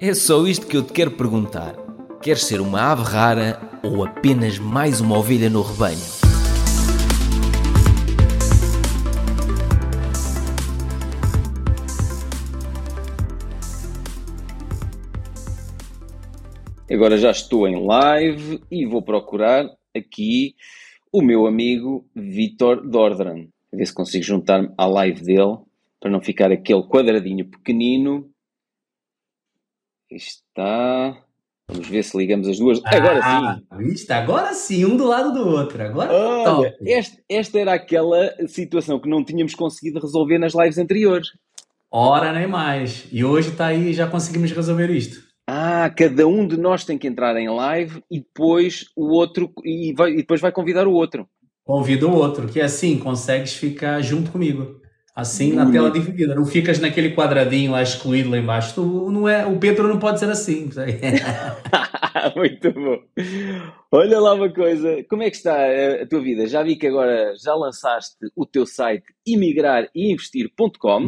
É 0.00 0.12
só 0.12 0.44
isto 0.44 0.66
que 0.66 0.76
eu 0.76 0.82
te 0.82 0.92
quero 0.92 1.12
perguntar. 1.12 1.76
Queres 2.20 2.42
ser 2.44 2.60
uma 2.60 2.90
ave 2.90 3.02
rara 3.04 3.60
ou 3.82 4.04
apenas 4.04 4.58
mais 4.58 5.00
uma 5.00 5.16
ovelha 5.16 5.48
no 5.48 5.62
rebanho? 5.62 5.98
Agora 16.90 17.16
já 17.16 17.30
estou 17.30 17.66
em 17.68 17.86
live 17.86 18.60
e 18.70 18.84
vou 18.84 19.00
procurar 19.00 19.64
aqui 19.96 20.56
o 21.12 21.22
meu 21.22 21.46
amigo 21.46 22.04
Vitor 22.14 22.86
Dordran. 22.86 23.46
A 23.72 23.76
ver 23.76 23.86
se 23.86 23.94
consigo 23.94 24.24
juntar-me 24.24 24.70
à 24.76 24.86
live 24.86 25.22
dele 25.22 25.58
para 26.00 26.10
não 26.10 26.20
ficar 26.20 26.50
aquele 26.50 26.82
quadradinho 26.82 27.48
pequenino. 27.48 28.33
Está. 30.14 31.16
Vamos 31.70 31.88
ver 31.88 32.02
se 32.04 32.16
ligamos 32.16 32.46
as 32.46 32.58
duas. 32.58 32.80
Agora 32.84 33.20
Ah, 33.22 33.58
sim. 33.58 33.78
Viste? 33.78 34.12
Agora 34.12 34.52
sim, 34.54 34.84
um 34.84 34.96
do 34.96 35.06
lado 35.06 35.32
do 35.32 35.48
outro. 35.48 35.82
Agora 35.82 36.12
Olha, 36.12 36.74
este- 36.82 37.22
esta 37.28 37.58
era 37.58 37.72
aquela 37.74 38.30
situação 38.46 39.00
que 39.00 39.08
não 39.08 39.24
tínhamos 39.24 39.54
conseguido 39.54 39.98
resolver 40.00 40.38
nas 40.38 40.54
lives 40.54 40.78
anteriores. 40.78 41.28
Ora 41.90 42.32
nem 42.32 42.46
mais. 42.46 43.06
E 43.10 43.24
hoje 43.24 43.50
está 43.50 43.66
aí, 43.66 43.92
já 43.92 44.06
conseguimos 44.06 44.50
resolver 44.52 44.90
isto. 44.90 45.22
Ah, 45.48 45.90
cada 45.96 46.26
um 46.26 46.46
de 46.46 46.56
nós 46.56 46.84
tem 46.84 46.98
que 46.98 47.06
entrar 47.06 47.36
em 47.36 47.48
live 47.48 48.02
e 48.10 48.18
depois 48.20 48.86
o 48.96 49.12
outro 49.14 49.50
e, 49.64 49.92
vai- 49.94 50.12
e 50.12 50.16
depois 50.18 50.40
vai 50.40 50.52
convidar 50.52 50.86
o 50.86 50.92
outro. 50.92 51.26
Convida 51.66 52.06
o 52.06 52.14
outro, 52.14 52.46
que 52.46 52.60
assim 52.60 52.98
consegues 52.98 53.54
ficar 53.54 54.00
junto 54.02 54.30
comigo. 54.30 54.80
Assim 55.14 55.52
na 55.52 55.64
Bonito. 55.64 55.72
tela 55.74 55.90
dividida. 55.92 56.34
Não 56.34 56.44
ficas 56.44 56.80
naquele 56.80 57.14
quadradinho 57.14 57.70
lá 57.70 57.80
excluído 57.80 58.30
lá 58.30 58.38
embaixo. 58.38 58.74
Tu, 58.74 59.10
não 59.12 59.28
é, 59.28 59.46
o 59.46 59.58
Pedro 59.58 59.86
não 59.86 59.98
pode 59.98 60.18
ser 60.18 60.28
assim. 60.28 60.68
Muito 62.34 62.72
bom. 62.72 62.98
Olha 63.92 64.18
lá 64.18 64.34
uma 64.34 64.52
coisa, 64.52 65.04
como 65.08 65.22
é 65.22 65.30
que 65.30 65.36
está 65.36 65.54
a, 66.02 66.06
tua 66.06 66.20
vida? 66.20 66.48
Já 66.48 66.64
vi 66.64 66.74
que 66.74 66.88
agora 66.88 67.32
já 67.36 67.54
lançaste 67.54 68.16
o 68.34 68.44
teu 68.44 68.66
site 68.66 69.04
imigrarinvestir.com. 69.24 71.06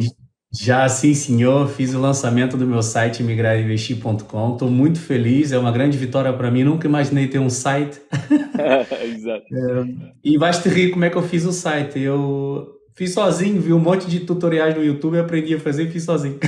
Já 0.53 0.87
sim, 0.87 1.13
senhor, 1.13 1.67
fiz 1.67 1.93
o 1.93 1.99
lançamento 1.99 2.55
do 2.55 2.65
meu 2.65 2.81
site 2.81 3.21
migrarinvestir.com. 3.21 4.53
Estou 4.53 4.71
muito 4.71 4.99
feliz, 4.99 5.51
é 5.51 5.57
uma 5.57 5.71
grande 5.71 5.97
vitória 5.97 6.31
para 6.31 6.49
mim. 6.49 6.63
Nunca 6.63 6.87
imaginei 6.87 7.27
ter 7.27 7.39
um 7.39 7.49
site. 7.49 7.99
Exato. 9.03 9.45
E 10.23 10.37
vais 10.37 10.61
te 10.61 10.67
rir 10.67 10.91
como 10.91 11.05
é 11.05 11.09
que 11.09 11.15
eu 11.17 11.21
fiz 11.21 11.45
o 11.45 11.51
site. 11.51 11.99
Eu 11.99 12.76
fiz 12.97 13.13
sozinho, 13.13 13.61
vi 13.61 13.71
um 13.71 13.79
monte 13.79 14.07
de 14.07 14.21
tutoriais 14.21 14.75
no 14.75 14.83
YouTube, 14.83 15.19
aprendi 15.19 15.53
a 15.53 15.59
fazer 15.59 15.83
e 15.83 15.91
fiz 15.91 16.03
sozinho. 16.03 16.39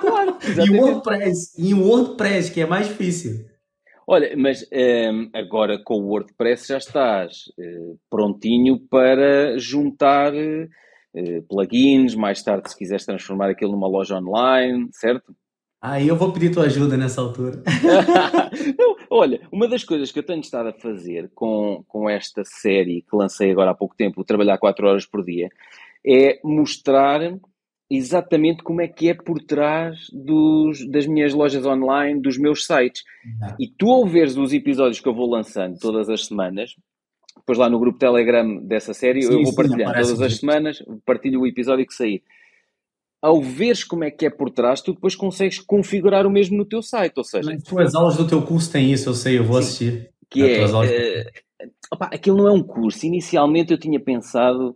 Claro, 0.00 0.38
E 0.42 0.70
o. 0.70 0.80
WordPress, 0.80 1.52
e 1.58 1.74
o 1.74 1.84
WordPress, 1.86 2.50
que 2.50 2.60
é 2.62 2.66
mais 2.66 2.88
difícil. 2.88 3.44
Olha, 4.06 4.34
mas 4.36 4.66
ehm, 4.72 5.28
agora 5.34 5.78
com 5.84 5.94
o 6.00 6.08
WordPress 6.08 6.66
já 6.66 6.78
estás 6.78 7.44
eh, 7.58 7.92
prontinho 8.08 8.80
para 8.90 9.58
juntar 9.58 10.34
eh, 10.34 11.42
plugins, 11.48 12.14
mais 12.14 12.42
tarde 12.42 12.70
se 12.70 12.76
quiseres 12.76 13.04
transformar 13.04 13.50
aquilo 13.50 13.72
numa 13.72 13.86
loja 13.86 14.16
online, 14.16 14.88
certo? 14.92 15.34
Aí 15.82 16.08
eu 16.08 16.16
vou 16.16 16.30
pedir 16.30 16.52
tua 16.52 16.64
ajuda 16.64 16.96
nessa 16.96 17.22
altura. 17.22 17.62
Não, 18.78 18.96
olha, 19.08 19.40
uma 19.50 19.66
das 19.66 19.82
coisas 19.82 20.12
que 20.12 20.18
eu 20.18 20.22
tenho 20.22 20.40
estado 20.40 20.68
a 20.68 20.72
fazer 20.74 21.30
com, 21.34 21.82
com 21.88 22.08
esta 22.08 22.42
série 22.44 23.02
que 23.02 23.16
lancei 23.16 23.50
agora 23.50 23.70
há 23.70 23.74
pouco 23.74 23.96
tempo, 23.96 24.22
Trabalhar 24.22 24.58
4 24.58 24.86
horas 24.86 25.06
por 25.06 25.24
dia, 25.24 25.48
é 26.06 26.38
mostrar 26.44 27.20
exatamente 27.90 28.62
como 28.62 28.82
é 28.82 28.88
que 28.88 29.08
é 29.08 29.14
por 29.14 29.42
trás 29.42 30.06
dos, 30.12 30.86
das 30.88 31.06
minhas 31.06 31.32
lojas 31.32 31.64
online, 31.64 32.20
dos 32.20 32.38
meus 32.38 32.66
sites. 32.66 33.02
E 33.58 33.66
tu, 33.66 33.90
ao 33.90 34.06
veres 34.06 34.36
os 34.36 34.52
episódios 34.52 35.00
que 35.00 35.08
eu 35.08 35.14
vou 35.14 35.28
lançando 35.28 35.78
todas 35.78 36.08
as 36.08 36.26
semanas, 36.26 36.76
depois 37.36 37.58
lá 37.58 37.68
no 37.68 37.80
grupo 37.80 37.98
Telegram 37.98 38.58
dessa 38.58 38.94
série, 38.94 39.22
Sim, 39.22 39.32
eu 39.32 39.42
vou 39.42 39.46
sim, 39.46 39.56
partilhando 39.56 39.90
aparece 39.90 40.14
todas 40.14 40.32
as 40.32 40.38
semanas, 40.38 40.84
partilho 41.04 41.40
o 41.40 41.46
episódio 41.46 41.86
que 41.86 41.94
sair. 41.94 42.22
Ao 43.22 43.40
veres 43.42 43.84
como 43.84 44.04
é 44.04 44.10
que 44.10 44.24
é 44.26 44.30
por 44.30 44.50
trás, 44.50 44.80
tu 44.80 44.94
depois 44.94 45.14
consegues 45.14 45.58
configurar 45.60 46.26
o 46.26 46.30
mesmo 46.30 46.56
no 46.56 46.64
teu 46.64 46.82
site, 46.82 47.18
ou 47.18 47.24
seja, 47.24 47.50
As 47.78 47.94
aulas 47.94 48.16
do 48.16 48.26
teu 48.26 48.40
curso 48.42 48.72
têm 48.72 48.92
isso, 48.92 49.08
eu 49.10 49.14
sei, 49.14 49.38
eu 49.38 49.44
vou 49.44 49.58
assistir. 49.58 50.10
que 50.30 50.42
é, 50.42 50.62
aulas- 50.64 50.90
eh, 50.90 51.30
opá, 51.92 52.06
aquilo 52.12 52.38
não 52.38 52.48
é 52.48 52.52
um 52.52 52.62
curso. 52.62 53.04
Inicialmente 53.04 53.72
eu 53.72 53.78
tinha 53.78 54.00
pensado 54.00 54.74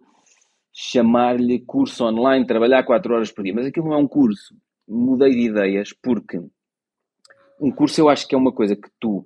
chamar-lhe 0.73 1.61
curso 1.61 2.05
online, 2.05 2.47
trabalhar 2.47 2.83
4 2.83 3.15
horas 3.15 3.31
por 3.33 3.45
dia, 3.45 3.55
mas 3.55 3.67
aquilo 3.67 3.87
não 3.87 3.95
é 3.95 3.99
um 3.99 4.09
curso. 4.09 4.55
Mudei 4.87 5.31
de 5.31 5.41
ideias 5.49 5.95
porque 6.03 6.39
um 7.61 7.71
curso 7.71 8.01
eu 8.01 8.09
acho 8.09 8.27
que 8.29 8.35
é 8.35 8.39
uma 8.39 8.53
coisa 8.53 8.75
que 8.77 8.89
tu 9.01 9.25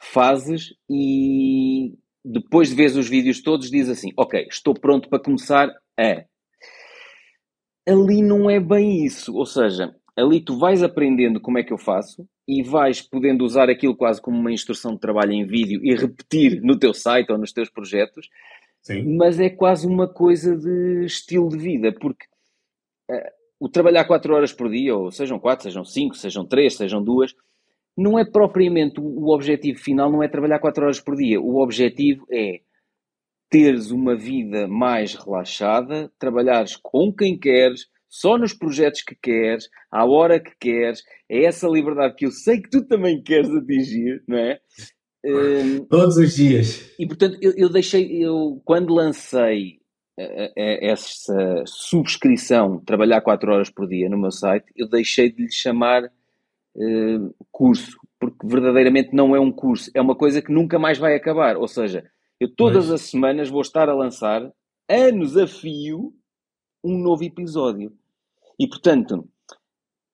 fazes 0.00 0.74
e 0.90 1.94
depois 2.24 2.70
de 2.70 2.74
veres 2.74 2.96
os 2.96 3.08
vídeos 3.08 3.42
todos 3.42 3.70
diz 3.70 3.88
assim, 3.88 4.10
ok, 4.16 4.46
estou 4.50 4.74
pronto 4.74 5.08
para 5.08 5.22
começar 5.22 5.68
a... 5.98 6.24
Ali 7.86 8.22
não 8.22 8.50
é 8.50 8.58
bem 8.58 9.04
isso, 9.04 9.34
ou 9.34 9.46
seja, 9.46 9.94
ali 10.16 10.40
tu 10.40 10.58
vais 10.58 10.82
aprendendo 10.82 11.40
como 11.40 11.58
é 11.58 11.62
que 11.62 11.72
eu 11.72 11.78
faço 11.78 12.26
e 12.48 12.62
vais 12.62 13.00
podendo 13.00 13.44
usar 13.44 13.68
aquilo 13.68 13.94
quase 13.94 14.20
como 14.20 14.38
uma 14.38 14.52
instrução 14.52 14.94
de 14.94 15.00
trabalho 15.00 15.32
em 15.32 15.46
vídeo 15.46 15.80
e 15.84 15.94
repetir 15.94 16.60
no 16.62 16.78
teu 16.78 16.92
site 16.92 17.30
ou 17.30 17.38
nos 17.38 17.52
teus 17.52 17.68
projetos, 17.68 18.28
Sim. 18.82 19.16
mas 19.16 19.38
é 19.38 19.50
quase 19.50 19.86
uma 19.86 20.08
coisa 20.08 20.56
de 20.56 21.04
estilo 21.04 21.48
de 21.48 21.58
vida, 21.58 21.92
porque 21.92 22.26
eh, 23.10 23.32
o 23.60 23.68
trabalhar 23.68 24.04
4 24.04 24.34
horas 24.34 24.52
por 24.52 24.70
dia, 24.70 24.96
ou 24.96 25.10
sejam 25.10 25.38
4, 25.38 25.64
sejam 25.64 25.84
5, 25.84 26.16
sejam 26.16 26.44
3, 26.44 26.76
sejam 26.76 27.02
2, 27.02 27.34
não 27.96 28.18
é 28.18 28.24
propriamente 28.24 29.00
o 29.00 29.16
o 29.26 29.34
objetivo 29.34 29.78
final, 29.78 30.10
não 30.10 30.22
é 30.22 30.28
trabalhar 30.28 30.58
4 30.58 30.84
horas 30.84 31.00
por 31.00 31.16
dia. 31.16 31.40
O 31.40 31.60
objetivo 31.62 32.26
é 32.30 32.60
teres 33.48 33.90
uma 33.90 34.16
vida 34.16 34.66
mais 34.66 35.14
relaxada, 35.14 36.10
trabalhares 36.18 36.76
com 36.76 37.12
quem 37.12 37.38
queres, 37.38 37.86
só 38.08 38.38
nos 38.38 38.52
projetos 38.52 39.02
que 39.02 39.14
queres, 39.14 39.68
à 39.90 40.04
hora 40.04 40.40
que 40.40 40.52
queres. 40.58 41.02
É 41.28 41.44
essa 41.44 41.68
liberdade 41.68 42.14
que 42.16 42.26
eu 42.26 42.30
sei 42.30 42.60
que 42.60 42.70
tu 42.70 42.86
também 42.86 43.22
queres 43.22 43.50
atingir, 43.50 44.22
não 44.26 44.38
é? 44.38 44.58
Hum, 45.24 45.84
Todos 45.86 46.16
os 46.16 46.34
dias. 46.36 46.92
e 46.98 47.06
portanto, 47.06 47.36
eu, 47.42 47.52
eu 47.56 47.68
deixei, 47.68 48.24
eu, 48.24 48.60
quando 48.64 48.94
lancei 48.94 49.80
eh, 50.18 50.52
eh, 50.56 50.90
essa 50.90 51.64
subscrição, 51.66 52.80
trabalhar 52.84 53.20
4 53.20 53.52
horas 53.52 53.70
por 53.70 53.88
dia 53.88 54.08
no 54.08 54.16
meu 54.18 54.30
site, 54.30 54.66
eu 54.76 54.88
deixei 54.88 55.30
de 55.30 55.42
lhe 55.42 55.52
chamar 55.52 56.04
eh, 56.04 57.18
curso, 57.50 57.98
porque 58.18 58.46
verdadeiramente 58.46 59.10
não 59.12 59.34
é 59.36 59.40
um 59.40 59.52
curso, 59.52 59.90
é 59.94 60.00
uma 60.00 60.14
coisa 60.16 60.40
que 60.40 60.52
nunca 60.52 60.78
mais 60.78 60.96
vai 60.96 61.14
acabar. 61.16 61.56
Ou 61.56 61.68
seja, 61.68 62.04
eu 62.40 62.54
todas 62.54 62.86
Pois. 62.86 63.00
as 63.00 63.10
semanas 63.10 63.48
vou 63.48 63.60
estar 63.60 63.88
a 63.88 63.94
lançar, 63.94 64.50
anos 64.88 65.36
a 65.36 65.46
fio, 65.46 66.12
um 66.84 66.98
novo 66.98 67.24
episódio. 67.24 67.92
E 68.58 68.68
portanto, 68.68 69.28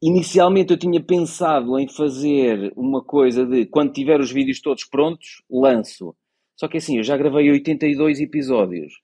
inicialmente 0.03 0.72
eu 0.72 0.78
tinha 0.78 1.03
pensado 1.03 1.78
em 1.78 1.88
fazer 1.88 2.72
uma 2.77 3.03
coisa 3.03 3.47
de 3.47 3.66
quando 3.66 3.93
tiver 3.93 4.21
os 4.21 4.31
vídeos 4.31 4.60
todos 4.60 4.84
prontos, 4.84 5.43
lanço. 5.50 6.15
Só 6.56 6.69
que 6.69 6.78
assim, 6.78 6.97
eu 6.97 7.03
já 7.03 7.16
gravei 7.16 7.50
82 7.50 8.21
episódios 8.21 8.94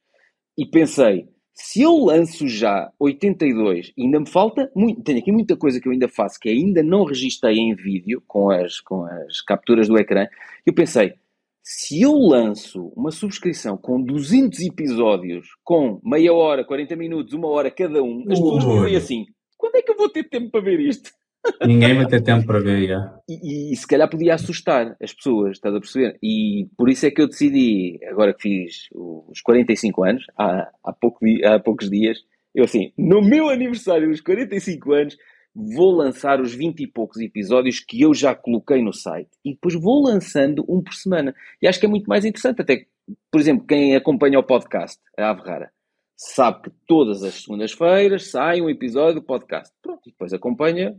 e 0.56 0.66
pensei, 0.66 1.28
se 1.54 1.82
eu 1.82 1.96
lanço 1.96 2.46
já 2.46 2.90
82, 3.00 3.92
ainda 3.98 4.20
me 4.20 4.28
falta 4.28 4.70
muito, 4.76 5.02
tenho 5.02 5.18
aqui 5.18 5.32
muita 5.32 5.56
coisa 5.56 5.80
que 5.80 5.88
eu 5.88 5.92
ainda 5.92 6.08
faço 6.08 6.38
que 6.40 6.48
ainda 6.48 6.82
não 6.82 7.04
registrei 7.04 7.56
em 7.56 7.74
vídeo 7.74 8.22
com 8.26 8.50
as, 8.50 8.80
com 8.80 9.04
as 9.04 9.40
capturas 9.40 9.88
do 9.88 9.98
ecrã. 9.98 10.26
Eu 10.64 10.72
pensei, 10.72 11.14
se 11.62 12.00
eu 12.00 12.14
lanço 12.14 12.92
uma 12.96 13.10
subscrição 13.10 13.76
com 13.76 14.02
200 14.02 14.60
episódios, 14.60 15.48
com 15.62 16.00
meia 16.04 16.32
hora, 16.32 16.64
40 16.64 16.96
minutos, 16.96 17.34
uma 17.34 17.48
hora 17.48 17.70
cada 17.70 18.02
um, 18.02 18.24
as 18.30 18.38
pessoas 18.38 18.64
Ui. 18.64 18.74
dizem 18.74 18.96
assim: 18.96 19.24
quando 19.56 19.76
é 19.76 19.82
que 19.82 19.90
eu 19.90 19.96
vou 19.96 20.08
ter 20.08 20.24
tempo 20.24 20.50
para 20.50 20.60
ver 20.60 20.80
isto? 20.80 21.10
Ninguém 21.64 21.94
vai 21.94 22.06
ter 22.06 22.22
tempo 22.22 22.46
para 22.46 22.60
ver, 22.60 22.88
já. 22.88 23.14
E, 23.28 23.72
e 23.72 23.76
se 23.76 23.86
calhar 23.86 24.08
podia 24.08 24.34
assustar 24.34 24.96
as 25.02 25.12
pessoas, 25.12 25.52
estás 25.52 25.74
a 25.74 25.80
perceber? 25.80 26.18
E 26.22 26.68
por 26.76 26.88
isso 26.88 27.06
é 27.06 27.10
que 27.10 27.20
eu 27.20 27.28
decidi, 27.28 27.98
agora 28.08 28.34
que 28.34 28.42
fiz 28.42 28.88
os 28.92 29.40
45 29.40 30.04
anos, 30.04 30.24
há, 30.36 30.68
há, 30.84 30.92
pouco, 30.92 31.20
há 31.44 31.58
poucos 31.58 31.88
dias, 31.88 32.18
eu 32.54 32.64
assim, 32.64 32.92
no 32.98 33.22
meu 33.22 33.48
aniversário 33.48 34.08
dos 34.08 34.20
45 34.20 34.92
anos, 34.92 35.16
vou 35.74 35.90
lançar 35.92 36.40
os 36.40 36.54
20 36.54 36.80
e 36.80 36.86
poucos 36.86 37.18
episódios 37.20 37.80
que 37.80 38.00
eu 38.00 38.14
já 38.14 38.34
coloquei 38.34 38.82
no 38.82 38.92
site. 38.92 39.30
E 39.44 39.52
depois 39.52 39.74
vou 39.74 40.02
lançando 40.04 40.64
um 40.68 40.82
por 40.82 40.94
semana. 40.94 41.34
E 41.60 41.66
acho 41.66 41.80
que 41.80 41.86
é 41.86 41.88
muito 41.88 42.06
mais 42.06 42.24
interessante, 42.24 42.62
até, 42.62 42.86
por 43.30 43.40
exemplo, 43.40 43.66
quem 43.66 43.96
acompanha 43.96 44.38
o 44.38 44.44
podcast, 44.44 45.00
a 45.18 45.30
Ave 45.30 45.42
Rara, 45.42 45.70
sabe 46.16 46.62
que 46.62 46.70
todas 46.86 47.22
as 47.22 47.34
segundas-feiras 47.42 48.30
sai 48.30 48.60
um 48.60 48.70
episódio 48.70 49.16
do 49.20 49.26
podcast. 49.26 49.72
Pronto, 49.82 50.02
e 50.06 50.10
depois 50.12 50.32
acompanha 50.32 50.96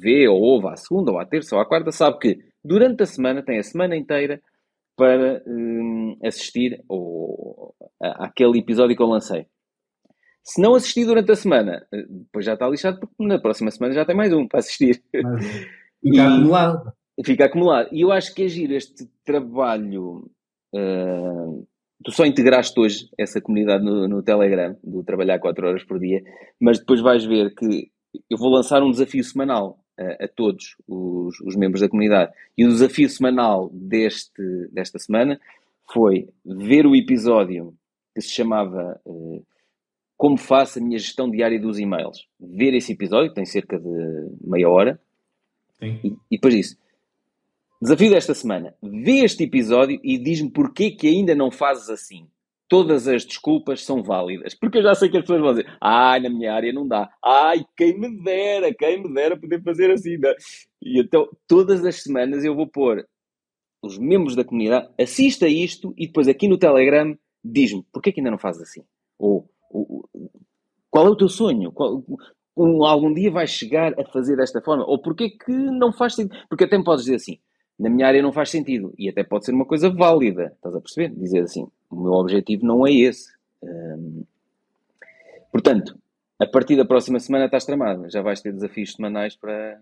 vê 0.00 0.26
ou 0.28 0.40
ouve 0.40 0.68
à 0.68 0.76
segunda, 0.76 1.12
ou 1.12 1.18
à 1.18 1.24
terça, 1.24 1.54
ou 1.54 1.60
à 1.62 1.66
quarta, 1.66 1.92
sabe 1.92 2.18
que 2.18 2.38
durante 2.64 3.02
a 3.02 3.06
semana, 3.06 3.42
tem 3.42 3.58
a 3.58 3.62
semana 3.62 3.96
inteira 3.96 4.42
para 4.96 5.42
hum, 5.46 6.16
assistir 6.24 6.82
ao, 6.88 7.74
a- 8.02 8.26
àquele 8.26 8.58
episódio 8.58 8.96
que 8.96 9.02
eu 9.02 9.06
lancei. 9.06 9.46
Se 10.46 10.62
não 10.62 10.76
assistir 10.76 11.04
durante 11.04 11.32
a 11.32 11.34
semana, 11.34 11.84
eh, 11.92 12.06
depois 12.08 12.44
já 12.44 12.54
está 12.54 12.68
lixado, 12.68 13.00
porque 13.00 13.14
na 13.18 13.36
próxima 13.36 13.68
semana 13.72 13.94
já 13.94 14.04
tem 14.04 14.14
mais 14.14 14.32
um 14.32 14.46
para 14.46 14.60
assistir. 14.60 15.02
Mas- 15.12 15.44
Fica 16.00 16.16
e, 16.16 16.20
acumulado. 16.20 16.92
Fica 17.24 17.44
acumulado. 17.46 17.88
E 17.92 18.00
eu 18.02 18.12
acho 18.12 18.32
que 18.32 18.44
é 18.44 18.48
giro 18.48 18.74
este 18.74 19.10
trabalho. 19.24 20.30
Uh, 20.72 21.66
tu 22.04 22.12
só 22.12 22.24
integraste 22.24 22.78
hoje 22.78 23.08
essa 23.18 23.40
comunidade 23.40 23.84
no, 23.84 24.06
no 24.06 24.22
Telegram, 24.22 24.76
do 24.84 25.02
trabalhar 25.02 25.40
4 25.40 25.66
horas 25.66 25.82
por 25.82 25.98
dia, 25.98 26.22
mas 26.60 26.78
depois 26.78 27.00
vais 27.00 27.24
ver 27.24 27.52
que 27.52 27.90
eu 28.30 28.38
vou 28.38 28.50
lançar 28.50 28.84
um 28.84 28.90
desafio 28.90 29.24
semanal 29.24 29.80
a, 29.98 30.24
a 30.24 30.28
todos 30.28 30.76
os, 30.86 31.40
os, 31.40 31.56
membros 31.56 31.80
da 31.80 31.88
comunidade. 31.88 32.30
E 32.56 32.64
o 32.64 32.68
desafio 32.68 33.08
semanal 33.08 33.68
deste, 33.72 34.68
desta 34.70 35.00
semana 35.00 35.40
foi 35.92 36.28
ver 36.44 36.86
o 36.86 36.94
episódio 36.94 37.74
que 38.14 38.20
se 38.20 38.30
chamava 38.30 39.00
uh, 39.04 39.44
Como 40.16 40.36
faço 40.36 40.78
a 40.78 40.82
minha 40.82 40.98
gestão 40.98 41.30
diária 41.30 41.60
dos 41.60 41.78
e-mails. 41.78 42.26
Ver 42.40 42.74
esse 42.74 42.92
episódio, 42.92 43.28
que 43.28 43.34
tem 43.34 43.44
cerca 43.44 43.78
de 43.78 44.30
meia 44.40 44.68
hora. 44.68 45.00
E, 45.80 46.08
e 46.30 46.36
depois 46.36 46.54
disso. 46.54 46.76
Desafio 47.80 48.10
desta 48.10 48.34
semana. 48.34 48.74
Vê 48.82 49.24
este 49.24 49.44
episódio 49.44 50.00
e 50.02 50.18
diz-me 50.18 50.50
porquê 50.50 50.90
que 50.90 51.06
ainda 51.06 51.34
não 51.34 51.50
fazes 51.50 51.90
assim 51.90 52.26
todas 52.68 53.06
as 53.06 53.24
desculpas 53.24 53.84
são 53.84 54.02
válidas. 54.02 54.54
Porque 54.54 54.78
eu 54.78 54.82
já 54.82 54.94
sei 54.94 55.08
que 55.08 55.16
as 55.16 55.22
pessoas 55.22 55.40
vão 55.40 55.54
dizer, 55.54 55.76
ai, 55.80 56.20
na 56.20 56.30
minha 56.30 56.52
área 56.52 56.72
não 56.72 56.86
dá. 56.86 57.08
Ai, 57.24 57.64
quem 57.76 57.98
me 57.98 58.22
dera, 58.22 58.74
quem 58.74 59.02
me 59.02 59.12
dera 59.12 59.38
poder 59.38 59.62
fazer 59.62 59.90
assim. 59.90 60.16
Não? 60.18 60.32
E 60.82 61.00
então, 61.00 61.28
todas 61.46 61.84
as 61.84 62.02
semanas 62.02 62.44
eu 62.44 62.54
vou 62.54 62.66
pôr 62.66 63.06
os 63.82 63.98
membros 63.98 64.34
da 64.34 64.44
comunidade, 64.44 64.88
assista 65.00 65.46
isto 65.46 65.94
e 65.96 66.06
depois 66.06 66.26
aqui 66.26 66.48
no 66.48 66.58
Telegram 66.58 67.16
diz-me, 67.44 67.84
porquê 67.92 68.10
que 68.10 68.20
ainda 68.20 68.32
não 68.32 68.38
fazes 68.38 68.62
assim? 68.62 68.82
Ou, 69.18 69.48
qual 70.90 71.06
é 71.06 71.10
o 71.10 71.16
teu 71.16 71.28
sonho? 71.28 71.72
Qual, 71.72 72.02
algum 72.56 73.12
dia 73.12 73.30
vais 73.30 73.50
chegar 73.50 73.98
a 73.98 74.04
fazer 74.04 74.36
desta 74.36 74.60
forma? 74.60 74.84
Ou 74.84 74.98
porquê 74.98 75.30
que 75.30 75.52
não 75.52 75.92
faz 75.92 76.14
sentido? 76.14 76.38
Porque 76.48 76.64
até 76.64 76.78
me 76.78 76.84
podes 76.84 77.04
dizer 77.04 77.16
assim, 77.16 77.38
na 77.78 77.90
minha 77.90 78.06
área 78.06 78.22
não 78.22 78.32
faz 78.32 78.50
sentido. 78.50 78.94
E 78.98 79.08
até 79.08 79.22
pode 79.22 79.44
ser 79.44 79.52
uma 79.52 79.66
coisa 79.66 79.90
válida, 79.90 80.52
estás 80.56 80.74
a 80.74 80.80
perceber? 80.80 81.14
Dizer 81.14 81.40
assim, 81.40 81.68
o 81.90 82.00
meu 82.00 82.12
objetivo 82.12 82.64
não 82.64 82.86
é 82.86 82.92
esse. 82.92 83.30
Hum, 83.62 84.24
portanto, 85.52 85.98
a 86.38 86.46
partir 86.46 86.76
da 86.76 86.84
próxima 86.84 87.18
semana 87.20 87.46
estás 87.46 87.64
tramado. 87.64 88.10
Já 88.10 88.22
vais 88.22 88.40
ter 88.40 88.52
desafios 88.52 88.92
semanais 88.92 89.36
para. 89.36 89.78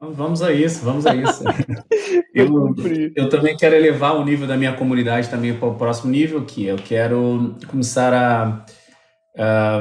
Vamos 0.00 0.40
a 0.40 0.50
isso, 0.50 0.82
vamos 0.82 1.06
a 1.06 1.14
isso. 1.14 1.44
eu, 2.34 2.74
eu 3.14 3.28
também 3.28 3.54
quero 3.54 3.74
elevar 3.74 4.16
o 4.16 4.24
nível 4.24 4.46
da 4.48 4.56
minha 4.56 4.74
comunidade 4.74 5.28
também 5.28 5.54
para 5.54 5.68
o 5.68 5.74
próximo 5.74 6.10
nível, 6.10 6.42
que 6.44 6.64
eu 6.64 6.76
quero 6.76 7.54
começar 7.68 8.14
a, 8.14 8.64
a, 9.36 9.80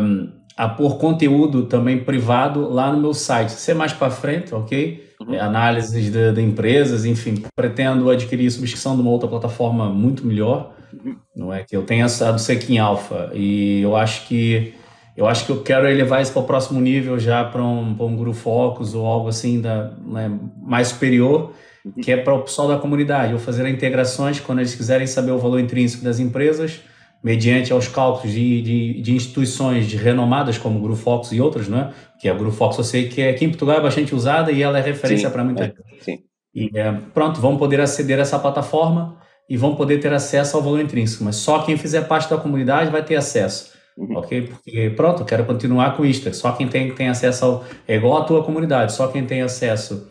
a 0.57 0.67
pôr 0.67 0.97
conteúdo 0.97 1.63
também 1.65 2.03
privado 2.03 2.69
lá 2.69 2.91
no 2.91 2.99
meu 2.99 3.13
site. 3.13 3.51
Ser 3.53 3.73
mais 3.73 3.93
para 3.93 4.09
frente, 4.09 4.53
ok? 4.53 5.07
Uhum. 5.21 5.33
É, 5.33 5.39
análises 5.39 6.11
de, 6.11 6.31
de, 6.31 6.41
empresas, 6.41 7.05
enfim, 7.05 7.43
pretendo 7.55 8.09
adquirir 8.09 8.49
subscrição 8.49 8.95
de 8.95 9.01
uma 9.01 9.11
outra 9.11 9.27
plataforma 9.27 9.89
muito 9.89 10.25
melhor, 10.25 10.73
uhum. 10.93 11.15
não 11.35 11.53
é 11.53 11.63
que 11.63 11.75
eu 11.75 11.83
tenho 11.83 12.05
essa 12.05 12.31
do 12.31 12.39
Sequin 12.39 12.77
Alpha 12.77 13.29
e 13.33 13.81
eu 13.81 13.97
acho 13.97 14.27
que 14.27 14.73
eu 15.17 15.27
acho 15.27 15.45
que 15.45 15.51
eu 15.51 15.61
quero 15.61 15.85
elevar 15.85 16.21
isso 16.21 16.31
para 16.31 16.41
o 16.41 16.45
próximo 16.45 16.79
nível 16.79 17.19
já 17.19 17.43
para 17.43 17.61
um, 17.61 17.93
para 17.93 18.05
um 18.05 18.15
Guru 18.15 18.33
Focus 18.33 18.95
ou 18.95 19.05
algo 19.05 19.27
assim 19.27 19.59
da, 19.59 19.91
né, 20.05 20.31
mais 20.61 20.87
superior, 20.87 21.51
uhum. 21.83 22.01
que 22.01 22.13
é 22.13 22.15
para 22.15 22.33
o 22.33 22.41
pessoal 22.43 22.69
da 22.69 22.77
comunidade, 22.77 23.33
eu 23.33 23.39
fazer 23.39 23.67
integrações 23.67 24.39
quando 24.39 24.59
eles 24.59 24.73
quiserem 24.73 25.05
saber 25.05 25.31
o 25.31 25.37
valor 25.37 25.59
intrínseco 25.59 26.05
das 26.05 26.19
empresas, 26.19 26.81
mediante 27.23 27.73
aos 27.73 27.87
cálculos 27.87 28.33
de, 28.33 28.61
de, 28.61 29.01
de 29.01 29.13
instituições 29.13 29.87
de 29.87 29.97
renomadas 29.97 30.57
como 30.57 30.77
o 30.77 30.81
Guru 30.81 30.95
Fox 30.95 31.31
e 31.31 31.41
outras, 31.41 31.67
não 31.67 31.79
é? 31.79 31.93
que 32.19 32.29
a 32.29 32.33
Guru 32.33 32.51
Fox 32.51 32.77
eu 32.77 32.83
sei 32.83 33.07
que 33.07 33.21
é, 33.21 33.29
aqui 33.29 33.45
em 33.45 33.49
Portugal 33.49 33.77
é 33.77 33.81
bastante 33.81 34.15
usada 34.15 34.51
e 34.51 34.61
ela 34.61 34.79
é 34.79 34.81
referência 34.81 35.29
para 35.29 35.43
muita 35.43 35.65
é, 35.65 35.73
Sim. 36.01 36.19
E 36.53 36.69
é, 36.73 36.91
pronto, 37.13 37.39
vão 37.39 37.57
poder 37.57 37.79
aceder 37.79 38.17
a 38.19 38.21
essa 38.21 38.39
plataforma 38.39 39.17
e 39.49 39.57
vão 39.57 39.75
poder 39.75 39.99
ter 39.99 40.13
acesso 40.13 40.57
ao 40.57 40.63
valor 40.63 40.79
intrínseco, 40.79 41.23
mas 41.23 41.35
só 41.37 41.59
quem 41.59 41.77
fizer 41.77 42.01
parte 42.01 42.29
da 42.29 42.37
comunidade 42.37 42.91
vai 42.91 43.03
ter 43.03 43.15
acesso. 43.15 43.71
Uhum. 43.97 44.17
Ok? 44.17 44.43
Porque, 44.43 44.93
pronto, 44.95 45.25
quero 45.25 45.43
continuar 45.43 45.97
com 45.97 46.05
isto. 46.05 46.33
Só 46.33 46.53
quem 46.53 46.67
tem, 46.67 46.93
tem 46.93 47.09
acesso 47.09 47.45
ao. 47.45 47.65
É 47.87 47.95
igual 47.95 48.21
a 48.21 48.23
tua 48.23 48.43
comunidade, 48.43 48.93
só 48.93 49.07
quem 49.07 49.25
tem 49.25 49.41
acesso 49.41 50.07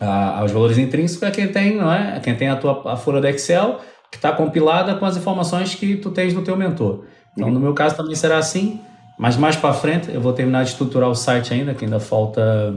a, 0.00 0.40
aos 0.40 0.52
valores 0.52 0.78
intrínsecos 0.78 1.28
é 1.28 1.30
quem 1.30 1.48
tem, 1.48 1.76
não 1.76 1.92
é? 1.92 2.20
Quem 2.20 2.36
tem 2.36 2.48
a 2.48 2.56
tua 2.56 2.92
a 2.92 2.96
folha 2.96 3.20
do 3.20 3.26
Excel, 3.26 3.80
que 4.12 4.18
está 4.18 4.30
compilada 4.30 4.94
com 4.94 5.06
as 5.06 5.16
informações 5.16 5.74
que 5.74 5.96
tu 5.96 6.10
tens 6.10 6.34
do 6.34 6.42
teu 6.42 6.54
mentor. 6.54 7.06
Então, 7.32 7.48
uhum. 7.48 7.54
no 7.54 7.58
meu 7.58 7.72
caso, 7.72 7.96
também 7.96 8.14
será 8.14 8.36
assim. 8.36 8.78
Mas 9.18 9.36
mais 9.36 9.56
para 9.56 9.72
frente 9.72 10.12
eu 10.12 10.20
vou 10.20 10.32
terminar 10.32 10.64
de 10.64 10.70
estruturar 10.70 11.08
o 11.08 11.14
site 11.14 11.54
ainda, 11.54 11.74
que 11.74 11.84
ainda 11.84 11.98
falta 11.98 12.74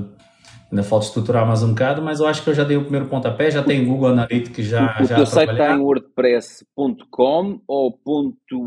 ainda 0.72 0.84
falta 0.84 1.06
estruturar 1.06 1.46
mais 1.46 1.62
um 1.62 1.70
bocado, 1.70 2.02
mas 2.02 2.20
eu 2.20 2.28
acho 2.28 2.44
que 2.44 2.50
eu 2.50 2.54
já 2.54 2.64
dei 2.64 2.76
o 2.76 2.82
primeiro 2.82 3.06
pontapé, 3.08 3.52
já 3.52 3.64
tem 3.64 3.86
Google 3.86 4.10
Analytics 4.10 4.66
já 4.66 4.98
O, 5.00 5.06
já 5.06 5.16
teu 5.16 5.26
site 5.26 5.52
está 5.52 5.74
em 5.74 5.80
wordpress.com 5.80 7.62
ou 7.68 8.00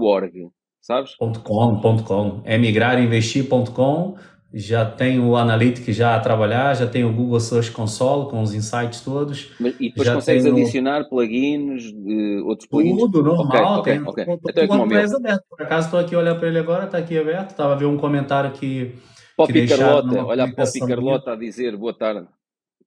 .org, 0.00 0.48
sabes? 0.80 1.14
.com, 1.16 1.80
.com, 2.04 2.42
emigrarinvestir.com 2.46 4.16
já 4.52 4.84
tem 4.86 5.20
o 5.20 5.36
Analytics 5.36 5.94
já 5.94 6.16
a 6.16 6.20
trabalhar, 6.20 6.74
já 6.74 6.86
tem 6.86 7.04
o 7.04 7.12
Google 7.12 7.38
Search 7.38 7.70
Console 7.70 8.30
com 8.30 8.40
os 8.40 8.54
insights 8.54 9.02
todos. 9.02 9.52
Mas, 9.60 9.74
e 9.78 9.90
depois 9.90 10.08
consegues 10.08 10.46
adicionar 10.46 11.04
plugins, 11.04 11.84
uh, 11.92 12.46
outros 12.46 12.66
plugins? 12.68 12.96
Tudo, 12.96 13.22
normal. 13.22 13.80
Ok, 13.80 14.00
ok. 14.06 14.24
okay. 14.24 14.64
Então 14.64 14.76
é 14.76 15.04
aberto. 15.04 15.44
Por 15.50 15.62
acaso 15.62 15.86
estou 15.86 16.00
aqui 16.00 16.16
olhando 16.16 16.38
para 16.38 16.48
ele 16.48 16.58
agora, 16.58 16.84
está 16.84 16.96
aqui 16.96 17.18
aberto. 17.18 17.50
Estava 17.50 17.74
a 17.74 17.76
ver 17.76 17.84
um 17.84 17.98
comentário 17.98 18.50
que. 18.52 18.94
Poppy 19.36 19.68
Carlota, 19.68 20.24
olha 20.24 20.44
a 20.44 20.52
Poppy 20.52 20.80
Carlota 20.80 21.32
a 21.32 21.36
dizer 21.36 21.76
boa 21.76 21.96
tarde. 21.96 22.26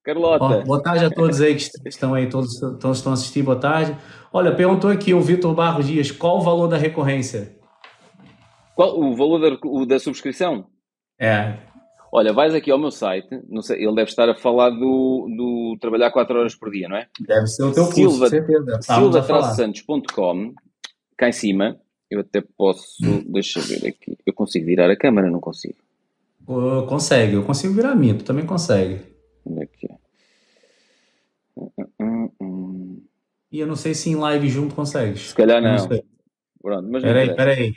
Carlota. 0.04 0.66
boa 0.66 0.82
tarde 0.82 1.06
a 1.06 1.10
todos 1.12 1.40
aí 1.42 1.56
que 1.56 1.70
estão 1.88 2.16
aí, 2.16 2.28
todos, 2.28 2.60
todos 2.60 2.98
estão 2.98 3.14
assistindo, 3.14 3.46
boa 3.46 3.60
tarde. 3.60 3.96
Olha, 4.34 4.54
perguntou 4.54 4.90
aqui 4.90 5.14
o 5.14 5.22
Vitor 5.22 5.54
Barros 5.54 5.86
Dias, 5.86 6.12
qual 6.12 6.40
o 6.40 6.42
valor 6.42 6.68
da 6.68 6.76
recorrência? 6.76 7.56
Qual 8.76 9.00
o 9.00 9.16
valor 9.16 9.40
da, 9.40 9.58
o, 9.64 9.86
da 9.86 10.00
subscrição? 10.00 10.66
É. 11.22 11.56
Olha, 12.12 12.34
vais 12.34 12.54
aqui 12.56 12.72
ao 12.72 12.80
meu 12.80 12.92
site, 12.92 13.30
não 13.48 13.62
sei, 13.62 13.78
ele 13.78 13.96
deve 13.96 14.10
estar 14.10 14.28
a 14.28 14.36
falar 14.36 14.72
do, 14.72 15.28
do 15.38 15.78
trabalhar 15.80 16.12
4 16.12 16.38
horas 16.38 16.56
por 16.56 16.72
dia, 16.72 16.90
não 16.90 16.98
é? 16.98 17.08
Deve 17.22 17.48
ser 17.48 17.64
o 17.64 17.72
teu 17.72 17.86
curso, 17.86 17.96
Silva, 17.96 18.28
certeza. 18.28 18.82
Silva-santos.com, 18.82 20.54
cá 21.16 21.30
em 21.30 21.32
cima, 21.32 21.80
eu 22.10 22.20
até 22.20 22.42
posso, 22.58 22.98
hum. 23.02 23.24
deixa 23.28 23.60
eu 23.60 23.64
ver 23.64 23.88
aqui, 23.88 24.18
eu 24.26 24.34
consigo 24.34 24.66
virar 24.66 24.90
a 24.90 24.98
câmera, 24.98 25.30
não 25.30 25.40
consigo? 25.40 25.76
Uh, 26.46 26.86
consegue, 26.88 27.36
eu 27.36 27.44
consigo 27.44 27.74
virar 27.74 27.92
a 27.92 27.96
minha, 27.96 28.16
tu 28.16 28.26
também 28.26 28.46
consegue. 28.46 29.00
Onde 29.46 29.62
é 29.62 29.66
que 29.68 29.88
é? 29.88 30.02
E 33.52 33.60
eu 33.60 33.68
não 33.68 33.76
sei 33.76 33.94
se 33.94 34.10
em 34.10 34.16
live 34.16 34.50
junto 34.50 34.74
consegues. 34.74 35.30
Se 35.30 35.36
calhar 35.36 35.62
não. 35.62 35.76
não 35.76 36.04
Pronto, 36.62 36.90
mas 36.90 37.04
peraí, 37.04 37.36
peraí. 37.36 37.76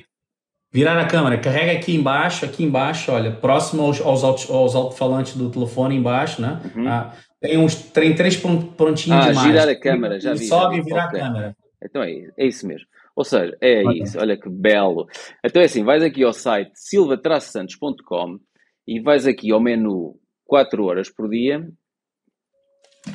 Virar 0.74 0.98
a 0.98 1.06
câmera, 1.06 1.38
carrega 1.38 1.70
aqui 1.70 1.94
embaixo, 1.94 2.44
aqui 2.44 2.64
embaixo, 2.64 3.12
olha, 3.12 3.30
próximo 3.30 3.80
aos, 3.84 4.00
aos, 4.00 4.50
aos 4.50 4.74
alto-falantes 4.74 5.36
do 5.36 5.48
telefone 5.48 5.94
embaixo, 5.94 6.42
né? 6.42 6.60
Uhum. 6.74 6.88
Ah, 6.88 7.14
tem 7.40 7.56
uns 7.56 7.76
tem 7.76 8.12
três 8.12 8.36
pontinhos 8.36 9.24
ah, 9.24 9.30
de 9.30 9.38
girar 9.38 9.68
a 9.68 9.78
câmera, 9.78 10.18
já 10.18 10.32
vi. 10.32 10.46
Sobe 10.46 10.78
e 10.78 10.82
virar 10.82 11.06
okay. 11.06 11.20
a 11.20 11.22
câmera. 11.22 11.56
Então 11.80 12.02
é, 12.02 12.28
é 12.36 12.44
isso 12.44 12.66
mesmo. 12.66 12.88
Ou 13.14 13.22
seja, 13.22 13.56
é 13.60 13.84
okay. 13.84 14.02
isso, 14.02 14.18
olha 14.18 14.36
que 14.36 14.48
belo. 14.48 15.06
Então 15.44 15.62
é 15.62 15.66
assim, 15.66 15.84
vais 15.84 16.02
aqui 16.02 16.24
ao 16.24 16.32
site 16.32 16.72
silva-santos.com 16.74 18.40
e 18.84 18.98
vais 18.98 19.28
aqui 19.28 19.52
ao 19.52 19.60
menu 19.60 20.18
4 20.44 20.84
horas 20.84 21.08
por 21.08 21.30
dia. 21.30 21.64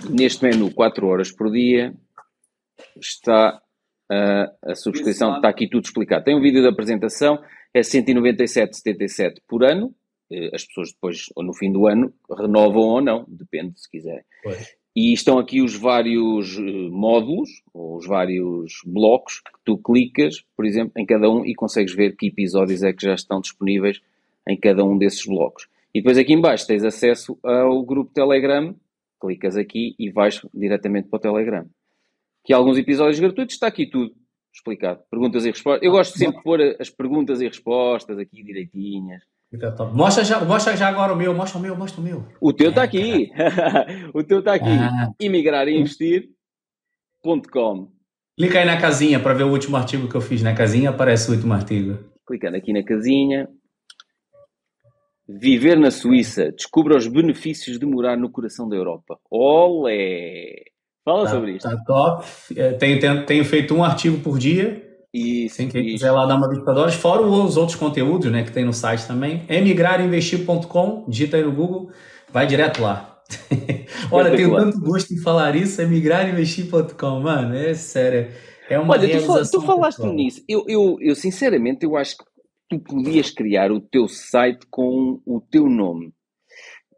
Neste 0.10 0.46
menu 0.46 0.74
4 0.74 1.06
horas 1.06 1.30
por 1.30 1.52
dia 1.52 1.94
está 2.98 3.62
Uh, 4.12 4.72
a 4.72 4.76
subscrição 4.76 5.36
está 5.36 5.50
aqui 5.50 5.70
tudo 5.70 5.86
explicado. 5.86 6.26
Tem 6.26 6.36
um 6.36 6.42
vídeo 6.42 6.62
de 6.62 6.68
apresentação, 6.68 7.40
é 7.74 7.82
197,77 7.82 9.36
por 9.48 9.64
ano. 9.64 9.94
Uh, 10.32 10.50
as 10.54 10.66
pessoas 10.66 10.92
depois, 10.92 11.26
ou 11.36 11.44
no 11.44 11.54
fim 11.54 11.72
do 11.72 11.86
ano, 11.86 12.12
renovam 12.38 12.82
ou 12.82 13.02
não, 13.02 13.26
depende 13.28 13.80
se 13.80 13.90
quiserem. 13.90 14.24
E 14.96 15.14
estão 15.14 15.38
aqui 15.38 15.62
os 15.62 15.76
vários 15.76 16.58
uh, 16.58 16.92
módulos, 16.92 17.50
ou 17.72 17.98
os 17.98 18.08
vários 18.08 18.82
blocos, 18.84 19.42
que 19.42 19.60
tu 19.64 19.78
clicas, 19.78 20.42
por 20.58 20.66
exemplo, 20.66 20.94
em 20.98 21.06
cada 21.06 21.30
um 21.30 21.46
e 21.46 21.54
consegues 21.54 21.94
ver 21.94 22.16
que 22.16 22.28
episódios 22.28 22.82
é 22.82 22.92
que 22.92 23.06
já 23.06 23.14
estão 23.14 23.40
disponíveis 23.40 24.02
em 24.48 24.58
cada 24.58 24.84
um 24.84 24.98
desses 24.98 25.24
blocos. 25.26 25.68
E 25.94 26.00
depois 26.02 26.18
aqui 26.18 26.34
embaixo 26.34 26.66
tens 26.66 26.84
acesso 26.84 27.38
ao 27.44 27.84
grupo 27.84 28.12
Telegram, 28.12 28.76
clicas 29.22 29.56
aqui 29.56 29.96
e 30.00 30.10
vais 30.10 30.42
diretamente 30.54 31.10
para 31.10 31.18
o 31.18 31.20
Telegram 31.20 31.70
que 32.50 32.54
alguns 32.54 32.78
episódios 32.80 33.20
gratuitos, 33.20 33.54
está 33.54 33.68
aqui 33.68 33.88
tudo 33.88 34.12
explicado. 34.52 35.04
Perguntas 35.12 35.46
e 35.46 35.52
respostas. 35.52 35.86
Eu 35.86 35.92
gosto 35.92 36.18
sempre 36.18 36.38
de 36.38 36.44
pôr 36.44 36.60
as 36.80 36.90
perguntas 36.90 37.42
e 37.42 37.48
respostas 37.48 38.18
aqui 38.18 38.44
direitinhas. 38.44 39.22
Mostra 39.94 40.24
já, 40.24 40.44
mostra 40.44 40.76
já 40.76 40.88
agora 40.88 41.14
o 41.14 41.16
meu, 41.16 41.32
mostra 41.32 41.60
o 41.60 41.62
meu, 41.62 41.78
mostra 41.78 42.02
o 42.02 42.04
meu. 42.04 42.26
O 42.42 42.52
teu 42.52 42.72
está 42.72 42.82
aqui. 42.82 43.30
o 44.16 44.24
teu 44.24 44.40
está 44.40 44.56
aqui. 44.56 44.66
Ah. 44.68 45.12
Imigrarinvestir.com. 45.20 47.92
Clica 48.36 48.58
aí 48.58 48.66
na 48.66 48.82
casinha 48.82 49.20
para 49.20 49.36
ver 49.36 49.44
o 49.44 49.52
último 49.52 49.78
artigo 49.78 50.10
que 50.10 50.16
eu 50.16 50.22
fiz. 50.22 50.42
Na 50.42 50.56
casinha 50.56 50.90
aparece 50.90 51.30
o 51.30 51.36
último 51.36 51.54
artigo. 51.54 52.00
Clicando 52.26 52.58
aqui 52.58 52.74
na 52.74 52.84
casinha. 52.84 53.48
Viver 55.28 55.78
na 55.78 55.92
Suíça. 55.92 56.52
Descubra 56.52 56.98
os 56.98 57.06
benefícios 57.06 57.78
de 57.78 57.86
morar 57.86 58.18
no 58.18 58.32
coração 58.32 58.68
da 58.68 58.76
Europa. 58.76 59.20
Olé! 59.30 60.69
Fala 61.10 61.24
tá, 61.26 61.32
sobre 61.32 61.52
isso. 61.54 61.68
Tá 61.68 61.76
top. 61.86 62.26
É, 62.56 62.74
tenho, 62.74 63.00
tenho, 63.00 63.26
tenho, 63.26 63.46
feito 63.46 63.74
um 63.74 63.84
artigo 63.84 64.20
por 64.20 64.38
dia. 64.38 64.88
Isso. 65.12 65.58
Quem 65.58 65.70
quiser 65.70 66.12
lá 66.12 66.28
dar 66.28 66.36
uma 66.36 66.48
vista 66.48 66.72
olhos, 66.72 66.94
fora 66.94 67.24
os 67.24 67.58
outros 67.58 67.76
conteúdos 67.76 68.32
né, 68.32 68.44
que 68.44 68.52
tem 68.52 68.64
no 68.64 68.74
site 68.74 69.08
também. 69.08 69.44
emigrarinvestir.com, 69.50 71.06
digita 71.08 71.36
aí 71.36 71.44
no 71.44 71.52
Google, 71.52 71.90
vai 72.32 72.46
direto 72.46 72.82
lá. 72.82 73.18
Olha, 74.12 74.36
tenho 74.36 74.56
tanto 74.56 74.80
gosto 74.82 75.12
em 75.12 75.18
falar 75.18 75.56
isso, 75.56 75.82
emigrarinvestir.com, 75.82 77.20
mano, 77.22 77.56
é 77.56 77.74
sério. 77.74 78.32
É 78.70 78.78
uma 78.78 78.94
Olha, 78.94 79.20
tu, 79.20 79.52
tu 79.52 79.62
falaste 79.62 79.98
pessoal. 79.98 80.14
nisso. 80.14 80.44
Eu, 80.48 80.64
eu, 80.68 80.98
eu, 81.02 81.16
sinceramente, 81.16 81.84
eu 81.84 81.98
acho 81.98 82.18
que 82.18 82.24
tu 82.70 82.80
podias 82.80 83.32
criar 83.32 83.72
o 83.72 83.82
teu 83.82 84.08
site 84.08 84.60
com 84.70 85.20
o 85.26 85.42
teu 85.42 85.68
nome. 85.68 86.14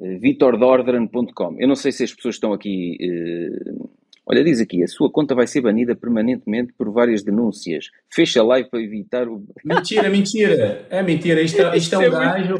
Eh, 0.01 0.17
vitordordran.com. 0.17 1.55
Eu 1.59 1.67
não 1.67 1.75
sei 1.75 1.93
se 1.93 2.03
as 2.03 2.13
pessoas 2.13 2.35
estão 2.35 2.51
aqui. 2.51 2.97
Uh, 2.99 4.00
olha, 4.25 4.43
diz 4.43 4.59
aqui: 4.59 4.83
a 4.83 4.87
sua 4.87 5.11
conta 5.11 5.35
vai 5.35 5.47
ser 5.47 5.61
banida 5.61 5.95
permanentemente 5.95 6.73
por 6.77 6.91
várias 6.91 7.23
denúncias. 7.23 7.85
Fecha 8.13 8.41
a 8.41 8.43
live 8.43 8.69
para 8.69 8.81
evitar 8.81 9.27
o. 9.27 9.43
Mentira, 9.63 10.09
mentira. 10.09 10.85
É 10.89 11.01
mentira. 11.01 11.41
Isto, 11.41 11.61
é, 11.61 11.77
isto 11.77 11.95
é 11.95 11.97
um 11.97 12.01
é 12.01 12.09
gajo. 12.09 12.57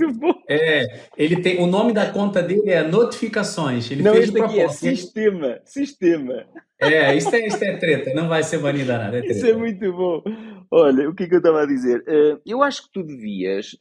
É, 0.49 0.99
ele 1.17 1.41
tem, 1.41 1.59
o 1.59 1.67
nome 1.67 1.93
da 1.93 2.11
conta 2.11 2.41
dele 2.41 2.69
é 2.69 2.83
Notificações. 2.83 3.89
Ele 3.89 4.03
não, 4.03 4.13
fez 4.13 4.25
este 4.25 4.41
aqui 4.41 4.59
é 4.59 4.69
Sistema. 4.69 5.59
Sistema. 5.63 6.45
É, 6.79 7.15
isso 7.15 7.33
é, 7.33 7.47
isso 7.47 7.63
é 7.63 7.77
treta. 7.77 8.13
Não 8.13 8.27
vai 8.27 8.43
ser 8.43 8.57
banida 8.57 8.97
nada. 8.97 9.19
É 9.19 9.25
isso 9.25 9.45
é 9.45 9.53
muito 9.53 9.91
bom. 9.93 10.23
Olha, 10.71 11.09
o 11.09 11.15
que 11.15 11.23
é 11.23 11.27
que 11.27 11.35
eu 11.35 11.39
estava 11.39 11.61
a 11.61 11.65
dizer? 11.65 11.99
Uh, 12.01 12.41
eu 12.45 12.63
acho 12.63 12.83
que 12.83 12.89
tu 12.91 13.03
devias. 13.03 13.77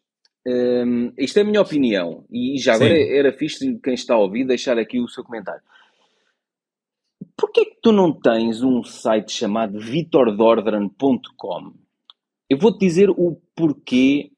Um, 0.47 0.51
ehm, 0.51 1.13
isto 1.19 1.39
é 1.39 1.43
a 1.43 1.45
minha 1.45 1.61
opinião, 1.61 2.25
e 2.33 2.59
já 2.59 2.75
agora 2.75 2.95
Sim. 2.95 3.13
era 3.13 3.33
fixe 3.33 3.79
quem 3.85 3.93
está 3.93 4.15
a 4.15 4.19
ouvir 4.19 4.47
deixar 4.47 4.79
aqui 4.79 4.99
o 4.99 5.07
seu 5.07 5.23
comentário. 5.23 5.61
Porquê 7.41 7.65
que 7.65 7.81
tu 7.83 7.91
não 7.91 8.13
tens 8.13 8.63
um 8.63 8.83
site 8.83 9.33
chamado 9.33 9.79
vitordordran.com? 9.79 11.73
Eu 12.49 12.59
vou-te 12.59 12.79
dizer 12.79 13.09
o 13.09 13.41
porquê 13.57 14.31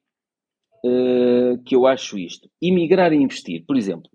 uh, 0.85 1.61
que 1.65 1.75
eu 1.75 1.85
acho 1.85 2.17
isto. 2.17 2.47
Imigrar 2.61 3.11
e 3.11 3.17
investir, 3.17 3.65
por 3.65 3.75
exemplo 3.75 4.09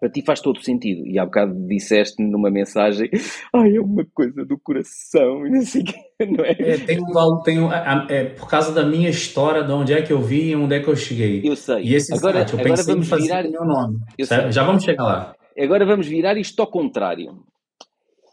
para 0.00 0.10
ti 0.10 0.22
faz 0.24 0.40
todo 0.40 0.62
sentido. 0.62 1.06
E 1.06 1.18
há 1.18 1.24
bocado 1.24 1.54
disseste 1.66 2.22
numa 2.22 2.50
mensagem, 2.50 3.08
ai, 3.54 3.76
é 3.76 3.80
uma 3.80 4.04
coisa 4.12 4.44
do 4.44 4.58
coração, 4.58 5.46
e 5.46 5.50
não 5.50 5.62
sei 5.62 5.82
não 6.20 6.44
é? 6.44 6.52
é 6.52 6.78
tem 6.78 7.00
um, 7.00 7.42
tem 7.42 7.60
um, 7.60 7.72
é, 7.72 8.24
por 8.24 8.48
causa 8.48 8.72
da 8.72 8.84
minha 8.84 9.08
história, 9.08 9.62
de 9.62 9.72
onde 9.72 9.92
é 9.92 10.02
que 10.02 10.12
eu 10.12 10.20
vi 10.20 10.50
e 10.50 10.56
onde 10.56 10.74
é 10.74 10.80
que 10.80 10.88
eu 10.88 10.96
cheguei. 10.96 11.42
Eu 11.44 11.56
sei. 11.56 11.84
E 11.84 11.94
esse 11.94 12.12
agora, 12.12 12.46
site, 12.46 12.54
eu 12.54 12.60
agora 12.60 12.82
vamos 12.82 13.08
virar... 13.08 13.42
meu 13.44 13.64
nome. 13.64 13.98
Já 14.50 14.64
vamos 14.64 14.84
chegar 14.84 15.04
lá. 15.04 15.36
Agora 15.58 15.86
vamos 15.86 16.06
virar 16.06 16.36
isto 16.36 16.60
ao 16.60 16.66
contrário. 16.66 17.44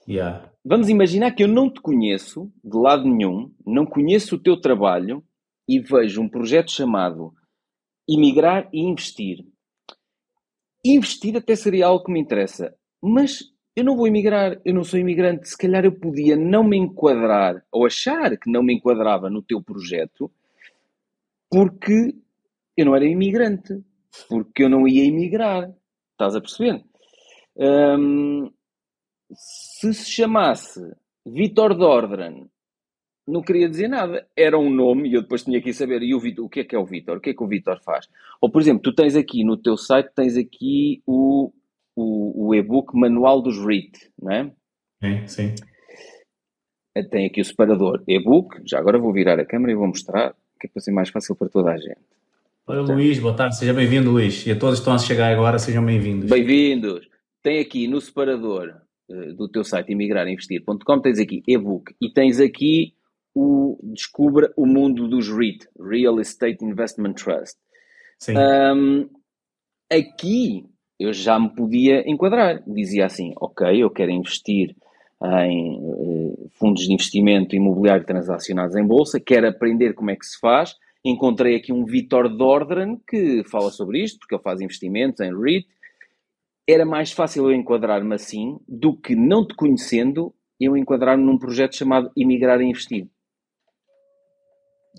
Yeah. 0.08 0.52
Vamos 0.64 0.90
imaginar 0.90 1.32
que 1.32 1.44
eu 1.44 1.48
não 1.48 1.72
te 1.72 1.82
conheço 1.82 2.52
de 2.64 2.78
lado 2.78 3.08
nenhum, 3.08 3.52
não 3.66 3.86
conheço 3.86 4.36
o 4.36 4.40
teu 4.40 4.60
trabalho 4.60 5.24
e 5.68 5.80
vejo 5.80 6.22
um 6.22 6.30
projeto 6.30 6.72
chamado 6.72 7.34
Imigrar 8.08 8.70
e 8.74 8.82
Investir 8.82 9.46
investir 10.84 11.38
até 11.38 11.56
seria 11.56 11.88
algo 11.88 12.04
que 12.04 12.12
me 12.12 12.20
interessa. 12.20 12.74
Mas 13.02 13.40
eu 13.76 13.84
não 13.84 13.96
vou 13.96 14.08
emigrar, 14.08 14.60
eu 14.66 14.74
não 14.74 14.84
sou 14.84 15.00
imigrante. 15.00 15.48
Se 15.48 15.58
calhar 15.58 15.86
eu 15.86 15.92
podia 15.92 16.36
não 16.36 16.64
me 16.64 16.78
enquadrar 16.78 17.64
ou 17.72 17.86
achar 17.86 18.38
que 18.38 18.52
não 18.52 18.64
me 18.64 18.74
enquadrava 18.74 19.30
no 19.30 19.42
teu 19.42 19.62
projeto 19.62 20.32
porque 21.50 22.16
eu 22.78 22.86
não 22.86 22.96
era 22.96 23.06
imigrante, 23.06 23.84
porque 24.28 24.64
eu 24.64 24.70
não 24.70 24.88
ia 24.88 25.06
emigrar. 25.06 25.72
Estás 26.12 26.36
a 26.36 26.42
perceber? 26.42 26.84
Hum, 27.58 28.52
se 29.82 29.94
se 29.96 30.12
chamasse 30.12 30.80
Vitor 31.26 31.76
Dordran 31.76 32.46
não 33.28 33.42
queria 33.42 33.70
dizer 33.70 33.88
nada. 33.88 34.28
Era 34.36 34.58
um 34.58 34.70
nome 34.70 35.10
e 35.10 35.14
eu 35.14 35.22
depois 35.22 35.44
tinha 35.44 35.62
que 35.62 35.74
saber. 35.74 36.02
E 36.04 36.14
o, 36.14 36.20
Vitor, 36.20 36.46
o 36.46 36.50
que 36.50 36.60
é 36.60 36.64
que 36.64 36.76
é 36.76 36.80
o 36.80 36.86
Vitor? 36.86 37.18
O 37.18 37.22
que 37.22 37.30
é 37.30 37.34
que 37.34 37.44
o 37.44 37.48
Vitor 37.48 37.80
faz? 37.82 38.08
Ou, 38.42 38.50
por 38.50 38.62
exemplo, 38.62 38.82
tu 38.82 38.94
tens 38.94 39.16
aqui 39.16 39.44
no 39.44 39.58
teu 39.58 39.78
site, 39.78 40.12
tens 40.16 40.36
aqui 40.36 41.02
o, 41.06 41.52
o, 41.96 42.48
o 42.48 42.56
e-book 42.56 42.96
Manual 42.98 43.42
dos 43.42 43.64
REIT, 43.64 44.12
não 44.22 44.32
é? 44.32 44.52
É, 45.02 45.28
sim. 45.28 45.56
Tem 47.10 47.26
aqui 47.26 47.42
o 47.42 47.46
separador 47.46 48.04
e-book. 48.08 48.62
Já 48.66 48.80
agora 48.80 49.00
vou 49.00 49.14
virar 49.14 49.40
a 49.40 49.46
câmera 49.46 49.72
e 49.72 49.76
vou 49.76 49.88
mostrar 49.88 50.36
que 50.60 50.68
é 50.68 50.70
para 50.70 50.82
ser 50.82 50.92
mais 50.92 51.10
fácil 51.10 51.36
para 51.36 51.50
toda 51.50 51.72
a 51.72 51.78
gente. 51.78 52.02
Oi, 52.68 52.78
Luís, 52.78 53.18
boa 53.20 53.36
tarde. 53.36 53.58
Seja 53.58 53.74
bem-vindo, 53.74 54.12
Luís. 54.12 54.46
E 54.46 54.52
a 54.52 54.56
todos 54.60 54.76
que 54.76 54.82
estão 54.82 54.94
a 54.94 55.00
chegar 55.00 55.32
agora, 55.32 55.58
sejam 55.58 55.84
bem-vindos. 55.86 56.30
Bem-vindos. 56.30 57.08
Tem 57.42 57.60
aqui 57.60 57.88
no 57.88 58.00
separador 58.00 58.76
do 59.36 59.50
teu 59.50 59.64
site 59.64 59.92
imigrarinvestir.com, 59.92 61.02
tens 61.02 61.20
aqui 61.20 61.44
e-book 61.48 61.94
e 62.02 62.12
tens 62.12 62.40
aqui 62.40 62.94
o 63.34 63.78
Descubra 63.84 64.52
o 64.58 64.66
Mundo 64.66 65.08
dos 65.08 65.30
REIT, 65.30 65.68
Real 65.80 66.20
Estate 66.20 66.64
Investment 66.64 67.14
Trust. 67.14 67.58
Sim. 68.20 68.34
Um, 68.38 69.10
aqui 69.92 70.66
eu 71.00 71.12
já 71.12 71.40
me 71.40 71.50
podia 71.50 72.04
enquadrar. 72.10 72.62
Dizia 72.68 73.06
assim: 73.06 73.34
ok, 73.38 73.82
eu 73.82 73.90
quero 73.90 74.12
investir 74.12 74.76
em 75.48 75.80
uh, 75.80 76.50
fundos 76.58 76.84
de 76.84 76.94
investimento 76.94 77.56
imobiliário 77.56 78.06
transacionados 78.06 78.76
em 78.76 78.86
bolsa, 78.86 79.20
quero 79.20 79.48
aprender 79.48 79.94
como 79.94 80.12
é 80.12 80.16
que 80.16 80.26
se 80.26 80.40
faz. 80.40 80.76
Encontrei 81.04 81.56
aqui 81.56 81.74
um 81.74 81.86
Vitor 81.86 82.30
Dordran 82.30 82.98
que 83.08 83.44
fala 83.50 83.72
sobre 83.72 84.04
isto, 84.04 84.20
porque 84.20 84.36
ele 84.36 84.44
faz 84.44 84.62
investimentos 84.62 85.20
em 85.20 85.32
REIT. 85.36 85.68
Era 86.68 86.86
mais 86.86 87.12
fácil 87.12 87.50
eu 87.50 87.56
enquadrar-me 87.56 88.14
assim 88.14 88.60
do 88.68 88.96
que, 88.96 89.16
não 89.16 89.46
te 89.46 89.56
conhecendo, 89.56 90.34
eu 90.60 90.78
enquadrar-me 90.78 91.24
num 91.24 91.38
projeto 91.38 91.76
chamado 91.76 92.12
Imigrar 92.16 92.62
e 92.62 92.66
Investir. 92.66 93.08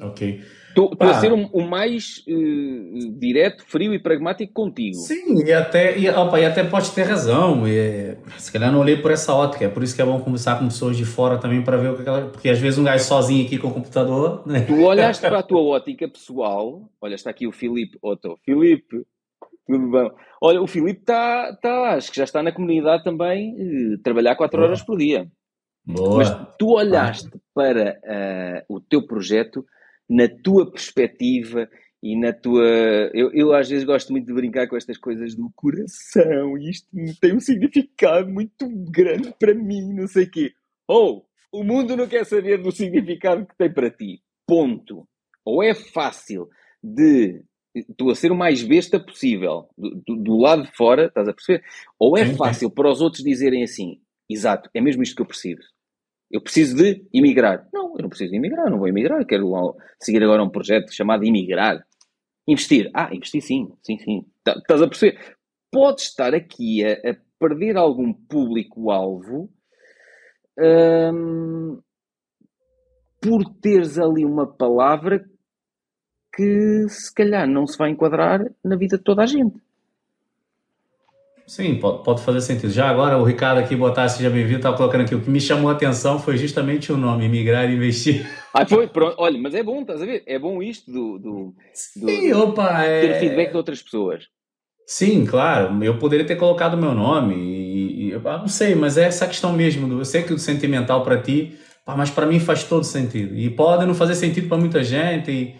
Ok. 0.00 0.40
Estou 0.68 0.90
a 1.00 1.14
ser 1.20 1.30
o, 1.32 1.46
o 1.52 1.68
mais 1.68 2.24
uh, 2.26 3.18
direto, 3.18 3.62
frio 3.66 3.92
e 3.92 3.98
pragmático 3.98 4.50
contigo. 4.54 4.94
Sim, 4.94 5.44
e 5.44 5.52
até, 5.52 5.98
e, 5.98 6.08
opa, 6.08 6.40
e 6.40 6.46
até 6.46 6.64
pode 6.64 6.90
ter 6.92 7.02
razão. 7.02 7.68
E, 7.68 8.16
se 8.38 8.50
calhar 8.50 8.72
não 8.72 8.80
olhei 8.80 8.96
por 8.96 9.10
essa 9.10 9.34
ótica. 9.34 9.66
É 9.66 9.68
por 9.68 9.82
isso 9.82 9.94
que 9.94 10.00
é 10.00 10.04
bom 10.04 10.18
conversar 10.20 10.58
com 10.58 10.64
pessoas 10.64 10.96
de 10.96 11.04
fora 11.04 11.36
também 11.36 11.62
para 11.62 11.76
ver 11.76 11.90
o 11.90 12.02
que 12.02 12.08
ela. 12.08 12.22
Porque 12.28 12.48
às 12.48 12.58
vezes 12.58 12.78
um 12.78 12.84
gajo 12.84 13.04
sozinho 13.04 13.44
aqui 13.44 13.58
com 13.58 13.68
o 13.68 13.74
computador. 13.74 14.42
Né? 14.46 14.62
Tu 14.62 14.82
olhaste 14.82 15.20
para 15.20 15.40
a 15.40 15.42
tua 15.42 15.60
ótica 15.60 16.08
pessoal. 16.08 16.90
Olha, 16.98 17.14
está 17.14 17.28
aqui 17.28 17.46
o 17.46 17.52
Filipe 17.52 17.98
Otto. 18.00 18.38
Filipe, 18.46 19.04
tudo 19.66 19.90
bem. 19.90 20.10
Olha, 20.40 20.60
o 20.60 20.66
Filipe 20.66 21.00
está, 21.00 21.56
tá, 21.56 21.94
acho 21.94 22.10
que 22.10 22.16
já 22.16 22.24
está 22.24 22.42
na 22.42 22.52
comunidade 22.52 23.04
também, 23.04 23.54
uh, 23.54 23.98
trabalhar 24.02 24.36
4 24.36 24.62
horas 24.62 24.82
por 24.82 24.98
dia. 24.98 25.30
Boa. 25.84 26.18
Mas 26.18 26.56
tu 26.58 26.70
olhaste 26.70 27.30
ah. 27.34 27.40
para 27.54 28.00
uh, 28.68 28.74
o 28.76 28.80
teu 28.80 29.06
projeto 29.06 29.64
na 30.08 30.28
tua 30.28 30.70
perspectiva 30.70 31.68
e 32.02 32.18
na 32.18 32.32
tua. 32.32 32.64
Eu, 33.14 33.30
eu 33.32 33.52
às 33.52 33.68
vezes 33.68 33.84
gosto 33.84 34.10
muito 34.10 34.26
de 34.26 34.34
brincar 34.34 34.68
com 34.68 34.76
estas 34.76 34.98
coisas 34.98 35.34
do 35.34 35.50
coração, 35.54 36.58
e 36.58 36.70
isto 36.70 36.88
tem 37.20 37.34
um 37.34 37.40
significado 37.40 38.28
muito 38.28 38.68
grande 38.90 39.32
para 39.38 39.54
mim, 39.54 39.92
não 39.94 40.06
sei 40.06 40.24
o 40.24 40.30
quê. 40.30 40.52
Ou 40.88 41.26
oh, 41.52 41.60
o 41.60 41.64
mundo 41.64 41.96
não 41.96 42.08
quer 42.08 42.24
saber 42.26 42.60
do 42.60 42.72
significado 42.72 43.46
que 43.46 43.56
tem 43.56 43.72
para 43.72 43.90
ti. 43.90 44.20
Ponto. 44.46 45.06
Ou 45.44 45.62
é 45.62 45.74
fácil 45.74 46.48
de 46.82 47.44
tu 47.96 48.10
a 48.10 48.14
ser 48.14 48.30
o 48.30 48.36
mais 48.36 48.62
besta 48.62 49.00
possível 49.00 49.68
do, 49.76 50.02
do, 50.06 50.16
do 50.16 50.36
lado 50.38 50.64
de 50.64 50.76
fora, 50.76 51.06
estás 51.06 51.28
a 51.28 51.32
perceber? 51.32 51.64
Ou 51.98 52.16
é 52.16 52.26
fácil 52.34 52.70
para 52.70 52.90
os 52.90 53.00
outros 53.00 53.22
dizerem 53.22 53.62
assim: 53.62 54.00
exato, 54.28 54.68
é 54.74 54.80
mesmo 54.80 55.02
isto 55.02 55.16
que 55.16 55.22
eu 55.22 55.26
preciso. 55.26 55.62
Eu 56.30 56.40
preciso 56.40 56.76
de 56.76 57.06
imigrar. 57.12 57.68
Não, 57.72 57.94
eu 57.94 58.02
não 58.02 58.08
preciso 58.08 58.30
de 58.30 58.36
imigrar, 58.38 58.70
não 58.70 58.78
vou 58.78 58.88
imigrar. 58.88 59.20
Eu 59.20 59.26
quero 59.26 59.76
seguir 60.00 60.22
agora 60.22 60.42
um 60.42 60.48
projeto 60.48 60.90
chamado 60.90 61.24
Imigrar. 61.24 61.84
Investir. 62.48 62.90
Ah, 62.94 63.14
investir 63.14 63.42
sim, 63.42 63.70
sim, 63.82 63.98
sim. 63.98 64.24
Tá, 64.42 64.54
estás 64.56 64.80
a 64.80 64.88
perceber? 64.88 65.36
Pode 65.70 66.00
estar 66.00 66.34
aqui 66.34 66.82
a, 66.84 66.92
a 67.10 67.16
perder 67.38 67.76
algum 67.76 68.14
público-alvo 68.14 69.52
hum, 70.58 71.80
por 73.20 73.44
teres 73.60 73.98
ali 73.98 74.24
uma 74.24 74.46
palavra 74.46 75.24
que 76.34 76.86
se 76.88 77.14
calhar 77.14 77.46
não 77.46 77.66
se 77.66 77.76
vai 77.76 77.90
enquadrar 77.90 78.44
na 78.64 78.76
vida 78.76 78.96
de 78.96 79.04
toda 79.04 79.22
a 79.22 79.26
gente. 79.26 79.54
Sim, 81.46 81.74
pode, 81.74 82.02
pode 82.02 82.22
fazer 82.22 82.40
sentido. 82.40 82.72
Já 82.72 82.88
agora, 82.88 83.18
o 83.18 83.24
Ricardo 83.24 83.58
aqui, 83.58 83.76
botar, 83.76 84.08
seja 84.08 84.30
bem-vindo, 84.30 84.56
estava 84.56 84.76
colocando 84.76 85.02
aqui. 85.02 85.14
O 85.14 85.20
que 85.20 85.28
me 85.28 85.40
chamou 85.40 85.68
a 85.68 85.74
atenção 85.74 86.18
foi 86.18 86.38
justamente 86.38 86.92
o 86.92 86.96
nome, 86.96 87.28
Migrar 87.28 87.68
e 87.68 87.74
Investir. 87.74 88.26
Ah, 88.54 88.64
foi, 88.64 88.86
pronto. 88.86 89.16
Olha, 89.18 89.38
mas 89.38 89.54
é 89.54 89.62
bom, 89.62 89.82
estás 89.82 90.00
a 90.00 90.06
ver? 90.06 90.22
É 90.26 90.38
bom 90.38 90.62
isto 90.62 90.90
do, 90.90 91.18
do, 91.18 91.54
Sim, 91.74 92.30
do, 92.30 92.38
opa, 92.38 92.82
ter 92.82 93.10
é... 93.10 93.20
feedback 93.20 93.50
de 93.50 93.56
outras 93.56 93.82
pessoas. 93.82 94.28
Sim, 94.86 95.26
claro. 95.26 95.82
Eu 95.84 95.98
poderia 95.98 96.26
ter 96.26 96.36
colocado 96.36 96.74
o 96.74 96.78
meu 96.78 96.94
nome 96.94 97.34
e, 97.34 98.06
e 98.06 98.10
eu 98.10 98.20
não 98.20 98.48
sei, 98.48 98.74
mas 98.74 98.96
é 98.96 99.04
essa 99.04 99.26
questão 99.26 99.52
mesmo. 99.52 99.86
Do, 99.86 100.00
eu 100.00 100.04
sei 100.04 100.22
que 100.22 100.32
o 100.32 100.38
sentimental 100.38 101.02
para 101.02 101.20
ti, 101.20 101.58
mas 101.86 102.08
para 102.08 102.24
mim 102.24 102.40
faz 102.40 102.64
todo 102.64 102.84
sentido. 102.84 103.36
E 103.36 103.50
pode 103.50 103.84
não 103.84 103.94
fazer 103.94 104.14
sentido 104.14 104.48
para 104.48 104.56
muita 104.56 104.82
gente. 104.82 105.30
E, 105.30 105.56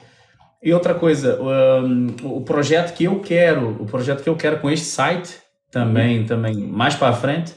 E 0.62 0.72
outra 0.72 0.94
coisa, 0.94 1.40
um, 1.42 2.06
o 2.22 2.40
projeto 2.42 2.94
que 2.94 3.04
eu 3.04 3.20
quero, 3.20 3.82
o 3.82 3.86
projeto 3.86 4.22
que 4.22 4.28
eu 4.28 4.36
quero 4.36 4.60
com 4.60 4.70
este 4.70 4.86
site, 4.86 5.40
também, 5.70 6.20
uhum. 6.20 6.26
também 6.26 6.54
mais 6.54 6.94
para 6.94 7.12
frente, 7.12 7.52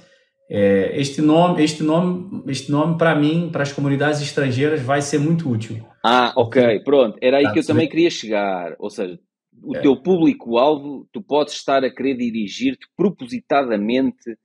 é, 0.50 1.00
este 1.00 1.22
nome, 1.22 1.64
este 1.64 1.84
nome, 1.84 2.44
este 2.48 2.72
nome 2.72 2.98
para 2.98 3.16
mim, 3.16 3.50
para 3.52 3.64
as 3.64 3.74
comunidades 3.74 4.22
estrangeiras, 4.22 4.82
vai 4.82 5.02
ser 5.02 5.20
muito 5.20 5.50
útil. 5.50 5.86
Ah, 6.04 6.34
ok, 6.36 6.80
pronto. 6.84 7.18
Era 7.22 7.38
aí 7.38 7.52
que 7.52 7.60
eu 7.60 7.66
também 7.66 7.90
queria 7.90 8.10
chegar. 8.10 8.76
Ou 8.80 8.90
seja, 8.90 9.20
o 9.64 9.76
é. 9.76 9.82
teu 9.82 9.96
público-alvo, 10.02 11.08
tu 11.12 11.22
podes 11.22 11.54
estar 11.54 11.84
a 11.84 11.94
querer 11.94 12.16
dirigir-te 12.16 12.88
propositadamente 12.96 14.38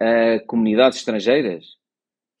a 0.00 0.38
comunidades 0.46 0.98
estrangeiras? 0.98 1.64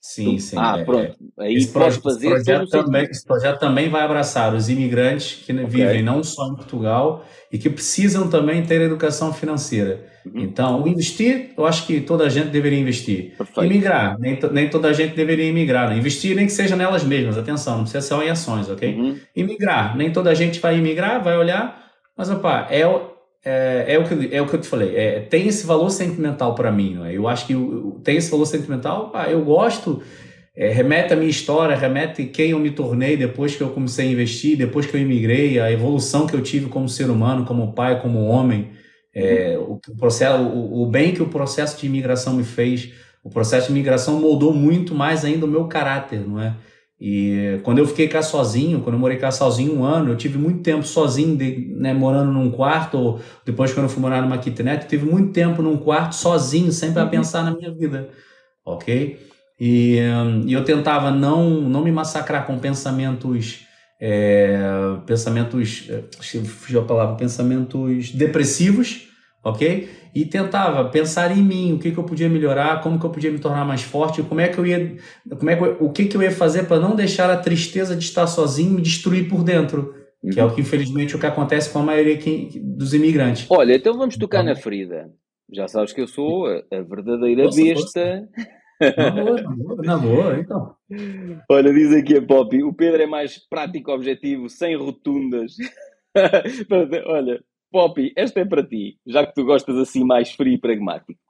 Sim, 0.00 0.38
sim. 0.38 0.56
Ah, 0.56 0.78
é, 0.78 0.84
pronto. 0.84 1.16
É. 1.38 1.44
Aí 1.44 1.54
esse 1.54 1.72
podes 1.72 1.98
fazer. 1.98 2.28
Esse 2.28 2.44
projeto, 2.44 2.70
também, 2.70 3.04
esse 3.04 3.24
projeto 3.24 3.58
também 3.58 3.88
vai 3.88 4.02
abraçar 4.02 4.54
os 4.54 4.68
imigrantes 4.68 5.44
que 5.44 5.52
okay. 5.52 5.66
vivem 5.66 6.02
não 6.02 6.22
só 6.22 6.46
em 6.46 6.54
Portugal 6.54 7.24
e 7.50 7.58
que 7.58 7.68
precisam 7.68 8.28
também 8.30 8.64
ter 8.64 8.80
educação 8.80 9.32
financeira. 9.32 10.06
Uhum. 10.24 10.42
Então, 10.42 10.86
investir, 10.86 11.50
eu 11.56 11.66
acho 11.66 11.86
que 11.86 12.00
toda 12.00 12.24
a 12.24 12.28
gente 12.28 12.48
deveria 12.50 12.78
investir. 12.78 13.36
Perfeito. 13.36 13.64
Imigrar, 13.64 14.18
nem, 14.20 14.38
nem 14.52 14.70
toda 14.70 14.88
a 14.88 14.92
gente 14.92 15.16
deveria 15.16 15.48
imigrar. 15.48 15.90
Né? 15.90 15.98
Investir 15.98 16.36
nem 16.36 16.46
que 16.46 16.52
seja 16.52 16.76
nelas 16.76 17.02
mesmas, 17.02 17.36
atenção, 17.36 17.78
não 17.78 17.82
precisa 17.82 18.00
ser 18.00 18.08
só 18.08 18.22
em 18.22 18.30
ações, 18.30 18.68
ok? 18.70 18.94
Uhum. 18.94 19.18
Imigrar, 19.34 19.96
nem 19.96 20.12
toda 20.12 20.30
a 20.30 20.34
gente 20.34 20.60
vai 20.60 20.78
imigrar, 20.78 21.22
vai 21.22 21.36
olhar, 21.36 21.88
mas, 22.16 22.30
opa, 22.30 22.66
é, 22.70 22.82
é, 23.44 23.94
é, 23.94 23.98
o, 23.98 24.04
que, 24.04 24.34
é 24.34 24.42
o 24.42 24.46
que 24.46 24.54
eu 24.56 24.60
te 24.60 24.66
falei, 24.66 24.96
é, 24.96 25.20
tem 25.20 25.46
esse 25.46 25.66
valor 25.66 25.90
sentimental 25.90 26.54
para 26.54 26.72
mim, 26.72 26.94
não 26.94 27.06
é? 27.06 27.16
Eu 27.16 27.28
acho 27.28 27.46
que 27.46 27.52
eu, 27.52 28.00
tem 28.02 28.16
esse 28.16 28.30
valor 28.30 28.46
sentimental, 28.46 29.12
ah, 29.14 29.30
eu 29.30 29.44
gosto, 29.44 30.02
é, 30.56 30.70
remete 30.70 31.12
a 31.12 31.16
minha 31.16 31.30
história, 31.30 31.76
remete 31.76 32.24
quem 32.26 32.50
eu 32.50 32.58
me 32.58 32.70
tornei 32.70 33.16
depois 33.16 33.54
que 33.54 33.62
eu 33.62 33.70
comecei 33.70 34.08
a 34.08 34.12
investir, 34.12 34.56
depois 34.56 34.86
que 34.86 34.96
eu 34.96 35.00
imigrei, 35.00 35.60
a 35.60 35.70
evolução 35.70 36.26
que 36.26 36.34
eu 36.34 36.42
tive 36.42 36.68
como 36.68 36.88
ser 36.88 37.10
humano, 37.10 37.44
como 37.44 37.72
pai, 37.72 38.02
como 38.02 38.24
homem, 38.26 38.72
é, 39.14 39.56
o, 39.56 39.80
processo, 39.96 40.42
o, 40.42 40.82
o 40.82 40.86
bem 40.86 41.14
que 41.14 41.22
o 41.22 41.28
processo 41.28 41.80
de 41.80 41.86
imigração 41.86 42.34
me 42.34 42.44
fez, 42.44 42.92
o 43.22 43.30
processo 43.30 43.66
de 43.66 43.72
imigração 43.72 44.20
moldou 44.20 44.52
muito 44.52 44.94
mais 44.94 45.24
ainda 45.24 45.46
o 45.46 45.48
meu 45.48 45.66
caráter, 45.66 46.26
não 46.26 46.40
é? 46.40 46.54
E 47.00 47.60
quando 47.62 47.78
eu 47.78 47.86
fiquei 47.86 48.08
cá 48.08 48.22
sozinho, 48.22 48.80
quando 48.80 48.94
eu 48.94 48.98
morei 48.98 49.18
cá 49.18 49.30
sozinho 49.30 49.78
um 49.78 49.84
ano, 49.84 50.10
eu 50.10 50.16
tive 50.16 50.36
muito 50.36 50.62
tempo 50.62 50.84
sozinho, 50.84 51.36
de, 51.36 51.72
né, 51.76 51.94
morando 51.94 52.32
num 52.32 52.50
quarto, 52.50 52.98
ou 52.98 53.20
depois 53.44 53.72
quando 53.72 53.84
eu 53.84 53.88
fui 53.88 54.02
morar 54.02 54.20
numa 54.20 54.38
kitnet, 54.38 54.82
eu 54.82 54.88
tive 54.88 55.06
muito 55.06 55.32
tempo 55.32 55.62
num 55.62 55.76
quarto 55.76 56.16
sozinho, 56.16 56.72
sempre 56.72 57.00
a 57.00 57.04
uhum. 57.04 57.10
pensar 57.10 57.44
na 57.44 57.52
minha 57.52 57.72
vida, 57.72 58.08
ok? 58.64 59.16
E, 59.60 59.98
e 60.44 60.52
eu 60.52 60.64
tentava 60.64 61.12
não, 61.12 61.60
não 61.60 61.84
me 61.84 61.92
massacrar 61.92 62.44
com 62.44 62.58
pensamentos, 62.58 63.64
é, 64.00 64.58
pensamentos, 65.06 65.88
fugiu 66.46 66.80
a 66.80 66.84
palavra, 66.84 67.14
pensamentos 67.14 68.10
depressivos, 68.10 69.07
ok? 69.48 69.88
E 70.14 70.24
tentava 70.24 70.88
pensar 70.88 71.36
em 71.36 71.42
mim, 71.42 71.74
o 71.74 71.78
que, 71.78 71.90
que 71.90 71.98
eu 71.98 72.04
podia 72.04 72.28
melhorar, 72.28 72.80
como 72.80 72.98
que 72.98 73.06
eu 73.06 73.10
podia 73.10 73.30
me 73.30 73.38
tornar 73.38 73.64
mais 73.64 73.82
forte, 73.82 74.22
como 74.22 74.40
é 74.40 74.48
que 74.48 74.58
eu 74.58 74.66
ia, 74.66 74.96
como 75.38 75.50
é 75.50 75.56
que, 75.56 75.64
o 75.84 75.90
que, 75.90 76.06
que 76.06 76.16
eu 76.16 76.22
ia 76.22 76.30
fazer 76.30 76.64
para 76.66 76.80
não 76.80 76.96
deixar 76.96 77.30
a 77.30 77.36
tristeza 77.36 77.94
de 77.94 78.04
estar 78.04 78.26
sozinho 78.26 78.72
me 78.72 78.82
destruir 78.82 79.28
por 79.28 79.44
dentro, 79.44 79.94
uhum. 80.22 80.30
que 80.30 80.40
é 80.40 80.44
o 80.44 80.54
que 80.54 80.60
infelizmente 80.60 81.14
o 81.14 81.18
que 81.18 81.26
acontece 81.26 81.70
com 81.70 81.80
a 81.80 81.82
maioria 81.82 82.16
que, 82.16 82.58
dos 82.58 82.94
imigrantes. 82.94 83.46
Olha, 83.50 83.76
então 83.76 83.96
vamos 83.96 84.16
tocar 84.16 84.42
então, 84.42 84.54
na 84.54 84.60
ferida. 84.60 85.10
Já 85.52 85.68
sabes 85.68 85.92
que 85.92 86.00
eu 86.00 86.06
sou 86.06 86.46
a, 86.46 86.82
verdadeira 86.82 87.44
nossa, 87.44 87.62
besta. 87.62 88.28
Na 88.96 89.10
boa, 89.10 89.42
na 89.82 89.98
boa, 89.98 90.38
então. 90.38 90.74
Olha, 91.50 91.72
diz 91.72 91.92
aqui 91.92 92.16
a 92.16 92.22
Poppy, 92.22 92.62
o 92.62 92.72
Pedro 92.72 93.02
é 93.02 93.06
mais 93.06 93.38
prático 93.48 93.90
objetivo, 93.90 94.48
sem 94.48 94.76
rotundas. 94.76 95.56
Olha, 97.06 97.40
Poppy, 97.70 98.12
esta 98.16 98.40
é 98.40 98.44
para 98.44 98.66
ti, 98.66 98.98
já 99.06 99.26
que 99.26 99.34
tu 99.34 99.44
gostas 99.44 99.76
assim 99.76 100.04
mais 100.04 100.32
frio 100.32 100.54
e 100.54 100.58
pragmático. 100.58 101.20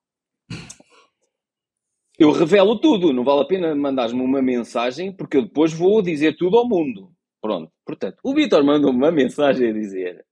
Eu 2.19 2.33
revelo 2.33 2.81
tudo, 2.81 3.13
não 3.13 3.23
vale 3.23 3.43
a 3.43 3.47
pena 3.47 3.75
mandares-me 3.75 4.21
uma 4.21 4.43
mensagem, 4.43 5.13
porque 5.13 5.37
eu 5.37 5.43
depois 5.43 5.73
vou 5.73 6.03
dizer 6.03 6.37
tudo 6.37 6.59
ao 6.59 6.69
mundo. 6.69 7.13
Pronto. 7.41 7.71
Portanto, 7.87 8.19
o 8.25 8.35
Vitor 8.35 8.65
mandou 8.65 8.91
uma 8.91 9.13
mensagem 9.13 9.71
a 9.71 9.73
dizer: 9.73 10.25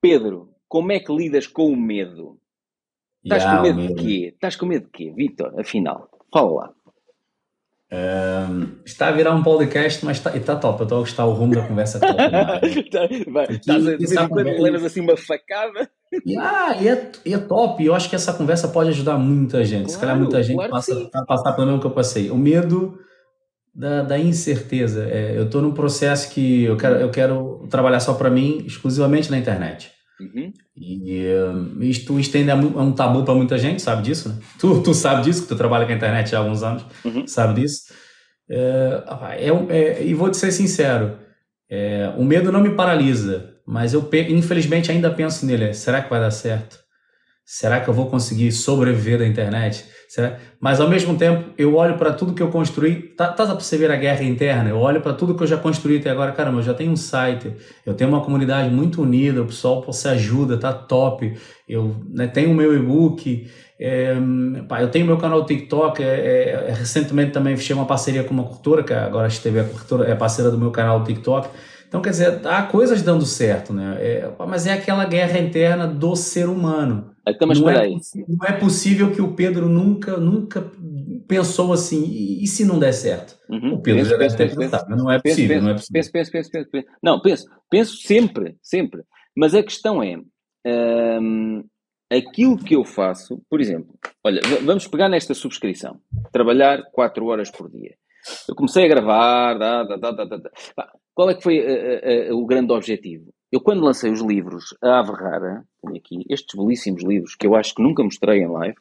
Pedro, 0.00 0.54
como 0.68 0.92
é 0.92 1.00
que 1.00 1.12
lidas 1.12 1.46
com 1.46 1.72
o 1.72 1.76
medo? 1.76 2.38
Estás 3.24 3.42
yeah, 3.42 3.58
com 3.58 3.66
medo, 3.66 3.80
medo 3.80 3.94
de 3.94 4.02
quê? 4.02 4.26
Estás 4.28 4.56
com 4.56 4.66
medo 4.66 4.84
de 4.84 4.90
quê, 4.92 5.12
Vitor? 5.12 5.58
Afinal, 5.58 6.08
fala 6.32 6.52
lá 6.52 6.74
está 8.84 9.08
a 9.08 9.12
virar 9.12 9.34
um 9.34 9.42
podcast, 9.42 10.04
mas 10.04 10.16
está, 10.16 10.36
está 10.36 10.56
top. 10.56 10.80
Eu 10.80 10.84
estou 10.84 10.98
a 10.98 11.00
gostar 11.00 11.26
o 11.26 11.32
rumo 11.32 11.54
da 11.54 11.62
conversa. 11.62 12.00
Tá, 12.92 13.08
vai, 13.30 13.46
estás 13.50 13.86
a 13.86 13.96
dizer 13.96 14.28
quando 14.28 14.62
levas 14.62 14.84
assim 14.84 15.00
uma 15.00 15.16
facada. 15.16 15.90
Ah, 16.38 16.76
e, 16.80 16.88
é, 16.88 17.12
e 17.24 17.34
é 17.34 17.38
top. 17.38 17.84
Eu 17.84 17.94
acho 17.94 18.08
que 18.08 18.16
essa 18.16 18.32
conversa 18.32 18.68
pode 18.68 18.90
ajudar 18.90 19.18
muita 19.18 19.64
gente. 19.64 19.84
Claro, 19.84 19.90
Se 19.90 19.98
calhar 19.98 20.16
muita 20.18 20.42
gente 20.42 20.56
claro 20.56 20.70
passa, 20.70 21.10
a 21.14 21.24
passar 21.24 21.52
pelo 21.52 21.66
mesmo 21.66 21.80
que 21.80 21.86
eu 21.86 21.90
passei. 21.90 22.30
O 22.30 22.36
medo 22.36 22.98
da, 23.74 24.02
da 24.02 24.18
incerteza. 24.18 25.08
É, 25.10 25.36
eu 25.36 25.44
estou 25.44 25.62
num 25.62 25.72
processo 25.72 26.30
que 26.30 26.64
eu 26.64 26.76
quero, 26.76 26.96
eu 26.96 27.10
quero 27.10 27.66
trabalhar 27.70 28.00
só 28.00 28.14
para 28.14 28.30
mim, 28.30 28.62
exclusivamente 28.66 29.30
na 29.30 29.38
internet. 29.38 29.91
Uhum. 30.22 30.52
E 30.76 31.26
uh, 31.26 31.82
isto, 31.82 32.18
isto 32.18 32.36
ainda 32.36 32.52
é, 32.52 32.54
é 32.54 32.58
um 32.58 32.92
tabu 32.92 33.24
para 33.24 33.34
muita 33.34 33.58
gente, 33.58 33.82
sabe 33.82 34.02
disso? 34.02 34.28
Né? 34.28 34.36
Tu, 34.58 34.82
tu 34.82 34.94
sabe 34.94 35.22
disso, 35.22 35.42
que 35.42 35.48
tu 35.48 35.56
trabalha 35.56 35.84
com 35.84 35.92
a 35.92 35.96
internet 35.96 36.34
há 36.34 36.38
alguns 36.38 36.62
anos, 36.62 36.84
uhum. 37.04 37.26
sabe 37.26 37.60
disso. 37.60 37.92
É, 38.48 39.04
é, 39.38 39.76
é, 39.76 40.04
e 40.04 40.14
vou 40.14 40.30
te 40.30 40.36
ser 40.36 40.52
sincero, 40.52 41.18
é, 41.70 42.12
o 42.16 42.24
medo 42.24 42.52
não 42.52 42.60
me 42.60 42.74
paralisa, 42.74 43.54
mas 43.66 43.94
eu 43.94 44.08
infelizmente 44.28 44.90
ainda 44.90 45.10
penso 45.10 45.46
nele. 45.46 45.72
Será 45.74 46.02
que 46.02 46.10
vai 46.10 46.20
dar 46.20 46.30
certo? 46.30 46.78
Será 47.44 47.80
que 47.80 47.88
eu 47.88 47.94
vou 47.94 48.10
conseguir 48.10 48.52
sobreviver 48.52 49.18
da 49.18 49.26
internet? 49.26 49.84
Será? 50.12 50.36
Mas 50.60 50.78
ao 50.78 50.90
mesmo 50.90 51.16
tempo, 51.16 51.54
eu 51.56 51.74
olho 51.74 51.96
para 51.96 52.12
tudo 52.12 52.34
que 52.34 52.42
eu 52.42 52.50
construí. 52.50 52.96
Tá, 52.96 53.28
tá 53.28 53.44
a 53.44 53.54
perceber 53.54 53.90
a 53.90 53.96
guerra 53.96 54.22
interna? 54.22 54.68
Eu 54.68 54.76
olho 54.76 55.00
para 55.00 55.14
tudo 55.14 55.34
que 55.34 55.42
eu 55.42 55.46
já 55.46 55.56
construí 55.56 55.96
até 55.96 56.10
agora. 56.10 56.32
Caramba, 56.32 56.58
eu 56.58 56.62
já 56.62 56.74
tenho 56.74 56.92
um 56.92 56.96
site, 56.96 57.50
eu 57.86 57.94
tenho 57.94 58.10
uma 58.10 58.20
comunidade 58.20 58.68
muito 58.68 59.00
unida, 59.00 59.40
o 59.40 59.46
pessoal 59.46 59.90
se 59.90 60.06
ajuda, 60.08 60.58
tá 60.58 60.70
top. 60.70 61.34
Eu 61.66 61.96
né, 62.10 62.26
tenho 62.26 62.50
o 62.50 62.54
meu 62.54 62.76
e-book, 62.76 63.50
é, 63.80 64.14
pá, 64.68 64.82
eu 64.82 64.90
tenho 64.90 65.06
meu 65.06 65.16
canal 65.16 65.46
TikTok. 65.46 66.02
É, 66.02 66.06
é, 66.06 66.66
é, 66.68 66.74
recentemente 66.74 67.32
também 67.32 67.56
fechei 67.56 67.74
uma 67.74 67.86
parceria 67.86 68.22
com 68.22 68.34
uma 68.34 68.44
corretora, 68.44 68.84
que 68.84 68.92
agora 68.92 69.28
a 69.28 69.30
TV 69.30 69.60
é, 69.60 69.64
corretora, 69.64 70.10
é 70.10 70.14
parceira 70.14 70.50
do 70.50 70.58
meu 70.58 70.70
canal 70.70 71.02
TikTok. 71.04 71.48
Então, 71.88 72.02
quer 72.02 72.10
dizer, 72.10 72.46
há 72.46 72.62
coisas 72.64 73.00
dando 73.00 73.24
certo, 73.24 73.72
né? 73.72 73.96
É, 73.98 74.30
mas 74.46 74.66
é 74.66 74.74
aquela 74.74 75.06
guerra 75.06 75.38
interna 75.38 75.86
do 75.86 76.14
ser 76.14 76.50
humano. 76.50 77.11
Então, 77.26 77.46
mas 77.46 77.60
não, 77.60 77.70
é, 77.70 77.88
não 77.88 78.46
é 78.46 78.52
possível 78.58 79.12
que 79.12 79.22
o 79.22 79.34
Pedro 79.34 79.68
nunca, 79.68 80.16
nunca 80.16 80.72
pensou 81.28 81.72
assim, 81.72 82.04
e, 82.04 82.42
e 82.42 82.46
se 82.48 82.64
não 82.64 82.78
der 82.78 82.92
certo? 82.92 83.38
Uhum. 83.48 83.74
O 83.74 83.80
Pedro 83.80 84.00
penso, 84.00 84.10
já 84.10 84.16
deve 84.16 84.36
ter 84.36 84.56
pensado, 84.56 84.86
mas 84.88 84.98
não 84.98 85.10
é 85.10 85.20
possível, 85.20 85.48
penso, 85.48 85.64
não 85.64 85.70
é 85.70 85.74
possível. 85.74 85.92
Penso, 85.92 86.12
penso, 86.12 86.32
penso, 86.32 86.50
penso, 86.50 86.70
penso. 86.70 86.88
Não, 87.02 87.20
penso, 87.20 87.44
penso 87.70 87.96
sempre, 87.98 88.56
sempre. 88.60 89.02
Mas 89.36 89.54
a 89.54 89.62
questão 89.62 90.02
é, 90.02 90.18
hum, 91.20 91.64
aquilo 92.10 92.58
que 92.58 92.74
eu 92.74 92.84
faço, 92.84 93.40
por 93.48 93.60
exemplo, 93.60 93.94
olha, 94.24 94.40
vamos 94.64 94.86
pegar 94.88 95.08
nesta 95.08 95.32
subscrição, 95.32 96.00
trabalhar 96.32 96.82
4 96.92 97.24
horas 97.26 97.50
por 97.50 97.70
dia. 97.70 97.94
Eu 98.48 98.54
comecei 98.54 98.84
a 98.84 98.88
gravar, 98.88 99.54
dá, 99.54 99.84
dá, 99.84 99.96
dá, 99.96 100.24
dá, 100.24 100.36
dá. 100.36 100.92
qual 101.14 101.30
é 101.30 101.34
que 101.34 101.42
foi 101.42 101.60
uh, 101.60 102.30
uh, 102.30 102.34
uh, 102.34 102.42
o 102.42 102.46
grande 102.46 102.72
objetivo? 102.72 103.32
Eu, 103.52 103.60
quando 103.60 103.84
lancei 103.84 104.10
os 104.10 104.22
livros 104.22 104.74
A 104.82 105.00
Ave 105.00 105.12
Rara, 105.12 105.62
tenho 105.82 105.94
aqui 105.94 106.24
estes 106.30 106.58
belíssimos 106.58 107.04
livros 107.04 107.34
que 107.34 107.46
eu 107.46 107.54
acho 107.54 107.74
que 107.74 107.82
nunca 107.82 108.02
mostrei 108.02 108.40
em 108.40 108.48
live. 108.48 108.76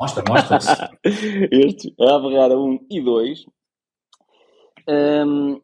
Mostra, 0.00 0.24
mostra. 0.26 0.90
estes, 1.52 1.92
A 2.00 2.14
Ave 2.16 2.34
Rara 2.34 2.58
1 2.58 2.86
e 2.90 3.02
2. 3.02 3.46
Um, 4.88 5.60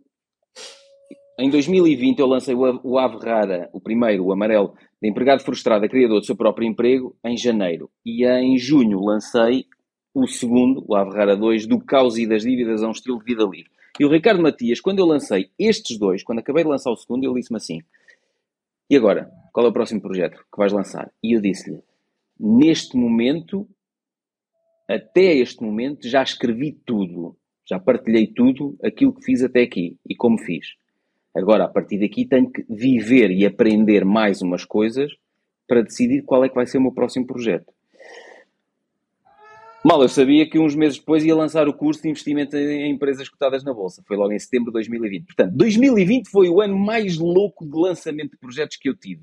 em 1.39 1.49
2020 1.49 2.19
eu 2.19 2.27
lancei 2.27 2.55
o 2.55 2.99
Ave 2.99 3.17
Rara, 3.17 3.71
o 3.73 3.81
primeiro, 3.81 4.27
o 4.27 4.33
amarelo, 4.33 4.75
de 5.01 5.09
empregado 5.09 5.43
frustrado 5.43 5.87
a 5.87 5.89
criador 5.89 6.21
do 6.21 6.27
seu 6.27 6.37
próprio 6.37 6.69
emprego, 6.69 7.17
em 7.25 7.39
janeiro. 7.39 7.91
E 8.05 8.27
em 8.27 8.59
junho 8.59 9.01
lancei 9.01 9.65
o 10.15 10.27
segundo, 10.27 10.85
o 10.87 10.95
Ave 10.95 11.17
Rara 11.17 11.35
2, 11.35 11.67
do 11.67 11.81
caos 11.81 12.19
e 12.19 12.27
das 12.27 12.43
dívidas 12.43 12.83
a 12.83 12.89
um 12.89 12.93
estilo 12.93 13.19
de 13.21 13.25
vida 13.25 13.45
livre. 13.45 13.71
E 13.99 14.05
o 14.05 14.11
Ricardo 14.11 14.43
Matias, 14.43 14.83
quando 14.83 14.99
eu 14.99 15.07
lancei 15.07 15.51
estes 15.59 15.99
dois, 15.99 16.23
quando 16.23 16.41
acabei 16.41 16.63
de 16.63 16.69
lançar 16.69 16.91
o 16.91 16.97
segundo, 16.97 17.25
ele 17.25 17.41
disse-me 17.41 17.57
assim: 17.57 17.81
E 18.91 18.97
agora? 18.97 19.31
Qual 19.53 19.65
é 19.65 19.69
o 19.69 19.73
próximo 19.73 20.01
projeto 20.01 20.45
que 20.53 20.59
vais 20.59 20.73
lançar? 20.73 21.13
E 21.23 21.37
eu 21.37 21.41
disse-lhe: 21.41 21.81
Neste 22.39 22.97
momento, 22.97 23.69
até 24.89 25.33
este 25.37 25.63
momento, 25.63 26.09
já 26.09 26.25
escrevi 26.25 26.73
tudo. 26.85 27.37
Já 27.65 27.79
partilhei 27.79 28.27
tudo 28.27 28.77
aquilo 28.83 29.15
que 29.15 29.23
fiz 29.23 29.45
até 29.45 29.63
aqui 29.63 29.97
e 30.05 30.17
como 30.17 30.37
fiz. 30.39 30.75
Agora, 31.33 31.65
a 31.65 31.69
partir 31.69 32.01
daqui, 32.01 32.27
tenho 32.27 32.51
que 32.51 32.65
viver 32.69 33.31
e 33.31 33.47
aprender 33.47 34.05
mais 34.05 34.43
umas 34.43 34.65
coisas 34.65 35.13
para 35.69 35.83
decidir 35.83 36.23
qual 36.23 36.45
é 36.45 36.49
que 36.49 36.57
vai 36.57 36.67
ser 36.67 36.79
o 36.79 36.83
meu 36.83 36.93
próximo 36.93 37.25
projeto. 37.25 37.73
Mal, 39.83 40.03
eu 40.03 40.09
sabia 40.09 40.49
que 40.49 40.59
uns 40.59 40.75
meses 40.75 40.99
depois 40.99 41.25
ia 41.25 41.35
lançar 41.35 41.67
o 41.67 41.73
curso 41.73 42.03
de 42.03 42.11
investimento 42.11 42.55
em 42.55 42.91
empresas 42.91 43.29
cotadas 43.29 43.65
na 43.65 43.73
Bolsa. 43.73 44.03
Foi 44.07 44.17
logo 44.17 44.33
em 44.33 44.39
setembro 44.39 44.67
de 44.67 44.75
2020. 44.75 45.25
Portanto, 45.25 45.53
2020 45.57 46.29
foi 46.29 46.49
o 46.51 46.61
ano 46.61 46.79
mais 46.79 47.17
louco 47.17 47.65
de 47.65 47.79
lançamento 47.79 48.33
de 48.33 48.39
projetos 48.39 48.77
que 48.77 48.91
eu 48.91 48.95
tive. 48.95 49.23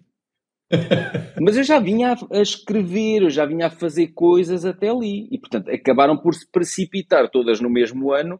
Mas 1.39 1.57
eu 1.57 1.63
já 1.63 1.79
vinha 1.79 2.15
a, 2.31 2.41
escrever, 2.41 3.21
eu 3.21 3.29
já 3.29 3.45
vinha 3.45 3.67
a 3.67 3.71
fazer 3.71 4.07
coisas 4.07 4.65
até 4.65 4.89
ali. 4.89 5.27
E, 5.31 5.39
portanto, 5.39 5.69
acabaram 5.69 6.17
por 6.17 6.33
se 6.33 6.49
precipitar 6.49 7.29
todas 7.29 7.61
no 7.61 7.69
mesmo 7.69 8.11
ano, 8.11 8.39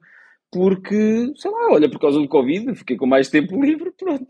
porque, 0.52 1.32
sei 1.36 1.52
lá, 1.52 1.68
olha, 1.72 1.90
por 1.90 2.00
causa 2.00 2.20
do 2.20 2.28
Covid, 2.28 2.74
fiquei 2.74 2.98
com 2.98 3.06
mais 3.06 3.30
tempo 3.30 3.62
livre, 3.62 3.92
pronto. 3.96 4.26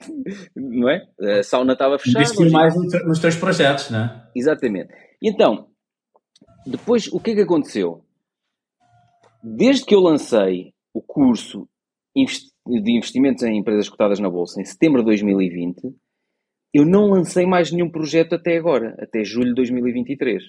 Não 0.54 0.90
é? 0.90 1.04
A 1.40 1.44
sauna 1.44 1.72
estava 1.72 1.98
fechada. 1.98 2.26
Investir 2.26 2.52
mais 2.52 2.76
nos 3.06 3.20
teus 3.20 3.38
projetos, 3.38 3.90
não 3.90 4.00
é? 4.00 4.24
Exatamente. 4.36 4.94
Então, 5.24 5.68
depois, 6.68 7.08
o 7.08 7.20
que 7.20 7.32
é 7.32 7.36
que 7.36 7.42
aconteceu? 7.42 8.04
Desde 9.42 9.86
que 9.86 9.96
eu 9.96 10.02
lancei 10.02 10.74
o 10.94 11.02
curso 11.02 11.68
de 12.14 12.92
investimentos 12.92 13.44
em 13.44 13.58
empresas 13.58 13.88
cotadas 13.88 14.20
na 14.20 14.30
Bolsa, 14.30 14.60
em 14.60 14.66
setembro 14.66 15.02
de 15.02 15.06
2020, 15.06 15.96
eu 16.74 16.86
não 16.86 17.12
lancei 17.12 17.46
mais 17.46 17.72
nenhum 17.72 17.90
projeto 17.90 18.36
até 18.36 18.58
agora, 18.58 18.96
até 19.00 19.24
julho 19.24 19.50
de 19.50 19.56
2023. 19.56 20.44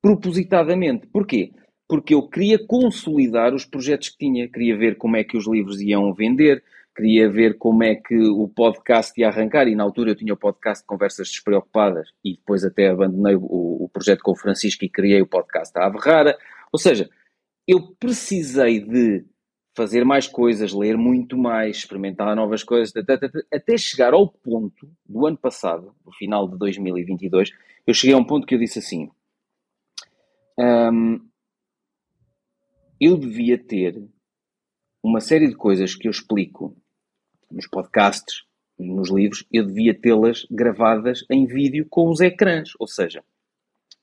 Propositadamente. 0.00 1.06
Porquê? 1.06 1.52
Porque 1.88 2.14
eu 2.14 2.28
queria 2.28 2.58
consolidar 2.66 3.54
os 3.54 3.64
projetos 3.64 4.08
que 4.08 4.18
tinha, 4.18 4.48
queria 4.48 4.76
ver 4.76 4.96
como 4.96 5.16
é 5.16 5.22
que 5.22 5.36
os 5.36 5.46
livros 5.46 5.80
iam 5.80 6.12
vender, 6.12 6.64
queria 6.94 7.28
ver 7.30 7.58
como 7.58 7.82
é 7.82 7.94
que 7.94 8.16
o 8.16 8.48
podcast 8.48 9.18
ia 9.20 9.28
arrancar, 9.28 9.66
e 9.66 9.74
na 9.74 9.82
altura 9.82 10.10
eu 10.10 10.16
tinha 10.16 10.34
o 10.34 10.36
podcast 10.36 10.84
Conversas 10.86 11.28
Despreocupadas, 11.28 12.08
e 12.24 12.36
depois 12.36 12.64
até 12.64 12.88
abandonei 12.88 13.36
o, 13.36 13.84
o 13.84 13.88
projeto 13.92 14.22
com 14.22 14.32
o 14.32 14.36
Francisco 14.36 14.84
e 14.84 14.90
criei 14.90 15.22
o 15.22 15.26
podcast 15.26 15.72
da 15.72 15.86
Ave 15.86 15.98
Rara. 15.98 16.36
Ou 16.72 16.78
seja, 16.78 17.08
eu 17.66 17.94
precisei 17.98 18.80
de 18.80 19.24
fazer 19.74 20.04
mais 20.04 20.26
coisas, 20.26 20.72
ler 20.72 20.96
muito 20.96 21.36
mais, 21.36 21.78
experimentar 21.78 22.36
novas 22.36 22.62
coisas, 22.62 22.92
até 23.52 23.76
chegar 23.78 24.12
ao 24.12 24.28
ponto 24.28 24.90
do 25.06 25.26
ano 25.26 25.38
passado, 25.38 25.94
no 26.04 26.12
final 26.12 26.48
de 26.48 26.58
2022, 26.58 27.50
eu 27.86 27.94
cheguei 27.94 28.14
a 28.14 28.18
um 28.18 28.24
ponto 28.24 28.46
que 28.46 28.54
eu 28.54 28.58
disse 28.58 28.78
assim: 28.78 29.10
hum, 30.58 31.26
eu 33.00 33.16
devia 33.16 33.58
ter 33.58 34.00
uma 35.02 35.20
série 35.20 35.48
de 35.48 35.56
coisas 35.56 35.96
que 35.96 36.06
eu 36.06 36.10
explico 36.10 36.76
nos 37.52 37.66
podcasts, 37.66 38.42
nos 38.78 39.10
livros, 39.10 39.44
eu 39.52 39.64
devia 39.64 39.94
tê-las 39.94 40.46
gravadas 40.50 41.24
em 41.30 41.46
vídeo 41.46 41.86
com 41.88 42.08
os 42.08 42.20
ecrãs, 42.20 42.70
ou 42.78 42.86
seja, 42.86 43.22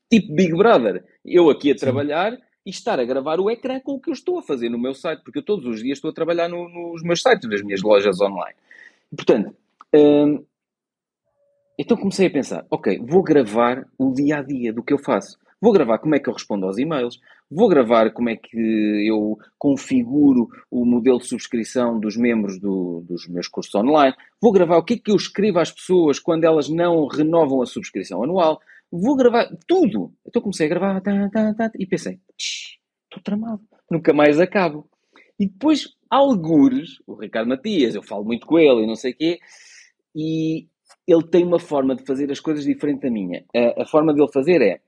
tipo 0.10 0.34
Big 0.34 0.54
Brother, 0.56 1.04
eu 1.26 1.50
aqui 1.50 1.72
a 1.72 1.76
trabalhar 1.76 2.38
e 2.66 2.70
estar 2.70 3.00
a 3.00 3.06
gravar 3.06 3.40
o 3.40 3.50
ecrã 3.50 3.80
com 3.80 3.94
o 3.94 4.00
que 4.00 4.10
eu 4.10 4.14
estou 4.14 4.40
a 4.40 4.44
fazer 4.44 4.70
no 4.70 4.80
meu 4.80 4.94
site, 4.94 5.24
porque 5.24 5.40
eu 5.40 5.44
todos 5.44 5.66
os 5.66 5.82
dias 5.82 5.98
estou 5.98 6.12
a 6.12 6.14
trabalhar 6.14 6.48
no, 6.48 6.70
nos 6.70 7.04
meus 7.04 7.22
sites, 7.22 7.50
nas 7.50 7.62
minhas 7.62 7.82
lojas 7.82 8.22
online. 8.22 8.56
Portanto, 9.16 9.56
hum, 9.94 10.46
então 11.78 11.98
comecei 11.98 12.28
a 12.28 12.32
pensar, 12.32 12.66
ok, 12.70 13.00
vou 13.00 13.24
gravar 13.24 13.88
o 13.98 14.14
dia 14.14 14.40
a 14.40 14.44
dia 14.44 14.74
do 14.74 14.84
que 14.84 14.94
eu 14.94 15.00
faço. 15.00 15.38
Vou 15.62 15.74
gravar 15.74 16.00
como 16.00 16.16
é 16.16 16.20
que 16.20 16.30
eu 16.30 16.34
respondo 16.34 16.66
aos 16.66 16.78
e-mails, 16.78 17.20
vou 17.52 17.68
gravar 17.68 18.12
como 18.12 18.30
é 18.30 18.36
que 18.36 18.58
eu 19.06 19.38
configuro 19.58 20.48
o 20.72 20.86
modelo 20.86 21.20
de 21.20 21.28
subscrição 21.28 22.00
dos 22.00 22.16
membros 22.16 22.60
do, 22.60 23.04
dos 23.08 23.28
meus 23.28 23.48
cursos 23.48 23.76
online, 23.76 24.16
vou 24.42 24.54
gravar 24.54 24.78
o 24.78 24.84
que 24.84 24.94
é 24.94 24.98
que 24.98 25.12
eu 25.12 25.16
escrevo 25.16 25.60
às 25.60 25.72
pessoas 25.72 26.18
quando 26.18 26.46
elas 26.46 26.70
não 26.70 27.08
renovam 27.08 27.62
a 27.62 27.66
subscrição 27.66 28.24
anual, 28.24 28.60
vou 28.90 29.18
gravar 29.18 29.50
tudo. 29.68 30.14
Então 30.26 30.42
comecei 30.42 30.66
a 30.66 30.70
gravar 30.70 31.02
tá, 31.02 31.30
tá, 31.30 31.54
tá, 31.54 31.72
e 31.78 31.86
pensei, 31.86 32.20
estou 32.38 33.22
tramado, 33.22 33.62
nunca 33.92 34.14
mais 34.14 34.40
acabo. 34.40 34.88
E 35.38 35.48
depois, 35.48 35.96
algures, 36.10 37.02
o 37.08 37.16
Ricardo 37.16 37.48
Matias, 37.48 37.96
eu 37.96 38.04
falo 38.04 38.26
muito 38.26 38.46
com 38.46 38.60
ele 38.60 38.84
e 38.84 38.88
não 38.88 38.96
sei 38.96 39.12
o 39.12 39.16
quê, 39.16 39.40
e 40.16 40.68
ele 41.08 41.24
tem 41.24 41.46
uma 41.46 41.60
forma 41.60 41.96
de 41.96 42.06
fazer 42.06 42.30
as 42.32 42.40
coisas 42.40 42.64
diferente 42.64 43.02
da 43.02 43.10
minha. 43.10 43.46
A, 43.56 43.84
a 43.84 43.86
forma 43.86 44.14
dele 44.14 44.28
fazer 44.32 44.62
é 44.62 44.82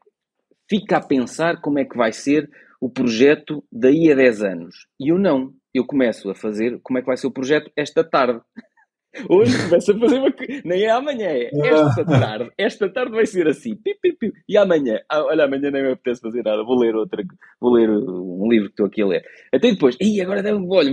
fica 0.72 0.96
a 0.96 1.06
pensar 1.06 1.60
como 1.60 1.80
é 1.80 1.84
que 1.84 1.98
vai 1.98 2.14
ser 2.14 2.50
o 2.80 2.90
projeto 2.90 3.62
daí 3.70 4.10
a 4.10 4.16
10 4.16 4.42
anos. 4.42 4.76
E 4.98 5.12
eu 5.12 5.20
não. 5.20 5.54
Eu 5.74 5.86
começo 5.86 6.30
a 6.30 6.36
fazer 6.36 6.80
como 6.82 6.98
é 6.98 7.02
que 7.02 7.08
vai 7.08 7.18
ser 7.18 7.28
o 7.28 7.32
projeto 7.32 7.70
esta 7.76 8.06
tarde. 8.06 8.40
Hoje 9.30 9.52
começo 9.66 9.92
a 9.92 10.00
fazer 10.00 10.20
uma 10.20 10.34
Nem 10.64 10.84
é 10.84 10.90
amanhã, 10.90 11.28
é 11.28 11.50
esta 11.54 12.06
tarde. 12.06 12.50
Esta 12.58 12.90
tarde 12.90 13.12
vai 13.12 13.26
ser 13.26 13.46
assim. 13.50 13.76
Pi, 13.76 13.98
pi, 14.02 14.14
pi. 14.14 14.32
E 14.48 14.56
amanhã, 14.56 15.02
ah, 15.10 15.26
olha, 15.26 15.44
amanhã 15.44 15.70
nem 15.70 15.84
me 15.84 15.92
apetece 15.92 16.22
fazer 16.22 16.42
nada. 16.42 16.64
Vou 16.64 16.80
ler 16.80 16.96
outra, 16.96 17.22
vou 17.60 17.74
ler 17.74 17.90
um 17.90 18.48
livro 18.50 18.68
que 18.68 18.74
estou 18.74 18.86
aqui 18.86 19.02
a 19.02 19.08
ler. 19.08 19.26
Até 19.54 19.72
depois, 19.72 19.98
e 20.00 20.22
agora 20.22 20.42
deve 20.42 20.66
olha, 20.70 20.90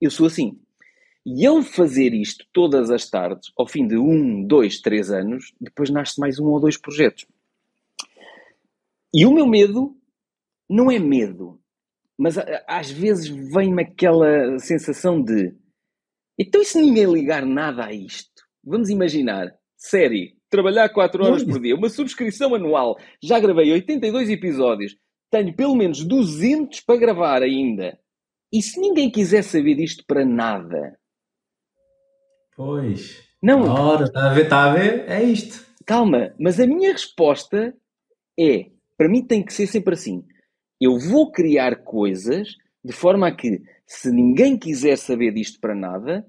eu 0.00 0.10
sou 0.10 0.26
assim. 0.26 0.56
E 1.26 1.44
ele 1.44 1.64
fazer 1.64 2.14
isto 2.14 2.46
todas 2.52 2.92
as 2.92 3.10
tardes, 3.10 3.50
ao 3.58 3.66
fim 3.66 3.88
de 3.88 3.98
um, 3.98 4.46
dois, 4.46 4.80
três 4.80 5.10
anos, 5.10 5.52
depois 5.60 5.90
nasce 5.90 6.20
mais 6.20 6.38
um 6.38 6.46
ou 6.46 6.60
dois 6.60 6.78
projetos. 6.78 7.26
E 9.14 9.24
o 9.24 9.32
meu 9.32 9.46
medo 9.46 9.96
não 10.68 10.90
é 10.90 10.98
medo, 10.98 11.60
mas 12.18 12.36
às 12.66 12.90
vezes 12.90 13.28
vem-me 13.28 13.82
aquela 13.82 14.58
sensação 14.58 15.22
de 15.22 15.56
então 16.38 16.60
e 16.60 16.64
se 16.64 16.80
ninguém 16.80 17.10
ligar 17.10 17.44
nada 17.44 17.86
a 17.86 17.92
isto? 17.92 18.42
Vamos 18.62 18.90
imaginar, 18.90 19.52
série, 19.76 20.36
trabalhar 20.48 20.88
4 20.90 21.24
horas 21.24 21.42
por 21.42 21.60
dia, 21.60 21.74
uma 21.74 21.88
subscrição 21.88 22.54
anual, 22.54 22.96
já 23.22 23.40
gravei 23.40 23.72
82 23.72 24.30
episódios, 24.30 24.94
tenho 25.30 25.54
pelo 25.56 25.74
menos 25.74 26.04
200 26.04 26.80
para 26.80 27.00
gravar 27.00 27.42
ainda. 27.42 27.98
E 28.52 28.62
se 28.62 28.80
ninguém 28.80 29.10
quiser 29.10 29.42
saber 29.42 29.74
disto 29.74 30.04
para 30.06 30.24
nada? 30.24 30.98
Pois. 32.56 33.22
Não. 33.42 33.62
Ora, 33.68 34.04
está 34.04 34.30
a 34.30 34.34
ver, 34.34 34.44
está 34.44 34.64
a 34.64 34.74
ver? 34.74 35.08
É 35.08 35.22
isto. 35.22 35.66
Calma, 35.84 36.34
mas 36.38 36.58
a 36.58 36.66
minha 36.66 36.92
resposta 36.92 37.76
é 38.38 38.70
para 38.98 39.08
mim 39.08 39.24
tem 39.24 39.44
que 39.44 39.54
ser 39.54 39.68
sempre 39.68 39.94
assim. 39.94 40.24
Eu 40.80 40.98
vou 40.98 41.30
criar 41.30 41.76
coisas 41.84 42.56
de 42.84 42.92
forma 42.92 43.28
a 43.28 43.34
que, 43.34 43.62
se 43.86 44.10
ninguém 44.10 44.58
quiser 44.58 44.96
saber 44.96 45.32
disto 45.32 45.60
para 45.60 45.74
nada, 45.74 46.26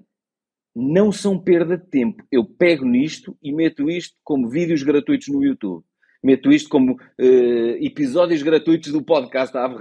não 0.74 1.10
são 1.10 1.38
perda 1.38 1.76
de 1.76 1.86
tempo. 1.88 2.24
Eu 2.30 2.44
pego 2.44 2.84
nisto 2.84 3.36
e 3.42 3.52
meto 3.52 3.90
isto 3.90 4.16
como 4.24 4.48
vídeos 4.48 4.82
gratuitos 4.82 5.28
no 5.28 5.44
YouTube. 5.44 5.84
Meto 6.22 6.52
isto 6.52 6.68
como 6.68 6.92
uh, 6.92 7.84
episódios 7.84 8.42
gratuitos 8.42 8.92
do 8.92 9.02
podcast 9.02 9.52
da 9.52 9.64
Ave. 9.64 9.76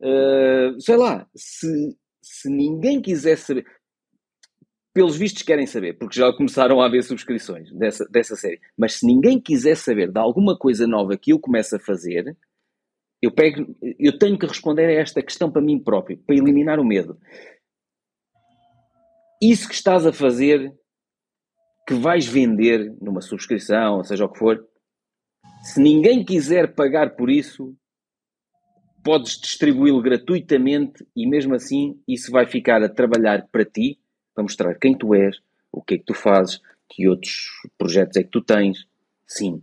Uh, 0.00 0.80
sei 0.80 0.96
lá, 0.96 1.26
se, 1.34 1.96
se 2.22 2.48
ninguém 2.48 3.00
quiser 3.00 3.36
saber 3.36 3.64
pelos 4.92 5.16
vistos 5.16 5.42
querem 5.42 5.66
saber, 5.66 5.98
porque 5.98 6.18
já 6.18 6.32
começaram 6.32 6.80
a 6.80 6.86
haver 6.86 7.02
subscrições 7.02 7.72
dessa, 7.72 8.04
dessa 8.06 8.36
série. 8.36 8.60
Mas 8.76 8.94
se 8.94 9.06
ninguém 9.06 9.40
quiser 9.40 9.76
saber 9.76 10.10
de 10.10 10.18
alguma 10.18 10.58
coisa 10.58 10.86
nova 10.86 11.16
que 11.16 11.32
eu 11.32 11.38
começo 11.38 11.76
a 11.76 11.80
fazer, 11.80 12.36
eu, 13.22 13.30
pego, 13.30 13.76
eu 13.98 14.18
tenho 14.18 14.38
que 14.38 14.46
responder 14.46 14.86
a 14.86 15.00
esta 15.00 15.22
questão 15.22 15.50
para 15.50 15.62
mim 15.62 15.78
próprio, 15.78 16.18
para 16.18 16.34
eliminar 16.34 16.80
o 16.80 16.84
medo. 16.84 17.18
Isso 19.40 19.68
que 19.68 19.74
estás 19.74 20.04
a 20.06 20.12
fazer, 20.12 20.72
que 21.86 21.94
vais 21.94 22.26
vender 22.26 22.92
numa 23.00 23.20
subscrição, 23.20 24.02
seja 24.02 24.24
o 24.24 24.28
que 24.28 24.38
for, 24.38 24.66
se 25.62 25.80
ninguém 25.80 26.24
quiser 26.24 26.74
pagar 26.74 27.14
por 27.16 27.30
isso, 27.30 27.74
podes 29.04 29.38
distribuí-lo 29.38 30.02
gratuitamente 30.02 31.06
e 31.16 31.28
mesmo 31.28 31.54
assim 31.54 32.02
isso 32.08 32.30
vai 32.30 32.46
ficar 32.46 32.82
a 32.82 32.88
trabalhar 32.88 33.48
para 33.50 33.64
ti 33.64 33.98
para 34.34 34.42
mostrar 34.42 34.74
quem 34.76 34.96
tu 34.96 35.14
és, 35.14 35.36
o 35.72 35.82
que 35.82 35.94
é 35.94 35.98
que 35.98 36.04
tu 36.04 36.14
fazes, 36.14 36.60
que 36.88 37.08
outros 37.08 37.48
projetos 37.78 38.16
é 38.16 38.22
que 38.22 38.30
tu 38.30 38.42
tens. 38.42 38.86
Sim. 39.26 39.62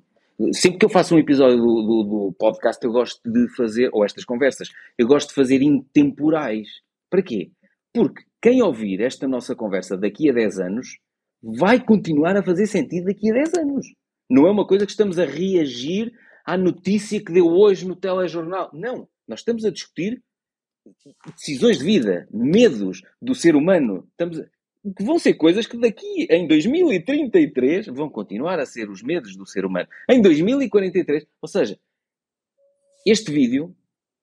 Sempre 0.54 0.80
que 0.80 0.86
eu 0.86 0.90
faço 0.90 1.16
um 1.16 1.20
episódio 1.20 1.58
do, 1.58 1.64
do, 1.64 2.04
do 2.04 2.36
podcast, 2.38 2.84
eu 2.86 2.92
gosto 2.92 3.20
de 3.30 3.48
fazer, 3.56 3.90
ou 3.92 4.06
estas 4.06 4.24
conversas, 4.24 4.70
eu 4.98 5.08
gosto 5.08 5.30
de 5.30 5.36
fazer 5.36 5.62
intemporais. 5.62 6.68
Para 7.10 7.24
quê? 7.24 7.52
Porque 7.94 8.24
quem 8.42 8.62
ouvir 8.62 9.02
esta 9.02 9.28
nossa 9.28 9.56
conversa 9.56 9.98
daqui 9.98 10.30
a 10.30 10.34
10 10.34 10.60
anos 10.60 11.00
vai 11.42 11.84
continuar 11.84 12.38
a 12.38 12.44
fazer 12.44 12.68
sentido 12.68 13.06
daqui 13.06 13.32
a 13.32 13.34
10 13.34 13.54
anos. 13.56 13.88
Não 14.30 14.46
é 14.46 14.52
uma 14.52 14.68
coisa 14.68 14.86
que 14.86 14.92
estamos 14.92 15.18
a 15.18 15.26
reagir 15.26 16.12
à 16.46 16.58
notícia 16.58 17.24
que 17.24 17.34
deu 17.34 17.48
hoje 17.48 17.88
no 17.88 17.96
telejornal. 17.96 18.70
Não. 18.74 19.08
Nós 19.28 19.40
estamos 19.40 19.66
a 19.66 19.72
discutir 19.72 20.22
decisões 21.36 21.80
de 21.80 21.84
vida, 21.84 22.28
medos 22.32 23.02
do 23.22 23.36
ser 23.36 23.56
humano. 23.56 24.08
Estamos 24.12 24.40
a 24.40 24.46
vão 25.00 25.20
ser 25.20 25.34
coisas 25.34 25.66
que 25.66 25.78
daqui 25.78 26.28
em 26.30 26.48
2033 26.48 27.88
vão 27.88 28.10
continuar 28.10 28.60
a 28.60 28.66
ser 28.66 28.90
os 28.90 29.02
medos 29.02 29.36
do 29.36 29.46
ser 29.46 29.66
humano. 29.66 29.88
Em 30.10 30.22
2043, 30.22 31.26
ou 31.42 31.48
seja, 31.48 31.80
este 33.06 33.32
vídeo 33.32 33.76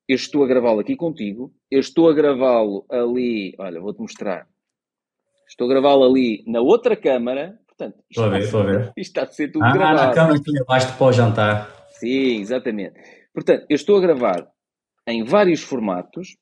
eu 0.08 0.16
estou 0.16 0.44
a 0.44 0.46
gravá-lo 0.46 0.80
aqui 0.80 0.96
contigo, 0.96 1.52
eu 1.70 1.80
estou 1.80 2.08
a 2.08 2.12
gravá-lo 2.12 2.84
ali, 2.90 3.54
olha, 3.58 3.80
vou-te 3.80 4.00
mostrar. 4.00 4.46
Estou 5.48 5.66
a 5.66 5.70
gravá-lo 5.70 6.04
ali 6.04 6.44
na 6.46 6.60
outra 6.60 6.96
câmara, 6.96 7.58
portanto, 7.66 7.96
isto, 8.10 8.20
estou 8.20 8.24
a 8.24 8.28
ver, 8.28 8.42
estou 8.42 8.60
a 8.60 8.64
ver. 8.64 8.92
isto 8.96 9.10
está 9.10 9.22
a 9.22 9.26
ser 9.26 9.50
tudo 9.50 9.64
ah, 9.64 9.72
gravado. 9.72 10.00
Ah, 10.00 10.06
na 10.06 10.14
câmara 10.14 10.42
que 10.42 10.50
levaste 10.50 10.92
para 10.92 11.06
o 11.06 11.12
jantar. 11.12 11.86
Sim, 11.90 12.40
exatamente. 12.40 13.00
Portanto, 13.32 13.66
eu 13.68 13.74
estou 13.74 13.96
a 13.96 14.00
gravar 14.00 14.46
em 15.06 15.24
vários 15.24 15.62
formatos, 15.62 16.36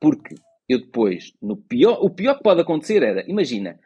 porque 0.00 0.34
eu 0.72 0.80
depois, 0.80 1.32
no 1.40 1.56
pior, 1.56 1.98
o 2.00 2.10
pior 2.10 2.36
que 2.36 2.42
pode 2.42 2.60
acontecer 2.60 3.02
era, 3.02 3.24
imagina, 3.28 3.78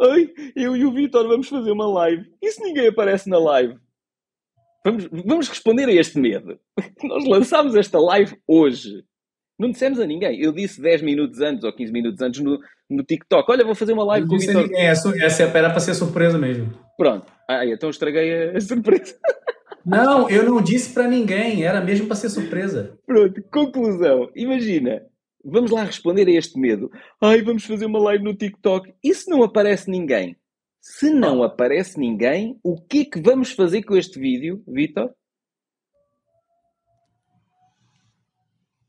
Ai, 0.00 0.30
eu 0.56 0.74
e 0.74 0.84
o 0.86 0.92
Vitor 0.92 1.28
vamos 1.28 1.48
fazer 1.48 1.70
uma 1.70 1.86
live. 1.86 2.32
E 2.40 2.50
se 2.50 2.62
ninguém 2.62 2.88
aparece 2.88 3.28
na 3.28 3.38
live? 3.38 3.76
Vamos, 4.82 5.08
vamos 5.26 5.48
responder 5.48 5.86
a 5.88 5.92
este 5.92 6.18
medo. 6.18 6.58
Nós 7.04 7.26
lançámos 7.26 7.74
esta 7.74 8.00
live 8.00 8.34
hoje. 8.48 9.04
Não 9.58 9.70
dissemos 9.70 10.00
a 10.00 10.06
ninguém. 10.06 10.40
Eu 10.40 10.52
disse 10.52 10.80
10 10.80 11.02
minutos 11.02 11.38
antes 11.42 11.64
ou 11.64 11.72
15 11.72 11.92
minutos 11.92 12.22
antes 12.22 12.40
no, 12.40 12.58
no 12.88 13.04
TikTok. 13.04 13.52
Olha, 13.52 13.62
vou 13.62 13.74
fazer 13.74 13.92
uma 13.92 14.04
live 14.04 14.26
com 14.26 14.36
o 14.36 14.38
Vitor. 14.38 14.62
Ninguém. 14.62 14.80
Essa, 14.80 15.12
essa 15.22 15.42
era 15.42 15.68
para 15.68 15.80
ser 15.80 15.94
surpresa 15.94 16.38
mesmo. 16.38 16.72
Pronto. 16.96 17.30
Ah, 17.46 17.66
então 17.66 17.90
estraguei 17.90 18.32
a, 18.32 18.56
a 18.56 18.60
surpresa. 18.60 19.18
Não, 19.84 20.28
eu 20.28 20.44
não 20.44 20.60
disse 20.60 20.92
para 20.92 21.08
ninguém. 21.08 21.64
Era 21.64 21.80
mesmo 21.80 22.06
para 22.06 22.14
ser 22.14 22.28
surpresa. 22.28 22.98
Pronto. 23.06 23.42
Conclusão. 23.50 24.30
Imagina. 24.36 25.02
Vamos 25.44 25.70
lá 25.70 25.84
responder 25.84 26.28
a 26.28 26.32
este 26.32 26.58
medo. 26.58 26.90
Ai, 27.20 27.42
vamos 27.42 27.64
fazer 27.64 27.86
uma 27.86 27.98
live 27.98 28.22
no 28.22 28.34
TikTok. 28.34 28.94
E 29.02 29.14
se 29.14 29.30
não 29.30 29.42
aparece 29.42 29.90
ninguém? 29.90 30.36
Se 30.80 31.10
não 31.10 31.42
aparece 31.42 31.98
ninguém, 31.98 32.58
o 32.62 32.80
que 32.80 33.00
é 33.00 33.04
que 33.04 33.20
vamos 33.20 33.52
fazer 33.52 33.82
com 33.82 33.96
este 33.96 34.18
vídeo, 34.18 34.62
Vitor? 34.66 35.10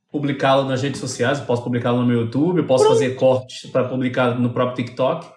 Publicá-lo 0.09 0.67
nas 0.67 0.81
redes 0.81 0.99
sociais, 0.99 1.39
posso 1.39 1.63
publicá-lo 1.63 2.01
no 2.01 2.07
meu 2.07 2.21
YouTube, 2.21 2.63
posso 2.63 2.83
Pronto. 2.83 2.97
fazer 2.97 3.15
cortes 3.15 3.69
para 3.69 3.87
publicar 3.87 4.37
no 4.37 4.53
próprio 4.53 4.85
TikTok. 4.85 5.31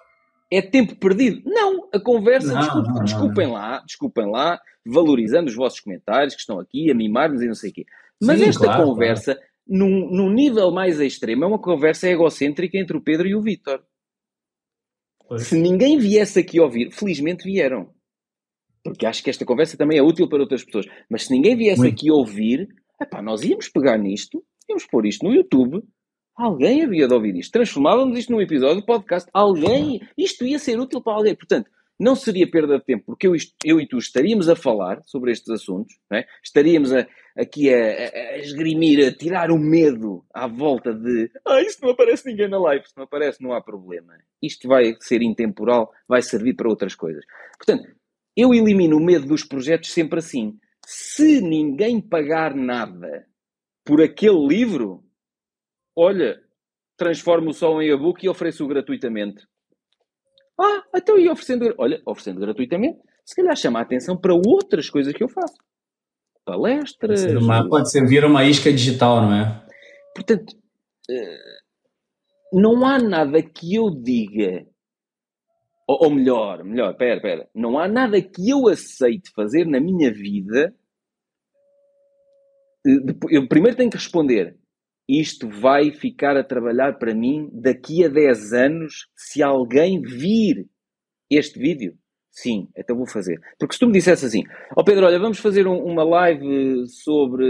É 0.50 0.60
tempo 0.60 0.96
perdido? 0.96 1.42
Não, 1.44 1.88
a 1.92 2.00
conversa, 2.00 2.52
não, 2.52 2.60
desculpem, 2.60 2.92
não, 2.92 3.04
desculpem 3.04 3.46
não, 3.46 3.54
lá, 3.54 3.82
desculpem 3.86 4.30
lá, 4.30 4.60
valorizando 4.84 5.48
os 5.48 5.54
vossos 5.54 5.80
comentários 5.80 6.34
que 6.34 6.40
estão 6.40 6.58
aqui, 6.58 6.90
a 6.90 6.94
mimar-nos 6.94 7.40
e 7.40 7.46
não 7.46 7.54
sei 7.54 7.70
o 7.70 7.72
quê. 7.72 7.86
Mas 8.20 8.40
Sim, 8.40 8.48
esta 8.48 8.64
claro, 8.64 8.84
conversa 8.84 9.34
claro 9.34 9.53
num, 9.66 10.10
num 10.10 10.30
nível 10.30 10.70
mais 10.70 11.00
extremo, 11.00 11.44
é 11.44 11.46
uma 11.46 11.58
conversa 11.58 12.08
egocêntrica 12.08 12.78
entre 12.78 12.96
o 12.96 13.02
Pedro 13.02 13.26
e 13.26 13.34
o 13.34 13.42
Vítor. 13.42 13.82
Se 15.38 15.58
ninguém 15.58 15.98
viesse 15.98 16.38
aqui 16.38 16.60
ouvir, 16.60 16.90
felizmente 16.92 17.44
vieram. 17.44 17.92
Porque 18.82 19.06
acho 19.06 19.22
que 19.22 19.30
esta 19.30 19.46
conversa 19.46 19.76
também 19.76 19.98
é 19.98 20.02
útil 20.02 20.28
para 20.28 20.40
outras 20.40 20.62
pessoas. 20.62 20.86
Mas 21.08 21.24
se 21.24 21.32
ninguém 21.32 21.56
viesse 21.56 21.80
Muito. 21.80 21.94
aqui 21.94 22.10
ouvir, 22.10 22.68
epá, 23.00 23.22
nós 23.22 23.42
íamos 23.42 23.68
pegar 23.68 23.96
nisto, 23.96 24.44
íamos 24.68 24.84
pôr 24.86 25.06
isto 25.06 25.24
no 25.24 25.34
YouTube. 25.34 25.82
Alguém 26.36 26.82
havia 26.82 27.08
de 27.08 27.14
ouvir 27.14 27.34
isto. 27.36 27.52
Transformávamos 27.52 28.18
isto 28.18 28.32
num 28.32 28.40
episódio 28.40 28.80
de 28.80 28.86
podcast. 28.86 29.30
Alguém. 29.32 30.00
Isto 30.18 30.44
ia 30.44 30.58
ser 30.58 30.78
útil 30.78 31.00
para 31.00 31.14
alguém. 31.14 31.34
Portanto, 31.34 31.70
não 31.98 32.16
seria 32.16 32.50
perda 32.50 32.78
de 32.78 32.84
tempo, 32.84 33.04
porque 33.06 33.26
eu, 33.26 33.34
eu 33.64 33.80
e 33.80 33.86
tu 33.86 33.98
estaríamos 33.98 34.48
a 34.48 34.56
falar 34.56 35.02
sobre 35.04 35.30
estes 35.30 35.50
assuntos, 35.50 35.94
é? 36.12 36.24
estaríamos 36.42 36.92
a, 36.92 37.06
aqui 37.36 37.72
a, 37.72 37.76
a, 37.76 38.38
esgrimir, 38.38 39.06
a 39.06 39.12
tirar 39.12 39.50
o 39.50 39.58
medo 39.58 40.24
à 40.32 40.46
volta 40.46 40.92
de 40.92 41.30
ah, 41.46 41.60
isto 41.62 41.82
não 41.82 41.90
aparece 41.90 42.28
ninguém 42.28 42.48
na 42.48 42.58
live, 42.58 42.86
se 42.86 42.96
não 42.96 43.04
aparece 43.04 43.42
não 43.42 43.52
há 43.52 43.60
problema. 43.60 44.14
Isto 44.42 44.68
vai 44.68 44.94
ser 45.00 45.22
intemporal, 45.22 45.92
vai 46.08 46.22
servir 46.22 46.54
para 46.54 46.68
outras 46.68 46.94
coisas. 46.94 47.24
Portanto, 47.56 47.88
eu 48.36 48.52
elimino 48.52 48.96
o 48.96 49.04
medo 49.04 49.26
dos 49.26 49.44
projetos 49.44 49.92
sempre 49.92 50.18
assim. 50.18 50.58
Se 50.84 51.40
ninguém 51.40 52.00
pagar 52.00 52.54
nada 52.54 53.26
por 53.84 54.02
aquele 54.02 54.46
livro, 54.46 55.04
olha, 55.96 56.42
transformo 56.96 57.50
o 57.50 57.54
sol 57.54 57.80
em 57.80 57.90
e-book 57.90 58.24
e 58.24 58.28
ofereço-o 58.28 58.68
gratuitamente. 58.68 59.46
Ah, 60.58 60.82
então 60.94 61.18
e 61.18 61.28
oferecendo, 61.28 61.74
olha, 61.78 62.00
oferecendo 62.06 62.40
gratuitamente, 62.40 62.98
se 63.24 63.34
calhar 63.34 63.56
chama 63.56 63.78
a 63.78 63.82
atenção 63.82 64.16
para 64.16 64.34
outras 64.34 64.88
coisas 64.88 65.12
que 65.12 65.22
eu 65.22 65.28
faço. 65.28 65.56
Palestras. 66.44 67.22
Pode 67.22 67.32
ser, 67.32 67.38
uma, 67.38 67.68
pode 67.68 67.90
ser 67.90 68.06
vir 68.06 68.24
uma 68.24 68.44
isca 68.44 68.70
digital, 68.70 69.22
não 69.22 69.34
é? 69.34 69.66
Portanto, 70.14 70.54
eh, 71.10 71.38
não 72.52 72.86
há 72.86 72.98
nada 72.98 73.42
que 73.42 73.74
eu 73.74 73.90
diga, 73.90 74.66
ou, 75.88 76.04
ou 76.04 76.10
melhor, 76.10 76.62
melhor, 76.62 76.94
pera, 76.96 77.20
pera, 77.20 77.48
não 77.54 77.78
há 77.78 77.88
nada 77.88 78.20
que 78.20 78.50
eu 78.50 78.68
aceite 78.68 79.32
fazer 79.34 79.66
na 79.66 79.80
minha 79.80 80.12
vida. 80.12 80.74
Eh, 82.86 83.14
eu 83.30 83.48
primeiro 83.48 83.76
tenho 83.76 83.90
que 83.90 83.96
responder 83.96 84.56
isto 85.08 85.48
vai 85.48 85.90
ficar 85.90 86.36
a 86.36 86.44
trabalhar 86.44 86.98
para 86.98 87.14
mim 87.14 87.48
daqui 87.52 88.04
a 88.04 88.08
10 88.08 88.52
anos 88.52 89.08
se 89.14 89.42
alguém 89.42 90.00
vir 90.00 90.66
este 91.30 91.58
vídeo? 91.58 91.96
Sim, 92.30 92.68
então 92.76 92.96
vou 92.96 93.06
fazer. 93.06 93.40
Porque 93.58 93.74
se 93.74 93.80
tu 93.80 93.86
me 93.86 93.92
dissesse 93.92 94.26
assim, 94.26 94.42
ó 94.76 94.80
oh 94.80 94.84
Pedro, 94.84 95.06
olha, 95.06 95.20
vamos 95.20 95.38
fazer 95.38 95.68
um, 95.68 95.78
uma 95.84 96.02
live 96.02 96.88
sobre 96.88 97.46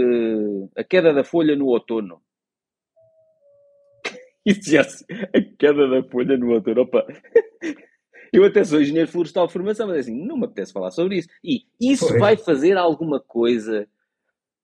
a 0.77 0.83
queda 0.83 1.11
da 1.13 1.23
folha 1.23 1.55
no 1.55 1.65
outono. 1.67 2.21
Isso 4.45 4.69
já 4.69 4.81
a 4.81 5.41
queda 5.57 5.87
da 5.87 6.03
folha 6.03 6.37
no 6.37 6.51
outono, 6.51 6.81
opa. 6.81 7.03
Eu 8.31 8.43
até 8.43 8.63
sou 8.65 8.81
engenheiro 8.81 9.09
florestal 9.09 9.47
de 9.47 9.53
formação, 9.53 9.87
mas 9.87 9.99
assim, 9.99 10.13
não 10.13 10.37
me 10.37 10.45
apetece 10.45 10.73
falar 10.73 10.91
sobre 10.91 11.19
isso. 11.19 11.29
E 11.41 11.61
isso 11.79 12.05
Foi. 12.05 12.19
vai 12.19 12.35
fazer 12.35 12.75
alguma 12.75 13.17
coisa 13.17 13.87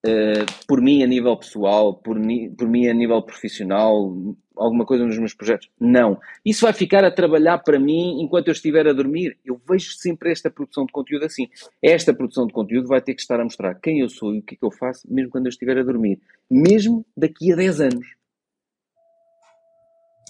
uh, 0.05 0.65
por 0.67 0.81
mim 0.81 1.03
a 1.03 1.07
nível 1.07 1.35
pessoal, 1.37 1.93
por, 1.93 2.17
por 2.57 2.67
mim 2.67 2.87
a 2.87 2.93
nível 2.93 3.21
profissional, 3.21 4.13
alguma 4.55 4.85
coisa 4.85 5.05
nos 5.05 5.17
meus 5.17 5.33
projetos? 5.33 5.69
Não. 5.79 6.19
Isso 6.45 6.65
vai 6.65 6.73
ficar 6.73 7.03
a 7.03 7.11
trabalhar 7.11 7.59
para 7.59 7.79
mim 7.79 8.21
enquanto 8.21 8.47
eu 8.47 8.53
estiver 8.53 8.87
a 8.87 8.93
dormir. 8.93 9.37
Eu 9.45 9.59
vejo 9.67 9.91
sempre 9.93 10.31
esta 10.31 10.49
produção 10.49 10.85
de 10.85 10.91
conteúdo 10.91 11.25
assim. 11.25 11.47
Esta 11.81 12.13
produção 12.13 12.45
de 12.47 12.53
conteúdo 12.53 12.87
vai 12.87 13.01
ter 13.01 13.13
que 13.13 13.21
estar 13.21 13.39
a 13.39 13.43
mostrar 13.43 13.75
quem 13.75 13.99
eu 13.99 14.09
sou 14.09 14.33
e 14.33 14.39
o 14.39 14.41
que 14.41 14.55
é 14.55 14.57
que 14.57 14.65
eu 14.65 14.71
faço, 14.71 15.07
mesmo 15.11 15.31
quando 15.31 15.45
eu 15.45 15.51
estiver 15.51 15.77
a 15.77 15.83
dormir. 15.83 16.19
Mesmo 16.49 17.05
daqui 17.15 17.51
a 17.51 17.55
10 17.55 17.81
anos. 17.81 18.07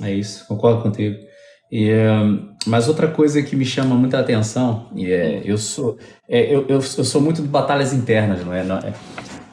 É 0.01 0.13
isso, 0.13 0.47
concordo 0.47 0.81
contigo. 0.81 1.17
E, 1.71 1.89
um, 1.93 2.53
mas 2.67 2.89
outra 2.89 3.07
coisa 3.07 3.41
que 3.41 3.55
me 3.55 3.65
chama 3.65 3.95
muita 3.95 4.19
atenção, 4.19 4.89
e 4.93 5.09
é, 5.09 5.41
eu 5.45 5.57
sou 5.57 5.97
é, 6.27 6.53
eu, 6.53 6.63
eu, 6.67 6.75
eu, 6.75 6.81
sou 6.81 7.21
muito 7.21 7.41
de 7.41 7.47
batalhas 7.47 7.93
internas, 7.93 8.43
não 8.45 8.53
é? 8.53 8.61
Não, 8.61 8.77
é 8.77 8.93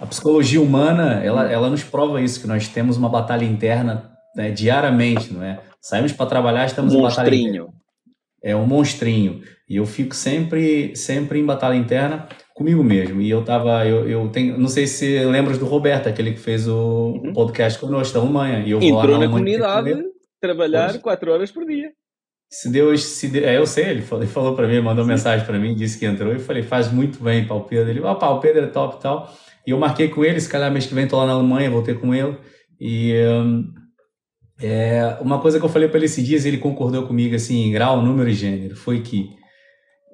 a 0.00 0.06
psicologia 0.06 0.60
humana, 0.60 1.22
ela, 1.24 1.50
ela 1.50 1.68
nos 1.68 1.82
prova 1.82 2.20
isso, 2.20 2.40
que 2.40 2.46
nós 2.46 2.68
temos 2.68 2.96
uma 2.96 3.08
batalha 3.08 3.44
interna 3.44 4.10
né, 4.34 4.50
diariamente, 4.50 5.32
não 5.32 5.42
é? 5.42 5.60
Saímos 5.80 6.12
para 6.12 6.26
trabalhar, 6.26 6.66
estamos 6.66 6.94
um 6.94 6.98
em 6.98 7.02
batalha 7.02 7.34
interna. 7.34 7.68
É 8.42 8.54
um 8.54 8.66
monstrinho. 8.66 9.42
E 9.68 9.76
eu 9.76 9.84
fico 9.84 10.14
sempre, 10.14 10.94
sempre 10.94 11.38
em 11.38 11.44
batalha 11.44 11.74
interna 11.74 12.28
comigo 12.54 12.82
mesmo. 12.82 13.20
E 13.20 13.28
eu 13.28 13.44
tava, 13.44 13.86
eu, 13.86 14.08
eu 14.08 14.28
tenho, 14.28 14.58
não 14.58 14.68
sei 14.68 14.86
se 14.86 15.24
lembras 15.24 15.58
do 15.58 15.66
Roberto, 15.66 16.08
aquele 16.08 16.32
que 16.32 16.40
fez 16.40 16.66
o 16.68 17.20
uhum. 17.22 17.32
podcast 17.32 17.78
conosco 17.78 18.14
da 18.14 18.20
Alemanha. 18.20 18.60
E 18.60 18.70
eu 18.70 18.80
Entrou 18.80 19.18
na 19.18 19.28
comunidade, 19.28 19.94
trabalhar 20.40 20.86
Poxa. 20.88 20.98
quatro 21.00 21.32
horas 21.32 21.50
por 21.50 21.64
dia. 21.66 21.90
Se 22.50 22.70
Deus, 22.70 23.04
se 23.04 23.44
é, 23.44 23.58
eu 23.58 23.66
sei, 23.66 23.88
ele 23.90 24.02
falou, 24.02 24.24
ele 24.24 24.32
falou 24.32 24.54
para 24.54 24.66
mim, 24.66 24.80
mandou 24.80 25.04
Sim. 25.04 25.10
mensagem 25.10 25.44
para 25.44 25.58
mim, 25.58 25.74
disse 25.74 25.98
que 25.98 26.06
entrou. 26.06 26.32
Eu 26.32 26.40
falei, 26.40 26.62
faz 26.62 26.90
muito 26.90 27.22
bem, 27.22 27.46
Paulo 27.46 27.64
Pedro. 27.64 27.90
Ele, 27.90 28.00
ó, 28.00 28.12
oh, 28.12 28.16
Paulo 28.16 28.40
Pedro 28.40 28.64
é 28.64 28.68
top 28.68 28.96
e 28.96 29.02
tal. 29.02 29.30
E 29.68 29.70
eu 29.70 29.78
marquei 29.78 30.08
com 30.08 30.24
ele, 30.24 30.40
se 30.40 30.48
calhar 30.48 30.72
mês 30.72 30.86
que 30.86 30.94
vem 30.94 31.04
estou 31.04 31.18
lá 31.18 31.26
na 31.26 31.34
Alemanha, 31.34 31.70
voltei 31.70 31.92
com 31.92 32.14
ele. 32.14 32.38
E 32.80 33.12
um, 33.26 33.70
é, 34.58 35.18
uma 35.20 35.40
coisa 35.40 35.58
que 35.60 35.64
eu 35.66 35.68
falei 35.68 35.88
para 35.88 35.98
ele 35.98 36.06
esses 36.06 36.24
dias, 36.24 36.46
ele 36.46 36.56
concordou 36.56 37.06
comigo 37.06 37.34
assim, 37.36 37.66
em 37.66 37.70
grau, 37.70 38.00
número 38.00 38.30
e 38.30 38.32
gênero, 38.32 38.74
foi 38.74 39.02
que 39.02 39.28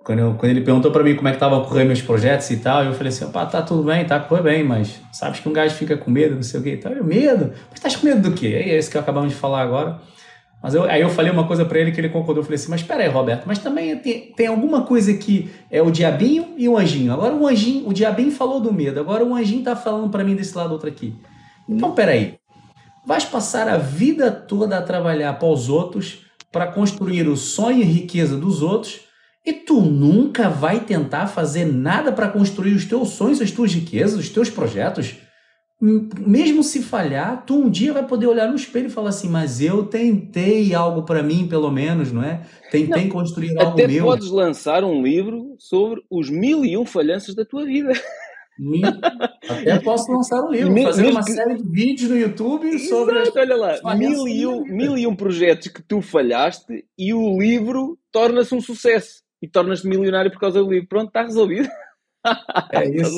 quando, 0.04 0.18
eu, 0.18 0.34
quando 0.34 0.50
ele 0.50 0.60
perguntou 0.62 0.90
para 0.90 1.04
mim 1.04 1.14
como 1.14 1.28
é 1.28 1.32
que 1.32 1.38
tava 1.38 1.60
correndo 1.60 1.86
meus 1.86 2.02
projetos 2.02 2.50
e 2.50 2.56
tal, 2.56 2.82
eu 2.82 2.94
falei 2.94 3.10
assim, 3.10 3.30
pá, 3.30 3.46
tá 3.46 3.62
tudo 3.62 3.84
bem, 3.84 4.04
tá 4.04 4.18
correndo 4.18 4.44
bem, 4.46 4.64
mas 4.64 5.00
sabes 5.12 5.38
que 5.38 5.48
um 5.48 5.52
gajo 5.52 5.76
fica 5.76 5.96
com 5.96 6.10
medo, 6.10 6.34
não 6.34 6.42
sei 6.42 6.58
o 6.58 6.62
quê. 6.64 6.72
Então, 6.72 6.90
eu, 6.90 7.04
medo? 7.04 7.52
Mas 7.70 7.78
tá 7.78 7.88
com 7.96 8.06
medo 8.06 8.28
do 8.28 8.34
quê? 8.34 8.48
É 8.48 8.76
isso 8.76 8.90
que 8.90 8.98
acabamos 8.98 9.30
de 9.32 9.36
falar 9.36 9.62
agora. 9.62 10.00
Mas 10.64 10.72
eu, 10.72 10.84
aí 10.84 11.02
eu 11.02 11.10
falei 11.10 11.30
uma 11.30 11.46
coisa 11.46 11.62
para 11.62 11.78
ele 11.78 11.92
que 11.92 12.00
ele 12.00 12.08
concordou. 12.08 12.40
Eu 12.40 12.42
falei 12.42 12.54
assim, 12.54 12.70
mas 12.70 12.80
espera 12.80 13.02
aí, 13.02 13.08
Roberto, 13.10 13.44
mas 13.46 13.58
também 13.58 13.98
tem, 13.98 14.32
tem 14.34 14.46
alguma 14.46 14.80
coisa 14.80 15.12
que 15.12 15.50
é 15.70 15.82
o 15.82 15.90
diabinho 15.90 16.54
e 16.56 16.66
o 16.66 16.78
anjinho. 16.78 17.12
Agora 17.12 17.34
o 17.34 17.46
anjinho, 17.46 17.86
o 17.86 17.92
diabinho 17.92 18.32
falou 18.32 18.58
do 18.60 18.72
medo, 18.72 18.98
agora 18.98 19.22
o 19.22 19.34
anjinho 19.34 19.62
tá 19.62 19.76
falando 19.76 20.08
para 20.08 20.24
mim 20.24 20.34
desse 20.34 20.56
lado 20.56 20.72
outro 20.72 20.88
aqui. 20.88 21.14
Então, 21.68 21.92
peraí. 21.92 22.38
Vais 23.04 23.26
passar 23.26 23.68
a 23.68 23.76
vida 23.76 24.30
toda 24.30 24.78
a 24.78 24.82
trabalhar 24.82 25.34
para 25.34 25.48
os 25.48 25.68
outros, 25.68 26.20
para 26.50 26.66
construir 26.66 27.28
o 27.28 27.36
sonho 27.36 27.80
e 27.80 27.84
riqueza 27.84 28.38
dos 28.38 28.62
outros, 28.62 29.00
e 29.44 29.52
tu 29.52 29.82
nunca 29.82 30.48
vai 30.48 30.80
tentar 30.80 31.26
fazer 31.26 31.66
nada 31.66 32.10
para 32.10 32.28
construir 32.28 32.72
os 32.72 32.86
teus 32.86 33.10
sonhos, 33.10 33.42
as 33.42 33.50
tuas 33.50 33.74
riquezas, 33.74 34.18
os 34.18 34.30
teus 34.30 34.48
projetos? 34.48 35.16
Mesmo 35.80 36.62
se 36.62 36.82
falhar, 36.82 37.44
tu 37.44 37.56
um 37.56 37.68
dia 37.68 37.92
vai 37.92 38.06
poder 38.06 38.26
olhar 38.26 38.48
no 38.48 38.56
espelho 38.56 38.86
e 38.86 38.90
falar 38.90 39.10
assim, 39.10 39.28
mas 39.28 39.60
eu 39.60 39.84
tentei 39.84 40.74
algo 40.74 41.02
para 41.02 41.22
mim, 41.22 41.46
pelo 41.46 41.70
menos, 41.70 42.10
não 42.12 42.22
é? 42.22 42.42
Tentei 42.70 43.04
não, 43.04 43.10
construir 43.10 43.58
algo 43.58 43.72
até 43.72 43.86
meu. 43.86 44.04
Até 44.04 44.04
podes 44.04 44.30
lançar 44.30 44.84
um 44.84 45.02
livro 45.02 45.56
sobre 45.58 46.02
os 46.10 46.30
mil 46.30 46.64
e 46.64 46.76
um 46.78 46.86
falhanças 46.86 47.34
da 47.34 47.44
tua 47.44 47.64
vida. 47.64 47.92
Até 49.48 49.78
posso 49.82 50.10
lançar 50.10 50.42
um 50.42 50.50
livro, 50.50 50.72
mil, 50.72 50.84
fazer 50.84 51.02
mil, 51.02 51.10
uma 51.10 51.22
série 51.22 51.56
de 51.56 51.68
vídeos 51.68 52.10
no 52.10 52.18
YouTube 52.18 52.68
Exato, 52.68 52.88
sobre. 52.88 53.40
Olha 53.40 53.56
lá, 53.56 53.94
mil 53.96 54.28
e, 54.28 54.46
um, 54.46 54.64
mil 54.64 54.96
e 54.96 55.06
um 55.06 55.14
projetos 55.14 55.68
que 55.68 55.82
tu 55.82 56.00
falhaste 56.00 56.84
e 56.96 57.12
o 57.12 57.38
livro 57.38 57.98
torna-se 58.12 58.54
um 58.54 58.60
sucesso 58.60 59.22
e 59.42 59.48
tornas-te 59.48 59.86
milionário 59.86 60.30
por 60.30 60.40
causa 60.40 60.62
do 60.62 60.70
livro. 60.70 60.88
Pronto, 60.88 61.08
está 61.08 61.22
resolvido. 61.22 61.68
É 62.72 62.88
isso. 62.88 63.16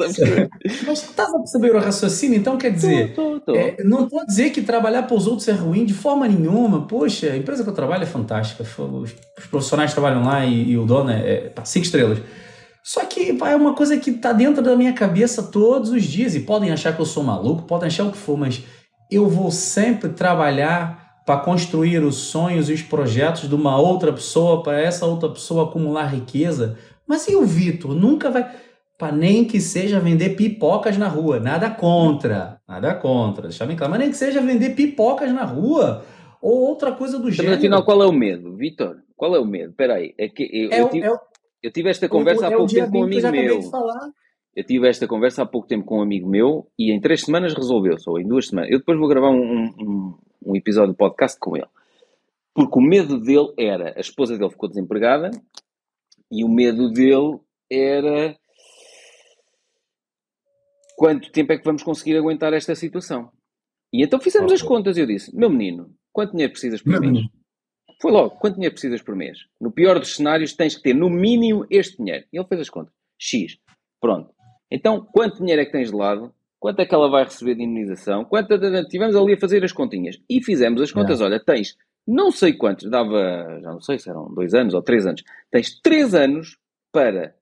Mas 0.87 1.03
estás 1.03 1.35
a 1.35 1.39
perceber 1.39 1.75
o 1.75 1.79
raciocínio? 1.79 2.39
Então, 2.39 2.57
quer 2.57 2.73
dizer, 2.73 3.15
tô, 3.15 3.41
tô, 3.41 3.53
tô. 3.53 3.57
É, 3.57 3.77
não 3.85 4.05
estou 4.05 4.21
a 4.21 4.25
dizer 4.25 4.51
que 4.51 4.63
trabalhar 4.63 5.05
para 5.05 5.17
os 5.17 5.27
outros 5.27 5.47
é 5.49 5.53
ruim 5.53 5.85
de 5.85 5.95
forma 5.95 6.27
nenhuma. 6.27 6.87
Poxa, 6.87 7.33
a 7.33 7.37
empresa 7.37 7.63
que 7.63 7.71
eu 7.71 7.75
trabalho 7.75 8.03
é 8.03 8.07
fantástica. 8.07 8.63
Os, 8.63 9.15
os 9.39 9.47
profissionais 9.47 9.93
trabalham 9.93 10.25
lá 10.25 10.45
e, 10.45 10.71
e 10.71 10.79
o 10.79 10.85
dono 10.85 11.11
é, 11.11 11.53
é 11.57 11.65
cinco 11.65 11.87
estrelas. 11.87 12.19
Só 12.83 13.05
que 13.05 13.33
pá, 13.33 13.51
é 13.51 13.57
uma 13.57 13.75
coisa 13.75 13.97
que 13.97 14.11
está 14.11 14.33
dentro 14.33 14.63
da 14.63 14.77
minha 14.77 14.93
cabeça 14.93 15.43
todos 15.43 15.91
os 15.91 16.05
dias. 16.05 16.35
E 16.35 16.41
podem 16.41 16.71
achar 16.71 16.95
que 16.95 17.01
eu 17.01 17.07
sou 17.07 17.23
maluco, 17.23 17.63
podem 17.63 17.87
achar 17.87 18.05
o 18.05 18.13
que 18.13 18.19
for, 18.19 18.37
mas 18.37 18.63
eu 19.11 19.29
vou 19.29 19.51
sempre 19.51 20.11
trabalhar 20.11 21.07
para 21.27 21.41
construir 21.41 22.05
os 22.05 22.15
sonhos 22.15 22.71
e 22.71 22.73
os 22.73 22.83
projetos 22.83 23.49
de 23.49 23.55
uma 23.55 23.77
outra 23.77 24.13
pessoa, 24.13 24.63
para 24.63 24.81
essa 24.81 25.05
outra 25.05 25.29
pessoa 25.29 25.65
acumular 25.65 26.07
riqueza. 26.07 26.79
Mas 27.07 27.27
e 27.27 27.35
o 27.35 27.45
Vitor? 27.45 27.95
Nunca 27.95 28.31
vai. 28.31 28.49
Para 28.99 29.15
nem 29.15 29.45
que 29.45 29.61
seja 29.61 30.01
vender 30.01 30.31
pipocas 30.31 30.97
na 30.97 31.09
rua. 31.09 31.39
Nada 31.39 31.71
contra. 31.71 32.61
Nada 32.67 32.95
contra. 32.95 33.49
Deixa 33.49 33.67
bem 33.67 33.77
claro. 33.77 33.91
Mas 33.91 34.01
nem 34.01 34.11
que 34.11 34.17
seja 34.17 34.41
vender 34.41 34.75
pipocas 34.75 35.33
na 35.33 35.45
rua. 35.45 36.05
Ou 36.41 36.61
outra 36.61 36.93
coisa 36.93 37.19
do 37.19 37.31
gênero. 37.31 37.57
afinal, 37.57 37.85
qual 37.85 38.03
é 38.03 38.07
o 38.07 38.13
medo, 38.13 38.55
Vitor? 38.55 38.97
Qual 39.17 39.35
é 39.35 39.39
o 39.39 39.45
medo? 39.45 39.71
Espera 39.71 39.95
aí. 39.95 40.15
É 40.17 40.29
que 40.29 40.45
eu, 40.45 40.73
é, 40.73 40.81
eu, 40.81 40.89
tive, 40.89 41.07
é, 41.07 41.13
eu 41.63 41.71
tive 41.71 41.91
esta 41.91 42.09
conversa 42.09 42.47
há 42.47 42.53
é 42.53 42.57
pouco 42.57 42.73
tempo 42.73 42.91
com 42.91 43.01
um 43.01 43.05
amigo 43.05 43.31
meu. 43.31 43.61
Eu 44.55 44.65
tive 44.65 44.89
esta 44.89 45.07
conversa 45.07 45.43
há 45.43 45.47
pouco 45.47 45.69
tempo 45.69 45.85
com 45.85 45.99
um 45.99 46.03
amigo 46.03 46.27
meu 46.27 46.67
e 46.79 46.91
em 46.91 46.99
três 46.99 47.23
semanas 47.23 47.53
resolveu-se, 47.53 48.09
ou 48.09 48.19
em 48.19 48.27
duas 48.27 48.49
semanas. 48.49 48.71
Eu 48.71 48.79
depois 48.79 48.99
vou 48.99 49.07
gravar 49.07 49.29
um, 49.29 49.67
um, 49.79 50.15
um 50.47 50.57
episódio 50.57 50.93
de 50.93 50.97
podcast 50.97 51.39
com 51.39 51.57
ele. 51.57 51.67
Porque 52.55 52.79
o 52.79 52.83
medo 52.83 53.21
dele 53.21 53.53
era, 53.59 53.93
a 53.95 54.01
esposa 54.01 54.39
dele 54.39 54.49
ficou 54.49 54.67
desempregada 54.67 55.31
e 56.33 56.43
o 56.43 56.49
medo 56.49 56.91
dele 56.91 57.39
era 57.71 58.35
quanto 60.97 61.31
tempo 61.31 61.53
é 61.53 61.59
que 61.59 61.65
vamos 61.65 61.83
conseguir 61.83 62.17
aguentar 62.17 62.53
esta 62.53 62.75
situação. 62.75 63.31
E 63.93 64.03
então 64.03 64.19
fizemos 64.19 64.53
as 64.53 64.63
contas 64.63 64.97
e 64.97 65.01
eu 65.01 65.07
disse, 65.07 65.37
meu 65.37 65.51
menino, 65.51 65.95
quanto 66.13 66.33
dinheiro 66.33 66.53
precisas 66.53 66.83
por 66.83 66.91
meu 66.91 67.01
mês? 67.01 67.13
Menino. 67.13 67.31
Foi 68.01 68.11
logo, 68.11 68.37
quanto 68.37 68.55
dinheiro 68.55 68.75
precisas 68.75 69.03
por 69.03 69.15
mês? 69.15 69.39
No 69.61 69.71
pior 69.71 69.99
dos 69.99 70.17
cenários 70.17 70.53
tens 70.55 70.77
que 70.77 70.83
ter 70.83 70.95
no 70.95 71.09
mínimo 71.09 71.65
este 71.71 71.99
dinheiro. 71.99 72.27
E 72.33 72.39
ele 72.39 72.47
fez 72.49 72.63
as 72.63 72.71
contas. 72.71 72.93
X. 73.19 73.59
Pronto. 74.01 74.35
Então, 74.71 75.07
quanto 75.13 75.39
dinheiro 75.39 75.63
é 75.63 75.65
que 75.65 75.73
tens 75.73 75.91
de 75.91 75.97
lado? 75.97 76.35
Quanto 76.59 76.81
é 76.81 76.87
que 76.87 76.95
ela 76.95 77.09
vai 77.09 77.25
receber 77.25 77.55
de 77.55 77.63
indenização? 77.63 78.25
Quanto 78.25 78.59
tivemos 78.89 79.15
ali 79.15 79.35
a 79.35 79.39
fazer 79.39 79.65
as 79.65 79.73
continhas 79.73 80.17
e 80.29 80.43
fizemos 80.43 80.83
as 80.83 80.91
contas. 80.91 81.21
Olha, 81.21 81.39
tens 81.39 81.77
não 82.07 82.31
sei 82.31 82.53
quantos, 82.53 82.89
dava, 82.89 83.61
já 83.63 83.73
não 83.73 83.81
sei 83.81 83.99
se 83.99 84.09
eram 84.09 84.33
dois 84.33 84.55
anos 84.55 84.75
ou 84.75 84.83
três 84.83 85.07
anos. 85.07 85.23
Tens 85.51 85.81
três 85.81 86.15
anos 86.15 86.59
para 86.93 87.35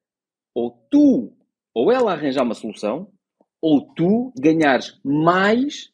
ou 0.54 0.70
tu 0.90 1.36
ou 1.74 1.92
ela 1.92 2.12
arranjar 2.12 2.44
uma 2.44 2.54
solução 2.54 3.10
ou 3.64 3.80
tu 3.94 4.30
ganhares 4.38 5.00
mais 5.02 5.90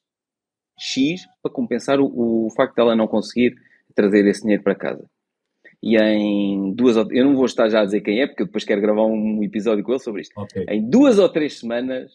X 0.77 1.25
para 1.41 1.53
compensar 1.53 2.01
o, 2.01 2.47
o 2.47 2.51
facto 2.51 2.75
de 2.75 2.81
ela 2.81 2.97
não 2.97 3.07
conseguir 3.07 3.55
trazer 3.95 4.27
esse 4.27 4.43
dinheiro 4.43 4.65
para 4.65 4.75
casa. 4.75 5.09
E 5.81 5.97
em 5.97 6.75
duas 6.75 6.97
eu 6.97 7.25
não 7.25 7.37
vou 7.37 7.45
estar 7.45 7.69
já 7.69 7.83
a 7.83 7.85
dizer 7.85 8.01
quem 8.01 8.21
é, 8.21 8.27
porque 8.27 8.43
eu 8.43 8.47
depois 8.47 8.65
quero 8.65 8.81
gravar 8.81 9.05
um 9.07 9.41
episódio 9.45 9.85
com 9.85 9.93
ele 9.93 10.01
sobre 10.01 10.23
isto. 10.23 10.33
Okay. 10.37 10.67
Em 10.69 10.91
duas 10.91 11.21
ou 11.21 11.29
três 11.29 11.61
semanas 11.61 12.11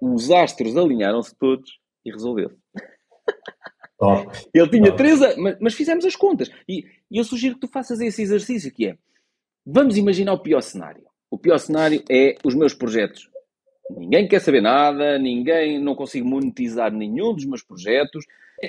os 0.00 0.32
astros 0.32 0.76
alinharam-se 0.76 1.32
todos 1.38 1.78
e 2.04 2.10
resolveu. 2.10 2.50
Ele 4.52 4.68
tinha 4.68 4.88
Top. 4.88 4.96
três 4.98 5.22
anos, 5.22 5.36
mas, 5.38 5.56
mas, 5.60 5.74
fizemos 5.74 6.04
as 6.04 6.14
contas. 6.16 6.50
E, 6.68 6.84
e 7.10 7.16
eu 7.16 7.24
sugiro 7.24 7.54
que 7.54 7.60
tu 7.62 7.68
faças 7.68 8.00
esse 8.00 8.20
exercício 8.20 8.70
que 8.70 8.88
é, 8.88 8.98
vamos 9.64 9.96
imaginar 9.96 10.34
o 10.34 10.42
pior 10.42 10.60
cenário. 10.60 11.04
O 11.30 11.38
pior 11.38 11.56
cenário 11.56 12.02
é 12.10 12.36
os 12.44 12.54
meus 12.54 12.74
projetos. 12.74 13.30
Ninguém 13.90 14.26
quer 14.26 14.40
saber 14.40 14.60
nada, 14.60 15.18
ninguém, 15.18 15.78
não 15.78 15.94
consigo 15.94 16.26
monetizar 16.26 16.92
nenhum 16.92 17.34
dos 17.34 17.44
meus 17.44 17.62
projetos, 17.62 18.24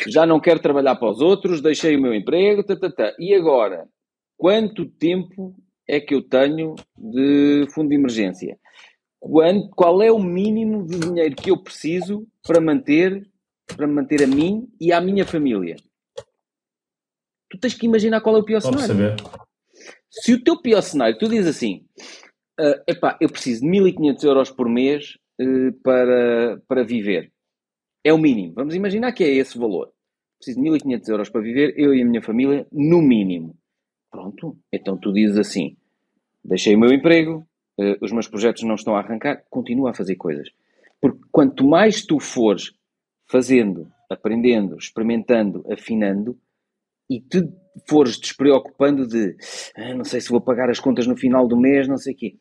já 0.07 0.25
não 0.25 0.39
quero 0.39 0.59
trabalhar 0.59 0.95
para 0.95 1.09
os 1.09 1.21
outros, 1.21 1.61
deixei 1.61 1.95
o 1.95 2.01
meu 2.01 2.13
emprego, 2.13 2.63
tá, 2.63 2.75
tá, 2.75 2.91
tá. 2.91 3.15
e 3.17 3.33
agora, 3.33 3.87
quanto 4.37 4.85
tempo 4.85 5.55
é 5.87 5.99
que 5.99 6.13
eu 6.13 6.21
tenho 6.21 6.75
de 6.97 7.65
fundo 7.71 7.89
de 7.89 7.95
emergência? 7.95 8.57
quando, 9.27 9.69
qual 9.71 10.03
é 10.03 10.11
o 10.11 10.19
mínimo 10.19 10.85
de 10.85 10.99
dinheiro 10.99 11.35
que 11.35 11.49
eu 11.49 11.57
preciso 11.57 12.27
para 12.45 12.61
manter, 12.61 13.27
para 13.65 13.87
manter 13.87 14.23
a 14.23 14.27
mim 14.27 14.69
e 14.79 14.93
à 14.93 15.01
minha 15.01 15.25
família. 15.25 15.77
Tu 17.49 17.57
tens 17.57 17.73
que 17.73 17.87
imaginar 17.87 18.21
qual 18.21 18.35
é 18.35 18.39
o 18.39 18.45
pior 18.45 18.61
Pode 18.61 18.81
cenário. 18.81 19.17
Saber. 19.17 19.41
Se 20.11 20.33
o 20.33 20.43
teu 20.43 20.61
pior 20.61 20.81
cenário, 20.81 21.17
tu 21.17 21.27
dizes 21.27 21.55
assim, 21.55 21.87
uh, 22.59 22.83
epá, 22.87 23.17
eu 23.19 23.29
preciso 23.29 23.61
de 23.61 23.67
1500 23.67 24.23
euros 24.23 24.51
por 24.51 24.69
mês 24.69 25.17
uh, 25.41 25.73
para, 25.83 26.61
para 26.67 26.83
viver. 26.83 27.31
É 28.03 28.13
o 28.13 28.17
mínimo. 28.17 28.53
Vamos 28.55 28.75
imaginar 28.75 29.11
que 29.13 29.23
é 29.23 29.29
esse 29.29 29.57
valor. 29.57 29.91
Preciso 30.37 30.57
de 30.57 30.69
1500 30.69 31.09
euros 31.09 31.29
para 31.29 31.41
viver, 31.41 31.73
eu 31.77 31.93
e 31.93 32.01
a 32.01 32.05
minha 32.05 32.21
família, 32.21 32.67
no 32.71 33.01
mínimo. 33.01 33.57
Pronto. 34.11 34.57
Então 34.71 34.97
tu 34.97 35.11
dizes 35.11 35.37
assim, 35.37 35.75
deixei 36.43 36.75
o 36.75 36.79
meu 36.79 36.91
emprego, 36.91 37.47
uh, 37.79 37.97
os 38.01 38.11
meus 38.11 38.27
projetos 38.27 38.63
não 38.63 38.75
estão 38.75 38.95
a 38.95 38.99
arrancar, 38.99 39.43
continua 39.49 39.91
a 39.91 39.93
fazer 39.93 40.15
coisas. 40.15 40.49
Porque 41.01 41.19
quanto 41.31 41.65
mais 41.65 42.05
tu 42.05 42.19
fores 42.19 42.73
fazendo, 43.27 43.91
aprendendo, 44.09 44.77
experimentando, 44.77 45.65
afinando, 45.71 46.37
e 47.09 47.19
te 47.19 47.47
fores 47.87 48.17
despreocupando 48.17 49.07
de 49.07 49.35
ah, 49.75 49.93
não 49.93 50.03
sei 50.03 50.21
se 50.21 50.29
vou 50.29 50.41
pagar 50.41 50.69
as 50.69 50.79
contas 50.79 51.05
no 51.05 51.17
final 51.17 51.47
do 51.47 51.57
mês, 51.57 51.87
não 51.87 51.97
sei 51.97 52.13
o 52.13 52.17
quê. 52.17 52.35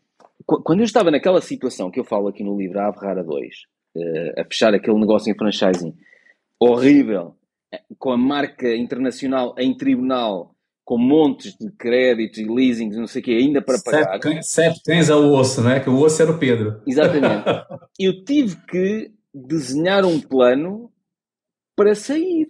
Quando 0.46 0.80
eu 0.80 0.84
estava 0.84 1.10
naquela 1.10 1.40
situação 1.40 1.90
que 1.90 1.98
eu 2.00 2.04
falo 2.04 2.28
aqui 2.28 2.42
no 2.42 2.56
livro 2.56 2.78
A 2.78 2.88
Ave 2.88 2.98
Rara 2.98 3.24
2, 3.24 3.48
uh, 3.96 4.40
a 4.40 4.44
fechar 4.44 4.74
aquele 4.74 4.98
negócio 4.98 5.30
em 5.30 5.36
franchising 5.36 5.94
horrível, 6.60 7.36
eh, 7.72 7.82
com 7.98 8.10
a 8.10 8.16
marca 8.16 8.74
internacional 8.74 9.54
em 9.58 9.76
tribunal 9.76 10.54
com 10.84 10.98
montes 10.98 11.56
de 11.58 11.70
créditos 11.72 12.38
e 12.38 12.44
leasings, 12.44 12.96
não 12.96 13.06
sei 13.06 13.22
o 13.22 13.24
quê, 13.24 13.32
ainda 13.32 13.62
para 13.62 13.80
pagar. 13.82 14.20
Sete 14.42 14.82
cães 14.84 15.08
ao 15.08 15.32
osso, 15.32 15.62
né? 15.62 15.80
Que 15.80 15.88
o 15.88 15.98
osso 15.98 16.20
era 16.20 16.30
o 16.30 16.38
Pedro. 16.38 16.82
Exatamente. 16.86 17.44
Eu 17.98 18.22
tive 18.22 18.56
que 18.66 19.10
desenhar 19.32 20.04
um 20.04 20.20
plano 20.20 20.92
para 21.74 21.94
sair. 21.94 22.46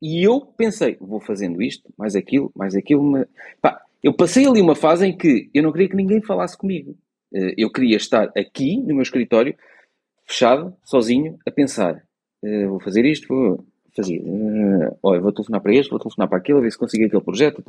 E 0.00 0.24
eu 0.24 0.40
pensei, 0.40 0.96
vou 1.00 1.18
fazendo 1.18 1.60
isto, 1.60 1.92
mais 1.98 2.14
aquilo, 2.14 2.52
mais 2.54 2.76
aquilo. 2.76 3.02
Mas... 3.02 3.26
Pá, 3.60 3.80
eu 4.02 4.14
passei 4.14 4.46
ali 4.46 4.60
uma 4.60 4.76
fase 4.76 5.06
em 5.06 5.16
que 5.16 5.50
eu 5.52 5.62
não 5.62 5.72
queria 5.72 5.88
que 5.88 5.96
ninguém 5.96 6.22
falasse 6.22 6.56
comigo. 6.56 6.96
Eh, 7.34 7.54
eu 7.58 7.70
queria 7.70 7.96
estar 7.96 8.30
aqui 8.36 8.76
no 8.78 8.94
meu 8.94 9.02
escritório, 9.02 9.54
fechado, 10.24 10.74
sozinho, 10.84 11.38
a 11.46 11.50
pensar: 11.50 12.02
eh, 12.44 12.66
vou 12.66 12.80
fazer 12.80 13.04
isto, 13.04 13.28
vou 13.28 13.64
fazia, 13.96 14.20
uh, 14.22 14.96
olha, 15.02 15.20
vou 15.20 15.32
telefonar 15.32 15.60
para 15.60 15.74
este, 15.74 15.90
vou 15.90 15.98
telefonar 15.98 16.28
para 16.28 16.38
aquele, 16.38 16.58
a 16.58 16.60
ver 16.60 16.70
se 16.70 16.78
consigo 16.78 17.04
aquele 17.04 17.22
projeto. 17.22 17.64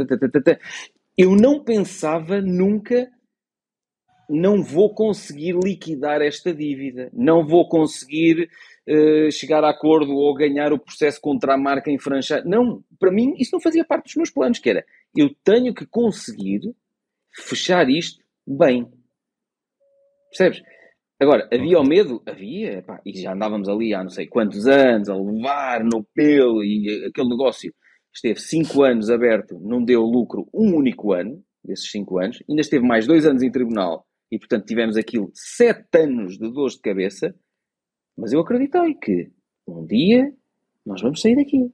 Eu 1.18 1.36
não 1.36 1.64
pensava 1.64 2.40
nunca, 2.40 3.10
não 4.30 4.62
vou 4.62 4.94
conseguir 4.94 5.56
liquidar 5.56 6.22
esta 6.22 6.54
dívida, 6.54 7.10
não 7.12 7.48
vou 7.48 7.68
conseguir 7.68 8.48
chegar 9.32 9.64
a 9.64 9.70
acordo 9.70 10.16
ou 10.16 10.34
ganhar 10.34 10.74
o 10.74 10.80
processo 10.80 11.22
contra 11.22 11.54
a 11.54 11.58
marca 11.58 11.92
em 11.92 12.00
franchise. 12.00 12.48
Não, 12.48 12.84
para 13.00 13.12
mim 13.12 13.34
isso 13.38 13.52
não 13.54 13.60
fazia 13.60 13.86
parte 13.86 14.06
dos 14.06 14.16
meus 14.16 14.30
planos, 14.32 14.60
que 14.60 14.70
era, 14.70 14.86
eu 15.16 15.34
tenho 15.44 15.74
que 15.74 15.86
conseguir 15.86 16.62
fechar 17.34 17.90
isto 17.90 18.24
bem. 18.48 18.90
Percebes? 20.30 20.62
Agora, 21.20 21.50
havia 21.52 21.80
o 21.80 21.84
medo? 21.84 22.22
Havia, 22.26 22.84
e 23.06 23.22
já 23.22 23.34
andávamos 23.34 23.68
ali 23.68 23.94
há 23.94 24.02
não 24.02 24.10
sei 24.10 24.28
quantos 24.28 24.66
anos 24.68 25.10
a 25.10 25.16
levar 25.16 25.84
no 25.84 26.04
pelo 26.14 26.64
e 26.64 27.06
aquele 27.08 27.30
negócio 27.30 27.74
esteve 28.14 28.40
5 28.40 28.84
anos 28.84 29.10
aberto, 29.10 29.60
não 29.60 29.84
deu 29.84 30.02
lucro 30.02 30.48
um 30.54 30.76
único 30.76 31.14
ano, 31.14 31.44
desses 31.64 31.92
5 31.92 32.20
anos, 32.20 32.44
ainda 32.50 32.62
esteve 32.62 32.86
mais 32.88 33.06
2 33.06 33.26
anos 33.26 33.44
em 33.44 33.52
tribunal 33.52 34.08
e, 34.32 34.40
portanto, 34.40 34.66
tivemos 34.66 34.96
aquilo 34.96 35.30
7 35.34 35.86
anos 35.96 36.38
de 36.38 36.50
dores 36.52 36.76
de 36.76 36.82
cabeça, 36.82 37.36
mas 38.18 38.32
eu 38.32 38.40
acreditei 38.40 38.96
que 38.96 39.32
um 39.68 39.86
dia 39.86 40.34
nós 40.86 41.02
vamos 41.02 41.22
sair 41.22 41.36
daqui. 41.36 41.72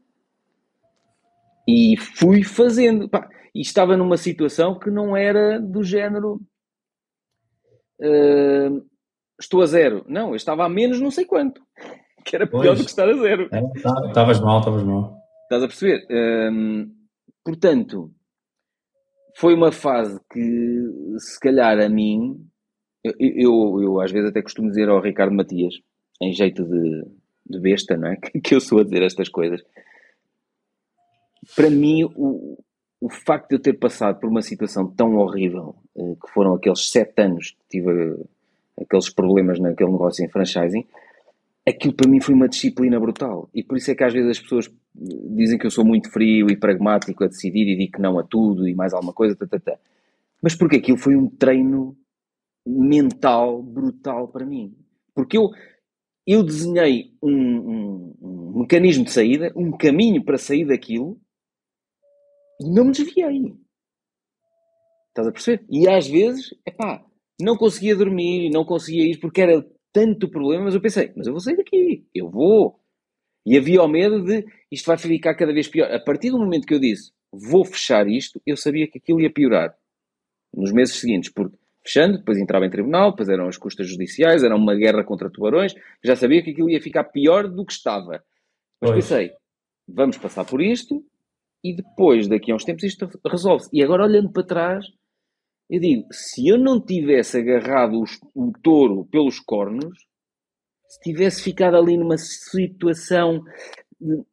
E 1.67 1.95
fui 1.97 2.43
fazendo, 2.43 3.09
pá, 3.09 3.27
e 3.53 3.61
estava 3.61 3.95
numa 3.97 4.17
situação 4.17 4.77
que 4.77 4.91
não 4.91 5.15
era 5.15 5.59
do 5.59 5.83
género. 5.83 6.41
Uh, 7.99 8.85
estou 9.39 9.61
a 9.61 9.65
zero. 9.65 10.05
Não, 10.07 10.29
eu 10.29 10.35
estava 10.35 10.65
a 10.65 10.69
menos 10.69 10.99
não 10.99 11.11
sei 11.11 11.25
quanto. 11.25 11.61
Que 12.25 12.35
era 12.35 12.47
pior 12.47 12.63
pois. 12.63 12.79
do 12.79 12.85
que 12.85 12.89
estar 12.89 13.07
a 13.07 13.13
zero. 13.13 13.47
É, 13.53 13.61
estavas 14.07 14.39
mal, 14.39 14.57
estavas 14.57 14.81
mal. 14.81 15.15
Estás 15.43 15.61
a 15.61 15.67
perceber? 15.67 16.07
Hum, 16.09 16.91
portanto, 17.43 18.11
foi 19.37 19.53
uma 19.53 19.71
fase 19.71 20.19
que, 20.33 21.19
se 21.19 21.39
calhar, 21.39 21.79
a 21.79 21.87
mim, 21.87 22.35
eu, 23.03 23.13
eu, 23.19 23.81
eu, 23.83 24.01
às 24.01 24.11
vezes 24.11 24.31
até 24.31 24.41
costumo 24.41 24.69
dizer 24.69 24.89
ao 24.89 25.01
Ricardo 25.01 25.35
Matias, 25.35 25.75
em 26.19 26.33
jeito 26.33 26.63
de, 26.63 27.03
de 27.45 27.59
besta, 27.59 27.95
não 27.95 28.07
é? 28.07 28.15
Que 28.43 28.55
eu 28.55 28.59
sou 28.59 28.79
a 28.79 28.83
dizer 28.83 29.03
estas 29.03 29.29
coisas. 29.29 29.61
Para 31.55 31.69
mim, 31.69 32.03
o, 32.15 32.57
o 32.99 33.09
facto 33.09 33.49
de 33.49 33.55
eu 33.55 33.59
ter 33.59 33.73
passado 33.73 34.19
por 34.19 34.29
uma 34.29 34.41
situação 34.41 34.87
tão 34.87 35.15
horrível, 35.17 35.75
eh, 35.95 36.15
que 36.21 36.33
foram 36.33 36.55
aqueles 36.55 36.89
sete 36.89 37.21
anos 37.21 37.51
que 37.51 37.79
tive 37.79 38.17
aqueles 38.79 39.09
problemas 39.09 39.59
naquele 39.59 39.91
negócio 39.91 40.25
em 40.25 40.29
franchising, 40.29 40.85
aquilo 41.67 41.93
para 41.93 42.09
mim 42.09 42.19
foi 42.19 42.33
uma 42.33 42.47
disciplina 42.47 42.99
brutal. 42.99 43.49
E 43.53 43.63
por 43.63 43.77
isso 43.77 43.91
é 43.91 43.95
que 43.95 44.03
às 44.03 44.13
vezes 44.13 44.31
as 44.31 44.39
pessoas 44.39 44.71
dizem 44.93 45.57
que 45.57 45.65
eu 45.65 45.71
sou 45.71 45.85
muito 45.85 46.11
frio 46.11 46.47
e 46.49 46.57
pragmático 46.57 47.23
a 47.23 47.27
decidir 47.27 47.67
e 47.67 47.77
digo 47.77 47.93
que 47.93 48.01
não 48.01 48.17
a 48.19 48.23
tudo 48.23 48.67
e 48.67 48.73
mais 48.73 48.93
alguma 48.93 49.13
coisa, 49.13 49.35
tá, 49.35 49.45
tá, 49.45 49.59
tá. 49.59 49.77
mas 50.41 50.55
porque 50.55 50.77
aquilo 50.77 50.97
foi 50.97 51.15
um 51.15 51.27
treino 51.27 51.95
mental 52.65 53.61
brutal 53.61 54.27
para 54.27 54.45
mim. 54.45 54.73
Porque 55.13 55.37
eu, 55.37 55.49
eu 56.25 56.43
desenhei 56.43 57.13
um, 57.21 57.31
um, 57.31 58.15
um 58.21 58.59
mecanismo 58.61 59.03
de 59.03 59.11
saída, 59.11 59.51
um 59.55 59.71
caminho 59.71 60.23
para 60.23 60.37
sair 60.37 60.65
daquilo 60.65 61.19
e 62.59 62.69
não 62.69 62.85
me 62.85 62.91
desviei. 62.91 63.55
Estás 65.09 65.27
a 65.27 65.31
perceber? 65.31 65.65
E 65.69 65.87
às 65.87 66.07
vezes, 66.07 66.53
epá, 66.65 67.03
não 67.39 67.55
conseguia 67.55 67.95
dormir, 67.95 68.49
não 68.49 68.65
conseguia 68.65 69.09
ir 69.09 69.19
porque 69.19 69.41
era 69.41 69.65
tanto 69.91 70.29
problema, 70.29 70.65
mas 70.65 70.75
eu 70.75 70.81
pensei, 70.81 71.13
mas 71.15 71.27
eu 71.27 71.33
vou 71.33 71.39
sair 71.39 71.55
daqui, 71.55 72.05
eu 72.13 72.29
vou. 72.29 72.79
E 73.45 73.57
havia 73.57 73.81
o 73.81 73.87
medo 73.87 74.23
de 74.23 74.45
isto 74.71 74.87
vai 74.87 74.97
ficar 74.97 75.35
cada 75.35 75.53
vez 75.53 75.67
pior. 75.67 75.89
A 75.91 75.99
partir 75.99 76.31
do 76.31 76.39
momento 76.39 76.65
que 76.65 76.73
eu 76.73 76.79
disse 76.79 77.13
vou 77.31 77.65
fechar 77.65 78.07
isto, 78.07 78.41
eu 78.45 78.55
sabia 78.55 78.87
que 78.87 78.97
aquilo 78.97 79.21
ia 79.21 79.31
piorar 79.31 79.75
nos 80.53 80.71
meses 80.71 80.95
seguintes, 80.95 81.31
porque 81.31 81.57
fechando, 81.83 82.17
depois 82.17 82.37
entrava 82.37 82.65
em 82.65 82.69
tribunal, 82.69 83.11
depois 83.11 83.29
eram 83.29 83.47
as 83.47 83.57
custas 83.57 83.87
judiciais, 83.87 84.43
era 84.43 84.55
uma 84.55 84.75
guerra 84.75 85.03
contra 85.03 85.29
tubarões, 85.29 85.73
já 86.03 86.15
sabia 86.15 86.41
que 86.41 86.51
aquilo 86.51 86.69
ia 86.69 86.81
ficar 86.81 87.03
pior 87.05 87.47
do 87.47 87.65
que 87.65 87.73
estava. 87.73 88.23
Mas 88.81 88.91
pois. 88.91 88.95
pensei, 88.95 89.31
vamos 89.87 90.17
passar 90.17 90.45
por 90.45 90.61
isto 90.61 91.03
e 91.65 91.75
depois, 91.75 92.27
daqui 92.27 92.51
a 92.51 92.55
uns 92.55 92.63
tempos, 92.63 92.83
isto 92.83 93.09
resolve-se. 93.25 93.69
E 93.73 93.83
agora, 93.83 94.03
olhando 94.03 94.31
para 94.31 94.45
trás, 94.45 94.85
eu 95.69 95.79
digo, 95.79 96.05
se 96.11 96.47
eu 96.47 96.59
não 96.59 96.79
tivesse 96.79 97.39
agarrado 97.39 98.03
o 98.35 98.51
touro 98.61 99.05
pelos 99.05 99.39
cornos, 99.39 99.97
se 100.87 100.99
tivesse 100.99 101.41
ficado 101.41 101.75
ali 101.75 101.97
numa 101.97 102.17
situação 102.17 103.43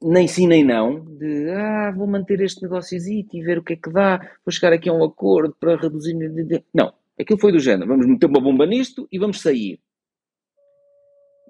nem 0.03 0.28
sim 0.28 0.47
nem 0.47 0.64
não, 0.64 1.05
de 1.16 1.49
ah, 1.51 1.93
vou 1.97 2.07
manter 2.07 2.41
este 2.41 2.62
negócio 2.62 2.99
e 2.99 3.43
ver 3.43 3.59
o 3.59 3.62
que 3.62 3.74
é 3.74 3.76
que 3.76 3.91
dá, 3.91 4.18
vou 4.45 4.53
chegar 4.53 4.72
aqui 4.72 4.91
a 4.91 4.93
um 4.93 5.05
acordo 5.05 5.57
para 5.59 5.80
reduzir. 5.80 6.14
Não, 6.74 6.93
aquilo 7.18 7.41
foi 7.41 7.53
do 7.53 7.61
género, 7.61 7.89
vamos 7.89 8.07
meter 8.07 8.26
uma 8.26 8.41
bomba 8.41 8.66
nisto 8.66 9.09
e 9.11 9.18
vamos 9.18 9.41
sair. 9.41 9.80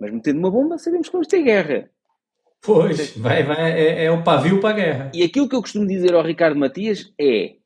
Mas 0.01 0.13
metendo 0.13 0.39
uma 0.39 0.51
bomba, 0.51 0.79
sabemos 0.79 1.09
que 1.09 1.13
vamos 1.13 1.27
ter 1.27 1.43
guerra. 1.43 1.91
Pois, 2.65 3.17
vai, 3.17 3.43
vai, 3.43 3.73
é, 3.73 4.05
é 4.05 4.11
o 4.11 4.23
pavio 4.23 4.61
para 4.61 4.71
a 4.71 4.73
guerra. 4.73 5.11
E 5.13 5.23
aquilo 5.23 5.49
que 5.49 5.57
eu 5.57 5.61
costumo 5.61 5.87
dizer 5.87 6.15
ao 6.15 6.23
Ricardo 6.23 6.59
Matias 6.59 7.13
é 7.21 7.57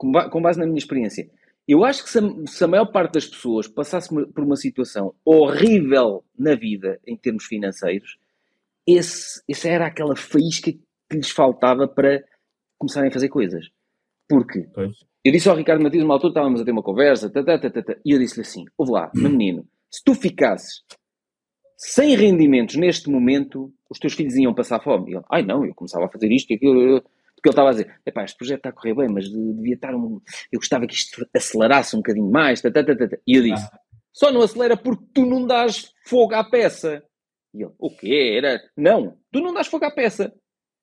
com 0.00 0.40
base 0.40 0.58
na 0.58 0.64
minha 0.64 0.78
experiência, 0.78 1.30
eu 1.68 1.84
acho 1.84 2.02
que 2.02 2.10
se 2.10 2.18
a, 2.18 2.22
se 2.46 2.64
a, 2.64 2.66
maior 2.66 2.86
parte 2.86 3.12
das 3.12 3.26
pessoas 3.26 3.68
passasse 3.68 4.08
por 4.08 4.42
uma 4.42 4.56
situação 4.56 5.14
horrível 5.24 6.24
na 6.36 6.54
vida 6.54 6.98
em 7.06 7.16
termos 7.16 7.44
financeiros, 7.44 8.18
esse, 8.86 9.42
essa 9.48 9.68
era 9.68 9.86
aquela 9.86 10.16
faísca 10.16 10.72
que 10.72 11.16
lhes 11.16 11.30
faltava 11.30 11.86
para 11.86 12.24
começarem 12.78 13.10
a 13.10 13.12
fazer 13.12 13.28
coisas. 13.28 13.68
Porque 14.28 14.66
pois. 14.74 14.96
eu 15.22 15.32
disse 15.32 15.48
ao 15.48 15.56
Ricardo 15.56 15.82
Matias, 15.82 16.02
uma 16.02 16.14
altura 16.14 16.30
estávamos 16.30 16.60
a 16.60 16.64
ter 16.64 16.72
uma 16.72 16.82
conversa, 16.82 17.30
tá, 17.30 17.44
tá, 17.44 17.58
tá, 17.58 17.70
tá, 17.70 17.96
e 18.04 18.12
eu 18.12 18.18
disse-lhe 18.18 18.42
assim: 18.42 18.64
ouve 18.78 18.92
lá, 18.92 19.10
meu 19.14 19.30
menino, 19.30 19.66
se 19.90 20.02
tu 20.02 20.14
ficasses 20.14 20.82
sem 21.76 22.16
rendimentos 22.16 22.76
neste 22.76 23.10
momento, 23.10 23.72
os 23.90 23.98
teus 23.98 24.14
filhos 24.14 24.36
iam 24.36 24.54
passar 24.54 24.80
fome. 24.80 25.10
E 25.10 25.16
ele, 25.16 25.24
ai 25.30 25.42
não, 25.42 25.64
eu 25.64 25.74
começava 25.74 26.06
a 26.06 26.08
fazer 26.08 26.30
isto 26.30 26.50
e 26.50 26.54
aquilo. 26.54 27.02
Porque 27.34 27.48
ele 27.48 27.52
estava 27.52 27.68
a 27.68 27.72
dizer, 27.72 28.00
epá, 28.04 28.22
este 28.22 28.36
projeto 28.36 28.58
está 28.58 28.68
a 28.68 28.72
correr 28.72 28.94
bem, 28.94 29.08
mas 29.08 29.28
devia 29.30 29.74
estar 29.74 29.94
um... 29.94 30.20
Eu 30.52 30.58
gostava 30.58 30.86
que 30.86 30.94
isto 30.94 31.26
acelerasse 31.34 31.96
um 31.96 32.00
bocadinho 32.00 32.30
mais. 32.30 32.60
Tata, 32.60 32.84
tata, 32.84 32.96
tata. 32.96 33.20
E 33.26 33.36
eu 33.36 33.42
disse, 33.42 33.64
ah. 33.64 33.78
só 34.12 34.30
não 34.30 34.42
acelera 34.42 34.76
porque 34.76 35.04
tu 35.14 35.24
não 35.24 35.46
dás 35.46 35.90
fogo 36.04 36.34
à 36.34 36.44
peça. 36.44 37.02
E 37.54 37.62
ele, 37.62 37.72
o 37.78 37.90
quê? 37.90 38.34
Era... 38.36 38.60
Não, 38.76 39.16
tu 39.32 39.40
não 39.40 39.54
dás 39.54 39.66
fogo 39.66 39.86
à 39.86 39.90
peça. 39.90 40.32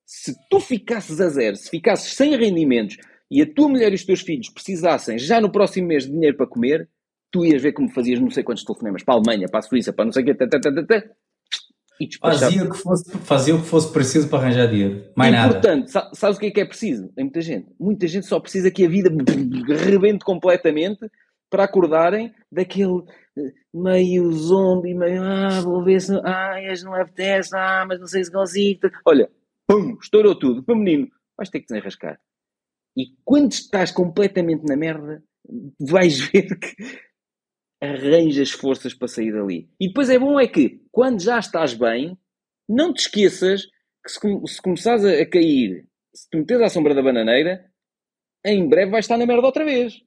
Se 0.06 0.34
tu 0.50 0.60
ficasses 0.60 1.22
a 1.22 1.30
zero, 1.30 1.56
se 1.56 1.70
ficasses 1.70 2.14
sem 2.14 2.36
rendimentos 2.36 2.98
e 3.30 3.42
a 3.42 3.54
tua 3.54 3.70
mulher 3.70 3.92
e 3.92 3.96
os 3.96 4.06
teus 4.06 4.22
filhos 4.22 4.50
precisassem 4.50 5.20
já 5.20 5.40
no 5.40 5.52
próximo 5.52 5.88
mês 5.88 6.06
de 6.06 6.12
dinheiro 6.12 6.38
para 6.38 6.48
comer, 6.48 6.90
tu 7.32 7.46
ias 7.46 7.62
ver 7.62 7.74
como 7.74 7.90
fazias 7.90 8.20
não 8.20 8.32
sei 8.32 8.44
quantos 8.44 8.64
telefonemas 8.64 9.04
para 9.04 9.16
a 9.16 9.18
Alemanha, 9.18 9.48
para 9.48 9.60
a 9.60 9.64
Suíça, 9.64 9.94
para 9.94 10.06
não 10.06 10.12
sei 10.12 10.24
o 10.24 10.26
quê, 10.26 10.34
tata, 10.34 10.60
tata, 10.60 10.86
tata, 10.86 11.16
e 12.00 12.08
Fazia 12.20 12.64
o, 12.64 12.70
que 12.70 12.78
fosse, 12.78 13.18
fazia 13.20 13.56
o 13.56 13.62
que 13.62 13.68
fosse 13.68 13.92
preciso 13.92 14.30
para 14.30 14.40
arranjar 14.40 14.68
dinheiro. 14.68 15.12
Mais 15.16 15.34
e, 15.34 15.36
nada. 15.36 15.54
Portanto, 15.54 15.88
sabes 16.14 16.38
o 16.38 16.40
que 16.40 16.48
é 16.48 16.52
que 16.52 16.62
é 16.62 16.66
preciso? 16.66 17.08
Tem 17.10 17.26
muita 17.26 17.42
gente. 17.42 17.68
Muita 17.80 18.08
gente 18.08 18.26
só 18.28 18.40
precisa 18.40 18.70
que 18.70 18.86
a 18.86 18.90
vida 18.90 19.10
rebente 19.86 20.24
completamente 20.24 21.10
para 21.50 21.64
acordarem 21.64 22.34
daquele 22.52 23.04
eh, 23.38 23.54
meio 23.74 24.32
zombie, 24.32 24.94
meio 24.94 25.24
ah, 25.24 25.62
vou 25.62 25.84
ver 25.84 26.02
se 26.02 26.14
ah, 26.24 26.62
este 26.62 26.86
não 26.86 26.94
apetece, 26.94 27.56
ah, 27.56 27.86
mas 27.88 28.00
não 28.00 28.08
sei 28.08 28.24
se 28.24 28.32
consigo. 28.32 28.82
Olha, 29.06 29.30
pum, 29.68 29.98
estourou 30.02 30.38
tudo. 30.38 30.64
Para 30.64 30.76
menino, 30.76 31.08
vais 31.38 31.50
ter 31.50 31.62
que 31.62 31.68
desenrascar. 31.68 32.20
E 32.98 33.06
quando 33.24 33.52
estás 33.52 33.92
completamente 33.92 34.66
na 34.66 34.76
merda, 34.76 35.24
vais 35.80 36.20
ver 36.20 36.58
que 36.60 36.76
arranjas 37.82 38.52
forças 38.52 38.94
para 38.94 39.08
sair 39.08 39.32
dali. 39.32 39.70
E 39.80 39.88
depois 39.88 40.10
é 40.10 40.18
bom 40.18 40.40
é 40.40 40.48
que, 40.48 40.82
quando 40.92 41.22
já 41.22 41.40
estás 41.40 41.74
bem, 41.74 42.18
não 42.68 42.94
te 42.94 43.02
esqueças 43.02 43.66
que 44.04 44.12
se, 44.12 44.20
se 44.48 44.62
começares 44.62 45.06
a, 45.06 45.22
a, 45.22 45.26
cair, 45.26 45.86
se 46.14 46.30
te 46.30 46.38
meteres 46.38 46.64
à 46.64 46.70
sombra 46.70 46.96
da 46.96 47.04
bananeira, 47.04 47.66
em 48.46 48.68
breve 48.68 48.92
vais 48.92 49.06
estar 49.06 49.18
na 49.18 49.26
merda 49.26 49.46
outra 49.46 49.66
vez. 49.66 50.02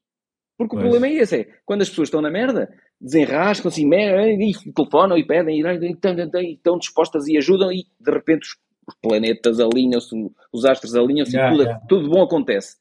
Porque 0.59 0.77
pois. 0.77 0.85
o 0.85 0.91
problema 0.91 1.07
é 1.07 1.23
esse, 1.23 1.41
é, 1.41 1.49
quando 1.65 1.83
as 1.83 1.89
pessoas 1.89 2.09
estão 2.09 2.21
na 2.21 2.31
merda, 2.31 2.69
desenrascam-se 3.01 3.83
e 3.83 4.73
telefonam 4.75 5.17
e 5.17 5.27
pedem 5.27 5.61
e 5.61 5.91
estão, 5.91 6.15
estão 6.41 6.79
dispostas 6.79 7.27
e 7.29 7.39
ajudam 7.39 7.73
e 7.73 7.87
de 7.99 8.11
repente 8.11 8.43
os, 8.43 8.57
os 8.87 8.95
planetas 9.01 9.59
alinham-se, 9.59 10.15
os 10.53 10.65
astros 10.65 10.95
alinham-se 10.95 11.35
yeah, 11.35 11.49
e 11.49 11.57
tudo, 11.57 11.65
yeah. 11.67 11.87
tudo 11.89 12.11
bom 12.11 12.23
acontece. 12.23 12.77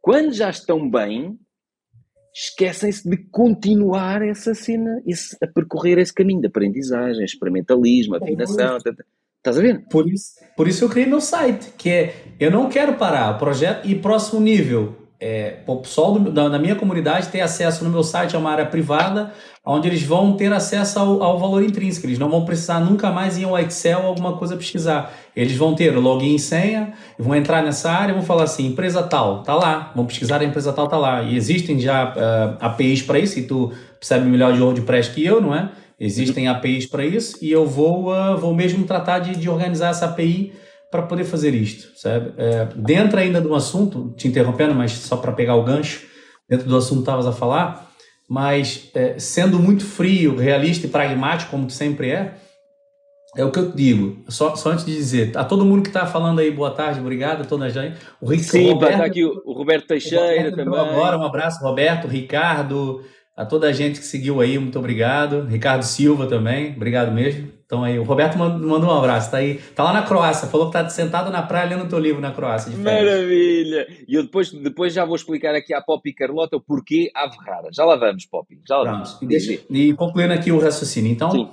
Quando 0.00 0.32
já 0.32 0.50
estão 0.50 0.90
bem, 0.90 1.38
esquecem-se 2.34 3.08
de 3.08 3.16
continuar 3.30 4.22
essa 4.22 4.54
cena, 4.54 5.02
esse, 5.06 5.36
a 5.42 5.46
percorrer 5.46 5.98
esse 5.98 6.12
caminho 6.12 6.40
de 6.40 6.46
aprendizagem, 6.46 7.24
experimentalismo, 7.24 8.16
afinação. 8.16 8.78
Tá, 8.78 8.92
tá. 8.92 9.04
Estás 9.38 9.58
a 9.58 9.60
ver? 9.60 9.84
Por 9.90 10.08
isso, 10.08 10.34
por 10.56 10.68
isso 10.68 10.84
eu 10.84 10.88
criei 10.88 11.06
meu 11.06 11.20
site, 11.20 11.72
que 11.76 11.90
é 11.90 12.14
eu 12.38 12.50
não 12.50 12.68
quero 12.68 12.94
parar 12.94 13.34
o 13.34 13.38
projeto 13.38 13.88
e 13.88 13.94
próximo 13.94 14.40
nível. 14.40 14.96
É, 15.20 15.58
o 15.66 15.76
pessoal 15.76 16.18
do, 16.18 16.32
da, 16.32 16.48
da, 16.48 16.58
minha 16.58 16.74
comunidade 16.74 17.28
tem 17.28 17.40
acesso 17.40 17.84
no 17.84 17.90
meu 17.90 18.02
site 18.02 18.34
a 18.34 18.38
uma 18.38 18.50
área 18.50 18.66
privada, 18.66 19.32
onde 19.64 19.88
eles 19.88 20.02
vão 20.02 20.32
ter 20.36 20.52
acesso 20.52 20.98
ao, 20.98 21.22
ao 21.22 21.38
valor 21.38 21.62
intrínseco. 21.62 22.06
Eles 22.06 22.18
não 22.18 22.28
vão 22.28 22.44
precisar 22.44 22.80
nunca 22.80 23.10
mais 23.10 23.38
ir 23.38 23.44
ao 23.44 23.58
Excel 23.58 24.00
ou 24.00 24.06
alguma 24.06 24.36
coisa 24.36 24.56
pesquisar. 24.56 25.12
Eles 25.36 25.56
vão 25.56 25.74
ter 25.74 25.96
login 25.96 26.34
e 26.34 26.38
senha, 26.38 26.94
vão 27.18 27.34
entrar 27.34 27.62
nessa 27.62 27.90
área 27.90 28.12
e 28.12 28.14
vão 28.14 28.24
falar 28.24 28.44
assim, 28.44 28.66
empresa 28.66 29.02
tal, 29.02 29.42
tá 29.42 29.54
lá. 29.54 29.92
Vão 29.94 30.04
pesquisar 30.04 30.40
a 30.40 30.44
empresa 30.44 30.72
tal, 30.72 30.88
tá 30.88 30.98
lá. 30.98 31.22
E 31.22 31.36
existem 31.36 31.78
já 31.78 32.12
uh, 32.12 32.56
APIs 32.60 33.02
para 33.02 33.18
isso, 33.18 33.38
e 33.38 33.42
tu 33.42 33.72
percebe 33.98 34.28
melhor 34.28 34.52
de 34.52 34.60
WordPress 34.60 35.10
que 35.10 35.24
eu, 35.24 35.40
não 35.40 35.54
é? 35.54 35.70
Existem 35.98 36.48
APIs 36.48 36.86
para 36.86 37.06
isso 37.06 37.38
e 37.40 37.52
eu 37.52 37.64
vou, 37.64 38.12
uh, 38.12 38.36
vou 38.36 38.52
mesmo 38.52 38.84
tratar 38.84 39.20
de, 39.20 39.36
de 39.36 39.48
organizar 39.48 39.90
essa 39.90 40.06
API 40.06 40.52
para 40.90 41.02
poder 41.02 41.24
fazer 41.24 41.54
isto, 41.54 41.88
sabe? 41.96 42.34
É, 42.36 42.68
dentro 42.76 43.18
ainda 43.18 43.40
do 43.40 43.54
assunto, 43.54 44.12
te 44.14 44.28
interrompendo, 44.28 44.74
mas 44.74 44.92
só 44.92 45.16
para 45.16 45.32
pegar 45.32 45.54
o 45.54 45.62
gancho, 45.64 46.02
dentro 46.46 46.68
do 46.68 46.76
assunto 46.76 46.96
que 46.96 47.02
estavas 47.02 47.26
a 47.26 47.32
falar, 47.32 47.91
mas 48.32 48.90
é, 48.94 49.18
sendo 49.18 49.58
muito 49.58 49.84
frio, 49.84 50.36
realista 50.36 50.86
e 50.86 50.88
pragmático, 50.88 51.50
como 51.50 51.68
sempre 51.68 52.08
é, 52.12 52.32
é 53.36 53.44
o 53.44 53.50
que 53.50 53.58
eu 53.58 53.72
digo. 53.72 54.24
Só, 54.26 54.56
só 54.56 54.70
antes 54.70 54.86
de 54.86 54.96
dizer, 54.96 55.36
a 55.36 55.44
todo 55.44 55.66
mundo 55.66 55.82
que 55.82 55.90
está 55.90 56.06
falando 56.06 56.38
aí, 56.38 56.50
boa 56.50 56.70
tarde, 56.70 56.98
obrigado 56.98 57.42
a 57.42 57.44
toda 57.44 57.66
a 57.66 57.68
gente. 57.68 57.98
O 58.22 58.30
Rick, 58.30 58.44
Sim, 58.44 58.70
o 58.70 58.72
Roberto, 58.72 58.96
tá 58.96 59.04
aqui 59.04 59.22
o, 59.22 59.42
o 59.44 59.52
Roberto 59.52 59.86
Teixeira 59.86 60.24
o 60.24 60.50
Roberto 60.50 60.56
também. 60.56 60.80
Agora, 60.80 61.18
um 61.18 61.24
abraço, 61.24 61.62
Roberto, 61.62 62.08
Ricardo, 62.08 63.04
a 63.36 63.46
toda 63.46 63.66
a 63.66 63.72
gente 63.72 63.98
que 63.98 64.06
seguiu 64.06 64.40
aí, 64.40 64.58
muito 64.58 64.78
obrigado. 64.78 65.46
Ricardo 65.46 65.82
Silva 65.82 66.26
também, 66.26 66.74
obrigado 66.76 67.12
mesmo. 67.12 67.50
Então 67.64 67.82
aí, 67.82 67.98
o 67.98 68.02
Roberto 68.02 68.36
mandou 68.36 68.84
um 68.84 68.98
abraço, 68.98 69.30
tá 69.30 69.38
aí, 69.38 69.54
tá 69.74 69.82
lá 69.82 69.94
na 69.94 70.02
Croácia, 70.02 70.46
falou 70.46 70.66
que 70.66 70.74
tá 70.74 70.86
sentado 70.90 71.30
na 71.30 71.40
praia 71.40 71.70
lendo 71.70 71.88
teu 71.88 71.98
livro 71.98 72.20
na 72.20 72.30
Croácia. 72.30 72.70
Maravilha! 72.76 73.86
E 74.06 74.14
eu 74.14 74.24
depois, 74.24 74.52
depois 74.52 74.92
já 74.92 75.06
vou 75.06 75.16
explicar 75.16 75.54
aqui 75.54 75.72
à 75.72 75.80
Pop 75.80 76.06
e 76.06 76.12
Carlota 76.12 76.58
o 76.58 76.60
porquê 76.60 77.10
Ave 77.14 77.38
Rara. 77.38 77.70
Já 77.72 77.86
lá 77.86 77.96
vamos, 77.96 78.26
Pop, 78.26 78.46
já 78.68 78.76
lá 78.76 78.92
vamos. 78.92 79.16
E, 79.22 79.26
deixa, 79.26 79.58
e 79.70 79.94
concluindo 79.94 80.34
aqui 80.34 80.52
o 80.52 80.58
raciocínio, 80.58 81.10
então, 81.10 81.30
Sim. 81.30 81.48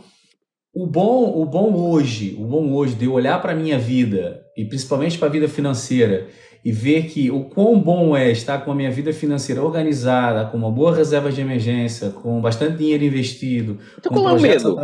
o 0.76 0.86
bom, 0.86 1.42
o 1.42 1.46
bom 1.46 1.74
hoje, 1.74 2.36
o 2.38 2.44
bom 2.44 2.74
hoje 2.74 2.96
de 2.96 3.06
eu 3.06 3.14
olhar 3.14 3.42
para 3.42 3.56
minha 3.56 3.80
vida, 3.80 4.44
e 4.58 4.66
principalmente 4.66 5.18
para 5.18 5.30
a 5.30 5.32
vida 5.32 5.48
financeira, 5.48 6.28
e 6.64 6.72
ver 6.72 7.08
que 7.08 7.32
o 7.32 7.46
quão 7.46 7.80
bom 7.80 8.16
é 8.16 8.32
estar 8.32 8.60
com 8.66 8.72
a 8.72 8.76
minha 8.76 8.92
vida 8.92 9.14
financeira 9.14 9.64
organizada, 9.64 10.46
com 10.50 10.58
uma 10.58 10.72
boa 10.72 10.96
reserva 10.96 11.32
de 11.32 11.40
emergência, 11.40 12.10
com 12.10 12.42
bastante 12.42 12.78
dinheiro 12.78 13.04
investido. 13.04 13.80
Então 13.98 14.12
qual 14.12 14.30
é 14.30 14.34
o 14.34 14.42
medo? 14.42 14.78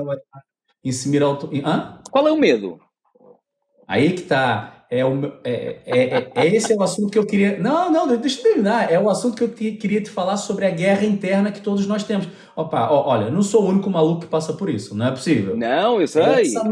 Em 0.83 0.91
se 0.91 1.09
mirar 1.09 1.29
auto... 1.29 1.49
Hã? 1.65 1.99
Qual 2.11 2.27
é 2.27 2.31
o 2.31 2.37
medo? 2.37 2.79
Aí 3.87 4.13
que 4.13 4.23
tá. 4.23 4.85
é, 4.89 5.05
o, 5.05 5.25
é, 5.43 5.79
é, 5.85 6.17
é, 6.17 6.31
é, 6.35 6.55
esse 6.55 6.71
é 6.71 6.75
o 6.75 6.83
assunto 6.83 7.11
que 7.11 7.19
eu 7.19 7.25
queria. 7.25 7.59
Não, 7.59 7.91
não, 7.91 8.07
deixa 8.17 8.39
eu 8.39 8.43
terminar. 8.43 8.91
É 8.91 8.99
o 8.99 9.09
assunto 9.09 9.35
que 9.35 9.43
eu 9.43 9.53
te, 9.53 9.73
queria 9.73 10.01
te 10.01 10.09
falar 10.09 10.37
sobre 10.37 10.65
a 10.65 10.69
guerra 10.69 11.05
interna 11.05 11.51
que 11.51 11.61
todos 11.61 11.85
nós 11.85 12.03
temos. 12.03 12.27
Opa, 12.55 12.89
ó, 12.89 13.09
olha, 13.09 13.29
não 13.29 13.41
sou 13.41 13.63
o 13.63 13.69
único 13.69 13.89
maluco 13.89 14.21
que 14.21 14.27
passa 14.27 14.53
por 14.53 14.69
isso, 14.69 14.95
não 14.95 15.07
é 15.07 15.11
possível. 15.11 15.57
Não, 15.57 15.99
eu 15.99 16.07
sei. 16.07 16.23
Essa 16.23 16.63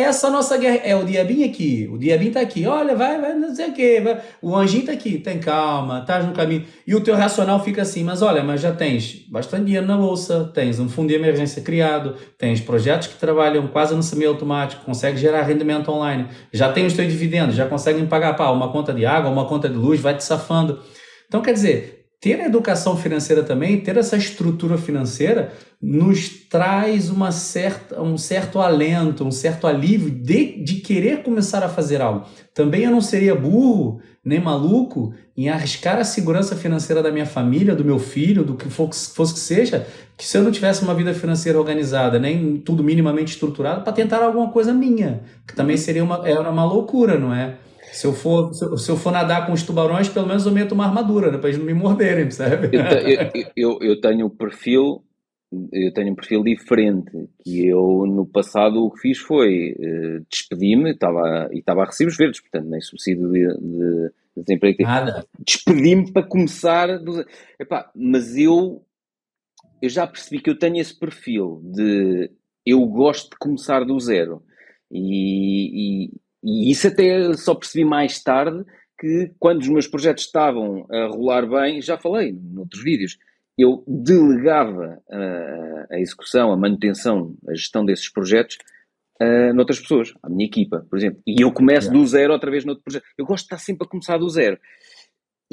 essa 0.00 0.30
nossa 0.30 0.56
guerra. 0.56 0.80
É 0.84 0.96
o 0.96 1.04
Diabinho 1.04 1.44
aqui. 1.44 1.86
O 1.92 1.98
Diabinho 1.98 2.32
tá 2.32 2.40
aqui. 2.40 2.66
Olha, 2.66 2.96
vai, 2.96 3.20
vai, 3.20 3.34
não 3.34 3.54
sei 3.54 3.68
o 3.68 3.74
quê. 3.74 4.00
Vai. 4.02 4.18
O 4.40 4.56
anjinho 4.56 4.86
tá 4.86 4.92
aqui. 4.92 5.18
Tem 5.18 5.38
calma, 5.38 6.00
tá 6.00 6.22
no 6.22 6.32
caminho. 6.32 6.64
E 6.86 6.94
o 6.94 7.00
teu 7.02 7.14
racional 7.14 7.62
fica 7.62 7.82
assim, 7.82 8.02
mas 8.02 8.22
olha, 8.22 8.42
mas 8.42 8.62
já 8.62 8.72
tens 8.72 9.26
bastante 9.28 9.66
dinheiro 9.66 9.86
na 9.86 9.96
bolsa, 9.96 10.50
tens 10.54 10.80
um 10.80 10.88
fundo 10.88 11.08
de 11.08 11.14
emergência 11.14 11.60
criado, 11.60 12.16
tens 12.38 12.60
projetos 12.60 13.08
que 13.08 13.18
trabalham 13.18 13.66
quase 13.66 13.94
no 13.94 14.02
semi-automático, 14.02 14.84
consegue 14.84 15.18
gerar 15.18 15.42
rendimento 15.42 15.90
online, 15.90 16.28
já 16.52 16.72
tem 16.72 16.86
os 16.86 16.94
teus 16.94 17.12
dividendos, 17.12 17.54
já 17.54 17.66
conseguem 17.66 18.06
pagar 18.06 18.34
pá, 18.34 18.50
uma 18.50 18.72
conta 18.72 18.94
de 18.94 19.04
água, 19.04 19.30
uma 19.30 19.46
conta 19.46 19.68
de 19.68 19.76
luz, 19.76 20.00
vai 20.00 20.16
te 20.16 20.24
safando. 20.24 20.80
Então, 21.28 21.42
quer 21.42 21.52
dizer, 21.52 22.01
ter 22.22 22.40
a 22.40 22.46
educação 22.46 22.96
financeira 22.96 23.42
também, 23.42 23.80
ter 23.80 23.96
essa 23.96 24.16
estrutura 24.16 24.78
financeira, 24.78 25.52
nos 25.82 26.28
traz 26.28 27.10
uma 27.10 27.32
certa, 27.32 28.00
um 28.00 28.16
certo 28.16 28.60
alento, 28.60 29.24
um 29.24 29.32
certo 29.32 29.66
alívio 29.66 30.08
de, 30.08 30.62
de 30.62 30.76
querer 30.76 31.24
começar 31.24 31.64
a 31.64 31.68
fazer 31.68 32.00
algo. 32.00 32.24
Também 32.54 32.84
eu 32.84 32.92
não 32.92 33.00
seria 33.00 33.34
burro 33.34 34.00
nem 34.24 34.38
maluco 34.38 35.12
em 35.36 35.48
arriscar 35.48 35.98
a 35.98 36.04
segurança 36.04 36.54
financeira 36.54 37.02
da 37.02 37.10
minha 37.10 37.26
família, 37.26 37.74
do 37.74 37.84
meu 37.84 37.98
filho, 37.98 38.44
do 38.44 38.54
que 38.54 38.70
fosse 38.70 39.34
que 39.34 39.40
seja, 39.40 39.84
que 40.16 40.24
se 40.24 40.38
eu 40.38 40.44
não 40.44 40.52
tivesse 40.52 40.84
uma 40.84 40.94
vida 40.94 41.12
financeira 41.12 41.58
organizada, 41.58 42.20
nem 42.20 42.56
tudo 42.56 42.84
minimamente 42.84 43.32
estruturado, 43.32 43.82
para 43.82 43.92
tentar 43.92 44.22
alguma 44.22 44.48
coisa 44.52 44.72
minha, 44.72 45.22
que 45.44 45.56
também 45.56 45.76
seria 45.76 46.04
uma, 46.04 46.22
era 46.24 46.48
uma 46.48 46.64
loucura, 46.64 47.18
não 47.18 47.34
é? 47.34 47.56
Se 47.92 48.06
eu, 48.06 48.12
for, 48.12 48.54
se 48.54 48.64
eu, 48.64 48.78
se 48.78 48.90
eu 48.90 48.96
for 48.96 49.12
nadar 49.12 49.46
com 49.46 49.52
os 49.52 49.62
tubarões, 49.62 50.08
pelo 50.08 50.26
menos 50.26 50.46
eu 50.46 50.52
meto 50.52 50.72
uma 50.72 50.86
armadura, 50.86 51.30
né, 51.30 51.38
para 51.38 51.48
eles 51.48 51.58
não 51.58 51.66
me 51.66 51.74
morderem, 51.74 52.30
sabe? 52.30 52.70
Eu, 53.54 53.72
eu, 53.72 53.78
eu, 53.82 54.00
tenho 54.00 54.26
um 54.26 54.30
perfil, 54.30 55.04
eu 55.70 55.92
tenho 55.92 56.12
um 56.12 56.14
perfil 56.14 56.42
diferente, 56.42 57.28
que 57.44 57.66
eu 57.66 58.06
no 58.06 58.26
passado 58.26 58.84
o 58.84 58.90
que 58.90 59.00
fiz 59.00 59.18
foi 59.18 59.72
uh, 59.78 60.26
despedi-me, 60.30 60.92
estava, 60.92 61.50
e 61.52 61.58
estava 61.58 61.82
a 61.82 61.86
recibos 61.86 62.16
verdes, 62.16 62.40
portanto 62.40 62.68
nem 62.68 62.80
subsídio 62.80 63.30
de, 63.30 63.46
de, 63.46 64.12
de 64.36 64.42
desemprego. 64.42 64.82
Nada. 64.82 65.26
Despedi-me 65.38 66.10
para 66.10 66.22
começar, 66.22 66.98
do, 66.98 67.24
epá, 67.60 67.90
mas 67.94 68.36
eu, 68.36 68.82
eu 69.82 69.90
já 69.90 70.06
percebi 70.06 70.40
que 70.40 70.48
eu 70.48 70.58
tenho 70.58 70.78
esse 70.78 70.98
perfil 70.98 71.60
de 71.62 72.30
eu 72.64 72.84
gosto 72.86 73.30
de 73.30 73.36
começar 73.38 73.84
do 73.84 73.98
zero. 73.98 74.42
E, 74.90 76.06
e, 76.06 76.10
e 76.42 76.70
isso 76.70 76.88
até 76.88 77.32
só 77.34 77.54
percebi 77.54 77.84
mais 77.84 78.22
tarde 78.22 78.64
que 78.98 79.32
quando 79.38 79.60
os 79.60 79.68
meus 79.68 79.86
projetos 79.86 80.24
estavam 80.24 80.86
a 80.90 81.06
rolar 81.06 81.46
bem, 81.46 81.80
já 81.80 81.98
falei 81.98 82.32
noutros 82.32 82.82
vídeos, 82.82 83.18
eu 83.58 83.84
delegava 83.86 85.00
a, 85.10 85.86
a 85.94 86.00
execução, 86.00 86.52
a 86.52 86.56
manutenção, 86.56 87.34
a 87.48 87.54
gestão 87.54 87.84
desses 87.84 88.08
projetos 88.08 88.56
uh, 89.20 89.52
noutras 89.54 89.80
pessoas, 89.80 90.14
à 90.22 90.28
minha 90.28 90.46
equipa, 90.46 90.86
por 90.88 90.98
exemplo. 90.98 91.20
E 91.26 91.42
eu 91.42 91.52
começo 91.52 91.88
yeah. 91.88 92.00
do 92.00 92.06
zero 92.06 92.32
outra 92.32 92.50
vez 92.50 92.64
noutro 92.64 92.82
projeto. 92.82 93.04
Eu 93.16 93.26
gosto 93.26 93.44
de 93.44 93.46
estar 93.46 93.58
sempre 93.58 93.86
a 93.86 93.90
começar 93.90 94.18
do 94.18 94.28
zero 94.28 94.58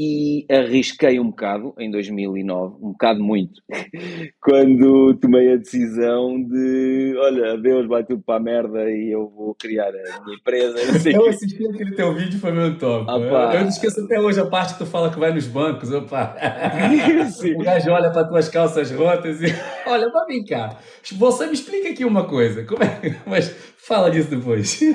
e 0.01 0.45
arrisquei 0.49 1.19
um 1.19 1.25
bocado 1.25 1.73
em 1.77 1.91
2009, 1.91 2.77
um 2.81 2.91
bocado 2.93 3.21
muito, 3.21 3.61
quando 4.41 5.13
tomei 5.15 5.51
a 5.51 5.57
decisão 5.57 6.41
de 6.41 7.15
olha, 7.17 7.57
Deus 7.57 7.85
vai 7.85 8.05
tudo 8.05 8.23
para 8.23 8.37
a 8.37 8.39
merda 8.39 8.89
e 8.89 9.11
eu 9.11 9.27
vou 9.27 9.53
criar 9.55 9.89
a 9.89 10.23
minha 10.23 10.37
empresa. 10.37 10.77
eu 11.11 11.27
assisti 11.27 11.67
aquele 11.67 11.91
teu 11.95 12.15
vídeo, 12.15 12.39
foi 12.39 12.53
meu 12.53 12.77
top. 12.77 13.11
eu, 13.11 13.23
eu 13.23 13.61
não 13.61 13.67
esqueço 13.67 14.05
até 14.05 14.17
hoje 14.17 14.39
a 14.39 14.45
parte 14.45 14.71
que 14.73 14.79
tu 14.79 14.85
fala 14.85 15.11
que 15.11 15.19
vai 15.19 15.33
nos 15.33 15.47
bancos. 15.47 15.91
Opa. 15.91 16.33
o 17.59 17.61
gajo 17.61 17.91
olha 17.91 18.09
para 18.09 18.23
tuas 18.23 18.47
calças 18.47 18.91
rotas 18.91 19.41
e 19.41 19.47
olha, 19.85 20.09
vai 20.11 20.25
vir 20.27 20.45
cá. 20.45 20.77
Você 21.11 21.45
me 21.45 21.53
explica 21.53 21.89
aqui 21.89 22.05
uma 22.05 22.25
coisa. 22.25 22.63
Como 22.63 22.81
é? 22.81 23.19
Mas 23.27 23.49
fala 23.77 24.09
disso 24.09 24.29
depois. 24.29 24.69
Sim, 24.69 24.93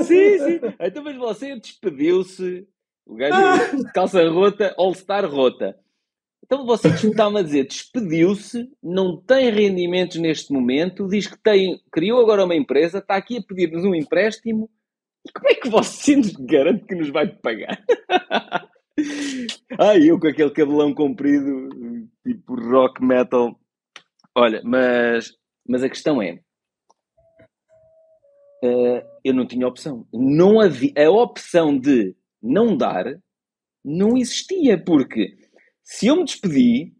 sim. 0.00 0.60
Então, 0.80 1.04
mas 1.04 1.16
você 1.16 1.58
despediu-se 1.58 2.66
o 3.06 3.14
gajo, 3.14 3.84
calça 3.94 4.28
rota, 4.28 4.74
all-star 4.76 5.24
rota. 5.30 5.78
Então 6.44 6.66
você 6.66 6.88
está-me 6.88 7.40
a 7.40 7.42
dizer, 7.42 7.66
despediu-se, 7.66 8.70
não 8.82 9.16
tem 9.16 9.50
rendimentos 9.50 10.16
neste 10.16 10.52
momento, 10.52 11.08
diz 11.08 11.26
que 11.26 11.38
tem, 11.38 11.80
criou 11.90 12.20
agora 12.20 12.44
uma 12.44 12.54
empresa, 12.54 12.98
está 12.98 13.16
aqui 13.16 13.38
a 13.38 13.42
pedir-nos 13.42 13.84
um 13.84 13.94
empréstimo. 13.94 14.70
E 15.26 15.32
como 15.32 15.48
é 15.48 15.54
que 15.54 15.68
você 15.68 16.16
nos 16.16 16.32
garante 16.32 16.84
que 16.84 16.94
nos 16.94 17.10
vai 17.10 17.26
pagar? 17.28 17.82
Ai, 19.78 20.08
eu 20.08 20.18
com 20.18 20.28
aquele 20.28 20.50
cabelão 20.50 20.94
comprido, 20.94 21.68
tipo 22.24 22.54
rock 22.54 23.04
metal. 23.04 23.58
Olha, 24.34 24.62
mas, 24.64 25.32
mas 25.68 25.82
a 25.82 25.88
questão 25.88 26.22
é, 26.22 26.40
uh, 28.62 29.02
eu 29.24 29.34
não 29.34 29.46
tinha 29.46 29.66
opção. 29.66 30.06
Não 30.12 30.60
havia 30.60 30.92
a 30.96 31.10
opção 31.10 31.76
de 31.76 32.14
não 32.46 32.76
dar 32.76 33.18
não 33.84 34.16
existia, 34.16 34.76
porque 34.76 35.36
se 35.82 36.08
eu 36.08 36.16
me 36.16 36.24
despedi 36.24 36.92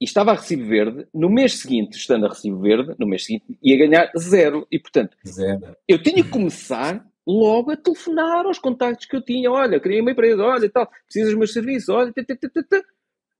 e 0.00 0.04
estava 0.04 0.30
a 0.30 0.34
recibo 0.34 0.66
verde, 0.66 1.06
no 1.12 1.28
mês 1.28 1.60
seguinte, 1.60 1.96
estando 1.96 2.26
a 2.26 2.28
recibo 2.28 2.60
verde, 2.60 2.94
no 2.98 3.06
mês 3.06 3.24
seguinte 3.24 3.58
ia 3.62 3.76
ganhar 3.76 4.10
zero. 4.16 4.66
E 4.70 4.78
portanto, 4.78 5.16
zero. 5.26 5.76
eu 5.88 6.00
tinha 6.00 6.22
que 6.22 6.30
começar 6.30 7.04
logo 7.26 7.72
a 7.72 7.76
telefonar 7.76 8.46
aos 8.46 8.58
contactos 8.58 9.06
que 9.06 9.16
eu 9.16 9.22
tinha. 9.22 9.50
Olha, 9.50 9.80
criei 9.80 10.00
uma 10.00 10.12
empresa, 10.12 10.42
olha 10.42 10.70
tal, 10.70 10.88
precisas 11.04 11.30
dos 11.30 11.38
meus 11.38 11.52
serviços, 11.52 11.88
olha, 11.88 12.12
tata, 12.12 12.36
tata, 12.36 12.62
tata. 12.62 12.84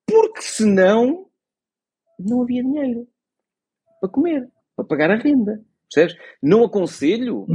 porque 0.07 0.43
senão 0.43 1.29
não 2.19 2.43
havia 2.43 2.63
dinheiro 2.63 3.09
para 4.01 4.11
comer, 4.11 4.49
para 4.77 4.85
pagar 4.85 5.11
a 5.11 5.17
renda. 5.17 5.65
Percebes? 5.93 6.17
Não 6.43 6.65
aconselho 6.65 7.47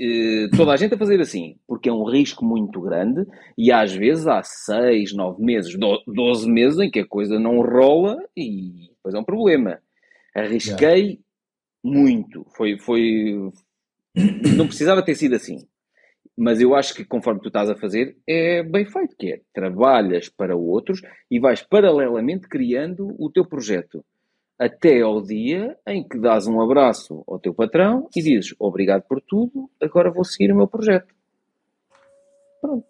eh, 0.00 0.48
toda 0.56 0.72
a 0.72 0.76
gente 0.76 0.94
a 0.94 0.98
fazer 0.98 1.20
assim, 1.20 1.56
porque 1.66 1.88
é 1.88 1.92
um 1.92 2.04
risco 2.04 2.44
muito 2.44 2.80
grande 2.80 3.26
e 3.56 3.72
às 3.72 3.92
vezes 3.92 4.26
há 4.26 4.42
6, 4.42 5.12
9 5.14 5.42
meses, 5.42 5.76
12 6.06 6.50
meses 6.50 6.78
em 6.78 6.90
que 6.90 7.00
a 7.00 7.06
coisa 7.06 7.38
não 7.38 7.60
rola 7.60 8.16
e 8.36 8.90
depois 8.96 9.14
é 9.14 9.18
um 9.18 9.24
problema. 9.24 9.78
Arrisquei 10.34 11.00
yeah. 11.00 11.20
muito, 11.82 12.46
foi, 12.56 12.78
foi. 12.78 13.50
Não 14.56 14.66
precisava 14.66 15.04
ter 15.04 15.14
sido 15.14 15.34
assim. 15.34 15.66
Mas 16.36 16.60
eu 16.60 16.74
acho 16.74 16.94
que 16.94 17.04
conforme 17.04 17.40
tu 17.40 17.48
estás 17.48 17.68
a 17.68 17.74
fazer, 17.74 18.16
é 18.24 18.62
bem 18.62 18.84
feito, 18.84 19.16
que 19.18 19.32
é 19.32 19.40
trabalhas 19.52 20.28
para 20.28 20.56
outros 20.56 21.00
e 21.28 21.40
vais 21.40 21.62
paralelamente 21.62 22.48
criando 22.48 23.14
o 23.18 23.28
teu 23.28 23.44
projeto 23.44 24.04
até 24.58 25.00
ao 25.02 25.22
dia 25.22 25.76
em 25.86 26.06
que 26.06 26.18
dás 26.18 26.46
um 26.46 26.60
abraço 26.60 27.22
ao 27.28 27.38
teu 27.38 27.54
patrão 27.54 28.08
e 28.14 28.22
dizes 28.22 28.54
obrigado 28.58 29.02
por 29.02 29.20
tudo, 29.20 29.70
agora 29.80 30.10
vou 30.10 30.24
seguir 30.24 30.52
o 30.52 30.56
meu 30.56 30.66
projeto. 30.66 31.14
Pronto. 32.60 32.84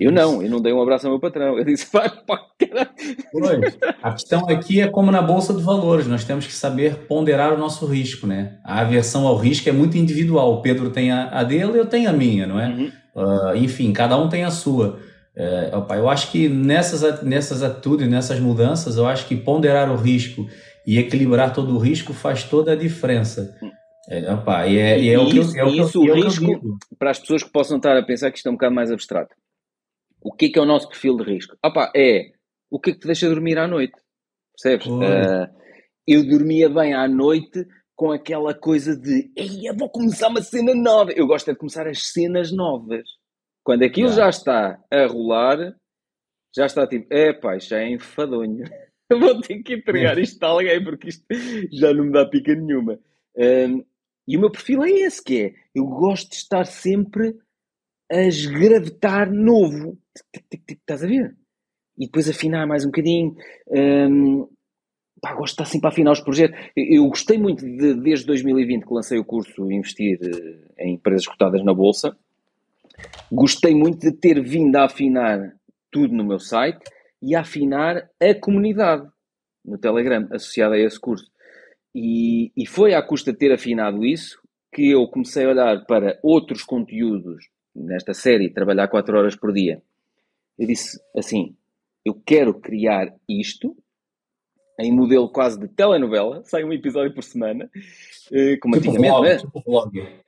Eu 0.00 0.12
não, 0.12 0.40
eu 0.40 0.48
não 0.48 0.60
dei 0.60 0.72
um 0.72 0.80
abraço 0.80 1.06
ao 1.06 1.12
meu 1.12 1.20
patrão. 1.20 1.58
Eu 1.58 1.64
disse, 1.64 1.88
vai 1.92 2.08
para 2.08 2.40
caralho. 2.56 2.90
Pois, 3.32 3.78
a 4.00 4.12
questão 4.12 4.48
aqui 4.48 4.80
é 4.80 4.86
como 4.86 5.10
na 5.10 5.20
Bolsa 5.20 5.52
de 5.52 5.60
Valores, 5.60 6.06
nós 6.06 6.24
temos 6.24 6.46
que 6.46 6.52
saber 6.52 7.06
ponderar 7.08 7.52
o 7.52 7.58
nosso 7.58 7.84
risco, 7.84 8.26
né? 8.26 8.58
A 8.64 8.80
aversão 8.80 9.26
ao 9.26 9.36
risco 9.36 9.68
é 9.68 9.72
muito 9.72 9.98
individual. 9.98 10.54
O 10.54 10.62
Pedro 10.62 10.90
tem 10.90 11.10
a, 11.10 11.42
dele, 11.42 11.78
eu 11.78 11.86
tenho 11.86 12.08
a 12.08 12.12
minha, 12.12 12.46
não 12.46 12.60
é? 12.60 12.68
Uhum. 12.68 12.92
Uh, 13.16 13.56
enfim, 13.56 13.92
cada 13.92 14.16
um 14.16 14.28
tem 14.28 14.44
a 14.44 14.50
sua. 14.50 15.00
É, 15.34 15.70
opa, 15.76 15.96
eu 15.96 16.08
acho 16.08 16.30
que 16.32 16.48
nessas, 16.48 17.22
nessas 17.22 17.62
atitudes, 17.62 18.08
nessas 18.08 18.40
mudanças, 18.40 18.96
eu 18.96 19.06
acho 19.06 19.26
que 19.26 19.36
ponderar 19.36 19.90
o 19.90 19.96
risco 19.96 20.46
e 20.86 20.98
equilibrar 20.98 21.52
todo 21.52 21.74
o 21.74 21.78
risco 21.78 22.12
faz 22.12 22.44
toda 22.44 22.72
a 22.72 22.76
diferença. 22.76 23.58
É, 24.08 24.32
opa, 24.32 24.66
e 24.66 24.78
é, 24.78 24.98
e 24.98 25.10
é 25.10 25.18
o 25.18 25.28
que 25.28 25.36
eu, 25.36 25.44
é 25.56 25.64
o 25.64 25.68
isso, 25.68 26.00
o 26.00 26.14
risco, 26.14 26.78
para 26.98 27.10
as 27.10 27.18
pessoas 27.18 27.42
que 27.42 27.50
possam 27.50 27.76
estar 27.76 27.96
a 27.96 28.02
pensar 28.02 28.30
que 28.30 28.38
isto 28.38 28.46
é 28.46 28.50
um 28.50 28.54
bocado 28.54 28.74
mais 28.74 28.90
abstrato. 28.90 29.34
O 30.22 30.32
que 30.32 30.46
é 30.46 30.48
que 30.48 30.58
é 30.58 30.62
o 30.62 30.66
nosso 30.66 30.88
perfil 30.88 31.16
de 31.16 31.24
risco? 31.24 31.56
Opa, 31.64 31.92
é 31.94 32.32
o 32.70 32.80
que 32.80 32.90
é 32.90 32.92
que 32.94 33.00
te 33.00 33.06
deixa 33.06 33.28
dormir 33.28 33.58
à 33.58 33.66
noite. 33.66 33.94
Percebes? 34.56 34.86
Uh, 34.86 35.48
eu 36.06 36.26
dormia 36.26 36.68
bem 36.68 36.94
à 36.94 37.06
noite 37.06 37.66
com 37.94 38.10
aquela 38.10 38.54
coisa 38.54 38.96
de 38.96 39.30
Ei, 39.36 39.68
eu 39.68 39.76
vou 39.76 39.90
começar 39.90 40.28
uma 40.28 40.40
cena 40.40 40.74
nova. 40.74 41.12
Eu 41.12 41.26
gosto 41.26 41.50
é 41.50 41.52
de 41.52 41.58
começar 41.58 41.86
as 41.86 42.10
cenas 42.10 42.50
novas. 42.50 43.04
Quando 43.62 43.82
aquilo 43.82 44.08
yeah. 44.08 44.24
já 44.24 44.30
está 44.30 44.80
a 44.90 45.06
rolar, 45.06 45.74
já 46.56 46.64
está 46.64 46.86
tipo, 46.86 47.06
é 47.12 47.32
pá, 47.32 47.58
já 47.58 47.80
é 47.80 47.90
enfadonho. 47.90 48.64
vou 49.18 49.40
ter 49.40 49.62
que 49.62 49.74
entregar 49.74 50.18
isto 50.18 50.42
a 50.42 50.48
alguém 50.48 50.82
porque 50.82 51.08
isto 51.08 51.24
já 51.72 51.92
não 51.94 52.04
me 52.04 52.12
dá 52.12 52.26
pica 52.26 52.54
nenhuma. 52.54 52.98
Um, 53.36 53.84
e 54.26 54.36
o 54.36 54.40
meu 54.40 54.50
perfil 54.50 54.84
é 54.84 54.90
esse, 54.90 55.24
que 55.24 55.40
é, 55.40 55.54
eu 55.74 55.86
gosto 55.86 56.30
de 56.30 56.36
estar 56.36 56.66
sempre 56.66 57.34
a 58.10 58.22
esgravetar 58.22 59.32
novo. 59.32 59.98
Estás 60.68 61.02
a 61.02 61.06
ver? 61.06 61.34
E 61.96 62.06
depois 62.06 62.28
afinar 62.28 62.66
mais 62.66 62.84
um 62.84 62.88
bocadinho. 62.88 63.34
Um, 63.68 64.46
pá, 65.20 65.34
gosto 65.34 65.56
de 65.56 65.62
estar 65.62 65.64
sempre 65.64 65.86
a 65.86 65.90
afinar 65.90 66.12
os 66.12 66.20
projetos. 66.20 66.58
Eu, 66.76 66.84
eu 66.84 67.08
gostei 67.08 67.38
muito 67.38 67.64
de, 67.64 67.94
desde 67.94 68.26
2020 68.26 68.84
que 68.84 68.94
lancei 68.94 69.18
o 69.18 69.24
curso 69.24 69.70
Investir 69.70 70.18
eh, 70.22 70.84
em 70.84 70.94
Empresas 70.94 71.26
Cotadas 71.26 71.64
na 71.64 71.72
Bolsa. 71.72 72.16
Gostei 73.32 73.74
muito 73.74 74.00
de 74.00 74.12
ter 74.12 74.42
vindo 74.42 74.76
a 74.76 74.84
afinar 74.84 75.54
tudo 75.90 76.14
no 76.14 76.24
meu 76.24 76.38
site 76.38 76.84
e 77.22 77.34
a 77.34 77.40
afinar 77.40 78.08
a 78.20 78.34
comunidade 78.34 79.08
no 79.64 79.78
Telegram 79.78 80.26
associada 80.32 80.74
a 80.74 80.78
esse 80.78 80.98
curso. 80.98 81.30
E, 81.94 82.52
e 82.56 82.66
foi 82.66 82.94
à 82.94 83.02
custa 83.02 83.32
de 83.32 83.38
ter 83.38 83.52
afinado 83.52 84.04
isso 84.04 84.40
que 84.72 84.90
eu 84.90 85.06
comecei 85.08 85.44
a 85.44 85.50
olhar 85.50 85.84
para 85.86 86.18
outros 86.22 86.62
conteúdos 86.62 87.48
nesta 87.74 88.14
série, 88.14 88.52
trabalhar 88.52 88.88
4 88.88 89.16
horas 89.16 89.36
por 89.36 89.52
dia. 89.52 89.82
Eu 90.58 90.66
disse 90.66 91.00
assim: 91.16 91.56
eu 92.04 92.14
quero 92.14 92.54
criar 92.54 93.14
isto 93.28 93.76
em 94.78 94.92
modelo 94.92 95.28
quase 95.28 95.58
de 95.58 95.68
telenovela, 95.68 96.42
sai 96.44 96.62
um 96.62 96.72
episódio 96.72 97.12
por 97.12 97.24
semana, 97.24 97.68
eh, 98.30 98.56
como 98.58 98.76
tipo 98.76 98.90
antigamente, 98.90 99.10
vlog, 99.10 99.28
né? 99.28 99.36
Tipo 99.38 99.62
vlog. 99.62 100.22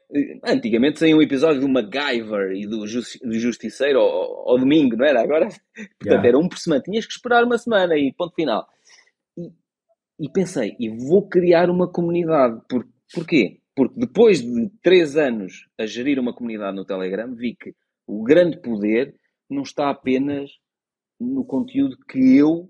Antigamente 0.45 0.99
saía 0.99 1.17
um 1.17 1.23
episódio 1.23 1.61
do 1.61 1.69
MacGyver 1.69 2.53
e 2.53 2.67
do, 2.67 2.87
Justiceiro 2.87 4.01
ao, 4.01 4.51
ao, 4.51 4.59
domingo, 4.59 4.97
não 4.97 5.07
era? 5.07 5.23
Agora, 5.23 5.47
portanto, 5.99 6.05
yeah. 6.05 6.29
era 6.29 6.39
um 6.39 6.49
por 6.49 6.59
semana. 6.59 6.83
Tinhas 6.83 7.07
que 7.07 7.13
esperar 7.13 7.45
uma 7.45 7.59
semana 7.59 7.97
e 7.97 8.13
ponto 8.13 8.35
final. 8.35 8.67
E, 9.37 9.53
e 10.27 10.33
pensei, 10.33 10.77
e 10.79 10.89
vou 10.89 11.29
criar 11.29 11.71
uma 11.71 11.91
comunidade. 11.91 12.61
Por, 12.69 12.87
porquê? 13.15 13.61
Porque 13.75 13.99
depois 13.99 14.43
de 14.43 14.71
três 14.83 15.17
anos 15.17 15.69
a 15.79 15.87
gerir 15.87 16.19
uma 16.19 16.35
comunidade 16.35 16.77
no 16.77 16.85
Telegram, 16.85 17.35
vi 17.35 17.55
que 17.55 17.75
o 18.07 18.23
grande 18.23 18.61
poder 18.61 19.15
não 19.49 19.63
está 19.63 19.91
apenas 19.91 20.51
no 21.21 21.45
conteúdo 21.45 21.97
que 22.09 22.37
eu 22.37 22.69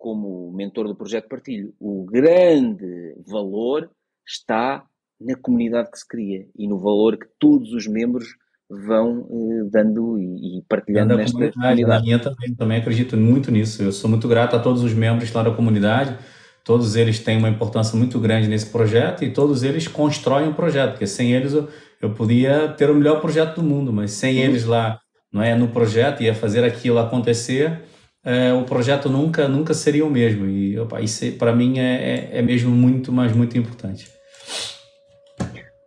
como 0.00 0.50
mentor 0.50 0.88
do 0.88 0.96
projeto 0.96 1.28
Partilho, 1.28 1.74
o 1.78 2.06
grande 2.06 3.14
valor 3.26 3.90
está 4.26 4.88
na 5.20 5.36
comunidade 5.36 5.90
que 5.90 5.98
se 5.98 6.08
cria 6.08 6.46
e 6.56 6.66
no 6.66 6.78
valor 6.78 7.16
que 7.18 7.26
todos 7.38 7.72
os 7.72 7.86
membros 7.86 8.36
vão 8.70 9.26
eh, 9.30 9.68
dando 9.70 10.18
e, 10.18 10.58
e 10.58 10.62
partilhando 10.68 11.16
nesta 11.16 11.32
comunidade. 11.32 11.82
comunidade. 11.82 12.04
minha 12.04 12.18
também, 12.18 12.54
também 12.54 12.78
acredito 12.78 13.16
muito 13.16 13.50
nisso. 13.50 13.82
Eu 13.82 13.92
sou 13.92 14.08
muito 14.08 14.28
grato 14.28 14.54
a 14.54 14.60
todos 14.60 14.82
os 14.82 14.94
membros 14.94 15.32
lá 15.32 15.42
da 15.42 15.50
comunidade. 15.50 16.16
Todos 16.64 16.94
eles 16.94 17.18
têm 17.18 17.36
uma 17.36 17.48
importância 17.48 17.98
muito 17.98 18.18
grande 18.20 18.46
nesse 18.46 18.66
projeto 18.66 19.24
e 19.24 19.32
todos 19.32 19.62
eles 19.62 19.88
constroem 19.88 20.48
o 20.48 20.54
projeto, 20.54 20.92
porque 20.92 21.06
sem 21.06 21.32
eles 21.32 21.52
eu, 21.52 21.68
eu 22.00 22.10
podia 22.14 22.68
ter 22.68 22.88
o 22.90 22.94
melhor 22.94 23.20
projeto 23.20 23.56
do 23.56 23.62
mundo, 23.62 23.92
mas 23.92 24.12
sem 24.12 24.36
uhum. 24.36 24.44
eles 24.44 24.64
lá, 24.64 25.00
não 25.32 25.42
é, 25.42 25.54
no 25.54 25.68
projeto 25.68 26.22
ia 26.22 26.34
fazer 26.34 26.62
aquilo 26.62 26.98
acontecer, 26.98 27.80
é, 28.22 28.52
o 28.52 28.64
projeto 28.64 29.08
nunca 29.08 29.48
nunca 29.48 29.72
seria 29.72 30.04
o 30.04 30.10
mesmo. 30.10 30.46
E 30.46 30.76
para 31.38 31.54
mim 31.54 31.78
é, 31.78 32.28
é, 32.32 32.38
é, 32.38 32.42
mesmo 32.42 32.70
muito, 32.70 33.10
mas 33.10 33.32
muito 33.34 33.56
importante. 33.58 34.06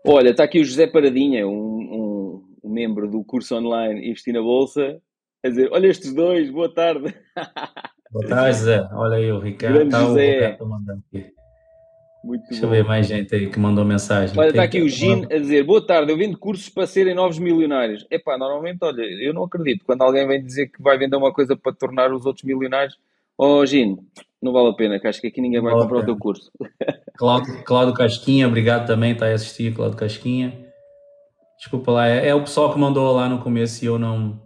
Olha, 0.05 0.31
está 0.31 0.43
aqui 0.43 0.59
o 0.59 0.65
José 0.65 0.85
Paradinha, 0.85 1.47
um, 1.47 1.53
um, 1.53 2.43
um 2.63 2.69
membro 2.69 3.09
do 3.09 3.23
curso 3.23 3.55
online 3.55 4.09
Investir 4.09 4.33
na 4.33 4.41
Bolsa, 4.41 4.99
a 5.43 5.49
dizer: 5.49 5.69
Olha 5.71 5.87
estes 5.87 6.13
dois, 6.13 6.49
boa 6.49 6.73
tarde. 6.73 7.15
Boa 8.13 8.27
tarde, 8.27 8.57
Zé. 8.57 8.87
Olha 8.93 9.17
aí 9.17 9.31
o 9.31 9.39
Ricardo. 9.39 9.73
Grande 9.73 9.89
tá 9.89 10.01
José. 10.01 10.57
O 10.59 10.67
mandando 10.67 11.01
aqui. 11.11 11.33
Muito 12.23 12.47
Deixa 12.47 12.63
eu 12.63 12.69
ver 12.69 12.83
mais 12.83 13.07
gente 13.07 13.33
aí 13.33 13.49
que 13.49 13.59
mandou 13.59 13.83
mensagem. 13.83 14.37
Olha, 14.37 14.49
está 14.49 14.61
aqui 14.61 14.81
o 14.81 14.87
Gin 14.87 15.25
a 15.25 15.39
dizer: 15.39 15.63
Boa 15.63 15.83
tarde, 15.83 16.11
eu 16.11 16.17
vendo 16.17 16.37
cursos 16.37 16.69
para 16.69 16.85
serem 16.85 17.15
novos 17.15 17.39
milionários. 17.39 18.05
Epá, 18.11 18.37
normalmente, 18.37 18.77
olha, 18.83 19.01
eu 19.01 19.33
não 19.33 19.45
acredito. 19.45 19.83
Quando 19.83 20.03
alguém 20.03 20.27
vem 20.27 20.43
dizer 20.43 20.67
que 20.67 20.79
vai 20.79 20.95
vender 20.95 21.15
uma 21.15 21.33
coisa 21.33 21.55
para 21.55 21.73
tornar 21.73 22.13
os 22.13 22.23
outros 22.23 22.45
milionários, 22.45 22.99
oh 23.35 23.65
Gin, 23.65 23.97
não 24.43 24.51
vale 24.51 24.69
a 24.69 24.73
pena, 24.73 24.99
que 24.99 25.07
acho 25.07 25.21
que 25.21 25.27
aqui 25.27 25.39
ninguém 25.39 25.61
vai 25.61 25.73
comprar 25.73 25.99
o 25.99 26.05
teu 26.05 26.17
curso. 26.17 26.51
Cláudio, 27.17 27.63
Cláudio 27.63 27.93
Casquinha, 27.93 28.47
obrigado 28.47 28.85
também, 28.85 29.13
está 29.13 29.27
a 29.27 29.33
assistir, 29.33 29.73
Cláudio 29.73 29.97
Casquinha. 29.97 30.53
Desculpa 31.57 31.91
lá, 31.91 32.07
é, 32.09 32.27
é, 32.27 32.35
o 32.35 32.41
pessoal 32.41 32.73
que 32.73 32.77
mandou 32.77 33.15
lá 33.15 33.29
no 33.29 33.39
começo 33.39 33.83
e 33.83 33.87
eu 33.87 33.97
não, 33.97 34.37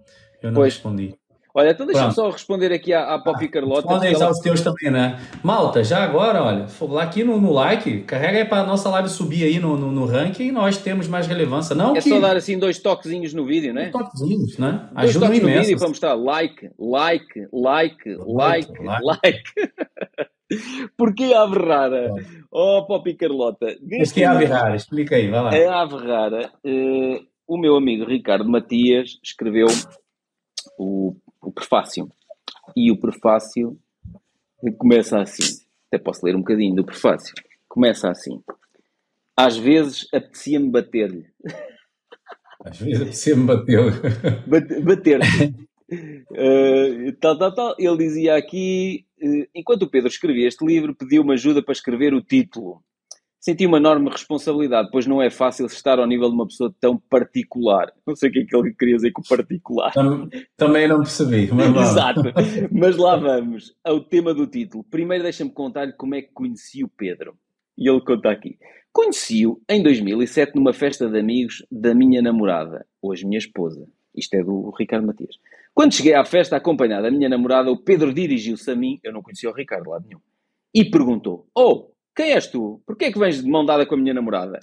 eu 0.42 0.52
não 0.52 0.62
respondi. 0.62 1.16
Olha, 1.58 1.72
então 1.72 1.88
deixa-me 1.88 2.14
só 2.14 2.30
responder 2.30 2.72
aqui 2.72 2.94
à, 2.94 3.16
à 3.16 3.20
Poppy 3.20 3.48
Carlota. 3.48 3.88
Podem 3.88 4.14
usar 4.14 4.26
ela... 4.26 4.32
os 4.32 4.40
teus 4.42 4.62
também, 4.62 4.92
né? 4.92 5.20
Malta, 5.42 5.84
já 5.84 6.04
agora, 6.04 6.44
olha, 6.44 6.68
lá 6.82 7.02
aqui 7.02 7.24
no, 7.24 7.42
no 7.42 7.52
like, 7.52 8.02
carrega 8.02 8.38
aí 8.38 8.46
para 8.46 8.62
a 8.62 8.64
nossa 8.64 8.88
live 8.92 9.10
subir 9.10 9.44
aí 9.44 9.58
no, 9.60 9.76
no, 9.76 9.92
no, 9.92 10.06
ranking 10.06 10.50
e 10.50 10.52
nós 10.52 10.78
temos 10.78 11.08
mais 11.08 11.26
relevância. 11.26 11.76
Não 11.76 11.96
é 11.96 12.00
que... 12.00 12.10
só 12.10 12.20
dar 12.20 12.38
assim 12.38 12.60
dois 12.60 12.78
toquezinhos 12.78 13.34
no 13.34 13.44
vídeo, 13.44 13.74
né? 13.74 13.90
Dois 13.90 14.06
toquezinhos, 14.06 14.58
né? 14.60 14.88
Dois 14.94 15.10
Ajuda 15.10 15.26
toques 15.26 15.42
imenso. 15.42 15.58
no 15.58 15.64
vídeo 15.64 15.80
para 15.80 15.88
mostrar 15.88 16.14
like, 16.14 16.70
like, 16.78 17.48
like, 17.52 18.18
like, 18.28 18.72
like. 18.80 19.04
like. 19.04 19.44
Porquê 20.96 21.34
a 21.34 21.42
ave 21.42 21.58
rara? 21.58 22.14
Oh, 22.52 22.86
Poppy 22.86 23.16
Carlota. 23.16 23.76
Mas 23.98 24.12
que 24.12 24.22
é 24.22 24.28
a 24.28 24.34
ave 24.34 24.46
rara? 24.46 24.76
Explica 24.76 25.16
aí, 25.16 25.28
vai 25.28 25.42
lá. 25.42 25.56
É 25.56 25.66
a 25.66 25.82
ave 25.82 25.96
rara. 25.96 26.52
Uh, 26.64 27.26
o 27.48 27.58
meu 27.58 27.76
amigo 27.76 28.06
Ricardo 28.06 28.48
Matias 28.48 29.18
escreveu 29.24 29.66
o 30.78 31.16
prefácio. 31.58 32.10
E 32.76 32.92
o 32.92 32.98
prefácio 32.98 33.78
começa 34.78 35.20
assim. 35.20 35.62
Até 35.88 35.98
posso 35.98 36.26
ler 36.26 36.36
um 36.36 36.40
bocadinho 36.40 36.76
do 36.76 36.86
prefácio. 36.86 37.34
Começa 37.68 38.10
assim. 38.10 38.42
Às 39.36 39.58
vezes 39.58 40.08
apetecia-me 40.14 40.70
bater-lhe. 40.70 41.26
Às 42.64 42.80
vezes 42.80 43.02
apetecia-me 43.02 43.46
bater-lhe. 43.46 44.84
Bater-lhe. 44.84 45.68
uh, 46.32 47.14
tal, 47.20 47.38
tal, 47.38 47.56
tal. 47.56 47.76
Ele 47.80 47.98
dizia 47.98 48.36
aqui, 48.36 49.06
uh, 49.22 49.48
enquanto 49.56 49.84
o 49.84 49.90
Pedro 49.90 50.10
escrevia 50.10 50.48
este 50.48 50.66
livro, 50.66 50.96
pediu-me 50.96 51.34
ajuda 51.34 51.64
para 51.64 51.74
escrever 51.74 52.14
o 52.14 52.22
título 52.22 52.84
senti 53.48 53.66
uma 53.66 53.78
enorme 53.78 54.10
responsabilidade, 54.10 54.90
pois 54.92 55.08
não 55.08 55.22
é 55.22 55.30
fácil 55.30 55.68
estar 55.68 56.00
ao 56.00 56.06
nível 56.06 56.28
de 56.28 56.36
uma 56.36 56.46
pessoa 56.46 56.74
tão 56.82 56.98
particular. 56.98 57.94
Não 58.06 58.14
sei 58.14 58.28
o 58.28 58.32
que 58.34 58.40
é 58.40 58.46
que 58.46 58.54
ele 58.54 58.74
queria 58.74 58.96
dizer 58.98 59.12
com 59.12 59.22
particular. 59.22 59.94
Também 60.58 60.86
não 60.86 60.98
percebi. 60.98 61.50
Mas 61.54 61.92
Exato. 61.92 62.24
Mas 62.70 62.98
lá 62.98 63.16
vamos 63.16 63.74
ao 63.86 64.02
tema 64.02 64.34
do 64.34 64.46
título. 64.46 64.84
Primeiro 64.84 65.24
deixa-me 65.24 65.50
contar-lhe 65.50 65.94
como 65.94 66.16
é 66.16 66.22
que 66.22 66.34
conheci 66.34 66.84
o 66.84 66.90
Pedro. 66.90 67.38
E 67.78 67.90
ele 67.90 68.02
conta 68.02 68.32
aqui. 68.32 68.58
Conheci-o 68.92 69.62
em 69.70 69.82
2007 69.82 70.54
numa 70.54 70.74
festa 70.74 71.08
de 71.08 71.18
amigos 71.18 71.66
da 71.72 71.96
minha 71.96 72.22
namorada, 72.22 72.86
hoje 73.02 73.26
minha 73.26 73.38
esposa. 73.38 73.88
Isto 74.14 74.34
é 74.34 74.44
do 74.44 74.74
Ricardo 74.78 75.08
Matias. 75.08 75.38
Quando 75.74 75.94
cheguei 75.94 76.16
à 76.16 76.26
festa 76.26 76.58
acompanhada 76.58 77.04
da 77.04 77.12
minha 77.12 77.30
namorada, 77.30 77.72
o 77.72 77.78
Pedro 77.78 78.14
dirigiu-se 78.14 78.70
a 78.70 78.76
mim, 78.76 79.00
eu 79.04 79.14
não 79.14 79.22
conhecia 79.22 79.50
o 79.50 79.54
Ricardo 79.54 79.92
lá 79.92 80.02
nenhum, 80.02 80.20
e 80.74 80.84
perguntou: 80.84 81.48
Oh, 81.56 81.92
quem 82.18 82.34
és 82.34 82.48
tu? 82.48 82.82
Porquê 82.86 83.06
é 83.06 83.12
que 83.12 83.20
vens 83.20 83.42
de 83.42 83.50
mão 83.50 83.64
dada 83.64 83.86
com 83.86 83.94
a 83.94 83.98
minha 83.98 84.14
namorada? 84.14 84.60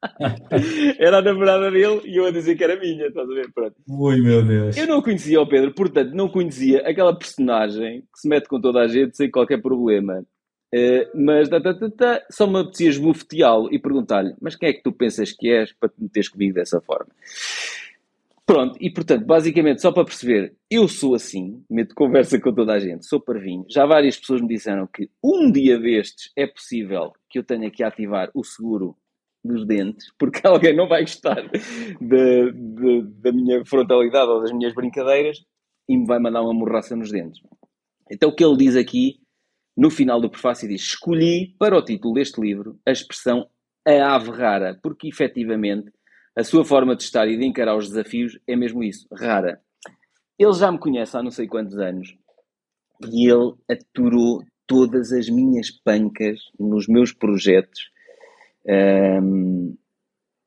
era 0.98 1.18
a 1.18 1.22
namorada 1.22 1.70
dele 1.70 2.02
e 2.04 2.16
eu 2.16 2.24
a 2.24 2.30
dizer 2.30 2.56
que 2.56 2.62
era 2.62 2.78
minha, 2.78 3.08
estás 3.08 3.28
a 3.28 3.34
ver? 3.34 3.52
Pronto. 3.52 3.74
Ui, 3.88 4.20
meu 4.22 4.42
Deus. 4.42 4.76
Eu 4.76 4.86
não 4.86 5.02
conhecia 5.02 5.40
o 5.40 5.48
Pedro, 5.48 5.74
portanto, 5.74 6.12
não 6.12 6.28
conhecia 6.28 6.88
aquela 6.88 7.14
personagem 7.14 8.02
que 8.02 8.20
se 8.20 8.28
mete 8.28 8.46
com 8.46 8.60
toda 8.60 8.80
a 8.80 8.88
gente 8.88 9.16
sem 9.16 9.28
qualquer 9.28 9.60
problema. 9.60 10.24
Uh, 10.72 11.10
mas 11.20 11.48
tá, 11.48 11.60
tá, 11.60 11.74
tá, 11.74 11.90
tá, 11.90 12.22
só 12.30 12.46
me 12.46 12.60
apetecia 12.60 12.90
esbofeteá-lo 12.90 13.68
e 13.74 13.78
perguntar-lhe: 13.78 14.34
Mas 14.40 14.54
quem 14.54 14.68
é 14.68 14.72
que 14.72 14.84
tu 14.84 14.92
pensas 14.92 15.32
que 15.32 15.50
és 15.50 15.72
para 15.72 15.88
te 15.88 16.00
meteres 16.00 16.28
comigo 16.28 16.54
dessa 16.54 16.80
forma? 16.80 17.10
Pronto, 18.46 18.76
e 18.80 18.92
portanto, 18.92 19.24
basicamente, 19.24 19.80
só 19.80 19.92
para 19.92 20.04
perceber, 20.04 20.56
eu 20.68 20.88
sou 20.88 21.14
assim, 21.14 21.64
meto 21.70 21.94
conversa 21.94 22.40
com 22.40 22.52
toda 22.52 22.72
a 22.72 22.80
gente, 22.80 23.06
sou 23.06 23.20
parvinho. 23.20 23.64
Já 23.68 23.86
várias 23.86 24.16
pessoas 24.18 24.40
me 24.40 24.48
disseram 24.48 24.88
que 24.92 25.08
um 25.22 25.52
dia 25.52 25.78
destes 25.78 26.32
é 26.36 26.46
possível 26.46 27.12
que 27.28 27.38
eu 27.38 27.44
tenha 27.44 27.70
que 27.70 27.84
ativar 27.84 28.28
o 28.34 28.42
seguro 28.42 28.96
dos 29.44 29.66
dentes, 29.66 30.12
porque 30.18 30.40
alguém 30.46 30.74
não 30.74 30.88
vai 30.88 31.02
gostar 31.02 31.42
da, 31.42 32.44
da, 32.52 33.08
da 33.22 33.32
minha 33.32 33.64
frontalidade 33.64 34.30
ou 34.30 34.40
das 34.40 34.52
minhas 34.52 34.74
brincadeiras 34.74 35.38
e 35.88 35.96
me 35.96 36.06
vai 36.06 36.18
mandar 36.18 36.42
uma 36.42 36.54
morraça 36.54 36.96
nos 36.96 37.10
dentes. 37.10 37.40
Então 38.10 38.30
o 38.30 38.34
que 38.34 38.44
ele 38.44 38.56
diz 38.56 38.76
aqui, 38.76 39.20
no 39.76 39.90
final 39.90 40.20
do 40.20 40.30
prefácio, 40.30 40.68
diz: 40.68 40.82
Escolhi 40.82 41.54
para 41.58 41.76
o 41.76 41.84
título 41.84 42.14
deste 42.14 42.40
livro 42.40 42.78
a 42.86 42.90
expressão 42.90 43.48
a 43.86 44.14
ave 44.14 44.30
rara, 44.30 44.78
porque 44.82 45.08
efetivamente 45.08 45.90
a 46.40 46.44
sua 46.44 46.64
forma 46.64 46.96
de 46.96 47.02
estar 47.02 47.28
e 47.28 47.36
de 47.36 47.44
encarar 47.44 47.76
os 47.76 47.88
desafios 47.88 48.38
é 48.46 48.56
mesmo 48.56 48.82
isso, 48.82 49.06
rara. 49.12 49.60
Ele 50.38 50.52
já 50.54 50.72
me 50.72 50.78
conhece 50.78 51.14
há 51.14 51.22
não 51.22 51.30
sei 51.30 51.46
quantos 51.46 51.76
anos 51.78 52.16
e 53.12 53.30
ele 53.30 53.52
aturou 53.70 54.42
todas 54.66 55.12
as 55.12 55.28
minhas 55.28 55.70
pancas 55.70 56.40
nos 56.58 56.88
meus 56.88 57.12
projetos. 57.12 57.90
Um, 58.66 59.76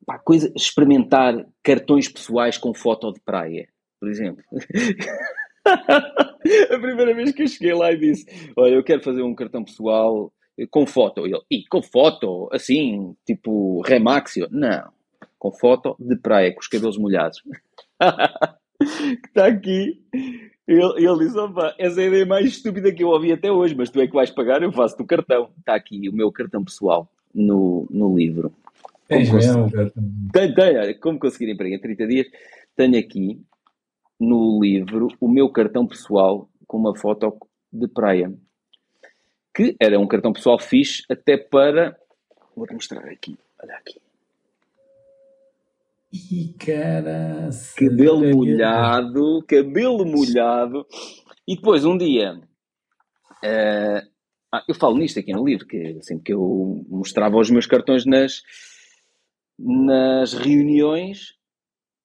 pá, 0.04 0.18
coisa, 0.18 0.52
experimentar 0.56 1.46
cartões 1.62 2.10
pessoais 2.10 2.58
com 2.58 2.74
foto 2.74 3.14
de 3.14 3.20
praia, 3.20 3.68
por 4.00 4.10
exemplo. 4.10 4.44
a 5.64 6.80
primeira 6.80 7.14
vez 7.14 7.32
que 7.34 7.44
eu 7.44 7.48
cheguei 7.48 7.76
lá 7.76 7.92
e 7.92 8.00
disse: 8.00 8.26
Olha, 8.58 8.74
eu 8.74 8.84
quero 8.84 9.04
fazer 9.04 9.22
um 9.22 9.36
cartão 9.36 9.64
pessoal 9.64 10.34
com 10.72 10.88
foto. 10.88 11.28
E 11.28 11.32
ele, 11.32 11.44
e 11.52 11.68
com 11.68 11.84
foto? 11.84 12.50
Assim, 12.52 13.16
tipo 13.28 13.82
Remaxio? 13.82 14.48
Não 14.50 14.92
com 15.44 15.52
foto 15.52 15.94
de 16.00 16.16
praia, 16.16 16.54
com 16.54 16.62
os 16.62 16.70
cabelos 16.70 16.98
molhados. 16.98 17.44
que 18.80 19.28
está 19.28 19.48
aqui. 19.48 20.02
Ele, 20.66 21.06
ele 21.06 21.20
disse: 21.20 21.38
opa, 21.38 21.76
essa 21.78 22.00
é 22.00 22.06
a 22.06 22.08
ideia 22.08 22.26
mais 22.26 22.46
estúpida 22.46 22.94
que 22.94 23.04
eu 23.04 23.10
ouvi 23.10 23.34
até 23.34 23.52
hoje, 23.52 23.76
mas 23.76 23.90
tu 23.90 24.00
é 24.00 24.08
que 24.08 24.14
vais 24.14 24.32
pagar, 24.32 24.64
eu 24.64 24.72
faço 24.72 24.98
do 24.98 25.06
cartão. 25.06 25.52
Está 25.60 25.76
aqui 25.76 26.08
o 26.08 26.14
meu 26.14 26.32
cartão 26.32 26.64
pessoal 26.64 27.10
no, 27.36 27.86
no 27.92 28.16
livro. 28.18 28.54
Tens 29.06 29.30
mesmo, 29.30 29.70
tenho, 30.32 30.56
tenho, 30.56 31.00
como 31.02 31.20
conseguir 31.20 31.52
emprego 31.52 31.76
em 31.76 31.80
30 31.80 32.08
dias, 32.08 32.28
tenho 32.74 32.98
aqui 32.98 33.42
no 34.18 34.62
livro 34.64 35.10
o 35.20 35.28
meu 35.28 35.50
cartão 35.50 35.86
pessoal 35.86 36.48
com 36.66 36.78
uma 36.78 36.96
foto 36.96 37.36
de 37.70 37.90
praia. 37.90 38.34
Que 39.54 39.76
era 39.78 40.00
um 40.00 40.08
cartão 40.08 40.32
pessoal 40.32 40.58
fixe 40.58 41.04
até 41.10 41.36
para. 41.36 41.98
Vou-te 42.56 42.74
mostrar 42.74 43.04
aqui. 43.10 43.38
Olha 43.62 43.76
aqui. 43.76 44.00
Ih, 46.14 46.54
cara. 46.60 47.50
Cabelo 47.76 48.36
molhado, 48.36 49.44
cabelo 49.48 50.06
molhado. 50.06 50.86
E 51.48 51.56
depois, 51.56 51.84
um 51.86 51.98
dia, 51.98 52.36
uh, 52.36 54.08
ah, 54.54 54.64
eu 54.68 54.76
falo 54.76 54.96
nisto 54.96 55.20
aqui 55.20 55.34
no 55.34 55.44
livro, 55.44 55.66
que 55.66 56.00
sempre 56.04 56.26
que 56.26 56.34
eu 56.34 56.86
mostrava 56.88 57.38
os 57.38 57.50
meus 57.50 57.66
cartões 57.66 58.06
nas, 58.06 58.44
nas 59.58 60.34
reuniões, 60.34 61.32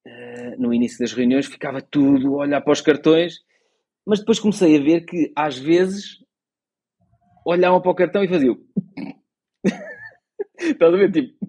uh, 0.06 0.59
no 0.59 0.72
início 0.72 0.98
das 1.00 1.12
reuniões, 1.12 1.44
ficava 1.44 1.82
tudo 1.82 2.36
a 2.36 2.44
olhar 2.44 2.62
para 2.62 2.72
os 2.72 2.80
cartões, 2.80 3.40
mas 4.06 4.20
depois 4.20 4.40
comecei 4.40 4.74
a 4.74 4.82
ver 4.82 5.02
que, 5.02 5.30
às 5.36 5.59
vezes, 5.59 6.24
olhavam 7.44 7.82
para 7.82 7.90
o 7.90 7.94
cartão 7.94 8.24
e 8.24 8.28
faziam. 8.28 8.59
Estás 10.59 10.94
a 10.94 10.96
ver? 10.96 11.12
Tipo, 11.12 11.47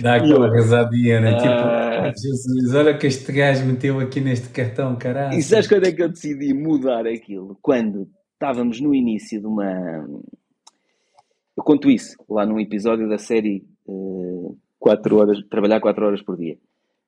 Dá 0.00 0.16
aquela 0.16 0.46
eu, 0.46 0.52
risadinha, 0.52 1.20
né? 1.20 1.36
Tipo, 1.36 1.48
ah. 1.48 2.12
Jesus, 2.16 2.74
olha 2.74 2.96
que 2.96 3.06
este 3.06 3.32
gajo 3.32 3.64
meteu 3.64 4.00
aqui 4.00 4.20
neste 4.20 4.48
cartão, 4.48 4.96
caralho. 4.96 5.38
E 5.38 5.42
sabes 5.42 5.68
quando 5.68 5.86
é 5.86 5.92
que 5.92 6.02
eu 6.02 6.08
decidi 6.08 6.52
mudar 6.52 7.06
aquilo? 7.06 7.56
Quando 7.62 8.08
estávamos 8.34 8.80
no 8.80 8.94
início 8.94 9.40
de 9.40 9.46
uma. 9.46 10.06
Eu 11.56 11.62
conto 11.62 11.90
isso 11.90 12.16
lá 12.28 12.44
num 12.44 12.58
episódio 12.58 13.08
da 13.08 13.18
série 13.18 13.64
uh, 13.86 14.56
quatro 14.78 15.18
horas, 15.18 15.38
Trabalhar 15.48 15.80
4 15.80 16.06
horas 16.06 16.22
por 16.22 16.36
dia. 16.36 16.58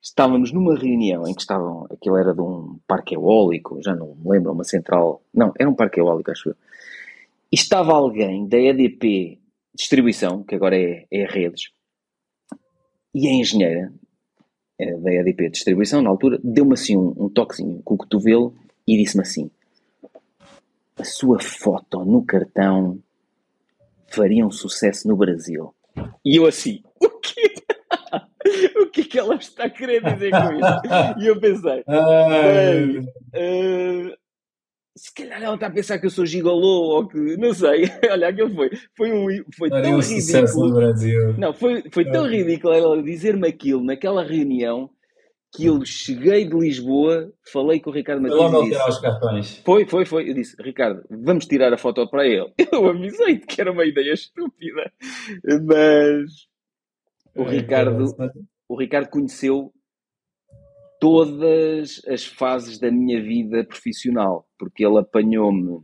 Estávamos 0.00 0.52
numa 0.52 0.76
reunião 0.76 1.26
em 1.26 1.34
que 1.34 1.40
estavam. 1.40 1.86
Aquilo 1.90 2.16
era 2.16 2.34
de 2.34 2.40
um 2.40 2.78
parque 2.86 3.14
eólico, 3.14 3.80
já 3.82 3.94
não 3.94 4.14
me 4.14 4.30
lembro, 4.30 4.52
uma 4.52 4.64
central. 4.64 5.22
Não, 5.32 5.52
era 5.58 5.68
um 5.68 5.74
parque 5.74 5.98
eólico, 5.98 6.30
acho 6.30 6.50
eu. 6.50 6.56
E 7.50 7.56
estava 7.56 7.92
alguém 7.92 8.46
da 8.46 8.58
EDP 8.58 9.38
Distribuição, 9.74 10.44
que 10.44 10.54
agora 10.54 10.76
é, 10.76 11.06
é 11.10 11.24
Redes, 11.24 11.72
e 13.14 13.28
a 13.28 13.32
engenheira 13.32 13.92
eh, 14.78 14.96
da 14.96 15.12
EDP 15.12 15.50
Distribuição, 15.50 16.02
na 16.02 16.10
altura, 16.10 16.38
deu-me 16.42 16.74
assim 16.74 16.96
um, 16.96 17.14
um 17.16 17.28
toquezinho 17.28 17.80
com 17.84 17.94
o 17.94 17.98
cotovelo 17.98 18.54
e 18.86 18.96
disse-me 18.96 19.22
assim: 19.22 19.50
a 20.98 21.04
sua 21.04 21.40
foto 21.40 22.04
no 22.04 22.24
cartão 22.24 22.98
faria 24.08 24.46
um 24.46 24.50
sucesso 24.50 25.06
no 25.08 25.16
Brasil. 25.16 25.74
E 26.24 26.36
eu 26.36 26.46
assim, 26.46 26.82
o 27.00 27.08
quê? 27.20 27.54
o 28.80 28.86
que 28.86 29.02
é 29.02 29.04
que 29.04 29.18
ela 29.18 29.36
está 29.36 29.70
querendo 29.70 30.12
dizer 30.12 30.30
com 30.30 30.52
isso? 30.52 31.20
E 31.20 31.26
eu 31.26 31.38
pensei, 31.40 31.80
uh, 31.80 33.04
se 34.96 35.12
calhar 35.12 35.42
ela 35.42 35.54
está 35.54 35.66
a 35.66 35.70
pensar 35.70 35.98
que 35.98 36.06
eu 36.06 36.10
sou 36.10 36.24
gigolô 36.24 36.96
ou 36.96 37.08
que. 37.08 37.36
Não 37.36 37.52
sei. 37.52 37.84
Olha, 38.10 38.28
aquilo 38.28 38.54
foi. 38.54 38.70
Foi, 38.96 39.12
um, 39.12 39.26
foi 39.56 39.68
tão 39.68 39.96
um 39.96 40.00
ridículo. 40.00 40.68
No 40.68 40.74
Brasil. 40.74 41.34
Não, 41.38 41.52
foi, 41.52 41.82
foi 41.90 42.04
tão 42.04 42.26
é. 42.26 42.30
ridículo 42.30 42.74
ela 42.74 43.02
dizer-me 43.02 43.48
aquilo 43.48 43.84
naquela 43.84 44.22
reunião 44.22 44.88
que 45.54 45.66
eu 45.66 45.84
cheguei 45.84 46.48
de 46.48 46.56
Lisboa, 46.56 47.32
falei 47.52 47.80
com 47.80 47.90
o 47.90 47.92
Ricardo 47.92 48.22
Martins. 48.22 48.50
Foi 48.50 48.68
tirar 48.68 48.88
os 48.88 48.98
cartões. 48.98 49.62
Foi, 49.64 49.86
foi, 49.86 50.04
foi. 50.04 50.30
Eu 50.30 50.34
disse, 50.34 50.56
Ricardo, 50.60 51.04
vamos 51.08 51.46
tirar 51.46 51.72
a 51.72 51.78
foto 51.78 52.08
para 52.10 52.26
ele. 52.26 52.52
Eu 52.72 52.88
avisei-te 52.88 53.46
que 53.46 53.60
era 53.60 53.70
uma 53.70 53.84
ideia 53.84 54.12
estúpida. 54.12 54.92
Mas 55.64 56.48
o 57.36 57.42
é, 57.42 57.50
Ricardo, 57.50 58.04
o 58.68 58.76
Ricardo 58.76 59.08
conheceu 59.08 59.72
todas 61.00 62.02
as 62.08 62.24
fases 62.24 62.78
da 62.78 62.90
minha 62.90 63.22
vida 63.22 63.64
profissional, 63.64 64.46
porque 64.64 64.84
ele 64.84 64.98
apanhou-me. 64.98 65.82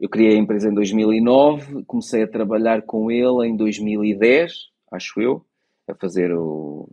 Eu 0.00 0.08
criei 0.08 0.34
a 0.36 0.40
empresa 0.40 0.68
em 0.68 0.74
2009, 0.74 1.84
comecei 1.84 2.24
a 2.24 2.28
trabalhar 2.28 2.82
com 2.82 3.10
ele 3.10 3.46
em 3.46 3.56
2010, 3.56 4.52
acho 4.92 5.20
eu, 5.20 5.46
a 5.88 5.94
fazer 5.94 6.32
o, 6.32 6.88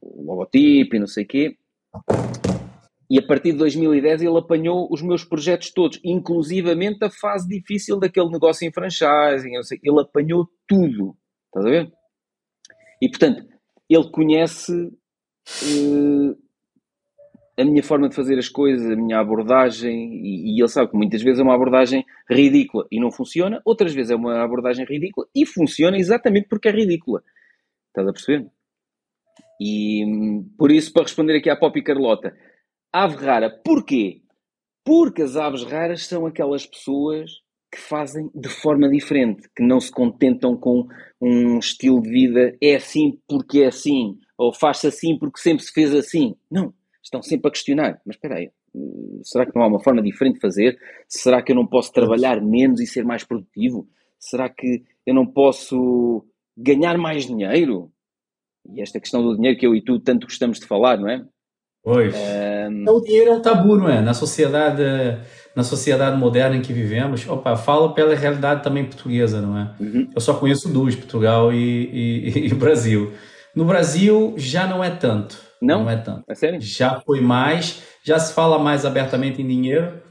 o 0.00 0.22
logotipo 0.22 0.96
e 0.96 0.98
não 0.98 1.06
sei 1.06 1.24
o 1.24 1.26
quê. 1.26 1.56
E 3.10 3.18
a 3.18 3.26
partir 3.26 3.52
de 3.52 3.58
2010 3.58 4.22
ele 4.22 4.38
apanhou 4.38 4.88
os 4.90 5.02
meus 5.02 5.24
projetos 5.24 5.70
todos, 5.70 6.00
inclusivamente 6.02 7.04
a 7.04 7.10
fase 7.10 7.46
difícil 7.46 7.98
daquele 7.98 8.30
negócio 8.30 8.66
em 8.66 8.72
franchising, 8.72 9.52
ele 9.82 10.00
apanhou 10.00 10.48
tudo, 10.66 11.14
estás 11.46 11.66
a 11.66 11.68
ver? 11.68 11.92
E 13.02 13.08
portanto, 13.10 13.44
ele 13.90 14.10
conhece 14.10 14.72
uh, 14.72 16.38
a 17.56 17.64
minha 17.64 17.82
forma 17.82 18.08
de 18.08 18.14
fazer 18.14 18.38
as 18.38 18.48
coisas, 18.48 18.90
a 18.90 18.96
minha 18.96 19.18
abordagem, 19.18 20.14
e, 20.14 20.56
e, 20.56 20.60
ele 20.60 20.68
sabe 20.68 20.90
que 20.90 20.96
muitas 20.96 21.22
vezes 21.22 21.40
é 21.40 21.42
uma 21.42 21.54
abordagem 21.54 22.04
ridícula 22.28 22.86
e 22.90 22.98
não 22.98 23.10
funciona, 23.10 23.60
outras 23.64 23.94
vezes 23.94 24.10
é 24.10 24.16
uma 24.16 24.42
abordagem 24.42 24.86
ridícula 24.86 25.26
e 25.34 25.44
funciona 25.44 25.98
exatamente 25.98 26.48
porque 26.48 26.68
é 26.68 26.72
ridícula. 26.72 27.22
Estás 27.88 28.08
a 28.08 28.12
perceber? 28.12 28.50
E 29.60 30.04
por 30.56 30.72
isso, 30.72 30.92
para 30.92 31.02
responder 31.02 31.36
aqui 31.36 31.50
à 31.50 31.56
Pop 31.56 31.78
e 31.78 31.82
Carlota, 31.82 32.34
ave 32.92 33.16
rara, 33.16 33.50
porquê? 33.50 34.22
Porque 34.84 35.22
as 35.22 35.36
aves 35.36 35.62
raras 35.62 36.06
são 36.06 36.26
aquelas 36.26 36.66
pessoas 36.66 37.30
que 37.70 37.78
fazem 37.78 38.30
de 38.34 38.48
forma 38.48 38.88
diferente, 38.88 39.48
que 39.54 39.62
não 39.62 39.78
se 39.78 39.90
contentam 39.90 40.56
com 40.56 40.86
um 41.20 41.58
estilo 41.58 42.02
de 42.02 42.10
vida 42.10 42.56
é 42.60 42.74
assim 42.74 43.18
porque 43.26 43.60
é 43.60 43.66
assim, 43.68 44.18
ou 44.36 44.52
faz-se 44.52 44.88
assim 44.88 45.18
porque 45.18 45.40
sempre 45.40 45.64
se 45.64 45.72
fez 45.72 45.94
assim. 45.94 46.34
Não 46.50 46.74
estão 47.12 47.22
sempre 47.22 47.48
a 47.48 47.50
questionar. 47.50 48.00
Mas 48.06 48.16
espera 48.16 48.36
aí, 48.36 48.50
será 49.22 49.44
que 49.44 49.54
não 49.54 49.62
há 49.62 49.66
uma 49.66 49.82
forma 49.82 50.02
diferente 50.02 50.36
de 50.36 50.40
fazer? 50.40 50.78
Será 51.06 51.42
que 51.42 51.52
eu 51.52 51.56
não 51.56 51.66
posso 51.66 51.92
trabalhar 51.92 52.40
menos 52.40 52.80
e 52.80 52.86
ser 52.86 53.04
mais 53.04 53.22
produtivo? 53.22 53.86
Será 54.18 54.48
que 54.48 54.82
eu 55.06 55.14
não 55.14 55.26
posso 55.26 56.24
ganhar 56.56 56.96
mais 56.96 57.26
dinheiro? 57.26 57.90
E 58.74 58.80
esta 58.80 58.98
questão 58.98 59.22
do 59.22 59.36
dinheiro 59.36 59.58
que 59.58 59.66
eu 59.66 59.74
e 59.74 59.82
tu 59.82 60.00
tanto 60.00 60.26
gostamos 60.26 60.58
de 60.58 60.66
falar, 60.66 60.98
não 60.98 61.08
é? 61.08 61.24
Pois. 61.84 62.14
Um... 62.14 62.84
O 62.88 63.00
dinheiro 63.00 63.30
é 63.30 63.34
um 63.34 63.42
tabu, 63.42 63.76
não 63.76 63.88
é? 63.88 64.00
Na 64.00 64.14
sociedade, 64.14 64.82
na 65.54 65.64
sociedade 65.64 66.16
moderna 66.16 66.56
em 66.56 66.62
que 66.62 66.72
vivemos, 66.72 67.28
opa, 67.28 67.56
fala 67.56 67.92
pela 67.92 68.14
realidade 68.14 68.62
também 68.62 68.84
portuguesa, 68.84 69.40
não 69.40 69.58
é? 69.58 69.74
Uhum. 69.80 70.08
Eu 70.14 70.20
só 70.20 70.34
conheço 70.34 70.72
duas, 70.72 70.94
Portugal 70.94 71.52
e, 71.52 71.58
e, 71.58 72.46
e 72.46 72.54
Brasil. 72.54 73.12
No 73.54 73.64
Brasil 73.64 74.34
já 74.36 74.66
não 74.66 74.82
é 74.82 74.90
tanto. 74.90 75.51
Não? 75.62 75.84
Não 75.84 75.90
é 75.90 75.96
tanto. 75.96 76.24
É 76.28 76.34
sério? 76.34 76.60
Já 76.60 77.00
foi 77.00 77.20
mais, 77.20 77.82
já 78.02 78.18
se 78.18 78.34
fala 78.34 78.58
mais 78.58 78.84
abertamente 78.84 79.40
em 79.40 79.46
dinheiro. 79.46 80.02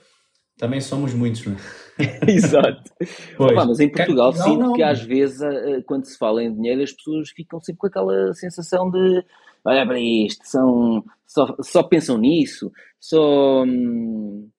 Também 0.58 0.80
somos 0.80 1.14
muitos, 1.14 1.46
não 1.46 1.54
é? 1.54 1.58
Exato. 2.32 2.92
Opa, 3.38 3.66
mas 3.66 3.80
em 3.80 3.90
Portugal 3.90 4.32
não, 4.32 4.44
sinto 4.44 4.60
não, 4.60 4.74
que 4.74 4.82
às 4.82 5.02
vezes, 5.02 5.40
quando 5.86 6.06
se 6.06 6.18
fala 6.18 6.44
em 6.44 6.54
dinheiro, 6.54 6.82
as 6.82 6.94
pessoas 6.94 7.30
ficam 7.30 7.60
sempre 7.60 7.80
com 7.80 7.88
aquela 7.88 8.34
sensação 8.34 8.90
de 8.90 9.24
olha 9.64 9.86
para 9.86 10.00
isto, 10.00 10.48
são, 10.48 11.04
só, 11.28 11.56
só 11.62 11.84
pensam 11.84 12.18
nisso, 12.18 12.72
só. 13.00 13.64
Hum, 13.64 14.50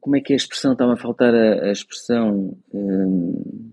como 0.00 0.16
é 0.16 0.20
que 0.20 0.32
é 0.32 0.34
a 0.34 0.36
expressão? 0.36 0.72
Estava 0.72 0.94
a 0.94 0.96
faltar 0.96 1.34
a, 1.34 1.66
a 1.66 1.72
expressão. 1.72 2.56
Hum, 2.72 3.70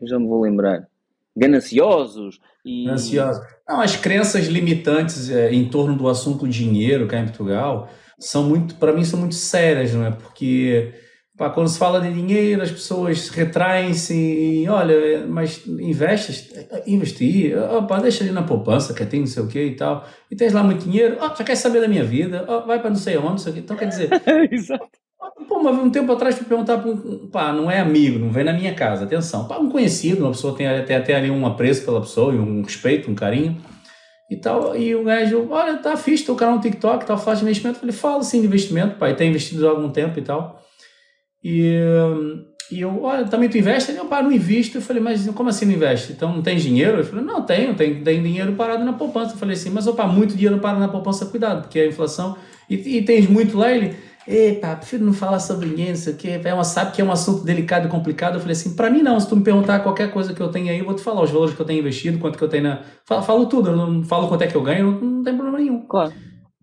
eu 0.00 0.06
já 0.06 0.18
me 0.18 0.26
vou 0.26 0.42
lembrar. 0.42 0.88
Gananciosos, 1.36 2.40
e... 2.64 2.88
Ansiosa. 2.88 3.46
Não, 3.68 3.80
as 3.80 3.96
crenças 3.96 4.46
limitantes 4.46 5.30
é, 5.30 5.52
em 5.52 5.68
torno 5.68 5.96
do 5.96 6.08
assunto 6.08 6.48
dinheiro 6.48 7.06
cá 7.06 7.20
em 7.20 7.24
Portugal 7.24 7.88
são 8.18 8.42
muito, 8.42 8.74
para 8.74 8.92
mim, 8.92 9.04
são 9.04 9.18
muito 9.18 9.34
sérias, 9.34 9.94
não 9.94 10.04
é? 10.04 10.10
Porque 10.10 10.92
pá, 11.36 11.48
quando 11.48 11.68
se 11.68 11.78
fala 11.78 12.00
de 12.00 12.12
dinheiro, 12.12 12.62
as 12.62 12.70
pessoas 12.70 13.30
retraem-se 13.30 14.14
e, 14.14 14.68
olha, 14.68 15.26
mas 15.26 15.66
investe, 15.66 16.52
investir, 16.86 17.56
opa, 17.56 17.98
deixa 17.98 18.22
ali 18.22 18.32
na 18.32 18.42
poupança, 18.42 18.92
que 18.92 19.06
tem 19.06 19.20
não 19.20 19.26
sei 19.26 19.42
o 19.42 19.48
quê 19.48 19.64
e 19.64 19.76
tal, 19.76 20.06
e 20.30 20.36
tens 20.36 20.52
lá 20.52 20.62
muito 20.62 20.84
dinheiro, 20.84 21.16
oh, 21.18 21.34
já 21.34 21.42
quer 21.42 21.54
saber 21.54 21.80
da 21.80 21.88
minha 21.88 22.04
vida, 22.04 22.44
oh, 22.46 22.66
vai 22.66 22.78
para 22.78 22.90
não 22.90 22.96
sei 22.96 23.16
onde, 23.16 23.28
não 23.28 23.38
sei 23.38 23.52
o 23.52 23.54
quê. 23.54 23.60
Então, 23.60 23.76
quer 23.76 23.86
dizer, 23.86 24.10
Exato. 24.52 24.90
Pô, 25.48 25.62
mas 25.62 25.76
um 25.78 25.90
tempo 25.90 26.12
atrás 26.12 26.36
fui 26.36 26.46
perguntar 26.46 26.78
para 26.78 26.90
um. 26.90 27.28
Pá, 27.28 27.52
não 27.52 27.70
é 27.70 27.80
amigo, 27.80 28.18
não 28.18 28.30
vem 28.30 28.44
na 28.44 28.52
minha 28.52 28.74
casa, 28.74 29.04
atenção. 29.04 29.46
Pá, 29.46 29.58
um 29.58 29.70
conhecido, 29.70 30.24
uma 30.24 30.32
pessoa 30.32 30.56
tem 30.56 30.66
até, 30.66 30.96
até 30.96 31.14
ali 31.14 31.30
um 31.30 31.46
apreço 31.46 31.84
pela 31.84 32.00
pessoa 32.00 32.34
e 32.34 32.38
um 32.38 32.62
respeito, 32.62 33.10
um 33.10 33.14
carinho 33.14 33.56
e 34.30 34.36
tal. 34.36 34.76
E 34.76 34.94
o 34.94 35.04
gajo, 35.04 35.48
olha, 35.50 35.76
tá 35.78 35.96
fixe, 35.96 36.24
teu 36.24 36.36
canal 36.36 36.56
no 36.56 36.60
TikTok, 36.60 37.04
tal, 37.04 37.18
faz 37.18 37.42
investimento. 37.42 37.76
Eu 37.76 37.80
falei, 37.80 37.94
fala 37.94 38.22
sim 38.22 38.40
de 38.40 38.46
investimento, 38.46 38.96
pai, 38.96 39.16
tem 39.16 39.30
investido 39.30 39.66
há 39.66 39.70
algum 39.70 39.90
tempo 39.90 40.18
e 40.18 40.22
tal. 40.22 40.62
E, 41.42 41.74
e 42.70 42.80
eu, 42.80 43.02
olha, 43.02 43.24
também 43.24 43.48
tu 43.48 43.58
investe? 43.58 43.90
Ele, 43.90 44.00
pá, 44.04 44.22
não 44.22 44.30
invisto. 44.30 44.78
Eu 44.78 44.82
falei, 44.82 45.02
mas 45.02 45.26
como 45.30 45.48
assim 45.48 45.66
não 45.66 45.72
investe? 45.72 46.12
Então 46.12 46.32
não 46.32 46.42
tem 46.42 46.56
dinheiro? 46.56 46.98
Ele 46.98 47.04
falou, 47.04 47.24
não, 47.24 47.42
tenho, 47.42 47.74
tem, 47.74 48.02
tem 48.02 48.22
dinheiro 48.22 48.52
parado 48.52 48.84
na 48.84 48.92
poupança. 48.92 49.34
Eu 49.34 49.38
falei 49.38 49.54
assim, 49.54 49.70
mas 49.70 49.86
opa, 49.86 50.06
muito 50.06 50.36
dinheiro 50.36 50.58
parado 50.60 50.80
na 50.80 50.88
poupança, 50.88 51.26
cuidado, 51.26 51.62
porque 51.62 51.80
a 51.80 51.86
inflação. 51.86 52.36
E, 52.68 52.98
e 52.98 53.02
tens 53.02 53.28
muito 53.28 53.58
lá, 53.58 53.72
ele 53.72 53.96
Epa, 54.30 54.76
prefiro 54.76 55.04
não 55.04 55.12
falar 55.12 55.40
sobre 55.40 55.66
ninguém, 55.66 55.88
não 55.88 55.96
sei 55.96 56.12
o 56.12 56.16
quê. 56.16 56.40
É 56.44 56.54
uma, 56.54 56.62
sabe 56.62 56.92
que 56.92 57.02
é 57.02 57.04
um 57.04 57.10
assunto 57.10 57.42
delicado 57.44 57.88
e 57.88 57.90
complicado. 57.90 58.34
Eu 58.34 58.40
falei 58.40 58.52
assim, 58.52 58.76
para 58.76 58.88
mim 58.88 59.02
não, 59.02 59.18
se 59.18 59.28
tu 59.28 59.34
me 59.34 59.42
perguntar 59.42 59.80
qualquer 59.80 60.12
coisa 60.12 60.32
que 60.32 60.40
eu 60.40 60.48
tenho 60.48 60.70
aí, 60.70 60.78
eu 60.78 60.84
vou 60.84 60.94
te 60.94 61.02
falar 61.02 61.22
os 61.22 61.30
valores 61.30 61.52
que 61.52 61.60
eu 61.60 61.66
tenho 61.66 61.80
investido, 61.80 62.18
quanto 62.18 62.38
que 62.38 62.44
eu 62.44 62.48
tenho 62.48 62.62
na... 62.62 62.82
Falo, 63.04 63.22
falo 63.22 63.46
tudo, 63.46 63.70
eu 63.70 63.76
não 63.76 64.04
falo 64.04 64.28
quanto 64.28 64.42
é 64.42 64.46
que 64.46 64.54
eu 64.54 64.62
ganho, 64.62 64.92
não, 64.92 65.00
não 65.00 65.22
tem 65.24 65.34
problema 65.34 65.58
nenhum. 65.58 65.84
Claro. 65.86 66.12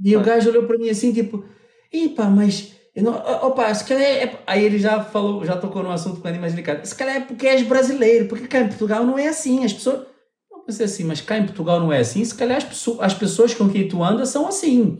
E 0.01 0.11
claro. 0.11 0.26
o 0.26 0.30
gajo 0.30 0.49
olhou 0.49 0.63
para 0.63 0.78
mim 0.78 0.89
assim, 0.89 1.11
tipo, 1.11 1.43
epa, 1.91 2.26
mas... 2.26 2.74
Eu 2.95 3.03
não, 3.03 3.13
opa, 3.13 3.70
esse 3.70 3.84
cara 3.84 4.01
é, 4.01 4.24
é, 4.24 4.39
Aí 4.47 4.63
ele 4.63 4.80
já 4.80 5.03
falou, 5.03 5.45
já 5.45 5.55
tocou 5.57 5.84
num 5.84 5.91
assunto 5.91 6.22
com 6.22 6.28
ele 6.28 6.39
mais 6.39 6.53
delicado. 6.53 6.82
Esse 6.84 6.95
cara 6.95 7.11
é 7.11 7.20
porque 7.20 7.47
és 7.47 7.61
brasileiro, 7.61 8.28
porque 8.28 8.47
cá 8.47 8.61
em 8.61 8.70
Portugal 8.70 9.05
não 9.05 9.20
é 9.20 9.28
assim. 9.28 9.63
As 9.65 9.74
pessoas... 9.74 10.07
Não 10.49 10.61
pensei 10.61 10.86
assim, 10.86 11.03
mas 11.03 11.22
cá 11.22 11.38
em 11.38 11.45
Portugal 11.45 11.80
não 11.80 11.91
é 11.91 11.99
assim. 11.99 12.24
Se 12.24 12.34
calhar 12.34 12.57
as 12.57 12.63
pessoas, 12.63 12.99
as 13.01 13.13
pessoas 13.13 13.53
com 13.53 13.70
quem 13.70 13.88
tu 13.88 14.03
anda 14.03 14.26
são 14.26 14.47
assim. 14.47 14.97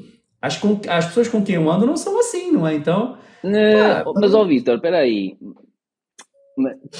As, 0.48 0.58
com, 0.58 0.80
as 0.88 1.06
pessoas 1.08 1.28
com 1.28 1.44
quem 1.44 1.56
eu 1.56 1.70
ando 1.70 1.86
não 1.86 1.98
são 1.98 2.20
assim, 2.20 2.52
não 2.52 2.68
é? 2.68 2.74
Então... 2.74 3.18
Não, 3.44 4.14
mas, 4.16 4.34
ó, 4.34 4.44
Vitor, 4.44 4.76
espera 4.76 5.00
aí. 5.00 5.38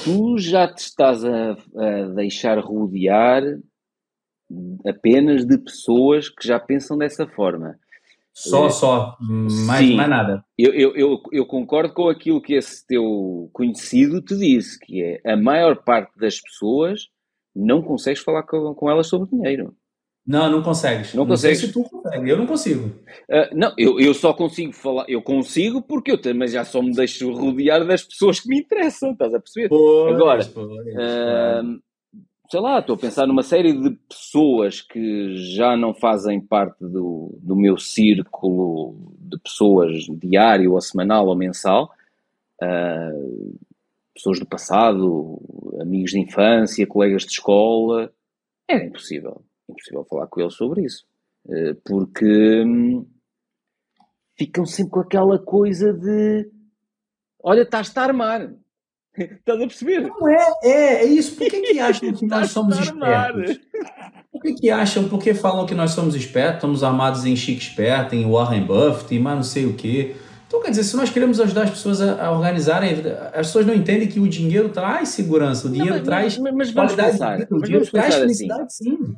Tu 0.04 0.38
já 0.38 0.72
te 0.72 0.78
estás 0.78 1.24
a, 1.24 1.52
a, 1.52 2.02
deixar 2.14 2.58
rodear 2.58 3.42
apenas 4.86 5.44
de 5.44 5.58
pessoas 5.58 6.28
que 6.28 6.46
já 6.46 6.60
pensam 6.60 6.96
dessa 6.96 7.26
forma. 7.26 7.76
Só, 8.32 8.66
é, 8.66 8.70
só. 8.70 9.16
Mais, 9.66 9.84
Sim, 9.84 9.96
mais 9.96 10.08
nada. 10.08 10.44
Eu, 10.56 10.72
eu, 10.72 10.94
eu, 10.94 11.20
eu, 11.32 11.44
concordo 11.44 11.92
com 11.92 12.08
aquilo 12.08 12.40
que 12.40 12.54
esse 12.54 12.86
teu 12.86 13.50
conhecido 13.52 14.22
te 14.22 14.36
disse, 14.36 14.78
que 14.78 15.02
é 15.02 15.32
a 15.32 15.36
maior 15.36 15.82
parte 15.82 16.16
das 16.16 16.40
pessoas 16.40 17.08
não 17.54 17.82
consegues 17.82 18.22
falar 18.22 18.44
com, 18.44 18.72
com 18.74 18.88
elas 18.88 19.08
sobre 19.08 19.28
dinheiro. 19.28 19.74
Não, 20.28 20.50
não 20.50 20.62
consegues. 20.62 21.14
Não, 21.14 21.24
não 21.24 21.30
consegues. 21.30 21.58
se 21.58 21.72
tu 21.72 21.82
consegue, 21.84 22.28
eu 22.28 22.36
não 22.36 22.46
consigo. 22.46 22.88
Uh, 23.30 23.48
não, 23.54 23.72
eu, 23.78 23.98
eu 23.98 24.12
só 24.12 24.34
consigo 24.34 24.74
falar, 24.74 25.06
eu 25.08 25.22
consigo 25.22 25.80
porque 25.80 26.12
eu 26.12 26.20
também 26.20 26.46
já 26.46 26.66
só 26.66 26.82
me 26.82 26.92
deixo 26.92 27.32
rodear 27.32 27.86
das 27.86 28.04
pessoas 28.04 28.38
que 28.38 28.46
me 28.50 28.58
interessam, 28.58 29.12
estás 29.12 29.32
a 29.32 29.40
perceber? 29.40 29.70
Pois, 29.70 30.14
Agora, 30.14 30.44
pois, 30.44 30.68
uh, 30.68 31.80
sei 32.50 32.60
lá, 32.60 32.78
estou 32.78 32.96
a 32.96 32.98
pensar 32.98 33.26
numa 33.26 33.42
série 33.42 33.72
de 33.72 33.96
pessoas 34.06 34.82
que 34.82 35.34
já 35.56 35.74
não 35.78 35.94
fazem 35.94 36.38
parte 36.38 36.76
do, 36.78 37.34
do 37.40 37.56
meu 37.56 37.78
círculo 37.78 39.14
de 39.18 39.38
pessoas 39.38 39.94
diário 40.10 40.74
ou 40.74 40.80
semanal 40.82 41.26
ou 41.26 41.34
mensal, 41.34 41.90
uh, 42.62 43.58
pessoas 44.14 44.38
do 44.38 44.44
passado, 44.44 45.40
amigos 45.80 46.10
de 46.10 46.20
infância, 46.20 46.86
colegas 46.86 47.22
de 47.22 47.30
escola, 47.30 48.12
era 48.68 48.84
impossível 48.84 49.42
impossível 49.68 50.04
falar 50.04 50.26
com 50.26 50.40
eles 50.40 50.54
sobre 50.54 50.84
isso. 50.84 51.04
Eh, 51.48 51.74
porque 51.84 52.62
hum, 52.64 53.06
ficam 54.36 54.64
sempre 54.66 54.92
com 54.92 55.00
aquela 55.00 55.38
coisa 55.38 55.92
de 55.92 56.50
olha, 57.42 57.62
estás-te 57.62 57.98
a 57.98 58.02
armar. 58.02 58.52
Estás 59.18 59.60
a 59.60 59.66
perceber? 59.66 60.02
Não 60.02 60.28
é, 60.28 60.46
é, 60.62 60.94
é 61.02 61.04
isso. 61.04 61.34
Por 61.36 61.48
que, 61.48 61.60
que 61.60 61.78
acham 61.80 62.12
que 62.12 62.26
nós 62.26 62.50
somos 62.50 62.78
espertos? 62.78 63.60
Por 64.30 64.42
que, 64.42 64.54
que 64.54 64.70
acham, 64.70 65.08
porque 65.08 65.34
falam 65.34 65.66
que 65.66 65.74
nós 65.74 65.90
somos 65.92 66.14
espertos, 66.14 66.56
estamos 66.56 66.84
armados 66.84 67.24
em 67.24 67.34
Chico 67.34 67.60
Esperto, 67.60 68.14
em 68.14 68.30
Warren 68.30 68.64
Buffett, 68.64 69.14
e 69.14 69.18
mais 69.18 69.36
não 69.36 69.42
sei 69.42 69.66
o 69.66 69.74
quê. 69.74 70.14
Então, 70.46 70.62
quer 70.62 70.70
dizer, 70.70 70.84
se 70.84 70.96
nós 70.96 71.10
queremos 71.10 71.40
ajudar 71.40 71.64
as 71.64 71.70
pessoas 71.70 72.00
a, 72.00 72.24
a 72.26 72.30
organizarem, 72.30 72.94
as 73.34 73.48
pessoas 73.48 73.66
não 73.66 73.74
entendem 73.74 74.08
que 74.08 74.20
o 74.20 74.28
dinheiro 74.28 74.68
traz 74.68 75.10
segurança, 75.10 75.66
o 75.66 75.70
dinheiro 75.70 75.96
não, 75.96 75.98
mas, 75.98 76.06
traz 76.06 76.38
mas, 76.38 76.54
mas 76.54 76.70
vamos 76.70 76.94
pensar, 76.94 77.46
o 77.50 77.60
dinheiro 77.60 77.90
traz 77.90 78.14
assim. 78.14 78.20
felicidade, 78.20 78.62
assim. 78.62 78.96
sim. 78.96 79.16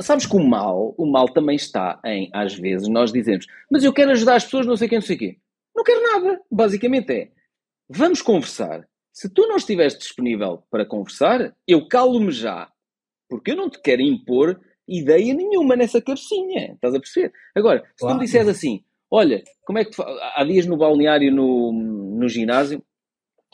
Sabes 0.00 0.26
que 0.26 0.36
o 0.36 0.46
mal, 0.46 0.94
o 0.98 1.10
mal 1.10 1.26
também 1.26 1.56
está 1.56 1.98
em, 2.04 2.28
às 2.34 2.54
vezes, 2.54 2.86
nós 2.86 3.10
dizemos, 3.10 3.46
mas 3.70 3.82
eu 3.82 3.94
quero 3.94 4.10
ajudar 4.10 4.36
as 4.36 4.44
pessoas, 4.44 4.66
não 4.66 4.76
sei 4.76 4.88
quem, 4.88 4.98
não 4.98 5.06
sei 5.06 5.16
quê. 5.16 5.38
Não 5.74 5.82
quero 5.82 6.02
nada. 6.02 6.40
Basicamente 6.50 7.10
é, 7.10 7.30
vamos 7.88 8.20
conversar. 8.20 8.86
Se 9.12 9.28
tu 9.32 9.46
não 9.46 9.56
estiveres 9.56 9.96
disponível 9.96 10.62
para 10.70 10.84
conversar, 10.84 11.54
eu 11.66 11.88
calo-me 11.88 12.30
já. 12.30 12.70
Porque 13.28 13.52
eu 13.52 13.56
não 13.56 13.70
te 13.70 13.80
quero 13.80 14.02
impor 14.02 14.60
ideia 14.86 15.32
nenhuma 15.32 15.76
nessa 15.76 16.02
cabecinha. 16.02 16.72
Estás 16.74 16.94
a 16.94 17.00
perceber? 17.00 17.32
Agora, 17.54 17.80
se 17.80 18.00
claro. 18.00 18.16
tu 18.16 18.18
me 18.18 18.24
disseres 18.26 18.48
assim, 18.48 18.84
olha, 19.10 19.42
como 19.64 19.78
é 19.78 19.84
que 19.84 19.92
tu 19.92 20.02
há 20.02 20.44
dias 20.44 20.66
no 20.66 20.76
balneário, 20.76 21.32
no, 21.32 21.72
no 21.72 22.28
ginásio, 22.28 22.82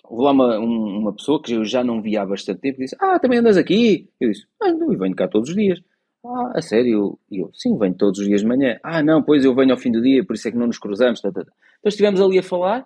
houve 0.03 0.24
lá 0.24 0.33
uma, 0.33 0.59
uma 0.59 1.14
pessoa 1.14 1.41
que 1.41 1.53
eu 1.53 1.64
já 1.64 1.85
não 1.85 2.03
via 2.03 2.22
há 2.22 2.27
bastante 2.27 2.61
tempo 2.61 2.81
e 2.81 2.85
disse, 2.85 2.97
ah, 3.01 3.18
também 3.18 3.39
andas 3.39 3.57
aqui? 3.57 4.09
Eu 4.20 4.31
disse, 4.31 4.47
ah, 4.62 4.72
não, 4.72 4.93
eu 4.93 4.99
venho 4.99 5.14
cá 5.14 5.29
todos 5.29 5.51
os 5.51 5.55
dias. 5.55 5.81
Ah, 6.29 6.53
a 6.57 6.62
sério? 6.62 7.18
E 7.31 7.41
eu, 7.43 7.51
sim, 7.55 7.79
venho 7.79 7.95
todos 7.95 8.18
os 8.18 8.27
dias 8.27 8.41
de 8.41 8.47
manhã. 8.47 8.79
Ah, 8.83 9.03
não, 9.03 9.22
pois 9.22 9.45
eu 9.45 9.55
venho 9.55 9.72
ao 9.72 9.79
fim 9.79 9.93
do 9.93 10.03
dia, 10.03 10.24
por 10.24 10.35
isso 10.35 10.49
é 10.49 10.51
que 10.51 10.57
não 10.59 10.66
nos 10.66 10.79
cruzamos. 10.79 11.20
Tá, 11.20 11.31
tá, 11.31 11.45
tá. 11.45 11.53
Então 11.79 11.89
estivemos 11.89 12.20
ali 12.20 12.39
a 12.39 12.43
falar 12.43 12.85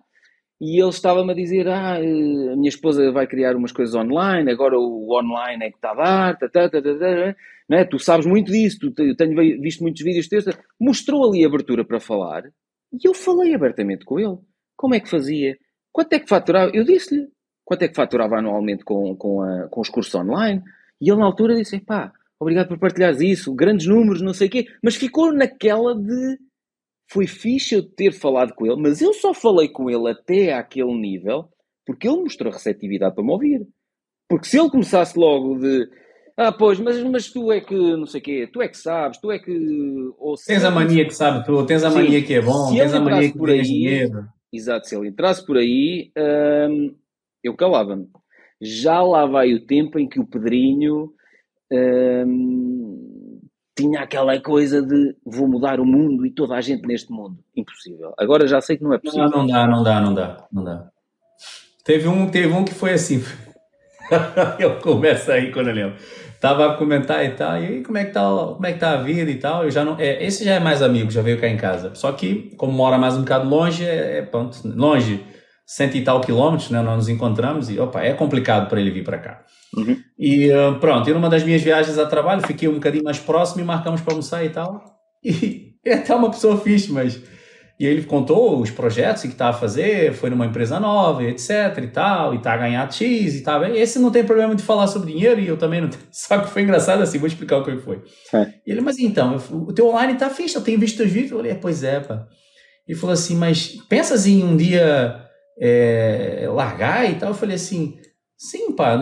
e 0.60 0.80
ele 0.80 0.90
estava-me 0.90 1.32
a 1.32 1.34
dizer: 1.34 1.66
Ah, 1.68 1.98
eh, 1.98 2.52
a 2.52 2.56
minha 2.56 2.68
esposa 2.68 3.10
vai 3.10 3.26
criar 3.26 3.56
umas 3.56 3.72
coisas 3.72 3.94
online, 3.94 4.50
agora 4.50 4.78
o 4.78 5.08
online 5.16 5.64
é 5.64 5.70
que 5.70 5.76
está 5.76 5.92
a 5.92 5.94
dar, 5.94 6.38
tá, 6.38 6.48
tá, 6.48 6.68
tá, 6.68 6.82
tá, 6.82 7.36
né? 7.68 7.84
tu 7.84 7.98
sabes 7.98 8.26
muito 8.26 8.52
disso, 8.52 8.78
tu, 8.92 9.02
eu 9.02 9.16
tenho 9.16 9.34
visto 9.60 9.82
muitos 9.82 10.02
vídeos 10.02 10.28
teus. 10.28 10.44
Mostrou 10.78 11.28
ali 11.28 11.44
a 11.44 11.48
abertura 11.48 11.84
para 11.84 11.98
falar 11.98 12.44
e 12.92 13.08
eu 13.08 13.14
falei 13.14 13.54
abertamente 13.54 14.04
com 14.04 14.18
ele. 14.18 14.36
Como 14.76 14.94
é 14.94 15.00
que 15.00 15.08
fazia? 15.08 15.56
Quanto 15.92 16.12
é 16.12 16.20
que 16.20 16.28
faturava? 16.28 16.70
Eu 16.74 16.84
disse-lhe 16.84 17.28
quanto 17.64 17.82
é 17.82 17.88
que 17.88 17.94
faturava 17.94 18.36
anualmente 18.36 18.84
com, 18.84 19.16
com, 19.16 19.42
a, 19.42 19.68
com 19.68 19.80
os 19.80 19.88
cursos 19.88 20.14
online. 20.14 20.62
E 21.00 21.10
ele 21.10 21.20
na 21.20 21.26
altura 21.26 21.54
disse: 21.56 21.80
pá 21.80 22.12
obrigado 22.40 22.68
por 22.68 22.78
partilhares 22.78 23.20
isso, 23.20 23.54
grandes 23.54 23.86
números, 23.86 24.22
não 24.22 24.32
sei 24.32 24.48
o 24.48 24.50
quê, 24.50 24.66
mas 24.82 24.96
ficou 24.96 25.32
naquela 25.32 25.94
de 25.94 26.38
foi 27.10 27.26
fixe 27.26 27.74
eu 27.74 27.82
ter 27.82 28.12
falado 28.12 28.54
com 28.54 28.66
ele, 28.66 28.80
mas 28.80 29.00
eu 29.02 29.12
só 29.12 29.34
falei 29.34 29.68
com 29.68 29.90
ele 29.90 30.08
até 30.08 30.54
àquele 30.54 30.94
nível 30.94 31.48
porque 31.84 32.08
ele 32.08 32.22
mostrou 32.22 32.52
receptividade 32.52 33.14
para 33.14 33.24
me 33.24 33.32
ouvir. 33.32 33.66
Porque 34.28 34.46
se 34.46 34.58
ele 34.58 34.70
começasse 34.70 35.18
logo 35.18 35.58
de 35.58 35.88
ah, 36.42 36.52
pois, 36.52 36.80
mas, 36.80 37.02
mas 37.02 37.30
tu 37.30 37.52
é 37.52 37.60
que 37.60 37.74
não 37.74 38.06
sei 38.06 38.18
o 38.18 38.24
quê, 38.24 38.48
tu 38.50 38.62
é 38.62 38.68
que 38.68 38.78
sabes, 38.78 39.18
tu 39.18 39.30
é 39.30 39.38
que. 39.38 39.52
Ou 40.18 40.36
tens 40.36 40.64
a 40.64 40.70
mania 40.70 41.04
que 41.04 41.14
sabe 41.14 41.44
tu, 41.44 41.66
tens 41.66 41.84
a 41.84 41.90
mania 41.90 42.22
que 42.24 42.32
é 42.32 42.40
bom, 42.40 42.72
tens 42.72 42.94
a 42.94 43.00
mania 43.00 43.30
que 43.30 43.36
por 43.36 43.50
aí, 43.50 43.60
dinheiro. 43.60 44.24
Exato, 44.50 44.88
se 44.88 44.96
ele 44.96 45.08
entrasse 45.08 45.44
por 45.44 45.58
aí, 45.58 46.10
hum, 46.16 46.94
eu 47.44 47.54
calava-me. 47.54 48.06
Já 48.58 49.02
lá 49.02 49.26
vai 49.26 49.52
o 49.52 49.66
tempo 49.66 49.98
em 49.98 50.08
que 50.08 50.18
o 50.18 50.26
Pedrinho 50.26 51.12
hum, 51.72 53.40
tinha 53.76 54.00
aquela 54.00 54.38
coisa 54.40 54.82
de 54.82 55.16
vou 55.24 55.48
mudar 55.48 55.80
o 55.80 55.84
mundo 55.84 56.26
e 56.26 56.30
toda 56.30 56.54
a 56.54 56.60
gente 56.60 56.86
neste 56.86 57.10
mundo. 57.10 57.38
Impossível. 57.56 58.12
Agora 58.18 58.46
já 58.46 58.60
sei 58.60 58.76
que 58.76 58.84
não 58.84 58.92
é 58.92 58.98
possível. 58.98 59.28
Não, 59.28 59.38
não 59.38 59.46
dá, 59.46 59.66
não 59.66 59.82
dá, 59.82 60.00
não 60.00 60.14
dá, 60.14 60.48
não 60.52 60.64
dá. 60.64 60.90
Teve 61.84 62.08
um, 62.08 62.30
teve 62.30 62.52
um 62.52 62.64
que 62.64 62.74
foi 62.74 62.92
assim. 62.92 63.22
eu 64.58 64.78
começo 64.80 65.30
aí 65.32 65.50
quando 65.50 65.68
eu 65.68 65.74
lembro. 65.74 65.96
Tava 66.40 66.72
a 66.72 66.76
comentar 66.76 67.22
e 67.24 67.30
tal, 67.32 67.62
e 67.62 67.66
aí 67.66 67.82
como 67.82 67.98
é 67.98 68.04
que 68.06 68.12
tá, 68.12 68.22
como 68.22 68.64
é 68.64 68.72
que 68.72 68.78
tá 68.78 68.92
a 68.92 69.02
vida 69.02 69.30
e 69.30 69.36
tal. 69.36 69.64
Eu 69.64 69.70
já 69.70 69.84
não, 69.84 69.96
é, 69.98 70.24
esse 70.24 70.42
já 70.42 70.54
é 70.54 70.60
mais 70.60 70.82
amigo, 70.82 71.10
já 71.10 71.20
veio 71.20 71.38
cá 71.38 71.46
em 71.46 71.56
casa. 71.56 71.94
Só 71.94 72.10
que, 72.12 72.54
como 72.56 72.72
mora 72.72 72.96
mais 72.96 73.14
um 73.14 73.20
bocado 73.20 73.48
longe, 73.48 73.84
é, 73.84 74.18
é 74.18 74.22
pronto, 74.22 74.58
longe, 74.64 75.22
cento 75.70 75.96
e 75.96 76.02
tal 76.02 76.20
quilômetros, 76.20 76.68
né? 76.68 76.82
Nós 76.82 76.96
nos 76.96 77.08
encontramos 77.08 77.70
e, 77.70 77.78
opa, 77.78 78.02
é 78.02 78.12
complicado 78.12 78.68
para 78.68 78.80
ele 78.80 78.90
vir 78.90 79.04
para 79.04 79.18
cá. 79.18 79.44
Uhum. 79.76 79.96
E 80.18 80.50
uh, 80.50 80.74
pronto, 80.80 81.08
e 81.08 81.14
numa 81.14 81.30
das 81.30 81.44
minhas 81.44 81.62
viagens 81.62 81.96
a 81.96 82.06
trabalho, 82.06 82.44
fiquei 82.44 82.68
um 82.68 82.74
bocadinho 82.74 83.04
mais 83.04 83.20
próximo 83.20 83.62
e 83.62 83.64
marcamos 83.64 84.00
para 84.00 84.12
almoçar 84.12 84.44
e 84.44 84.50
tal. 84.50 84.82
E 85.22 85.74
é 85.84 85.94
até 85.94 86.14
uma 86.14 86.30
pessoa 86.30 86.60
fixe, 86.60 86.90
mas. 86.92 87.22
E 87.78 87.86
ele 87.86 88.02
contou 88.02 88.60
os 88.60 88.70
projetos 88.70 89.22
que 89.22 89.28
estava 89.28 89.56
a 89.56 89.58
fazer, 89.58 90.12
foi 90.12 90.28
numa 90.28 90.44
empresa 90.44 90.78
nova, 90.78 91.22
etc 91.24 91.78
e 91.82 91.86
tal, 91.86 92.34
e 92.34 92.36
está 92.36 92.52
a 92.52 92.56
ganhar 92.58 92.92
X 92.92 93.36
e 93.36 93.42
tal. 93.42 93.64
Esse 93.64 93.98
não 93.98 94.10
tem 94.10 94.24
problema 94.24 94.54
de 94.54 94.62
falar 94.62 94.86
sobre 94.86 95.12
dinheiro 95.12 95.40
e 95.40 95.46
eu 95.46 95.56
também 95.56 95.80
não 95.80 95.88
tenho. 95.88 96.02
Só 96.10 96.38
que 96.38 96.50
foi 96.50 96.62
engraçado 96.62 97.02
assim, 97.02 97.18
vou 97.18 97.28
explicar 97.28 97.58
o 97.58 97.64
que 97.64 97.76
foi. 97.78 98.02
É. 98.34 98.52
ele, 98.66 98.80
mas 98.80 98.98
então, 98.98 99.36
o 99.50 99.72
teu 99.72 99.88
online 99.88 100.14
está 100.14 100.28
fixe, 100.28 100.56
eu 100.56 100.62
tenho 100.62 100.78
visto 100.78 101.02
os 101.02 101.10
vídeos. 101.10 101.30
Eu 101.30 101.38
falei, 101.38 101.54
pois 101.54 101.82
é, 101.82 102.00
pá. 102.00 102.26
Ele 102.86 102.98
falou 102.98 103.14
assim, 103.14 103.36
mas 103.36 103.68
pensas 103.88 104.26
em 104.26 104.42
um 104.42 104.56
dia 104.56 105.29
é, 105.60 106.48
largar 106.48 107.10
e 107.10 107.16
tal? 107.16 107.30
Eu 107.30 107.34
falei 107.34 107.56
assim, 107.56 107.98
Sim, 108.40 108.72
pá, 108.72 108.96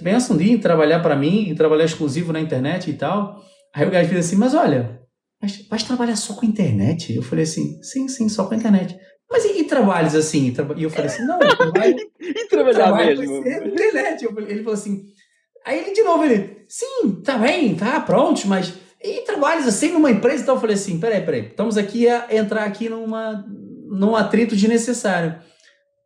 pensa 0.00 0.32
um 0.32 0.36
dia 0.36 0.52
em 0.52 0.58
trabalhar 0.58 1.00
para 1.00 1.16
mim, 1.16 1.48
em 1.48 1.56
trabalhar 1.56 1.86
exclusivo 1.86 2.32
na 2.32 2.40
internet 2.40 2.88
e 2.88 2.92
tal. 2.92 3.42
Aí 3.74 3.84
o 3.84 3.90
gajo 3.90 4.08
fez 4.08 4.26
assim, 4.26 4.36
mas 4.36 4.54
olha, 4.54 5.00
mas 5.42 5.66
vais 5.68 5.82
trabalhar 5.82 6.14
só 6.14 6.34
com 6.34 6.46
internet? 6.46 7.12
Eu 7.12 7.20
falei 7.20 7.42
assim, 7.42 7.82
sim, 7.82 8.06
sim, 8.06 8.28
só 8.28 8.46
com 8.46 8.54
internet. 8.54 8.96
Mas 9.28 9.44
e, 9.44 9.58
e 9.58 9.64
trabalhos 9.64 10.14
assim? 10.14 10.54
E 10.76 10.82
eu 10.84 10.88
falei 10.88 11.06
assim, 11.06 11.24
não, 11.24 11.40
eu 11.40 11.56
trabalho... 11.56 11.96
e 12.20 12.46
trabalhar 12.46 12.94
mesmo? 12.94 13.38
internet. 13.38 14.24
ele 14.24 14.62
falou 14.62 14.74
assim, 14.74 15.02
aí 15.64 15.80
ele 15.80 15.92
de 15.92 16.02
novo, 16.04 16.24
ele, 16.24 16.64
sim, 16.68 17.10
tá 17.24 17.36
bem, 17.38 17.74
tá, 17.74 17.98
pronto, 17.98 18.46
mas... 18.46 18.72
E 19.02 19.22
trabalhos 19.22 19.66
assim 19.66 19.90
numa 19.90 20.12
empresa? 20.12 20.44
Então 20.44 20.54
eu 20.54 20.60
falei 20.60 20.76
assim, 20.76 21.00
peraí, 21.00 21.22
peraí, 21.22 21.46
estamos 21.48 21.76
aqui 21.76 22.08
a 22.08 22.28
entrar 22.30 22.62
aqui 22.62 22.88
numa, 22.88 23.44
num 23.88 24.14
atrito 24.14 24.54
desnecessário. 24.54 25.40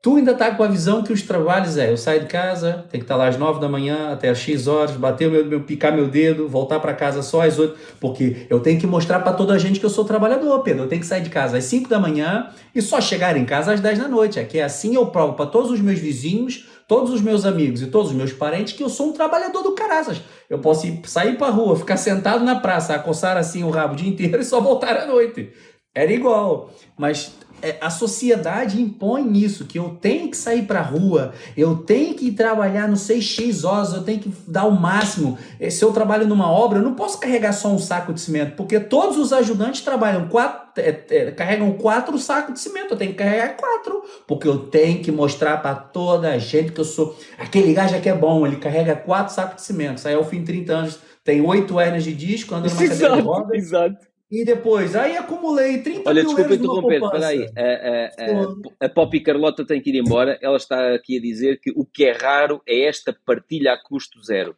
Tu 0.03 0.17
ainda 0.17 0.33
tá 0.33 0.55
com 0.55 0.63
a 0.63 0.67
visão 0.67 1.03
que 1.03 1.13
os 1.13 1.21
trabalhos 1.21 1.77
é, 1.77 1.91
eu 1.91 1.97
saio 1.99 2.21
de 2.23 2.27
casa, 2.27 2.87
tem 2.91 2.99
que 2.99 3.05
estar 3.05 3.17
tá 3.17 3.19
lá 3.19 3.29
às 3.29 3.37
nove 3.37 3.61
da 3.61 3.69
manhã, 3.69 4.11
até 4.11 4.31
às 4.31 4.39
X 4.39 4.67
horas, 4.67 4.93
bater 4.93 5.29
o 5.29 5.31
meu, 5.31 5.45
meu 5.45 5.61
picar 5.61 5.93
meu 5.93 6.09
dedo, 6.09 6.49
voltar 6.49 6.81
para 6.81 6.95
casa 6.95 7.21
só 7.21 7.43
às 7.43 7.59
oito, 7.59 7.77
porque 8.01 8.47
eu 8.49 8.61
tenho 8.61 8.81
que 8.81 8.87
mostrar 8.87 9.21
para 9.21 9.35
toda 9.35 9.53
a 9.53 9.59
gente 9.59 9.79
que 9.79 9.85
eu 9.85 9.91
sou 9.91 10.07
trabalhador, 10.07 10.63
Pedro. 10.63 10.85
Eu 10.85 10.89
tenho 10.89 11.03
que 11.03 11.07
sair 11.07 11.21
de 11.21 11.29
casa 11.29 11.59
às 11.59 11.65
cinco 11.65 11.87
da 11.87 11.99
manhã 11.99 12.49
e 12.75 12.81
só 12.81 12.99
chegar 12.99 13.37
em 13.37 13.45
casa 13.45 13.75
às 13.75 13.81
dez 13.81 13.99
da 13.99 14.09
noite. 14.09 14.39
É 14.39 14.45
que 14.45 14.59
é 14.59 14.65
assim 14.65 14.95
eu 14.95 15.05
provo 15.09 15.35
para 15.35 15.45
todos 15.45 15.71
os 15.71 15.81
meus 15.83 15.99
vizinhos, 15.99 16.67
todos 16.89 17.13
os 17.13 17.21
meus 17.21 17.45
amigos 17.45 17.83
e 17.83 17.89
todos 17.89 18.11
os 18.11 18.17
meus 18.17 18.33
parentes 18.33 18.73
que 18.73 18.83
eu 18.83 18.89
sou 18.89 19.09
um 19.09 19.13
trabalhador 19.13 19.63
do 19.63 19.73
caraças. 19.73 20.23
Eu 20.49 20.61
posso 20.61 20.87
ir, 20.87 21.03
sair 21.05 21.37
para 21.37 21.53
rua, 21.53 21.77
ficar 21.77 21.99
sentado 21.99 22.43
na 22.43 22.59
praça, 22.59 22.95
acossar 22.95 23.37
assim 23.37 23.65
o 23.65 23.71
rabo 23.71 23.93
o 23.93 23.97
dia 23.99 24.09
inteiro 24.09 24.41
e 24.41 24.45
só 24.45 24.63
voltar 24.63 24.97
à 24.97 25.07
noite. 25.07 25.53
Era 25.95 26.11
igual. 26.11 26.71
Mas 26.97 27.35
é, 27.50 27.50
a 27.81 27.91
sociedade 27.91 28.81
impõe 28.81 29.39
isso, 29.39 29.65
que 29.65 29.79
eu 29.79 29.97
tenho 30.01 30.31
que 30.31 30.37
sair 30.37 30.63
para 30.63 30.81
a 30.81 30.83
rua, 30.83 31.33
eu 31.57 31.77
tenho 31.77 32.15
que 32.15 32.33
trabalhar 32.33 32.89
no 32.89 32.97
6x 32.97 33.65
horas, 33.65 33.93
eu 33.93 34.03
tenho 34.03 34.21
que 34.21 34.33
dar 34.47 34.65
o 34.65 34.73
máximo. 34.73 35.39
Se 35.71 35.85
eu 35.85 35.93
trabalho 35.93 36.27
numa 36.27 36.51
obra, 36.51 36.79
eu 36.79 36.83
não 36.83 36.95
posso 36.95 37.19
carregar 37.19 37.53
só 37.53 37.69
um 37.69 37.79
saco 37.79 38.13
de 38.13 38.21
cimento, 38.21 38.57
porque 38.57 38.79
todos 38.81 39.17
os 39.17 39.33
ajudantes 39.33 39.81
trabalham 39.83 40.29
quatro, 40.29 40.61
é, 40.81 41.05
é, 41.11 41.31
carregam 41.33 41.73
quatro 41.73 42.19
sacos 42.19 42.55
de 42.55 42.61
cimento, 42.61 42.95
eu 42.95 42.97
tenho 42.97 43.13
que 43.13 43.19
carregar 43.19 43.57
quatro, 43.57 44.03
porque 44.27 44.47
eu 44.47 44.59
tenho 44.59 45.03
que 45.03 45.11
mostrar 45.11 45.59
para 45.59 45.75
toda 45.75 46.31
a 46.31 46.39
gente 46.39 46.73
que 46.73 46.81
eu 46.81 46.85
sou. 46.85 47.17
Aquele 47.39 47.73
gajo 47.73 48.01
que 48.01 48.09
é 48.09 48.15
bom, 48.15 48.47
ele 48.47 48.57
carrega 48.57 48.95
quatro 48.95 49.35
sacos 49.35 49.57
de 49.57 49.63
cimento, 49.63 50.01
sai 50.01 50.15
ao 50.15 50.25
fim 50.25 50.41
de 50.41 50.47
30 50.47 50.73
anos, 50.73 50.99
tem 51.25 51.41
oito 51.41 51.79
hernias 51.79 52.05
de 52.05 52.15
disco, 52.15 52.55
anda 52.55 52.69
numa 52.69 52.89
cadeira 52.89 53.17
de 53.17 53.23
rodas. 53.23 53.57
Exato. 53.57 54.10
E 54.31 54.45
depois, 54.45 54.95
aí 54.95 55.17
acumulei 55.17 55.83
30 55.83 56.09
Olha, 56.09 56.23
mil 56.23 56.35
desculpa 56.35 56.55
interromper, 56.55 57.01
peraí. 57.11 57.47
A, 57.57 57.63
a, 57.63 58.85
a, 58.85 58.87
a 58.87 58.89
Poppy 58.89 59.21
Carlota 59.21 59.67
tem 59.67 59.83
que 59.83 59.91
ir 59.91 59.99
embora. 59.99 60.39
Ela 60.41 60.57
está 60.57 60.95
aqui 60.95 61.19
a 61.19 61.21
dizer 61.21 61.59
que 61.61 61.73
o 61.75 61.85
que 61.85 62.05
é 62.05 62.13
raro 62.13 62.63
é 62.65 62.87
esta 62.87 63.13
partilha 63.27 63.73
a 63.73 63.83
custo 63.83 64.23
zero. 64.23 64.55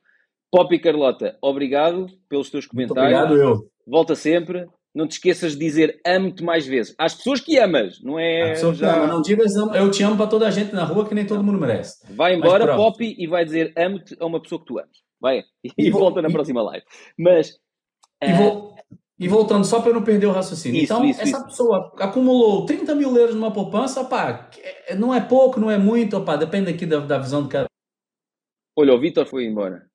Poppy 0.50 0.78
Carlota, 0.78 1.38
obrigado 1.40 2.06
pelos 2.28 2.50
teus 2.50 2.66
comentários. 2.66 3.18
Muito 3.18 3.32
obrigado, 3.32 3.60
eu. 3.60 3.70
Volta 3.86 4.14
sempre. 4.14 4.66
Não 4.94 5.08
te 5.08 5.12
esqueças 5.12 5.52
de 5.52 5.58
dizer 5.60 5.98
amo-te 6.06 6.44
mais 6.44 6.66
vezes. 6.66 6.94
Às 6.98 7.14
pessoas 7.14 7.40
que 7.40 7.58
amas, 7.58 7.98
não 8.02 8.18
é? 8.18 8.54
Já... 8.74 9.06
Não, 9.06 9.22
digas 9.22 9.54
eu 9.56 9.90
te 9.90 10.02
amo 10.02 10.18
para 10.18 10.26
toda 10.26 10.46
a 10.46 10.50
gente 10.50 10.74
na 10.74 10.84
rua 10.84 11.08
que 11.08 11.14
nem 11.14 11.26
todo 11.26 11.42
mundo 11.42 11.58
merece. 11.58 12.04
Vai 12.14 12.34
embora, 12.34 12.76
Poppy, 12.76 13.16
e 13.18 13.26
vai 13.26 13.42
dizer 13.42 13.72
amo-te 13.74 14.14
a 14.20 14.26
uma 14.26 14.42
pessoa 14.42 14.60
que 14.60 14.66
tu 14.66 14.78
amas. 14.78 14.98
Vai. 15.18 15.44
E, 15.64 15.70
e 15.78 15.90
volta 15.90 16.20
na 16.20 16.28
e... 16.28 16.32
próxima 16.32 16.60
live. 16.62 16.84
Mas. 17.18 17.58
E 18.22 18.32
vou, 18.34 18.74
e 19.22 19.28
voltando, 19.28 19.64
só 19.64 19.80
para 19.80 19.90
eu 19.90 19.94
não 19.94 20.02
perder 20.02 20.26
o 20.26 20.32
raciocínio. 20.32 20.82
Isso, 20.82 20.92
então, 20.92 21.04
isso, 21.04 21.20
essa 21.20 21.36
isso. 21.36 21.46
pessoa 21.46 21.92
acumulou 21.96 22.66
30 22.66 22.92
mil 22.96 23.16
euros 23.16 23.36
numa 23.36 23.52
poupança, 23.52 24.04
pá, 24.04 24.50
não 24.98 25.14
é 25.14 25.20
pouco, 25.20 25.60
não 25.60 25.70
é 25.70 25.78
muito, 25.78 26.20
pá, 26.24 26.34
depende 26.34 26.70
aqui 26.70 26.84
da, 26.84 26.98
da 26.98 27.18
visão 27.18 27.44
do 27.44 27.48
cara. 27.48 27.66
Olha, 28.76 28.92
o 28.92 29.00
Vitor 29.00 29.24
foi 29.26 29.44
embora. 29.44 29.88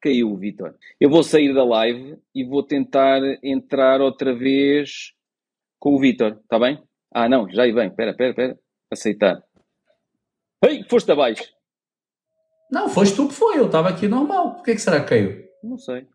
Caiu 0.00 0.30
o 0.30 0.36
Vitor. 0.36 0.76
Eu 1.00 1.10
vou 1.10 1.24
sair 1.24 1.52
da 1.52 1.64
live 1.64 2.16
e 2.32 2.44
vou 2.44 2.62
tentar 2.62 3.20
entrar 3.42 4.00
outra 4.00 4.32
vez 4.32 5.12
com 5.80 5.96
o 5.96 5.98
Vitor, 5.98 6.38
está 6.42 6.58
bem? 6.58 6.80
Ah, 7.12 7.28
não, 7.28 7.50
já 7.50 7.64
aí 7.64 7.72
vem. 7.72 7.88
Espera, 7.88 8.12
espera, 8.12 8.30
espera. 8.30 8.58
Aceitar. 8.92 9.42
Ei, 10.64 10.84
foste 10.84 11.10
abaixo. 11.10 11.44
Não, 12.70 12.88
foste 12.88 13.16
tu 13.16 13.26
que 13.26 13.34
foi. 13.34 13.58
Eu 13.58 13.66
estava 13.66 13.88
aqui 13.88 14.06
normal. 14.06 14.54
Por 14.54 14.64
que, 14.64 14.74
que 14.74 14.80
será 14.80 15.00
que 15.00 15.08
caiu? 15.08 15.48
Não 15.62 15.78
sei. 15.78 16.06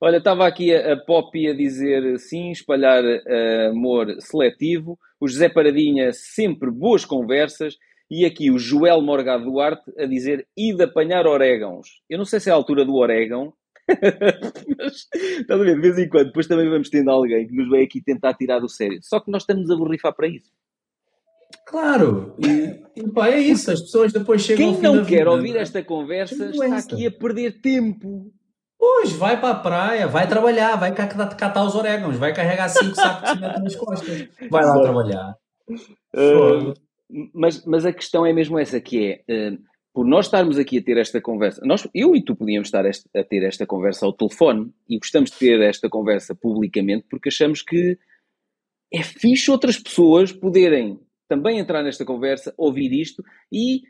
Olha, 0.00 0.18
estava 0.18 0.46
aqui 0.46 0.72
a, 0.72 0.92
a 0.92 0.96
Poppy 0.96 1.48
a 1.48 1.54
dizer 1.54 2.18
sim, 2.18 2.50
espalhar 2.50 3.02
uh, 3.02 3.70
amor 3.70 4.14
seletivo. 4.20 4.98
O 5.20 5.26
José 5.26 5.48
Paradinha, 5.48 6.12
sempre 6.12 6.70
boas 6.70 7.04
conversas. 7.04 7.76
E 8.10 8.24
aqui 8.24 8.50
o 8.50 8.58
Joel 8.58 9.02
Morgado 9.02 9.44
Duarte 9.44 9.92
a 9.98 10.06
dizer 10.06 10.46
e 10.56 10.72
de 10.74 10.84
apanhar 10.84 11.26
orégãos. 11.26 11.88
Eu 12.08 12.16
não 12.16 12.24
sei 12.24 12.40
se 12.40 12.48
é 12.48 12.52
a 12.52 12.54
altura 12.54 12.84
do 12.84 12.94
orégão, 12.94 13.52
mas 14.78 15.08
estás 15.12 15.60
a 15.60 15.64
ver, 15.64 15.74
de 15.74 15.80
vez 15.80 15.98
em 15.98 16.08
quando, 16.08 16.26
depois 16.26 16.46
também 16.46 16.70
vamos 16.70 16.88
tendo 16.88 17.10
alguém 17.10 17.46
que 17.46 17.54
nos 17.54 17.68
vem 17.68 17.84
aqui 17.84 18.02
tentar 18.02 18.34
tirar 18.34 18.60
do 18.60 18.68
sério. 18.68 18.98
Só 19.02 19.20
que 19.20 19.30
nós 19.30 19.42
estamos 19.42 19.70
a 19.70 19.76
borrifar 19.76 20.14
para 20.14 20.28
isso. 20.28 20.50
Claro, 21.66 22.34
e, 22.38 23.00
e 23.00 23.08
pá, 23.10 23.28
é 23.28 23.40
isso, 23.40 23.70
as 23.70 23.80
pessoas 23.80 24.12
depois 24.12 24.42
chegam 24.42 24.74
Quem 24.74 24.82
não 24.82 25.04
quer 25.04 25.18
vida, 25.18 25.30
ouvir 25.30 25.56
esta 25.56 25.82
conversa 25.82 26.50
está 26.50 26.76
aqui 26.78 27.06
a 27.06 27.10
perder 27.10 27.60
tempo. 27.60 28.32
Pois, 28.78 29.12
vai 29.12 29.40
para 29.40 29.50
a 29.50 29.58
praia, 29.58 30.06
vai 30.06 30.28
trabalhar, 30.28 30.76
vai 30.76 30.94
catar 30.94 31.64
os 31.64 31.74
orégãos, 31.74 32.16
vai 32.16 32.32
carregar 32.32 32.68
cinco 32.68 32.94
sacos 32.96 33.30
de 33.30 33.34
cimento 33.36 33.60
nas 33.60 33.76
costas, 33.76 34.28
vai 34.50 34.64
lá 34.64 34.80
trabalhar. 34.80 35.36
Uh, 36.14 36.74
mas, 37.34 37.64
mas 37.66 37.84
a 37.84 37.92
questão 37.92 38.24
é 38.24 38.32
mesmo 38.32 38.58
essa, 38.58 38.80
que 38.80 39.22
é, 39.28 39.50
uh, 39.50 39.58
por 39.92 40.06
nós 40.06 40.26
estarmos 40.26 40.58
aqui 40.58 40.78
a 40.78 40.82
ter 40.82 40.96
esta 40.96 41.20
conversa, 41.20 41.60
nós, 41.64 41.88
eu 41.92 42.14
e 42.14 42.22
tu 42.22 42.36
podíamos 42.36 42.68
estar 42.68 42.86
a 42.86 43.24
ter 43.24 43.42
esta 43.42 43.66
conversa 43.66 44.06
ao 44.06 44.12
telefone 44.12 44.72
e 44.88 44.96
gostamos 44.96 45.30
de 45.30 45.38
ter 45.38 45.60
esta 45.60 45.88
conversa 45.88 46.34
publicamente 46.34 47.06
porque 47.10 47.30
achamos 47.30 47.62
que 47.62 47.98
é 48.92 49.02
fixe 49.02 49.50
outras 49.50 49.76
pessoas 49.76 50.32
poderem 50.32 51.00
também 51.28 51.58
entrar 51.58 51.82
nesta 51.82 52.04
conversa, 52.04 52.54
ouvir 52.56 52.92
isto 52.92 53.22
e 53.52 53.82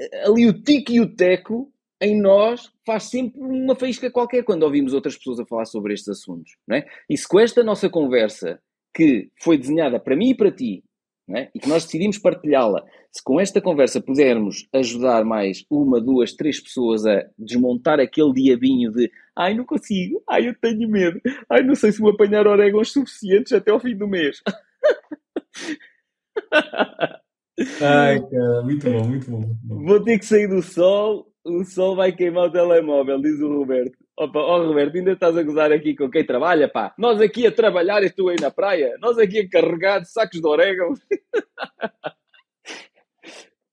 eh, 0.00 0.26
ali 0.26 0.46
o 0.46 0.62
tico 0.62 0.92
e 0.92 1.00
o 1.00 1.14
teco 1.14 1.72
em 2.00 2.20
nós 2.20 2.70
faz 2.86 3.04
sempre 3.04 3.40
uma 3.40 3.74
faísca 3.74 4.10
qualquer 4.10 4.44
quando 4.44 4.62
ouvimos 4.62 4.92
outras 4.92 5.16
pessoas 5.16 5.40
a 5.40 5.46
falar 5.46 5.64
sobre 5.64 5.94
estes 5.94 6.08
assuntos. 6.08 6.56
Não 6.66 6.76
é? 6.76 6.86
E 7.08 7.16
se 7.16 7.26
com 7.26 7.40
esta 7.40 7.64
nossa 7.64 7.88
conversa, 7.88 8.60
que 8.94 9.30
foi 9.42 9.58
desenhada 9.58 9.98
para 9.98 10.16
mim 10.16 10.30
e 10.30 10.36
para 10.36 10.50
ti, 10.50 10.84
é? 11.30 11.50
e 11.54 11.58
que 11.58 11.68
nós 11.68 11.84
decidimos 11.84 12.18
partilhá-la, 12.18 12.82
se 13.12 13.22
com 13.22 13.38
esta 13.38 13.60
conversa 13.60 14.00
pudermos 14.00 14.66
ajudar 14.72 15.24
mais 15.24 15.64
uma, 15.70 16.00
duas, 16.00 16.32
três 16.32 16.60
pessoas 16.60 17.04
a 17.04 17.26
desmontar 17.38 18.00
aquele 18.00 18.32
diabinho 18.32 18.90
de 18.90 19.10
ai, 19.36 19.54
não 19.54 19.64
consigo, 19.64 20.22
ai, 20.28 20.48
eu 20.48 20.54
tenho 20.54 20.88
medo, 20.88 21.20
ai, 21.50 21.62
não 21.62 21.74
sei 21.74 21.92
se 21.92 22.00
vou 22.00 22.10
apanhar 22.10 22.46
orégãos 22.46 22.92
suficientes 22.92 23.52
até 23.52 23.70
ao 23.70 23.80
fim 23.80 23.96
do 23.96 24.08
mês. 24.08 24.42
Ai, 27.82 28.20
cara, 28.20 28.62
muito 28.62 28.88
bom, 28.88 29.04
muito 29.04 29.30
bom, 29.30 29.40
muito 29.40 29.60
bom. 29.64 29.84
Vou 29.84 30.00
ter 30.00 30.20
que 30.20 30.24
sair 30.24 30.46
do 30.46 30.62
sol 30.62 31.28
o 31.48 31.64
sol 31.64 31.96
vai 31.96 32.12
queimar 32.12 32.46
o 32.46 32.52
telemóvel, 32.52 33.20
diz 33.20 33.40
o 33.40 33.48
Roberto. 33.48 33.96
Opa, 34.16 34.38
ó 34.40 34.58
oh, 34.58 34.66
Roberto, 34.66 34.96
ainda 34.96 35.12
estás 35.12 35.36
a 35.36 35.42
gozar 35.42 35.72
aqui 35.72 35.94
com 35.94 36.10
quem 36.10 36.24
trabalha, 36.24 36.68
pá. 36.68 36.94
Nós 36.98 37.20
aqui 37.20 37.46
a 37.46 37.52
trabalhar 37.52 38.02
e 38.02 38.10
tu 38.10 38.28
aí 38.28 38.36
na 38.40 38.50
praia. 38.50 38.96
Nós 39.00 39.16
aqui 39.18 39.40
a 39.40 39.48
carregar 39.48 40.00
de 40.00 40.10
sacos 40.10 40.40
de 40.40 40.46
orégano. 40.46 40.94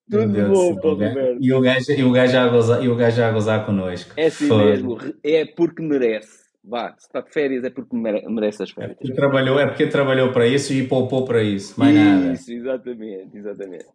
Tudo 0.09 0.31
Deus 0.31 0.49
bom, 0.49 0.73
Roberto. 0.75 1.39
E 1.41 1.51
o 1.51 1.59
gajo, 1.59 1.91
e 1.91 2.03
o 2.03 2.11
gajo, 2.11 2.37
a, 2.37 2.47
gozar, 2.47 2.83
e 2.83 2.89
o 2.89 2.95
gajo 2.95 3.23
a 3.23 3.31
gozar 3.31 3.65
connosco. 3.65 4.13
É 4.15 4.27
assim 4.27 4.47
mesmo. 4.47 4.97
É 5.23 5.45
porque 5.45 5.81
merece. 5.81 6.45
Vá, 6.63 6.95
se 6.97 7.05
está 7.05 7.21
de 7.21 7.31
férias 7.31 7.63
é 7.63 7.69
porque 7.69 7.95
merece 7.95 8.63
as 8.63 8.71
férias. 8.71 8.93
É 8.93 8.95
porque 8.95 9.13
trabalhou, 9.13 9.59
é 9.59 9.67
porque 9.67 9.87
trabalhou 9.87 10.31
para 10.31 10.47
isso 10.47 10.73
e 10.73 10.87
poupou 10.87 11.25
para 11.25 11.43
isso. 11.43 11.79
Mais 11.79 11.95
isso, 11.95 12.03
nada. 12.03 12.33
Isso, 12.33 12.53
exatamente, 12.53 13.37
exatamente. 13.37 13.85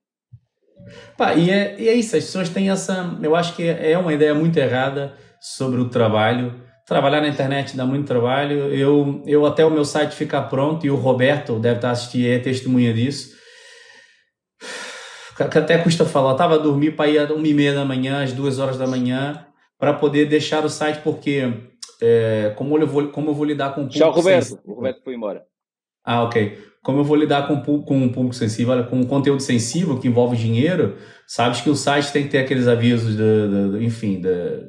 Pá, 1.16 1.35
e, 1.35 1.51
é, 1.51 1.76
e 1.78 1.89
é 1.89 1.95
isso, 1.95 2.16
as 2.16 2.24
pessoas 2.24 2.49
têm 2.49 2.70
essa. 2.70 3.18
Eu 3.22 3.37
acho 3.37 3.55
que 3.55 3.68
é 3.68 3.97
uma 3.99 4.12
ideia 4.12 4.35
muito 4.35 4.57
errada 4.59 5.14
sobre 5.41 5.81
o 5.81 5.89
trabalho. 5.89 6.61
Trabalhar 6.87 7.20
na 7.20 7.28
internet 7.28 7.76
dá 7.76 7.87
muito 7.87 8.07
trabalho. 8.07 8.74
Eu, 8.74 9.22
eu 9.26 9.47
até 9.47 9.64
o 9.64 9.70
meu 9.70 9.85
site 9.85 10.14
ficar 10.14 10.43
pronto, 10.43 10.85
e 10.85 10.91
o 10.91 10.97
Roberto 10.97 11.59
deve 11.59 11.76
estar 11.76 11.91
assistindo, 11.91 12.26
é 12.26 12.39
testemunha 12.39 12.93
disso. 12.93 13.39
Que 15.51 15.57
até 15.57 15.78
custa 15.78 16.05
falar, 16.05 16.31
eu 16.31 16.33
estava 16.33 16.57
a 16.57 16.59
dormir 16.59 16.91
para 16.91 17.09
ir 17.09 17.18
às 17.18 17.31
uma 17.31 17.49
e 17.49 17.55
meia 17.55 17.72
da 17.72 17.83
manhã, 17.83 18.22
às 18.22 18.31
duas 18.31 18.59
horas 18.59 18.76
da 18.76 18.87
manhã, 18.87 19.47
para 19.78 19.95
poder 19.95 20.26
deixar 20.26 20.66
o 20.66 20.68
site, 20.68 21.01
porque 21.03 21.51
é, 22.03 22.53
como, 22.57 22.76
eu 22.76 22.87
vou, 22.87 23.09
como 23.09 23.31
eu 23.31 23.35
vou 23.35 23.47
lidar 23.47 23.74
com 23.74 23.81
o 23.81 23.85
público. 23.85 24.05
Tchau, 24.05 24.12
Roberto. 24.12 24.61
O 24.66 24.74
Roberto 24.74 25.03
foi 25.03 25.14
embora. 25.14 25.47
Ah, 26.05 26.22
ok 26.22 26.70
como 26.82 26.98
eu 26.98 27.05
vou 27.05 27.16
lidar 27.16 27.46
com, 27.46 27.82
com 27.82 27.98
um 27.98 28.09
público 28.09 28.34
sensível, 28.34 28.72
olha, 28.72 28.84
com 28.84 28.96
um 28.96 29.05
conteúdo 29.05 29.42
sensível 29.42 29.98
que 29.98 30.09
envolve 30.09 30.36
dinheiro, 30.36 30.96
sabes 31.26 31.61
que 31.61 31.68
o 31.68 31.76
site 31.76 32.11
tem 32.11 32.24
que 32.24 32.30
ter 32.30 32.38
aqueles 32.38 32.66
avisos 32.66 33.16
de, 33.16 33.78
de 33.78 33.84
enfim, 33.84 34.18
de, 34.20 34.64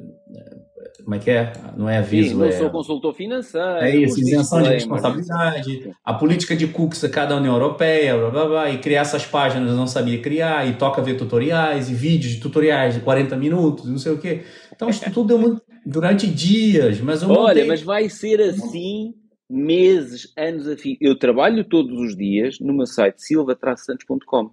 como 1.02 1.14
é 1.14 1.18
que 1.18 1.30
é? 1.30 1.52
Não 1.74 1.88
é 1.88 1.98
aviso, 1.98 2.30
Sim, 2.30 2.36
não 2.36 2.44
é... 2.44 2.52
sou 2.52 2.70
consultor 2.70 3.14
financeiro. 3.14 3.78
É 3.78 3.96
isso, 3.96 4.20
isenção 4.20 4.62
de 4.62 4.68
responsabilidade, 4.68 5.90
a 6.04 6.14
política 6.14 6.54
de 6.54 6.66
cookies 6.66 7.02
a 7.02 7.08
cada 7.08 7.36
União 7.36 7.54
Europeia, 7.54 8.16
blá, 8.16 8.30
blá, 8.30 8.46
blá, 8.46 8.70
e 8.70 8.78
criar 8.78 9.00
essas 9.00 9.24
páginas 9.24 9.70
eu 9.70 9.76
não 9.76 9.86
sabia 9.86 10.20
criar, 10.20 10.68
e 10.68 10.74
toca 10.74 11.00
ver 11.00 11.14
tutoriais, 11.14 11.88
e 11.88 11.94
vídeos 11.94 12.34
de 12.34 12.40
tutoriais 12.40 12.94
de 12.94 13.00
40 13.00 13.36
minutos, 13.36 13.86
não 13.86 13.98
sei 13.98 14.12
o 14.12 14.18
quê. 14.18 14.42
Então 14.74 14.90
isso 14.90 15.02
tudo 15.12 15.28
deu 15.28 15.38
muito, 15.38 15.62
durante 15.86 16.26
dias, 16.26 17.00
mas 17.00 17.22
eu 17.22 17.30
Olha, 17.30 17.40
montei... 17.40 17.64
mas 17.64 17.82
vai 17.82 18.10
ser 18.10 18.38
assim 18.42 19.14
meses, 19.52 20.32
anos 20.36 20.66
a 20.66 20.76
fio. 20.76 20.96
Eu 21.00 21.18
trabalho 21.18 21.62
todos 21.62 22.00
os 22.00 22.16
dias 22.16 22.58
no 22.58 22.72
meu 22.72 22.86
site 22.86 23.22
silva-santos.com. 23.22 24.50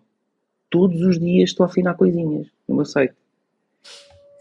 Todos 0.69 1.01
os 1.01 1.17
dias 1.17 1.51
estou 1.51 1.63
a 1.63 1.69
afinar 1.69 1.95
coisinhas 1.95 2.47
no 2.67 2.75
meu 2.75 2.85
site. 2.85 3.15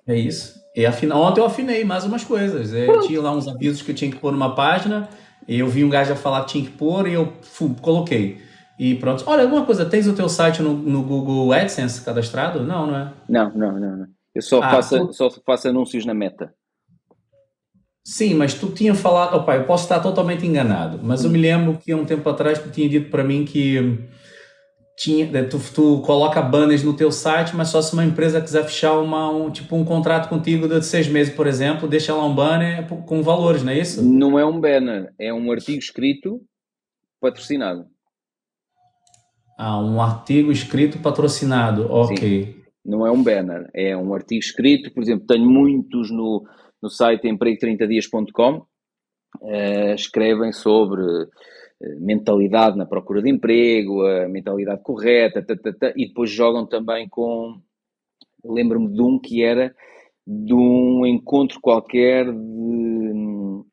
É 0.07 0.17
isso. 0.17 0.61
E 0.75 0.85
afina... 0.85 1.17
Ontem 1.17 1.41
eu 1.41 1.47
afinei 1.47 1.85
mais 1.85 2.05
umas 2.05 2.25
coisas. 2.25 2.73
Eu 2.73 3.01
tinha 3.03 3.23
lá 3.23 3.31
uns 3.31 3.47
avisos 3.47 3.83
que 3.83 3.93
eu 3.93 3.95
tinha 3.95 4.11
que 4.11 4.19
pôr 4.19 4.33
numa 4.33 4.55
página, 4.55 5.09
e 5.47 5.61
eu 5.61 5.69
vi 5.69 5.85
um 5.85 5.89
gajo 5.89 6.13
a 6.13 6.17
falar 6.17 6.45
que 6.45 6.53
tinha 6.53 6.65
que 6.65 6.73
pôr 6.73 7.07
e 7.07 7.15
eu 7.15 7.33
fum, 7.43 7.73
coloquei. 7.75 8.39
e 8.79 8.97
pronto. 8.97 9.25
Olha, 9.27 9.45
alguma 9.45 9.65
coisa, 9.65 9.87
tens 9.87 10.07
o 10.09 10.15
teu 10.15 10.29
site 10.29 10.61
no, 10.61 10.75
no 10.75 11.03
Google 11.03 11.53
AdSense 11.53 12.05
cadastrado? 12.05 12.65
Não, 12.65 12.87
não 12.87 12.97
é? 12.97 13.13
Não, 13.29 13.51
não, 13.51 13.73
não. 13.79 13.97
não. 13.97 14.07
Eu 14.35 14.43
só, 14.43 14.63
ah, 14.63 14.71
faço, 14.71 15.07
tu... 15.07 15.13
só 15.13 15.31
faço 15.31 15.69
anúncios 15.69 16.05
na 16.05 16.15
meta. 16.15 16.53
Sim, 18.09 18.33
mas 18.33 18.55
tu 18.55 18.71
tinha 18.71 18.95
falado, 18.95 19.37
opa, 19.37 19.55
eu 19.55 19.65
posso 19.65 19.83
estar 19.83 20.01
totalmente 20.01 20.47
enganado, 20.47 20.99
mas 21.03 21.25
eu 21.25 21.31
me 21.31 21.37
lembro 21.37 21.77
que 21.77 21.93
há 21.93 21.97
um 21.97 22.07
tempo 22.07 22.27
atrás 22.27 22.59
tu 22.59 22.71
tinha 22.71 22.89
dito 22.89 23.11
para 23.11 23.23
mim 23.23 23.45
que 23.45 24.09
tinha, 24.97 25.47
tu, 25.47 25.61
tu 25.75 26.01
coloca 26.01 26.41
banners 26.41 26.83
no 26.83 26.97
teu 26.97 27.13
site, 27.13 27.55
mas 27.55 27.69
só 27.69 27.83
se 27.83 27.93
uma 27.93 28.07
empresa 28.07 28.41
quiser 28.41 28.65
fechar 28.65 28.99
uma, 28.99 29.31
um, 29.31 29.51
tipo 29.51 29.77
um 29.77 29.85
contrato 29.85 30.31
contigo 30.31 30.67
de 30.67 30.83
seis 30.83 31.07
meses, 31.07 31.35
por 31.35 31.47
exemplo, 31.47 31.87
deixa 31.87 32.15
lá 32.15 32.25
um 32.25 32.35
banner 32.35 32.89
com 32.89 33.23
valores, 33.23 33.63
não 33.63 33.73
é 33.73 33.79
isso? 33.79 34.03
Não 34.03 34.39
é 34.39 34.47
um 34.47 34.59
banner, 34.59 35.13
é 35.21 35.31
um 35.31 35.53
artigo 35.53 35.79
escrito 35.79 36.41
patrocinado. 37.21 37.85
Ah, 39.59 39.79
um 39.83 40.01
artigo 40.01 40.51
escrito 40.51 40.99
patrocinado, 40.99 41.93
ok. 41.93 42.17
Sim. 42.17 42.55
Não 42.87 43.07
é 43.07 43.11
um 43.11 43.23
banner, 43.23 43.69
é 43.75 43.95
um 43.95 44.15
artigo 44.15 44.41
escrito, 44.41 44.95
por 44.95 45.03
exemplo, 45.03 45.27
tenho 45.27 45.45
muitos 45.45 46.11
no, 46.11 46.43
no 46.83 46.89
site 46.89 47.29
emprego30dias.com, 47.29 48.57
uh, 48.57 48.67
eh, 49.43 49.95
escrevem 49.95 50.53
sobre 50.53 51.03
uh, 51.03 51.29
mentalidade 52.01 52.77
na 52.77 52.87
procura 52.87 53.23
de 53.23 53.31
emprego, 53.31 54.07
a 54.07 54.29
mentalidade 54.29 54.83
correta, 54.83 55.45
e 55.97 56.09
depois 56.09 56.31
jogam 56.31 56.67
também 56.67 57.09
com. 57.09 57.61
Lembro-me 58.45 58.93
de 58.93 59.03
um 59.03 59.19
que 59.19 59.43
era 59.43 59.75
de 60.27 60.55
um 60.55 61.05
encontro 61.05 61.59
qualquer 61.61 62.27
de 62.27 62.31
hum, 62.33 63.65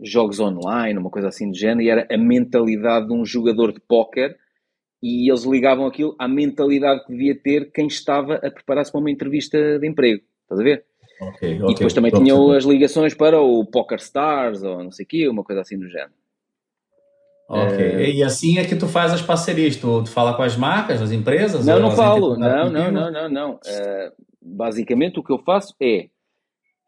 jogos 0.00 0.38
online, 0.38 0.98
uma 0.98 1.10
coisa 1.10 1.28
assim 1.28 1.50
do 1.50 1.56
género, 1.56 1.82
e 1.82 1.88
era 1.88 2.06
a 2.10 2.16
mentalidade 2.16 3.08
de 3.08 3.12
um 3.12 3.24
jogador 3.24 3.72
de 3.72 3.80
póquer 3.80 4.36
e 5.02 5.30
eles 5.30 5.44
ligavam 5.44 5.86
aquilo 5.86 6.14
à 6.18 6.26
mentalidade 6.26 7.04
que 7.04 7.12
devia 7.12 7.40
ter 7.40 7.70
quem 7.72 7.86
estava 7.86 8.34
a 8.34 8.50
preparar-se 8.50 8.90
para 8.90 9.00
uma 9.00 9.10
entrevista 9.10 9.78
de 9.78 9.86
emprego. 9.86 10.22
Estás 10.42 10.60
a 10.60 10.64
ver? 10.64 10.84
Okay, 11.20 11.54
okay, 11.54 11.70
e 11.70 11.74
depois 11.74 11.94
também 11.94 12.12
tinham 12.12 12.50
as 12.52 12.64
ligações 12.64 13.14
para 13.14 13.40
o 13.40 13.64
Poker 13.64 13.98
Stars 13.98 14.62
ou 14.62 14.84
não 14.84 14.90
sei 14.90 15.04
o 15.04 15.08
quê, 15.08 15.28
uma 15.28 15.42
coisa 15.42 15.62
assim 15.62 15.78
do 15.78 15.88
género. 15.88 16.12
Ok, 17.48 17.78
é... 17.78 18.10
e 18.10 18.22
assim 18.22 18.58
é 18.58 18.64
que 18.64 18.76
tu 18.76 18.88
faz 18.88 19.12
as 19.12 19.22
parcerias, 19.22 19.76
tu, 19.76 20.02
tu 20.02 20.10
fala 20.10 20.34
com 20.34 20.42
as 20.42 20.56
marcas, 20.56 21.00
as 21.00 21.12
empresas? 21.12 21.64
Não, 21.64 21.78
não 21.78 21.92
falo, 21.92 22.36
não, 22.36 22.70
não, 22.70 22.90
não, 22.90 23.10
não, 23.10 23.28
não. 23.28 23.52
Uh, 23.54 24.12
basicamente 24.42 25.18
o 25.18 25.22
que 25.22 25.32
eu 25.32 25.38
faço 25.38 25.74
é, 25.80 26.08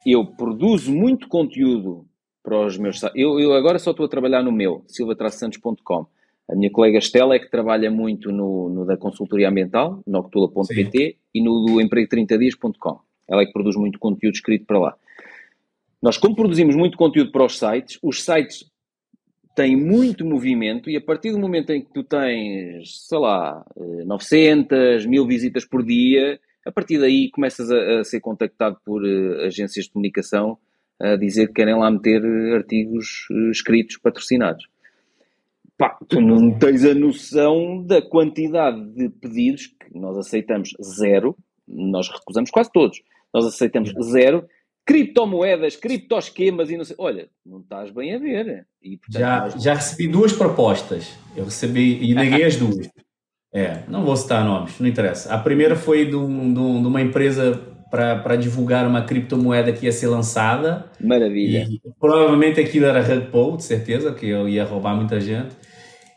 eu 0.05 0.27
produzo 0.27 0.93
muito 0.93 1.29
conteúdo 1.29 2.07
para 2.43 2.67
os 2.67 2.77
meus... 2.77 3.01
Eu, 3.15 3.39
eu 3.39 3.55
agora 3.55 3.79
só 3.79 3.93
estou 3.93 4.07
a 4.07 4.09
trabalhar 4.09 4.43
no 4.43 4.53
meu, 4.53 4.85
silvatrasantos.com. 4.89 6.07
A 6.51 6.57
minha 6.57 6.73
colega 6.73 6.99
Estela 6.99 7.35
é 7.35 7.39
que 7.39 7.51
trabalha 7.51 7.91
muito 7.91 8.33
no, 8.33 8.71
no 8.71 8.87
da 8.87 8.97
consultoria 8.97 9.49
ambiental, 9.49 10.01
no 10.07 10.21
octula.pt 10.21 11.19
e 11.35 11.43
no 11.43 11.61
do 11.61 11.75
emprego30dias.com. 11.77 13.01
Ela 13.29 13.43
é 13.43 13.47
que 13.47 13.53
produz 13.53 13.77
muito 13.77 13.99
conteúdo 13.99 14.35
escrito 14.35 14.65
para 14.67 14.79
lá. 14.79 14.97
Nós, 16.01 16.17
como 16.17 16.35
produzimos 16.35 16.77
muito 16.77 16.97
conteúdo 16.97 17.33
para 17.33 17.45
os 17.45 17.59
sites, 17.59 17.99
os 18.03 18.25
sites 18.25 18.65
têm 19.55 19.77
muito 19.77 20.25
movimento 20.25 20.89
e 20.89 20.97
a 20.97 21.01
partir 21.01 21.33
do 21.33 21.39
momento 21.39 21.71
em 21.73 21.83
que 21.83 21.93
tu 21.93 22.05
tens, 22.05 23.07
sei 23.09 23.19
lá, 23.19 23.65
900, 23.77 25.05
eh, 25.05 25.09
1000 25.09 25.27
visitas 25.27 25.65
por 25.65 25.85
dia, 25.85 26.39
a 26.65 26.71
partir 26.71 26.99
daí 26.99 27.29
começas 27.31 27.69
a, 27.71 28.01
a 28.01 28.05
ser 28.05 28.21
contactado 28.21 28.79
por 28.85 29.03
uh, 29.03 29.41
agências 29.47 29.87
de 29.87 29.91
comunicação 29.91 30.59
a 31.01 31.17
dizer 31.17 31.49
que 31.49 31.55
querem 31.55 31.77
lá 31.77 31.91
meter 31.91 32.23
artigos 32.55 33.27
uh, 33.31 33.51
escritos 33.51 33.97
patrocinados. 33.97 34.69
Pá, 35.77 35.99
tu 36.09 36.21
não 36.21 36.57
tens 36.59 36.85
a 36.85 36.95
noção 36.95 37.83
da 37.85 38.03
quantidade 38.03 38.81
de 38.91 39.09
pedidos 39.09 39.67
que 39.67 39.99
nós 39.99 40.17
aceitamos 40.19 40.71
zero, 40.83 41.37
nós 41.67 42.09
recusamos 42.09 42.51
quase 42.51 42.71
todos, 42.73 43.01
nós 43.33 43.45
aceitamos 43.47 43.93
zero, 44.11 44.47
criptomoedas, 44.87 45.77
criptoesquemas 45.77 46.71
e 46.71 46.77
não 46.77 46.85
sei. 46.85 46.97
Olha, 46.99 47.29
não 47.45 47.61
estás 47.61 47.91
bem 47.91 48.15
a 48.15 48.19
ver. 48.19 48.67
E, 48.83 48.97
portanto, 48.97 49.21
já, 49.21 49.49
já 49.59 49.75
recebi 49.75 50.09
duas 50.09 50.33
propostas, 50.33 51.15
eu 51.37 51.45
recebi 51.45 52.03
e 52.03 52.15
neguei 52.15 52.45
as 52.45 52.57
duas. 52.57 52.89
É, 53.51 53.83
não 53.89 54.05
vou 54.05 54.15
citar 54.15 54.45
nomes, 54.45 54.79
não 54.79 54.87
interessa. 54.87 55.33
A 55.33 55.39
primeira 55.39 55.75
foi 55.75 56.05
de, 56.05 56.15
um, 56.15 56.53
de, 56.53 56.61
um, 56.61 56.83
de 56.83 56.87
uma 56.87 57.01
empresa 57.01 57.59
para 57.91 58.37
divulgar 58.37 58.87
uma 58.87 59.03
criptomoeda 59.03 59.73
que 59.73 59.87
ia 59.87 59.93
ser 59.93 60.09
lançada. 60.09 60.85
Maravilha. 61.01 61.67
E, 61.67 61.81
provavelmente 61.99 62.61
aquilo 62.61 62.85
era 62.85 63.01
rug 63.01 63.31
pull, 63.31 63.57
de 63.57 63.65
certeza, 63.65 64.13
que 64.13 64.29
eu 64.29 64.47
ia 64.47 64.65
roubar 64.65 64.95
muita 64.95 65.19
gente. 65.19 65.57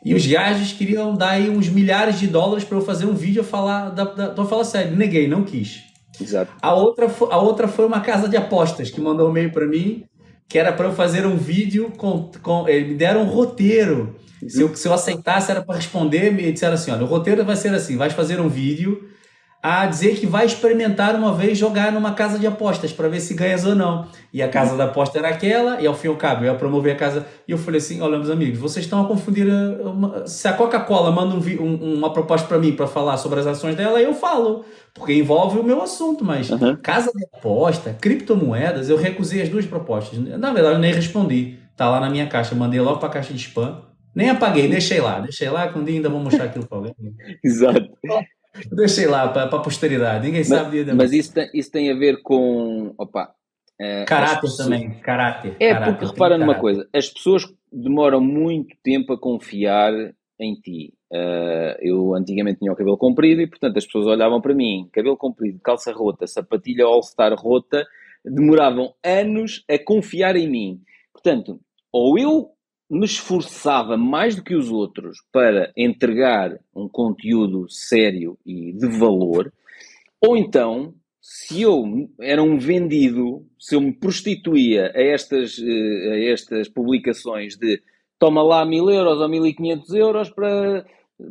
E 0.04 0.14
os 0.14 0.26
gajos 0.26 0.74
queriam 0.74 1.16
dar 1.16 1.32
aí 1.32 1.50
uns 1.50 1.70
milhares 1.70 2.20
de 2.20 2.28
dólares 2.28 2.66
para 2.66 2.78
eu 2.78 2.82
fazer 2.82 3.06
um 3.06 3.14
vídeo 3.14 3.44
falar 3.44 3.90
da, 3.92 4.04
da, 4.04 4.30
tô 4.30 4.44
falando 4.46 4.66
sério, 4.66 4.96
neguei, 4.96 5.28
não 5.28 5.44
quis. 5.44 5.91
Exato. 6.22 6.52
A 6.62 6.74
outra, 6.74 7.08
a 7.30 7.38
outra 7.38 7.68
foi 7.68 7.86
uma 7.86 8.02
casa 8.02 8.28
de 8.30 8.38
apostas 8.38 8.90
que 8.90 9.02
mandou 9.02 9.28
um 9.28 9.32
e-mail 9.32 9.52
para 9.52 9.66
mim, 9.66 10.06
que 10.48 10.60
era 10.60 10.72
para 10.72 10.88
eu 10.88 10.94
fazer 10.94 11.26
um 11.26 11.38
vídeo 11.38 11.92
com, 11.98 12.30
com 12.42 12.68
eles 12.68 12.90
me 12.90 12.96
deram 12.96 13.22
um 13.22 13.26
roteiro. 13.26 14.16
Se 14.48 14.62
eu, 14.62 14.76
se 14.76 14.88
eu 14.88 14.94
aceitasse 14.94 15.52
era 15.52 15.62
para 15.62 15.76
responder, 15.76 16.32
me 16.32 16.52
disseram 16.52 16.74
assim, 16.74 16.92
olha, 16.92 17.04
o 17.04 17.08
roteiro 17.08 17.46
vai 17.46 17.56
ser 17.56 17.74
assim, 17.74 17.96
vais 17.96 18.14
fazer 18.14 18.40
um 18.40 18.50
vídeo 18.50 19.08
a 19.64 19.86
dizer 19.86 20.16
que 20.16 20.26
vai 20.26 20.46
experimentar 20.46 21.16
uma 21.16 21.34
vez 21.34 21.56
jogar 21.56 21.92
numa 21.92 22.14
casa 22.14 22.40
de 22.40 22.48
apostas 22.48 22.92
para 22.92 23.08
ver 23.08 23.20
se 23.20 23.36
ganhas 23.36 23.64
ou 23.64 23.76
não. 23.76 24.08
E 24.34 24.42
a 24.42 24.50
casa 24.50 24.76
da 24.76 24.86
aposta 24.86 25.20
era 25.20 25.28
aquela, 25.28 25.80
e 25.80 25.86
ao 25.86 25.94
fim 25.94 26.08
e 26.08 26.10
ao 26.10 26.16
cabo 26.16 26.44
eu 26.44 26.52
ia 26.52 26.58
promover 26.58 26.94
a 26.94 26.96
casa. 26.96 27.28
E 27.48 27.52
eu 27.52 27.60
falei 27.60 27.78
assim: 27.78 28.02
olha, 28.02 28.18
meus 28.18 28.32
amigos, 28.32 28.58
vocês 28.58 28.86
estão 28.86 29.04
a 29.04 29.08
confundir. 29.08 29.48
Eh, 29.48 29.82
uma... 29.84 30.26
Se 30.26 30.48
a 30.48 30.54
Coca-Cola 30.54 31.12
manda 31.12 31.36
um, 31.36 31.64
um, 31.64 31.94
uma 31.96 32.12
proposta 32.12 32.48
para 32.48 32.58
mim 32.58 32.72
para 32.74 32.88
falar 32.88 33.18
sobre 33.18 33.40
as 33.40 33.46
ações 33.46 33.76
dela, 33.76 34.02
eu 34.02 34.16
falo, 34.16 34.66
porque 34.96 35.14
envolve 35.14 35.60
o 35.60 35.64
meu 35.64 35.82
assunto. 35.84 36.26
Mas 36.26 36.50
uhum. 36.50 36.76
casa 36.78 37.12
de 37.16 37.24
aposta, 37.32 37.96
criptomoedas, 38.02 38.90
eu 38.90 38.98
recusei 38.98 39.44
as 39.44 39.50
duas 39.50 39.66
propostas. 39.68 40.18
Na 40.18 40.52
verdade, 40.52 40.76
eu 40.76 40.80
nem 40.80 40.94
respondi. 40.94 41.60
Tá 41.78 41.88
lá 41.88 42.00
na 42.00 42.10
minha 42.10 42.26
caixa, 42.26 42.56
mandei 42.56 42.80
logo 42.80 42.98
para 42.98 43.10
a 43.10 43.12
caixa 43.12 43.32
de 43.32 43.40
spam. 43.40 43.82
Nem 44.14 44.30
apaguei, 44.30 44.68
deixei 44.68 45.00
lá, 45.00 45.20
deixei 45.20 45.50
lá, 45.50 45.68
que 45.68 45.80
um 45.80 45.84
dia 45.84 45.96
ainda 45.96 46.10
vou 46.10 46.20
mostrar 46.20 46.46
aquilo 46.46 46.66
para 46.66 46.78
alguém. 46.80 46.96
Exato. 47.44 47.90
Deixei 48.72 49.08
lá 49.08 49.28
para 49.30 49.44
a 49.44 49.60
posteridade, 49.60 50.26
ninguém 50.26 50.42
mas, 50.42 50.48
sabe. 50.48 50.84
De... 50.84 50.94
Mas 50.94 51.14
isso 51.14 51.34
tem, 51.34 51.50
isso 51.54 51.72
tem 51.72 51.92
a 51.92 51.96
ver 51.96 52.22
com. 52.22 52.94
Opa, 52.98 53.34
é, 53.80 54.06
caráter 54.06 54.42
pessoas... 54.42 54.58
também, 54.58 55.00
caráter. 55.00 55.56
É 55.60 55.74
caráter, 55.74 55.92
porque 55.94 56.06
repara 56.06 56.38
numa 56.38 56.56
coisa: 56.56 56.88
as 56.94 57.10
pessoas 57.10 57.44
demoram 57.72 58.20
muito 58.20 58.76
tempo 58.84 59.14
a 59.14 59.20
confiar 59.20 59.94
em 60.40 60.56
ti. 60.56 60.94
Uh, 61.12 61.76
eu 61.82 62.16
antigamente 62.16 62.60
tinha 62.60 62.72
o 62.72 62.76
cabelo 62.76 62.98
comprido 62.98 63.42
e, 63.42 63.48
portanto, 63.48 63.78
as 63.78 63.86
pessoas 63.86 64.08
olhavam 64.08 64.42
para 64.42 64.54
mim, 64.54 64.90
cabelo 64.92 65.18
comprido, 65.18 65.60
calça 65.60 65.92
rota, 65.92 66.26
sapatilha 66.26 66.86
all-star 66.86 67.34
rota, 67.36 67.86
demoravam 68.24 68.94
anos 69.04 69.64
a 69.70 69.78
confiar 69.78 70.36
em 70.36 70.50
mim. 70.50 70.82
Portanto, 71.14 71.60
ou 71.92 72.18
eu 72.18 72.50
me 72.92 73.06
esforçava 73.06 73.96
mais 73.96 74.36
do 74.36 74.44
que 74.44 74.54
os 74.54 74.70
outros 74.70 75.20
para 75.32 75.72
entregar 75.78 76.60
um 76.76 76.90
conteúdo 76.90 77.66
sério 77.70 78.38
e 78.46 78.74
de 78.74 78.86
valor, 78.86 79.52
ou 80.20 80.36
então, 80.36 80.94
se 81.22 81.62
eu 81.62 82.10
era 82.20 82.44
um 82.44 82.60
vendido, 82.60 83.48
se 83.58 83.76
eu 83.76 83.82
me 83.82 83.94
prostituía 83.94 84.92
a 84.94 85.02
estas, 85.02 85.58
eh, 85.58 86.12
a 86.12 86.32
estas 86.34 86.68
publicações 86.68 87.56
de 87.56 87.82
toma 88.20 88.44
lá 88.44 88.66
mil 88.66 88.90
euros 88.90 89.20
ou 89.22 89.30
mil 89.30 89.48
e 89.48 89.54
quinhentos 89.54 89.94
euros 89.94 90.30
para 90.30 90.86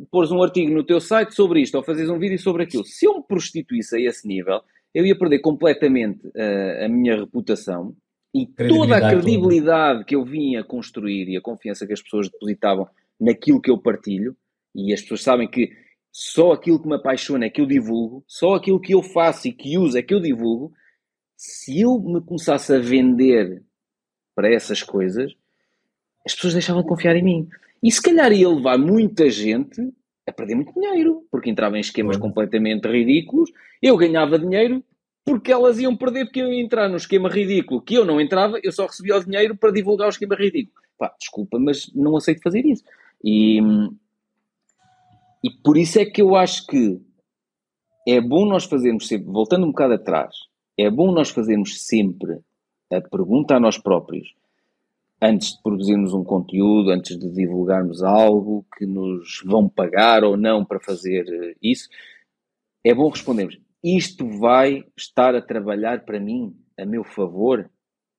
pôres 0.09 0.31
um 0.31 0.41
artigo 0.41 0.71
no 0.71 0.83
teu 0.83 0.99
site 0.99 1.35
sobre 1.35 1.61
isto 1.61 1.75
ou 1.75 1.83
fazeres 1.83 2.09
um 2.09 2.17
vídeo 2.17 2.39
sobre 2.39 2.63
aquilo. 2.63 2.83
Se 2.85 3.05
eu 3.05 3.17
me 3.17 3.23
prostituísse 3.23 3.95
a 3.95 3.99
esse 3.99 4.27
nível, 4.27 4.61
eu 4.93 5.05
ia 5.05 5.17
perder 5.17 5.39
completamente 5.39 6.25
uh, 6.27 6.85
a 6.85 6.89
minha 6.89 7.17
reputação 7.17 7.95
e 8.33 8.45
toda 8.45 8.97
a 8.97 9.09
credibilidade 9.09 9.99
toda. 9.99 10.05
que 10.05 10.15
eu 10.15 10.23
vinha 10.23 10.63
construir 10.63 11.27
e 11.29 11.37
a 11.37 11.41
confiança 11.41 11.85
que 11.85 11.93
as 11.93 12.01
pessoas 12.01 12.29
depositavam 12.29 12.87
naquilo 13.19 13.61
que 13.61 13.69
eu 13.69 13.77
partilho, 13.77 14.35
e 14.73 14.93
as 14.93 15.01
pessoas 15.01 15.21
sabem 15.21 15.49
que 15.49 15.69
só 16.11 16.51
aquilo 16.51 16.81
que 16.81 16.87
me 16.87 16.95
apaixona 16.95 17.45
é 17.45 17.49
que 17.49 17.61
eu 17.61 17.65
divulgo, 17.65 18.23
só 18.27 18.55
aquilo 18.55 18.79
que 18.79 18.93
eu 18.93 19.03
faço 19.03 19.47
e 19.47 19.53
que 19.53 19.77
uso 19.77 19.97
é 19.97 20.01
que 20.01 20.13
eu 20.13 20.19
divulgo. 20.19 20.73
Se 21.37 21.81
eu 21.81 21.99
me 21.99 22.21
começasse 22.21 22.73
a 22.73 22.79
vender 22.79 23.63
para 24.35 24.53
essas 24.53 24.81
coisas, 24.83 25.33
as 26.25 26.33
pessoas 26.33 26.53
deixavam 26.53 26.81
de 26.81 26.87
confiar 26.87 27.15
em 27.15 27.23
mim. 27.23 27.49
E 27.81 27.91
se 27.91 28.01
calhar 28.01 28.31
ia 28.31 28.49
levar 28.49 28.77
muita 28.77 29.29
gente 29.29 29.81
a 30.27 30.31
perder 30.31 30.55
muito 30.55 30.73
dinheiro, 30.73 31.25
porque 31.31 31.49
entrava 31.49 31.77
em 31.77 31.81
esquemas 31.81 32.17
completamente 32.17 32.87
ridículos. 32.87 33.51
Eu 33.81 33.97
ganhava 33.97 34.37
dinheiro 34.37 34.83
porque 35.31 35.49
elas 35.49 35.79
iam 35.79 35.95
perder, 35.95 36.25
porque 36.25 36.41
eu 36.41 36.51
ia 36.51 36.61
entrar 36.61 36.89
no 36.89 36.97
esquema 36.97 37.29
ridículo 37.29 37.81
que 37.81 37.95
eu 37.95 38.03
não 38.03 38.19
entrava, 38.19 38.59
eu 38.61 38.71
só 38.73 38.85
recebia 38.85 39.15
o 39.15 39.23
dinheiro 39.23 39.55
para 39.55 39.71
divulgar 39.71 40.07
o 40.07 40.09
esquema 40.09 40.35
ridículo. 40.35 40.75
Pá, 40.97 41.15
desculpa, 41.17 41.57
mas 41.57 41.89
não 41.95 42.17
aceito 42.17 42.41
fazer 42.43 42.65
isso. 42.65 42.83
E, 43.23 43.61
e 45.41 45.49
por 45.63 45.77
isso 45.77 45.97
é 46.01 46.05
que 46.05 46.21
eu 46.21 46.35
acho 46.35 46.67
que 46.67 46.99
é 48.05 48.19
bom 48.19 48.45
nós 48.45 48.65
fazermos 48.65 49.07
sempre, 49.07 49.31
voltando 49.31 49.65
um 49.65 49.69
bocado 49.69 49.93
atrás, 49.93 50.35
é 50.77 50.89
bom 50.89 51.13
nós 51.13 51.29
fazermos 51.29 51.81
sempre 51.81 52.39
a 52.91 52.99
pergunta 52.99 53.55
a 53.55 53.59
nós 53.59 53.77
próprios: 53.77 54.35
antes 55.21 55.55
de 55.55 55.63
produzirmos 55.63 56.13
um 56.13 56.25
conteúdo, 56.25 56.89
antes 56.89 57.17
de 57.17 57.31
divulgarmos 57.31 58.03
algo 58.03 58.65
que 58.77 58.85
nos 58.85 59.41
vão 59.45 59.69
pagar 59.69 60.25
ou 60.25 60.35
não 60.35 60.65
para 60.65 60.81
fazer 60.81 61.23
eh, 61.25 61.55
isso, 61.61 61.87
é 62.83 62.93
bom 62.93 63.07
respondermos: 63.07 63.57
isto 63.83 64.27
vai 64.39 64.83
estar 64.97 65.35
a 65.35 65.41
trabalhar 65.41 66.05
para 66.05 66.19
mim, 66.19 66.55
a 66.79 66.85
meu 66.85 67.03
favor, 67.03 67.69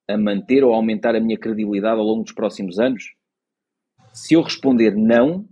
a 0.09 0.17
manter 0.17 0.63
ou 0.63 0.73
aumentar 0.73 1.15
a 1.15 1.19
minha 1.19 1.39
credibilidade 1.39 1.99
ao 1.99 2.05
longo 2.05 2.23
dos 2.23 2.33
próximos 2.33 2.79
anos? 2.79 3.13
Se 4.13 4.33
eu 4.33 4.41
responder 4.41 4.95
não, 4.95 5.47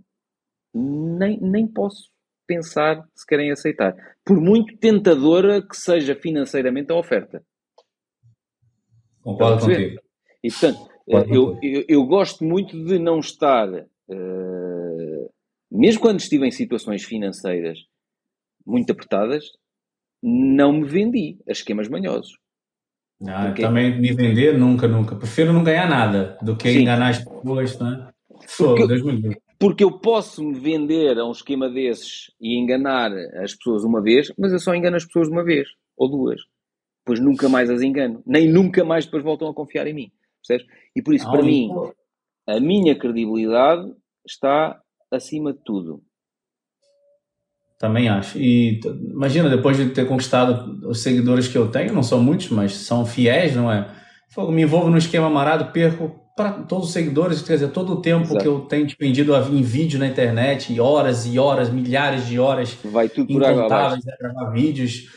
nem, 0.74 1.40
nem 1.40 1.66
posso 1.66 2.10
pensar 2.46 3.02
se 3.14 3.26
querem 3.26 3.50
aceitar. 3.50 3.94
Por 4.24 4.40
muito 4.40 4.76
tentadora 4.76 5.66
que 5.66 5.76
seja 5.76 6.14
financeiramente 6.14 6.92
a 6.92 6.96
oferta. 6.96 7.42
Concordo 9.22 9.66
contigo. 9.66 10.00
E 10.42 10.50
portanto, 10.50 10.90
eu, 11.06 11.58
eu, 11.62 11.84
eu, 11.88 12.06
gosto 12.06 12.44
muito 12.44 12.84
de 12.84 12.98
não 12.98 13.18
estar, 13.20 13.68
uh, 13.68 15.32
mesmo 15.70 16.00
quando 16.00 16.20
estive 16.20 16.46
em 16.46 16.50
situações 16.50 17.04
financeiras 17.04 17.78
muito 18.66 18.92
apertadas, 18.92 19.44
não 20.22 20.72
me 20.72 20.86
vendi 20.86 21.38
a 21.48 21.52
esquemas 21.52 21.88
manhosos. 21.88 22.38
Ah, 23.26 23.46
Porque... 23.46 23.62
Também 23.62 24.00
me 24.00 24.12
vender, 24.12 24.58
nunca, 24.58 24.86
nunca. 24.88 25.16
Prefiro 25.16 25.52
não 25.52 25.64
ganhar 25.64 25.88
nada 25.88 26.38
do 26.42 26.56
que 26.56 26.70
Sim. 26.70 26.80
enganar 26.80 27.10
as 27.10 27.18
pessoas, 27.18 27.78
não 27.78 27.92
é? 27.92 28.12
Porque, 28.56 28.82
eu, 28.82 29.32
porque 29.58 29.84
eu 29.84 29.98
posso 29.98 30.42
me 30.42 30.58
vender 30.58 31.18
a 31.18 31.24
um 31.24 31.30
esquema 31.30 31.68
desses 31.68 32.32
e 32.40 32.58
enganar 32.58 33.12
as 33.42 33.54
pessoas 33.54 33.84
uma 33.84 34.02
vez, 34.02 34.32
mas 34.36 34.52
eu 34.52 34.58
só 34.58 34.74
engano 34.74 34.96
as 34.96 35.04
pessoas 35.04 35.28
uma 35.28 35.44
vez 35.44 35.68
ou 35.96 36.10
duas. 36.10 36.40
Pois 37.04 37.20
nunca 37.20 37.48
mais 37.48 37.70
as 37.70 37.82
engano. 37.82 38.22
Nem 38.26 38.48
nunca 38.48 38.84
mais 38.84 39.04
depois 39.04 39.22
voltam 39.22 39.48
a 39.48 39.54
confiar 39.54 39.86
em 39.86 39.94
mim. 39.94 40.12
Percebes? 40.46 40.72
E 40.94 41.02
por 41.02 41.14
isso, 41.14 41.30
para 41.30 41.42
mim, 41.42 41.70
a 42.48 42.58
minha 42.58 42.98
credibilidade 42.98 43.92
está 44.26 44.80
acima 45.10 45.52
de 45.52 45.60
tudo. 45.64 46.02
Também 47.82 48.08
acho. 48.08 48.38
E 48.38 48.78
imagina, 49.10 49.50
depois 49.50 49.76
de 49.76 49.86
ter 49.86 50.06
conquistado 50.06 50.88
os 50.88 51.02
seguidores 51.02 51.48
que 51.48 51.58
eu 51.58 51.66
tenho, 51.66 51.92
não 51.92 52.04
são 52.04 52.22
muitos, 52.22 52.48
mas 52.48 52.76
são 52.76 53.04
fiéis, 53.04 53.56
não 53.56 53.72
é? 53.72 53.88
Me 54.50 54.62
envolvo 54.62 54.88
no 54.88 54.96
esquema 54.96 55.26
amarado, 55.26 55.72
perco 55.72 56.14
para 56.36 56.52
todos 56.52 56.86
os 56.86 56.92
seguidores, 56.92 57.42
quer 57.42 57.54
dizer, 57.54 57.70
todo 57.70 57.94
o 57.94 57.96
tempo 58.00 58.22
Exato. 58.22 58.38
que 58.38 58.46
eu 58.46 58.60
tenho 58.60 58.86
despendido 58.86 59.34
em 59.34 59.62
vídeo 59.62 59.98
na 59.98 60.06
internet, 60.06 60.78
horas 60.78 61.26
e 61.26 61.40
horas, 61.40 61.70
milhares 61.70 62.24
de 62.24 62.38
horas, 62.38 62.78
vai 62.84 63.08
tudo 63.08 63.26
por 63.26 63.44
água 63.44 63.62
né, 63.96 63.98
gravar 64.20 64.50
vídeos 64.52 65.08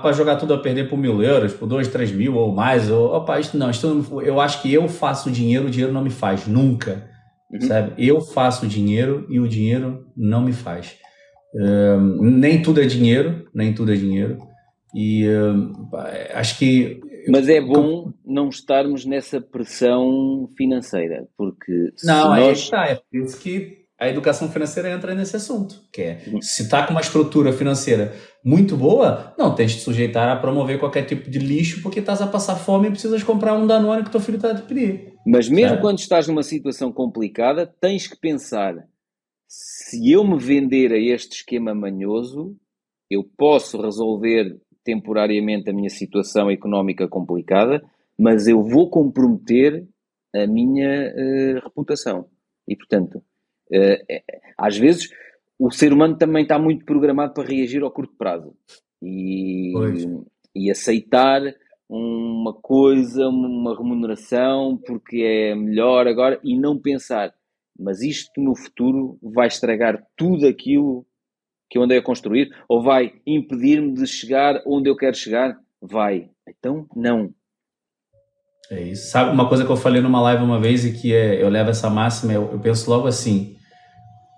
para 0.00 0.12
jogar 0.12 0.36
tudo 0.36 0.54
a 0.54 0.58
perder 0.58 0.88
por 0.88 0.96
mil 0.96 1.22
euros, 1.22 1.52
por 1.52 1.66
dois, 1.66 1.86
três 1.88 2.10
mil 2.10 2.34
ou 2.34 2.50
mais. 2.50 2.90
Ou, 2.90 3.14
opa, 3.14 3.38
isso 3.38 3.58
não, 3.58 3.68
isso 3.68 3.86
eu 4.24 4.40
acho 4.40 4.62
que 4.62 4.72
eu 4.72 4.88
faço 4.88 5.30
dinheiro, 5.30 5.66
o 5.66 5.70
dinheiro 5.70 5.92
não 5.92 6.02
me 6.02 6.08
faz, 6.08 6.46
nunca. 6.46 7.10
Uhum. 7.52 7.60
Sabe? 7.60 7.92
Eu 7.98 8.22
faço 8.22 8.66
dinheiro 8.66 9.26
e 9.28 9.38
o 9.38 9.46
dinheiro 9.46 10.06
não 10.16 10.40
me 10.40 10.54
faz. 10.54 11.03
Nem 12.20 12.62
tudo 12.62 12.80
é 12.80 12.86
dinheiro, 12.86 13.48
nem 13.54 13.72
tudo 13.72 13.92
é 13.92 13.96
dinheiro. 13.96 14.38
E 14.94 15.24
acho 16.32 16.58
que. 16.58 17.00
Mas 17.28 17.48
é 17.48 17.60
bom 17.60 18.12
não 18.24 18.48
estarmos 18.48 19.04
nessa 19.04 19.40
pressão 19.40 20.48
financeira, 20.56 21.26
porque. 21.36 21.90
Não, 22.04 22.28
nós... 22.28 22.38
aí 22.38 22.52
está, 22.52 22.86
é 22.86 22.94
por 22.94 23.20
isso 23.20 23.38
que 23.40 23.84
a 23.98 24.08
educação 24.08 24.50
financeira 24.50 24.90
entra 24.90 25.14
nesse 25.14 25.36
assunto, 25.36 25.80
que 25.92 26.02
é 26.02 26.18
se 26.40 26.62
está 26.62 26.84
com 26.84 26.90
uma 26.90 27.00
estrutura 27.00 27.52
financeira 27.52 28.12
muito 28.44 28.76
boa, 28.76 29.32
não 29.38 29.54
tens 29.54 29.72
de 29.72 29.80
sujeitar 29.80 30.28
a 30.28 30.36
promover 30.36 30.78
qualquer 30.78 31.04
tipo 31.04 31.30
de 31.30 31.38
lixo 31.38 31.80
porque 31.80 32.00
estás 32.00 32.20
a 32.20 32.26
passar 32.26 32.56
fome 32.56 32.88
e 32.88 32.90
precisas 32.90 33.22
comprar 33.22 33.54
um 33.54 33.66
Danone 33.66 34.04
que 34.04 34.10
teu 34.10 34.20
filho 34.20 34.36
está 34.36 34.50
a 34.50 34.54
te 34.54 34.62
pedir. 34.62 35.14
Mas 35.26 35.48
mesmo 35.48 35.80
quando 35.80 35.98
estás 35.98 36.28
numa 36.28 36.42
situação 36.42 36.92
complicada, 36.92 37.66
tens 37.80 38.06
que 38.06 38.18
pensar 38.20 38.74
se 39.54 40.10
eu 40.10 40.24
me 40.24 40.38
vender 40.38 40.92
a 40.92 40.98
este 40.98 41.36
esquema 41.36 41.74
manhoso, 41.74 42.56
eu 43.10 43.22
posso 43.36 43.80
resolver 43.80 44.60
temporariamente 44.82 45.70
a 45.70 45.72
minha 45.72 45.90
situação 45.90 46.50
económica 46.50 47.06
complicada, 47.06 47.82
mas 48.18 48.48
eu 48.48 48.62
vou 48.62 48.90
comprometer 48.90 49.86
a 50.34 50.46
minha 50.46 51.12
uh, 51.12 51.60
reputação. 51.64 52.26
E, 52.66 52.76
portanto, 52.76 53.18
uh, 53.18 54.22
às 54.58 54.76
vezes 54.76 55.08
o 55.58 55.70
ser 55.70 55.92
humano 55.92 56.16
também 56.16 56.42
está 56.42 56.58
muito 56.58 56.84
programado 56.84 57.32
para 57.32 57.48
reagir 57.48 57.82
ao 57.82 57.90
curto 57.90 58.14
prazo 58.16 58.54
e, 59.00 59.72
e 60.54 60.70
aceitar 60.70 61.40
uma 61.88 62.52
coisa, 62.52 63.28
uma 63.28 63.76
remuneração, 63.76 64.76
porque 64.84 65.22
é 65.22 65.54
melhor 65.54 66.08
agora 66.08 66.40
e 66.42 66.58
não 66.58 66.78
pensar, 66.78 67.32
mas 67.78 68.00
isto 68.00 68.40
no 68.40 68.54
futuro 68.54 69.18
vai 69.22 69.48
estragar 69.48 70.02
tudo 70.16 70.46
aquilo 70.46 71.06
que 71.68 71.78
eu 71.78 71.82
andei 71.82 71.98
a 71.98 72.02
construir 72.02 72.50
ou 72.68 72.82
vai 72.82 73.12
impedir-me 73.26 73.94
de 73.94 74.06
chegar 74.06 74.62
onde 74.66 74.88
eu 74.88 74.96
quero 74.96 75.16
chegar? 75.16 75.56
Vai. 75.80 76.30
Então, 76.48 76.86
não. 76.94 77.30
É 78.70 78.80
isso. 78.80 79.10
Sabe 79.10 79.30
uma 79.30 79.48
coisa 79.48 79.64
que 79.64 79.70
eu 79.70 79.76
falei 79.76 80.00
numa 80.00 80.20
live 80.22 80.42
uma 80.42 80.60
vez 80.60 80.84
e 80.84 80.92
que 80.92 81.14
é, 81.14 81.42
eu 81.42 81.48
levo 81.48 81.70
essa 81.70 81.90
máxima, 81.90 82.32
eu, 82.32 82.50
eu 82.52 82.58
penso 82.58 82.88
logo 82.88 83.06
assim: 83.06 83.56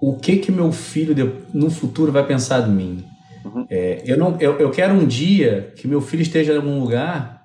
o 0.00 0.18
que 0.18 0.38
que 0.38 0.50
meu 0.50 0.72
filho 0.72 1.14
de, 1.14 1.22
no 1.54 1.70
futuro 1.70 2.10
vai 2.10 2.26
pensar 2.26 2.60
de 2.60 2.70
mim? 2.70 3.04
Uhum. 3.44 3.66
É, 3.70 4.02
eu, 4.04 4.16
não, 4.16 4.40
eu, 4.40 4.58
eu 4.58 4.70
quero 4.70 4.94
um 4.94 5.06
dia 5.06 5.72
que 5.76 5.86
meu 5.86 6.00
filho 6.00 6.22
esteja 6.22 6.52
em 6.52 6.56
algum 6.56 6.80
lugar 6.80 7.35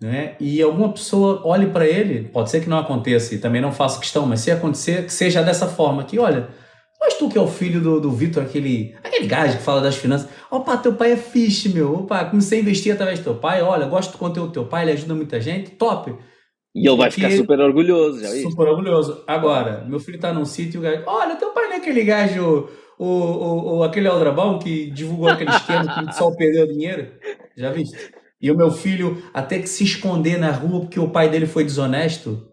né, 0.00 0.34
e 0.38 0.60
alguma 0.60 0.92
pessoa 0.92 1.40
olhe 1.44 1.66
para 1.66 1.86
ele, 1.86 2.28
pode 2.28 2.50
ser 2.50 2.60
que 2.60 2.68
não 2.68 2.78
aconteça 2.78 3.34
e 3.34 3.38
também 3.38 3.60
não 3.60 3.72
faço 3.72 4.00
questão, 4.00 4.26
mas 4.26 4.40
se 4.40 4.50
acontecer, 4.50 5.04
que 5.04 5.12
seja 5.12 5.42
dessa 5.42 5.66
forma, 5.66 6.04
que 6.04 6.18
olha, 6.18 6.48
mas 7.00 7.14
tu 7.14 7.28
que 7.28 7.38
é 7.38 7.40
o 7.40 7.48
filho 7.48 7.80
do, 7.80 8.00
do 8.00 8.10
Vitor, 8.10 8.42
aquele, 8.42 8.94
aquele 9.02 9.26
gajo 9.26 9.56
que 9.58 9.62
fala 9.62 9.80
das 9.80 9.96
finanças, 9.96 10.28
opa, 10.50 10.76
teu 10.76 10.94
pai 10.94 11.12
é 11.12 11.16
fixe, 11.16 11.68
meu, 11.68 11.94
opa, 11.94 12.24
comecei 12.24 12.58
a 12.58 12.62
investir 12.62 12.92
através 12.92 13.18
do 13.18 13.24
teu 13.24 13.34
pai, 13.36 13.62
olha, 13.62 13.86
gosto 13.86 14.12
do 14.12 14.18
conteúdo 14.18 14.48
do 14.48 14.52
teu 14.52 14.66
pai, 14.66 14.84
ele 14.84 14.92
ajuda 14.92 15.14
muita 15.14 15.40
gente, 15.40 15.70
top. 15.70 16.14
E 16.74 16.86
ele 16.86 16.96
vai 16.96 17.10
ficar 17.10 17.30
super 17.30 17.58
orgulhoso, 17.58 18.20
já 18.20 18.28
Super 18.28 18.68
orgulhoso. 18.68 19.24
Agora, 19.26 19.82
meu 19.88 19.98
filho 19.98 20.20
tá 20.20 20.30
num 20.30 20.44
sítio 20.44 20.76
e 20.76 20.78
o 20.78 20.82
gajo, 20.82 21.02
olha, 21.06 21.36
teu 21.36 21.50
pai 21.52 21.64
não 21.68 21.72
é 21.72 21.76
aquele 21.76 22.04
gajo, 22.04 22.68
o, 22.98 23.06
o, 23.06 23.76
o, 23.76 23.82
aquele 23.82 24.08
aldrabão 24.08 24.58
que 24.58 24.90
divulgou 24.90 25.28
aquele 25.28 25.50
esquema 25.50 26.06
que 26.06 26.14
só 26.14 26.30
perdeu 26.32 26.66
dinheiro? 26.66 27.12
Já 27.56 27.70
viste? 27.70 27.96
E 28.40 28.50
o 28.50 28.56
meu 28.56 28.70
filho 28.70 29.22
até 29.32 29.58
que 29.58 29.68
se 29.68 29.84
esconder 29.84 30.38
na 30.38 30.50
rua 30.50 30.80
porque 30.80 31.00
o 31.00 31.08
pai 31.08 31.28
dele 31.28 31.46
foi 31.46 31.64
desonesto? 31.64 32.48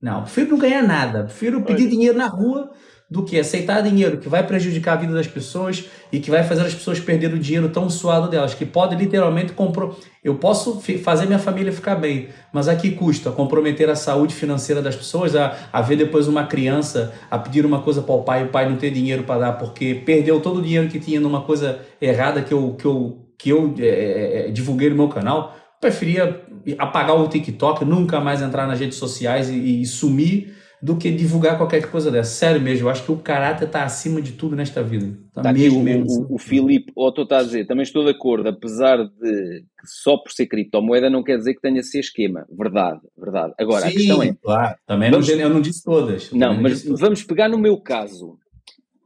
Não, 0.00 0.22
prefiro 0.22 0.50
não 0.50 0.58
ganhar 0.58 0.82
nada. 0.82 1.24
Prefiro 1.24 1.62
pedir 1.62 1.88
dinheiro 1.88 2.18
na 2.18 2.26
rua 2.26 2.72
do 3.12 3.22
que 3.22 3.38
aceitar 3.38 3.82
dinheiro 3.82 4.16
que 4.16 4.28
vai 4.28 4.44
prejudicar 4.44 4.94
a 4.94 5.00
vida 5.00 5.12
das 5.12 5.26
pessoas 5.26 5.84
e 6.10 6.18
que 6.18 6.30
vai 6.30 6.42
fazer 6.42 6.62
as 6.62 6.72
pessoas 6.72 6.98
perder 6.98 7.32
o 7.34 7.38
dinheiro 7.38 7.68
tão 7.68 7.90
suado 7.90 8.26
delas, 8.26 8.54
que 8.54 8.64
pode 8.64 8.96
literalmente 8.96 9.52
compro... 9.52 9.94
eu 10.24 10.36
posso 10.36 10.80
fazer 11.04 11.26
minha 11.26 11.38
família 11.38 11.70
ficar 11.70 11.96
bem, 11.96 12.30
mas 12.52 12.68
a 12.68 12.74
que 12.74 12.92
custa 12.92 13.30
comprometer 13.30 13.90
a 13.90 13.94
saúde 13.94 14.34
financeira 14.34 14.80
das 14.80 14.96
pessoas, 14.96 15.36
a, 15.36 15.54
a 15.70 15.82
ver 15.82 15.96
depois 15.96 16.26
uma 16.26 16.46
criança 16.46 17.12
a 17.30 17.38
pedir 17.38 17.66
uma 17.66 17.82
coisa 17.82 18.00
para 18.00 18.14
o 18.14 18.22
pai 18.22 18.42
e 18.42 18.44
o 18.46 18.48
pai 18.48 18.66
não 18.68 18.78
ter 18.78 18.90
dinheiro 18.90 19.24
para 19.24 19.40
dar 19.40 19.52
porque 19.52 19.94
perdeu 20.06 20.40
todo 20.40 20.60
o 20.60 20.62
dinheiro 20.62 20.88
que 20.88 20.98
tinha 20.98 21.20
numa 21.20 21.42
coisa 21.42 21.80
errada 22.00 22.40
que 22.40 22.54
eu, 22.54 22.74
que 22.78 22.86
eu, 22.86 23.21
que 23.42 23.50
eu 23.50 23.74
é, 23.78 23.84
é, 23.84 24.48
é 24.48 24.50
divulguei 24.50 24.88
no 24.88 24.94
meu 24.94 25.08
canal, 25.08 25.56
preferia 25.80 26.40
apagar 26.78 27.20
o 27.20 27.28
TikTok, 27.28 27.84
nunca 27.84 28.20
mais 28.20 28.40
entrar 28.40 28.68
nas 28.68 28.78
redes 28.78 28.96
sociais 28.96 29.50
e, 29.50 29.82
e 29.82 29.84
sumir 29.84 30.54
do 30.80 30.96
que 30.96 31.10
divulgar 31.10 31.56
qualquer 31.56 31.90
coisa 31.90 32.10
dessa. 32.10 32.30
Sério 32.30 32.60
mesmo, 32.60 32.86
eu 32.86 32.90
acho 32.90 33.04
que 33.04 33.12
o 33.12 33.16
caráter 33.16 33.66
está 33.66 33.84
acima 33.84 34.22
de 34.22 34.32
tudo 34.32 34.54
nesta 34.54 34.82
vida. 34.82 35.16
Está 35.28 35.42
tá 35.42 35.52
mesmo, 35.52 35.82
mesmo, 35.82 36.06
o, 36.08 36.32
o, 36.32 36.34
o 36.34 36.38
Filipe, 36.38 36.92
ou 36.94 37.12
tu 37.12 37.22
estás 37.22 37.42
a 37.42 37.46
dizer, 37.46 37.66
também 37.66 37.82
estou 37.82 38.04
de 38.04 38.10
acordo, 38.10 38.48
apesar 38.48 38.96
de 38.98 39.60
que 39.60 39.86
só 39.86 40.16
por 40.16 40.30
ser 40.32 40.46
criptomoeda 40.46 41.10
não 41.10 41.22
quer 41.22 41.36
dizer 41.36 41.54
que 41.54 41.60
tenha 41.60 41.82
ser 41.82 42.00
esquema. 42.00 42.46
Verdade, 42.56 43.00
verdade. 43.16 43.54
Agora, 43.58 43.82
Sim, 43.82 43.88
a 43.88 43.92
questão 43.92 44.22
é. 44.22 44.34
Claro, 44.40 44.76
também 44.86 45.10
vamos, 45.10 45.28
não, 45.28 45.36
eu 45.36 45.50
não 45.50 45.60
disse 45.60 45.84
todas. 45.84 46.32
Não, 46.32 46.60
mas 46.60 46.84
vamos 46.84 47.22
pegar 47.24 47.48
no 47.48 47.58
meu 47.58 47.76
caso. 47.80 48.38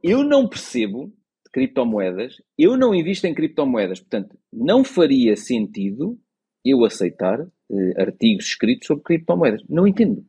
Eu 0.03 0.23
não 0.23 0.47
percebo 0.47 1.11
criptomoedas, 1.57 2.39
eu 2.55 2.77
não 2.77 2.93
invisto 2.93 3.25
em 3.25 3.33
criptomoedas, 3.33 3.99
portanto, 3.99 4.37
não 4.53 4.83
faria 4.83 5.35
sentido 5.35 6.15
eu 6.63 6.85
aceitar 6.85 7.39
eh, 7.41 7.99
artigos 7.99 8.45
escritos 8.45 8.85
sobre 8.85 9.03
criptomoedas. 9.03 9.63
Não 9.67 9.87
entendo. 9.87 10.23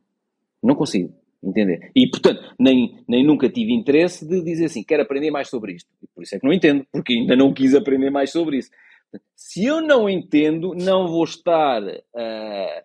Não 0.63 0.73
consigo. 0.73 1.13
Entender? 1.41 1.91
E, 1.95 2.09
portanto, 2.09 2.41
nem, 2.59 3.03
nem 3.07 3.23
nunca 3.23 3.47
tive 3.47 3.71
interesse 3.73 4.27
de 4.27 4.43
dizer 4.43 4.65
assim, 4.65 4.83
quero 4.83 5.03
aprender 5.03 5.29
mais 5.29 5.49
sobre 5.49 5.73
isto. 5.73 5.87
Por 6.15 6.23
isso 6.23 6.35
é 6.35 6.39
que 6.39 6.45
não 6.47 6.51
entendo, 6.51 6.83
porque 6.91 7.13
ainda 7.13 7.35
não 7.35 7.53
quis 7.53 7.75
aprender 7.75 8.09
mais 8.09 8.31
sobre 8.31 8.57
isso. 8.57 8.71
Se 9.35 9.63
eu 9.63 9.81
não 9.81 10.09
entendo, 10.09 10.73
não 10.73 11.07
vou 11.07 11.23
estar 11.23 11.83
a, 12.15 12.83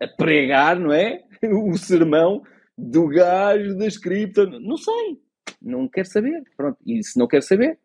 a 0.00 0.08
pregar, 0.16 0.78
não 0.78 0.92
é? 0.92 1.24
O 1.42 1.76
sermão 1.76 2.42
do 2.78 3.08
gajo 3.08 3.76
das 3.76 3.98
cripto. 3.98 4.46
Não 4.60 4.76
sei. 4.76 5.18
Não 5.60 5.88
quero 5.88 6.08
saber. 6.08 6.42
Pronto. 6.56 6.78
E 6.86 7.02
se 7.02 7.18
não 7.18 7.26
quero 7.26 7.42
saber, 7.42 7.78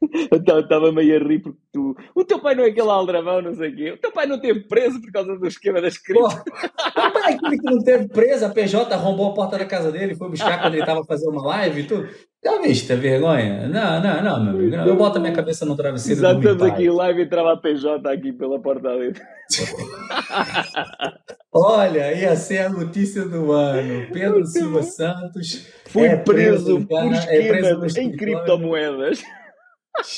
Estava 0.30 0.92
meio 0.92 1.16
a 1.16 1.26
rir 1.26 1.40
porque 1.40 1.58
tu. 1.72 1.96
O 2.14 2.24
teu 2.24 2.38
pai 2.38 2.54
não 2.54 2.64
é 2.64 2.68
aquele 2.68 2.88
aldrabão, 2.88 3.40
não 3.40 3.54
sei 3.54 3.70
o 3.70 3.76
quê. 3.76 3.92
O 3.92 3.98
teu 3.98 4.12
pai 4.12 4.26
não 4.26 4.38
teve 4.38 4.60
preso 4.60 5.00
por 5.00 5.10
causa 5.10 5.38
do 5.38 5.46
esquema 5.46 5.80
das 5.80 5.96
cripto. 5.96 6.26
O 6.26 7.12
pai 7.12 7.32
é 7.32 7.34
aquele 7.34 7.58
que 7.58 7.64
não 7.64 7.82
teve 7.82 8.08
preso, 8.08 8.44
a 8.44 8.50
PJ 8.50 8.94
arrombou 8.94 9.30
a 9.30 9.34
porta 9.34 9.58
da 9.58 9.64
casa 9.64 9.90
dele, 9.90 10.14
foi 10.14 10.28
buscar 10.28 10.60
quando 10.60 10.74
ele 10.74 10.82
estava 10.82 11.02
fazendo 11.04 11.30
uma 11.30 11.46
live 11.46 11.80
e 11.80 11.86
tudo. 11.86 12.08
Já 12.44 12.60
viste 12.60 12.92
a 12.92 12.96
vergonha? 12.96 13.68
Não, 13.68 14.00
não, 14.00 14.22
não, 14.22 14.44
meu 14.44 14.54
amigo. 14.54 14.76
Não. 14.76 14.86
Eu 14.86 14.96
boto 14.96 15.18
a 15.18 15.20
minha 15.20 15.32
cabeça 15.32 15.64
no 15.64 15.74
travesseiro. 15.74 16.20
Já 16.20 16.32
estamos 16.32 16.62
aqui 16.62 16.84
em 16.84 16.90
live 16.90 17.20
e 17.20 17.24
entrava 17.24 17.54
a 17.54 17.56
PJ 17.56 18.08
aqui 18.08 18.32
pela 18.32 18.60
porta 18.60 18.88
ali. 18.88 19.12
Olha, 21.58 22.12
ia 22.12 22.36
ser 22.36 22.58
a 22.58 22.68
notícia 22.68 23.24
do 23.24 23.50
ano. 23.52 24.12
Pedro 24.12 24.44
Silva 24.46 24.82
Santos 24.82 25.66
foi 25.86 26.08
é 26.08 26.16
preso, 26.16 26.86
preso 26.86 26.86
por 26.86 27.12
é 27.12 27.14
esquema 27.14 27.86
é 27.86 28.00
em 28.00 28.16
criptomoedas. 28.16 29.22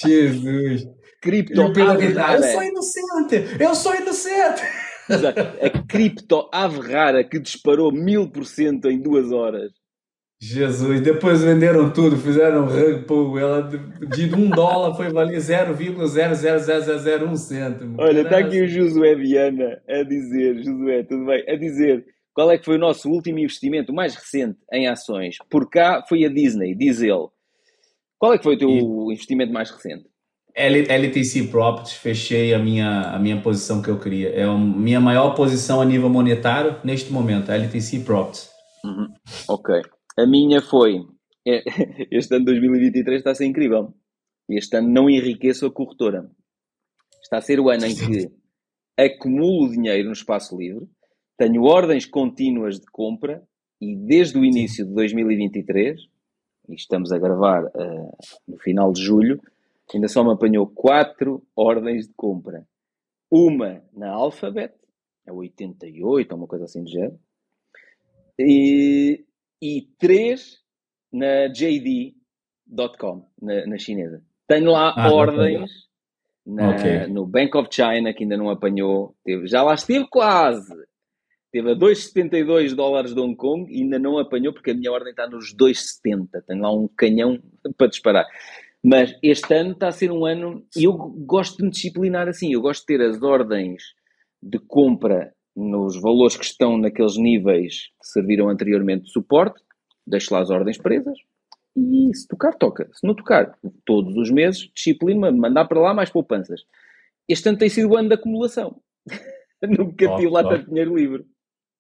Jesus. 0.02 0.86
Cripto 1.20 1.60
Eu 1.60 1.74
sou 1.74 2.62
inocente! 2.62 3.56
Eu 3.60 3.74
sou 3.74 3.94
inocente! 3.94 4.62
A 5.08 5.86
cripto 5.86 6.48
ave 6.52 6.80
rara 6.80 7.24
que 7.24 7.38
disparou 7.38 7.90
mil 7.90 8.30
por 8.30 8.44
cento 8.44 8.90
em 8.90 9.00
duas 9.00 9.32
horas. 9.32 9.72
Jesus, 10.40 11.00
depois 11.00 11.42
venderam 11.42 11.92
tudo, 11.92 12.16
fizeram 12.16 12.66
rug 12.66 13.02
pull. 13.04 13.36
Ela 13.38 13.62
de 13.62 14.32
um 14.34 14.48
dólar 14.48 14.94
foi 14.94 15.10
valer 15.10 15.38
0,00001 15.38 17.36
cêntimo. 17.36 17.96
Olha, 17.98 18.20
está 18.20 18.38
aqui 18.38 18.62
o 18.62 18.68
Josué 18.68 19.16
Viana 19.16 19.82
a 19.88 20.04
dizer, 20.04 20.62
Josué, 20.62 21.02
tudo 21.02 21.26
bem, 21.26 21.44
a 21.48 21.56
dizer 21.56 22.06
qual 22.32 22.52
é 22.52 22.58
que 22.58 22.64
foi 22.64 22.76
o 22.76 22.78
nosso 22.78 23.10
último 23.10 23.40
investimento, 23.40 23.92
mais 23.92 24.14
recente 24.14 24.56
em 24.72 24.86
ações. 24.86 25.38
Por 25.50 25.68
cá 25.68 26.04
foi 26.08 26.24
a 26.24 26.28
Disney, 26.28 26.72
diz 26.72 27.02
ele. 27.02 27.26
Qual 28.16 28.32
é 28.32 28.38
que 28.38 28.44
foi 28.44 28.54
o 28.54 28.58
teu 28.58 28.70
e... 28.70 28.80
investimento 29.12 29.52
mais 29.52 29.72
recente? 29.72 30.04
LTC 30.54 31.48
Properties, 31.48 31.94
fechei 31.94 32.54
a 32.54 32.58
minha, 32.60 33.10
a 33.10 33.18
minha 33.18 33.40
posição 33.40 33.82
que 33.82 33.88
eu 33.88 33.98
queria. 33.98 34.30
É 34.30 34.44
a 34.44 34.54
minha 34.54 35.00
maior 35.00 35.34
posição 35.34 35.80
a 35.80 35.84
nível 35.84 36.08
monetário 36.08 36.76
neste 36.84 37.12
momento, 37.12 37.50
LTC 37.50 38.00
Properties. 38.00 38.50
Uhum. 38.84 39.08
Ok. 39.48 39.82
A 40.18 40.26
minha 40.26 40.60
foi. 40.60 41.06
É, 41.46 41.62
este 42.10 42.34
ano 42.34 42.46
2023 42.46 43.18
está 43.18 43.30
a 43.30 43.34
ser 43.34 43.46
incrível. 43.46 43.94
Este 44.48 44.76
ano 44.76 44.88
não 44.88 45.08
enriqueço 45.08 45.66
a 45.66 45.70
corretora. 45.70 46.28
Está 47.22 47.38
a 47.38 47.40
ser 47.40 47.60
o 47.60 47.70
ano 47.70 47.86
em 47.86 47.94
que 47.94 48.32
acumulo 48.96 49.70
dinheiro 49.70 50.08
no 50.08 50.12
espaço 50.12 50.58
livre, 50.58 50.88
tenho 51.36 51.62
ordens 51.62 52.04
contínuas 52.04 52.80
de 52.80 52.86
compra 52.86 53.46
e 53.80 53.94
desde 53.94 54.36
o 54.36 54.44
início 54.44 54.84
de 54.84 54.92
2023 54.92 56.00
e 56.68 56.74
estamos 56.74 57.12
a 57.12 57.18
gravar 57.18 57.64
uh, 57.64 58.16
no 58.46 58.58
final 58.58 58.92
de 58.92 59.00
julho, 59.02 59.40
ainda 59.94 60.08
só 60.08 60.24
me 60.24 60.32
apanhou 60.32 60.66
quatro 60.66 61.42
ordens 61.56 62.08
de 62.08 62.14
compra. 62.14 62.66
Uma 63.30 63.82
na 63.92 64.10
Alphabet, 64.10 64.74
é 65.26 65.32
88, 65.32 66.32
ou 66.32 66.38
uma 66.38 66.46
coisa 66.46 66.64
assim 66.64 66.82
de 66.82 66.92
género, 66.92 67.18
e, 68.38 69.24
e 69.60 69.88
três 69.98 70.58
na 71.12 71.48
JD.com, 71.48 73.28
na, 73.40 73.66
na, 73.66 73.78
chinesa. 73.78 74.22
Tenho 74.46 74.70
lá 74.70 74.94
ah, 74.96 75.12
ordens 75.12 75.70
na, 76.46 76.70
okay. 76.70 77.06
no 77.06 77.26
Bank 77.26 77.56
of 77.56 77.68
China, 77.70 78.12
que 78.12 78.24
ainda 78.24 78.36
não 78.36 78.50
apanhou. 78.50 79.14
Teve, 79.24 79.46
já 79.46 79.62
lá 79.62 79.74
esteve 79.74 80.06
quase. 80.08 80.74
Teve 81.50 81.72
a 81.72 81.74
2,72 81.74 82.74
dólares 82.74 83.14
de 83.14 83.20
Hong 83.20 83.34
Kong 83.34 83.72
e 83.72 83.82
ainda 83.82 83.98
não 83.98 84.18
apanhou 84.18 84.52
porque 84.52 84.70
a 84.70 84.74
minha 84.74 84.92
ordem 84.92 85.10
está 85.10 85.26
nos 85.26 85.54
2,70. 85.54 86.42
Tenho 86.46 86.62
lá 86.62 86.72
um 86.72 86.88
canhão 86.88 87.38
para 87.76 87.86
disparar. 87.86 88.26
Mas 88.84 89.14
este 89.22 89.54
ano 89.54 89.72
está 89.72 89.88
a 89.88 89.92
ser 89.92 90.12
um 90.12 90.24
ano 90.24 90.64
e 90.76 90.84
eu 90.84 90.92
gosto 90.92 91.58
de 91.58 91.64
me 91.64 91.70
disciplinar 91.70 92.28
assim. 92.28 92.52
Eu 92.52 92.60
gosto 92.60 92.80
de 92.80 92.86
ter 92.86 93.00
as 93.00 93.20
ordens 93.22 93.82
de 94.42 94.58
compra 94.58 95.32
nos 95.58 96.00
valores 96.00 96.36
que 96.36 96.44
estão 96.44 96.78
naqueles 96.78 97.16
níveis 97.16 97.88
que 98.00 98.06
serviram 98.06 98.48
anteriormente 98.48 99.04
de 99.04 99.10
suporte. 99.10 99.60
Deixo 100.06 100.32
lá 100.32 100.40
as 100.40 100.50
ordens 100.50 100.78
presas 100.78 101.18
e 101.76 102.14
se 102.14 102.26
tocar, 102.28 102.54
toca. 102.54 102.88
Se 102.92 103.06
não 103.06 103.14
tocar, 103.14 103.58
todos 103.84 104.16
os 104.16 104.30
meses, 104.30 104.70
disciplina 104.74 105.30
mandar 105.32 105.66
para 105.66 105.80
lá 105.80 105.92
mais 105.92 106.10
poupanças. 106.10 106.62
Este 107.28 107.48
ano 107.48 107.58
tem 107.58 107.68
sido 107.68 107.90
o 107.90 107.96
ano 107.96 108.08
da 108.08 108.14
acumulação. 108.14 108.80
Nunca 109.62 110.16
tive 110.16 110.30
lá 110.30 110.42
tanto 110.44 110.68
dinheiro 110.68 110.96
livre. 110.96 111.26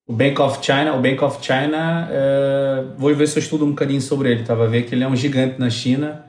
O 0.06 0.12
Bank 0.12 0.40
of 0.40 0.64
China, 0.64 0.96
o 0.96 1.02
Bank 1.02 1.22
of 1.22 1.44
China, 1.44 2.08
uh, 2.10 2.98
vou 2.98 3.14
ver 3.14 3.28
se 3.28 3.38
eu 3.38 3.42
estudo 3.42 3.64
um 3.64 3.70
bocadinho 3.70 4.00
sobre 4.00 4.32
ele. 4.32 4.40
Estava 4.40 4.64
a 4.64 4.68
ver 4.68 4.84
que 4.84 4.94
ele 4.94 5.04
é 5.04 5.08
um 5.08 5.14
gigante 5.14 5.58
na 5.60 5.70
China 5.70 6.27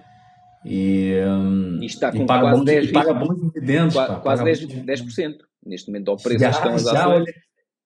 e, 0.65 1.14
um, 1.26 1.80
e, 1.81 1.86
está 1.86 2.11
com 2.11 2.23
e 2.23 2.26
paga, 2.26 2.41
quase 2.41 2.65
10, 2.65 2.90
e 2.90 2.91
paga 2.91 3.14
bons 3.14 3.36
dividendos. 3.41 3.94
Quase, 3.94 4.14
pá, 4.14 4.19
quase 4.19 4.44
10%, 4.44 4.86
10%. 4.86 5.36
Neste 5.65 5.88
momento, 5.90 6.11
ao 6.11 6.18
preço 6.18 6.40
já, 6.40 6.49
estão 6.49 6.76
as 6.76 6.84
já, 6.84 6.91
ações. 6.91 7.26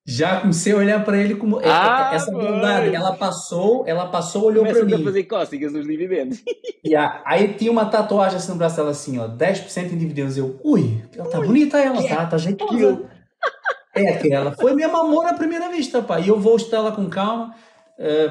Já 0.05 0.41
comecei 0.41 0.73
a 0.73 0.77
olhar 0.77 1.05
para 1.05 1.17
ele 1.17 1.35
como 1.35 1.61
é, 1.61 1.65
é, 1.65 1.69
ah, 1.69 2.11
essa 2.13 2.31
bondade. 2.31 2.93
Ela 2.93 3.13
passou, 3.15 3.85
ela 3.87 4.07
passou, 4.07 4.45
olhou 4.45 4.65
para 4.65 4.83
mim. 4.83 4.95
a 4.95 4.99
fazer 4.99 5.23
cócegas 5.23 5.71
nos 5.71 5.87
dividendos. 5.87 6.41
Yeah. 6.85 7.23
Aí 7.25 7.53
tinha 7.53 7.71
uma 7.71 7.85
tatuagem 7.85 8.35
assim 8.35 8.51
no 8.51 8.57
braço 8.57 8.75
dela 8.75 8.91
assim, 8.91 9.17
ó, 9.17 9.25
10% 9.25 9.93
em 9.93 9.97
dividendos. 9.97 10.37
Eu, 10.37 10.59
ui, 10.65 11.01
ela 11.15 11.29
tá 11.29 11.39
ui, 11.39 11.47
bonita 11.47 11.79
ela, 11.79 12.05
tá, 12.05 12.25
tá 12.25 12.37
jeitosa. 12.37 13.09
É 13.95 14.09
aquela. 14.09 14.51
Foi 14.51 14.75
minha 14.75 14.89
mamona 14.89 15.29
à 15.29 15.33
primeira 15.33 15.69
vista, 15.69 16.01
pá. 16.01 16.19
E 16.19 16.27
eu 16.27 16.37
vou 16.37 16.57
estar 16.57 16.81
lá 16.81 16.91
com 16.91 17.07
calma. 17.09 17.55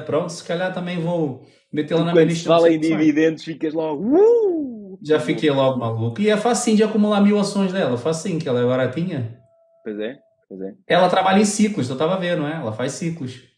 Pronto, 0.05 0.29
se 0.31 0.43
calhar 0.43 0.71
também 0.71 0.99
vou 0.99 1.47
meter 1.73 1.95
lá 1.95 2.05
na 2.05 2.13
minha 2.13 2.25
lista. 2.25 2.47
fala 2.47 2.71
em 2.71 2.79
dividendos, 2.79 3.43
ficas 3.43 3.73
logo. 3.73 4.03
Uh! 4.03 4.99
Já 5.01 5.19
fiquei 5.19 5.49
logo 5.49 5.79
maluco. 5.79 6.21
E 6.21 6.29
é 6.29 6.37
facinho 6.37 6.77
de 6.77 6.83
acumular 6.83 7.19
mil 7.19 7.37
ações 7.39 7.73
dela. 7.73 7.97
Facinho, 7.97 8.39
que 8.39 8.47
ela 8.47 8.61
é 8.61 8.65
baratinha. 8.65 9.37
Pois 9.83 9.99
é, 9.99 10.17
pois 10.47 10.61
é. 10.61 10.73
Ela 10.87 11.09
trabalha 11.09 11.41
em 11.41 11.45
ciclos, 11.45 11.89
eu 11.89 11.93
estava 11.93 12.13
a 12.13 12.19
ver, 12.19 12.37
não 12.37 12.47
é? 12.47 12.53
Ela 12.53 12.71
faz 12.71 12.93
ciclos. 12.93 13.51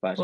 Faz. 0.00 0.18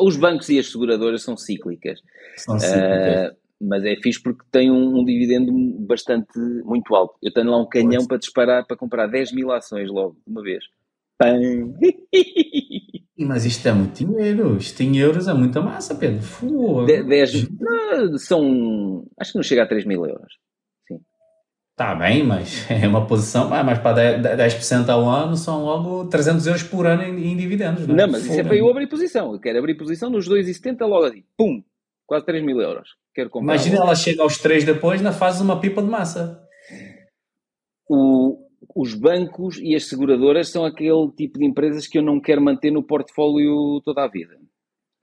Os 0.00 0.16
bancos 0.16 0.48
e 0.48 0.58
as 0.58 0.70
seguradoras 0.70 1.22
são 1.22 1.36
cíclicas. 1.36 1.98
São 2.36 2.58
cíclicas. 2.58 3.32
Uh, 3.32 3.36
mas 3.60 3.84
é 3.84 3.96
fixe 3.96 4.22
porque 4.22 4.44
tem 4.50 4.70
um, 4.70 5.00
um, 5.00 5.04
dividendo 5.04 5.52
bastante 5.80 6.38
muito 6.64 6.94
alto. 6.94 7.14
Eu 7.22 7.32
tenho 7.32 7.50
lá 7.50 7.58
um 7.58 7.68
canhão 7.68 7.98
pois. 7.98 8.06
para 8.06 8.18
disparar 8.18 8.66
para 8.66 8.76
comprar 8.76 9.06
10 9.06 9.32
mil 9.32 9.50
ações 9.50 9.90
logo, 9.90 10.16
de 10.26 10.32
uma 10.32 10.42
vez. 10.42 10.64
Mas 13.16 13.44
isto 13.44 13.66
é 13.68 13.72
muito 13.72 14.04
dinheiro. 14.04 14.56
Isto 14.56 14.82
em 14.82 14.96
euros 14.96 15.28
é 15.28 15.34
muita 15.34 15.60
massa, 15.60 15.94
Pedro. 15.94 16.20
Fua. 16.22 16.84
10, 16.84 17.48
não, 17.60 18.18
são. 18.18 19.06
Acho 19.18 19.32
que 19.32 19.38
não 19.38 19.42
chega 19.42 19.62
a 19.62 19.66
3 19.66 19.84
mil 19.84 20.04
euros. 20.04 20.34
Sim. 20.88 20.98
Está 21.70 21.94
bem, 21.94 22.24
mas 22.24 22.66
é 22.70 22.88
uma 22.88 23.06
posição. 23.06 23.54
Ah, 23.54 23.62
mas 23.62 23.78
para 23.78 24.20
10%, 24.36 24.88
ao 24.88 25.08
ano 25.08 25.36
são 25.36 25.64
logo 25.64 26.06
300 26.06 26.46
euros 26.46 26.62
por 26.64 26.86
ano 26.86 27.04
em, 27.04 27.32
em 27.32 27.36
dividendos. 27.36 27.86
Não, 27.86 27.94
é? 27.94 27.98
não 27.98 28.08
mas 28.08 28.26
isso 28.26 28.40
é 28.40 28.42
para 28.42 28.56
eu 28.56 28.68
abrir 28.68 28.88
posição. 28.88 29.32
Eu 29.32 29.40
quero 29.40 29.58
abrir 29.58 29.76
posição 29.76 30.10
nos 30.10 30.28
2,70 30.28 30.80
logo 30.80 31.04
ali. 31.04 31.24
Pum! 31.36 31.62
Quase 32.06 32.26
3 32.26 32.44
mil 32.44 32.60
euros. 32.60 32.88
Quero 33.14 33.30
comprar. 33.30 33.54
Imagina 33.54 33.76
ela 33.76 33.94
chega 33.94 34.22
aos 34.22 34.38
3 34.38 34.64
depois, 34.64 35.00
na 35.00 35.12
fase 35.12 35.42
uma 35.42 35.60
pipa 35.60 35.80
de 35.80 35.88
massa. 35.88 36.42
O, 37.88 38.43
os 38.74 38.94
bancos 38.94 39.58
e 39.58 39.74
as 39.74 39.88
seguradoras 39.88 40.48
são 40.48 40.64
aquele 40.64 41.10
tipo 41.16 41.38
de 41.38 41.46
empresas 41.46 41.86
que 41.86 41.98
eu 41.98 42.02
não 42.02 42.20
quero 42.20 42.42
manter 42.42 42.70
no 42.70 42.82
portfólio 42.82 43.80
toda 43.84 44.04
a 44.04 44.08
vida. 44.08 44.34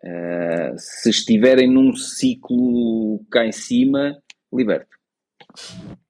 Uh, 0.04 0.74
se 0.78 1.10
estiverem 1.10 1.72
num 1.72 1.96
ciclo 1.96 3.24
cá 3.32 3.46
em 3.46 3.52
cima, 3.52 4.18
liberto. 4.54 4.90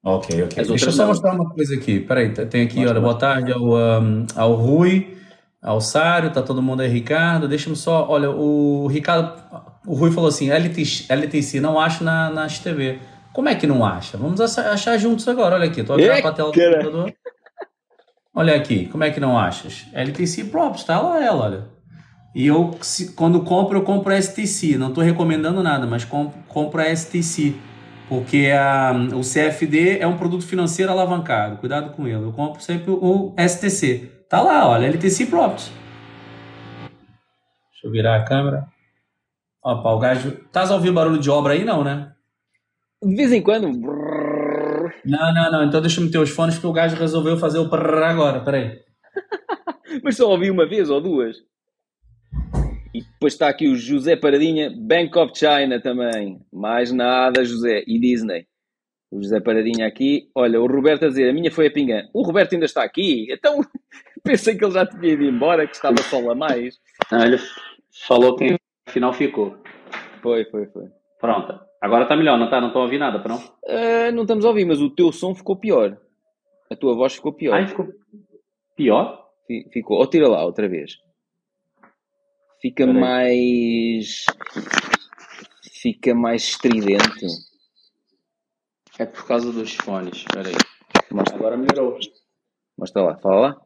Ok, 0.02 0.42
ok. 0.42 0.60
As 0.60 0.68
Deixa 0.68 0.86
eu 0.86 0.92
só 0.92 1.06
mostrar 1.06 1.34
uma 1.34 1.50
coisa 1.50 1.74
aqui. 1.76 2.00
Peraí, 2.00 2.32
tem 2.32 2.62
aqui, 2.62 2.84
olha, 2.84 3.00
boa 3.00 3.18
tarde 3.18 3.52
ao, 3.52 3.76
um, 3.76 4.26
ao 4.34 4.54
Rui, 4.54 5.16
ao 5.60 5.80
Sário, 5.80 6.32
tá 6.32 6.42
todo 6.42 6.62
mundo 6.62 6.80
aí, 6.80 6.88
Ricardo. 6.88 7.46
Deixa-me 7.46 7.76
só, 7.76 8.08
olha, 8.08 8.30
o 8.30 8.86
Ricardo, 8.88 9.40
o 9.86 9.94
Rui 9.94 10.10
falou 10.10 10.28
assim, 10.28 10.50
LTC, 10.50 11.06
LTC 11.08 11.60
não 11.60 11.78
acho 11.78 12.02
na, 12.02 12.30
na 12.30 12.46
TV. 12.46 12.98
Como 13.32 13.48
é 13.48 13.54
que 13.54 13.66
não 13.66 13.84
acha? 13.84 14.16
Vamos 14.16 14.40
achar 14.40 14.98
juntos 14.98 15.26
agora. 15.28 15.54
Olha 15.54 15.66
aqui, 15.66 15.80
estou 15.80 15.94
a 15.94 15.96
virar 15.98 16.20
para 16.20 16.30
a 16.30 16.34
tela 16.34 16.52
do 16.52 16.60
computador. 16.60 17.14
Olha 18.34 18.56
aqui, 18.56 18.86
como 18.86 19.04
é 19.04 19.10
que 19.10 19.20
não 19.20 19.38
achas? 19.38 19.86
LTC 19.92 20.44
Props, 20.44 20.80
está 20.80 21.00
lá 21.00 21.22
ela, 21.22 21.44
olha. 21.44 21.68
E 22.34 22.46
eu, 22.46 22.74
se, 22.80 23.12
quando 23.12 23.44
compro, 23.44 23.78
eu 23.78 23.82
compro 23.84 24.12
a 24.12 24.20
STC. 24.20 24.78
Não 24.78 24.88
estou 24.88 25.04
recomendando 25.04 25.62
nada, 25.62 25.86
mas 25.86 26.04
compro, 26.04 26.38
compro 26.48 26.80
a 26.80 26.96
STC. 26.96 27.54
Porque 28.08 28.50
a, 28.50 28.92
o 29.14 29.20
CFD 29.20 29.98
é 29.98 30.06
um 30.06 30.16
produto 30.16 30.46
financeiro 30.46 30.90
alavancado. 30.90 31.58
Cuidado 31.58 31.92
com 31.92 32.06
ele. 32.06 32.24
Eu 32.24 32.32
compro 32.32 32.62
sempre 32.62 32.90
o 32.90 33.34
STC. 33.38 34.10
Tá 34.30 34.40
lá, 34.40 34.66
olha, 34.66 34.86
LTC 34.86 35.26
Props. 35.26 35.70
Deixa 36.88 37.86
eu 37.86 37.90
virar 37.90 38.16
a 38.16 38.24
câmera. 38.24 38.66
Opa, 39.62 39.90
o 39.90 39.98
gajo. 39.98 40.32
Tás 40.50 40.70
a 40.70 40.74
ouvir 40.74 40.90
barulho 40.90 41.20
de 41.20 41.28
obra 41.28 41.52
aí, 41.52 41.64
não, 41.64 41.84
né? 41.84 42.12
De 43.02 43.14
vez 43.14 43.30
em 43.30 43.42
quando. 43.42 43.68
Não, 45.04 45.34
não, 45.34 45.50
não. 45.50 45.64
Então 45.64 45.80
deixa 45.80 46.00
eu 46.00 46.04
meter 46.04 46.18
os 46.18 46.30
fones 46.30 46.58
que 46.58 46.66
o 46.66 46.72
gajo 46.72 46.96
resolveu 46.96 47.36
fazer 47.36 47.58
o 47.58 47.68
prrr 47.68 48.02
agora. 48.02 48.40
Peraí. 48.44 48.80
Mas 50.02 50.16
só 50.16 50.28
ouvi 50.30 50.50
uma 50.50 50.66
vez 50.66 50.90
ou 50.90 51.00
duas. 51.00 51.36
E 52.94 53.02
depois 53.02 53.32
está 53.32 53.48
aqui 53.48 53.68
o 53.68 53.76
José 53.76 54.16
Paradinha, 54.16 54.70
Bank 54.70 55.16
of 55.18 55.32
China 55.34 55.80
também. 55.80 56.40
Mais 56.52 56.92
nada, 56.92 57.44
José. 57.44 57.82
E 57.86 57.98
Disney. 57.98 58.46
O 59.10 59.22
José 59.22 59.40
Paradinha 59.40 59.86
aqui. 59.86 60.28
Olha, 60.34 60.60
o 60.60 60.66
Roberto 60.66 61.06
a 61.06 61.08
dizer, 61.08 61.28
a 61.28 61.32
minha 61.32 61.50
foi 61.50 61.68
a 61.68 61.70
pinga. 61.70 62.08
O 62.12 62.22
Roberto 62.22 62.52
ainda 62.52 62.66
está 62.66 62.82
aqui. 62.82 63.26
Então, 63.30 63.60
pensei 64.22 64.56
que 64.56 64.64
ele 64.64 64.74
já 64.74 64.86
tinha 64.86 65.12
ido 65.12 65.24
embora, 65.24 65.66
que 65.66 65.74
estava 65.74 65.96
só 66.02 66.20
lá 66.20 66.34
mais. 66.34 66.78
Não, 67.10 67.24
ele 67.24 67.38
falou 68.06 68.36
que 68.36 68.56
afinal 68.86 69.12
ficou. 69.12 69.56
Foi, 70.22 70.44
foi, 70.46 70.66
foi. 70.66 70.84
Pronto. 71.18 71.71
Agora 71.82 72.04
está 72.04 72.16
melhor, 72.16 72.38
não 72.38 72.44
está? 72.44 72.60
Não 72.60 72.68
estou 72.68 72.82
a 72.82 72.84
ouvir 72.84 72.98
nada, 72.98 73.18
pronto? 73.20 73.44
Uh, 73.64 74.12
não 74.14 74.22
estamos 74.22 74.44
a 74.44 74.48
ouvir, 74.48 74.64
mas 74.64 74.80
o 74.80 74.88
teu 74.88 75.10
som 75.10 75.34
ficou 75.34 75.56
pior. 75.58 76.00
A 76.70 76.76
tua 76.76 76.94
voz 76.94 77.14
ficou 77.14 77.32
pior. 77.32 77.60
Ah, 77.60 77.66
ficou 77.66 77.88
pior? 78.76 79.28
Ficou. 79.72 79.98
Ou 79.98 80.06
tira 80.08 80.28
lá 80.28 80.44
outra 80.44 80.68
vez. 80.68 80.92
Fica 82.60 82.86
mais. 82.86 84.24
Fica 85.72 86.14
mais 86.14 86.44
estridente. 86.44 87.26
É 88.96 89.04
por 89.04 89.26
causa 89.26 89.50
dos 89.50 89.74
fones. 89.74 90.18
Espera 90.18 90.50
aí. 90.50 90.54
Mas 91.10 91.32
agora 91.34 91.56
melhorou. 91.56 91.98
Mostra 92.78 93.02
lá, 93.02 93.18
fala 93.18 93.40
lá. 93.40 93.60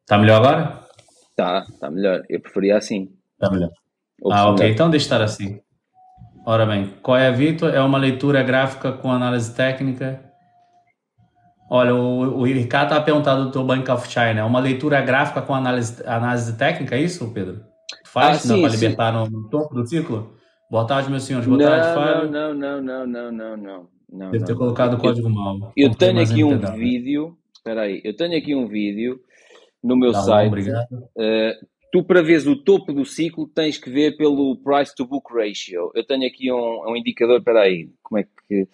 Está 0.00 0.16
melhor 0.16 0.42
agora? 0.42 0.88
Tá, 1.36 1.66
tá 1.78 1.90
melhor. 1.90 2.24
Eu 2.26 2.40
preferia 2.40 2.78
assim. 2.78 3.14
Tá 3.38 3.50
melhor. 3.50 3.70
Ah, 4.30 4.50
ok. 4.50 4.70
Então 4.70 4.90
deixa 4.90 5.06
estar 5.06 5.22
assim. 5.22 5.60
Ora 6.44 6.64
bem, 6.64 6.94
qual 7.02 7.16
é 7.16 7.28
a 7.28 7.30
Vitor? 7.30 7.74
É 7.74 7.80
uma 7.80 7.98
leitura 7.98 8.42
gráfica 8.42 8.90
com 8.90 9.12
análise 9.12 9.54
técnica. 9.54 10.28
Olha, 11.70 11.94
o, 11.94 12.38
o 12.38 12.44
Ricardo 12.44 12.92
está 12.92 13.00
perguntando 13.02 13.50
do 13.50 13.64
Bank 13.64 13.90
of 13.90 14.08
China. 14.08 14.40
É 14.40 14.44
uma 14.44 14.58
leitura 14.58 15.00
gráfica 15.02 15.42
com 15.42 15.54
análise, 15.54 16.02
análise 16.06 16.56
técnica, 16.56 16.96
é 16.96 17.02
isso, 17.02 17.30
Pedro? 17.32 17.60
Faz 18.06 18.50
ah, 18.50 18.56
para 18.56 18.68
libertar 18.68 19.12
no, 19.12 19.28
no, 19.28 19.48
topo 19.50 19.74
do 19.74 19.86
ciclo? 19.86 20.34
Boa 20.70 20.86
tarde, 20.86 21.10
meus 21.10 21.24
senhores. 21.24 21.46
Boa 21.46 21.58
não, 21.58 21.66
tarde, 21.66 21.94
Fábio. 21.94 22.30
Não, 22.30 22.54
não, 22.54 22.82
não, 22.82 23.06
não, 23.06 23.32
não, 23.32 23.56
não. 23.56 23.88
não 24.10 24.30
Deve 24.30 24.44
ter 24.44 24.52
não, 24.52 24.58
colocado 24.58 24.94
o 24.94 24.98
código 24.98 25.28
mal. 25.28 25.72
Eu 25.76 25.94
tenho 25.94 26.20
aqui 26.20 26.42
um 26.42 26.58
vídeo. 26.58 27.36
Espera 27.54 27.82
aí. 27.82 28.00
Eu 28.02 28.16
tenho 28.16 28.38
aqui 28.38 28.54
um 28.54 28.66
vídeo 28.66 29.20
no 29.84 29.94
meu 29.96 30.12
tá 30.12 30.22
site. 30.22 30.48
Bom, 30.48 30.56
obrigado. 30.56 30.88
Uh, 30.92 31.66
tu, 31.92 32.02
para 32.04 32.22
veres 32.22 32.46
o 32.46 32.56
topo 32.56 32.92
do 32.92 33.04
ciclo, 33.04 33.46
tens 33.46 33.78
que 33.78 33.90
ver 33.90 34.16
pelo 34.16 34.56
price 34.56 34.94
to 34.94 35.06
book 35.06 35.32
ratio. 35.32 35.90
Eu 35.94 36.04
tenho 36.06 36.26
aqui 36.26 36.52
um, 36.52 36.90
um 36.90 36.96
indicador. 36.96 37.38
Espera 37.38 37.62
aí. 37.62 37.90
Como 38.02 38.20
é 38.20 38.24
que. 38.24 38.68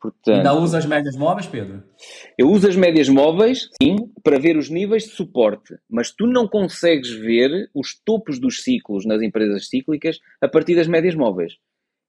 Portanto, 0.00 0.36
Ainda 0.36 0.54
usa 0.54 0.78
as 0.78 0.86
médias 0.86 1.16
móveis, 1.16 1.46
Pedro? 1.46 1.82
Eu 2.38 2.48
uso 2.48 2.68
as 2.68 2.76
médias 2.76 3.08
móveis, 3.08 3.68
sim, 3.82 3.96
para 4.22 4.38
ver 4.38 4.56
os 4.56 4.70
níveis 4.70 5.02
de 5.02 5.10
suporte, 5.10 5.74
mas 5.90 6.12
tu 6.12 6.24
não 6.24 6.46
consegues 6.46 7.10
ver 7.10 7.68
os 7.74 8.00
topos 8.04 8.38
dos 8.38 8.62
ciclos 8.62 9.04
nas 9.04 9.20
empresas 9.22 9.68
cíclicas 9.68 10.20
a 10.40 10.46
partir 10.46 10.76
das 10.76 10.86
médias 10.86 11.16
móveis. 11.16 11.54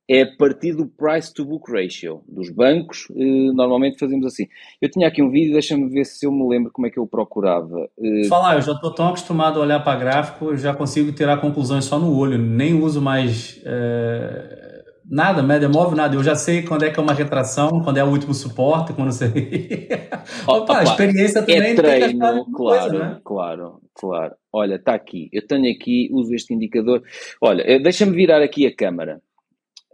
É 0.10 0.24
a 0.24 0.36
partir 0.38 0.74
do 0.74 0.88
price 0.88 1.32
to 1.34 1.46
book 1.46 1.72
ratio 1.72 2.22
dos 2.28 2.50
bancos, 2.50 3.08
eh, 3.12 3.52
normalmente 3.54 4.00
fazemos 4.00 4.26
assim. 4.26 4.48
Eu 4.82 4.90
tinha 4.90 5.08
aqui 5.08 5.22
um 5.22 5.30
vídeo, 5.30 5.54
deixa-me 5.54 5.88
ver 5.90 6.06
se 6.06 6.26
eu 6.26 6.32
me 6.32 6.48
lembro 6.50 6.72
como 6.72 6.88
é 6.88 6.90
que 6.90 7.00
eu 7.00 7.06
procurava. 7.06 7.88
Eh, 8.02 8.28
Falar, 8.28 8.56
eu 8.56 8.62
já 8.62 8.72
estou 8.72 8.94
tão 8.94 9.10
acostumado 9.10 9.60
a 9.60 9.64
olhar 9.64 9.84
para 9.84 10.00
gráfico, 10.00 10.46
eu 10.46 10.58
já 10.58 10.74
consigo 10.74 11.12
tirar 11.12 11.38
conclusões 11.38 11.86
só 11.86 12.00
no 12.00 12.18
olho, 12.18 12.38
nem 12.38 12.74
uso 12.74 13.02
mais. 13.02 13.62
É 13.64 14.70
Nada, 15.10 15.42
média 15.42 15.68
móvel, 15.68 15.98
nada. 15.98 16.16
Eu 16.16 16.24
já 16.24 16.36
sei 16.36 16.62
quando 16.62 16.86
é 16.86 16.92
que 16.92 17.00
é 17.00 17.02
uma 17.02 17.14
retração, 17.14 17.82
quando 17.84 17.98
é 17.98 18.04
o 18.04 18.08
último 18.08 18.32
suporte, 18.32 18.94
quando 18.94 19.12
você. 19.12 19.26
Opa, 20.48 20.80
a 20.80 20.84
experiência 20.84 21.42
também 21.42 21.72
é 21.72 21.74
treino, 21.74 22.20
claro, 22.20 22.46
coisa, 22.52 23.00
né? 23.00 23.20
claro, 23.24 23.82
claro. 23.96 24.36
Olha, 24.54 24.76
está 24.76 24.94
aqui. 24.94 25.28
Eu 25.34 25.48
tenho 25.48 25.74
aqui, 25.74 26.10
uso 26.12 26.36
este 26.36 26.54
indicador. 26.54 27.02
Olha, 27.42 27.64
eh, 27.64 27.80
deixa-me 27.80 28.16
virar 28.16 28.44
aqui 28.44 28.68
a 28.68 28.76
câmara, 28.76 29.20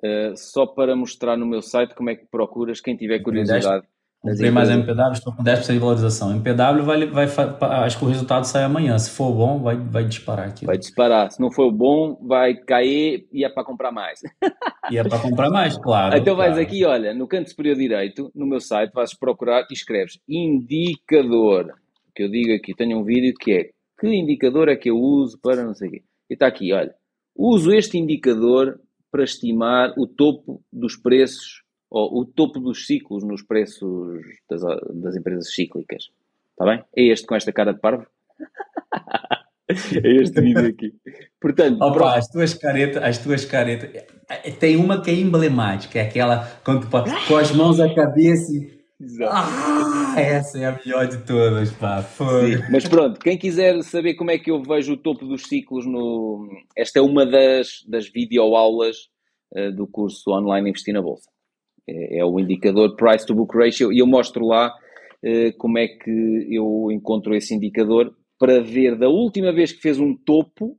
uh, 0.06 0.36
só 0.36 0.66
para 0.66 0.96
mostrar 0.96 1.38
no 1.38 1.46
meu 1.46 1.62
site 1.62 1.96
como 1.96 2.10
é 2.10 2.16
que 2.16 2.26
procuras, 2.26 2.82
quem 2.82 2.96
tiver 2.96 3.20
curiosidade. 3.20 3.86
Comprei 4.26 4.50
mais 4.50 4.72
MPW, 4.72 5.12
estou 5.12 5.32
com 5.36 5.44
10% 5.44 5.74
de 5.74 5.78
valorização. 5.78 6.32
MPW 6.32 6.84
vai, 6.84 7.06
vai, 7.06 7.28
acho 7.86 8.00
que 8.00 8.06
o 8.06 8.08
resultado 8.08 8.44
sai 8.46 8.64
amanhã. 8.64 8.98
Se 8.98 9.12
for 9.12 9.32
bom, 9.32 9.62
vai, 9.62 9.78
vai 9.78 10.04
disparar 10.04 10.48
aqui. 10.48 10.66
Vai 10.66 10.80
disparar. 10.80 11.32
Se 11.32 11.40
não 11.40 11.52
for 11.52 11.72
bom, 11.72 12.18
vai 12.28 12.56
cair 12.56 13.28
e 13.32 13.46
é 13.46 13.50
para 13.50 13.64
comprar 13.64 13.92
mais. 13.92 14.20
E 14.92 15.00
é 15.00 15.04
para 15.04 15.18
comprar 15.18 15.50
mais, 15.50 15.76
claro. 15.80 16.16
Então 16.16 16.36
vais 16.36 16.52
claro. 16.52 16.68
aqui, 16.68 16.86
olha, 16.86 17.12
no 17.12 17.28
canto 17.28 17.50
superior 17.50 17.76
direito, 17.76 18.32
no 18.36 18.46
meu 18.46 18.60
site, 18.60 18.94
vais 18.94 19.18
procurar 19.18 19.66
e 19.68 19.74
escreves 19.74 20.20
indicador. 20.30 21.74
Que 22.16 22.22
eu 22.22 22.30
digo 22.30 22.54
aqui, 22.54 22.72
tenho 22.76 23.00
um 23.00 23.04
vídeo 23.04 23.34
que 23.34 23.52
é 23.52 23.70
que 24.00 24.08
indicador 24.08 24.70
é 24.70 24.76
que 24.76 24.92
eu 24.92 24.96
uso 24.96 25.40
para 25.42 25.64
não 25.64 25.74
sei 25.74 25.88
o 25.88 25.92
quê. 25.94 26.04
E 26.30 26.36
está 26.36 26.46
aqui, 26.46 26.72
olha. 26.72 26.94
Uso 27.36 27.74
este 27.74 27.98
indicador 27.98 28.80
para 29.16 29.24
estimar 29.24 29.94
o 29.98 30.06
topo 30.06 30.62
dos 30.74 30.98
preços 30.98 31.64
ou 31.90 32.20
o 32.20 32.26
topo 32.26 32.60
dos 32.60 32.86
ciclos 32.86 33.24
nos 33.24 33.42
preços 33.42 34.20
das, 34.50 34.62
das 34.94 35.16
empresas 35.16 35.54
cíclicas. 35.54 36.10
Está 36.52 36.66
bem? 36.66 36.84
É 36.94 37.04
este 37.04 37.26
com 37.26 37.34
esta 37.34 37.54
cara 37.54 37.74
de 37.74 37.80
parvo? 37.80 38.06
é 39.70 40.22
este 40.22 40.42
vídeo 40.42 40.68
aqui. 40.68 40.94
Portanto, 41.40 41.78
Opa, 41.78 41.94
pronto. 41.94 42.18
as 42.18 42.28
tuas 42.28 42.54
caretas, 42.56 43.02
as 43.02 43.18
tuas 43.20 43.46
caretas. 43.46 44.04
Tem 44.60 44.76
uma 44.76 45.02
que 45.02 45.12
é 45.12 45.14
emblemática, 45.14 45.98
é 45.98 46.02
aquela 46.02 46.46
quando 46.66 46.82
tu, 46.82 46.90
com 47.30 47.38
as 47.38 47.54
mãos 47.54 47.80
à 47.80 47.96
cabeça 47.96 48.52
e. 48.52 48.76
Ah, 49.24 50.16
essa 50.18 50.58
é 50.60 50.66
a 50.66 50.80
melhor 50.84 51.08
de 51.08 51.18
todas, 51.26 51.72
pá. 51.74 52.02
Foi. 52.02 52.58
Sim, 52.58 52.64
mas 52.72 52.88
pronto, 52.88 53.20
quem 53.20 53.38
quiser 53.38 53.82
saber 53.84 54.16
como 54.16 54.32
é 54.32 54.38
que 54.38 54.52
eu 54.52 54.62
vejo 54.62 54.94
o 54.94 54.98
topo 54.98 55.26
dos 55.26 55.44
ciclos 55.44 55.86
no. 55.86 56.48
Esta 56.78 57.00
é 57.00 57.02
uma 57.02 57.26
das, 57.26 57.84
das 57.88 58.08
videoaulas 58.08 58.98
uh, 59.56 59.72
do 59.72 59.88
curso 59.88 60.32
Online 60.32 60.70
Investir 60.70 60.94
na 60.94 61.02
Bolsa 61.02 61.30
é, 61.88 62.20
é 62.20 62.26
o 62.26 62.40
indicador 62.40 62.96
Price 62.96 63.26
to 63.26 63.36
Book 63.36 63.56
Ratio 63.56 63.92
e 63.92 64.00
eu 64.00 64.08
mostro 64.08 64.46
lá 64.46 64.74
eh, 65.24 65.52
como 65.54 65.78
é 65.78 65.88
que 65.88 66.48
eu 66.50 66.92
encontro 66.92 67.36
esse 67.36 67.54
indicador 67.54 68.16
para 68.40 68.62
ver 68.62 68.98
da 68.98 69.08
última 69.08 69.54
vez 69.54 69.72
que 69.72 69.82
fez 69.82 70.00
um 70.00 70.16
topo 70.16 70.78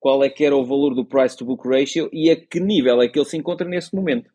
qual 0.00 0.22
é 0.22 0.28
que 0.28 0.44
era 0.44 0.56
o 0.56 0.64
valor 0.64 0.94
do 0.94 1.04
Price 1.04 1.36
to 1.36 1.46
Book 1.46 1.66
Ratio 1.66 2.10
e 2.12 2.30
a 2.30 2.36
que 2.36 2.60
nível 2.60 3.00
é 3.00 3.08
que 3.08 3.18
ele 3.18 3.24
se 3.24 3.38
encontra 3.38 3.66
nesse 3.66 3.94
momento. 3.94 4.30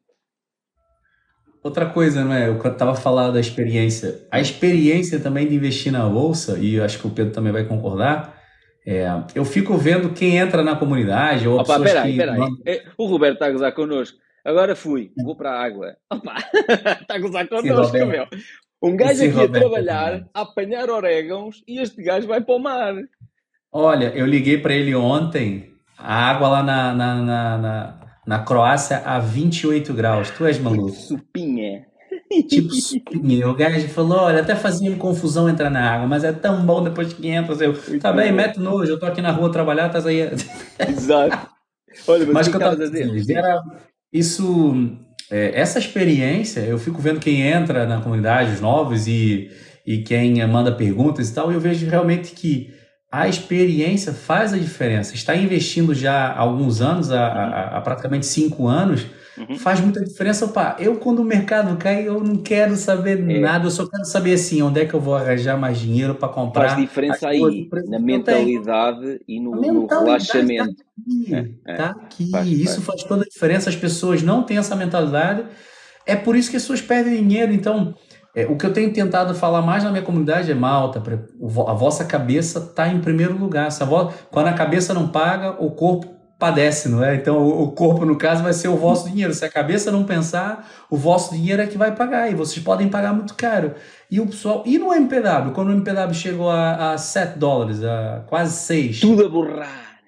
Outra 1.61 1.85
coisa, 1.85 2.23
não 2.23 2.33
é? 2.33 2.47
Eu 2.47 2.57
estava 2.57 2.95
falando 2.95 3.33
da 3.33 3.39
experiência. 3.39 4.25
A 4.31 4.39
experiência 4.39 5.19
também 5.19 5.47
de 5.47 5.55
investir 5.55 5.91
na 5.91 6.07
bolsa, 6.07 6.57
e 6.57 6.75
eu 6.75 6.83
acho 6.83 6.99
que 6.99 7.07
o 7.07 7.09
Pedro 7.09 7.33
também 7.33 7.51
vai 7.51 7.65
concordar, 7.65 8.39
é, 8.85 9.05
eu 9.35 9.43
fico 9.43 9.77
vendo 9.77 10.13
quem 10.13 10.37
entra 10.37 10.63
na 10.63 10.75
comunidade 10.75 11.47
ou 11.47 11.59
Opa, 11.59 11.79
peraí, 11.79 12.13
que... 12.13 12.17
Peraí. 12.17 12.39
É, 12.65 12.83
o 12.97 13.05
Roberto 13.05 13.33
está 13.33 13.47
a 13.47 13.51
gozar 13.51 13.73
connosco. 13.73 14.17
Agora 14.43 14.75
fui, 14.75 15.11
vou 15.21 15.35
para 15.35 15.51
a 15.51 15.63
água. 15.63 15.95
Opa, 16.11 16.35
está 17.01 17.15
a 17.15 17.19
gozar 17.19 17.47
connosco, 17.47 17.93
meu. 17.93 18.25
Um 18.81 18.95
gajo 18.95 19.25
aqui 19.25 19.41
a 19.41 19.47
trabalhar, 19.49 20.25
a 20.33 20.41
apanhar 20.41 20.89
orégãos 20.89 21.61
e 21.67 21.79
este 21.79 22.01
gajo 22.01 22.27
vai 22.27 22.39
para 22.39 22.55
o 22.55 22.59
mar. 22.59 22.95
Olha, 23.71 24.05
eu 24.15 24.25
liguei 24.25 24.57
para 24.57 24.73
ele 24.73 24.95
ontem, 24.95 25.73
a 25.97 26.31
água 26.31 26.47
lá 26.47 26.63
na, 26.63 26.93
na, 26.93 27.15
na, 27.15 27.57
na, 27.57 27.99
na 28.29 28.37
Croácia 28.37 29.01
a 29.03 29.17
28 29.17 29.91
graus. 29.91 30.29
Tu 30.29 30.45
és 30.45 30.59
maluco. 30.59 30.91
Supinha. 30.91 31.87
Tipo 32.47 32.71
supinha. 32.75 33.49
O 33.49 33.55
gajo 33.55 33.87
falou: 33.87 34.19
olha, 34.19 34.41
até 34.41 34.55
fazia 34.55 34.95
confusão 34.97 35.49
entrar 35.49 35.71
na 35.71 35.95
água, 35.95 36.05
mas 36.05 36.23
é 36.23 36.31
tão 36.31 36.63
bom 36.63 36.83
depois 36.83 37.11
que 37.11 37.27
entra. 37.27 37.55
Eu, 37.55 37.73
tá 37.99 38.13
bem, 38.13 38.31
mete 38.31 38.59
nojo, 38.59 38.91
eu 38.91 38.99
tô 38.99 39.07
aqui 39.07 39.19
na 39.19 39.31
rua 39.31 39.51
trabalhar, 39.51 39.87
estás 39.87 40.05
aí. 40.05 40.29
Exato. 40.87 41.49
Olha, 42.07 42.25
mas, 42.27 42.33
mas 42.33 42.47
que 42.47 42.55
eu 42.55 42.59
tava 42.59 42.75
dizendo, 42.75 43.15
era, 43.31 43.63
isso, 44.13 44.75
é, 45.31 45.59
essa 45.59 45.79
experiência, 45.79 46.59
eu 46.59 46.77
fico 46.77 47.01
vendo 47.01 47.19
quem 47.19 47.41
entra 47.41 47.87
na 47.87 47.99
comunidade, 47.99 48.53
os 48.53 48.61
novos 48.61 49.07
e, 49.07 49.49
e 49.87 50.03
quem 50.03 50.45
manda 50.45 50.71
perguntas 50.71 51.29
e 51.29 51.33
tal, 51.33 51.51
e 51.51 51.55
eu 51.55 51.59
vejo 51.59 51.89
realmente 51.89 52.33
que 52.33 52.71
a 53.11 53.27
experiência 53.27 54.13
faz 54.13 54.53
a 54.53 54.57
diferença. 54.57 55.15
Está 55.15 55.35
investindo 55.35 55.93
já 55.93 56.27
há 56.27 56.39
alguns 56.39 56.81
anos, 56.81 57.11
há, 57.11 57.25
há, 57.25 57.77
há 57.77 57.81
praticamente 57.81 58.25
cinco 58.25 58.67
anos, 58.67 59.05
Uhum. 59.39 59.57
Faz 59.57 59.79
muita 59.79 60.03
diferença. 60.03 60.45
Opa, 60.45 60.75
eu 60.79 60.97
quando 60.97 61.19
o 61.19 61.23
mercado 61.23 61.75
cai, 61.77 62.05
eu 62.05 62.21
não 62.21 62.35
quero 62.35 62.75
saber 62.75 63.19
é. 63.29 63.39
nada, 63.39 63.67
eu 63.67 63.71
só 63.71 63.87
quero 63.87 64.03
saber 64.03 64.33
assim, 64.33 64.61
onde 64.61 64.81
é 64.81 64.85
que 64.85 64.93
eu 64.93 64.99
vou 64.99 65.15
arranjar 65.15 65.57
mais 65.57 65.79
dinheiro 65.79 66.13
para 66.15 66.27
comprar. 66.27 66.71
Faz 66.71 66.81
diferença 66.81 67.29
aí, 67.29 67.69
na 67.87 67.99
mentalidade 67.99 69.21
e 69.25 69.39
no, 69.39 69.51
no 69.51 69.87
relaxamento. 69.87 70.83
Está 71.07 71.31
aqui. 71.31 71.33
É, 71.65 71.71
é. 71.71 71.75
Tá 71.75 71.89
aqui. 71.91 72.29
Faz, 72.29 72.47
Isso 72.47 72.81
faz. 72.81 72.85
faz 72.85 73.03
toda 73.03 73.23
a 73.23 73.27
diferença. 73.27 73.69
As 73.69 73.75
pessoas 73.75 74.21
não 74.21 74.43
têm 74.43 74.57
essa 74.57 74.75
mentalidade. 74.75 75.45
É 76.05 76.15
por 76.15 76.35
isso 76.35 76.49
que 76.49 76.57
as 76.57 76.63
pessoas 76.63 76.81
perdem 76.81 77.25
dinheiro. 77.25 77.53
Então, 77.53 77.95
é, 78.35 78.45
o 78.45 78.55
que 78.55 78.65
eu 78.65 78.73
tenho 78.73 78.93
tentado 78.93 79.33
falar 79.33 79.61
mais 79.61 79.83
na 79.83 79.91
minha 79.91 80.03
comunidade 80.03 80.51
é 80.51 80.55
malta, 80.55 81.01
a 81.01 81.73
vossa 81.73 82.05
cabeça 82.05 82.59
está 82.59 82.87
em 82.87 82.99
primeiro 82.99 83.37
lugar. 83.37 83.71
Se 83.71 83.81
a 83.81 83.85
vo... 83.85 84.11
Quando 84.29 84.47
a 84.47 84.53
cabeça 84.53 84.93
não 84.93 85.07
paga, 85.07 85.51
o 85.59 85.71
corpo 85.71 86.19
padece, 86.37 86.87
não 86.87 87.03
é? 87.03 87.15
Então 87.15 87.45
o 87.45 87.71
corpo, 87.71 88.05
no 88.05 88.15
caso, 88.15 88.41
vai 88.41 88.53
ser 88.53 88.69
o 88.69 88.77
vosso 88.77 89.09
dinheiro. 89.09 89.33
Se 89.33 89.43
a 89.43 89.49
cabeça 89.49 89.91
não 89.91 90.05
pensar, 90.05 90.69
o 90.89 90.95
vosso 90.95 91.33
dinheiro 91.33 91.61
é 91.61 91.67
que 91.67 91.77
vai 91.77 91.93
pagar, 91.93 92.31
e 92.31 92.35
vocês 92.35 92.63
podem 92.63 92.87
pagar 92.87 93.13
muito 93.13 93.33
caro. 93.33 93.73
E 94.09 94.21
o 94.21 94.25
pessoal. 94.25 94.63
E 94.65 94.77
no 94.77 94.93
MPW, 94.93 95.51
quando 95.53 95.69
o 95.69 95.73
MPW 95.73 96.13
chegou 96.13 96.49
a, 96.49 96.93
a 96.93 96.97
7 96.97 97.37
dólares, 97.37 97.83
a 97.83 98.23
quase 98.27 98.55
6. 98.55 99.01
Tudo 99.01 99.25
a 99.25 99.29
borrar. 99.29 99.99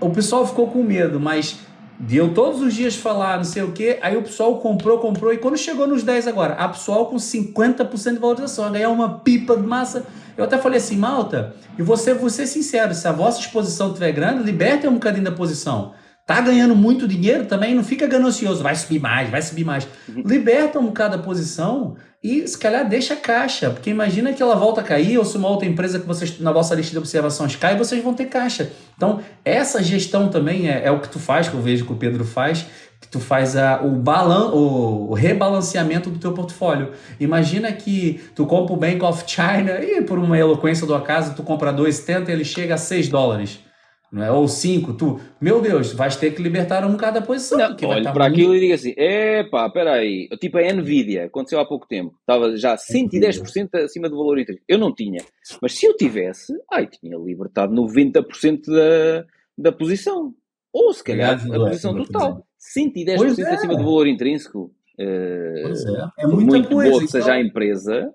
O 0.00 0.10
pessoal 0.10 0.46
ficou 0.46 0.68
com 0.68 0.82
medo, 0.82 1.18
mas 1.18 1.58
de 2.00 2.16
eu 2.16 2.32
todos 2.32 2.62
os 2.62 2.72
dias 2.72 2.96
falar 2.96 3.36
não 3.36 3.44
sei 3.44 3.62
o 3.62 3.72
que, 3.72 3.98
aí 4.00 4.16
o 4.16 4.22
pessoal 4.22 4.58
comprou, 4.58 4.98
comprou, 4.98 5.34
e 5.34 5.36
quando 5.36 5.58
chegou 5.58 5.86
nos 5.86 6.02
10 6.02 6.26
agora, 6.26 6.54
a 6.54 6.66
pessoal 6.66 7.06
com 7.06 7.16
50% 7.16 8.14
de 8.14 8.18
valorização, 8.18 8.72
ganhar 8.72 8.88
uma 8.88 9.18
pipa 9.18 9.54
de 9.54 9.66
massa. 9.66 10.06
Eu 10.34 10.44
até 10.44 10.56
falei 10.56 10.78
assim, 10.78 10.96
malta, 10.96 11.54
e 11.78 11.82
você, 11.82 12.14
vou 12.14 12.30
ser 12.30 12.46
sincero, 12.46 12.94
se 12.94 13.06
a 13.06 13.12
vossa 13.12 13.40
exposição 13.40 13.88
estiver 13.88 14.12
grande, 14.12 14.42
libertem 14.42 14.88
um 14.88 14.94
bocadinho 14.94 15.24
da 15.24 15.32
posição. 15.32 15.92
Tá 16.30 16.40
ganhando 16.40 16.76
muito 16.76 17.08
dinheiro 17.08 17.46
também, 17.46 17.74
não 17.74 17.82
fica 17.82 18.06
ganancioso, 18.06 18.62
vai 18.62 18.76
subir 18.76 19.00
mais, 19.00 19.28
vai 19.28 19.42
subir 19.42 19.64
mais. 19.64 19.88
Uhum. 20.08 20.22
Liberta 20.24 20.78
um 20.78 20.86
bocado 20.86 21.16
a 21.16 21.18
posição 21.18 21.96
e 22.22 22.46
se 22.46 22.56
calhar 22.56 22.88
deixa 22.88 23.14
a 23.14 23.16
caixa, 23.16 23.68
porque 23.68 23.90
imagina 23.90 24.32
que 24.32 24.40
ela 24.40 24.54
volta 24.54 24.80
a 24.80 24.84
cair, 24.84 25.18
ou 25.18 25.24
se 25.24 25.36
uma 25.36 25.48
outra 25.48 25.66
empresa 25.66 25.98
que 25.98 26.06
vocês 26.06 26.38
na 26.38 26.52
vossa 26.52 26.72
lista 26.76 26.92
de 26.92 26.98
observações 26.98 27.56
cai, 27.56 27.76
vocês 27.76 28.00
vão 28.00 28.14
ter 28.14 28.26
caixa. 28.26 28.70
Então, 28.96 29.18
essa 29.44 29.82
gestão 29.82 30.28
também 30.28 30.70
é, 30.70 30.84
é 30.84 30.90
o 30.92 31.00
que 31.00 31.08
tu 31.08 31.18
faz, 31.18 31.48
que 31.48 31.54
eu 31.54 31.60
vejo 31.60 31.84
que 31.84 31.92
o 31.92 31.96
Pedro 31.96 32.24
faz, 32.24 32.64
que 33.00 33.08
tu 33.08 33.18
faz 33.18 33.56
a, 33.56 33.80
o, 33.82 33.90
balan, 33.96 34.52
o, 34.52 35.10
o 35.10 35.14
rebalanceamento 35.14 36.10
do 36.10 36.20
teu 36.20 36.30
portfólio. 36.30 36.92
Imagina 37.18 37.72
que 37.72 38.20
tu 38.36 38.46
compra 38.46 38.72
o 38.72 38.76
Bank 38.76 39.02
of 39.02 39.24
China 39.26 39.80
e 39.82 40.00
por 40.02 40.16
uma 40.16 40.38
eloquência 40.38 40.86
do 40.86 40.94
acaso, 40.94 41.34
tu 41.34 41.42
compra 41.42 41.72
2,70 41.72 42.28
e 42.28 42.30
ele 42.30 42.44
chega 42.44 42.74
a 42.74 42.78
6 42.78 43.08
dólares 43.08 43.58
não 44.12 44.24
é? 44.24 44.30
Ou 44.32 44.48
cinco, 44.48 44.92
tu, 44.92 45.20
meu 45.40 45.60
Deus, 45.60 45.92
vais 45.92 46.16
ter 46.16 46.34
que 46.34 46.42
libertar 46.42 46.84
um 46.84 46.96
cada 46.96 47.22
posição. 47.22 47.58
Não, 47.58 47.76
olha 47.88 48.12
para 48.12 48.28
muito... 48.28 48.40
aquilo 48.40 48.56
e 48.56 48.60
diga 48.60 48.74
assim: 48.74 48.92
epá, 48.96 49.70
peraí, 49.70 50.28
tipo 50.40 50.58
a 50.58 50.72
Nvidia, 50.72 51.26
aconteceu 51.26 51.60
há 51.60 51.64
pouco 51.64 51.86
tempo, 51.86 52.14
estava 52.20 52.56
já 52.56 52.74
110% 52.76 53.74
acima 53.84 54.08
do 54.08 54.16
valor 54.16 54.38
intrínseco. 54.38 54.64
Eu 54.68 54.78
não 54.78 54.92
tinha, 54.92 55.24
mas 55.62 55.78
se 55.78 55.86
eu 55.86 55.96
tivesse, 55.96 56.52
ai, 56.72 56.86
tinha 56.86 57.16
libertado 57.16 57.72
90% 57.74 58.66
da, 58.66 59.24
da 59.56 59.72
posição. 59.72 60.34
Ou 60.72 60.92
se 60.92 61.02
calhar 61.02 61.34
a 61.34 61.58
posição 61.58 61.94
total. 61.94 62.46
110% 62.76 63.38
é. 63.38 63.54
acima 63.54 63.76
do 63.76 63.84
valor 63.84 64.06
intrínseco. 64.06 64.72
Uh, 64.98 66.12
é. 66.18 66.24
é 66.24 66.26
muito 66.26 66.68
coisa, 66.68 66.90
boa 66.90 67.02
que 67.02 67.08
seja 67.08 67.24
então... 67.24 67.34
a 67.34 67.40
empresa, 67.40 68.14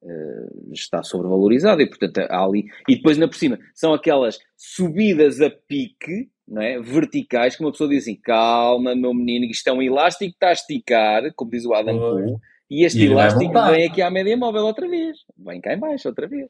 Uh, 0.00 0.72
está 0.72 1.02
sobrevalorizado 1.02 1.82
e 1.82 1.88
portanto 1.88 2.18
há 2.30 2.44
ali 2.44 2.66
e 2.88 2.94
depois 2.94 3.16
ainda 3.16 3.26
por 3.26 3.36
cima 3.36 3.58
são 3.74 3.92
aquelas 3.92 4.38
subidas 4.56 5.40
a 5.40 5.50
pique 5.50 6.28
não 6.46 6.62
é? 6.62 6.80
verticais 6.80 7.56
que 7.56 7.64
uma 7.64 7.72
pessoa 7.72 7.90
diz 7.90 8.04
assim 8.04 8.14
calma 8.14 8.94
meu 8.94 9.12
menino 9.12 9.44
isto 9.46 9.66
é 9.66 9.72
um 9.72 9.82
elástico 9.82 10.30
que 10.30 10.36
está 10.36 10.50
a 10.50 10.52
esticar 10.52 11.34
como 11.34 11.50
diz 11.50 11.64
o 11.64 11.74
Adam 11.74 11.98
Cole 11.98 12.36
e 12.70 12.84
este 12.84 13.00
e 13.00 13.06
elástico 13.06 13.52
vem 13.72 13.88
aqui 13.88 14.00
à 14.00 14.08
média 14.08 14.36
móvel 14.36 14.66
outra 14.66 14.88
vez 14.88 15.18
vem 15.36 15.60
cá 15.60 15.74
em 15.74 15.78
baixo 15.78 16.06
outra 16.06 16.28
vez 16.28 16.48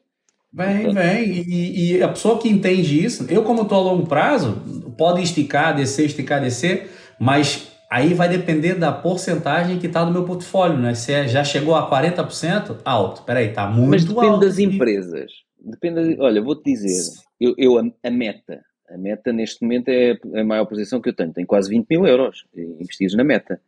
Vem, 0.51 0.91
vem. 0.91 1.23
E, 1.25 1.97
e, 1.97 2.03
a 2.03 2.07
pessoa 2.07 2.39
que 2.39 2.49
entende 2.49 3.05
isso, 3.05 3.27
eu, 3.29 3.43
como 3.43 3.61
estou 3.61 3.77
a 3.77 3.81
longo 3.81 4.07
prazo, 4.07 4.59
pode 4.97 5.21
esticar, 5.21 5.75
descer, 5.75 6.07
esticar, 6.07 6.41
descer, 6.41 6.89
mas 7.19 7.68
Aí 7.89 8.13
vai 8.13 8.29
depender 8.29 8.75
da 8.75 8.91
porcentagem 8.91 9.79
que 9.79 9.87
está 9.87 10.05
no 10.05 10.11
meu 10.11 10.23
portfólio, 10.23 10.77
né? 10.77 10.93
Se 10.93 11.11
é, 11.11 11.27
já 11.27 11.43
chegou 11.43 11.73
a 11.73 11.89
40%, 11.89 12.81
alto. 12.85 13.23
Peraí, 13.23 13.47
está 13.47 13.67
muito 13.67 13.89
Mas 13.89 14.05
depende 14.05 14.27
alto. 14.27 14.45
das 14.45 14.59
empresas. 14.59 15.31
Depende, 15.59 16.15
de, 16.15 16.21
olha, 16.21 16.39
vou-te 16.41 16.71
dizer, 16.71 17.11
eu, 17.41 17.55
eu 17.57 17.79
a, 17.79 17.83
a, 18.03 18.11
meta, 18.11 18.61
a 18.87 18.97
meta 18.97 19.33
neste 19.33 19.63
momento 19.63 19.89
é 19.89 20.19
a 20.35 20.43
maior 20.43 20.65
posição 20.65 21.01
que 21.01 21.09
eu 21.09 21.15
tenho. 21.15 21.33
Tenho 21.33 21.47
quase 21.47 21.67
20 21.67 21.89
mil 21.89 22.05
euros 22.05 22.45
investidos 22.55 23.15
na 23.15 23.23
meta. 23.23 23.59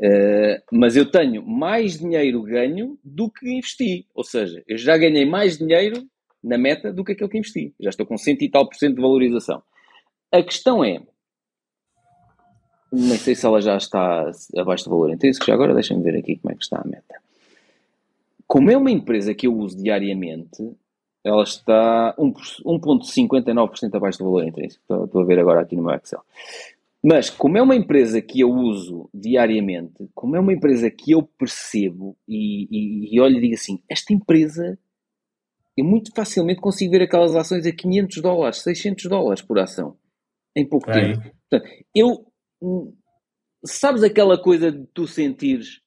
Uh, 0.00 0.62
mas 0.70 0.94
eu 0.94 1.10
tenho 1.10 1.44
mais 1.44 1.98
dinheiro 1.98 2.42
ganho 2.42 2.96
do 3.02 3.28
que 3.28 3.50
investi. 3.50 4.06
Ou 4.14 4.22
seja, 4.22 4.62
eu 4.68 4.78
já 4.78 4.96
ganhei 4.96 5.24
mais 5.24 5.58
dinheiro 5.58 6.06
na 6.42 6.56
meta 6.56 6.92
do 6.92 7.02
que 7.02 7.12
aquele 7.12 7.30
que 7.30 7.38
investi. 7.38 7.74
Já 7.80 7.90
estou 7.90 8.06
com 8.06 8.16
cento 8.16 8.42
e 8.42 8.48
tal 8.48 8.68
por 8.68 8.76
cento 8.76 8.94
de 8.94 9.02
valorização. 9.02 9.60
A 10.30 10.40
questão 10.42 10.84
é, 10.84 11.00
nem 12.96 13.18
sei 13.18 13.34
se 13.34 13.44
ela 13.44 13.60
já 13.60 13.76
está 13.76 14.30
abaixo 14.56 14.84
do 14.84 14.90
valor 14.90 15.12
intrínseco, 15.12 15.46
já 15.46 15.54
agora 15.54 15.74
deixem-me 15.74 16.02
ver 16.02 16.16
aqui 16.18 16.36
como 16.36 16.52
é 16.52 16.56
que 16.56 16.62
está 16.62 16.80
a 16.80 16.88
meta. 16.88 17.20
Como 18.46 18.70
é 18.70 18.76
uma 18.76 18.90
empresa 18.90 19.34
que 19.34 19.46
eu 19.46 19.54
uso 19.54 19.76
diariamente, 19.76 20.72
ela 21.22 21.42
está 21.42 22.14
1,59% 22.18 23.94
abaixo 23.94 24.18
do 24.18 24.24
valor 24.24 24.46
intrínseco. 24.46 24.82
Estou, 24.82 25.04
estou, 25.04 25.22
a 25.22 25.24
ver 25.24 25.38
agora 25.38 25.60
aqui 25.60 25.76
no 25.76 25.82
meu 25.82 25.94
Excel. 25.94 26.22
Mas, 27.02 27.28
como 27.28 27.58
é 27.58 27.62
uma 27.62 27.76
empresa 27.76 28.22
que 28.22 28.40
eu 28.40 28.50
uso 28.50 29.10
diariamente, 29.12 30.08
como 30.14 30.36
é 30.36 30.40
uma 30.40 30.52
empresa 30.52 30.90
que 30.90 31.12
eu 31.12 31.22
percebo 31.22 32.16
e, 32.26 32.66
e, 32.70 33.14
e 33.14 33.20
olho 33.20 33.36
e 33.36 33.40
digo 33.40 33.54
assim: 33.54 33.80
esta 33.88 34.12
empresa, 34.12 34.78
eu 35.76 35.84
muito 35.84 36.12
facilmente 36.14 36.60
consigo 36.60 36.92
ver 36.92 37.02
aquelas 37.02 37.36
ações 37.36 37.66
a 37.66 37.72
500 37.72 38.22
dólares, 38.22 38.62
600 38.62 39.04
dólares 39.06 39.42
por 39.42 39.58
ação, 39.58 39.96
em 40.56 40.66
pouco 40.66 40.90
Aí. 40.90 41.12
tempo. 41.12 41.30
Portanto, 41.48 41.70
eu 41.94 42.26
sabes 43.64 44.02
aquela 44.02 44.40
coisa 44.40 44.70
de 44.70 44.86
tu 44.94 45.06
sentires 45.06 45.80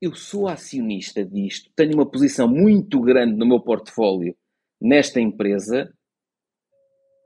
eu 0.00 0.14
sou 0.14 0.48
acionista 0.48 1.24
disto, 1.24 1.70
tenho 1.76 1.94
uma 1.94 2.10
posição 2.10 2.48
muito 2.48 3.00
grande 3.00 3.36
no 3.36 3.46
meu 3.46 3.60
portfólio 3.60 4.34
nesta 4.80 5.20
empresa, 5.20 5.92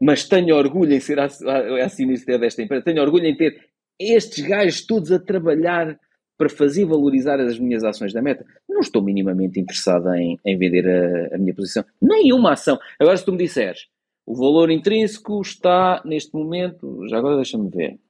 mas 0.02 0.26
tenho 0.26 0.56
orgulho 0.56 0.92
em 0.92 1.00
ser 1.00 1.20
acionista 1.20 2.36
desta 2.36 2.62
empresa, 2.62 2.84
tenho 2.84 3.00
orgulho 3.00 3.26
em 3.26 3.36
ter 3.36 3.56
estes 3.98 4.44
gajos 4.44 4.84
todos 4.84 5.12
a 5.12 5.20
trabalhar 5.20 5.98
para 6.36 6.48
fazer 6.48 6.84
valorizar 6.84 7.38
as 7.38 7.60
minhas 7.60 7.84
ações 7.84 8.12
da 8.12 8.20
meta. 8.20 8.44
Não 8.68 8.80
estou 8.80 9.00
minimamente 9.00 9.60
interessado 9.60 10.12
em, 10.14 10.36
em 10.44 10.58
vender 10.58 10.88
a, 10.88 11.36
a 11.36 11.38
minha 11.38 11.54
posição, 11.54 11.84
nem 12.02 12.32
uma 12.32 12.54
ação. 12.54 12.76
Agora, 12.98 13.16
se 13.16 13.24
tu 13.24 13.30
me 13.30 13.38
disseres, 13.38 13.86
o 14.26 14.34
valor 14.34 14.68
intrínseco 14.68 15.40
está 15.40 16.02
neste 16.04 16.34
momento, 16.34 17.06
já 17.08 17.18
agora 17.18 17.36
deixa-me 17.36 17.70
ver, 17.70 18.00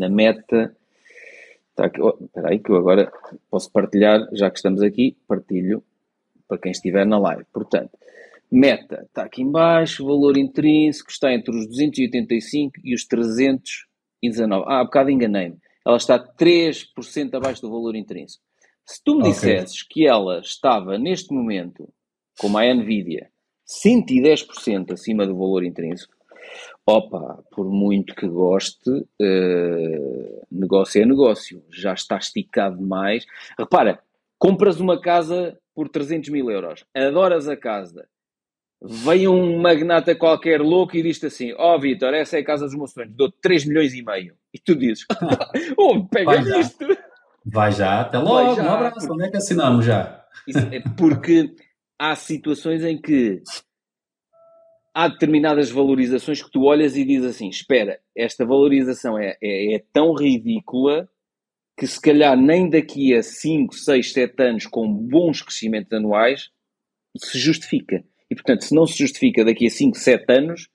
na 0.00 0.08
meta. 0.08 0.74
Tá 1.76 1.84
aqui, 1.86 2.00
oh, 2.00 2.16
espera 2.20 2.50
aí 2.50 2.58
que 2.58 2.70
eu 2.70 2.76
agora 2.76 3.12
posso 3.50 3.70
partilhar, 3.70 4.26
já 4.32 4.50
que 4.50 4.56
estamos 4.56 4.82
aqui, 4.82 5.16
partilho 5.28 5.84
para 6.48 6.58
quem 6.58 6.72
estiver 6.72 7.06
na 7.06 7.18
live. 7.18 7.44
Portanto, 7.52 7.96
meta 8.50 9.04
está 9.06 9.22
aqui 9.22 9.42
embaixo, 9.42 10.04
valor 10.04 10.36
intrínseco 10.36 11.10
está 11.10 11.32
entre 11.32 11.54
os 11.56 11.66
285 11.68 12.80
e 12.82 12.94
os 12.94 13.06
319. 13.06 14.64
Ah, 14.66 14.80
há 14.80 14.84
bocado 14.84 15.10
enganei-me. 15.10 15.58
Ela 15.86 15.96
está 15.96 16.18
3% 16.18 17.34
abaixo 17.34 17.62
do 17.62 17.70
valor 17.70 17.94
intrínseco. 17.94 18.42
Se 18.84 19.02
tu 19.04 19.14
me 19.14 19.20
okay. 19.20 19.32
dissesses 19.32 19.82
que 19.82 20.06
ela 20.06 20.40
estava 20.40 20.98
neste 20.98 21.32
momento, 21.32 21.88
como 22.38 22.58
a 22.58 22.74
Nvidia, 22.74 23.30
110% 23.66 24.92
acima 24.92 25.26
do 25.26 25.36
valor 25.36 25.64
intrínseco, 25.64 26.12
Opa, 26.90 27.44
por 27.52 27.70
muito 27.70 28.16
que 28.16 28.26
goste, 28.26 28.90
uh, 28.90 30.46
negócio 30.50 31.00
é 31.00 31.06
negócio, 31.06 31.62
já 31.70 31.94
está 31.94 32.16
esticado 32.16 32.78
demais. 32.78 33.24
Repara, 33.56 34.00
compras 34.36 34.80
uma 34.80 35.00
casa 35.00 35.56
por 35.72 35.88
300 35.88 36.30
mil 36.30 36.50
euros, 36.50 36.84
adoras 36.92 37.48
a 37.48 37.56
casa, 37.56 38.08
vem 38.82 39.28
um 39.28 39.60
magnata 39.60 40.16
qualquer 40.16 40.60
louco 40.60 40.96
e 40.96 41.02
diz-te 41.04 41.26
assim: 41.26 41.52
Ó 41.52 41.76
oh, 41.76 41.78
Vitor, 41.78 42.12
essa 42.12 42.38
é 42.38 42.40
a 42.40 42.44
casa 42.44 42.66
dos 42.66 42.74
meus 42.74 42.90
sonhos, 42.92 43.14
dou 43.14 43.30
3 43.30 43.66
milhões 43.66 43.94
e 43.94 44.02
meio. 44.02 44.34
E 44.52 44.58
tu 44.58 44.74
dizes: 44.74 45.06
Oh, 45.78 46.04
pega 46.06 46.40
isto. 46.58 46.84
Vai 47.46 47.70
já, 47.70 48.00
até 48.00 48.18
logo, 48.18 48.56
já, 48.56 48.64
um 48.64 48.74
abraço. 48.74 48.94
Porque... 48.98 49.12
Onde 49.12 49.24
é 49.26 49.30
que 49.30 49.36
assinamos 49.36 49.84
já? 49.84 50.24
É 50.72 50.80
porque 50.96 51.54
há 51.96 52.16
situações 52.16 52.82
em 52.82 53.00
que 53.00 53.42
há 54.94 55.08
determinadas 55.08 55.70
valorizações 55.70 56.42
que 56.42 56.50
tu 56.50 56.64
olhas 56.64 56.96
e 56.96 57.04
dizes 57.04 57.36
assim: 57.36 57.48
espera, 57.48 58.00
esta 58.16 58.44
valorização 58.44 59.18
é, 59.18 59.36
é, 59.42 59.74
é, 59.74 59.84
tão 59.92 60.12
ridícula 60.14 61.08
que 61.76 61.86
se 61.86 62.00
calhar 62.00 62.36
nem 62.36 62.68
daqui 62.68 63.14
a 63.14 63.22
5, 63.22 63.74
6, 63.74 64.12
7 64.12 64.42
anos 64.42 64.66
com 64.66 64.92
bons 64.92 65.42
crescimentos 65.42 65.92
anuais 65.92 66.50
se 67.16 67.38
justifica. 67.38 68.04
E 68.30 68.34
portanto, 68.34 68.64
se 68.64 68.74
não 68.74 68.86
se 68.86 68.98
justifica 68.98 69.44
daqui 69.44 69.66
a 69.66 69.70
5, 69.70 69.96
7 69.96 70.24
anos, 70.32 70.68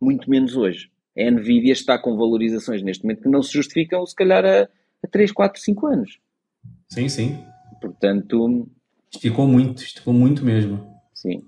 muito 0.00 0.28
menos 0.28 0.56
hoje. 0.56 0.90
A 1.16 1.30
Nvidia 1.30 1.72
está 1.72 1.98
com 1.98 2.16
valorizações 2.16 2.82
neste 2.82 3.04
momento 3.04 3.22
que 3.22 3.28
não 3.28 3.42
se 3.42 3.52
justificam, 3.52 4.04
se 4.04 4.14
calhar, 4.14 4.44
a, 4.44 4.62
a 4.62 5.08
3, 5.10 5.32
4, 5.32 5.60
5 5.60 5.86
anos. 5.86 6.18
Sim, 6.88 7.08
sim. 7.08 7.44
Portanto. 7.80 8.68
Esticou 9.12 9.46
muito, 9.46 9.82
esticou 9.82 10.12
muito 10.12 10.44
mesmo. 10.44 10.86
Sim. 11.14 11.42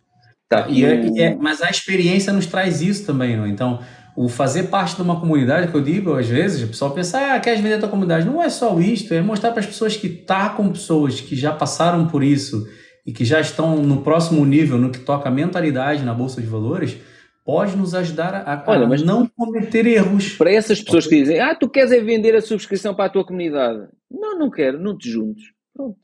Tá, 0.49 0.67
e 0.69 0.85
é, 0.85 1.07
e 1.07 1.21
é, 1.21 1.35
mas 1.35 1.61
a 1.61 1.69
experiência 1.69 2.33
nos 2.33 2.47
traz 2.47 2.81
isso 2.81 3.05
também, 3.05 3.37
não? 3.37 3.47
Então, 3.47 3.81
o 4.17 4.29
fazer 4.29 4.65
parte 4.65 4.97
de 4.97 5.03
uma 5.03 5.21
comunidade, 5.21 5.71
que 5.71 5.77
eu 5.77 5.83
digo 5.83 6.15
às 6.15 6.27
vezes, 6.27 6.63
o 6.65 6.69
pessoal 6.69 6.91
pensa, 6.91 7.35
ah, 7.35 7.39
quer 7.39 7.57
vender 7.57 7.75
a 7.75 7.79
tua 7.79 7.89
comunidade. 7.89 8.27
Não 8.27 8.43
é 8.43 8.49
só 8.49 8.81
isso, 8.81 9.13
é 9.13 9.21
mostrar 9.21 9.51
para 9.51 9.61
as 9.61 9.67
pessoas 9.67 9.97
que 9.97 10.09
tá 10.09 10.49
com 10.49 10.73
pessoas 10.73 11.21
que 11.21 11.37
já 11.37 11.53
passaram 11.53 12.09
por 12.09 12.25
isso 12.25 12.67
e 13.07 13.13
que 13.13 13.25
já 13.25 13.41
estão 13.41 13.77
no 13.77 14.03
próximo 14.03 14.45
nível 14.45 14.79
no 14.79 14.91
que 14.91 14.99
toca 14.99 15.29
a 15.29 15.33
mentalidade 15.33 16.03
na 16.03 16.15
Bolsa 16.15 16.41
de 16.41 16.47
Valores, 16.47 16.97
pode 17.45 17.77
nos 17.77 17.95
ajudar 17.95 18.35
a, 18.35 18.65
Olha, 18.67 18.87
a 18.87 18.99
não 18.99 19.27
cometer 19.27 19.87
erros. 19.87 20.33
Para 20.37 20.53
essas 20.53 20.83
pessoas 20.83 21.07
que 21.07 21.15
dizem, 21.15 21.41
ah, 21.41 21.55
tu 21.55 21.69
queres 21.69 21.93
é 21.93 22.01
vender 22.01 22.35
a 22.35 22.41
subscrição 22.41 22.95
para 22.95 23.05
a 23.05 23.11
tua 23.11 23.25
comunidade. 23.25 23.87
Não, 24.11 24.39
não 24.39 24.51
quero, 24.51 24.81
não 24.81 24.97
te 24.97 25.11
juntes. 25.11 25.45
Pronto. 25.75 25.97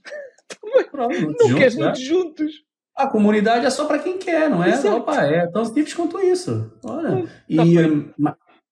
Pronto, 0.92 1.20
não, 1.20 1.48
não 1.48 1.58
queres, 1.58 1.76
não 1.76 1.92
te 1.92 2.04
juntos. 2.04 2.52
A 2.96 3.06
comunidade 3.06 3.66
é 3.66 3.70
só 3.70 3.86
para 3.86 3.98
quem 3.98 4.18
quer, 4.18 4.48
não 4.48 4.62
é? 4.62 4.70
Exato. 4.70 4.96
Opa, 4.96 5.22
é 5.22 5.46
tão 5.46 5.64
simples 5.64 5.94
quanto 5.94 6.20
isso. 6.20 6.72
Olha. 6.84 7.24
E, 7.48 7.80
hum, 7.80 8.08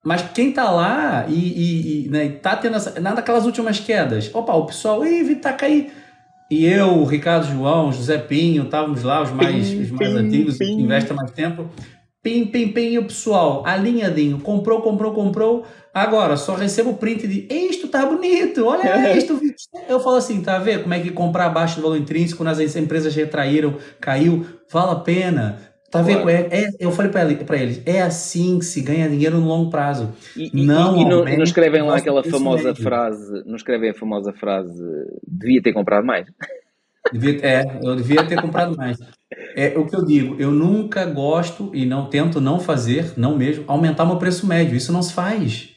Mas 0.05 0.23
quem 0.33 0.53
tá 0.53 0.71
lá 0.71 1.27
e, 1.29 1.35
e, 1.35 2.07
e 2.07 2.09
né, 2.09 2.29
tá 2.29 2.57
tendo 2.57 2.77
essa, 2.77 3.01
nada 3.01 3.17
daquelas 3.17 3.47
últimas 3.47 3.81
quedas. 3.81 4.33
Opa, 4.35 4.53
o 4.55 4.67
pessoal, 4.67 5.05
ih, 5.05 5.35
tá 5.37 5.53
caindo. 5.53 5.91
E 6.51 6.67
eu, 6.67 6.99
o 6.99 7.05
Ricardo 7.05 7.47
João, 7.47 7.93
José 7.93 8.19
Pinho, 8.19 8.65
estávamos 8.65 9.03
lá, 9.03 9.23
os 9.23 9.31
mais, 9.31 9.71
pim, 9.71 9.83
os 9.83 9.91
mais 9.91 10.13
pim, 10.13 10.19
antigos, 10.19 10.59
pim. 10.59 10.81
investem 10.83 11.17
mais 11.17 11.31
tempo. 11.31 11.69
Pim, 12.23 12.47
pim, 12.47 12.69
pim, 12.69 12.99
o 12.99 13.05
pessoal, 13.05 13.65
alinhadinho, 13.67 14.39
comprou, 14.39 14.81
comprou, 14.81 15.13
comprou. 15.13 15.65
Agora, 15.93 16.37
só 16.37 16.55
recebo 16.55 16.91
o 16.91 16.97
print 16.97 17.27
de 17.27 17.47
isto 17.53 17.89
tá 17.89 18.07
bonito, 18.07 18.65
olha 18.65 19.13
isto. 19.19 19.41
Eu 19.89 19.99
falo 19.99 20.17
assim, 20.17 20.41
tá 20.41 20.57
vendo 20.59 20.83
como 20.83 20.95
é 20.95 21.01
que 21.01 21.11
comprar 21.11 21.47
abaixo 21.47 21.77
do 21.77 21.83
valor 21.83 21.97
intrínseco, 21.99 22.45
nas 22.45 22.61
empresas 22.77 23.15
retraíram, 23.15 23.77
caiu, 24.01 24.47
vale 24.71 24.93
a 24.93 24.97
pena. 24.97 25.73
Tá 25.91 26.01
vendo? 26.01 26.27
É, 26.31 26.49
é, 26.51 26.71
eu 26.81 26.91
falei 26.91 27.11
para 27.11 27.23
ele, 27.23 27.39
eles, 27.51 27.83
é 27.85 28.01
assim 28.01 28.59
que 28.59 28.65
se 28.65 28.81
ganha 28.81 29.11
dinheiro 29.11 29.37
no 29.37 29.47
longo 29.47 29.69
prazo. 29.69 30.11
E, 30.35 30.65
não, 30.65 30.97
e, 30.97 31.03
e 31.03 31.05
não, 31.05 31.23
não, 31.23 31.43
escrevem 31.43 31.83
lá 31.83 31.99
aquela 31.99 32.25
famosa 32.25 32.69
médio. 32.69 32.83
frase, 32.83 33.43
não 33.45 33.57
escrevem 33.57 33.91
a 33.91 33.95
famosa 33.95 34.33
frase, 34.33 34.83
devia 35.29 35.61
ter 35.61 35.75
comprado 35.75 36.07
mais. 36.07 36.27
Devia, 37.11 37.41
é, 37.43 37.81
eu 37.83 37.97
devia 37.97 38.25
ter 38.25 38.41
comprado 38.41 38.77
mais. 38.77 38.99
É 39.57 39.75
o 39.77 39.87
que 39.87 39.97
eu 39.97 40.05
digo, 40.05 40.37
eu 40.39 40.51
nunca 40.51 41.05
gosto 41.07 41.71
e 41.75 41.85
não 41.87 42.07
tento 42.07 42.41
não 42.41 42.61
fazer, 42.61 43.15
não 43.17 43.37
mesmo, 43.37 43.65
aumentar 43.67 44.05
meu 44.05 44.17
preço 44.17 44.47
médio. 44.47 44.77
Isso 44.77 44.93
não 44.93 45.03
se 45.03 45.13
faz. 45.13 45.71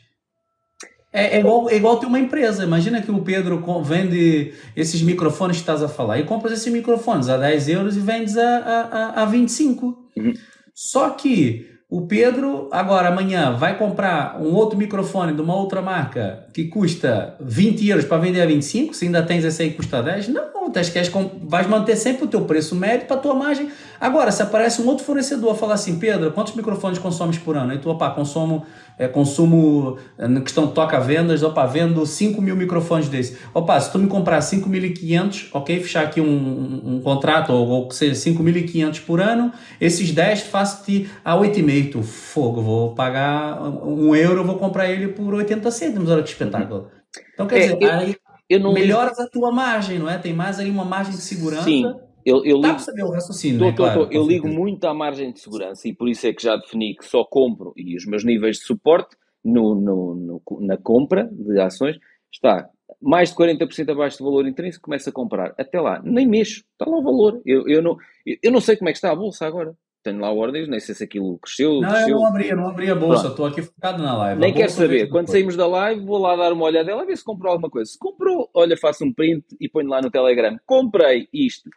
É, 1.11 1.38
é, 1.38 1.39
igual, 1.39 1.69
é 1.69 1.76
igual 1.77 1.97
ter 1.97 2.06
uma 2.06 2.19
empresa. 2.19 2.65
Imagina 2.65 3.02
que 3.02 3.10
o 3.10 3.22
Pedro 3.22 3.64
vende 3.81 4.53
esses 4.76 5.02
microfones 5.02 5.56
que 5.56 5.61
estás 5.61 5.81
a 5.81 5.88
falar 5.88 6.19
e 6.19 6.26
compras 6.26 6.52
esses 6.52 6.72
microfones 6.72 7.30
a 7.30 7.38
10 7.38 7.69
euros 7.69 7.95
e 7.95 8.02
vendes 8.02 8.38
a, 8.38 8.57
a, 8.57 9.22
a 9.22 9.26
25. 9.26 9.85
Uhum. 10.18 10.34
Só 10.73 11.11
que 11.11 11.76
o 11.89 12.06
Pedro, 12.07 12.68
agora 12.69 13.07
amanhã, 13.07 13.56
vai 13.56 13.77
comprar 13.77 14.41
um 14.41 14.53
outro 14.53 14.77
microfone 14.77 15.34
de 15.34 15.41
uma 15.41 15.56
outra 15.56 15.81
marca 15.81 16.47
que 16.53 16.65
custa 16.65 17.38
20 17.39 17.88
euros 17.88 18.06
para 18.06 18.18
vender 18.18 18.41
a 18.41 18.45
25, 18.45 18.93
se 18.93 19.06
ainda 19.06 19.23
tens 19.23 19.45
esse 19.45 19.61
aí 19.64 19.69
que 19.69 19.77
custa 19.77 20.03
10, 20.03 20.27
não, 20.27 20.65
tens, 20.76 20.89
queres, 20.89 21.11
vais 21.43 21.68
manter 21.68 21.95
sempre 21.95 22.26
o 22.26 22.27
teu 22.27 22.41
preço 22.41 22.76
médio 22.76 23.07
para 23.07 23.15
a 23.15 23.19
tua 23.19 23.34
margem. 23.34 23.72
Agora, 23.99 24.31
se 24.31 24.41
aparece 24.43 24.81
um 24.81 24.88
outro 24.88 25.06
fornecedor 25.06 25.56
falar 25.56 25.76
assim, 25.76 25.97
Pedro, 25.97 26.31
quantos 26.31 26.53
microfones 26.53 26.99
consomes 26.99 27.38
por 27.38 27.56
ano? 27.56 27.72
Aí 27.72 27.80
tu, 27.80 27.89
opa, 27.89 28.10
consumo 28.11 28.65
é, 28.97 29.07
consumo 29.07 29.97
é, 30.18 30.27
na 30.27 30.41
questão 30.41 30.68
de 30.68 30.73
toca-vendas, 30.73 31.43
opa, 31.43 31.65
vendo 31.65 32.06
5 32.06 32.41
mil 32.41 32.56
microfones 32.56 33.10
desse. 33.10 33.38
Opa, 33.53 33.80
se 33.80 33.91
tu 33.91 33.99
me 33.99 34.07
comprar 34.07 34.39
5.500, 34.39 35.47
ok, 35.53 35.80
fechar 35.81 36.03
aqui 36.03 36.22
um, 36.22 36.26
um, 36.26 36.95
um 36.95 37.02
contrato, 37.02 37.52
ou, 37.52 37.68
ou 37.68 37.91
seja 37.91 38.14
5.500 38.14 39.02
por 39.06 39.22
ano, 39.22 39.52
esses 39.80 40.11
10 40.11 40.43
faço-te 40.43 41.10
a 41.23 41.35
8,5. 41.35 41.91
Tu, 41.91 42.03
fogo, 42.03 42.61
vou 42.61 42.95
pagar 42.95 43.61
um 43.61 44.15
euro, 44.15 44.43
vou 44.43 44.57
comprar 44.57 44.89
ele 44.89 45.10
por 45.10 45.34
80 45.34 45.72
cêntimos, 45.72 46.10
olha 46.10 46.23
que 46.23 46.30
espetáculo. 46.30 46.89
Então, 47.34 47.47
quer 47.47 47.57
é, 47.57 47.61
dizer, 47.61 47.77
eu, 47.81 47.91
aí 47.91 48.15
não... 48.60 48.74
melhoras 48.74 49.20
a 49.20 49.28
tua 49.28 49.52
margem, 49.52 50.00
não 50.00 50.10
é? 50.10 50.18
Tem 50.18 50.34
mais 50.34 50.60
ali 50.60 50.70
uma 50.70 50.86
margem 50.86 51.14
de 51.14 51.22
segurança. 51.22 51.64
Sim. 51.64 51.84
Eu, 52.26 52.44
eu 52.44 52.58
ligo, 52.60 52.80
saber 52.80 53.04
o 53.04 53.12
raciocínio, 53.12 53.60
tô, 53.60 53.66
né? 53.66 53.72
tô, 53.72 53.84
claro, 53.84 54.08
eu 54.12 54.26
ligo 54.26 54.48
muito 54.48 54.86
à 54.86 54.94
margem 54.96 55.32
de 55.32 55.40
segurança 55.40 55.88
e 55.88 55.94
por 55.94 56.10
isso 56.10 56.26
é 56.26 56.34
que 56.34 56.42
já 56.42 56.56
defini 56.56 56.96
que 56.96 57.06
só 57.06 57.24
compro 57.24 57.72
e 57.78 57.96
os 57.96 58.06
meus 58.08 58.26
níveis 58.26 58.58
de 58.58 58.64
suporte 58.64 59.16
no, 59.44 59.76
no, 59.76 60.16
no 60.16 60.42
na 60.62 60.76
compra 60.76 61.30
de 61.32 61.60
ações 61.60 61.98
está 62.34 62.68
mais 63.00 63.30
de 63.30 63.36
40% 63.36 63.92
abaixo 63.92 64.18
do 64.18 64.26
valor 64.26 64.48
intrínseco, 64.48 64.86
começo 64.86 65.08
a 65.08 65.14
comprar. 65.14 65.54
Até 65.58 65.80
lá, 65.80 66.02
nem 66.04 66.28
mexo, 66.28 66.64
está 66.72 66.90
lá 66.90 66.98
o 66.98 67.04
valor. 67.04 67.42
Eu, 67.46 67.68
eu, 67.68 67.82
não, 67.82 67.96
eu 68.42 68.52
não 68.52 68.60
sei 68.60 68.76
como 68.76 68.90
é 68.90 68.92
que 68.92 68.98
está 68.98 69.12
a 69.12 69.16
bolsa 69.16 69.46
agora. 69.46 69.76
Tenho 70.06 70.19
lá 70.19 70.32
ordens, 70.32 70.68
nem 70.68 70.80
sei 70.80 70.94
se 70.94 71.03
aquilo 71.03 71.40
cresceu. 71.40 71.82
Não, 71.82 71.90
cresceu. 71.90 72.10
eu 72.10 72.15
não 72.19 72.27
abri, 72.27 72.49
eu 72.49 72.56
não 72.56 72.68
abri 72.68 72.91
a 72.91 72.95
bolsa, 72.95 73.30
estou 73.30 73.48
aqui 73.48 73.64
focado 73.64 74.03
na 74.03 74.15
live. 74.15 74.40
Nem 74.40 74.53
quero 74.53 74.69
saber. 74.69 75.10
Quando 75.10 75.32
saímos 75.32 75.56
da 75.56 75.65
live, 75.65 76.06
vou 76.06 76.19
lá 76.19 76.36
dar 76.36 76.53
uma 76.53 76.65
olhada 76.65 76.94
a 76.94 77.03
ver 77.03 77.18
se 77.18 77.23
comprou 77.23 77.52
alguma 77.52 77.72
coisa. 77.72 77.90
Se 77.90 77.98
comprou, 77.98 78.48
olha, 78.53 78.77
faço 78.77 79.03
um 79.03 79.11
print 79.11 79.44
e 79.60 79.68
ponho 79.68 79.90
lá 79.90 80.03
no 80.03 80.11
Telegram. 80.11 80.56
Comprei 80.64 81.27
isto. 81.34 81.68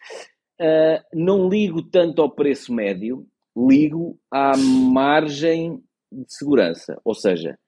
Uh, 0.60 1.00
não 1.14 1.48
ligo 1.48 1.82
tanto 1.82 2.20
ao 2.20 2.30
preço 2.30 2.70
médio, 2.70 3.26
ligo 3.56 4.18
à 4.30 4.55
margem 4.59 5.82
de 6.12 6.24
segurança. 6.28 7.00
Ou 7.06 7.14
seja, 7.14 7.59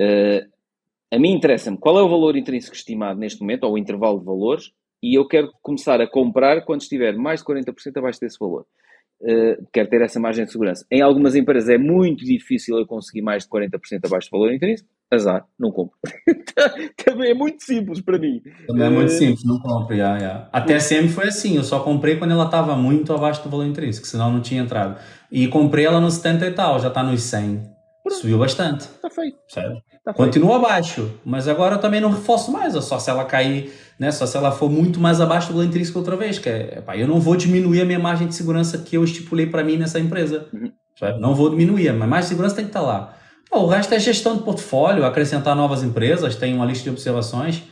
uh, 0.00 0.50
a 1.14 1.18
mim 1.18 1.32
interessa-me 1.32 1.76
qual 1.76 1.98
é 1.98 2.02
o 2.02 2.08
valor 2.08 2.34
intrínseco 2.34 2.74
estimado 2.74 3.20
neste 3.20 3.42
momento, 3.42 3.64
ou 3.64 3.74
o 3.74 3.78
intervalo 3.78 4.20
de 4.20 4.24
valores, 4.24 4.72
e 5.02 5.18
eu 5.18 5.28
quero 5.28 5.52
começar 5.60 6.00
a 6.00 6.08
comprar 6.08 6.64
quando 6.64 6.80
estiver 6.80 7.14
mais 7.14 7.40
de 7.40 7.46
40% 7.46 7.98
abaixo 7.98 8.20
desse 8.20 8.38
valor. 8.40 8.64
Uh, 9.22 9.64
quero 9.72 9.88
ter 9.88 10.02
essa 10.02 10.18
margem 10.18 10.44
de 10.44 10.50
segurança. 10.50 10.84
Em 10.90 11.00
algumas 11.00 11.36
empresas 11.36 11.68
é 11.68 11.78
muito 11.78 12.24
difícil 12.24 12.76
eu 12.76 12.84
conseguir 12.84 13.22
mais 13.22 13.44
de 13.44 13.48
40% 13.50 14.04
abaixo 14.04 14.28
do 14.28 14.36
valor 14.36 14.52
intrínseco, 14.52 14.88
azar, 15.12 15.46
não 15.56 15.70
compro. 15.70 15.96
Também 17.04 17.30
é 17.30 17.34
muito 17.34 17.62
simples 17.62 18.00
para 18.00 18.18
mim. 18.18 18.42
Também 18.66 18.86
é 18.86 18.90
muito 18.90 19.12
eh, 19.12 19.16
simples, 19.16 19.44
não 19.44 19.60
compro. 19.60 19.94
Yeah, 19.94 20.18
yeah. 20.18 20.48
Até 20.52 20.80
sempre 20.80 21.08
foi 21.08 21.28
assim, 21.28 21.56
eu 21.56 21.62
só 21.62 21.80
comprei 21.80 22.16
quando 22.16 22.32
ela 22.32 22.46
estava 22.46 22.74
muito 22.74 23.12
abaixo 23.12 23.44
do 23.44 23.48
valor 23.48 23.64
intrínseco, 23.64 24.08
senão 24.08 24.32
não 24.32 24.40
tinha 24.40 24.60
entrado. 24.60 24.98
E 25.30 25.46
comprei 25.46 25.86
ela 25.86 26.00
nos 26.00 26.14
70 26.14 26.46
e 26.46 26.52
tal, 26.52 26.80
já 26.80 26.88
está 26.88 27.02
nos 27.04 27.22
100. 27.22 27.70
Subiu 28.10 28.38
bastante. 28.38 28.82
Está 28.82 29.08
feito. 29.08 29.38
Tá 30.04 30.12
Continua 30.12 30.56
abaixo, 30.56 31.20
mas 31.24 31.46
agora 31.46 31.76
eu 31.76 31.80
também 31.80 32.00
não 32.00 32.10
reforço 32.10 32.50
mais, 32.50 32.72
só 32.84 32.98
se 32.98 33.08
ela 33.08 33.24
cair, 33.24 33.72
né? 33.98 34.10
Só 34.10 34.26
se 34.26 34.36
ela 34.36 34.52
for 34.52 34.70
muito 34.70 35.00
mais 35.00 35.20
abaixo 35.20 35.48
do 35.48 35.54
valor 35.54 35.66
intrínseco 35.66 35.98
outra 35.98 36.16
vez, 36.16 36.38
que 36.38 36.48
é, 36.48 36.80
pá, 36.80 36.96
eu 36.96 37.06
não 37.06 37.20
vou 37.20 37.36
diminuir 37.36 37.80
a 37.80 37.84
minha 37.84 37.98
margem 37.98 38.26
de 38.26 38.34
segurança 38.34 38.78
que 38.78 38.96
eu 38.96 39.04
estipulei 39.04 39.46
para 39.46 39.64
mim 39.64 39.76
nessa 39.76 39.98
empresa. 39.98 40.46
Uhum. 40.52 40.72
Não 41.20 41.34
vou 41.34 41.50
diminuir, 41.50 41.92
mas 41.92 42.08
mais 42.08 42.24
segurança 42.26 42.56
tem 42.56 42.64
que 42.64 42.70
estar 42.70 42.80
tá 42.80 42.86
lá 42.86 43.16
o 43.60 43.66
resto 43.66 43.92
é 43.94 43.98
gestão 43.98 44.36
de 44.36 44.42
portfólio, 44.42 45.04
acrescentar 45.04 45.54
novas 45.54 45.82
empresas, 45.82 46.36
tem 46.36 46.54
uma 46.54 46.64
lista 46.64 46.84
de 46.84 46.90
observações. 46.90 47.62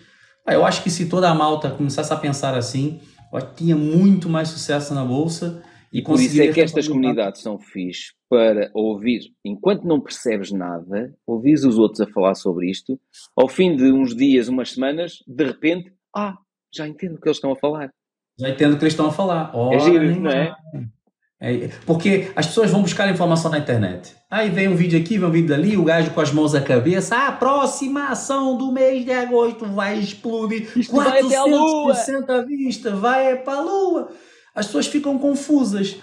eu 0.47 0.64
acho 0.64 0.82
que 0.82 0.90
se 0.90 1.09
toda 1.09 1.30
a 1.30 1.34
malta 1.34 1.70
começasse 1.70 2.12
a 2.12 2.16
pensar 2.16 2.55
assim, 2.55 3.01
eu 3.32 3.40
tinha 3.55 3.76
muito 3.76 4.28
mais 4.28 4.48
sucesso 4.48 4.92
na 4.92 5.05
bolsa. 5.05 5.62
E 5.92 6.02
por 6.02 6.20
isso 6.20 6.40
é 6.40 6.52
que 6.52 6.60
estas 6.60 6.86
comunidades 6.86 7.42
são 7.42 7.59
fixe 7.59 8.12
para 8.28 8.70
ouvir, 8.72 9.22
enquanto 9.44 9.82
não 9.82 10.01
percebes 10.01 10.52
nada, 10.52 11.12
ouvis 11.26 11.64
os 11.64 11.78
outros 11.78 12.01
a 12.01 12.06
falar 12.06 12.36
sobre 12.36 12.70
isto, 12.70 12.97
ao 13.36 13.48
fim 13.48 13.74
de 13.74 13.90
uns 13.90 14.14
dias, 14.14 14.47
umas 14.47 14.70
semanas, 14.70 15.14
de 15.26 15.44
repente, 15.44 15.92
ah, 16.15 16.37
já 16.73 16.87
entendo 16.87 17.16
o 17.16 17.20
que 17.20 17.28
eles 17.28 17.37
estão 17.37 17.53
a 17.53 17.57
falar. 17.57 17.91
Já 18.39 18.49
entendo 18.49 18.74
o 18.74 18.78
que 18.78 18.85
eles 18.85 18.93
estão 18.93 19.07
a 19.07 19.12
falar. 19.12 19.51
Ora, 19.55 19.77
é 19.77 19.81
giro, 19.81 20.20
não 20.20 20.31
é? 20.31 20.55
É, 21.43 21.70
porque 21.87 22.31
as 22.37 22.47
pessoas 22.47 22.70
vão 22.70 22.82
buscar 22.82 23.11
informação 23.11 23.51
na 23.51 23.59
internet. 23.59 24.15
Aí 24.31 24.51
vem 24.51 24.69
um 24.69 24.77
vídeo 24.77 25.01
aqui, 25.01 25.16
vem 25.16 25.27
um 25.27 25.32
vídeo 25.32 25.49
dali, 25.49 25.77
o 25.77 25.85
gajo 25.85 26.11
com 26.11 26.20
as 26.20 26.31
mãos 26.31 26.53
na 26.53 26.61
cabeça. 26.61 27.16
A 27.16 27.28
aproximação 27.28 28.59
do 28.59 28.70
mês 28.70 29.05
de 29.07 29.12
agosto 29.12 29.65
vai 29.65 29.99
explodir. 29.99 30.70
Isto 30.77 30.95
400% 30.95 31.03
vai 31.03 31.20
até 31.20 31.37
a 31.37 31.45
lua. 31.45 31.95
à 32.28 32.43
vista, 32.43 32.91
vai 32.95 33.37
para 33.37 33.59
a 33.59 33.61
lua. 33.62 34.11
As 34.55 34.66
pessoas 34.66 34.87
ficam 34.87 35.19
confusas. 35.19 35.97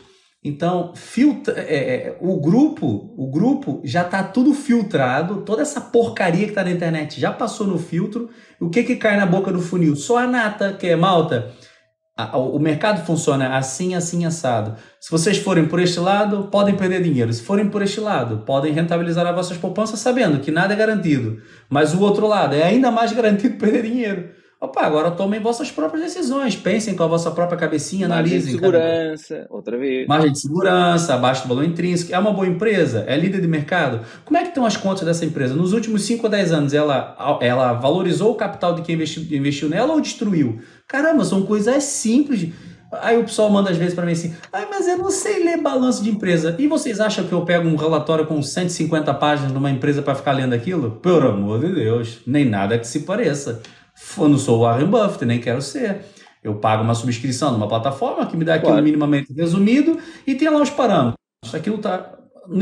Então, 0.48 0.94
filtra, 0.96 1.54
é, 1.58 1.76
é, 1.76 2.18
o 2.22 2.40
grupo, 2.40 3.14
o 3.18 3.30
grupo 3.30 3.82
já 3.84 4.02
está 4.02 4.24
tudo 4.24 4.54
filtrado, 4.54 5.42
toda 5.42 5.62
essa 5.62 5.82
porcaria 5.82 6.46
que 6.46 6.52
está 6.52 6.64
na 6.64 6.72
internet 6.72 7.20
já 7.20 7.32
passou 7.32 7.68
no 7.68 7.78
filtro. 7.78 8.30
O 8.60 8.70
que 8.70 8.84
que 8.84 8.96
cai 8.96 9.18
na 9.18 9.26
boca 9.26 9.52
do 9.52 9.62
funil? 9.62 9.96
Só 9.96 10.18
a 10.18 10.28
nata, 10.28 10.74
que 10.74 10.88
é 10.88 10.96
malta 10.96 11.54
o 12.34 12.58
mercado 12.58 13.06
funciona 13.06 13.58
assim, 13.58 13.94
assim, 13.94 14.26
assado. 14.26 14.76
Se 15.00 15.12
vocês 15.12 15.38
forem 15.38 15.68
por 15.68 15.80
este 15.80 16.00
lado, 16.00 16.48
podem 16.52 16.76
perder 16.76 17.04
dinheiro. 17.04 17.32
Se 17.32 17.44
forem 17.44 17.70
por 17.70 17.84
este 17.84 18.00
lado, 18.00 18.40
podem 18.40 18.74
rentabilizar 18.74 19.28
as 19.28 19.36
vossas 19.36 19.58
poupanças 19.58 20.00
sabendo 20.00 20.40
que 20.40 20.50
nada 20.50 20.74
é 20.74 20.78
garantido. 20.78 21.40
Mas 21.70 21.94
o 21.94 22.02
outro 22.02 22.26
lado 22.26 22.56
é 22.56 22.64
ainda 22.64 22.90
mais 22.90 23.14
garantido 23.14 23.58
perder 23.58 23.84
dinheiro. 23.84 24.30
Opa, 24.60 24.82
agora 24.82 25.12
tomem 25.12 25.40
vossas 25.40 25.70
próprias 25.70 26.04
decisões. 26.04 26.56
Pensem 26.56 26.96
com 26.96 27.04
a 27.04 27.08
vossa 27.08 27.30
própria 27.30 27.58
cabecinha, 27.58 28.08
analisem. 28.08 28.40
Margem 28.40 28.48
de 28.48 28.60
segurança, 28.60 29.36
cada... 29.36 29.54
outra 29.54 29.78
vez. 29.78 30.08
Margem 30.08 30.32
de 30.32 30.40
segurança, 30.40 31.14
abaixo 31.14 31.44
do 31.44 31.50
valor 31.50 31.64
intrínseco. 31.64 32.14
É 32.14 32.18
uma 32.18 32.34
boa 32.34 32.48
empresa? 32.48 33.04
É 33.08 33.16
líder 33.16 33.40
de 33.40 33.48
mercado? 33.48 34.02
Como 34.26 34.36
é 34.36 34.42
que 34.42 34.50
estão 34.50 34.66
as 34.66 34.76
contas 34.76 35.06
dessa 35.06 35.24
empresa? 35.26 35.54
Nos 35.54 35.74
últimos 35.74 36.02
5 36.04 36.24
ou 36.24 36.30
10 36.30 36.52
anos, 36.52 36.74
ela, 36.74 37.38
ela 37.40 37.74
valorizou 37.74 38.32
o 38.32 38.36
capital 38.36 38.74
de 38.74 38.82
quem 38.82 38.96
investiu, 38.96 39.24
investiu 39.38 39.70
nela 39.70 39.94
ou 39.94 40.02
destruiu? 40.02 40.60
Caramba, 40.88 41.24
são 41.24 41.46
coisas 41.46 41.84
simples. 41.84 42.50
Aí 43.02 43.18
o 43.20 43.26
pessoal 43.26 43.52
manda 43.52 43.70
às 43.70 43.78
vezes 43.78 43.94
para 43.94 44.06
mim 44.06 44.14
assim: 44.14 44.34
ah, 44.52 44.66
mas 44.72 44.88
eu 44.88 44.98
não 44.98 45.12
sei 45.12 45.44
ler 45.44 45.62
balanço 45.62 46.02
de 46.02 46.10
empresa. 46.10 46.56
E 46.58 46.68
vocês 46.68 47.00
acham 47.00 47.26
que 47.26 47.34
eu 47.34 47.46
pego 47.46 47.68
um 47.68 47.76
relatório 47.76 48.26
com 48.26 48.42
150 48.42 49.14
páginas 49.16 49.52
numa 49.52 49.70
empresa 49.70 50.02
para 50.02 50.16
ficar 50.16 50.32
lendo 50.32 50.54
aquilo? 50.54 50.92
Pelo 50.92 51.28
amor 51.28 51.60
de 51.60 51.76
Deus, 51.76 52.20
nem 52.26 52.46
nada 52.46 52.80
que 52.80 52.88
se 52.88 53.02
pareça. 53.02 53.62
Eu 54.18 54.30
não 54.30 54.38
sou 54.38 54.60
o 54.60 54.62
Warren 54.62 54.88
Buffett, 54.88 55.26
nem 55.26 55.40
quero 55.40 55.62
ser. 55.62 56.02
Eu 56.44 56.56
pago 56.56 56.84
uma 56.84 56.96
subscrição 56.96 57.52
numa 57.52 57.68
plataforma 57.68 58.26
que 58.26 58.38
me 58.38 58.46
dá 58.46 58.56
aquilo 58.56 58.72
claro. 58.72 58.84
minimamente 58.84 59.34
resumido 59.34 59.98
e 60.26 60.36
tem 60.36 60.50
lá 60.50 60.62
os 60.62 60.70
parâmetros. 60.70 61.18
Aquilo 61.54 61.78
está 61.78 62.18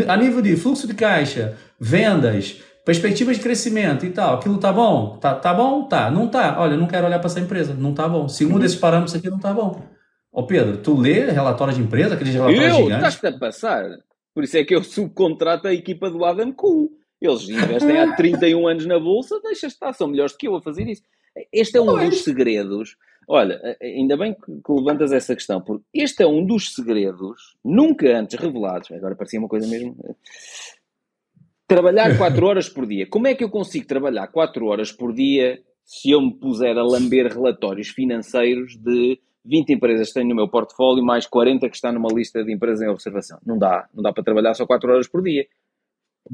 a 0.07 0.18
nível 0.18 0.41
de 0.41 0.56
fluxo 0.56 0.88
de 0.88 0.94
caixa, 0.94 1.57
vendas, 1.80 2.62
perspectivas 2.86 3.38
de 3.38 3.44
crescimento 3.44 4.06
e 4.06 4.12
tal, 4.12 4.36
aquilo 4.36 4.57
tá 4.57 4.72
bom? 4.72 5.18
Tá, 5.18 5.36
tá 5.36 5.53
bom? 5.53 5.84
Tá. 5.88 6.10
Não 6.10 6.28
tá. 6.28 6.56
Olha, 6.60 6.78
não 6.78 6.88
quero 6.88 7.06
olhar 7.06 7.20
para 7.20 7.28
essa 7.28 7.40
empresa. 7.40 7.74
Não 7.74 7.94
tá 7.94 8.07
bom. 8.07 8.28
Segundo 8.28 8.60
uhum. 8.60 8.66
esses 8.66 8.78
parâmetros 8.78 9.16
aqui, 9.16 9.30
não 9.30 9.40
tá 9.40 9.53
bom. 9.53 9.82
Ô 10.32 10.45
Pedro, 10.45 10.78
tu 10.78 10.99
lê 10.99 11.32
relatório 11.32 11.74
de 11.74 11.82
empresa, 11.82 12.16
aqueles 12.16 12.34
relatórios 12.34 12.64
eu, 12.64 12.84
gigantes? 12.84 13.14
Estás-te 13.14 13.28
a 13.28 13.40
passar. 13.40 13.86
Por 14.34 14.44
isso 14.44 14.57
é 14.57 14.64
que 14.66 14.76
eu 14.76 14.84
subcontrato 14.84 15.68
a 15.68 15.74
equipa 15.74 16.10
do 16.10 16.26
Adam 16.26 16.52
Cool. 16.52 16.90
Eles 17.22 17.48
investem 17.48 17.99
há 17.99 18.14
31 18.18 18.68
anos 18.68 18.86
na 18.86 18.99
bolsa, 18.99 19.40
deixa 19.41 19.68
estar, 19.68 19.94
são 19.94 20.07
melhores 20.07 20.34
do 20.34 20.38
que 20.38 20.48
eu 20.48 20.56
a 20.56 20.62
fazer 20.62 20.88
isso. 20.88 21.02
Este 21.52 21.78
é 21.78 21.82
um 21.82 21.86
dos 21.98 22.24
segredos. 22.24 22.98
Olha, 23.28 23.60
ainda 23.82 24.16
bem 24.16 24.34
que 24.34 24.72
levantas 24.72 25.12
essa 25.12 25.34
questão, 25.34 25.60
porque 25.60 25.84
este 25.94 26.22
é 26.22 26.28
um 26.28 26.45
dos 26.45 26.74
segredos 26.74 27.56
nunca 27.64 28.07
antes 28.18 28.40
revelados. 28.40 28.91
Agora 28.91 29.16
parecia 29.16 29.40
uma 29.40 29.49
coisa 29.49 29.68
mesmo. 29.68 29.95
Trabalhar 31.68 32.16
4 32.18 32.45
horas 32.45 32.70
por 32.70 32.86
dia. 32.86 33.07
Como 33.07 33.28
é 33.28 33.34
que 33.34 33.44
eu 33.44 33.49
consigo 33.49 33.88
trabalhar 33.88 34.28
4 34.28 34.66
horas 34.66 34.91
por 34.91 35.14
dia 35.14 35.60
se 35.84 36.12
eu 36.12 36.22
me 36.22 36.34
puser 36.34 36.78
a 36.78 36.84
lamber 36.84 37.32
relatórios 37.32 37.90
financeiros 37.90 38.76
de 38.78 39.20
20 39.44 39.74
empresas 39.74 40.07
que 40.07 40.14
tenho 40.16 40.30
no 40.30 40.36
meu 40.36 40.48
portfólio, 40.48 41.03
mais 41.03 41.28
40 41.28 41.70
que 41.70 41.76
está 41.76 41.91
numa 41.91 42.10
lista 42.12 42.44
de 42.44 42.53
empresas 42.53 42.82
em 42.82 42.90
observação? 42.90 43.40
Não 43.45 43.57
dá. 43.57 43.88
Não 43.94 44.03
dá 44.03 44.14
para 44.14 44.24
trabalhar 44.24 44.53
só 44.53 44.66
4 44.66 44.91
horas 44.91 45.07
por 45.07 45.24
dia. 45.24 45.45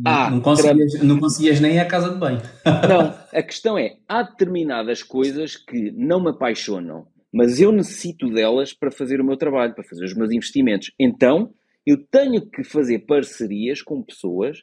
Ah, 0.05 0.30
não, 0.31 0.41
conseguias, 0.41 0.93
tra... 0.93 1.03
não 1.03 1.19
conseguias 1.19 1.59
nem 1.59 1.76
ir 1.76 1.80
à 1.80 1.85
casa 1.85 2.09
de 2.09 2.18
banho. 2.18 2.41
Não, 2.88 3.13
a 3.34 3.43
questão 3.43 3.77
é, 3.77 3.97
há 4.07 4.23
determinadas 4.23 5.03
coisas 5.03 5.57
que 5.57 5.91
não 5.91 6.23
me 6.23 6.30
apaixonam, 6.30 7.07
mas 7.34 7.59
eu 7.59 7.73
necessito 7.73 8.30
delas 8.30 8.73
para 8.73 8.89
fazer 8.89 9.19
o 9.19 9.26
meu 9.26 9.35
trabalho, 9.35 9.76
para 9.76 9.84
fazer 9.84 10.05
os 10.05 10.15
meus 10.15 10.31
investimentos. 10.31 10.91
Então, 10.97 11.53
eu 11.85 11.97
tenho 11.97 12.49
que 12.49 12.63
fazer 12.63 12.99
parcerias 12.99 13.81
com 13.81 14.01
pessoas 14.01 14.59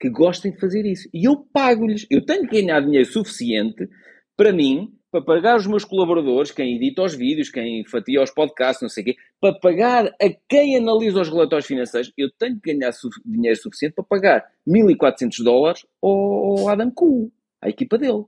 que 0.00 0.10
gostem 0.10 0.50
de 0.50 0.58
fazer 0.58 0.84
isso. 0.84 1.08
E 1.14 1.28
eu 1.28 1.36
pago-lhes. 1.36 2.06
Eu 2.10 2.24
tenho 2.24 2.48
que 2.48 2.60
ganhar 2.60 2.80
dinheiro 2.80 3.06
suficiente 3.06 3.88
para 4.36 4.52
mim, 4.52 4.88
para 5.12 5.22
pagar 5.22 5.58
os 5.58 5.66
meus 5.66 5.84
colaboradores, 5.84 6.50
quem 6.50 6.74
edita 6.74 7.02
os 7.02 7.14
vídeos, 7.14 7.50
quem 7.50 7.84
fatia 7.84 8.22
os 8.22 8.30
podcasts, 8.30 8.80
não 8.80 8.88
sei 8.88 9.02
o 9.02 9.06
quê, 9.06 9.16
para 9.38 9.54
pagar 9.58 10.06
a 10.06 10.30
quem 10.48 10.78
analisa 10.78 11.20
os 11.20 11.28
relatórios 11.28 11.66
financeiros, 11.66 12.10
eu 12.16 12.30
tenho 12.32 12.58
que 12.58 12.72
ganhar 12.72 12.92
su 12.92 13.10
dinheiro 13.22 13.60
suficiente 13.60 13.94
para 13.94 14.04
pagar 14.04 14.50
1.400 14.66 15.44
dólares 15.44 15.86
ao 16.02 16.66
Adam 16.66 16.90
Cool, 16.90 17.30
à 17.60 17.68
equipa 17.68 17.98
dele. 17.98 18.24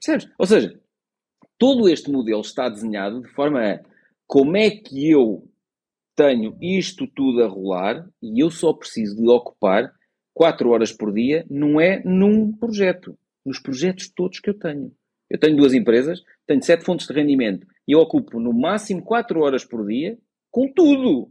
Percebes? 0.00 0.32
Ou 0.38 0.46
seja, 0.46 0.80
todo 1.58 1.88
este 1.88 2.08
modelo 2.08 2.40
está 2.40 2.68
desenhado 2.68 3.20
de 3.20 3.28
forma 3.30 3.60
a 3.60 3.80
como 4.28 4.56
é 4.56 4.70
que 4.70 5.10
eu 5.10 5.50
tenho 6.14 6.56
isto 6.62 7.04
tudo 7.08 7.42
a 7.42 7.48
rolar 7.48 8.08
e 8.22 8.40
eu 8.40 8.48
só 8.48 8.72
preciso 8.72 9.16
de 9.16 9.28
ocupar 9.28 9.92
4 10.32 10.70
horas 10.70 10.92
por 10.92 11.12
dia, 11.12 11.44
não 11.50 11.80
é 11.80 12.00
num 12.04 12.56
projeto, 12.56 13.18
nos 13.44 13.58
projetos 13.58 14.08
todos 14.14 14.38
que 14.38 14.50
eu 14.50 14.54
tenho. 14.56 14.94
Eu 15.28 15.38
tenho 15.38 15.56
duas 15.56 15.74
empresas, 15.74 16.22
tenho 16.46 16.62
sete 16.62 16.84
fontes 16.84 17.06
de 17.06 17.12
rendimento 17.12 17.66
e 17.86 17.92
eu 17.92 18.00
ocupo 18.00 18.38
no 18.40 18.52
máximo 18.52 19.02
4 19.02 19.40
horas 19.40 19.64
por 19.64 19.86
dia 19.86 20.18
com 20.50 20.72
tudo. 20.72 21.30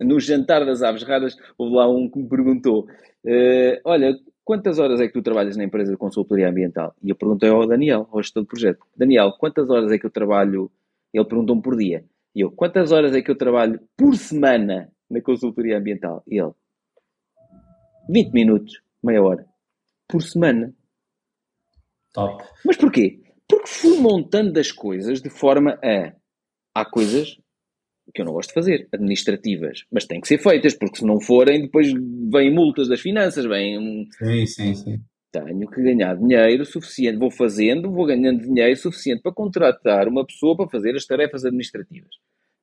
No 0.00 0.18
jantar 0.18 0.64
das 0.66 0.82
aves 0.82 1.04
raras, 1.04 1.36
houve 1.56 1.76
lá 1.76 1.88
um 1.88 2.10
que 2.10 2.18
me 2.18 2.28
perguntou: 2.28 2.86
uh, 3.24 3.80
Olha, 3.84 4.18
quantas 4.44 4.78
horas 4.78 5.00
é 5.00 5.06
que 5.06 5.12
tu 5.12 5.22
trabalhas 5.22 5.56
na 5.56 5.64
empresa 5.64 5.92
de 5.92 5.96
consultoria 5.96 6.48
ambiental? 6.48 6.94
E 7.02 7.10
eu 7.10 7.16
perguntei 7.16 7.48
ao 7.48 7.66
Daniel, 7.66 8.08
ao 8.10 8.20
gestor 8.20 8.42
do 8.42 8.48
projeto: 8.48 8.84
Daniel, 8.96 9.32
quantas 9.38 9.70
horas 9.70 9.92
é 9.92 9.98
que 9.98 10.06
eu 10.06 10.10
trabalho? 10.10 10.70
Ele 11.14 11.24
perguntou-me 11.24 11.62
por 11.62 11.76
dia. 11.76 12.04
E 12.34 12.40
eu: 12.40 12.50
Quantas 12.50 12.90
horas 12.90 13.14
é 13.14 13.22
que 13.22 13.30
eu 13.30 13.36
trabalho 13.36 13.78
por 13.96 14.16
semana 14.16 14.90
na 15.08 15.20
consultoria 15.20 15.78
ambiental? 15.78 16.24
E 16.26 16.40
ele: 16.40 16.52
20 18.08 18.32
minutos, 18.32 18.82
meia 19.02 19.22
hora, 19.22 19.46
por 20.08 20.22
semana. 20.22 20.74
Top. 22.12 22.44
Mas 22.64 22.76
porquê? 22.76 23.20
Porque 23.48 23.68
fui 23.68 23.98
montando 23.98 24.58
as 24.58 24.70
coisas 24.70 25.20
de 25.20 25.30
forma 25.30 25.78
a. 25.82 26.12
Há 26.74 26.84
coisas 26.84 27.36
que 28.14 28.20
eu 28.20 28.26
não 28.26 28.32
gosto 28.32 28.48
de 28.48 28.54
fazer, 28.54 28.88
administrativas, 28.92 29.84
mas 29.90 30.04
têm 30.04 30.20
que 30.20 30.28
ser 30.28 30.38
feitas, 30.38 30.74
porque 30.74 30.98
se 30.98 31.04
não 31.04 31.20
forem, 31.20 31.62
depois 31.62 31.92
vêm 32.30 32.52
multas 32.52 32.88
das 32.88 33.00
finanças, 33.00 33.44
vêm. 33.44 34.06
Sim, 34.18 34.46
sim, 34.46 34.74
sim. 34.74 35.00
Tenho 35.30 35.66
que 35.68 35.82
ganhar 35.82 36.14
dinheiro 36.16 36.64
suficiente, 36.64 37.18
vou 37.18 37.30
fazendo, 37.30 37.90
vou 37.90 38.04
ganhando 38.04 38.42
dinheiro 38.42 38.76
suficiente 38.76 39.22
para 39.22 39.32
contratar 39.32 40.08
uma 40.08 40.26
pessoa 40.26 40.56
para 40.56 40.68
fazer 40.68 40.94
as 40.94 41.06
tarefas 41.06 41.44
administrativas. 41.44 42.10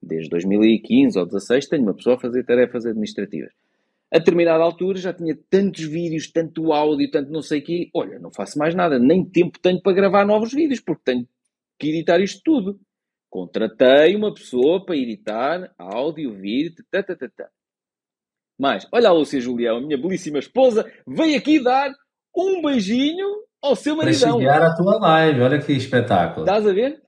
Desde 0.01 0.29
2015 0.29 1.17
ou 1.17 1.25
2016 1.25 1.67
tenho 1.67 1.83
uma 1.83 1.95
pessoa 1.95 2.15
a 2.15 2.19
fazer 2.19 2.43
tarefas 2.43 2.85
administrativas 2.85 3.51
a 4.11 4.17
determinada 4.17 4.63
altura 4.63 4.97
já 4.97 5.13
tinha 5.13 5.37
tantos 5.49 5.83
vídeos, 5.83 6.31
tanto 6.31 6.73
áudio, 6.73 7.11
tanto 7.11 7.31
não 7.31 7.41
sei 7.41 7.59
o 7.59 7.63
quê. 7.63 7.89
Olha, 7.93 8.19
não 8.19 8.31
faço 8.31 8.57
mais 8.57 8.73
nada, 8.73 8.97
nem 8.97 9.23
tempo 9.23 9.59
tenho 9.59 9.81
para 9.81 9.93
gravar 9.93 10.25
novos 10.25 10.51
vídeos, 10.51 10.79
porque 10.79 11.03
tenho 11.05 11.27
que 11.77 11.89
editar 11.89 12.19
isto 12.19 12.41
tudo. 12.43 12.79
Contratei 13.29 14.15
uma 14.15 14.33
pessoa 14.33 14.83
para 14.83 14.97
editar 14.97 15.71
áudio, 15.77 16.33
vídeo, 16.33 16.83
tá, 16.89 17.03
tá, 17.03 17.15
tá, 17.15 17.29
tá. 17.29 17.49
Mas, 18.59 18.87
olha 18.91 19.09
a 19.09 19.13
Lúcia 19.13 19.39
Julião, 19.39 19.77
a 19.77 19.81
minha 19.81 19.97
belíssima 19.97 20.39
esposa, 20.39 20.91
veio 21.07 21.37
aqui 21.37 21.63
dar 21.63 21.91
um 22.35 22.61
beijinho 22.61 23.27
ao 23.61 23.75
seu 23.75 23.95
maridão. 23.95 24.39
Para 24.39 24.67
a 24.67 24.75
tua 24.75 24.97
live, 24.99 25.41
olha 25.41 25.61
que 25.61 25.71
espetáculo. 25.71 26.45
Estás 26.45 26.65
a 26.65 26.73
ver? 26.73 27.01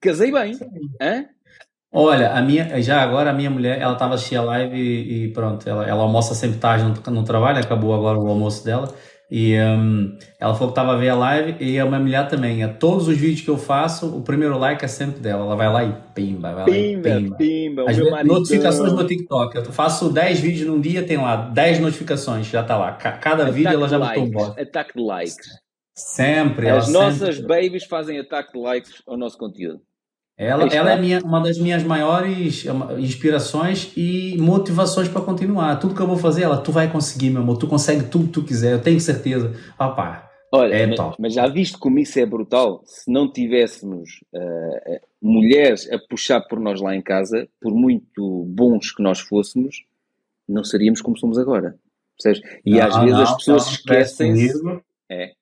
Casei 0.00 0.32
bem. 0.32 0.54
Hã? 1.00 1.28
Olha, 1.90 2.32
a 2.32 2.42
minha, 2.42 2.80
já 2.82 3.00
agora 3.02 3.30
a 3.30 3.32
minha 3.32 3.48
mulher, 3.48 3.80
ela 3.80 3.94
estava 3.94 4.14
assistindo 4.14 4.40
a 4.40 4.44
live 4.44 4.76
e, 4.76 5.24
e, 5.24 5.32
pronto, 5.32 5.68
ela, 5.68 5.86
ela 5.86 6.02
almoça 6.02 6.34
sempre 6.34 6.58
tarde 6.58 6.84
no, 6.84 7.12
no 7.12 7.24
trabalho, 7.24 7.58
acabou 7.58 7.94
agora 7.94 8.18
o 8.18 8.28
almoço 8.28 8.64
dela. 8.64 8.92
E 9.30 9.54
um, 9.60 10.16
ela 10.40 10.54
falou 10.54 10.68
que 10.68 10.72
estava 10.80 10.94
a 10.94 10.96
ver 10.96 11.10
a 11.10 11.14
live 11.14 11.62
e 11.62 11.78
a 11.78 11.84
minha 11.84 12.00
mulher 12.00 12.28
também. 12.28 12.62
A 12.64 12.68
todos 12.72 13.08
os 13.08 13.16
vídeos 13.16 13.42
que 13.42 13.50
eu 13.50 13.58
faço, 13.58 14.16
o 14.16 14.22
primeiro 14.22 14.58
like 14.58 14.82
é 14.82 14.88
sempre 14.88 15.20
dela. 15.20 15.44
Ela 15.44 15.54
vai 15.54 15.70
lá 15.70 15.84
e 15.84 15.92
pimba, 16.14 16.54
vai 16.54 16.64
pimba, 16.64 17.08
lá 17.08 17.16
e 17.16 17.22
pimba. 17.22 17.36
pimba 17.36 17.90
As 17.90 17.96
vezes, 17.96 18.24
notificações 18.24 18.92
no 18.92 19.06
TikTok. 19.06 19.56
Eu 19.56 19.64
faço 19.66 20.10
10 20.10 20.40
vídeos 20.40 20.66
num 20.66 20.80
dia, 20.80 21.06
tem 21.06 21.18
lá 21.18 21.36
10 21.36 21.80
notificações, 21.80 22.46
já 22.46 22.62
está 22.62 22.78
lá. 22.78 22.92
Cada 22.92 23.42
ataque 23.42 23.52
vídeo 23.52 23.72
ela 23.72 23.88
já 23.88 23.98
botou 23.98 24.24
um 24.24 24.30
bot. 24.30 24.58
Ataque 24.58 24.94
de 24.96 25.02
likes. 25.02 25.46
Sempre. 25.94 26.70
As 26.70 26.88
nossas 26.88 27.36
sempre... 27.36 27.48
babies 27.48 27.84
fazem 27.84 28.18
ataque 28.18 28.52
de 28.54 28.58
likes 28.58 29.02
ao 29.06 29.16
nosso 29.18 29.36
conteúdo. 29.36 29.82
Ela, 30.38 30.68
ela 30.68 30.92
é 30.92 31.00
minha, 31.00 31.18
uma 31.18 31.40
das 31.40 31.58
minhas 31.58 31.82
maiores 31.82 32.64
inspirações 32.96 33.92
e 33.96 34.36
motivações 34.38 35.08
para 35.08 35.20
continuar. 35.20 35.74
Tudo 35.80 35.96
que 35.96 36.00
eu 36.00 36.06
vou 36.06 36.16
fazer, 36.16 36.44
ela, 36.44 36.58
tu 36.58 36.70
vai 36.70 36.88
conseguir, 36.88 37.30
meu 37.30 37.42
amor. 37.42 37.56
Tu 37.56 37.66
consegue 37.66 38.04
tudo 38.04 38.26
que 38.26 38.32
tu 38.32 38.44
quiser, 38.44 38.72
eu 38.72 38.80
tenho 38.80 39.00
certeza. 39.00 39.52
Opá, 39.74 40.28
Olha, 40.52 40.74
é 40.74 40.86
mas, 40.86 40.98
mas, 41.18 41.34
já 41.34 41.46
viste 41.46 41.76
como 41.76 41.98
isso 41.98 42.18
é 42.18 42.24
brutal? 42.24 42.80
Se 42.84 43.10
não 43.10 43.30
tivéssemos 43.30 44.20
uh, 44.32 45.00
mulheres 45.20 45.90
a 45.92 45.98
puxar 45.98 46.40
por 46.40 46.58
nós 46.58 46.80
lá 46.80 46.96
em 46.96 47.02
casa, 47.02 47.46
por 47.60 47.74
muito 47.74 48.46
bons 48.48 48.92
que 48.92 49.02
nós 49.02 49.20
fôssemos, 49.20 49.84
não 50.48 50.64
seríamos 50.64 51.02
como 51.02 51.18
somos 51.18 51.36
agora. 51.36 51.76
Percebes? 52.16 52.60
E 52.64 52.76
não, 52.76 52.86
às 52.86 52.96
vezes 52.96 53.12
não, 53.12 53.22
as 53.22 53.36
pessoas 53.36 53.66
esquecem. 53.68 54.34
É, 55.10 55.32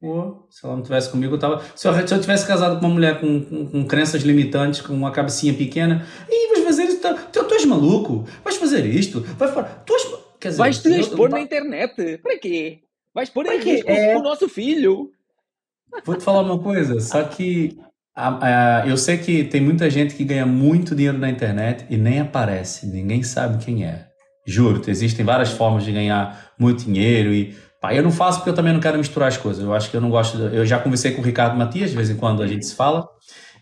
Pô, 0.00 0.46
se 0.48 0.64
ela 0.64 0.76
não 0.76 0.82
tivesse 0.82 1.10
comigo, 1.10 1.34
eu 1.34 1.38
tava. 1.38 1.62
Se 1.76 1.86
eu, 1.86 1.92
se 2.08 2.14
eu 2.14 2.20
tivesse 2.20 2.46
casado 2.46 2.80
com 2.80 2.86
uma 2.86 2.94
mulher 2.94 3.20
com, 3.20 3.44
com, 3.44 3.66
com 3.66 3.86
crenças 3.86 4.22
limitantes, 4.22 4.80
com 4.80 4.94
uma 4.94 5.10
cabecinha 5.10 5.52
pequena, 5.52 6.06
e 6.26 6.48
vais 6.48 6.64
fazer 6.64 6.84
isso, 6.84 7.00
tá, 7.00 7.12
tu, 7.12 7.44
tu 7.44 7.54
és 7.54 7.66
maluco, 7.66 8.24
vais 8.42 8.56
fazer 8.56 8.86
isto, 8.86 9.20
vais 9.20 9.52
tu 9.84 9.94
és, 9.94 10.08
quer 10.40 10.48
dizer, 10.48 10.58
vais 10.58 10.78
te 10.78 10.88
expor 10.88 11.28
na 11.28 11.40
internet, 11.40 12.16
para 12.18 12.38
quê? 12.38 12.80
Vais 13.14 13.28
pôr 13.28 13.44
em 13.44 13.60
risco 13.60 13.90
é... 13.90 14.16
o 14.16 14.22
nosso 14.22 14.48
filho. 14.48 15.10
Vou 16.04 16.16
te 16.16 16.24
falar 16.24 16.42
uma 16.42 16.58
coisa, 16.58 16.98
só 17.00 17.22
que 17.24 17.76
a, 18.16 18.80
a, 18.80 18.88
eu 18.88 18.96
sei 18.96 19.18
que 19.18 19.44
tem 19.44 19.60
muita 19.60 19.90
gente 19.90 20.14
que 20.14 20.24
ganha 20.24 20.46
muito 20.46 20.94
dinheiro 20.94 21.18
na 21.18 21.28
internet 21.28 21.84
e 21.90 21.98
nem 21.98 22.20
aparece, 22.20 22.86
ninguém 22.86 23.22
sabe 23.22 23.62
quem 23.62 23.84
é. 23.84 24.06
Juro, 24.46 24.80
existem 24.88 25.26
várias 25.26 25.50
formas 25.50 25.84
de 25.84 25.92
ganhar 25.92 26.52
muito 26.58 26.84
dinheiro 26.84 27.34
e 27.34 27.54
Pá, 27.80 27.94
eu 27.94 28.02
não 28.02 28.12
faço 28.12 28.38
porque 28.38 28.50
eu 28.50 28.54
também 28.54 28.74
não 28.74 28.80
quero 28.80 28.98
misturar 28.98 29.28
as 29.28 29.38
coisas. 29.38 29.64
Eu 29.64 29.72
acho 29.72 29.90
que 29.90 29.96
eu 29.96 30.00
não 30.00 30.10
gosto. 30.10 30.36
De... 30.36 30.54
Eu 30.54 30.66
já 30.66 30.78
conversei 30.78 31.12
com 31.12 31.22
o 31.22 31.24
Ricardo 31.24 31.56
Matias, 31.56 31.90
de 31.90 31.96
vez 31.96 32.10
em 32.10 32.16
quando 32.16 32.42
a 32.42 32.46
gente 32.46 32.66
se 32.66 32.74
fala, 32.74 33.08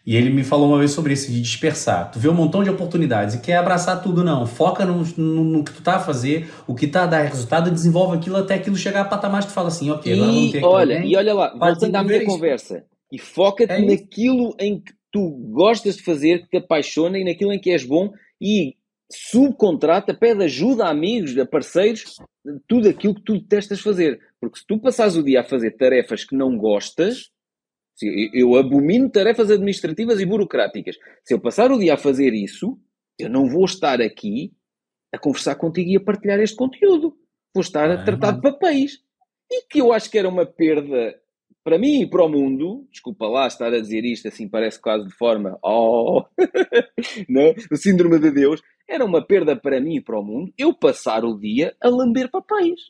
e 0.04 0.16
ele 0.16 0.28
me 0.28 0.42
falou 0.42 0.68
uma 0.68 0.78
vez 0.78 0.90
sobre 0.90 1.12
isso, 1.12 1.30
de 1.30 1.40
dispersar. 1.40 2.10
Tu 2.10 2.18
vê 2.18 2.28
um 2.28 2.34
montão 2.34 2.64
de 2.64 2.70
oportunidades 2.70 3.36
e 3.36 3.40
quer 3.40 3.56
abraçar 3.56 4.02
tudo, 4.02 4.24
não. 4.24 4.44
Foca 4.44 4.84
no, 4.84 5.04
no, 5.16 5.44
no 5.44 5.62
que 5.62 5.72
tu 5.72 5.82
tá 5.82 5.96
a 5.96 6.00
fazer, 6.00 6.50
o 6.66 6.74
que 6.74 6.88
tá 6.88 7.04
a 7.04 7.06
dar 7.06 7.22
resultado, 7.22 7.70
desenvolve 7.70 8.16
aquilo 8.16 8.36
até 8.36 8.54
aquilo 8.54 8.74
chegar 8.74 9.02
a 9.02 9.04
patamar 9.04 9.42
que 9.42 9.48
tu 9.48 9.52
fala 9.52 9.68
assim, 9.68 9.90
ok, 9.90 10.12
agora 10.12 10.32
vamos 10.32 10.50
ter 10.50 10.64
olha, 10.64 10.96
alguém, 10.96 11.12
E 11.12 11.16
olha 11.16 11.34
lá, 11.34 11.54
voltando 11.56 11.94
à 11.94 12.02
minha 12.02 12.24
conversa, 12.24 12.84
e 13.12 13.18
foca-te 13.18 13.72
é 13.72 13.84
naquilo 13.84 14.54
em 14.58 14.80
que 14.80 14.92
tu 15.12 15.30
gostas 15.52 15.96
de 15.96 16.02
fazer, 16.02 16.42
que 16.42 16.48
te 16.48 16.56
apaixona 16.56 17.18
e 17.18 17.24
naquilo 17.24 17.52
em 17.52 17.60
que 17.60 17.70
és 17.70 17.84
bom 17.84 18.10
e 18.40 18.74
subcontrata, 19.10 20.14
pede 20.14 20.44
ajuda 20.44 20.84
a 20.84 20.90
amigos, 20.90 21.36
a 21.38 21.46
parceiros, 21.46 22.16
tudo 22.66 22.88
aquilo 22.88 23.14
que 23.14 23.22
tu 23.22 23.38
detestas 23.38 23.80
fazer. 23.80 24.20
Porque 24.40 24.58
se 24.58 24.66
tu 24.66 24.78
passares 24.78 25.16
o 25.16 25.22
dia 25.22 25.40
a 25.40 25.44
fazer 25.44 25.72
tarefas 25.72 26.24
que 26.24 26.36
não 26.36 26.56
gostas, 26.56 27.30
eu 28.00 28.56
abomino 28.56 29.10
tarefas 29.10 29.50
administrativas 29.50 30.20
e 30.20 30.26
burocráticas. 30.26 30.96
Se 31.24 31.34
eu 31.34 31.40
passar 31.40 31.72
o 31.72 31.78
dia 31.78 31.94
a 31.94 31.98
fazer 31.98 32.32
isso, 32.32 32.78
eu 33.18 33.28
não 33.28 33.48
vou 33.48 33.64
estar 33.64 34.00
aqui 34.00 34.52
a 35.12 35.18
conversar 35.18 35.56
contigo 35.56 35.90
e 35.90 35.96
a 35.96 36.00
partilhar 36.00 36.38
este 36.38 36.56
conteúdo. 36.56 37.16
Vou 37.54 37.62
estar 37.62 37.90
a 37.90 38.04
tratar 38.04 38.32
de 38.32 38.42
papéis. 38.42 39.02
E 39.50 39.62
que 39.62 39.80
eu 39.80 39.92
acho 39.92 40.10
que 40.10 40.18
era 40.18 40.28
uma 40.28 40.44
perda 40.44 41.18
para 41.64 41.78
mim 41.78 42.02
e 42.02 42.08
para 42.08 42.24
o 42.24 42.28
mundo, 42.28 42.86
desculpa 42.90 43.26
lá 43.26 43.46
estar 43.46 43.72
a 43.72 43.80
dizer 43.80 44.04
isto 44.04 44.28
assim, 44.28 44.48
parece 44.48 44.80
quase 44.80 45.06
de 45.06 45.14
forma, 45.14 45.58
oh, 45.62 46.24
não? 47.28 47.54
o 47.70 47.76
síndrome 47.76 48.18
de 48.18 48.30
Deus, 48.30 48.62
era 48.88 49.04
uma 49.04 49.24
perda 49.24 49.54
para 49.54 49.80
mim 49.80 49.96
e 49.96 50.00
para 50.00 50.18
o 50.18 50.24
mundo 50.24 50.52
eu 50.56 50.72
passar 50.72 51.24
o 51.24 51.38
dia 51.38 51.74
a 51.82 51.88
lamber 51.88 52.30
papéis. 52.30 52.80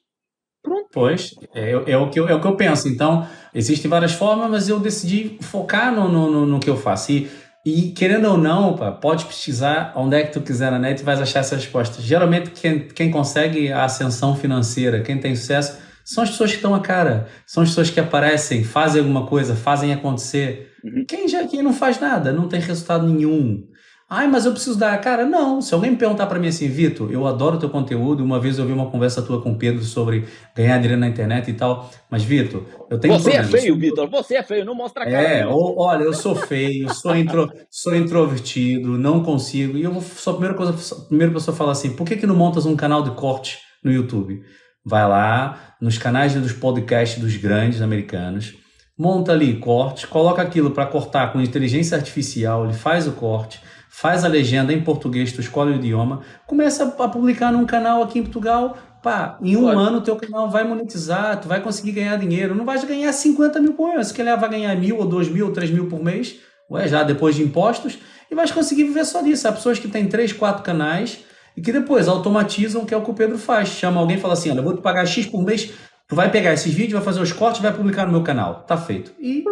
Pronto. 0.63 0.89
Pois, 0.93 1.35
é, 1.55 1.71
é, 1.71 1.97
o 1.97 2.11
que 2.11 2.21
eu, 2.21 2.29
é 2.29 2.35
o 2.35 2.41
que 2.41 2.47
eu 2.47 2.57
penso. 2.57 2.89
Então, 2.89 3.27
existem 3.55 3.91
várias 3.91 4.13
formas, 4.13 4.51
mas 4.51 4.69
eu 4.69 4.79
decidi 4.79 5.39
focar 5.41 5.95
no, 5.95 6.09
no, 6.09 6.47
no 6.47 6.61
que 6.61 6.69
eu 6.69 6.77
faço. 6.77 7.13
E, 7.13 7.29
e 7.65 7.93
querendo 7.93 8.29
ou 8.29 8.37
não, 8.37 8.77
pá, 8.77 8.93
pode 8.93 9.25
pesquisar 9.25 9.93
onde 9.97 10.17
é 10.17 10.23
que 10.25 10.33
tu 10.33 10.41
quiser 10.41 10.71
na 10.71 10.79
net 10.79 11.01
e 11.01 11.05
vais 11.05 11.21
achar 11.21 11.41
essa 11.41 11.55
resposta. 11.55 12.03
Geralmente, 12.03 12.51
quem, 12.51 12.81
quem 12.89 13.11
consegue 13.11 13.73
a 13.73 13.85
ascensão 13.85 14.37
financeira, 14.37 15.01
quem 15.01 15.19
tem 15.19 15.35
sucesso, 15.35 15.79
são 16.09 16.25
as 16.25 16.31
pessoas 16.31 16.53
que 16.53 16.57
estão 16.57 16.75
a 16.75 16.81
cara, 16.81 17.29
são 17.45 17.63
as 17.63 17.69
pessoas 17.69 17.91
que 17.91 18.01
aparecem, 18.01 18.65
fazem 18.65 19.03
alguma 19.03 19.27
coisa, 19.27 19.55
fazem 19.55 19.93
acontecer. 19.93 20.73
Uhum. 20.83 21.05
Quem 21.07 21.29
já 21.29 21.47
quem 21.47 21.63
não 21.63 21.75
faz 21.75 22.01
nada, 22.01 22.33
não 22.33 22.49
tem 22.49 22.59
resultado 22.59 23.07
nenhum. 23.07 23.63
Ai, 24.09 24.27
mas 24.27 24.47
eu 24.47 24.53
preciso 24.53 24.79
dar 24.79 24.95
a 24.95 24.97
cara? 24.97 25.27
Não. 25.27 25.61
Se 25.61 25.75
alguém 25.75 25.91
me 25.91 25.99
perguntar 25.99 26.25
para 26.25 26.39
mim 26.39 26.49
assim, 26.49 26.67
Vitor, 26.67 27.13
eu 27.13 27.27
adoro 27.27 27.59
teu 27.59 27.69
conteúdo. 27.69 28.25
Uma 28.25 28.41
vez 28.41 28.59
eu 28.59 28.65
vi 28.65 28.73
uma 28.73 28.91
conversa 28.91 29.21
tua 29.21 29.43
com 29.43 29.53
o 29.53 29.59
Pedro 29.59 29.85
sobre 29.85 30.25
ganhar 30.57 30.79
dinheiro 30.79 30.99
na 30.99 31.09
internet 31.09 31.51
e 31.51 31.53
tal. 31.53 31.91
Mas, 32.11 32.25
Vitor, 32.25 32.63
eu 32.89 32.99
tenho. 32.99 33.13
Você 33.13 33.33
é 33.33 33.45
feio, 33.45 33.79
Vitor. 33.79 34.09
Você 34.09 34.37
é 34.37 34.43
feio. 34.43 34.65
Não 34.65 34.75
mostra 34.75 35.03
a 35.03 35.11
cara. 35.11 35.23
É, 35.23 35.47
ou, 35.47 35.79
olha, 35.79 36.05
eu 36.05 36.15
sou 36.15 36.35
feio, 36.35 36.89
sou, 36.95 37.15
intro, 37.15 37.53
sou 37.71 37.95
introvertido, 37.95 38.97
não 38.97 39.23
consigo. 39.23 39.77
E 39.77 39.83
eu 39.83 39.93
vou 39.93 40.01
só 40.01 40.31
a 40.31 40.35
primeira 40.35 40.57
coisa, 40.57 40.73
a 40.73 41.05
primeira 41.05 41.35
pessoa 41.35 41.55
fala 41.55 41.73
assim: 41.73 41.95
por 41.95 42.07
que, 42.07 42.17
que 42.17 42.27
não 42.27 42.35
montas 42.35 42.65
um 42.65 42.75
canal 42.75 43.03
de 43.03 43.11
corte 43.11 43.59
no 43.85 43.93
YouTube? 43.93 44.41
Vai 44.89 45.07
lá 45.07 45.75
nos 45.79 45.99
canais 45.99 46.33
dos 46.33 46.51
podcasts 46.55 47.21
dos 47.21 47.37
grandes 47.37 47.83
americanos, 47.83 48.55
monta 48.97 49.33
ali 49.33 49.59
cortes, 49.59 50.07
coloca 50.07 50.41
aquilo 50.41 50.71
para 50.71 50.87
cortar 50.87 51.31
com 51.31 51.43
inteligência 51.43 51.95
artificial, 51.95 52.65
ele 52.65 52.73
faz 52.73 53.07
o 53.07 53.13
corte, 53.13 53.61
faz 53.91 54.25
a 54.25 54.29
legenda 54.29 54.73
em 54.73 54.81
português, 54.81 55.31
tu 55.31 55.43
escolhe 55.43 55.73
o 55.73 55.77
idioma, 55.77 56.23
começa 56.47 56.85
a 56.85 57.07
publicar 57.07 57.53
num 57.53 57.67
canal 57.67 58.03
aqui 58.03 58.19
em 58.19 58.23
Portugal, 58.23 58.79
pá, 59.03 59.39
em 59.43 59.59
um 59.59 59.65
Pode. 59.65 59.79
ano 59.79 60.01
teu 60.01 60.17
canal 60.17 60.49
vai 60.49 60.65
monetizar, 60.65 61.39
tu 61.39 61.49
vai 61.49 61.61
conseguir 61.61 61.93
ganhar 61.93 62.17
dinheiro, 62.17 62.55
não 62.55 62.65
vai 62.65 62.83
ganhar 62.87 63.13
50 63.13 63.61
mil 63.61 63.75
por 63.75 63.95
mês, 63.95 64.07
se 64.07 64.15
calhar 64.15 64.41
vai 64.41 64.49
ganhar 64.49 64.75
mil 64.75 64.97
ou 64.97 65.05
dois 65.05 65.29
mil 65.29 65.49
ou 65.49 65.53
três 65.53 65.71
mil 65.71 65.87
por 65.87 66.03
mês, 66.03 66.37
ué, 66.71 66.89
já 66.89 67.03
depois 67.03 67.37
de 67.37 67.43
impostos, 67.43 67.99
e 68.31 68.35
vais 68.35 68.51
conseguir 68.51 68.85
viver 68.85 69.05
só 69.05 69.21
disso. 69.21 69.47
Há 69.47 69.53
pessoas 69.53 69.79
que 69.79 69.89
têm 69.89 70.09
três, 70.09 70.33
quatro 70.33 70.63
canais 70.63 71.28
e 71.59 71.61
que 71.61 71.73
depois 71.73 72.07
automatizam, 72.07 72.85
que 72.85 72.95
é 72.95 72.97
o 72.97 73.03
que 73.03 73.11
o 73.11 73.15
Pedro 73.15 73.37
faz. 73.37 73.71
Chama 73.71 73.99
alguém 73.99 74.17
e 74.17 74.21
fala 74.21 74.35
assim: 74.35 74.49
olha, 74.51 74.61
eu 74.61 74.63
vou 74.63 74.77
te 74.77 74.81
pagar 74.81 75.05
X 75.05 75.27
por 75.27 75.43
mês, 75.43 75.73
tu 76.07 76.15
vai 76.15 76.31
pegar 76.31 76.53
esses 76.53 76.73
vídeos, 76.73 76.93
vai 76.93 77.03
fazer 77.03 77.21
os 77.21 77.33
cortes, 77.33 77.61
vai 77.61 77.75
publicar 77.75 78.07
no 78.07 78.13
meu 78.13 78.23
canal. 78.23 78.63
Tá 78.63 78.77
feito. 78.77 79.11
E 79.21 79.43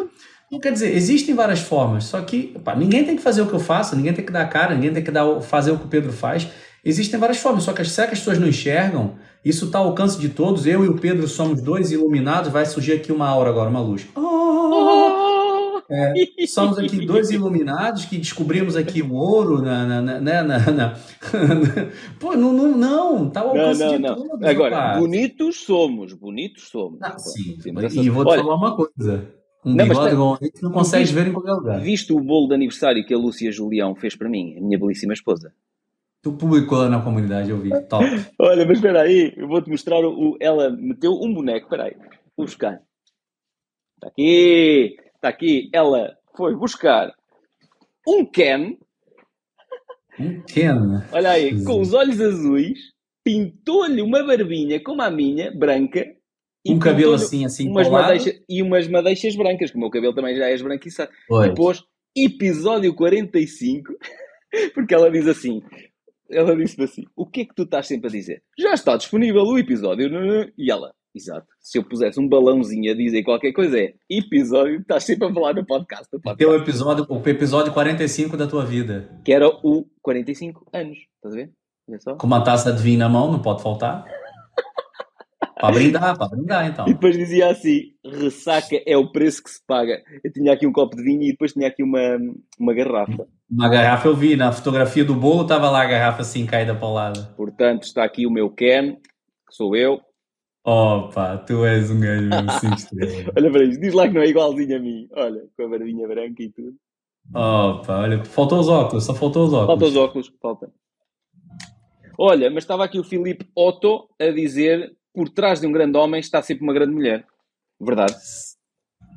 não 0.51 0.61
quer 0.61 0.73
dizer, 0.73 0.95
existem 0.95 1.35
várias 1.35 1.59
formas, 1.59 2.05
só 2.05 2.21
que 2.21 2.53
opa, 2.55 2.77
ninguém 2.77 3.05
tem 3.05 3.17
que 3.17 3.23
fazer 3.23 3.43
o 3.43 3.47
que 3.47 3.55
eu 3.55 3.59
faço, 3.59 3.97
ninguém 3.97 4.13
tem 4.13 4.25
que 4.25 4.31
dar 4.31 4.43
a 4.43 4.47
cara, 4.47 4.77
ninguém 4.77 4.93
tem 4.93 5.03
que 5.03 5.11
dar, 5.11 5.41
fazer 5.41 5.73
o 5.73 5.79
que 5.79 5.87
o 5.87 5.89
Pedro 5.89 6.13
faz. 6.13 6.47
Existem 6.85 7.19
várias 7.19 7.39
formas, 7.39 7.65
só 7.65 7.73
que 7.73 7.83
que 7.83 7.91
as 7.91 8.09
pessoas 8.09 8.39
não 8.39 8.47
enxergam? 8.47 9.17
Isso 9.45 9.65
está 9.65 9.81
ao 9.81 9.87
alcance 9.87 10.21
de 10.21 10.29
todos. 10.29 10.65
Eu 10.65 10.85
e 10.85 10.89
o 10.89 10.95
Pedro 10.95 11.27
somos 11.27 11.61
dois 11.61 11.91
iluminados. 11.91 12.53
Vai 12.53 12.65
surgir 12.65 12.93
aqui 12.93 13.11
uma 13.11 13.27
aura 13.27 13.51
agora, 13.51 13.69
uma 13.69 13.81
luz. 13.81 14.07
Oh! 14.15 15.46
É, 15.89 16.47
somos 16.47 16.79
aqui 16.79 17.07
dois 17.07 17.31
iluminados 17.31 18.07
que 18.07 18.19
descobrimos 18.19 18.75
aqui 18.75 19.03
o 19.03 19.15
ouro 19.15 19.63
na. 19.63 19.87
na, 19.87 20.21
na, 20.21 20.43
na, 20.43 20.59
na 20.59 20.95
Pô, 22.19 22.35
não, 22.35 22.53
não, 22.53 22.77
não, 22.77 23.31
tá 23.31 23.41
ao 23.41 23.51
alcance 23.51 23.81
não, 23.81 23.99
não, 23.99 24.15
de 24.15 24.29
todos. 24.29 24.49
Agora, 24.49 24.77
rapaz. 24.77 25.01
bonitos 25.01 25.65
somos, 25.65 26.13
bonitos 26.13 26.69
somos. 26.69 26.99
Ah, 27.01 27.17
sim, 27.19 27.61
sim 27.61 28.01
e 28.01 28.11
vou 28.11 28.25
te 28.25 28.31
olha, 28.31 28.43
falar 28.43 28.57
uma 28.57 28.77
coisa. 28.77 29.33
Um 29.65 29.75
não, 29.75 29.89
bigode 29.89 30.15
igual 30.15 30.39
não 30.63 30.73
consegues 30.73 31.11
ver 31.11 31.29
em 31.29 31.33
qualquer 31.33 31.53
lugar. 31.53 31.81
Viste 31.81 32.13
o 32.13 32.21
bolo 32.21 32.49
de 32.49 32.55
aniversário 32.55 33.05
que 33.05 33.15
a 33.15 33.19
Lúcia 33.19 33.53
Julião 33.53 33.95
fez 33.95 34.17
para 34.17 34.29
mim, 34.29 34.57
a 34.57 34.61
minha 34.61 34.79
belíssima 34.79 35.13
esposa? 35.13 35.53
Tu 36.23 36.33
publicou 36.33 36.79
lá 36.79 36.89
na 36.89 37.01
comunidade, 37.01 37.51
eu 37.51 37.59
vi. 37.59 37.71
Top. 37.83 38.05
Olha, 38.39 38.67
mas 38.67 38.79
espera 38.79 39.03
aí, 39.03 39.33
eu 39.37 39.47
vou-te 39.47 39.71
mostrar 39.71 40.05
o. 40.05 40.37
Ela 40.41 40.71
meteu 40.71 41.13
um 41.13 41.33
boneco, 41.33 41.67
espera 41.67 41.85
aí, 41.85 41.97
vou 42.37 42.47
buscar. 42.47 42.81
Está 43.97 44.09
aqui. 44.09 44.97
Está 45.17 45.29
aqui, 45.29 45.71
ela 45.73 46.15
foi 46.37 46.55
buscar 46.55 47.11
um 48.07 48.25
Ken. 48.25 48.77
Um 50.21 50.43
Ken? 50.43 51.03
Olha 51.11 51.31
aí, 51.31 51.65
com 51.65 51.81
os 51.81 51.93
olhos 51.93 52.21
azuis, 52.21 52.79
pintou-lhe 53.25 54.03
uma 54.03 54.23
barbinha 54.23 54.81
como 54.83 55.03
a 55.03 55.11
minha, 55.11 55.51
branca. 55.51 56.07
E 56.65 56.73
um 56.73 56.79
cabelo 56.79 57.15
assim, 57.15 57.45
assim, 57.45 57.69
umas 57.69 57.89
madeixas, 57.89 58.41
E 58.49 58.63
umas 58.63 58.89
madeixas 58.89 59.35
brancas, 59.35 59.71
que 59.71 59.77
o 59.77 59.81
meu 59.81 59.91
cabelo 59.91 60.15
também 60.15 60.37
já 60.37 60.49
é 60.49 60.55
esbranquiçado. 60.55 61.11
Pois. 61.27 61.49
Depois, 61.49 61.83
episódio 62.17 62.95
45, 62.95 63.95
porque 64.75 64.95
ela 64.95 65.11
diz 65.11 65.27
assim, 65.27 65.63
ela 66.31 66.57
disse 66.57 66.83
assim, 66.83 67.05
o 67.17 67.27
que 67.27 67.43
é 67.43 67.45
que 67.45 67.55
tu 67.55 67.63
estás 67.63 67.87
sempre 67.87 68.09
a 68.09 68.11
dizer? 68.11 68.43
Já 68.59 68.75
está 68.75 68.97
disponível 68.97 69.43
o 69.43 69.59
episódio, 69.59 70.09
e 70.59 70.71
ela, 70.71 70.93
Exato. 71.17 71.47
Se 71.59 71.79
eu 71.79 71.83
pusesse 71.83 72.21
um 72.21 72.29
balãozinho 72.29 72.93
a 72.93 72.95
dizer 72.95 73.23
qualquer 73.23 73.53
coisa, 73.53 73.81
é 73.81 73.95
episódio, 74.09 74.81
estás 74.81 75.05
sempre 75.05 75.27
a 75.27 75.33
falar 75.33 75.55
no 75.55 75.65
podcast. 75.65 76.07
O 76.13 76.37
Teu 76.37 76.55
episódio, 76.55 77.07
o 77.09 77.29
episódio 77.29 77.73
45 77.73 78.37
da 78.37 78.47
tua 78.47 78.67
vida. 78.67 79.09
Que 79.25 79.33
era 79.33 79.49
o 79.49 79.87
45 80.03 80.67
anos, 80.75 80.99
estás 81.17 81.35
a 81.35 81.37
ver? 81.39 81.53
Com 82.19 82.27
uma 82.27 82.45
taça 82.45 82.71
de 82.71 82.83
vinho 82.83 82.99
na 82.99 83.09
mão, 83.09 83.33
não 83.33 83.41
pode 83.41 83.63
faltar. 83.63 84.05
para 85.59 85.73
brindar, 85.73 86.19
para 86.19 86.29
brindar 86.29 86.67
então. 86.67 86.87
E 86.87 86.93
depois 86.93 87.17
dizia 87.17 87.49
assim: 87.49 87.95
ressaca 88.05 88.77
é 88.85 88.97
o 88.99 89.11
preço 89.11 89.43
que 89.43 89.51
se 89.51 89.65
paga. 89.67 90.03
Eu 90.23 90.31
tinha 90.31 90.53
aqui 90.53 90.67
um 90.67 90.73
copo 90.73 90.97
de 90.97 91.03
vinho 91.03 91.23
e 91.23 91.31
depois 91.31 91.55
tinha 91.55 91.69
aqui 91.69 91.83
uma, 91.83 92.19
uma 92.61 92.75
garrafa. 92.75 93.27
Uma 93.51 93.71
garrafa 93.71 94.09
eu 94.09 94.15
vi, 94.15 94.37
na 94.37 94.53
fotografia 94.53 95.05
do 95.05 95.15
bolo 95.15 95.43
estava 95.43 95.71
lá 95.71 95.83
a 95.83 95.87
garrafa 95.87 96.21
assim 96.21 96.45
caída 96.45 96.75
para 96.75 96.89
o 96.89 96.93
lado. 96.93 97.35
Portanto, 97.37 97.85
está 97.85 98.05
aqui 98.05 98.27
o 98.27 98.31
meu 98.31 98.51
Ken, 98.51 98.97
que 98.97 99.55
sou 99.55 99.75
eu, 99.75 100.03
Opa, 100.69 101.39
tu 101.39 101.65
és 101.65 101.93
um 101.93 102.01
gajo 102.01 102.29
assim 102.51 102.75
estranho. 102.75 103.31
olha 103.39 103.53
para 103.53 103.63
isto, 103.63 103.81
diz 103.81 103.95
lá 103.95 104.09
que 104.09 104.15
não 104.15 104.23
é 104.23 104.27
igualzinho 104.27 104.77
a 104.77 104.81
mim. 104.81 105.09
Olha, 105.13 105.45
com 105.57 105.65
a 105.65 105.69
barbinha 105.69 106.09
branca 106.09 106.43
e 106.43 106.51
tudo. 106.51 106.75
Opa, 107.33 108.01
olha, 108.01 108.25
faltou 108.25 108.59
os 108.59 108.69
óculos, 108.69 109.05
só 109.05 109.15
faltou 109.15 109.47
os 109.47 109.53
óculos. 109.53 109.67
Faltou 109.69 109.89
os 109.89 109.97
óculos, 109.97 110.33
falta. 110.43 110.73
Olha, 112.19 112.51
mas 112.51 112.65
estava 112.65 112.85
aqui 112.85 112.99
o 112.99 113.05
Filipe 113.05 113.47
Otto 113.55 114.09
a 114.21 114.31
dizer 114.33 114.93
por 115.15 115.29
trás 115.29 115.61
de 115.61 115.69
um 115.69 115.73
grande 115.73 115.97
homem 115.97 116.19
está 116.19 116.43
sempre 116.43 116.65
uma 116.65 116.75
grande 116.75 116.93
mulher. 116.93 117.25
Verdade. 117.81 118.17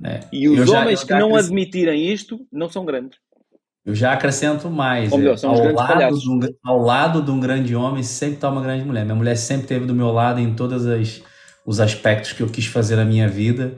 É. 0.06 0.20
E 0.32 0.48
os 0.48 0.70
já, 0.70 0.82
homens 0.82 1.04
que 1.04 1.14
não 1.16 1.36
admitirem 1.36 2.12
isto 2.12 2.46
não 2.52 2.70
são 2.70 2.86
grandes. 2.86 3.18
Eu 3.84 3.96
já 3.96 4.14
acrescento 4.14 4.70
mais. 4.70 5.12
Melhor, 5.12 5.36
são 5.36 5.50
ao, 5.50 5.74
lado 5.74 6.16
um, 6.30 6.40
ao 6.64 6.80
lado 6.80 7.22
de 7.24 7.32
um 7.32 7.40
grande 7.40 7.76
homem 7.76 8.04
sempre 8.04 8.36
está 8.36 8.50
uma 8.50 8.62
grande 8.62 8.86
mulher. 8.86 9.04
Minha 9.04 9.16
mulher 9.16 9.36
sempre 9.36 9.64
esteve 9.64 9.88
do 9.88 9.96
meu 9.96 10.12
lado 10.12 10.40
em 10.40 10.54
todas 10.54 10.86
as 10.86 11.24
os 11.65 11.80
aspectos 11.80 12.34
que 12.34 12.41
eu 12.41 12.48
quis 12.48 12.65
fazer 12.65 12.95
na 12.95 13.06
minha 13.06 13.27
vida 13.27 13.76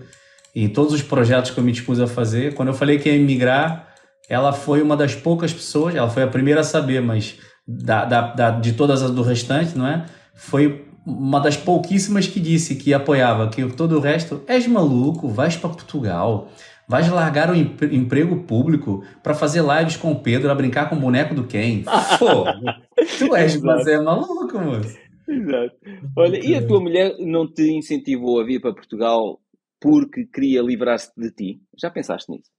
e 0.56 0.68
todos 0.68 0.94
os 0.94 1.02
projetos 1.02 1.52
que 1.52 1.58
eu 1.58 1.64
me 1.64 1.72
dispus 1.72 2.00
a 2.00 2.08
fazer. 2.08 2.54
Quando 2.54 2.70
eu 2.70 2.74
falei 2.74 3.00
que 3.00 3.10
ia 3.10 3.16
emigrar, 3.16 3.94
ela 4.30 4.54
foi 4.54 4.82
uma 4.82 4.96
das 4.96 5.16
poucas 5.16 5.54
pessoas, 5.54 5.96
ela 5.96 6.10
foi 6.10 6.24
a 6.24 6.28
primeira 6.28 6.62
a 6.62 6.64
saber, 6.64 7.02
mas 7.02 7.38
da, 7.68 8.06
da, 8.06 8.22
da, 8.34 8.52
de 8.52 8.74
todas 8.74 9.02
as 9.02 9.12
do 9.12 9.22
restante, 9.22 9.78
não 9.78 9.88
é? 9.88 10.06
Foi 10.36 10.86
uma 11.06 11.40
das 11.40 11.58
pouquíssimas 11.58 12.28
que 12.28 12.40
disse 12.40 12.76
que 12.76 12.94
apoiava, 12.94 13.50
que 13.50 13.66
todo 13.74 13.98
o 13.98 14.00
resto, 14.00 14.44
és 14.48 14.68
maluco, 14.68 15.28
vais 15.28 15.58
para 15.58 15.70
Portugal, 15.70 16.50
vais 16.88 17.10
largar 17.10 17.50
o 17.50 17.56
emprego 17.56 18.44
público 18.44 19.04
para 19.24 19.34
fazer 19.34 19.64
lives 19.64 19.96
com 19.96 20.12
o 20.12 20.20
Pedro, 20.20 20.52
a 20.52 20.56
brincar 20.56 20.90
com 20.90 20.96
o 20.96 21.00
boneco 21.00 21.34
do 21.34 21.46
Ken. 21.46 21.84
Pô, 22.20 22.46
tu 23.18 23.36
és, 23.36 23.60
mas 23.62 23.88
é 23.88 24.00
maluco, 24.00 24.60
moço. 24.60 25.11
Exato. 25.28 25.76
Olha, 26.18 26.40
e 26.44 26.56
a 26.56 26.66
tua 26.66 26.80
mulher 26.80 27.16
não 27.20 27.52
te 27.52 27.64
incentivou 27.72 28.40
a 28.40 28.44
vir 28.44 28.60
para 28.60 28.74
Portugal 28.74 29.40
porque 29.80 30.26
queria 30.26 30.62
livrar-se 30.62 31.12
de 31.18 31.32
ti? 31.32 31.62
Já 31.78 31.90
pensaste 31.90 32.32
nisso? 32.32 32.50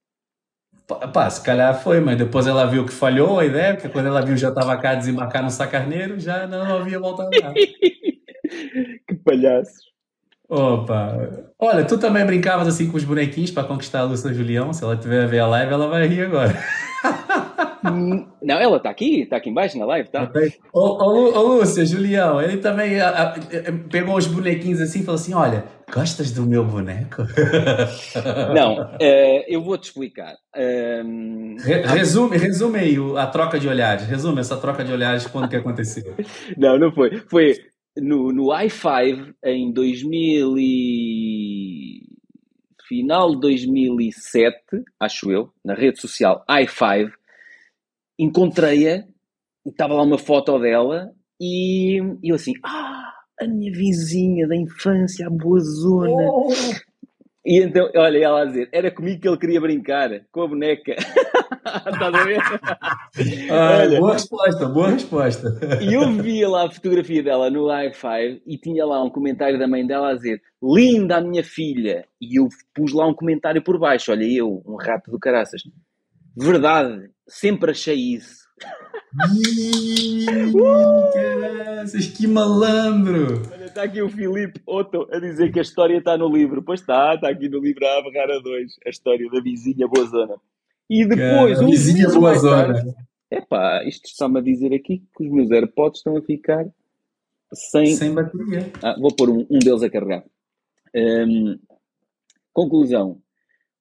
Pá, 0.86 1.30
se 1.30 1.42
calhar 1.42 1.80
foi, 1.80 2.00
mas 2.00 2.18
depois 2.18 2.46
ela 2.46 2.66
viu 2.66 2.84
que 2.84 2.92
falhou 2.92 3.38
a 3.38 3.46
ideia, 3.46 3.74
porque 3.74 3.88
quando 3.88 4.06
ela 4.06 4.20
viu 4.20 4.36
já 4.36 4.48
estava 4.48 4.76
cá 4.76 4.90
a 4.90 4.94
desembarcar 4.96 5.42
no 5.42 5.50
Sacarneiro, 5.50 6.18
já 6.18 6.46
não 6.46 6.78
havia 6.78 6.98
voltado 6.98 7.30
lá. 7.40 7.52
que 7.54 9.14
palhaços. 9.24 9.92
Opa! 10.48 11.16
Olha, 11.58 11.84
tu 11.86 11.98
também 11.98 12.26
brincavas 12.26 12.68
assim 12.68 12.90
com 12.90 12.96
os 12.96 13.04
bonequinhos 13.04 13.50
para 13.50 13.66
conquistar 13.66 14.00
a 14.00 14.04
Lúcia 14.04 14.34
Julião. 14.34 14.72
Se 14.72 14.84
ela 14.84 14.96
tiver 14.96 15.24
a 15.24 15.26
ver 15.26 15.38
a 15.38 15.46
live, 15.46 15.72
ela 15.72 15.88
vai 15.88 16.06
rir 16.06 16.26
agora. 16.26 16.52
Não, 18.42 18.58
ela 18.58 18.76
está 18.76 18.90
aqui, 18.90 19.22
está 19.22 19.36
aqui 19.36 19.50
embaixo 19.50 19.78
na 19.78 19.84
live, 19.86 20.08
tá? 20.08 20.30
Ô, 20.72 20.80
ô, 20.80 21.38
ô, 21.38 21.42
Lúcia, 21.58 21.84
Julião, 21.84 22.40
ele 22.40 22.58
também 22.58 23.00
a, 23.00 23.08
a, 23.08 23.22
a, 23.32 23.38
pegou 23.90 24.16
os 24.16 24.26
bonequinhos 24.26 24.80
assim 24.80 25.00
e 25.00 25.04
falou 25.04 25.20
assim: 25.20 25.34
Olha, 25.34 25.64
gostas 25.92 26.30
do 26.30 26.42
meu 26.42 26.64
boneco? 26.64 27.22
Não, 28.54 28.82
uh, 28.82 29.44
eu 29.48 29.62
vou 29.62 29.76
te 29.76 29.84
explicar. 29.84 30.34
Uh, 30.56 31.56
resume, 31.86 32.36
resume 32.36 32.78
aí 32.78 32.96
a 33.16 33.26
troca 33.26 33.58
de 33.58 33.68
olhares. 33.68 34.06
Resume 34.06 34.40
essa 34.40 34.56
troca 34.56 34.84
de 34.84 34.92
olhares 34.92 35.26
quando 35.26 35.48
que 35.48 35.56
aconteceu. 35.56 36.14
Não, 36.56 36.78
não 36.78 36.92
foi. 36.92 37.18
Foi 37.28 37.56
no, 37.96 38.32
no 38.32 38.46
i5 38.46 39.34
em 39.44 39.72
2000 39.72 40.54
e... 40.58 42.00
final 42.88 43.34
de 43.34 43.40
2007, 43.40 44.56
acho 44.98 45.30
eu, 45.30 45.50
na 45.64 45.74
rede 45.74 46.00
social 46.00 46.44
i5, 46.48 47.10
encontrei-a, 48.22 49.04
estava 49.66 49.94
lá 49.94 50.02
uma 50.02 50.18
foto 50.18 50.58
dela 50.58 51.10
e 51.40 51.98
eu 52.22 52.34
assim, 52.34 52.52
ah, 52.64 53.12
a 53.40 53.46
minha 53.46 53.72
vizinha 53.72 54.46
da 54.46 54.56
infância, 54.56 55.26
a 55.26 55.30
boa 55.30 55.60
zona. 55.60 56.30
Oh. 56.30 56.52
E 57.44 57.60
então, 57.60 57.90
olha, 57.96 58.24
ela 58.24 58.42
a 58.42 58.44
dizer, 58.44 58.68
era 58.70 58.88
comigo 58.88 59.20
que 59.20 59.26
ele 59.26 59.36
queria 59.36 59.60
brincar, 59.60 60.10
com 60.30 60.42
a 60.42 60.48
boneca. 60.48 60.94
Estás 61.64 62.14
a 62.14 62.24
ver? 62.24 62.38
Olha, 63.50 63.98
boa 63.98 64.12
resposta, 64.12 64.68
boa 64.68 64.90
resposta. 64.90 65.58
E 65.80 65.94
eu 65.94 66.10
via 66.12 66.48
lá 66.48 66.66
a 66.66 66.70
fotografia 66.70 67.22
dela 67.22 67.50
no 67.50 67.66
i5 67.66 68.42
e 68.46 68.58
tinha 68.58 68.84
lá 68.84 69.02
um 69.02 69.10
comentário 69.10 69.58
da 69.58 69.66
mãe 69.66 69.86
dela 69.86 70.10
a 70.10 70.14
dizer, 70.14 70.42
linda 70.62 71.16
a 71.16 71.20
minha 71.20 71.42
filha. 71.42 72.04
E 72.20 72.38
eu 72.38 72.48
pus 72.74 72.92
lá 72.92 73.06
um 73.06 73.14
comentário 73.14 73.62
por 73.62 73.78
baixo, 73.78 74.12
olha 74.12 74.24
eu, 74.24 74.62
um 74.66 74.76
rato 74.76 75.10
do 75.10 75.18
caraças. 75.18 75.62
Verdade, 76.36 77.10
sempre 77.28 77.70
achei 77.70 77.96
isso. 77.96 78.42
Caraças, 81.12 82.06
que 82.06 82.26
malandro! 82.26 83.42
Olha, 83.52 83.64
está 83.66 83.82
aqui 83.82 84.00
o 84.00 84.08
Filipe 84.08 84.60
Otto 84.66 85.06
a 85.12 85.18
dizer 85.18 85.52
que 85.52 85.58
a 85.58 85.62
história 85.62 85.98
está 85.98 86.16
no 86.16 86.34
livro. 86.34 86.62
Pois 86.62 86.80
está, 86.80 87.14
está 87.14 87.28
aqui 87.28 87.48
no 87.48 87.60
livro 87.60 87.86
A 87.86 88.02
Barrara 88.02 88.40
2, 88.40 88.72
a 88.86 88.90
história 88.90 89.28
da 89.30 89.40
vizinha 89.40 89.86
Boa 89.86 90.06
Zona. 90.06 90.36
E 90.88 91.06
depois, 91.06 91.58
Cara, 91.58 91.70
vizinha 91.70 92.08
Boa 92.08 92.34
Zona. 92.38 92.94
Epá, 93.30 93.82
isto 93.84 94.06
está-me 94.06 94.38
a 94.38 94.42
dizer 94.42 94.74
aqui 94.74 95.02
que 95.16 95.24
os 95.24 95.30
meus 95.30 95.50
AirPods 95.50 96.00
estão 96.00 96.16
a 96.16 96.22
ficar 96.22 96.66
sem, 97.52 97.86
sem 97.94 98.14
bateria. 98.14 98.70
Ah, 98.82 98.96
vou 98.98 99.14
pôr 99.14 99.30
um, 99.30 99.46
um 99.50 99.58
deles 99.58 99.82
a 99.82 99.90
carregar. 99.90 100.24
Um, 100.94 101.58
conclusão. 102.52 103.20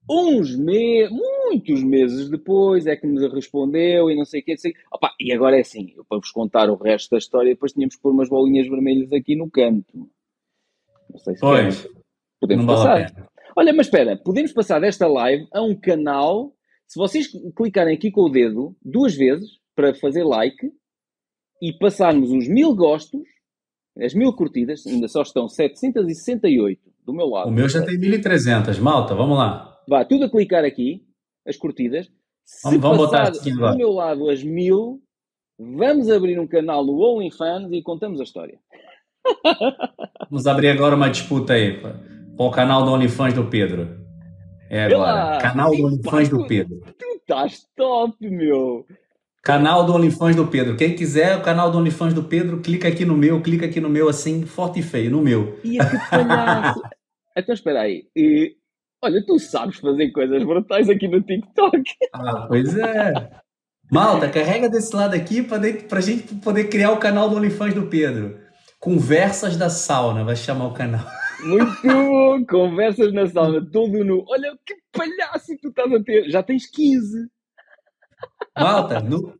Uns 0.09 0.55
meses, 0.57 1.11
muitos 1.11 1.83
meses 1.83 2.29
depois 2.29 2.87
é 2.87 2.95
que 2.95 3.05
me 3.05 3.27
respondeu 3.29 4.09
e 4.09 4.15
não 4.15 4.25
sei 4.25 4.41
o 4.41 4.43
que. 4.43 4.57
Sei... 4.57 4.73
Opa, 4.91 5.13
e 5.19 5.31
agora 5.31 5.57
é 5.57 5.61
assim, 5.61 5.93
eu, 5.95 6.03
para 6.03 6.17
vos 6.17 6.31
contar 6.31 6.69
o 6.69 6.75
resto 6.75 7.11
da 7.11 7.17
história, 7.17 7.53
depois 7.53 7.73
tínhamos 7.73 7.95
que 7.95 8.01
pôr 8.01 8.11
umas 8.11 8.29
bolinhas 8.29 8.67
vermelhas 8.67 9.13
aqui 9.13 9.35
no 9.35 9.49
canto. 9.49 10.09
Não 11.09 11.19
sei 11.19 11.35
se 11.35 11.41
pois, 11.41 11.87
podemos 12.39 12.65
passar. 12.65 13.29
Olha, 13.55 13.73
mas 13.73 13.87
espera, 13.87 14.17
podemos 14.17 14.53
passar 14.53 14.79
desta 14.79 15.07
live 15.07 15.47
a 15.53 15.61
um 15.61 15.75
canal. 15.75 16.53
Se 16.87 16.97
vocês 16.97 17.27
clicarem 17.55 17.95
aqui 17.95 18.11
com 18.11 18.21
o 18.21 18.29
dedo 18.29 18.75
duas 18.81 19.15
vezes 19.15 19.59
para 19.75 19.93
fazer 19.93 20.23
like 20.23 20.71
e 21.61 21.73
passarmos 21.73 22.31
os 22.31 22.47
mil 22.47 22.75
gostos, 22.75 23.21
as 23.99 24.13
mil 24.13 24.33
curtidas, 24.33 24.85
ainda 24.87 25.07
só 25.07 25.21
estão 25.21 25.47
768 25.47 26.81
do 27.05 27.13
meu 27.13 27.27
lado. 27.27 27.49
O 27.49 27.51
meu 27.51 27.67
já 27.67 27.85
tem 27.85 27.97
1300, 27.97 28.79
malta, 28.79 29.13
vamos 29.13 29.37
lá. 29.37 29.70
Vá, 29.91 30.05
tudo 30.05 30.23
a 30.23 30.29
clicar 30.29 30.63
aqui, 30.63 31.03
as 31.45 31.57
curtidas. 31.57 32.09
Se 32.45 32.77
botar 32.77 33.23
aqui 33.23 33.51
do 33.51 33.75
meu 33.75 33.91
lado 33.91 34.29
as 34.29 34.41
mil, 34.41 35.03
vamos 35.59 36.09
abrir 36.09 36.39
um 36.39 36.47
canal 36.47 36.85
no 36.85 36.97
OnlyFans 36.97 37.69
e 37.73 37.81
contamos 37.81 38.21
a 38.21 38.23
história. 38.23 38.57
Vamos 40.31 40.47
abrir 40.47 40.69
agora 40.69 40.95
uma 40.95 41.09
disputa 41.09 41.53
aí 41.53 41.77
para 41.81 41.99
o 42.37 42.49
canal 42.49 42.85
do 42.85 42.91
OnlyFans 42.91 43.33
do 43.33 43.47
Pedro. 43.47 43.99
É 44.69 44.85
agora. 44.85 45.37
canal 45.39 45.75
do 45.75 45.85
OnlyFans 45.85 46.29
do 46.29 46.47
Pedro. 46.47 46.81
Tu 46.97 47.05
estás 47.17 47.67
top, 47.75 48.29
meu. 48.29 48.85
Canal 49.43 49.85
do 49.85 49.93
OnlyFans 49.93 50.37
do 50.37 50.47
Pedro. 50.47 50.77
Quem 50.77 50.95
quiser 50.95 51.37
o 51.37 51.41
canal 51.41 51.69
do 51.69 51.77
OnlyFans 51.77 52.13
do 52.13 52.23
Pedro, 52.23 52.61
clica 52.61 52.87
aqui 52.87 53.03
no 53.03 53.17
meu, 53.17 53.41
clica 53.41 53.65
aqui 53.65 53.81
no 53.81 53.89
meu, 53.89 54.07
assim, 54.07 54.45
forte 54.45 54.79
e 54.79 54.83
feio, 54.83 55.11
no 55.11 55.21
meu. 55.21 55.59
E 55.65 55.77
que 55.77 56.09
palhaço. 56.09 56.81
então, 57.35 57.53
espera 57.53 57.81
aí. 57.81 58.07
E 58.15 58.55
Olha, 59.03 59.25
tu 59.25 59.39
sabes 59.39 59.77
fazer 59.77 60.11
coisas 60.11 60.43
brutais 60.43 60.87
aqui 60.87 61.07
no 61.07 61.21
TikTok. 61.21 61.83
Ah, 62.13 62.45
pois 62.47 62.77
é. 62.77 63.31
Malta, 63.91 64.29
carrega 64.29 64.69
desse 64.69 64.95
lado 64.95 65.15
aqui 65.15 65.41
para 65.41 65.97
a 65.97 66.01
gente 66.01 66.35
poder 66.35 66.65
criar 66.65 66.91
o 66.91 66.97
canal 66.97 67.27
do 67.27 67.35
OnlyFans 67.35 67.73
do 67.73 67.87
Pedro. 67.87 68.39
Conversas 68.79 69.57
da 69.57 69.69
sauna, 69.69 70.23
vai 70.23 70.35
chamar 70.35 70.67
o 70.67 70.73
canal. 70.73 71.05
Muito 71.43 71.81
bom! 71.83 72.45
Conversas 72.45 73.11
na 73.11 73.25
sauna, 73.25 73.65
todo 73.71 74.03
nu. 74.03 74.23
Olha 74.29 74.55
que 74.63 74.75
palhaço 74.91 75.47
que 75.47 75.61
tu 75.61 75.69
estás 75.69 75.91
a 75.91 76.03
ter. 76.03 76.29
Já 76.29 76.43
tens 76.43 76.67
15. 76.67 77.27
Malta, 78.55 78.99
no... 78.99 79.33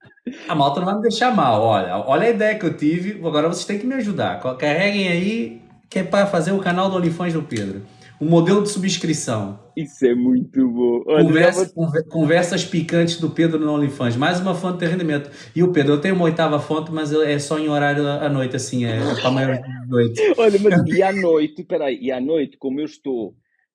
a 0.50 0.56
malta 0.56 0.80
não 0.80 0.88
vai 0.88 0.96
me 0.96 1.02
deixar 1.04 1.36
mal. 1.36 1.62
Olha, 1.62 1.98
olha 1.98 2.28
a 2.28 2.32
ideia 2.32 2.58
que 2.58 2.66
eu 2.66 2.76
tive. 2.76 3.20
Agora 3.26 3.48
vocês 3.48 3.66
têm 3.66 3.78
que 3.78 3.86
me 3.86 3.94
ajudar. 3.94 4.42
Carreguem 4.58 5.08
aí, 5.08 5.62
que 5.88 6.00
é 6.00 6.04
para 6.04 6.26
fazer 6.26 6.52
o 6.52 6.60
canal 6.60 6.90
do 6.90 6.96
OnlyFans 6.96 7.34
do 7.34 7.44
Pedro 7.44 7.84
o 8.22 8.26
modelo 8.26 8.62
de 8.62 8.70
subscrição. 8.70 9.60
Isso 9.76 10.06
é 10.06 10.14
muito 10.14 10.70
bom. 10.70 11.04
Conversa, 11.04 11.72
vou... 11.76 12.04
Conversas 12.08 12.64
picantes 12.64 13.20
do 13.20 13.32
Pedro 13.32 13.60
no 13.60 13.74
OnlyFans. 13.74 14.16
Mais 14.16 14.40
uma 14.40 14.54
fonte 14.54 14.78
de 14.78 14.86
rendimento. 14.86 15.32
E 15.56 15.64
o 15.64 15.72
Pedro, 15.72 15.94
eu 15.94 16.02
tenho 16.02 16.14
uma 16.14 16.26
oitava 16.26 16.60
fonte, 16.60 16.92
mas 16.92 17.12
é 17.12 17.40
só 17.40 17.58
em 17.58 17.68
horário 17.68 18.08
à 18.08 18.30
noite, 18.30 18.56
assim, 18.56 18.86
é 18.86 19.00
para 19.20 19.32
maior 19.32 19.58
de 19.58 19.88
noite. 19.90 20.22
Olha, 20.38 20.60
mas 20.60 20.96
e 20.96 21.02
à 21.02 21.12
noite, 21.12 21.64
peraí, 21.64 21.98
e 22.00 22.12
à 22.12 22.22
noite, 22.22 22.58
como 22.58 22.80
eu 22.80 22.86
estou 22.86 23.30
uh, 23.30 23.34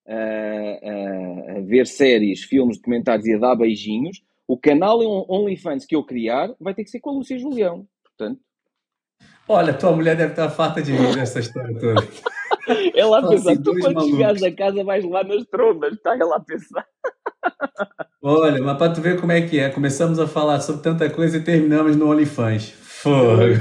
uh, 0.08 1.58
a 1.58 1.60
ver 1.62 1.88
séries, 1.88 2.44
filmes, 2.44 2.76
documentários 2.76 3.26
e 3.26 3.34
a 3.34 3.38
dar 3.38 3.56
beijinhos, 3.56 4.22
o 4.46 4.56
canal 4.56 5.00
OnlyFans 5.28 5.84
que 5.84 5.96
eu 5.96 6.04
criar 6.04 6.54
vai 6.60 6.72
ter 6.72 6.84
que 6.84 6.90
ser 6.90 7.00
com 7.00 7.10
a 7.10 7.14
Lúcia 7.14 7.36
Julião. 7.36 7.84
Portanto. 8.04 8.40
Olha, 9.48 9.74
tua 9.74 9.90
mulher 9.90 10.16
deve 10.16 10.30
estar 10.30 10.48
farta 10.50 10.80
de 10.80 10.92
rir 10.92 11.18
essa 11.18 11.40
história 11.40 11.76
toda. 11.76 12.00
Ela 12.94 13.18
a 13.18 13.28
pensar, 13.28 13.56
tu 13.56 13.72
quando 13.78 13.94
malucos. 13.94 14.10
chegares 14.10 14.42
a 14.42 14.52
casa 14.52 14.84
vais 14.84 15.04
lá 15.04 15.22
nas 15.22 15.44
trombas, 15.46 15.94
está 15.94 16.16
ela 16.16 16.36
a 16.36 16.40
pensar. 16.40 16.86
Olha, 18.22 18.60
mas 18.62 18.76
para 18.76 18.92
tu 18.92 19.00
ver 19.00 19.20
como 19.20 19.32
é 19.32 19.42
que 19.42 19.58
é, 19.58 19.70
começamos 19.70 20.18
a 20.18 20.26
falar 20.26 20.60
sobre 20.60 20.82
tanta 20.82 21.08
coisa 21.08 21.36
e 21.36 21.44
terminamos 21.44 21.96
no 21.96 22.10
OnlyFans. 22.10 22.70
Fogo. 22.70 23.60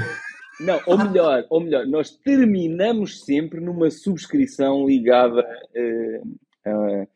Não, 0.58 0.80
ou 0.86 0.98
melhor, 0.98 1.44
ou 1.50 1.60
melhor, 1.60 1.86
nós 1.86 2.10
terminamos 2.10 3.24
sempre 3.24 3.60
numa 3.60 3.90
subscrição 3.90 4.86
ligada. 4.86 5.46
Uh, 5.74 6.26
uh, 6.66 7.08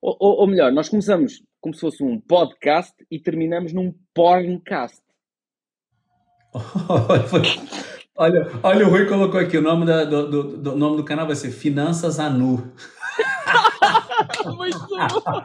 ou, 0.00 0.16
ou, 0.20 0.46
melhor, 0.46 0.70
nós 0.72 0.88
começamos 0.88 1.42
como 1.60 1.74
se 1.74 1.80
fosse 1.80 2.04
um 2.04 2.20
podcast 2.20 2.94
e 3.10 3.18
terminamos 3.18 3.72
num 3.72 3.92
porncast. 4.14 5.02
Olha, 8.16 8.48
olha, 8.62 8.86
o 8.86 8.90
Rui 8.90 9.06
colocou 9.06 9.40
aqui 9.40 9.58
o 9.58 9.62
nome, 9.62 9.84
da, 9.84 10.04
do, 10.04 10.30
do, 10.30 10.56
do, 10.56 10.76
nome 10.76 10.96
do 10.96 11.04
canal 11.04 11.26
vai 11.26 11.34
ser 11.34 11.50
Finanças 11.50 12.20
Anu. 12.20 12.72
Muito 14.56 14.78
bom! 14.88 15.42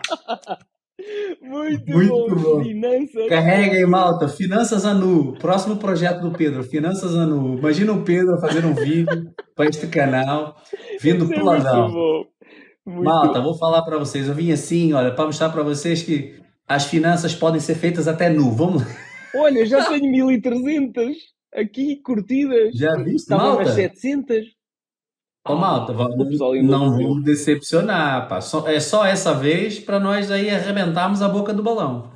Muito, 1.41 1.91
Muito 1.91 2.35
bom. 2.35 2.61
bom. 2.61 3.27
Carrega 3.27 3.75
aí, 3.75 3.85
malta. 3.87 4.27
Finanças 4.27 4.85
Anu. 4.85 5.33
Próximo 5.39 5.77
projeto 5.77 6.21
do 6.21 6.31
Pedro. 6.31 6.63
Finanças 6.63 7.15
Anu. 7.15 7.57
Imagina 7.57 7.91
o 7.91 8.03
Pedro 8.03 8.39
fazendo 8.39 8.67
um 8.67 8.75
vídeo 8.75 9.31
para 9.55 9.67
este 9.67 9.87
canal, 9.87 10.55
vindo 11.01 11.25
Isso. 11.25 11.33
É 11.33 11.43
muito 11.43 12.29
muito 12.85 13.05
malta, 13.05 13.41
vou 13.41 13.57
falar 13.57 13.81
para 13.81 13.97
vocês. 13.97 14.27
Eu 14.27 14.33
vim 14.33 14.51
assim, 14.51 14.93
olha, 14.93 15.11
para 15.11 15.25
mostrar 15.25 15.49
para 15.49 15.63
vocês 15.63 16.03
que 16.03 16.39
as 16.67 16.85
finanças 16.85 17.33
podem 17.33 17.59
ser 17.59 17.75
feitas 17.75 18.07
até 18.07 18.29
nu. 18.29 18.51
Vamos 18.51 18.83
Olha, 19.35 19.65
já 19.65 19.85
tenho 19.85 20.11
1300 20.11 21.17
aqui 21.53 21.97
curtidas. 21.97 22.75
Já 22.75 22.95
viste, 22.95 23.15
Estavam 23.15 23.55
malta? 23.55 23.71
700. 23.71 24.45
Ô, 25.47 25.55
malta, 25.55 25.93
vamos, 25.93 26.39
não 26.63 26.91
vamos 26.91 27.23
decepcionar, 27.23 28.27
pá. 28.27 28.41
Só, 28.41 28.67
é 28.67 28.79
só 28.79 29.05
essa 29.05 29.33
vez 29.33 29.79
para 29.79 29.99
nós 29.99 30.29
aí 30.29 30.49
arrebentarmos 30.49 31.21
a 31.21 31.29
boca 31.29 31.53
do 31.53 31.63
balão. 31.63 32.11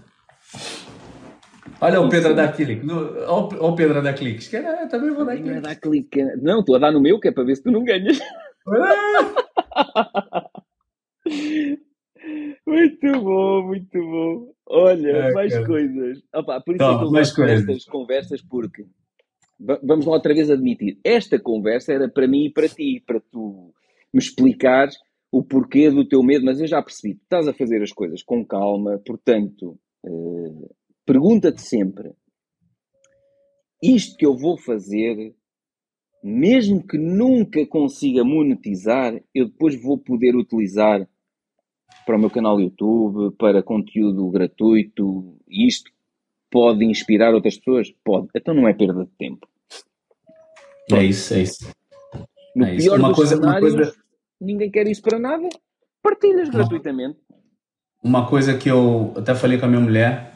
Olha 1.81 1.99
o 1.99 2.09
Pedro 2.09 2.35
da 2.35 2.47
Clique. 2.47 2.85
Olha 2.89 3.61
o 3.61 3.75
Pedro 3.75 4.01
da 4.01 4.13
Clique. 4.13 4.49
Que 4.49 4.57
é, 4.57 4.87
também 4.87 5.11
vou 5.11 5.25
dar 5.25 5.35
clique. 5.35 5.59
Dar 5.59 5.75
clique. 5.75 6.23
Não, 6.41 6.59
estou 6.59 6.75
a 6.75 6.79
dar 6.79 6.91
no 6.91 7.01
meu, 7.01 7.19
que 7.19 7.27
é 7.27 7.31
para 7.31 7.43
ver 7.43 7.55
se 7.55 7.63
tu 7.63 7.71
não 7.71 7.83
ganhas. 7.83 8.19
muito 12.65 13.11
bom, 13.21 13.63
muito 13.63 13.99
bom. 13.99 14.53
Olha, 14.67 15.09
é, 15.09 15.33
mais 15.33 15.53
cara. 15.53 15.65
coisas. 15.65 16.23
Opa, 16.33 16.61
por 16.61 16.75
isso 16.75 16.85
Toma, 16.85 16.93
é 16.93 16.99
que 16.99 17.03
eu 17.03 17.11
gosto 17.11 17.45
destas 17.45 17.85
conversas, 17.85 18.41
porque 18.41 18.85
vamos 19.59 20.05
lá 20.05 20.13
outra 20.13 20.33
vez 20.33 20.49
admitir, 20.49 20.99
esta 21.03 21.39
conversa 21.39 21.93
era 21.93 22.09
para 22.09 22.27
mim 22.27 22.45
e 22.45 22.51
para 22.51 22.67
ti, 22.67 23.03
para 23.05 23.19
tu 23.31 23.73
me 24.13 24.19
explicares 24.19 24.95
o 25.31 25.43
porquê 25.43 25.89
do 25.89 26.07
teu 26.07 26.21
medo, 26.21 26.45
mas 26.45 26.59
eu 26.59 26.67
já 26.67 26.81
percebi, 26.81 27.15
tu 27.15 27.23
estás 27.23 27.47
a 27.47 27.53
fazer 27.53 27.81
as 27.81 27.91
coisas 27.91 28.21
com 28.21 28.45
calma, 28.45 29.01
portanto, 29.05 29.79
uh, 30.05 30.75
pergunta-te 31.05 31.61
sempre, 31.61 32.11
isto 33.81 34.15
que 34.15 34.25
eu 34.25 34.37
vou 34.37 34.57
fazer, 34.57 35.35
mesmo 36.23 36.85
que 36.85 36.97
nunca 36.97 37.65
consiga 37.65 38.23
monetizar, 38.23 39.19
eu 39.33 39.47
depois 39.47 39.81
vou 39.81 39.97
poder 39.97 40.35
utilizar 40.35 41.07
para 42.05 42.17
o 42.17 42.19
meu 42.19 42.29
canal 42.29 42.59
YouTube, 42.59 43.35
para 43.37 43.63
conteúdo 43.63 44.29
gratuito, 44.29 45.37
isto 45.49 45.91
pode 46.53 46.85
inspirar 46.85 47.33
outras 47.33 47.57
pessoas? 47.57 47.91
Pode. 48.05 48.27
Então 48.35 48.53
não 48.53 48.67
é 48.67 48.73
perda 48.73 49.03
de 49.03 49.11
tempo. 49.17 49.47
É 50.91 51.03
isso, 51.03 51.33
é 51.33 51.41
isso. 51.41 51.67
No 52.55 52.65
é 52.65 52.75
pior 52.75 52.77
isso. 52.77 52.95
Uma 52.95 53.07
dos 53.07 53.17
coisa, 53.17 53.35
cenários, 53.35 53.73
coisa... 53.73 53.95
ninguém 54.39 54.69
quer 54.69 54.87
isso 54.87 55.01
para 55.01 55.17
nada. 55.17 55.49
Partilhas 56.03 56.49
gratuitamente. 56.49 57.17
Uma 58.03 58.27
coisa 58.27 58.55
que 58.55 58.69
eu 58.69 59.13
até 59.17 59.33
falei 59.33 59.57
com 59.57 59.65
a 59.65 59.69
minha 59.69 59.81
mulher, 59.81 60.33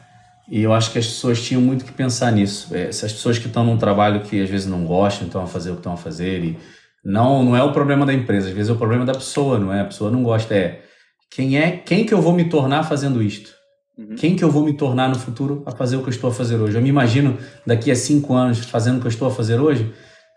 e 0.50 0.62
eu 0.62 0.72
acho 0.72 0.90
que 0.90 0.98
as 0.98 1.06
pessoas 1.06 1.40
tinham 1.40 1.62
muito 1.62 1.84
que 1.84 1.92
pensar 1.92 2.32
nisso. 2.32 2.74
É, 2.74 2.88
essas 2.88 3.12
pessoas 3.12 3.38
que 3.38 3.46
estão 3.46 3.64
num 3.64 3.76
trabalho 3.78 4.22
que 4.22 4.42
às 4.42 4.50
vezes 4.50 4.66
não 4.66 4.84
gostam, 4.84 5.26
estão 5.26 5.42
a 5.42 5.46
fazer 5.46 5.70
o 5.70 5.74
que 5.74 5.80
estão 5.80 5.92
a 5.92 5.98
fazer, 5.98 6.42
e 6.42 6.58
não, 7.04 7.44
não 7.44 7.56
é 7.56 7.62
o 7.62 7.72
problema 7.72 8.04
da 8.04 8.14
empresa, 8.14 8.48
às 8.48 8.54
vezes 8.54 8.70
é 8.70 8.72
o 8.72 8.78
problema 8.78 9.04
da 9.04 9.12
pessoa, 9.12 9.58
não 9.58 9.72
é? 9.72 9.82
A 9.82 9.84
pessoa 9.84 10.10
não 10.10 10.22
gosta, 10.24 10.54
é 10.54 10.82
quem 11.30 11.58
é, 11.58 11.76
quem 11.76 12.04
que 12.04 12.14
eu 12.14 12.22
vou 12.22 12.32
me 12.32 12.48
tornar 12.48 12.82
fazendo 12.82 13.22
isto? 13.22 13.57
Uhum. 13.98 14.14
Quem 14.14 14.36
que 14.36 14.44
eu 14.44 14.50
vou 14.50 14.64
me 14.64 14.72
tornar 14.72 15.08
no 15.08 15.16
futuro 15.16 15.62
a 15.66 15.72
fazer 15.72 15.96
o 15.96 16.02
que 16.02 16.06
eu 16.06 16.12
estou 16.12 16.30
a 16.30 16.32
fazer 16.32 16.54
hoje? 16.56 16.76
Eu 16.76 16.82
me 16.82 16.88
imagino 16.88 17.36
daqui 17.66 17.90
a 17.90 17.96
cinco 17.96 18.32
anos 18.34 18.60
fazendo 18.60 18.98
o 18.98 19.00
que 19.00 19.06
eu 19.06 19.10
estou 19.10 19.26
a 19.26 19.30
fazer 19.30 19.60
hoje. 19.60 19.92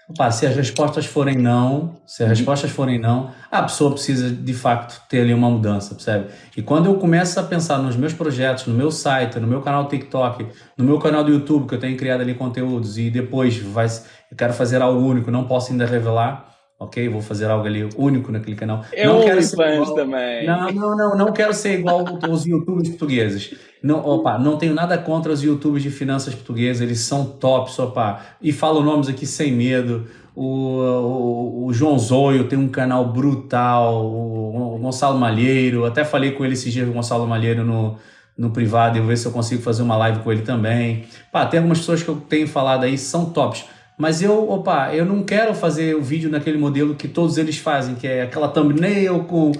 Opa, 0.09 0.29
se 0.31 0.45
as 0.47 0.55
respostas 0.55 1.05
forem 1.05 1.37
não, 1.37 1.97
se 2.05 2.23
as 2.23 2.29
uhum. 2.29 2.35
respostas 2.35 2.71
forem 2.71 2.99
não, 2.99 3.31
a 3.51 3.61
pessoa 3.61 3.91
precisa 3.91 4.29
de 4.31 4.53
fato 4.53 4.99
ter 5.07 5.21
ali 5.21 5.33
uma 5.33 5.49
mudança, 5.49 5.93
percebe? 5.93 6.25
E 6.57 6.61
quando 6.61 6.87
eu 6.87 6.95
começo 6.95 7.39
a 7.39 7.43
pensar 7.43 7.77
nos 7.77 7.95
meus 7.95 8.13
projetos, 8.13 8.65
no 8.65 8.73
meu 8.73 8.91
site, 8.91 9.39
no 9.39 9.47
meu 9.47 9.61
canal 9.61 9.87
TikTok, 9.87 10.47
no 10.75 10.83
meu 10.83 10.99
canal 10.99 11.23
do 11.23 11.31
YouTube, 11.31 11.67
que 11.67 11.75
eu 11.75 11.79
tenho 11.79 11.95
criado 11.95 12.21
ali 12.21 12.33
conteúdos, 12.33 12.97
e 12.97 13.09
depois 13.09 13.57
vai, 13.57 13.85
eu 14.29 14.35
quero 14.35 14.53
fazer 14.53 14.81
algo 14.81 14.99
único, 14.99 15.29
não 15.29 15.45
posso 15.45 15.71
ainda 15.71 15.85
revelar, 15.85 16.50
ok? 16.81 17.07
Vou 17.09 17.21
fazer 17.21 17.45
algo 17.45 17.65
ali 17.65 17.87
único 17.95 18.31
naquele 18.31 18.55
canal. 18.55 18.83
É 18.91 19.05
não 19.05 19.21
quero 19.21 19.41
ser 19.43 19.73
igual... 19.73 19.93
também. 19.93 20.47
Não, 20.47 20.71
não, 20.71 20.97
não, 20.97 21.15
não 21.15 21.31
quero 21.31 21.53
ser 21.53 21.79
igual 21.79 22.03
aos 22.23 22.45
youtubers 22.45 22.89
portugueses. 22.89 23.55
Não, 23.83 23.99
opa, 24.03 24.37
não 24.39 24.57
tenho 24.57 24.73
nada 24.73 24.97
contra 24.97 25.31
os 25.31 25.43
youtubers 25.43 25.83
de 25.83 25.91
finanças 25.91 26.33
portugueses, 26.33 26.81
eles 26.81 26.99
são 26.99 27.23
tops, 27.25 27.77
opa. 27.77 28.19
E 28.41 28.51
falo 28.51 28.81
nomes 28.81 29.07
aqui 29.07 29.27
sem 29.27 29.51
medo. 29.51 30.07
O, 30.35 30.79
o, 30.79 31.65
o 31.67 31.73
João 31.73 31.99
Zoio 31.99 32.45
tem 32.47 32.57
um 32.57 32.67
canal 32.67 33.05
brutal, 33.05 34.03
o, 34.05 34.75
o 34.75 34.79
Gonçalo 34.79 35.19
Malheiro, 35.19 35.85
até 35.85 36.03
falei 36.03 36.31
com 36.31 36.43
ele 36.43 36.53
esses 36.53 36.71
dias, 36.73 36.87
o 36.87 36.91
Gonçalo 36.91 37.27
Malheiro 37.27 37.63
no, 37.63 37.97
no 38.35 38.49
privado, 38.49 38.97
e 38.97 39.01
vou 39.01 39.09
ver 39.09 39.17
se 39.17 39.27
eu 39.27 39.31
consigo 39.31 39.61
fazer 39.61 39.83
uma 39.83 39.97
live 39.97 40.19
com 40.19 40.31
ele 40.31 40.41
também. 40.41 41.05
Pá, 41.31 41.45
tem 41.45 41.59
algumas 41.59 41.79
pessoas 41.79 42.01
que 42.01 42.09
eu 42.09 42.15
tenho 42.15 42.47
falado 42.47 42.85
aí, 42.85 42.97
são 42.97 43.25
tops. 43.25 43.65
Mas 44.01 44.19
eu, 44.19 44.49
opa, 44.49 44.95
eu 44.95 45.05
não 45.05 45.21
quero 45.21 45.53
fazer 45.53 45.95
o 45.95 46.01
vídeo 46.01 46.27
naquele 46.27 46.57
modelo 46.57 46.95
que 46.95 47.07
todos 47.07 47.37
eles 47.37 47.59
fazem, 47.59 47.93
que 47.93 48.07
é 48.07 48.23
aquela 48.23 48.47
thumbnail 48.47 49.25
com 49.25 49.51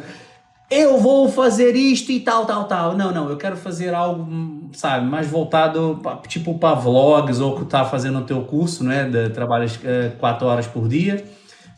eu 0.67 0.97
vou 0.97 1.29
fazer 1.29 1.75
isto 1.75 2.11
e 2.11 2.19
tal, 2.21 2.47
tal, 2.47 2.63
tal. 2.63 2.97
Não, 2.97 3.13
não, 3.13 3.29
eu 3.29 3.37
quero 3.37 3.55
fazer 3.55 3.93
algo, 3.93 4.67
sabe, 4.73 5.05
mais 5.05 5.27
voltado 5.27 5.99
pra, 6.01 6.15
tipo 6.27 6.57
para 6.57 6.73
vlogs 6.73 7.39
ou 7.39 7.55
que 7.55 7.65
tá 7.65 7.85
fazendo 7.85 8.17
o 8.17 8.23
teu 8.23 8.41
curso, 8.41 8.83
né, 8.83 9.07
de 9.07 9.29
trabalhas 9.29 9.79
é, 9.83 10.11
quatro 10.17 10.47
horas 10.47 10.65
por 10.65 10.87
dia. 10.87 11.23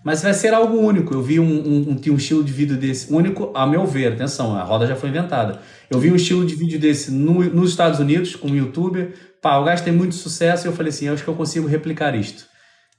Mas 0.01 0.23
vai 0.23 0.33
ser 0.33 0.53
algo 0.53 0.77
único. 0.77 1.13
Eu 1.13 1.21
vi 1.21 1.41
um, 1.41 1.43
um, 1.43 1.89
um, 1.89 2.11
um 2.13 2.15
estilo 2.15 2.45
de 2.45 2.53
vídeo 2.53 2.77
desse 2.77 3.13
único, 3.13 3.51
a 3.53 3.67
meu 3.67 3.85
ver. 3.85 4.13
Atenção, 4.13 4.55
a 4.55 4.63
roda 4.63 4.87
já 4.87 4.95
foi 4.95 5.09
inventada. 5.09 5.59
Eu 5.89 5.99
vi 5.99 6.09
um 6.09 6.15
estilo 6.15 6.45
de 6.45 6.55
vídeo 6.55 6.79
desse 6.79 7.11
no, 7.11 7.43
nos 7.43 7.71
Estados 7.71 7.99
Unidos, 7.99 8.37
com 8.37 8.47
um 8.47 8.55
youtuber. 8.55 9.15
Pá, 9.41 9.57
o 9.57 9.65
gajo 9.65 9.83
tem 9.83 9.91
muito 9.91 10.15
sucesso 10.15 10.65
e 10.65 10.69
eu 10.69 10.73
falei 10.73 10.91
assim, 10.91 11.09
acho 11.09 11.25
que 11.25 11.29
eu 11.29 11.35
consigo 11.35 11.67
replicar 11.67 12.15
isto. 12.15 12.52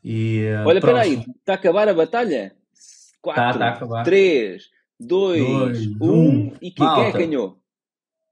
E, 0.05 0.44
Olha, 0.66 0.81
pronto. 0.82 0.94
peraí, 0.94 1.24
está 1.39 1.52
a 1.52 1.55
acabar 1.55 1.89
a 1.89 1.94
batalha? 1.94 2.52
4, 3.22 3.59
tá, 3.59 3.72
tá 3.72 4.02
3, 4.02 4.62
2, 5.01 5.86
1 5.98 6.52
e 6.60 6.70
que, 6.70 6.76
quem 6.76 7.05
é 7.05 7.10
que 7.10 7.18
ganhou? 7.18 7.56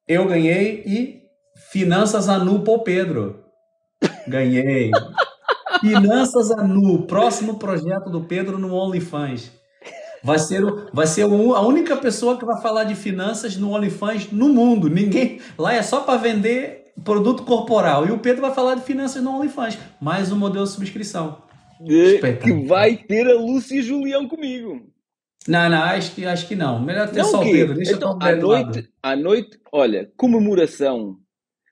Eu 0.06 0.26
ganhei 0.26 0.82
e 0.86 1.22
Finanças 1.70 2.28
Anu 2.28 2.60
para 2.60 2.74
o 2.74 2.80
Pedro. 2.80 3.42
Ganhei. 4.28 4.90
Finanças 5.80 6.50
Anu, 6.50 7.06
próximo 7.06 7.58
projeto 7.58 8.10
do 8.10 8.20
Pedro 8.20 8.58
no 8.58 8.74
OnlyFans. 8.74 9.50
Vai 10.22 10.38
ser, 10.38 10.62
o, 10.62 10.88
vai 10.92 11.06
ser 11.06 11.24
o, 11.24 11.54
a 11.54 11.62
única 11.62 11.96
pessoa 11.96 12.36
que 12.36 12.44
vai 12.44 12.60
falar 12.60 12.84
de 12.84 12.94
finanças 12.94 13.56
no 13.56 13.72
OnlyFans 13.72 14.30
no 14.30 14.50
mundo. 14.50 14.90
Ninguém. 14.90 15.40
Lá 15.58 15.72
é 15.72 15.82
só 15.82 16.02
para 16.02 16.18
vender 16.18 16.92
produto 17.02 17.44
corporal. 17.44 18.06
E 18.06 18.12
o 18.12 18.18
Pedro 18.18 18.42
vai 18.42 18.54
falar 18.54 18.74
de 18.74 18.82
finanças 18.82 19.22
no 19.22 19.34
OnlyFans. 19.34 19.78
Mais 20.00 20.30
um 20.30 20.36
modelo 20.36 20.64
de 20.64 20.70
subscrição 20.70 21.41
que 22.42 22.66
vai 22.66 22.96
ter 22.96 23.26
a 23.26 23.34
Lúcia 23.34 23.82
Julião 23.82 24.28
comigo. 24.28 24.92
Não, 25.48 25.68
não, 25.68 25.82
acho 25.82 26.14
que, 26.14 26.24
acho 26.24 26.46
que 26.46 26.54
não. 26.54 26.80
Melhor 26.80 27.10
ter 27.10 27.18
não, 27.18 27.24
só 27.24 27.40
o 27.40 27.44
Pedro. 27.44 27.74
Deixa 27.74 27.92
então, 27.92 28.18
à 28.20 28.36
noite, 28.36 28.88
à 29.02 29.16
noite, 29.16 29.60
olha, 29.72 30.12
comemoração. 30.16 31.18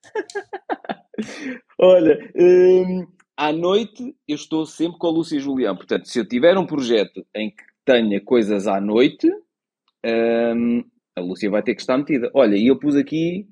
olha, 1.79 2.19
hum, 2.35 3.07
à 3.37 3.53
noite 3.53 4.15
eu 4.27 4.35
estou 4.35 4.67
sempre 4.67 4.99
com 4.99 5.07
a 5.07 5.11
Lúcia 5.11 5.39
Julião. 5.39 5.77
Portanto, 5.77 6.09
se 6.09 6.19
eu 6.19 6.27
tiver 6.27 6.59
um 6.59 6.67
projeto 6.67 7.25
em 7.35 7.51
que 7.51 7.63
tenha 7.85 8.21
coisas 8.21 8.67
à 8.67 8.81
noite, 8.81 9.29
hum, 10.05 10.83
a 11.17 11.21
Lúcia 11.21 11.51
vai 11.51 11.63
ter 11.63 11.75
que 11.75 11.81
estar 11.81 11.97
metida. 11.97 12.31
Olha, 12.35 12.57
e 12.57 12.67
eu 12.67 12.79
pus 12.79 12.97
aqui 12.97 13.47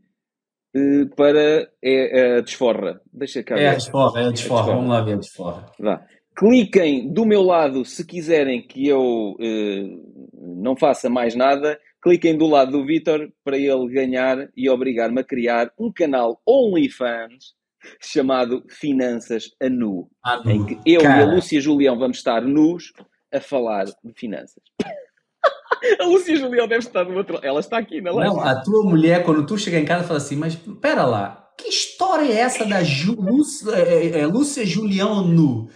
uh, 0.75 1.09
para 1.15 1.71
é, 1.83 2.21
é, 2.21 2.39
a 2.39 2.41
desforra. 2.41 3.01
Deixa 3.13 3.43
cá 3.43 3.57
é 3.57 3.69
A 3.69 3.75
desforra, 3.75 4.21
é 4.21 4.27
a 4.27 4.31
desforra, 4.31 4.75
Vamos 4.75 4.91
lá 4.91 5.01
ver 5.03 5.15
a 5.15 5.17
desforra. 5.17 5.73
Vá. 5.79 6.07
Cliquem 6.39 7.13
do 7.13 7.27
meu 7.27 7.43
lado 7.43 7.85
se 7.85 8.07
quiserem 8.07 8.63
que 8.63 8.87
eu 8.87 9.37
eh, 9.41 9.89
não 10.33 10.77
faça 10.77 11.11
mais 11.11 11.35
nada. 11.35 11.77
Cliquem 12.01 12.39
do 12.39 12.47
lado 12.47 12.71
do 12.71 12.87
Vitor 12.87 13.29
para 13.43 13.59
ele 13.59 13.89
ganhar 13.89 14.49
e 14.57 14.71
obrigar-me 14.71 15.21
a 15.21 15.25
criar 15.25 15.73
um 15.77 15.93
canal 15.93 16.41
OnlyFans 16.47 17.55
chamado 18.01 18.63
Finanças 18.69 19.51
a 19.61 19.69
Nu, 19.69 20.09
em 20.47 20.65
que 20.65 20.79
eu 20.87 21.01
Cara. 21.01 21.19
e 21.19 21.23
a 21.25 21.27
Lúcia 21.27 21.61
Julião 21.61 21.99
vamos 21.99 22.19
estar 22.19 22.41
nus 22.43 22.93
a 23.35 23.41
falar 23.41 23.87
de 23.87 24.13
finanças. 24.15 24.63
a 26.01 26.05
Lúcia 26.05 26.37
Julião 26.37 26.69
deve 26.69 26.87
estar 26.87 27.05
no 27.05 27.17
outro 27.17 27.41
Ela 27.43 27.59
está 27.59 27.79
aqui 27.79 28.01
na 28.01 28.13
live. 28.13 28.33
Não, 28.33 28.41
a 28.41 28.63
tua 28.63 28.85
mulher, 28.85 29.25
quando 29.25 29.45
tu 29.45 29.59
chega 29.59 29.81
em 29.81 29.85
casa, 29.85 30.05
fala 30.05 30.19
assim: 30.19 30.37
Mas 30.37 30.55
pera 30.55 31.05
lá, 31.05 31.51
que 31.59 31.69
história 31.69 32.33
é 32.33 32.37
essa 32.37 32.65
da 32.65 32.85
Ju, 32.85 33.17
Lúcia, 33.21 33.73
é, 33.73 34.21
é, 34.21 34.27
Lúcia 34.27 34.65
Julião 34.65 35.27
nu? 35.27 35.69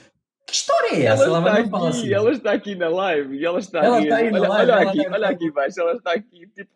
Que 0.53 0.57
história 0.57 0.97
é 0.97 1.07
essa? 1.07 1.25
Ela, 1.25 1.39
ela 1.39 1.41
vai 1.41 1.63
aqui, 1.63 1.87
assim. 1.87 2.13
Ela 2.13 2.31
está 2.31 2.53
aqui 2.53 2.75
na 2.75 2.89
live 2.91 3.39
e 3.39 3.43
ela 3.47 3.59
está 3.59 3.79
ela 3.79 4.03
Está 4.03 4.17
aí 4.17 4.31
olha, 4.31 4.49
live, 4.49 4.71
olha 4.71 4.77
aqui, 4.77 5.09
olha 5.09 5.29
aqui 5.29 5.45
embaixo, 5.47 5.81
ela 5.81 5.93
está 5.95 6.13
aqui, 6.13 6.47
tipo, 6.55 6.71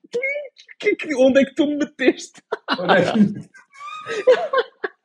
que, 0.78 0.97
que, 0.97 1.15
onde 1.15 1.43
é 1.43 1.44
que 1.44 1.55
tu 1.55 1.66
me 1.66 1.77
meteste? 1.77 2.43
Olha, 2.78 3.12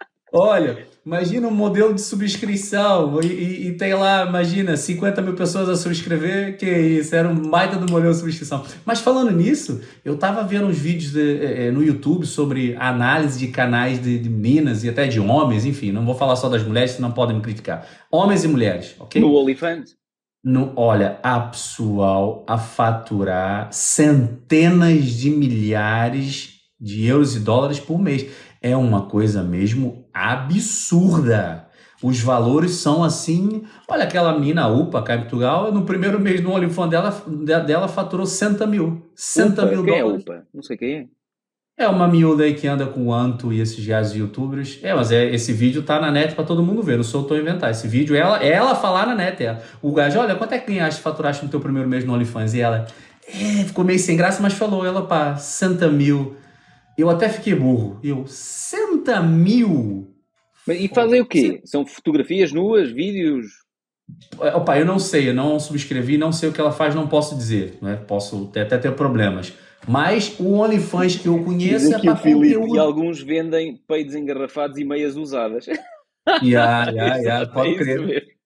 imagina 1.05 1.47
um 1.47 1.53
modelo 1.53 1.93
de 1.93 2.01
subscrição 2.01 3.19
e, 3.21 3.25
e, 3.25 3.67
e, 3.67 3.71
tem 3.73 3.93
lá, 3.93 4.25
imagina, 4.25 4.77
50 4.77 5.21
mil 5.21 5.33
pessoas 5.33 5.67
a 5.67 5.75
subscrever, 5.75 6.57
que 6.57 6.65
isso, 6.65 7.13
era 7.13 7.27
um 7.27 7.49
baita 7.49 7.75
do 7.75 7.91
modelo 7.91 8.13
de 8.13 8.19
subscrição. 8.19 8.63
Mas 8.85 9.01
falando 9.01 9.31
nisso, 9.31 9.81
eu 10.05 10.17
tava 10.17 10.43
vendo 10.43 10.67
uns 10.67 10.77
vídeos 10.77 11.11
de, 11.11 11.43
é, 11.43 11.71
no 11.71 11.83
YouTube 11.83 12.25
sobre 12.25 12.75
análise 12.77 13.37
de 13.39 13.47
canais 13.49 14.01
de, 14.01 14.17
de 14.19 14.29
Minas 14.29 14.83
e 14.85 14.89
até 14.89 15.05
de 15.05 15.19
homens, 15.19 15.65
enfim, 15.65 15.91
não 15.91 16.05
vou 16.05 16.15
falar 16.15 16.37
só 16.37 16.47
das 16.47 16.63
mulheres, 16.63 16.91
senão 16.91 17.11
podem 17.11 17.35
me 17.35 17.41
criticar. 17.41 17.85
Homens 18.09 18.45
e 18.45 18.47
mulheres, 18.47 18.95
ok? 18.99 19.21
No 19.21 19.35
OnlyFans? 19.35 19.95
No, 20.43 20.73
olha, 20.75 21.19
a 21.21 21.39
pessoal 21.39 22.43
a 22.47 22.57
faturar 22.57 23.71
centenas 23.71 25.11
de 25.11 25.29
milhares 25.29 26.61
de 26.79 27.05
euros 27.05 27.35
e 27.35 27.39
dólares 27.39 27.79
por 27.79 27.99
mês. 27.99 28.25
É 28.59 28.75
uma 28.75 29.03
coisa 29.03 29.43
mesmo 29.43 30.00
absurda. 30.13 31.67
Os 32.01 32.19
valores 32.19 32.71
são 32.71 33.03
assim. 33.03 33.63
Olha, 33.87 34.03
aquela 34.03 34.37
mina 34.37 34.67
UPA 34.67 35.03
cá 35.03 35.15
em 35.15 35.19
Portugal, 35.19 35.71
no 35.71 35.85
primeiro 35.85 36.19
mês 36.19 36.41
no 36.41 36.51
OnlyFans 36.51 36.89
dela, 36.89 37.23
dela 37.59 37.87
faturou 37.87 38.25
60 38.25 38.65
mil. 38.65 39.11
60 39.15 39.65
mil 39.67 39.83
quem 39.83 39.95
é 39.95 40.01
dólares. 40.01 40.25
É 40.27 40.31
UPA? 40.31 40.47
Não 40.53 40.63
sei 40.63 40.77
quem 40.77 40.93
é. 40.95 41.05
É 41.77 41.87
uma 41.87 42.07
miúda 42.07 42.43
aí 42.43 42.53
que 42.53 42.67
anda 42.67 42.85
com 42.85 43.07
o 43.07 43.13
Anto 43.13 43.51
e 43.51 43.59
esses 43.59 43.83
gajos 43.85 44.15
youtubers. 44.15 44.79
É, 44.83 44.93
mas 44.93 45.11
é, 45.11 45.33
esse 45.33 45.51
vídeo 45.53 45.81
tá 45.81 45.99
na 45.99 46.11
net 46.11 46.35
para 46.35 46.43
todo 46.43 46.61
mundo 46.61 46.83
ver. 46.83 46.97
Não 46.97 47.03
sou 47.03 47.21
eu 47.21 47.27
tô 47.27 47.35
inventar. 47.35 47.71
Esse 47.71 47.87
vídeo, 47.87 48.15
ela, 48.15 48.37
ela 48.43 48.75
falar 48.75 49.07
na 49.07 49.15
net. 49.15 49.43
Ela. 49.43 49.63
O 49.81 49.91
gajo, 49.91 50.19
olha, 50.19 50.35
quanto 50.35 50.53
é 50.53 50.59
que 50.59 50.71
ganhaste, 50.71 51.01
faturaste 51.01 51.43
no 51.43 51.49
teu 51.49 51.59
primeiro 51.59 51.89
mês 51.89 52.03
no 52.03 52.13
OnlyFans? 52.13 52.53
E 52.53 52.61
ela, 52.61 52.85
é, 53.27 53.63
ficou 53.63 53.83
meio 53.83 53.97
sem 53.97 54.15
graça, 54.15 54.41
mas 54.43 54.53
falou, 54.53 54.85
ela, 54.85 55.07
pá, 55.07 55.35
60 55.35 55.89
mil. 55.89 56.35
Eu 56.97 57.09
até 57.09 57.29
fiquei 57.29 57.55
burro. 57.55 57.99
Eu, 58.03 58.25
60 58.27 59.21
mil? 59.21 60.13
E 60.67 60.87
fazem 60.87 61.21
o 61.21 61.25
quê? 61.25 61.61
São 61.65 61.85
fotografias 61.85 62.51
nuas, 62.51 62.91
vídeos? 62.91 63.47
É, 64.39 64.55
opa, 64.55 64.77
eu 64.77 64.85
não 64.85 64.99
sei, 64.99 65.29
eu 65.29 65.33
não 65.33 65.59
subscrevi, 65.59 66.17
não 66.17 66.31
sei 66.31 66.49
o 66.49 66.53
que 66.53 66.61
ela 66.61 66.71
faz, 66.71 66.93
não 66.93 67.07
posso 67.07 67.35
dizer. 67.35 67.77
Né? 67.81 67.95
Posso 68.07 68.47
ter, 68.47 68.61
até 68.61 68.77
ter 68.77 68.91
problemas. 68.93 69.53
Mas 69.87 70.35
o 70.39 70.53
OnlyFans 70.53 71.15
que 71.15 71.27
eu 71.27 71.43
conheço 71.43 71.93
é 71.95 71.99
para 71.99 72.15
conteúdo... 72.15 72.75
E 72.75 72.79
alguns 72.79 73.21
vendem 73.21 73.81
peidos 73.87 74.13
engarrafados 74.13 74.77
e 74.77 74.83
meias 74.83 75.15
usadas. 75.15 75.65
Yeah, 76.43 76.91
yeah, 76.91 77.15
yeah, 77.15 77.49
pode 77.51 77.75
crer. 77.75 78.40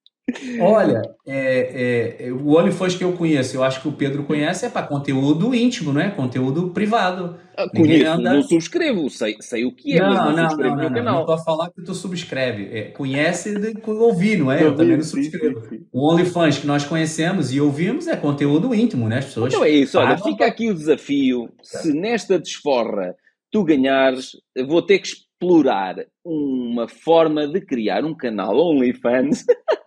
Olha, 0.60 1.04
é, 1.28 2.28
é, 2.28 2.32
o 2.32 2.58
OnlyFans 2.58 2.96
que 2.96 3.04
eu 3.04 3.14
conheço, 3.14 3.56
eu 3.56 3.64
acho 3.64 3.80
que 3.80 3.88
o 3.88 3.92
Pedro 3.92 4.24
conhece, 4.24 4.66
é 4.66 4.70
para 4.70 4.88
conteúdo 4.88 5.54
íntimo, 5.54 5.94
não 5.94 6.02
é? 6.02 6.10
Conteúdo 6.10 6.72
privado. 6.72 7.38
Ah, 7.56 7.70
conheço, 7.70 8.10
anda... 8.10 8.34
não 8.34 8.42
subscrevo, 8.42 9.08
sei, 9.10 9.36
sei 9.40 9.66
o 9.66 9.72
que 9.72 9.94
é, 9.94 10.00
não, 10.00 10.10
mas 10.10 10.18
não, 10.18 10.32
não 10.32 10.50
subscrevo 10.50 10.76
não, 10.76 10.84
não, 10.84 10.90
no 10.90 10.96
canal. 10.96 11.14
Não 11.14 11.22
estou 11.22 11.36
a 11.36 11.38
falar 11.38 11.70
que 11.70 11.82
tu 11.84 11.94
subscreve. 11.94 12.76
É, 12.76 12.84
conhece 12.86 13.54
de 13.54 13.80
ouvir, 13.88 14.40
não 14.40 14.52
é? 14.52 14.64
Eu, 14.64 14.68
eu 14.68 14.76
também 14.76 14.98
não 14.98 15.04
subscrevo. 15.04 15.62
Sim, 15.62 15.70
sim, 15.70 15.78
sim. 15.78 15.86
O 15.94 16.12
OnlyFans 16.12 16.58
que 16.58 16.66
nós 16.66 16.84
conhecemos 16.84 17.54
e 17.54 17.62
ouvimos 17.62 18.08
é 18.08 18.16
conteúdo 18.16 18.74
íntimo, 18.74 19.08
né? 19.08 19.20
As 19.20 19.26
pessoas. 19.26 19.54
Então 19.54 19.64
é 19.64 19.70
isso, 19.70 20.00
olha, 20.00 20.18
fica 20.18 20.46
aqui 20.46 20.70
o 20.70 20.74
desafio. 20.74 21.50
Se 21.62 21.94
nesta 21.94 22.40
desforra 22.40 23.16
tu 23.52 23.64
ganhares, 23.64 24.32
vou 24.68 24.82
ter 24.82 25.00
que 25.00 25.08
explorar 25.08 25.96
uma 26.26 26.88
forma 26.88 27.48
de 27.48 27.62
criar 27.62 28.04
um 28.04 28.16
canal 28.16 28.58
OnlyFans 28.58 29.46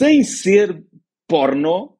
sem 0.00 0.24
ser 0.24 0.82
porno. 1.28 1.98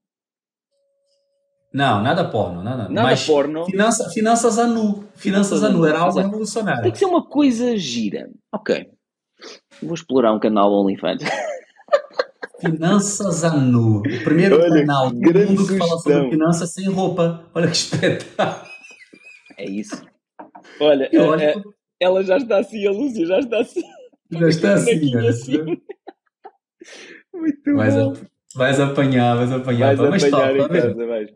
Não, 1.72 2.02
nada 2.02 2.24
porno, 2.30 2.62
nada. 2.62 2.88
Nada 2.88 3.02
Mas 3.02 3.26
porno. 3.26 3.66
Finança, 3.66 4.08
finanças 4.08 4.58
a 4.58 4.66
nu. 4.66 5.04
Finanças 5.14 5.62
a 5.62 5.68
nu, 5.68 5.84
era 5.84 5.98
algo 5.98 6.18
revolucionário. 6.18 6.82
Tem 6.82 6.92
que 6.92 6.98
ser 6.98 7.04
uma 7.04 7.28
coisa 7.28 7.76
gira. 7.76 8.30
Ok. 8.50 8.88
Vou 9.82 9.94
explorar 9.94 10.32
um 10.32 10.40
canal 10.40 10.72
OnlyFans. 10.72 11.22
Finanças 12.58 13.44
a 13.44 13.54
nu. 13.54 13.98
O 13.98 14.24
primeiro 14.24 14.58
Olha, 14.58 14.80
canal 14.80 15.10
do 15.10 15.16
mundo 15.16 15.66
que 15.66 15.76
fala 15.76 15.98
sobre 15.98 16.30
finanças 16.30 16.72
sem 16.72 16.88
roupa. 16.88 17.50
Olha 17.54 17.66
que 17.66 17.76
espetáculo. 17.76 18.70
É 19.58 19.68
isso. 19.68 20.02
Olha, 20.80 21.10
olha... 21.14 21.44
É, 21.44 21.50
é, 21.50 21.62
ela 22.00 22.24
já 22.24 22.38
está 22.38 22.60
assim, 22.60 22.86
a 22.86 22.92
Lúcia 22.92 23.26
já 23.26 23.40
está 23.40 23.60
assim. 23.60 23.82
Já 24.30 24.48
está 24.48 24.74
assim, 24.74 25.16
assim. 25.18 25.82
Muito 27.40 27.76
vais 27.76 27.94
bom. 27.94 28.12
A, 28.12 28.58
vais 28.58 28.80
apanhar, 28.80 29.36
vais 29.36 29.52
apanhar. 29.52 29.96
Vais 29.96 30.10
mas 30.10 30.24
apanhar 30.24 30.56
top, 30.56 30.76
em 30.76 30.80
casa, 30.80 31.06
vais. 31.06 31.30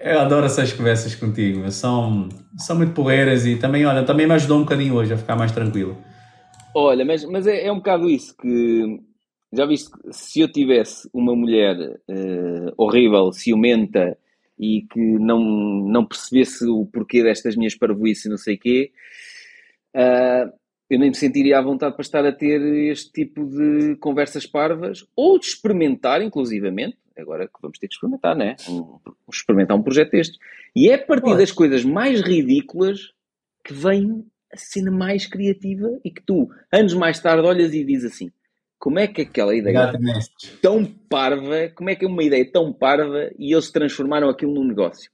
Eu 0.00 0.20
adoro 0.20 0.46
essas 0.46 0.72
conversas 0.72 1.14
contigo. 1.14 1.68
São, 1.70 2.28
são 2.56 2.76
muito 2.76 2.92
porreiras 2.92 3.44
e 3.44 3.56
também, 3.56 3.84
olha, 3.84 4.04
também 4.04 4.26
me 4.26 4.34
ajudou 4.34 4.58
um 4.58 4.62
bocadinho 4.62 4.94
hoje 4.94 5.12
a 5.12 5.16
ficar 5.16 5.36
mais 5.36 5.50
tranquilo. 5.50 5.96
Olha, 6.74 7.04
mas, 7.04 7.24
mas 7.24 7.46
é, 7.46 7.66
é 7.66 7.72
um 7.72 7.76
bocado 7.76 8.08
isso 8.08 8.34
que 8.36 9.00
já 9.52 9.66
viste 9.66 9.90
se 10.10 10.40
eu 10.40 10.50
tivesse 10.50 11.08
uma 11.12 11.36
mulher 11.36 11.76
uh, 11.76 12.72
horrível, 12.76 13.32
ciumenta 13.32 14.16
e 14.58 14.82
que 14.82 15.00
não, 15.00 15.40
não 15.40 16.06
percebesse 16.06 16.64
o 16.66 16.86
porquê 16.86 17.22
destas 17.22 17.56
minhas 17.56 17.74
parvoices 17.74 18.24
e 18.24 18.28
não 18.28 18.38
sei 18.38 18.54
o 18.54 18.58
quê, 18.58 18.92
uh, 19.96 20.52
eu 20.94 20.98
nem 20.98 21.10
me 21.10 21.16
sentiria 21.16 21.58
à 21.58 21.62
vontade 21.62 21.94
para 21.94 22.02
estar 22.02 22.24
a 22.24 22.32
ter 22.32 22.60
este 22.90 23.12
tipo 23.12 23.44
de 23.44 23.96
conversas 23.96 24.46
parvas 24.46 25.06
ou 25.16 25.38
de 25.38 25.46
experimentar, 25.46 26.22
inclusivamente. 26.22 26.96
Agora 27.16 27.46
que 27.46 27.60
vamos 27.60 27.78
ter 27.78 27.88
que 27.88 27.94
experimentar, 27.94 28.34
né? 28.34 28.56
Um, 28.68 28.98
experimentar 29.30 29.76
um 29.76 29.82
projeto 29.82 30.12
deste. 30.12 30.38
E 30.74 30.88
é 30.88 30.94
a 30.94 30.98
partir 31.06 31.36
das 31.36 31.52
coisas 31.52 31.84
mais 31.84 32.20
ridículas 32.20 33.12
que 33.64 33.72
vem 33.74 34.24
a 34.52 34.56
cena 34.56 34.90
mais 34.90 35.26
criativa 35.26 35.98
e 36.04 36.10
que 36.10 36.22
tu, 36.22 36.50
anos 36.70 36.94
mais 36.94 37.20
tarde, 37.20 37.46
olhas 37.46 37.74
e 37.74 37.84
dizes 37.84 38.12
assim: 38.12 38.30
como 38.78 38.98
é 38.98 39.06
que 39.06 39.22
aquela 39.22 39.54
ideia 39.54 39.92
tão 40.60 40.84
parva, 40.84 41.70
como 41.74 41.88
é 41.88 41.94
que 41.94 42.04
é 42.04 42.08
uma 42.08 42.24
ideia 42.24 42.50
tão 42.50 42.72
parva 42.72 43.30
e 43.38 43.52
eles 43.52 43.70
transformaram 43.70 44.28
aquilo 44.28 44.52
num 44.52 44.64
negócio? 44.64 45.10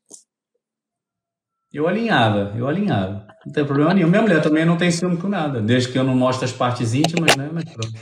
Eu 1.73 1.87
alinhava, 1.87 2.53
eu 2.57 2.67
alinhava. 2.67 3.27
Não 3.45 3.53
tem 3.53 3.65
problema 3.65 3.95
nenhum. 3.95 4.09
Minha 4.09 4.23
mulher 4.23 4.43
também 4.43 4.65
não 4.65 4.77
tem 4.77 4.91
ciúme 4.91 5.17
com 5.17 5.29
nada, 5.29 5.61
desde 5.61 5.93
que 5.93 5.99
eu 5.99 6.05
não 6.05 6.17
mostre 6.17 6.45
as 6.45 6.53
partes 6.53 6.95
íntimas, 6.95 7.37
né? 7.37 7.51
Mas 7.53 7.65
pronto. 7.65 7.93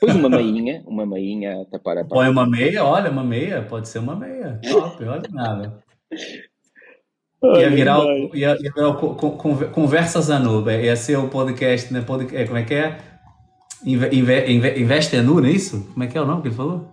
Pois 0.00 0.14
uma 0.14 0.28
meinha, 0.28 0.82
uma 0.86 1.06
meinha 1.06 1.62
a 1.62 1.64
tapar 1.64 1.96
a 1.96 2.04
Põe 2.04 2.28
uma 2.28 2.46
meia, 2.46 2.84
olha, 2.84 3.10
uma 3.10 3.24
meia, 3.24 3.62
pode 3.62 3.88
ser 3.88 4.00
uma 4.00 4.14
meia. 4.14 4.60
Top, 4.70 5.02
eu 5.02 5.12
alinhava. 5.12 5.82
Ia 7.42 7.70
virar, 7.70 8.00
o, 8.00 8.34
ia, 8.34 8.56
ia 8.60 8.72
virar 8.74 8.88
o, 8.88 9.14
Conversas 9.70 10.30
a 10.30 10.38
Nube, 10.38 10.72
ia 10.72 10.96
ser 10.96 11.16
o 11.16 11.28
podcast, 11.28 11.92
né? 11.92 12.02
Pod, 12.02 12.34
é, 12.36 12.44
como 12.44 12.58
é 12.58 12.64
que 12.64 12.74
é? 12.74 12.98
Inve, 13.84 14.08
inve, 14.14 14.80
investe 14.80 15.16
a 15.16 15.22
nu, 15.22 15.40
não 15.40 15.48
é 15.48 15.52
isso? 15.52 15.90
Como 15.92 16.04
é 16.04 16.06
que 16.06 16.16
é 16.16 16.20
o 16.20 16.26
nome 16.26 16.42
que 16.42 16.48
ele 16.48 16.54
falou? 16.54 16.88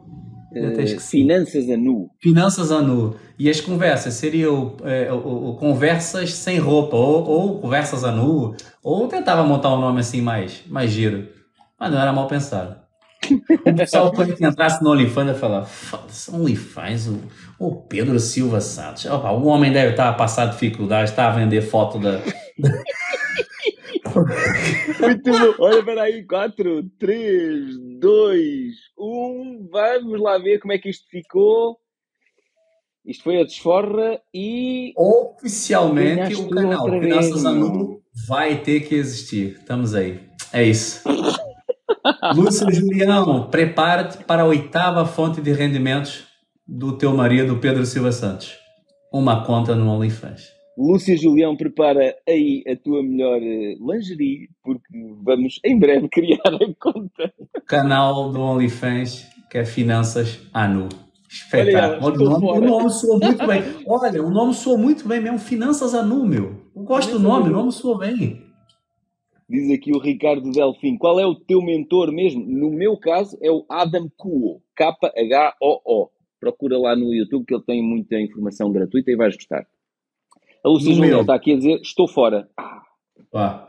Uh, 0.52 1.00
finanças 1.00 1.70
a 1.70 1.78
nu. 1.78 2.10
Finanças 2.22 2.72
a 2.72 2.82
nu. 2.82 3.16
E 3.40 3.50
as 3.50 3.62
conversas 3.62 4.16
seriam 4.16 4.76
é, 4.84 5.12
o, 5.12 5.52
o, 5.52 5.56
conversas 5.56 6.34
sem 6.34 6.60
roupa, 6.60 6.98
ou, 6.98 7.26
ou, 7.26 7.60
conversas 7.60 8.04
a 8.04 8.12
nu, 8.12 8.54
ou 8.84 9.08
tentava 9.08 9.44
montar 9.44 9.74
um 9.74 9.80
nome 9.80 10.02
assim 10.02 10.22
mais, 10.22 10.62
mais 10.68 10.92
giro. 10.92 11.30
Mas 11.80 11.92
não 11.92 12.02
era 12.02 12.12
mal 12.12 12.28
pensado. 12.28 12.76
O 13.66 13.76
pessoal, 13.76 14.12
quando 14.12 14.32
entrasse 14.32 14.84
no 14.84 14.92
OnlyFans, 14.92 15.28
ia 15.28 15.36
falar: 15.36 15.64
foda-se, 15.64 16.32
OnlyFans, 16.32 17.08
o, 17.08 17.20
o 17.58 17.76
Pedro 17.76 18.20
Silva 18.20 18.60
Santos. 18.60 19.06
O 19.06 19.46
homem 19.46 19.72
deve 19.72 19.92
estar 19.92 20.10
a 20.10 20.14
passar 20.14 20.48
dificuldade, 20.48 21.12
está 21.12 21.28
a 21.28 21.32
vender 21.32 21.62
foto 21.62 21.98
da. 22.00 22.20
Muito 25.00 25.32
bom. 25.32 25.66
Olha, 25.66 25.84
peraí, 25.84 26.26
4, 26.26 26.84
3, 27.00 27.78
2, 28.00 28.76
1. 28.98 29.70
Vamos 29.72 30.22
lá 30.22 30.38
ver 30.38 30.60
como 30.60 30.74
é 30.74 30.78
que 30.78 30.90
isto 30.90 31.08
ficou. 31.10 31.78
Isto 33.06 33.24
foi 33.24 33.42
a 33.42 33.44
desforra 33.44 34.22
e. 34.34 34.94
Oficialmente 34.96 36.36
o 36.36 36.50
canal 36.50 36.88
Finanças 36.88 37.46
Anulo 37.46 38.02
vai 38.28 38.62
ter 38.62 38.82
que 38.82 38.96
existir. 38.96 39.58
Estamos 39.60 39.96
aí. 39.96 40.20
É 40.54 40.64
isso. 40.64 41.02
Lúcio 42.36 42.72
Julião, 42.72 43.50
prepara-te 43.50 44.24
para 44.24 44.44
a 44.44 44.46
oitava 44.46 45.06
fonte 45.06 45.42
de 45.42 45.52
rendimentos 45.52 46.26
do 46.68 46.98
teu 46.98 47.14
marido, 47.14 47.58
Pedro 47.58 47.86
Silva 47.86 48.12
Santos. 48.12 48.56
Uma 49.12 49.44
conta 49.44 49.76
no 49.76 49.90
OnlyFans. 49.90 50.61
Lúcia 50.78 51.18
Julião, 51.18 51.56
prepara 51.56 52.16
aí 52.28 52.64
a 52.68 52.76
tua 52.76 53.04
melhor 53.04 53.42
eh, 53.42 53.76
lingerie, 53.80 54.50
porque 54.64 54.88
vamos 55.22 55.60
em 55.66 55.78
breve 55.78 56.08
criar 56.10 56.40
a 56.46 56.74
conta. 56.80 57.34
Canal 57.68 58.32
do 58.32 58.40
OnlyFans, 58.40 59.26
que 59.50 59.58
é 59.58 59.66
Finanças 59.66 60.40
Anu. 60.54 60.88
Espetáculo. 61.30 62.06
Olha, 62.06 62.20
o, 62.20 62.40
nome, 62.40 62.46
o 62.46 62.62
nome 62.62 62.90
soa 62.90 63.20
muito 63.20 63.48
bem. 63.48 63.64
Olha, 63.88 64.24
o 64.24 64.30
nome 64.30 64.54
soa 64.54 64.78
muito 64.78 65.08
bem 65.08 65.22
mesmo. 65.22 65.40
Finanças 65.40 65.94
Anu, 65.94 66.26
meu. 66.26 66.56
Eu 66.76 66.84
gosto 66.84 67.12
do 67.14 67.20
nome, 67.20 67.50
o 67.50 67.54
nome 67.54 67.72
soa 67.72 67.98
bem. 67.98 68.42
Diz 69.50 69.70
aqui 69.70 69.92
o 69.92 70.00
Ricardo 70.00 70.50
Delfim. 70.52 70.98
Qual 70.98 71.20
é 71.20 71.26
o 71.26 71.36
teu 71.36 71.62
mentor 71.62 72.12
mesmo? 72.12 72.46
No 72.46 72.70
meu 72.70 72.98
caso 72.98 73.38
é 73.42 73.52
o 73.52 73.66
Adam 73.70 74.10
Kuo. 74.16 74.62
K-H-O-O. 74.76 76.10
Procura 76.40 76.78
lá 76.78 76.96
no 76.96 77.14
YouTube 77.14 77.46
que 77.46 77.54
ele 77.54 77.64
tem 77.64 77.84
muita 77.84 78.20
informação 78.20 78.72
gratuita 78.72 79.12
e 79.12 79.16
vais 79.16 79.36
gostar. 79.36 79.66
A 80.64 80.70
Lúcia 80.70 80.94
João 80.94 81.22
está 81.22 81.36
aqui 81.36 81.54
a 81.54 81.56
dizer: 81.58 81.82
estou 81.82 82.08
fora. 82.08 82.48
Ah. 83.34 83.68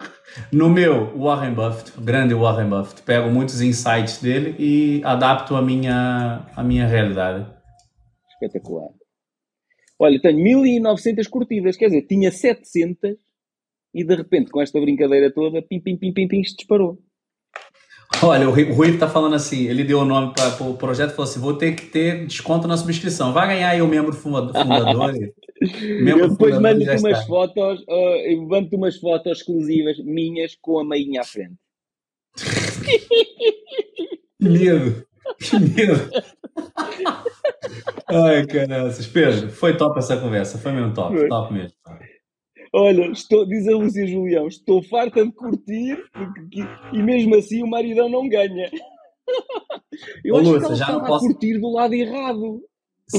No 0.51 0.69
meu, 0.69 1.17
Warren 1.17 1.55
Buffett, 1.55 1.93
grande 2.01 2.35
Warren 2.35 2.69
Buffett, 2.69 3.03
pego 3.03 3.31
muitos 3.31 3.61
insights 3.61 4.21
dele 4.21 4.57
e 4.59 5.01
adapto 5.05 5.55
a 5.55 5.63
minha, 5.63 6.47
a 6.57 6.65
minha 6.65 6.87
realidade. 6.87 7.47
Espetacular. 8.33 8.89
Olha, 9.99 10.21
tenho 10.21 10.43
1900 10.43 11.29
curtidas, 11.29 11.77
quer 11.77 11.87
dizer, 11.87 12.03
tinha 12.03 12.33
700 12.33 13.13
e 13.95 14.05
de 14.05 14.15
repente, 14.17 14.51
com 14.51 14.61
esta 14.61 14.81
brincadeira 14.81 15.33
toda, 15.33 15.63
pim, 15.63 15.79
pim, 15.79 15.97
pim, 15.97 16.13
pim, 16.13 16.27
pim, 16.27 16.41
isto 16.41 16.57
disparou. 16.57 16.99
Olha, 18.23 18.49
o 18.49 18.53
Rui 18.53 18.91
está 18.91 19.09
falando 19.09 19.35
assim, 19.35 19.67
ele 19.67 19.85
deu 19.85 20.01
o 20.01 20.05
nome 20.05 20.33
para 20.35 20.63
o 20.65 20.75
projeto 20.77 21.11
e 21.11 21.15
falou 21.15 21.31
assim, 21.31 21.41
vou 21.41 21.55
ter 21.55 21.75
que 21.75 21.87
ter 21.87 22.27
desconto 22.27 22.67
na 22.69 22.77
subscrição. 22.77 23.33
Vai 23.33 23.49
ganhar 23.49 23.71
aí 23.71 23.83
o 23.83 23.87
membro 23.87 24.13
fundador. 24.13 24.53
Fundador 25.69 26.21
eu 26.21 26.31
depois 26.31 26.61
mando-te 26.61 26.97
umas 26.99 27.27
fotos, 27.27 27.81
uh, 27.83 28.49
mando 28.49 28.77
umas 28.77 28.97
fotos 28.97 29.39
exclusivas 29.39 29.99
minhas 29.99 30.57
com 30.61 30.79
a 30.79 30.85
meinha 30.85 31.21
à 31.21 31.25
frente. 31.25 31.57
que 34.39 34.49
medo! 34.49 35.07
Que 35.39 35.59
medo! 35.59 36.11
Ai, 38.09 38.47
caramba. 38.47 38.91
Pedro, 39.13 39.51
foi 39.51 39.77
top 39.77 39.99
essa 39.99 40.17
conversa. 40.17 40.59
Foi 40.59 40.73
mesmo 40.73 40.93
top. 40.95 41.17
Foi. 41.17 41.29
Top 41.29 41.53
mesmo. 41.53 41.77
Olha, 42.75 43.11
estou, 43.11 43.45
diz 43.47 43.69
a 43.69 43.73
Lúcia 43.73 44.07
Julião, 44.07 44.49
estou 44.49 44.83
farta 44.83 45.25
de 45.25 45.33
curtir 45.33 45.95
porque, 46.11 46.61
e 46.95 47.03
mesmo 47.03 47.35
assim 47.35 47.63
o 47.63 47.67
maridão 47.67 48.09
não 48.09 48.27
ganha. 48.27 48.71
Eu 50.25 50.35
Ô, 50.35 50.39
acho 50.39 50.53
Lúcia, 50.53 50.61
que 50.61 50.65
ela 50.65 50.77
já 50.77 50.85
estava 50.87 51.07
posso... 51.07 51.27
a 51.27 51.29
curtir 51.29 51.59
do 51.59 51.71
lado 51.71 51.95
errado. 51.95 52.63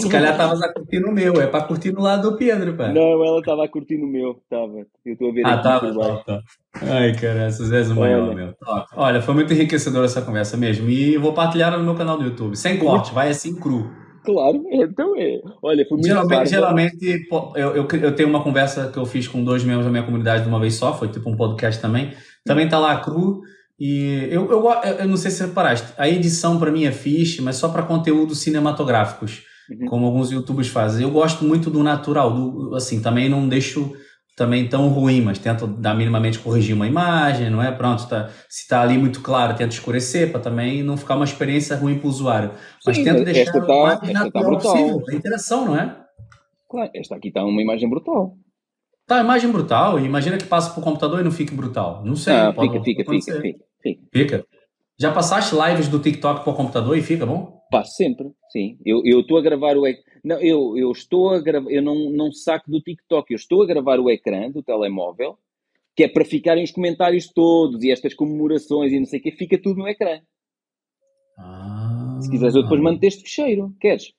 Se 0.01 0.09
calhar 0.09 0.31
estavas 0.31 0.61
a 0.61 0.73
curtir 0.73 0.99
no 0.99 1.11
meu, 1.11 1.39
é 1.39 1.47
para 1.47 1.65
curtir 1.65 1.91
no 1.91 2.01
lado 2.01 2.31
do 2.31 2.37
Pedro, 2.37 2.75
pá. 2.75 2.89
Não, 2.89 3.23
ela 3.23 3.39
estava 3.39 3.63
a 3.63 3.67
curtir 3.67 3.97
no 3.97 4.07
meu, 4.07 4.41
estava. 4.43 4.71
Eu 5.05 5.13
estou 5.13 5.29
a 5.29 5.33
ver 5.33 5.45
ah, 5.45 5.53
aqui 5.53 5.63
tá, 5.63 6.23
tá. 6.25 6.41
Ai, 6.81 7.13
cara, 7.13 7.43
és 7.43 7.91
o 7.91 7.95
maior, 7.95 8.33
meu. 8.33 8.55
Olha, 8.95 9.21
foi 9.21 9.33
muito 9.35 9.53
enriquecedora 9.53 10.05
essa 10.05 10.21
conversa 10.21 10.57
mesmo. 10.57 10.89
E 10.89 11.15
vou 11.17 11.33
partilhar 11.33 11.77
no 11.77 11.83
meu 11.83 11.95
canal 11.95 12.17
do 12.17 12.23
YouTube. 12.23 12.55
Sem 12.55 12.79
corte, 12.79 13.13
vai 13.13 13.29
assim 13.29 13.55
cru. 13.55 13.89
Claro, 14.23 14.63
então 14.71 15.13
é. 15.17 15.41
Olha, 15.61 15.85
foi 15.85 15.97
muito 15.97 16.07
Geralmente, 16.07 16.49
geralmente 16.49 17.27
eu, 17.55 17.75
eu, 17.75 17.87
eu, 17.87 18.15
tenho 18.15 18.29
uma 18.29 18.41
conversa 18.41 18.89
que 18.89 18.97
eu 18.97 19.05
fiz 19.05 19.27
com 19.27 19.43
dois 19.43 19.63
membros 19.63 19.85
da 19.85 19.91
minha 19.91 20.03
comunidade 20.03 20.43
de 20.43 20.49
uma 20.49 20.59
vez 20.59 20.75
só, 20.75 20.97
foi 20.97 21.09
tipo 21.09 21.29
um 21.29 21.35
podcast 21.35 21.81
também. 21.81 22.13
Também 22.45 22.67
tá 22.67 22.79
lá 22.79 22.97
cru, 23.01 23.41
E 23.77 24.29
eu, 24.31 24.49
eu, 24.49 24.65
eu 24.99 25.07
não 25.07 25.17
sei 25.17 25.29
se 25.29 25.45
reparaste, 25.45 25.93
a 25.97 26.07
edição 26.07 26.57
para 26.57 26.71
mim 26.71 26.85
é 26.85 26.91
fixe, 26.91 27.41
mas 27.41 27.57
só 27.57 27.67
para 27.67 27.83
conteúdos 27.83 28.39
cinematográficos, 28.39 29.43
uhum. 29.79 29.87
como 29.87 30.05
alguns 30.05 30.31
youtubers 30.31 30.67
fazem. 30.67 31.03
Eu 31.03 31.11
gosto 31.11 31.43
muito 31.43 31.69
do 31.69 31.83
natural, 31.83 32.33
do, 32.33 32.75
assim, 32.75 33.01
também 33.01 33.29
não 33.29 33.47
deixo 33.47 33.95
também 34.35 34.67
tão 34.67 34.87
ruim, 34.87 35.21
mas 35.21 35.37
tento 35.37 35.67
dar 35.67 35.93
minimamente 35.93 36.39
corrigir 36.39 36.75
uma 36.75 36.87
imagem, 36.87 37.49
não 37.49 37.61
é? 37.61 37.71
Pronto, 37.71 38.07
tá, 38.07 38.29
se 38.49 38.63
está 38.63 38.81
ali 38.81 38.97
muito 38.97 39.21
claro, 39.21 39.55
tento 39.55 39.73
escurecer 39.73 40.31
para 40.31 40.39
também 40.39 40.81
não 40.81 40.97
ficar 40.97 41.15
uma 41.15 41.25
experiência 41.25 41.75
ruim 41.75 41.99
para 41.99 42.07
o 42.07 42.09
usuário. 42.09 42.51
Mas 42.85 42.97
Sim, 42.97 43.03
tento 43.03 43.23
deixar 43.23 43.55
o 43.55 43.67
mais 43.67 43.99
tá 43.99 44.07
natural 44.07 44.57
tá 44.57 44.59
possível, 44.59 45.03
a 45.07 45.13
interação, 45.13 45.65
não 45.65 45.77
é? 45.77 45.95
Claro, 46.67 46.89
esta 46.95 47.15
aqui 47.15 47.27
está 47.27 47.43
uma 47.43 47.61
imagem 47.61 47.87
brutal. 47.87 48.35
Tá, 49.05 49.19
imagem 49.19 49.51
brutal. 49.51 49.99
Imagina 49.99 50.37
que 50.37 50.45
passa 50.45 50.71
pro 50.71 50.81
computador 50.81 51.19
e 51.19 51.23
não 51.23 51.31
fique 51.31 51.53
brutal. 51.53 52.03
Não 52.05 52.15
sei. 52.15 52.33
Ah, 52.33 52.53
fica, 52.53 52.81
fica, 52.81 53.03
fica, 53.03 53.41
fica, 53.41 53.59
fica, 53.81 53.99
fica. 54.11 54.45
Já 54.99 55.11
passaste 55.11 55.55
lives 55.55 55.87
do 55.87 55.99
TikTok 55.99 56.43
pro 56.43 56.53
computador 56.53 56.97
e 56.97 57.01
fica 57.01 57.25
bom? 57.25 57.61
Passo 57.71 57.95
sempre, 57.95 58.31
sim. 58.51 58.77
Eu 58.85 59.21
estou 59.21 59.37
a 59.37 59.41
gravar 59.41 59.75
o 59.75 59.83
não, 60.23 60.39
eu, 60.39 60.77
eu 60.77 60.91
estou 60.91 61.31
a 61.31 61.41
gravar, 61.41 61.69
eu 61.69 61.81
não, 61.81 62.09
não 62.11 62.31
saco 62.31 62.71
do 62.71 62.79
TikTok, 62.79 63.33
eu 63.33 63.35
estou 63.35 63.61
a 63.61 63.65
gravar 63.65 63.99
o 63.99 64.09
ecrã 64.09 64.49
do 64.49 64.63
telemóvel, 64.63 65.37
que 65.95 66.03
é 66.03 66.07
para 66.07 66.23
ficarem 66.23 66.63
os 66.63 66.71
comentários 66.71 67.27
todos 67.27 67.83
e 67.83 67.91
estas 67.91 68.13
comemorações 68.13 68.93
e 68.93 68.99
não 68.99 69.05
sei 69.05 69.19
o 69.19 69.23
que, 69.23 69.31
fica 69.31 69.61
tudo 69.61 69.79
no 69.79 69.87
ecrã. 69.87 70.21
Ah. 71.37 72.19
Se 72.21 72.29
quiseres, 72.29 72.55
eu 72.55 72.63
depois 72.63 72.79
mando 72.79 73.03
este 73.03 73.23
fecheiro. 73.23 73.75
Queres? 73.81 74.13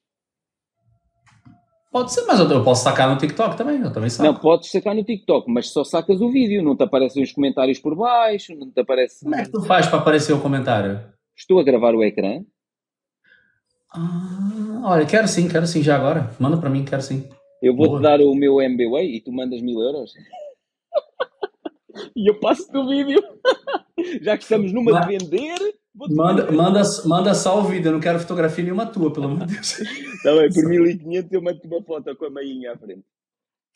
Pode 1.95 2.12
ser, 2.12 2.23
mas 2.27 2.41
eu 2.41 2.65
posso 2.65 2.83
sacar 2.83 3.09
no 3.09 3.16
TikTok 3.16 3.57
também, 3.57 3.81
eu 3.81 3.93
também 3.93 4.11
saco. 4.11 4.25
Não, 4.25 4.35
podes 4.35 4.69
sacar 4.69 4.97
no 4.97 5.05
TikTok, 5.05 5.49
mas 5.49 5.69
só 5.71 5.85
sacas 5.85 6.21
o 6.21 6.29
vídeo, 6.29 6.61
não 6.61 6.77
te 6.77 6.83
aparecem 6.83 7.23
os 7.23 7.31
comentários 7.31 7.79
por 7.79 7.95
baixo, 7.95 8.53
não 8.57 8.69
te 8.69 8.81
aparece... 8.81 9.23
Como 9.23 9.37
é 9.37 9.45
que 9.45 9.53
tu 9.53 9.62
faz 9.62 9.87
para 9.87 10.01
aparecer 10.01 10.33
o 10.33 10.41
comentário? 10.41 11.01
Estou 11.37 11.61
a 11.61 11.62
gravar 11.62 11.95
o 11.95 12.03
ecrã. 12.03 12.43
Ah, 13.95 14.83
olha, 14.87 15.07
quero 15.07 15.29
sim, 15.29 15.49
quero 15.49 15.69
sim, 15.69 15.85
já 15.85 15.95
agora. 15.95 16.33
Manda 16.41 16.57
para 16.57 16.69
mim, 16.69 16.85
quero 16.85 17.01
sim. 17.01 17.29
Eu 17.62 17.77
vou-te 17.77 18.03
dar 18.03 18.21
o 18.21 18.35
meu 18.35 18.61
MBWay 18.61 19.15
e 19.15 19.21
tu 19.21 19.31
mandas 19.31 19.62
mil 19.62 19.81
euros. 19.81 20.15
e 22.16 22.29
eu 22.29 22.41
passo-te 22.41 22.77
o 22.77 22.89
vídeo. 22.89 23.23
já 24.21 24.37
que 24.37 24.43
estamos 24.43 24.73
numa 24.73 25.01
de 25.01 25.16
vender... 25.16 25.61
Manda, 25.95 26.51
manda, 26.51 26.83
manda 27.07 27.35
só 27.35 27.61
o 27.61 27.65
vídeo, 27.65 27.89
eu 27.89 27.93
não 27.93 28.01
quero 28.01 28.19
fotografia 28.19 28.65
nenhuma 28.65 28.85
tua, 28.85 29.12
pelo 29.12 29.27
amor 29.27 29.47
de 29.47 29.55
Deus. 29.55 29.79
Tá 30.25 30.35
bem, 30.35 30.53
por 30.53 30.69
1500 30.69 31.33
eu 31.33 31.43
mando 31.43 31.61
uma 31.65 31.83
foto 31.83 32.16
com 32.16 32.25
a 32.25 32.31
mainha 32.31 32.73
à 32.73 32.77
frente. 32.77 33.05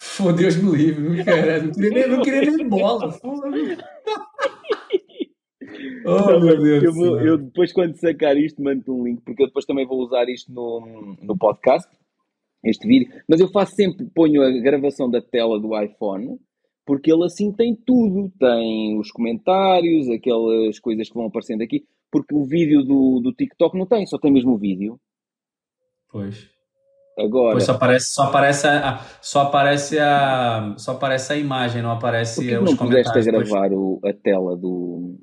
Fô, 0.01 0.33
Deus 0.33 0.57
me 0.57 0.77
livre, 0.77 1.17
não 1.17 1.25
quero, 1.25 1.67
não 1.67 1.73
queria 1.73 1.91
nem, 1.91 2.09
não 2.09 2.23
queria 2.23 2.51
nem 2.51 2.69
bola. 2.69 3.19
Oh, 6.05 6.41
meu 6.41 6.61
Deus. 6.61 6.83
Eu, 6.83 6.93
vou, 6.93 7.21
eu, 7.21 7.39
depois, 7.39 7.73
quando 7.73 7.95
sacar 7.97 8.37
isto, 8.37 8.63
mando 8.63 8.83
um 8.93 9.05
link, 9.05 9.21
porque 9.23 9.43
eu 9.43 9.47
depois 9.47 9.65
também 9.65 9.87
vou 9.87 9.99
usar 10.01 10.29
isto 10.29 10.51
no, 10.51 11.17
no 11.23 11.37
podcast, 11.37 11.89
este 12.65 12.89
vídeo. 12.89 13.13
Mas 13.29 13.39
eu 13.39 13.49
faço 13.49 13.77
sempre, 13.77 14.07
ponho 14.07 14.43
a 14.43 14.51
gravação 14.61 15.09
da 15.11 15.21
tela 15.21 15.61
do 15.61 15.79
iPhone 15.81 16.39
porque 16.89 17.13
ele 17.13 17.25
assim 17.27 17.53
tem 17.53 17.77
tudo. 17.77 18.33
Tem 18.41 18.99
os 18.99 19.11
comentários, 19.11 20.09
aquelas 20.09 20.79
coisas 20.79 21.07
que 21.07 21.15
vão 21.15 21.27
aparecendo 21.27 21.61
aqui, 21.61 21.85
porque 22.11 22.35
o 22.35 22.45
vídeo 22.45 22.83
do, 22.83 23.21
do 23.21 23.33
TikTok 23.33 23.77
não 23.77 23.87
tem, 23.87 24.07
só 24.07 24.19
tem 24.19 24.33
mesmo 24.33 24.53
o 24.53 24.59
vídeo. 24.59 24.99
Pois. 26.11 26.49
Agora. 27.19 27.53
Pois 27.53 27.65
só 27.65 27.73
aparece, 27.73 28.07
só 28.13 28.23
aparece 28.25 28.67
a, 28.67 28.99
só 29.21 29.41
aparece 29.43 29.99
a, 29.99 30.75
só 30.79 30.93
aparece 30.93 31.33
a 31.33 31.37
imagem, 31.37 31.83
não 31.83 31.91
aparece 31.91 32.41
que 32.41 32.57
os 32.57 32.71
não 32.71 32.77
comentários. 32.77 33.27
a 33.27 33.31
gravar 33.31 33.73
o, 33.73 34.01
a 34.05 34.13
tela 34.13 34.57
do, 34.57 35.19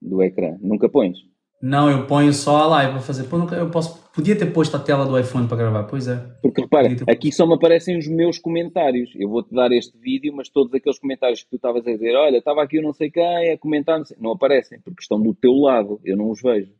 do 0.00 0.22
ecrã? 0.22 0.56
Nunca 0.60 0.88
pões? 0.88 1.29
Não, 1.62 1.90
eu 1.90 2.06
ponho 2.06 2.32
só 2.32 2.56
a 2.62 2.66
live 2.66 2.92
para 2.92 3.02
fazer. 3.02 3.24
Pô, 3.24 3.36
eu 3.52 3.68
posso, 3.70 4.02
podia 4.14 4.34
ter 4.34 4.46
posto 4.46 4.76
a 4.76 4.80
tela 4.80 5.04
do 5.04 5.18
iPhone 5.18 5.46
para 5.46 5.58
gravar, 5.58 5.84
pois 5.84 6.08
é. 6.08 6.16
Porque 6.40 6.62
repara, 6.62 6.88
aqui 7.06 7.30
só 7.30 7.46
me 7.46 7.52
aparecem 7.52 7.98
os 7.98 8.08
meus 8.08 8.38
comentários. 8.38 9.10
Eu 9.14 9.28
vou-te 9.28 9.54
dar 9.54 9.70
este 9.70 9.96
vídeo, 9.98 10.32
mas 10.34 10.48
todos 10.48 10.72
aqueles 10.72 10.98
comentários 10.98 11.42
que 11.42 11.50
tu 11.50 11.56
estavas 11.56 11.86
a 11.86 11.90
dizer, 11.90 12.16
olha, 12.16 12.38
estava 12.38 12.62
aqui 12.62 12.78
o 12.78 12.82
não 12.82 12.94
sei 12.94 13.10
quem 13.10 13.52
a 13.52 13.58
comentar, 13.58 13.98
não, 13.98 14.06
sei, 14.06 14.16
não, 14.18 14.32
aparecem, 14.32 14.80
porque 14.80 15.02
estão 15.02 15.20
do 15.20 15.34
teu 15.34 15.52
lado, 15.52 16.00
eu 16.02 16.16
não 16.16 16.30
os 16.30 16.40
vejo. 16.40 16.72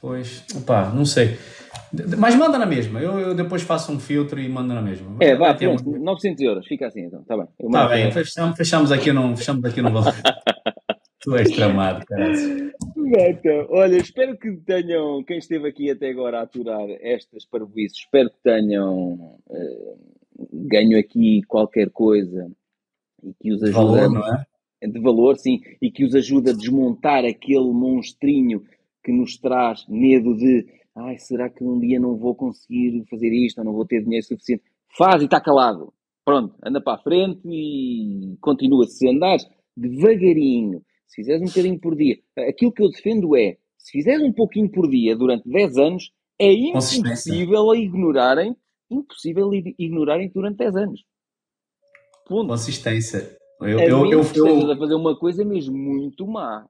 Pois, 0.00 0.44
opá, 0.56 0.90
não 0.90 1.04
sei. 1.04 1.36
Mas 2.18 2.34
manda 2.36 2.58
na 2.58 2.66
mesma, 2.66 3.00
eu, 3.00 3.18
eu 3.18 3.34
depois 3.34 3.62
faço 3.62 3.92
um 3.92 4.00
filtro 4.00 4.40
e 4.40 4.48
mando 4.48 4.72
na 4.72 4.82
mesma. 4.82 5.16
É, 5.20 5.36
vá, 5.36 5.52
pronto, 5.52 5.98
900 5.98 6.42
euros, 6.42 6.66
fica 6.66 6.86
assim 6.86 7.02
então, 7.02 7.20
está 7.20 7.36
bem. 7.36 7.48
Está 7.58 7.88
bem, 7.88 8.10
fechamos, 8.10 8.56
fechamos 8.56 8.92
aqui 8.92 9.12
no, 9.12 9.36
fechamos 9.36 9.64
aqui 9.64 9.82
no 9.82 9.90
valor. 9.90 10.14
Tu 11.24 11.36
és 11.36 11.50
tramado, 11.50 12.04
cara. 12.04 12.32
olha, 13.70 13.96
espero 13.96 14.36
que 14.36 14.52
tenham, 14.58 15.24
quem 15.24 15.38
esteve 15.38 15.68
aqui 15.68 15.90
até 15.90 16.10
agora 16.10 16.40
a 16.40 16.42
aturar 16.42 16.86
estas 17.00 17.46
parvoices, 17.46 17.98
espero 17.98 18.28
que 18.28 18.42
tenham 18.42 19.14
uh, 19.46 19.98
ganho 20.52 20.98
aqui 20.98 21.40
qualquer 21.48 21.88
coisa 21.88 22.50
e 23.22 23.32
que 23.40 23.52
os 23.52 23.62
ajude. 23.62 23.74
Valor, 23.74 24.10
não 24.12 24.34
é? 24.34 24.44
De 24.86 25.00
valor, 25.00 25.38
sim, 25.38 25.62
e 25.80 25.90
que 25.90 26.04
os 26.04 26.14
ajude 26.14 26.50
a 26.50 26.52
desmontar 26.52 27.24
aquele 27.24 27.72
monstrinho 27.72 28.62
que 29.02 29.10
nos 29.10 29.38
traz 29.38 29.86
medo 29.88 30.36
de 30.36 30.66
ai, 30.94 31.16
será 31.16 31.48
que 31.48 31.64
um 31.64 31.80
dia 31.80 31.98
não 31.98 32.16
vou 32.16 32.34
conseguir 32.34 33.02
fazer 33.08 33.32
isto, 33.32 33.58
ou 33.58 33.64
não 33.64 33.72
vou 33.72 33.86
ter 33.86 34.02
dinheiro 34.02 34.26
suficiente? 34.26 34.62
Faz 34.96 35.22
e 35.22 35.24
está 35.24 35.40
calado. 35.40 35.90
Pronto, 36.22 36.54
anda 36.62 36.82
para 36.82 36.98
a 36.98 37.02
frente 37.02 37.40
e 37.46 38.36
continua. 38.42 38.84
Se 38.86 39.08
andares 39.08 39.48
devagarinho, 39.74 40.82
se 41.14 41.22
fizeres 41.22 41.42
um 41.42 41.46
bocadinho 41.46 41.78
por 41.78 41.94
dia, 41.94 42.18
aquilo 42.48 42.72
que 42.72 42.82
eu 42.82 42.90
defendo 42.90 43.36
é, 43.36 43.56
se 43.78 43.92
fizeres 43.92 44.22
um 44.22 44.32
pouquinho 44.32 44.68
por 44.68 44.90
dia 44.90 45.14
durante 45.14 45.48
10 45.48 45.76
anos, 45.78 46.10
é 46.40 46.52
impossível 46.52 47.74
ignorarem, 47.74 48.56
impossível 48.90 49.50
ignorarem 49.78 50.28
durante 50.34 50.56
10 50.56 50.76
anos. 50.76 51.04
Ponto. 52.26 52.48
Consistência. 52.48 53.36
Eu, 53.60 53.78
é 53.78 53.84
eu, 53.84 54.10
eu, 54.10 54.22
eu, 54.34 54.72
a 54.72 54.76
fazer 54.76 54.94
uma 54.94 55.16
coisa 55.16 55.44
mesmo 55.44 55.76
muito 55.76 56.26
má. 56.26 56.66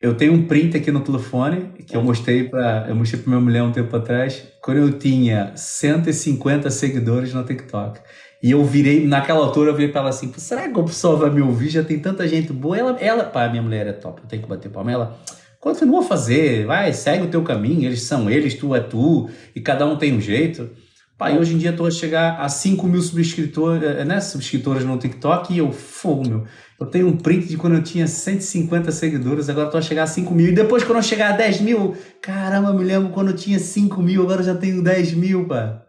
Eu 0.00 0.16
tenho 0.16 0.32
um 0.32 0.46
print 0.46 0.76
aqui 0.76 0.90
no 0.90 1.02
telefone 1.02 1.72
que 1.84 1.96
eu 1.96 2.02
mostrei 2.02 2.48
para 2.48 2.86
eu 2.88 2.94
mostrei 2.94 3.20
para 3.20 3.30
minha 3.30 3.42
mulher 3.42 3.62
um 3.62 3.72
tempo 3.72 3.94
atrás, 3.96 4.46
quando 4.62 4.78
eu 4.78 4.98
tinha 4.98 5.56
150 5.56 6.70
seguidores 6.70 7.34
no 7.34 7.44
TikTok. 7.44 8.00
E 8.46 8.52
eu 8.52 8.64
virei, 8.64 9.04
naquela 9.04 9.40
altura, 9.40 9.70
eu 9.70 9.74
virei 9.74 9.90
pra 9.90 10.02
ela 10.02 10.10
assim: 10.10 10.32
será 10.36 10.68
que 10.68 10.78
o 10.78 10.84
pessoal 10.84 11.16
vai 11.16 11.28
me 11.30 11.42
ouvir? 11.42 11.68
Já 11.68 11.82
tem 11.82 11.98
tanta 11.98 12.28
gente 12.28 12.52
boa. 12.52 12.78
Ela, 12.78 12.96
ela 13.00 13.24
pá, 13.24 13.48
minha 13.48 13.60
mulher 13.60 13.88
é 13.88 13.92
top, 13.92 14.20
eu 14.22 14.28
tenho 14.28 14.40
que 14.40 14.48
bater 14.48 14.70
palma. 14.70 14.92
Ela, 14.92 15.18
continua 15.58 15.98
a 15.98 16.04
fazer, 16.04 16.64
vai, 16.64 16.92
segue 16.92 17.24
o 17.24 17.28
teu 17.28 17.42
caminho, 17.42 17.84
eles 17.84 18.04
são 18.04 18.30
eles, 18.30 18.54
tu 18.54 18.72
é 18.72 18.78
tu, 18.78 19.28
e 19.52 19.60
cada 19.60 19.84
um 19.84 19.96
tem 19.96 20.14
um 20.14 20.20
jeito. 20.20 20.70
Pai, 21.18 21.36
hoje 21.36 21.54
em 21.54 21.58
dia 21.58 21.70
estou 21.70 21.88
a 21.88 21.90
chegar 21.90 22.40
a 22.40 22.48
5 22.48 22.86
mil 22.86 23.02
subscritores, 23.02 23.82
eh, 23.82 24.04
né, 24.04 24.20
subscritores 24.20 24.84
no 24.84 24.96
TikTok 24.96 25.52
e 25.52 25.58
eu, 25.58 25.72
fogo, 25.72 26.28
meu. 26.28 26.44
Eu 26.78 26.86
tenho 26.86 27.08
um 27.08 27.16
print 27.16 27.48
de 27.48 27.56
quando 27.56 27.74
eu 27.74 27.82
tinha 27.82 28.06
150 28.06 28.92
seguidores, 28.92 29.48
agora 29.48 29.66
estou 29.66 29.80
a 29.80 29.82
chegar 29.82 30.04
a 30.04 30.06
5 30.06 30.32
mil. 30.32 30.46
E 30.50 30.52
depois, 30.52 30.84
quando 30.84 30.98
eu 30.98 31.02
chegar 31.02 31.34
a 31.34 31.36
10 31.36 31.62
mil, 31.62 31.96
caramba, 32.22 32.72
me 32.72 32.84
lembro 32.84 33.08
quando 33.08 33.30
eu 33.30 33.36
tinha 33.36 33.58
5 33.58 34.00
mil, 34.00 34.22
agora 34.22 34.40
eu 34.40 34.44
já 34.44 34.54
tenho 34.54 34.84
10 34.84 35.14
mil, 35.14 35.48
pá. 35.48 35.85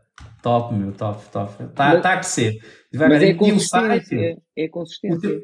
Top, 0.48 0.74
meu, 0.74 0.94
top, 0.94 1.26
top. 1.30 1.52
Tá, 1.76 1.90
mas, 1.90 2.02
tá 2.02 2.18
que 2.20 2.26
ser. 2.26 2.58
Mas 2.94 3.22
é 3.22 3.34
consistente. 3.34 4.16
É, 4.16 4.38
é 4.56 4.68
consistente. 4.70 5.18
O 5.18 5.20
teu, 5.20 5.42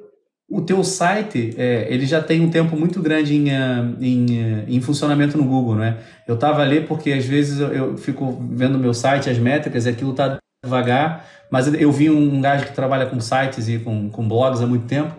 o 0.49 0.61
teu 0.61 0.81
site, 0.81 1.53
é, 1.57 1.93
ele 1.93 2.05
já 2.05 2.21
tem 2.21 2.39
um 2.39 2.49
tempo 2.49 2.77
muito 2.77 3.01
grande 3.01 3.35
em, 3.35 3.51
ah, 3.51 3.93
em, 3.99 4.25
ah, 4.41 4.63
em 4.65 4.79
funcionamento 4.79 5.37
no 5.37 5.43
Google, 5.43 5.75
não 5.75 5.83
é? 5.83 5.97
Eu 6.25 6.37
tava 6.37 6.61
ali 6.61 6.79
porque 6.79 7.11
às 7.11 7.25
vezes 7.25 7.59
eu, 7.59 7.67
eu 7.73 7.97
fico 7.97 8.31
vendo 8.49 8.79
meu 8.79 8.93
site, 8.93 9.29
as 9.29 9.37
métricas, 9.37 9.85
e 9.85 9.89
aquilo 9.89 10.13
tá 10.13 10.37
devagar, 10.63 11.27
mas 11.51 11.67
eu 11.73 11.91
vi 11.91 12.09
um 12.09 12.39
gajo 12.39 12.65
que 12.67 12.73
trabalha 12.73 13.05
com 13.05 13.19
sites 13.19 13.67
e 13.67 13.79
com, 13.79 14.09
com 14.09 14.25
blogs 14.25 14.61
há 14.61 14.65
muito 14.65 14.85
tempo, 14.85 15.13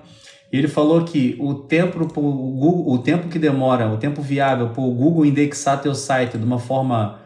e 0.50 0.56
ele 0.56 0.68
falou 0.68 1.04
que 1.04 1.36
o 1.38 1.52
tempo, 1.52 2.06
pro 2.06 2.22
Google, 2.22 2.90
o 2.90 2.98
tempo 3.00 3.28
que 3.28 3.38
demora, 3.38 3.86
o 3.88 3.98
tempo 3.98 4.22
viável 4.22 4.70
para 4.70 4.82
o 4.82 4.94
Google 4.94 5.26
indexar 5.26 5.82
teu 5.82 5.94
site 5.94 6.38
de 6.38 6.44
uma 6.44 6.58
forma 6.58 7.22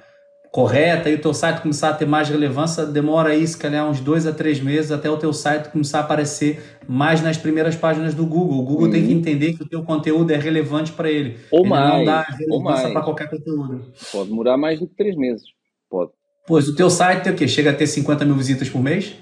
correta 0.51 1.11
e 1.11 1.15
o 1.15 1.21
teu 1.21 1.35
site 1.35 1.61
começar 1.61 1.91
a 1.91 1.95
ter 1.95 2.07
mais 2.07 2.29
relevância, 2.29 2.87
demora 2.87 3.31
aí, 3.31 3.47
se 3.47 3.57
calhar, 3.57 3.89
uns 3.89 4.01
dois 4.01 4.27
a 4.27 4.33
três 4.33 4.61
meses 4.61 4.91
até 4.91 5.09
o 5.09 5.17
teu 5.17 5.33
site 5.33 5.71
começar 5.71 5.99
a 5.99 6.03
aparecer 6.03 6.79
mais 6.89 7.23
nas 7.23 7.37
primeiras 7.37 7.77
páginas 7.77 8.15
do 8.15 8.25
Google. 8.27 8.59
O 8.59 8.63
Google 8.63 8.87
uhum. 8.87 8.91
tem 8.91 9.07
que 9.07 9.13
uhum. 9.13 9.19
entender 9.19 9.53
que 9.55 9.63
o 9.63 9.69
teu 9.69 9.83
conteúdo 9.83 10.31
é 10.31 10.37
relevante 10.37 10.93
para 10.93 11.11
ele. 11.11 11.39
Ou 11.51 11.61
ele 11.61 11.69
mais. 11.69 11.95
Não 11.95 12.05
dá 12.05 12.23
relevância 12.23 12.91
para 12.91 13.03
qualquer 13.03 13.31
conteúdo. 13.31 13.93
Pode 14.11 14.29
demorar 14.31 14.57
mais 14.57 14.81
do 14.81 14.87
que 14.87 14.95
três 14.95 15.17
meses. 15.17 15.45
Pode. 15.89 16.13
Pois, 16.47 16.67
o 16.67 16.75
teu 16.75 16.89
site 16.89 17.25
tem 17.25 17.33
o 17.33 17.37
quê? 17.37 17.47
Chega 17.47 17.71
a 17.71 17.75
ter 17.75 17.87
50 17.87 18.25
mil 18.25 18.35
visitas 18.35 18.71
por 18.71 18.83
mês? 18.83 19.15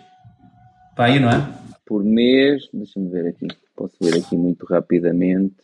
Para 0.95 1.07
aí, 1.07 1.19
não 1.19 1.29
é? 1.29 1.47
Por 1.85 2.05
mês, 2.05 2.69
deixa-me 2.73 3.11
ver 3.11 3.27
aqui. 3.27 3.47
Posso 3.75 3.97
ver 4.01 4.17
aqui 4.17 4.37
muito 4.37 4.65
rapidamente. 4.65 5.55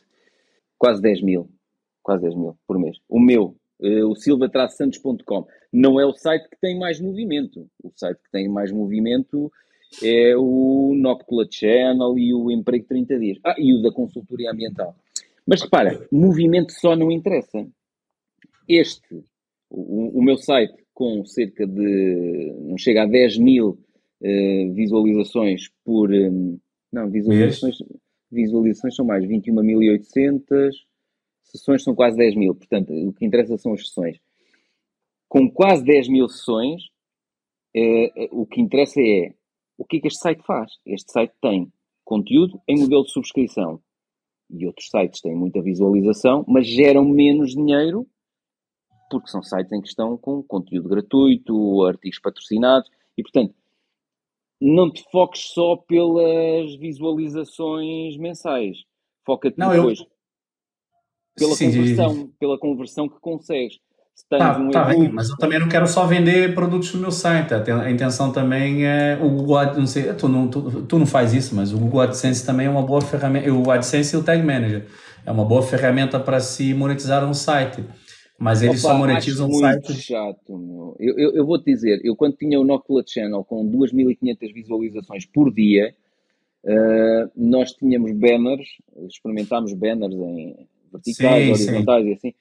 Quase 0.77 1.01
10 1.01 1.23
mil. 1.23 1.49
Quase 2.03 2.23
10 2.23 2.35
mil 2.35 2.57
por 2.67 2.79
mês. 2.79 2.97
O 3.09 3.21
meu, 3.21 3.57
uh, 3.83 4.09
o 4.09 4.15
silva-santos.com. 4.15 5.47
Não 5.73 6.01
é 6.01 6.07
o 6.07 6.15
site 6.15 6.49
que 6.49 6.59
tem 6.61 6.79
mais 6.79 7.01
movimento. 7.01 7.69
O 7.83 7.91
site 7.95 8.19
que 8.19 8.31
tem 8.31 8.49
mais 8.49 8.71
movimento 8.71 9.51
é 10.03 10.35
o 10.37 10.95
Noctula 10.97 11.47
Channel 11.51 12.19
e 12.19 12.33
o 12.33 12.51
Emprego 12.51 12.87
30 12.87 13.19
Dias. 13.19 13.39
Ah, 13.45 13.57
e 13.59 13.75
o 13.75 13.83
da 13.83 13.93
consultoria 13.93 14.51
ambiental. 14.51 14.95
Mas 15.47 15.63
repara, 15.63 16.07
movimento 16.11 16.73
só 16.73 16.95
não 16.95 17.11
interessa. 17.11 17.67
Este, 18.69 19.25
o, 19.69 20.19
o 20.19 20.23
meu 20.23 20.37
site, 20.37 20.75
com 20.95 21.25
cerca 21.25 21.67
de, 21.67 22.55
não 22.61 22.79
chega 22.79 23.03
a 23.03 23.07
10 23.07 23.39
mil 23.39 23.71
uh, 23.71 24.73
visualizações 24.73 25.69
por, 25.85 26.13
um, 26.13 26.59
não, 26.93 27.11
visualizações, 27.11 27.79
visualizações 28.31 28.95
são 28.95 29.05
mais, 29.05 29.25
21.800, 29.25 30.71
sessões 31.53 31.83
são 31.83 31.95
quase 31.95 32.17
10 32.17 32.37
mil, 32.37 32.55
portanto, 32.55 32.93
o 32.93 33.13
que 33.13 33.25
interessa 33.25 33.57
são 33.59 33.75
as 33.75 33.87
sessões. 33.87 34.19
Com 35.29 35.51
quase 35.51 35.85
10 35.85 36.09
mil 36.09 36.29
sessões, 36.29 36.85
uh, 37.77 38.41
o 38.41 38.47
que 38.47 38.61
interessa 38.61 39.01
é 39.01 39.35
o 39.79 39.85
que 39.85 39.97
é 39.97 40.01
que 40.01 40.07
este 40.09 40.21
site 40.21 40.43
faz. 40.45 40.71
Este 40.87 41.11
site 41.11 41.33
tem 41.41 41.73
conteúdo 42.05 42.61
em 42.69 42.79
modelo 42.79 43.05
de 43.05 43.11
subscrição 43.11 43.81
e 44.51 44.67
outros 44.67 44.89
sites 44.89 45.21
têm 45.21 45.35
muita 45.35 45.63
visualização, 45.63 46.45
mas 46.47 46.67
geram 46.67 47.05
menos 47.05 47.53
dinheiro 47.53 48.07
porque 49.11 49.29
são 49.29 49.43
sites 49.43 49.71
em 49.73 49.81
que 49.81 49.89
estão 49.89 50.17
com 50.17 50.43
conteúdo 50.43 50.89
gratuito, 50.89 51.85
artigos 51.85 52.19
patrocinados 52.19 52.89
e, 53.17 53.23
portanto, 53.23 53.55
não 54.61 54.91
te 54.91 55.05
foques 55.11 55.43
só 55.53 55.77
pelas 55.77 56.75
visualizações 56.77 58.17
mensais. 58.17 58.85
Foca-te 59.27 59.57
depois 59.57 60.01
eu... 60.01 60.07
pela 61.37 61.55
sim, 61.55 61.67
conversão, 61.67 62.31
pela 62.39 62.59
conversão 62.59 63.09
que 63.09 63.21
consegues. 63.21 63.79
Tá, 64.29 64.59
um 64.59 64.71
tá 64.71 64.85
bem, 64.85 65.11
mas 65.11 65.29
eu 65.29 65.37
também 65.37 65.59
não 65.59 65.69
quero 65.69 65.87
só 65.87 66.07
vender 66.07 66.55
produtos 66.55 66.95
no 66.95 67.01
meu 67.01 67.11
site. 67.11 67.53
A 67.53 67.91
intenção 67.91 68.33
também 68.33 68.87
é 68.87 69.19
o 69.21 69.29
Google 69.29 69.59
AdSense, 69.59 69.81
não 69.81 69.87
sei, 69.87 70.15
tu 70.15 70.29
não, 70.29 70.49
tu, 70.49 70.83
tu 70.83 70.99
não 70.99 71.07
faz 71.07 71.35
isso, 71.35 71.55
mas 71.55 71.73
o 71.73 71.79
Google 71.79 72.01
AdSense 72.01 72.45
também 72.45 72.67
é 72.67 72.71
uma 72.71 72.83
boa 72.83 73.01
ferramenta. 73.01 73.53
O 73.53 73.71
AdSense 73.71 74.15
e 74.15 74.19
o 74.19 74.23
Tag 74.23 74.43
Manager 74.43 74.87
é 75.27 75.31
uma 75.31 75.45
boa 75.45 75.63
ferramenta 75.63 76.19
para 76.19 76.41
se 76.41 76.73
monetizar 76.73 77.25
um 77.29 77.35
site. 77.35 77.85
Mas 78.39 78.63
eles 78.63 78.83
Opa, 78.83 78.95
só 78.95 78.99
monetizam 78.99 79.49
um 79.49 79.55
site. 79.55 79.93
chato, 79.95 80.57
meu. 80.57 80.97
Eu, 80.99 81.19
eu, 81.19 81.35
eu 81.37 81.47
vou 81.47 81.59
te 81.59 81.67
dizer, 81.67 82.01
eu 82.03 82.17
quando 82.17 82.37
tinha 82.37 82.59
o 82.59 82.65
Nocula 82.65 83.05
Channel 83.07 83.45
com 83.45 83.65
2.500 83.71 84.53
visualizações 84.53 85.27
por 85.27 85.53
dia, 85.53 85.95
uh, 86.65 87.31
nós 87.37 87.73
tínhamos 87.73 88.13
banners, 88.13 88.67
experimentámos 89.09 89.73
banners 89.75 90.15
em 90.15 90.67
verticais, 90.93 91.59
sim, 91.59 91.71
horizontais 91.71 92.05
sim. 92.05 92.11
e 92.11 92.15
assim 92.15 92.35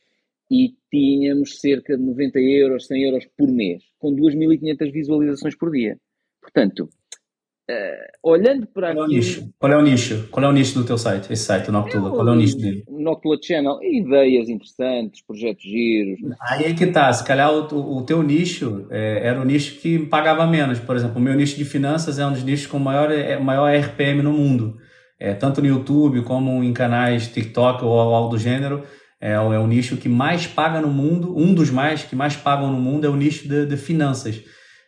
e 0.52 0.74
tínhamos 0.92 1.62
cerca 1.62 1.98
de 1.98 2.04
90 2.04 2.38
euros, 2.40 2.86
100 2.86 3.04
euros 3.04 3.26
por 3.38 3.50
mês, 3.50 3.82
com 3.98 4.14
2.500 4.14 4.92
visualizações 4.92 5.56
por 5.56 5.72
dia. 5.72 5.96
Portanto, 6.42 6.90
uh, 7.70 8.12
olhando 8.22 8.68
para 8.68 8.94
Qual 8.94 9.06
é 9.06 9.08
o 9.08 9.10
nicho? 9.10 9.50
Qual 9.58 9.72
é 9.72 9.78
o 9.78 9.82
nicho? 9.82 10.28
Qual 10.30 10.46
é 10.46 10.50
o 10.50 10.52
nicho 10.52 10.78
do 10.78 10.86
teu 10.86 10.98
site, 10.98 11.32
esse 11.32 11.46
site, 11.46 11.70
o 11.70 11.72
Noctula? 11.72 12.10
Qual 12.10 12.28
é 12.28 12.32
o 12.32 12.36
nicho 12.36 12.58
dele? 12.58 12.84
Noctula 12.90 13.38
Channel, 13.42 13.80
ideias 13.82 14.50
interessantes, 14.50 15.22
projetos 15.22 15.64
giros. 15.64 16.20
Aí 16.42 16.66
é 16.66 16.74
que 16.74 16.88
tá, 16.88 17.14
se 17.14 17.24
calhar 17.24 17.50
o, 17.50 17.98
o 17.98 18.04
teu 18.04 18.22
nicho 18.22 18.88
é, 18.90 19.26
era 19.26 19.40
o 19.40 19.46
nicho 19.46 19.80
que 19.80 20.00
pagava 20.00 20.46
menos. 20.46 20.80
Por 20.80 20.98
exemplo, 20.98 21.18
o 21.18 21.22
meu 21.22 21.34
nicho 21.34 21.56
de 21.56 21.64
finanças 21.64 22.20
é 22.20 22.26
um 22.26 22.34
dos 22.34 22.44
nichos 22.44 22.68
com 22.68 22.78
maior, 22.78 23.10
é, 23.10 23.40
maior 23.40 23.74
RPM 23.74 24.22
no 24.22 24.34
mundo. 24.34 24.78
É, 25.22 25.36
tanto 25.36 25.62
no 25.62 25.68
YouTube 25.68 26.24
como 26.24 26.64
em 26.64 26.74
canais 26.74 27.28
TikTok 27.28 27.86
ou 27.86 28.00
algo 28.00 28.30
do 28.30 28.40
gênero 28.40 28.84
é, 29.22 29.34
é 29.34 29.40
o 29.40 29.68
nicho 29.68 29.96
que 29.96 30.10
mais 30.10 30.48
paga 30.48 30.82
no 30.82 30.88
mundo, 30.88 31.38
um 31.38 31.54
dos 31.54 31.70
mais 31.70 32.02
que 32.02 32.16
mais 32.16 32.36
pagam 32.36 32.72
no 32.72 32.80
mundo 32.80 33.06
é 33.06 33.10
o 33.10 33.16
nicho 33.16 33.48
de, 33.48 33.68
de 33.68 33.78
finanças. 33.78 34.42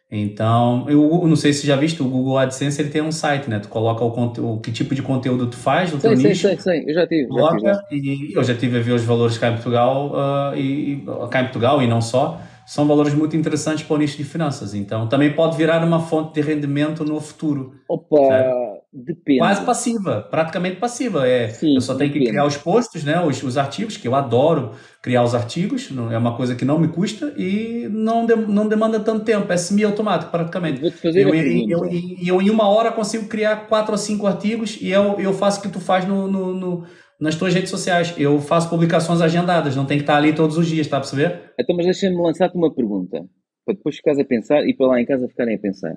Então, 0.10 0.86
eu, 0.90 1.28
não 1.28 1.36
sei 1.36 1.54
se 1.54 1.68
já 1.68 1.76
visto, 1.76 2.04
o 2.04 2.10
Google 2.10 2.40
AdSense 2.40 2.82
ele 2.82 2.90
tem 2.90 3.02
um 3.02 3.12
site, 3.12 3.48
né? 3.48 3.60
Tu 3.60 3.68
coloca 3.68 4.04
o, 4.04 4.12
conteúdo, 4.12 4.60
que 4.60 4.72
tipo 4.72 4.96
de 4.96 5.04
conteúdo 5.04 5.48
tu 5.48 5.56
faz 5.56 5.92
no 5.92 6.00
teu 6.00 6.16
nicho. 6.16 6.48
Sim, 6.48 6.58
sim, 6.58 6.84
eu 6.88 6.94
já 6.96 7.08
tive. 7.08 7.28
Coloca, 7.28 7.60
já 7.60 7.84
tive. 7.84 8.32
E 8.32 8.34
eu 8.34 8.44
já 8.44 8.56
tive 8.56 8.78
a 8.78 8.82
ver 8.82 8.92
os 8.94 9.04
valores 9.04 9.38
cá 9.38 9.50
em 9.50 9.54
Portugal, 9.54 10.12
uh, 10.14 10.58
e, 10.58 11.04
cá 11.30 11.42
em 11.42 11.46
Portugal 11.46 11.82
e 11.82 11.88
não 11.88 12.02
só, 12.02 12.42
são 12.66 12.88
valores 12.88 13.14
muito 13.14 13.36
interessantes 13.38 13.84
para 13.84 13.96
o 13.96 13.98
nicho 14.00 14.18
de 14.18 14.24
finanças. 14.24 14.74
Então, 14.74 15.08
também 15.08 15.32
pode 15.34 15.58
virar 15.58 15.84
uma 15.84 16.00
fonte 16.00 16.34
de 16.34 16.42
rendimento 16.42 17.04
no 17.04 17.20
futuro. 17.20 17.74
Opa, 17.88 18.18
certo? 18.18 18.73
Depende. 18.94 19.40
Quase 19.40 19.66
passiva, 19.66 20.22
praticamente 20.30 20.78
passiva. 20.78 21.28
É, 21.28 21.50
Sim, 21.50 21.76
eu 21.76 21.82
só 21.82 21.96
tenho 21.96 22.10
depende. 22.10 22.26
que 22.26 22.32
criar 22.32 22.46
os 22.46 22.58
posts, 22.58 23.04
né, 23.04 23.20
os, 23.22 23.42
os 23.42 23.58
artigos, 23.58 23.98
que 23.98 24.08
eu 24.08 24.16
adoro 24.16 24.72
criar 25.02 25.24
os 25.24 25.36
artigos, 25.36 25.92
não, 25.92 26.12
é 26.12 26.18
uma 26.18 26.38
coisa 26.38 26.56
que 26.56 26.64
não 26.64 26.80
me 26.80 26.88
custa 26.88 27.34
e 27.38 27.90
não, 27.92 28.26
de, 28.26 28.36
não 28.36 28.68
demanda 28.68 29.00
tanto 29.00 29.26
tempo, 29.26 29.52
é 29.52 29.58
semi-automático 29.58 30.32
praticamente. 30.32 30.80
Vou 30.80 30.92
te 30.92 30.98
fazer 30.98 31.24
eu, 31.24 31.34
eu, 31.34 31.86
eu, 31.86 31.90
eu, 32.26 32.42
em 32.42 32.50
uma 32.50 32.70
hora 32.70 32.92
consigo 32.92 33.28
criar 33.28 33.68
quatro 33.68 33.92
ou 33.92 33.98
cinco 33.98 34.28
artigos 34.28 34.78
e 34.80 34.92
eu, 34.92 35.20
eu 35.20 35.34
faço 35.34 35.60
o 35.60 35.64
que 35.64 35.70
tu 35.70 35.80
faz 35.80 36.06
no, 36.08 36.28
no, 36.28 36.54
no 36.54 36.84
nas 37.20 37.36
tuas 37.36 37.54
redes 37.54 37.70
sociais. 37.70 38.14
Eu 38.18 38.40
faço 38.40 38.70
publicações 38.70 39.22
agendadas, 39.22 39.76
não 39.76 39.86
tem 39.86 39.98
que 39.98 40.04
estar 40.04 40.18
ali 40.18 40.34
todos 40.34 40.58
os 40.58 40.68
dias, 40.68 40.86
está 40.86 40.98
a 40.98 41.00
perceber? 41.00 41.54
Então, 41.60 41.76
mas 41.76 41.86
deixa-me 41.86 42.22
lançar-te 42.22 42.56
uma 42.58 42.74
pergunta, 42.74 43.26
para 43.66 43.76
depois 43.76 43.96
ficares 43.96 44.20
a 44.20 44.26
pensar 44.26 44.68
e 44.68 44.76
para 44.76 44.88
lá 44.88 45.02
em 45.02 45.06
casa 45.06 45.28
ficarem 45.28 45.56
a 45.56 45.60
pensar. 45.60 45.96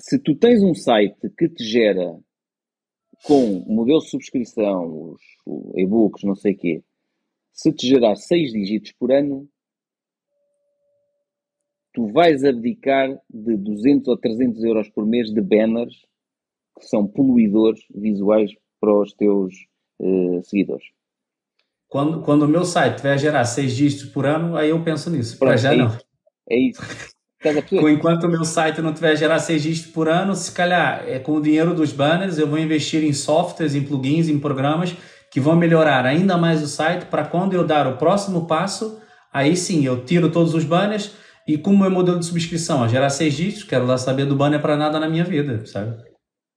Se 0.00 0.18
tu 0.18 0.34
tens 0.34 0.62
um 0.62 0.74
site 0.74 1.28
que 1.36 1.48
te 1.48 1.62
gera 1.62 2.18
com 3.24 3.64
modelo 3.66 3.98
de 3.98 4.08
subscrição, 4.08 5.12
os 5.12 5.20
e-books, 5.76 6.24
não 6.24 6.34
sei 6.34 6.54
o 6.54 6.56
quê, 6.56 6.82
se 7.52 7.70
te 7.70 7.86
gerar 7.86 8.16
6 8.16 8.52
dígitos 8.52 8.92
por 8.92 9.12
ano, 9.12 9.46
tu 11.92 12.10
vais 12.12 12.44
abdicar 12.44 13.10
de 13.28 13.56
200 13.58 14.08
ou 14.08 14.16
300 14.16 14.64
euros 14.64 14.88
por 14.88 15.04
mês 15.04 15.30
de 15.30 15.42
banners 15.42 15.94
que 16.78 16.86
são 16.86 17.06
poluidores 17.06 17.80
visuais 17.94 18.52
para 18.80 18.98
os 18.98 19.12
teus 19.12 19.54
uh, 19.98 20.42
seguidores. 20.44 20.86
Quando, 21.88 22.22
quando 22.22 22.44
o 22.44 22.48
meu 22.48 22.64
site 22.64 23.02
vai 23.02 23.18
gerar 23.18 23.44
seis 23.44 23.76
dígitos 23.76 24.06
por 24.06 24.24
ano, 24.24 24.56
aí 24.56 24.70
eu 24.70 24.82
penso 24.82 25.10
nisso. 25.10 25.38
Para 25.38 25.56
já 25.56 25.74
é 25.74 25.76
não. 25.76 25.88
Isso. 25.88 26.06
É 26.48 26.58
isso. 26.58 26.80
Enquanto 27.88 28.24
o 28.24 28.28
meu 28.28 28.44
site 28.44 28.82
não 28.82 28.92
tiver 28.92 29.16
gerar 29.16 29.38
seis 29.38 29.62
dígitos 29.62 29.90
por 29.90 30.08
ano, 30.08 30.34
se 30.34 30.52
calhar 30.52 31.04
é 31.06 31.18
com 31.18 31.32
o 31.32 31.40
dinheiro 31.40 31.74
dos 31.74 31.90
banners, 31.92 32.36
eu 32.36 32.46
vou 32.46 32.58
investir 32.58 33.02
em 33.02 33.12
softwares, 33.12 33.74
em 33.74 33.82
plugins, 33.82 34.28
em 34.28 34.38
programas 34.38 34.94
que 35.30 35.40
vão 35.40 35.56
melhorar 35.56 36.04
ainda 36.04 36.36
mais 36.36 36.62
o 36.62 36.66
site 36.66 37.06
para 37.06 37.24
quando 37.24 37.54
eu 37.54 37.64
dar 37.64 37.86
o 37.86 37.96
próximo 37.96 38.46
passo, 38.46 39.00
aí 39.32 39.56
sim 39.56 39.86
eu 39.86 40.04
tiro 40.04 40.30
todos 40.30 40.54
os 40.54 40.64
banners 40.64 41.12
e 41.46 41.56
como 41.56 41.84
é 41.84 41.88
modelo 41.88 42.18
de 42.18 42.26
subscrição, 42.26 42.82
a 42.82 42.88
gerar 42.88 43.08
seis 43.10 43.34
dígitos, 43.34 43.64
quero 43.64 43.86
lá 43.86 43.96
saber 43.96 44.26
do 44.26 44.36
banner 44.36 44.60
para 44.60 44.76
nada 44.76 45.00
na 45.00 45.08
minha 45.08 45.24
vida, 45.24 45.64
sabe? 45.66 45.96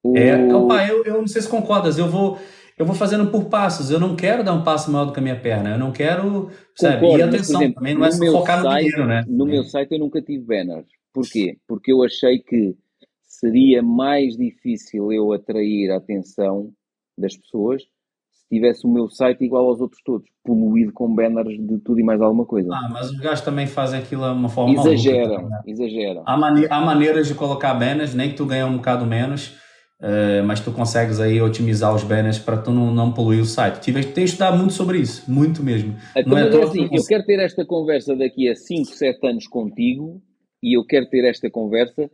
O... 0.03 0.17
É, 0.17 0.53
opa, 0.53 0.85
eu, 0.85 1.03
eu 1.05 1.13
não 1.13 1.27
sei 1.27 1.41
se 1.41 1.47
concordas, 1.47 1.97
eu 1.97 2.07
vou, 2.07 2.39
eu 2.77 2.85
vou 2.85 2.95
fazendo 2.95 3.29
por 3.29 3.45
passos, 3.45 3.91
eu 3.91 3.99
não 3.99 4.15
quero 4.15 4.43
dar 4.43 4.53
um 4.53 4.63
passo 4.63 4.91
maior 4.91 5.05
do 5.05 5.13
que 5.13 5.19
a 5.19 5.23
minha 5.23 5.39
perna, 5.39 5.71
eu 5.71 5.79
não 5.79 5.91
quero, 5.91 6.49
sabe, 6.75 7.01
Concordo, 7.01 7.19
e 7.19 7.23
atenção, 7.23 7.61
exemplo, 7.61 7.75
também 7.75 7.95
não 7.95 8.05
é 8.05 8.11
só 8.11 8.25
focar 8.31 8.61
site, 8.61 8.83
no 8.83 8.89
dinheiro, 8.89 9.07
né? 9.07 9.25
No 9.27 9.47
é. 9.47 9.51
meu 9.51 9.63
site 9.63 9.91
eu 9.91 9.99
nunca 9.99 10.21
tive 10.21 10.43
banners, 10.43 10.87
porquê? 11.13 11.57
Porque 11.67 11.91
eu 11.91 12.03
achei 12.03 12.39
que 12.39 12.75
seria 13.23 13.81
mais 13.81 14.35
difícil 14.37 15.11
eu 15.11 15.31
atrair 15.33 15.91
a 15.91 15.97
atenção 15.97 16.71
das 17.17 17.35
pessoas 17.35 17.83
se 18.31 18.47
tivesse 18.49 18.85
o 18.85 18.89
meu 18.89 19.09
site 19.09 19.43
igual 19.43 19.67
aos 19.67 19.79
outros 19.79 20.01
todos, 20.03 20.27
poluído 20.43 20.91
com 20.91 21.13
banners 21.13 21.57
de 21.57 21.77
tudo 21.79 21.99
e 21.99 22.03
mais 22.03 22.21
alguma 22.21 22.45
coisa. 22.45 22.69
Ah, 22.73 22.89
mas 22.91 23.09
os 23.11 23.19
gajos 23.19 23.41
também 23.41 23.67
fazem 23.67 23.99
aquilo 23.99 24.23
de 24.23 24.37
uma 24.37 24.49
forma 24.49 24.73
Exageram, 24.73 25.35
maluca, 25.35 25.49
né? 25.49 25.61
exageram. 25.67 26.23
Há, 26.25 26.37
mane 26.37 26.67
há 26.69 26.81
maneiras 26.81 27.27
de 27.27 27.35
colocar 27.35 27.73
banners, 27.73 28.13
nem 28.13 28.29
que 28.29 28.35
tu 28.35 28.45
ganhe 28.45 28.63
um 28.63 28.77
bocado 28.77 29.05
menos, 29.05 29.57
Uh, 30.03 30.43
mas 30.43 30.59
tu 30.59 30.69
consegues 30.73 31.21
aí 31.21 31.41
otimizar 31.41 31.95
os 31.95 32.03
banners 32.03 32.37
para 32.37 32.57
tu 32.57 32.71
não, 32.71 32.93
não 32.93 33.13
poluir 33.13 33.41
o 33.41 33.45
site. 33.45 33.79
Tive, 33.79 34.03
tenho 34.03 34.25
estudado 34.25 34.57
muito 34.57 34.73
sobre 34.73 34.97
isso, 34.97 35.23
muito 35.31 35.63
mesmo. 35.63 35.95
Então, 36.13 36.33
não 36.33 36.37
é, 36.37 36.53
é 36.53 36.63
assim, 36.63 36.89
eu 36.91 37.05
quero 37.05 37.23
ter 37.23 37.39
esta 37.39 37.65
conversa 37.65 38.13
daqui 38.13 38.49
a 38.49 38.53
5, 38.53 38.91
7 38.91 39.25
anos 39.25 39.47
contigo 39.47 40.21
e 40.61 40.77
eu 40.77 40.85
quero 40.85 41.09
ter 41.09 41.23
esta 41.23 41.49
conversa 41.49 42.11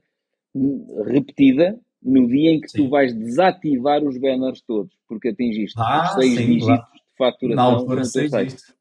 repetida 1.07 1.79
no 2.03 2.27
dia 2.27 2.51
em 2.51 2.61
que 2.61 2.69
sim. 2.69 2.83
tu 2.83 2.89
vais 2.91 3.11
desativar 3.11 4.03
os 4.03 4.19
banners 4.19 4.61
todos, 4.67 4.93
porque 5.07 5.29
atingiste 5.29 5.73
ah, 5.79 6.11
os 6.15 6.23
6 6.23 6.37
dígitos 6.37 6.65
claro. 6.67 6.81
de 6.81 7.17
faturação. 7.17 7.55
Na 7.55 7.63
altura, 7.63 8.03
6 8.03 8.31
dígitos. 8.31 8.79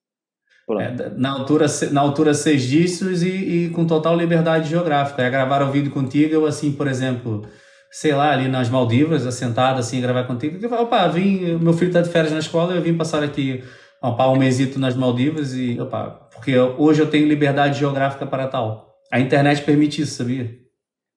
É, 0.70 1.08
na 1.16 1.30
altura, 1.30 1.66
na 1.90 2.00
altura, 2.02 2.34
seis 2.34 2.62
dígitos 2.62 3.22
e, 3.22 3.30
e, 3.30 3.70
com 3.70 3.86
total 3.86 4.14
liberdade 4.14 4.68
geográfica. 4.68 5.22
É 5.22 5.30
gravar 5.30 5.62
o 5.62 5.72
vídeo 5.72 5.90
contigo, 5.90 6.34
eu 6.34 6.44
assim, 6.44 6.72
por 6.72 6.86
exemplo, 6.86 7.46
sei 7.90 8.12
lá, 8.14 8.32
ali 8.32 8.48
nas 8.48 8.68
Maldivas, 8.68 9.26
assentado 9.26 9.80
assim, 9.80 10.00
gravar 10.00 10.24
contigo. 10.24 10.58
Eu 10.60 10.68
falo, 10.68 10.82
opa, 10.82 11.06
vim, 11.08 11.56
meu 11.58 11.72
filho 11.72 11.88
está 11.88 12.00
de 12.00 12.10
férias 12.10 12.32
na 12.32 12.38
escola, 12.38 12.74
eu 12.74 12.82
vim 12.82 12.96
passar 12.96 13.22
aqui 13.22 13.62
opa, 14.02 14.28
um 14.28 14.36
mesito 14.36 14.78
nas 14.78 14.96
Maldivas 14.96 15.54
e, 15.54 15.78
opa, 15.80 16.28
porque 16.32 16.56
hoje 16.58 17.02
eu 17.02 17.10
tenho 17.10 17.26
liberdade 17.26 17.78
geográfica 17.78 18.26
para 18.26 18.46
tal. 18.48 18.94
A 19.12 19.20
internet 19.20 19.62
permite 19.62 20.02
isso, 20.02 20.14
sabia? 20.14 20.58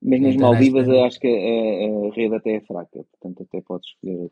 Mas 0.03 0.19
nas 0.19 0.35
Maldivas 0.35 0.87
eu 0.87 1.03
acho 1.03 1.19
que 1.19 1.27
a, 1.27 2.09
a, 2.09 2.15
rede 2.15 2.35
até 2.35 2.55
é 2.55 2.61
fraca, 2.61 2.89
portanto 3.11 3.47
até 3.47 3.61
podes 3.61 3.87
escolher 3.87 4.31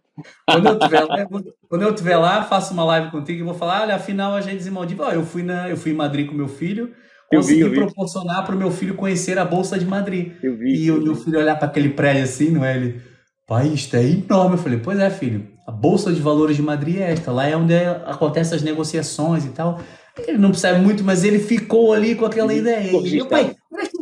Quando 0.49 0.67
eu 0.67 0.73
estiver 0.73 1.03
lá, 1.03 1.25
quando 1.69 1.81
eu 1.83 1.89
estiver 1.91 2.17
lá, 2.17 2.43
faço 2.43 2.73
uma 2.73 2.83
live 2.85 3.11
contigo 3.11 3.39
e 3.39 3.43
vou 3.43 3.53
falar, 3.53 3.83
olha, 3.83 3.95
afinal 3.95 4.33
a 4.33 4.41
gente 4.41 4.67
em 4.67 4.71
Maldivas, 4.71 5.09
oh, 5.09 5.11
eu 5.11 5.23
fui 5.23 5.43
na, 5.43 5.69
eu 5.69 5.77
fui 5.77 5.91
em 5.91 5.95
Madrid 5.95 6.27
com 6.27 6.33
meu 6.33 6.47
filho, 6.47 6.91
consegui 7.29 7.63
vi, 7.63 7.75
proporcionar 7.75 8.45
para 8.45 8.55
o 8.55 8.57
meu 8.57 8.71
filho 8.71 8.95
conhecer 8.95 9.37
a 9.37 9.45
Bolsa 9.45 9.77
de 9.77 9.85
Madrid. 9.85 10.33
Vi, 10.41 10.85
e 10.85 10.91
o 10.91 11.01
meu 11.01 11.15
filho 11.15 11.39
olhar 11.39 11.55
para 11.55 11.67
aquele 11.67 11.89
prédio 11.89 12.23
assim, 12.23 12.51
não 12.51 12.65
é? 12.65 12.75
Ele, 12.75 13.01
pai, 13.47 13.67
isto 13.67 13.95
é 13.95 14.03
enorme. 14.03 14.55
Eu 14.55 14.59
falei, 14.59 14.79
pois 14.79 14.99
é, 14.99 15.09
filho. 15.09 15.47
A 15.67 15.71
Bolsa 15.71 16.11
de 16.11 16.19
Valores 16.19 16.55
de 16.55 16.63
Madrid 16.63 16.97
é 16.97 17.11
esta, 17.11 17.31
lá 17.31 17.45
é 17.45 17.55
onde 17.55 17.75
acontecem 17.75 18.55
as 18.55 18.63
negociações 18.63 19.45
e 19.45 19.49
tal. 19.49 19.79
Ele 20.27 20.37
não 20.37 20.49
percebe 20.49 20.79
muito, 20.79 21.03
mas 21.03 21.23
ele 21.23 21.39
ficou 21.39 21.93
ali 21.93 22.15
com 22.15 22.25
aquela 22.25 22.53
ideia. 22.53 22.91
E 22.91 23.11
meu 23.11 23.27
pai, 23.27 23.55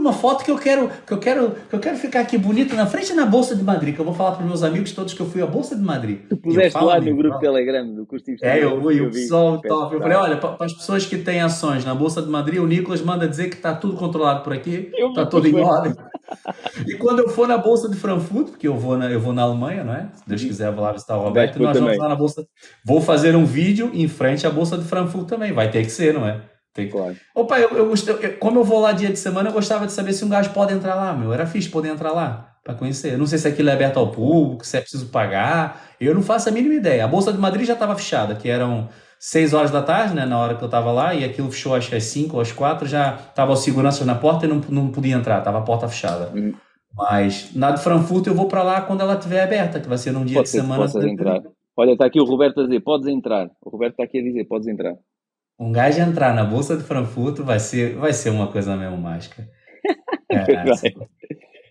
uma 0.07 0.13
foto 0.13 0.43
que 0.43 0.51
eu 0.51 0.57
quero, 0.57 0.89
que 1.05 1.13
eu 1.13 1.17
quero, 1.17 1.51
que 1.69 1.75
eu 1.75 1.79
quero 1.79 1.97
ficar 1.97 2.21
aqui 2.21 2.38
bonito 2.38 2.73
na 2.75 2.85
frente 2.85 3.13
na 3.13 3.25
Bolsa 3.25 3.55
de 3.55 3.63
Madrid, 3.63 3.93
que 3.93 3.99
eu 3.99 4.05
vou 4.05 4.13
falar 4.13 4.31
para 4.31 4.45
meus 4.45 4.63
amigos 4.63 4.91
todos 4.93 5.13
que 5.13 5.19
eu 5.19 5.25
fui 5.25 5.41
à 5.41 5.45
Bolsa 5.45 5.75
de 5.75 5.81
Madrid. 5.81 6.19
Tu 6.29 6.38
puseste 6.38 6.81
lá 6.81 6.99
no 6.99 7.15
grupo 7.15 7.39
Telegram 7.39 7.85
do 7.93 8.05
curso 8.05 8.25
de 8.25 8.38
É, 8.41 8.63
eu 8.63 8.81
fui, 8.81 9.01
o 9.01 9.11
pessoal 9.11 9.61
top. 9.61 9.95
Eu 9.95 10.01
falei, 10.01 10.17
olha, 10.17 10.38
para 10.38 10.65
as 10.65 10.73
pessoas 10.73 11.05
que 11.05 11.17
têm 11.17 11.41
ações 11.41 11.84
na 11.84 11.93
Bolsa 11.93 12.21
de 12.21 12.29
Madrid, 12.29 12.59
o 12.59 12.65
Nicolas 12.65 13.01
manda 13.01 13.27
dizer 13.27 13.49
que 13.49 13.55
está 13.55 13.75
tudo 13.75 13.97
controlado 13.97 14.43
por 14.43 14.53
aqui, 14.53 14.91
está 14.93 15.25
tudo 15.25 15.47
em 15.47 15.59
ordem. 15.59 15.93
e 16.88 16.95
quando 16.95 17.19
eu 17.19 17.29
for 17.29 17.47
na 17.47 17.57
Bolsa 17.57 17.89
de 17.89 17.95
Frankfurt, 17.95 18.49
porque 18.49 18.67
eu 18.67 18.75
vou 18.75 18.97
na, 18.97 19.09
eu 19.09 19.19
vou 19.19 19.34
na 19.34 19.41
Alemanha, 19.43 19.84
não 19.84 19.93
é? 19.93 20.09
Se 20.13 20.27
Deus 20.27 20.41
uhum. 20.41 20.47
quiser, 20.47 20.71
vou 20.71 20.84
lá 20.84 20.91
visitar 20.91 21.17
o 21.17 21.21
Roberto, 21.21 21.61
nós 21.61 21.77
vamos 21.77 21.97
lá 21.97 22.09
na 22.09 22.15
Bolsa. 22.15 22.47
Vou 22.85 23.01
fazer 23.01 23.35
um 23.35 23.45
vídeo 23.45 23.91
em 23.93 24.07
frente 24.07 24.47
à 24.47 24.49
Bolsa 24.49 24.77
de 24.77 24.84
Frankfurt 24.84 25.27
também, 25.27 25.51
vai 25.51 25.69
ter 25.69 25.84
que 25.84 25.91
ser, 25.91 26.13
não 26.13 26.25
é? 26.25 26.41
Tem 26.77 26.87
claro. 26.87 27.15
Opa, 27.33 27.59
eu, 27.59 27.69
eu, 27.71 27.91
eu, 27.91 28.37
como 28.37 28.59
eu 28.59 28.63
vou 28.63 28.79
lá 28.79 28.91
dia 28.91 29.09
de 29.09 29.17
semana, 29.17 29.49
eu 29.49 29.53
gostava 29.53 29.87
de 29.87 29.91
saber 29.91 30.13
se 30.13 30.23
um 30.23 30.29
gajo 30.29 30.51
pode 30.51 30.71
entrar 30.71 30.93
lá, 30.93 31.11
meu. 31.11 31.33
Era 31.33 31.47
fixe 31.47 31.67
poder 31.67 31.89
entrar 31.89 32.11
lá 32.11 32.55
para 32.63 32.75
conhecer. 32.75 33.13
Eu 33.13 33.17
não 33.17 33.25
sei 33.25 33.39
se 33.39 33.47
aquilo 33.47 33.69
é 33.69 33.73
aberto 33.73 33.97
ao 33.97 34.11
público, 34.11 34.63
se 34.63 34.77
é 34.77 34.81
preciso 34.81 35.07
pagar. 35.07 35.87
Eu 35.99 36.13
não 36.13 36.21
faço 36.21 36.49
a 36.49 36.51
mínima 36.51 36.75
ideia. 36.75 37.03
A 37.03 37.07
Bolsa 37.07 37.33
de 37.33 37.39
Madrid 37.39 37.65
já 37.65 37.73
estava 37.73 37.95
fechada, 37.95 38.35
que 38.35 38.47
eram 38.47 38.89
6 39.19 39.55
horas 39.55 39.71
da 39.71 39.81
tarde, 39.81 40.13
né, 40.13 40.23
na 40.23 40.37
hora 40.37 40.53
que 40.53 40.63
eu 40.63 40.67
estava 40.67 40.91
lá, 40.91 41.15
e 41.15 41.25
aquilo 41.25 41.49
fechou 41.49 41.73
acho 41.73 41.89
que 41.89 41.95
às 41.95 42.03
5 42.03 42.35
ou 42.35 42.41
às 42.41 42.51
4, 42.51 42.87
já 42.87 43.15
estava 43.15 43.53
o 43.53 43.55
segurança 43.55 44.05
na 44.05 44.13
porta 44.13 44.45
e 44.45 44.49
não, 44.49 44.61
não 44.69 44.91
podia 44.91 45.15
entrar, 45.15 45.39
estava 45.39 45.57
a 45.57 45.61
porta 45.61 45.87
fechada. 45.87 46.31
Uhum. 46.37 46.53
Mas 46.95 47.55
na 47.55 47.71
de 47.71 47.81
Frankfurt 47.81 48.27
eu 48.27 48.35
vou 48.35 48.47
para 48.47 48.61
lá 48.61 48.81
quando 48.81 49.01
ela 49.01 49.15
estiver 49.15 49.41
aberta, 49.41 49.79
que 49.79 49.89
vai 49.89 49.97
ser 49.97 50.11
num 50.11 50.23
dia 50.23 50.35
Pode 50.35 50.45
de 50.45 50.51
semana. 50.51 50.85
entrar. 51.09 51.41
Olha, 51.75 51.91
está 51.93 52.05
aqui 52.05 52.19
o 52.19 52.25
Roberto 52.25 52.61
a 52.61 52.63
dizer, 52.63 52.79
podes 52.81 53.07
entrar. 53.07 53.49
O 53.63 53.69
Roberto 53.71 53.93
está 53.93 54.03
aqui 54.03 54.19
a 54.19 54.23
dizer, 54.23 54.45
podes 54.45 54.67
entrar. 54.67 54.93
Um 55.59 55.71
gajo 55.71 55.99
entrar 55.99 56.34
na 56.35 56.43
Bolsa 56.43 56.77
de 56.77 56.84
Frankfurt 56.84 57.39
vai 57.39 57.59
ser, 57.59 57.95
vai 57.95 58.13
ser 58.13 58.29
uma 58.29 58.47
coisa 58.47 58.75
mesmo 58.75 58.97
mágica. 58.97 59.47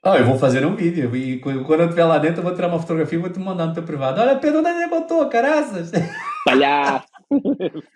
Oh, 0.09 0.15
eu 0.15 0.25
vou 0.25 0.39
fazer 0.39 0.65
um 0.65 0.77
vídeo 0.77 1.17
e 1.17 1.41
quando 1.41 1.81
eu 1.81 1.87
estiver 1.87 2.05
lá 2.05 2.17
dentro 2.19 2.39
eu 2.39 2.45
vou 2.45 2.55
tirar 2.55 2.69
uma 2.69 2.79
fotografia 2.79 3.19
e 3.19 3.21
vou 3.21 3.29
te 3.29 3.41
mandar 3.41 3.67
no 3.67 3.75
teu 3.75 3.83
privado. 3.83 4.21
Olha, 4.21 4.37
Pedro, 4.37 4.61
onde 4.61 4.69
é 4.69 4.89
que 4.89 4.95
eu 4.95 5.03
tô, 5.03 5.29
caraças? 5.29 5.91
Palhaço! 6.47 7.09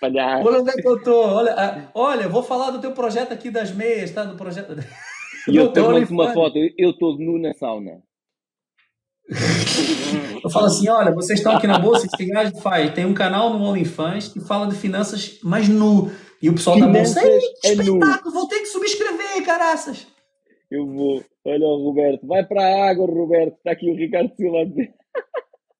Palhaço! 0.00 0.48
Olha 0.48 0.60
onde 0.60 0.70
é 0.70 0.72
que 0.72 0.88
eu 0.88 1.00
tô. 1.00 1.22
Olha, 1.22 1.54
ah, 1.56 1.88
olha, 1.94 2.28
vou 2.28 2.42
falar 2.42 2.72
do 2.72 2.80
teu 2.80 2.90
projeto 2.90 3.32
aqui 3.32 3.48
das 3.48 3.72
meias, 3.72 4.10
tá? 4.10 4.24
Do 4.24 4.36
projeto... 4.36 4.74
E 5.46 5.56
eu 5.56 5.70
te 5.72 5.78
mando 5.78 6.12
uma 6.12 6.32
foto, 6.32 6.58
eu 6.76 6.90
estou 6.90 7.16
nu 7.16 7.38
na 7.38 7.54
sauna. 7.54 8.02
Eu 10.42 10.50
falo 10.50 10.66
assim, 10.66 10.88
olha, 10.88 11.12
vocês 11.12 11.38
estão 11.38 11.56
aqui 11.56 11.66
na 11.66 11.78
bolsa, 11.78 12.06
esse 12.06 12.24
gajo 12.26 12.56
faz, 12.56 12.92
tem 12.94 13.04
um 13.04 13.14
canal 13.14 13.50
no 13.50 13.64
OnlyFans 13.64 14.28
que 14.28 14.40
fala 14.40 14.66
de 14.66 14.74
finanças 14.74 15.38
mais 15.42 15.68
nu. 15.68 16.10
E 16.42 16.48
o 16.48 16.54
pessoal 16.54 16.76
finanças 16.76 17.14
da 17.14 17.20
bolsa, 17.20 17.44
é 17.64 17.72
espetáculo, 17.72 18.34
vou 18.34 18.48
ter 18.48 18.60
que 18.60 18.66
subscrever, 18.66 19.44
caraças. 19.44 20.06
Eu 20.70 20.86
vou. 20.86 21.22
Olha 21.44 21.66
o 21.66 21.84
Roberto, 21.84 22.26
vai 22.26 22.44
para 22.44 22.62
a 22.62 22.90
água, 22.90 23.06
Roberto. 23.06 23.56
Está 23.56 23.72
aqui 23.72 23.90
o 23.90 23.96
Ricardo 23.96 24.34
Silva. 24.36 24.58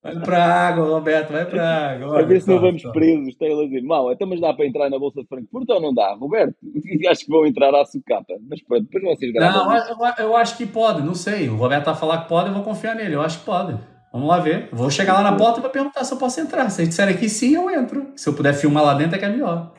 Vai 0.03 0.19
para 0.19 0.43
a 0.43 0.67
água, 0.67 0.85
Roberto, 0.85 1.31
vai 1.31 1.45
para 1.45 1.63
a 1.63 1.91
água. 1.91 2.19
a 2.19 2.23
ver 2.23 2.41
se 2.41 2.47
não 2.47 2.59
vamos 2.59 2.81
presos. 2.81 3.27
Está 3.27 3.45
ele 3.45 3.61
a 3.61 3.65
dizer, 3.65 3.83
mal, 3.83 4.11
então 4.11 4.27
mas 4.27 4.41
dá 4.41 4.51
para 4.51 4.65
entrar 4.65 4.89
na 4.89 4.97
Bolsa 4.97 5.21
de 5.21 5.27
Frankfurt 5.27 5.69
ou 5.69 5.79
não 5.79 5.93
dá? 5.93 6.13
Roberto, 6.15 6.55
acho 7.07 7.25
que 7.25 7.31
vão 7.31 7.45
entrar 7.45 7.73
à 7.75 7.85
sucata. 7.85 8.33
Mas 8.49 8.63
pronto, 8.63 8.87
depois 8.89 9.17
vocês 9.17 9.31
gravam. 9.31 9.65
Não, 9.65 9.77
eu, 9.77 10.13
eu, 10.17 10.35
acho 10.35 10.57
que 10.57 10.65
pode, 10.65 11.03
não 11.03 11.13
sei. 11.13 11.49
O 11.49 11.55
Roberto 11.55 11.81
está 11.81 11.91
a 11.91 11.95
falar 11.95 12.23
que 12.23 12.29
pode, 12.29 12.47
eu 12.47 12.53
vou 12.55 12.63
confiar 12.63 12.95
nele. 12.95 13.13
Eu 13.13 13.21
acho 13.21 13.39
que 13.39 13.45
pode. 13.45 13.77
Vamos 14.11 14.27
lá 14.27 14.39
ver. 14.39 14.69
Vou 14.73 14.89
chegar 14.89 15.13
lá 15.13 15.21
na 15.21 15.37
porta 15.37 15.59
e 15.59 15.61
vou 15.61 15.71
perguntar 15.71 16.03
se 16.03 16.13
eu 16.13 16.17
posso 16.17 16.41
entrar. 16.41 16.69
Se 16.71 16.81
eles 16.81 16.89
disserem 16.89 17.15
que 17.15 17.29
sim, 17.29 17.53
eu 17.53 17.69
entro. 17.69 18.11
Se 18.15 18.27
eu 18.27 18.33
puder 18.33 18.53
filmar 18.53 18.83
lá 18.83 18.95
dentro, 18.95 19.15
é 19.15 19.19
que 19.19 19.25
é 19.25 19.29
melhor. 19.29 19.71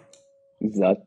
Exato. 0.60 1.02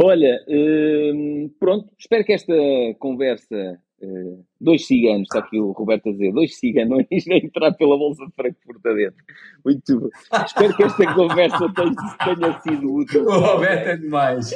Olha, 0.00 0.38
hum, 0.48 1.50
pronto, 1.58 1.88
espero 1.98 2.24
que 2.24 2.32
esta 2.32 2.54
conversa 3.00 3.80
Uh, 4.00 4.44
dois 4.60 4.86
ciganos, 4.86 5.22
está 5.22 5.40
aqui 5.40 5.58
o 5.58 5.72
Roberto 5.72 6.08
a 6.08 6.12
dizer, 6.12 6.32
dois 6.32 6.56
ciganos 6.56 7.00
a 7.00 7.34
entrar 7.34 7.72
pela 7.72 7.98
Bolsa 7.98 8.24
de 8.26 8.32
Frankfurt 8.32 8.86
adentro. 8.86 9.24
Muito 9.64 10.00
bom. 10.00 10.08
Espero 10.44 10.76
que 10.76 10.82
esta 10.84 11.14
conversa 11.14 11.72
tenha, 11.74 12.36
tenha, 12.36 12.60
sido 12.60 12.94
útil. 12.94 13.24
O 13.24 13.40
Roberto 13.40 13.88
é 13.88 13.96
demais. 13.96 14.52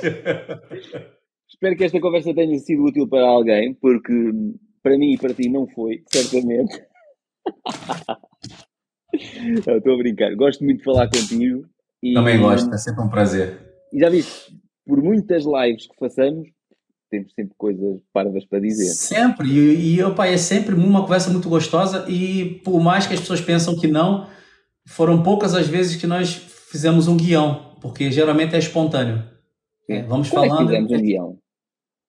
Espero 1.49 1.77
que 1.77 1.85
esta 1.85 2.01
conversa 2.01 2.33
tenha 2.33 2.59
sido 2.59 2.85
útil 2.85 3.09
para 3.09 3.27
alguém, 3.27 3.75
porque 3.75 4.13
para 4.83 4.97
mim 4.97 5.13
e 5.15 5.19
para 5.19 5.35
ti 5.35 5.49
não 5.49 5.67
foi, 5.69 6.03
certamente. 6.07 6.83
Estou 9.13 9.95
a 9.95 9.97
brincar. 9.97 10.35
Gosto 10.35 10.65
muito 10.65 10.79
de 10.79 10.85
falar 10.85 11.09
contigo. 11.09 11.65
E, 12.03 12.15
Também 12.15 12.41
gosto, 12.41 12.73
é 12.73 12.79
sempre 12.79 13.03
um 13.03 13.09
prazer. 13.09 13.61
E 13.93 14.01
já 14.01 14.09
viste, 14.09 14.57
por 14.87 15.03
muitas 15.03 15.45
lives 15.45 15.87
que 15.87 15.97
façamos, 15.99 16.49
temos 17.13 17.35
sempre 17.35 17.55
coisas 17.59 18.01
parvas 18.11 18.43
para 18.47 18.59
dizer. 18.59 18.87
Sempre, 18.87 19.47
e, 19.47 19.97
e 19.97 20.03
opa, 20.03 20.27
é 20.27 20.39
sempre 20.39 20.75
uma 20.75 21.03
conversa 21.03 21.31
muito 21.31 21.47
gostosa 21.47 22.07
e 22.09 22.61
por 22.65 22.81
mais 22.81 23.07
que 23.07 23.13
as 23.13 23.21
pessoas 23.21 23.43
pensam 23.43 23.79
que 23.79 23.87
não, 23.87 24.27
foram 24.87 25.23
poucas 25.23 25.55
as 25.55 25.69
vezes 25.69 25.97
que 25.97 26.07
nós 26.07 26.35
fizemos 26.71 27.09
um 27.09 27.17
guião, 27.17 27.77
porque 27.83 28.11
geralmente 28.11 28.55
é 28.55 28.59
espontâneo. 28.59 29.23
É, 29.89 30.03
vamos 30.03 30.31
Como 30.31 30.49
falando. 30.49 30.73
É 30.73 30.81
fizemos 30.81 30.93
um 30.93 31.05
guião? 31.05 31.39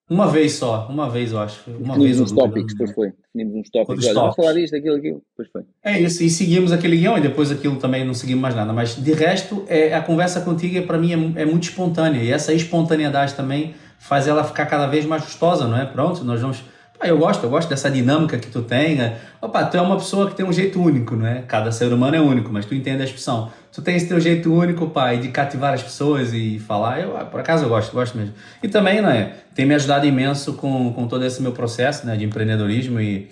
Uma 0.10 0.28
vez 0.28 0.54
só, 0.54 0.88
uma 0.90 1.10
vez 1.10 1.32
eu 1.32 1.40
acho. 1.40 1.70
Uma 1.72 1.98
vez 1.98 2.20
uns 2.20 2.32
tópicos, 2.32 2.74
depois 2.74 2.92
foi. 2.92 3.14
Definimos 3.34 3.62
uns 3.62 3.70
tópicos. 3.70 4.06
Olha, 4.06 4.14
vamos 4.14 4.36
falar 4.36 4.54
disto, 4.54 4.76
aquilo, 4.76 4.96
aquilo, 4.96 5.22
depois 5.32 5.50
foi. 5.52 5.64
É 5.84 6.00
isso, 6.00 6.24
e 6.24 6.30
seguimos 6.30 6.72
aquele 6.72 6.98
guião 6.98 7.18
e 7.18 7.22
depois 7.22 7.52
aquilo 7.52 7.78
também 7.78 8.06
não 8.06 8.14
seguimos 8.14 8.42
mais 8.42 8.56
nada. 8.56 8.72
Mas 8.72 8.96
de 8.96 9.14
resto, 9.14 9.66
é, 9.68 9.94
a 9.94 10.02
conversa 10.02 10.42
contigo 10.42 10.86
para 10.86 10.98
mim 10.98 11.34
é, 11.36 11.42
é 11.42 11.46
muito 11.46 11.64
espontânea 11.64 12.22
e 12.22 12.32
essa 12.32 12.54
espontaneidade 12.54 13.34
também 13.34 13.74
faz 14.04 14.28
ela 14.28 14.44
ficar 14.44 14.66
cada 14.66 14.86
vez 14.86 15.06
mais 15.06 15.24
gostosa, 15.24 15.66
não 15.66 15.78
é? 15.78 15.86
Pronto, 15.86 16.26
nós 16.26 16.42
vamos. 16.42 16.62
Ah, 17.00 17.08
eu 17.08 17.18
gosto, 17.18 17.46
eu 17.46 17.50
gosto 17.50 17.70
dessa 17.70 17.90
dinâmica 17.90 18.38
que 18.38 18.48
tu 18.48 18.62
tem. 18.62 18.96
Né? 18.96 19.18
Opa, 19.42 19.64
tu 19.64 19.78
é 19.78 19.82
uma 19.82 19.96
pessoa 19.96 20.30
que 20.30 20.36
tem 20.36 20.46
um 20.46 20.52
jeito 20.52 20.82
único, 20.82 21.16
não 21.16 21.26
é? 21.26 21.42
Cada 21.48 21.72
ser 21.72 21.92
humano 21.92 22.16
é 22.16 22.20
único, 22.20 22.52
mas 22.52 22.66
tu 22.66 22.76
entende 22.76 23.02
a 23.02 23.06
expressão. 23.06 23.50
Tu 23.72 23.82
tem 23.82 23.96
esse 23.96 24.08
teu 24.08 24.20
jeito 24.20 24.54
único, 24.54 24.90
pai, 24.90 25.20
de 25.20 25.30
cativar 25.30 25.74
as 25.74 25.82
pessoas 25.82 26.34
e 26.34 26.60
falar. 26.60 27.00
Eu, 27.00 27.12
por 27.28 27.40
acaso 27.40 27.64
eu 27.64 27.70
gosto, 27.70 27.94
gosto 27.94 28.18
mesmo. 28.18 28.34
E 28.62 28.68
também, 28.68 29.02
né? 29.02 29.38
Tem 29.56 29.66
me 29.66 29.74
ajudado 29.74 30.06
imenso 30.06 30.54
com, 30.54 30.92
com 30.92 31.08
todo 31.08 31.26
esse 31.26 31.42
meu 31.42 31.54
processo, 31.54 32.06
né? 32.06 32.18
De 32.18 32.26
empreendedorismo 32.26 33.00
e. 33.00 33.32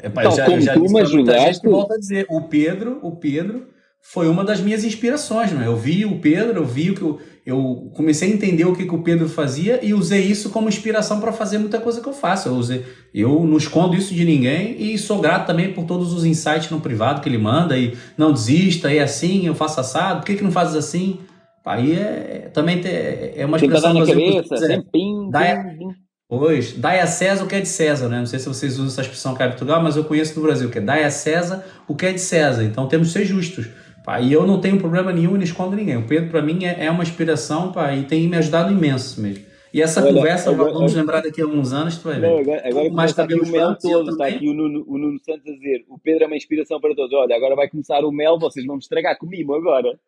Epá, 0.00 0.22
então, 0.22 0.36
já, 0.36 0.44
como 0.46 0.60
já 0.60 0.74
tu 0.74 0.84
me 0.84 1.00
ajudaste. 1.00 1.68
Volta 1.68 1.94
a 1.94 1.98
dizer, 1.98 2.26
o 2.30 2.42
Pedro, 2.42 3.00
o 3.02 3.16
Pedro 3.16 3.66
foi 4.00 4.28
uma 4.28 4.44
das 4.44 4.60
minhas 4.60 4.84
inspirações, 4.84 5.52
né? 5.52 5.66
Eu 5.66 5.76
vi 5.76 6.04
o 6.04 6.18
Pedro, 6.18 6.60
eu 6.60 6.64
vi 6.64 6.90
o 6.90 6.94
que 6.94 7.02
eu, 7.02 7.20
eu 7.44 7.90
comecei 7.94 8.30
a 8.30 8.34
entender 8.34 8.64
o 8.64 8.74
que, 8.74 8.84
que 8.84 8.94
o 8.94 9.02
Pedro 9.02 9.28
fazia 9.28 9.84
e 9.84 9.92
usei 9.92 10.20
isso 10.20 10.50
como 10.50 10.68
inspiração 10.68 11.20
para 11.20 11.32
fazer 11.32 11.58
muita 11.58 11.80
coisa 11.80 12.00
que 12.00 12.08
eu 12.08 12.12
faço. 12.12 12.48
Eu, 12.48 12.54
usei, 12.54 12.84
eu 13.12 13.44
não 13.44 13.56
escondo 13.56 13.96
isso 13.96 14.14
de 14.14 14.24
ninguém 14.24 14.76
e 14.78 14.96
sou 14.96 15.20
grato 15.20 15.46
também 15.46 15.72
por 15.72 15.84
todos 15.84 16.12
os 16.12 16.24
insights 16.24 16.70
no 16.70 16.80
privado 16.80 17.20
que 17.20 17.28
ele 17.28 17.38
manda 17.38 17.76
e 17.76 17.96
não 18.16 18.32
desista, 18.32 18.92
é 18.92 19.00
assim, 19.00 19.46
eu 19.46 19.54
faço 19.54 19.80
assado, 19.80 20.20
por 20.20 20.26
que, 20.26 20.36
que 20.36 20.44
não 20.44 20.52
fazes 20.52 20.76
assim? 20.76 21.18
Aí 21.64 21.92
é, 21.94 22.50
também 22.52 22.80
é 22.84 23.44
uma 23.44 23.58
que 23.58 23.68
dar 23.68 23.92
na 23.92 24.06
cabeça, 24.06 24.56
sempre 24.56 24.88
pim, 24.92 25.30
dai, 25.30 25.76
pim, 25.76 25.88
Pois, 26.34 26.72
dai 26.72 26.98
a 26.98 27.06
César 27.06 27.44
o 27.44 27.46
que 27.46 27.56
é 27.56 27.60
de 27.60 27.68
César, 27.68 28.08
né? 28.08 28.18
Não 28.18 28.26
sei 28.26 28.38
se 28.38 28.48
vocês 28.48 28.74
usam 28.78 28.86
essa 28.86 29.02
expressão 29.02 29.34
cá 29.34 29.44
em 29.44 29.48
Portugal, 29.50 29.82
mas 29.82 29.96
eu 29.96 30.04
conheço 30.04 30.34
no 30.36 30.46
Brasil, 30.46 30.70
que 30.70 30.78
é 30.78 30.80
dai 30.80 31.04
a 31.04 31.10
César 31.10 31.62
o 31.86 31.94
que 31.94 32.06
é 32.06 32.12
de 32.12 32.20
César. 32.22 32.64
Então 32.64 32.88
temos 32.88 33.08
que 33.08 33.12
ser 33.12 33.26
justos. 33.26 33.68
Pá, 34.04 34.20
e 34.20 34.32
eu 34.32 34.46
não 34.46 34.60
tenho 34.60 34.78
problema 34.78 35.12
nenhum 35.12 35.34
e 35.34 35.38
não 35.38 35.44
escondo 35.44 35.76
ninguém. 35.76 35.96
O 35.96 36.06
Pedro, 36.06 36.30
para 36.30 36.42
mim, 36.42 36.64
é, 36.64 36.86
é, 36.86 36.90
uma 36.90 37.02
inspiração 37.02 37.70
pá, 37.70 37.94
e 37.94 38.04
tem 38.04 38.28
me 38.28 38.36
ajudado 38.36 38.72
imenso 38.72 39.20
mesmo. 39.20 39.52
E 39.72 39.80
essa 39.80 40.02
Olha, 40.02 40.12
conversa, 40.12 40.50
agora, 40.50 40.70
vamos 40.70 40.92
lembrar 40.92 41.22
daqui 41.22 41.40
a 41.40 41.44
alguns 41.44 41.72
anos, 41.72 41.96
tu 41.96 42.04
vai 42.04 42.20
ver. 42.20 42.28
Não, 42.28 42.38
agora 42.40 42.68
agora 42.68 42.90
mais 42.90 43.10
está 43.10 43.22
aqui 43.22 43.40
o 43.40 43.46
Mel 43.46 43.74
todo, 43.76 44.10
está 44.10 44.26
aqui 44.26 44.46
o 44.46 44.52
Nuno, 44.52 44.84
o 44.86 44.98
Nuno 44.98 45.18
Santos 45.24 45.48
a 45.48 45.50
dizer, 45.50 45.86
o 45.88 45.98
Pedro 45.98 46.24
é 46.24 46.26
uma 46.26 46.36
inspiração 46.36 46.78
para 46.78 46.94
todos. 46.94 47.12
Olha, 47.14 47.34
agora 47.34 47.56
vai 47.56 47.70
começar 47.70 48.04
o 48.04 48.12
Mel, 48.12 48.38
vocês 48.38 48.66
vão 48.66 48.76
me 48.76 48.82
estragar 48.82 49.16
comigo 49.16 49.54
agora. 49.54 49.98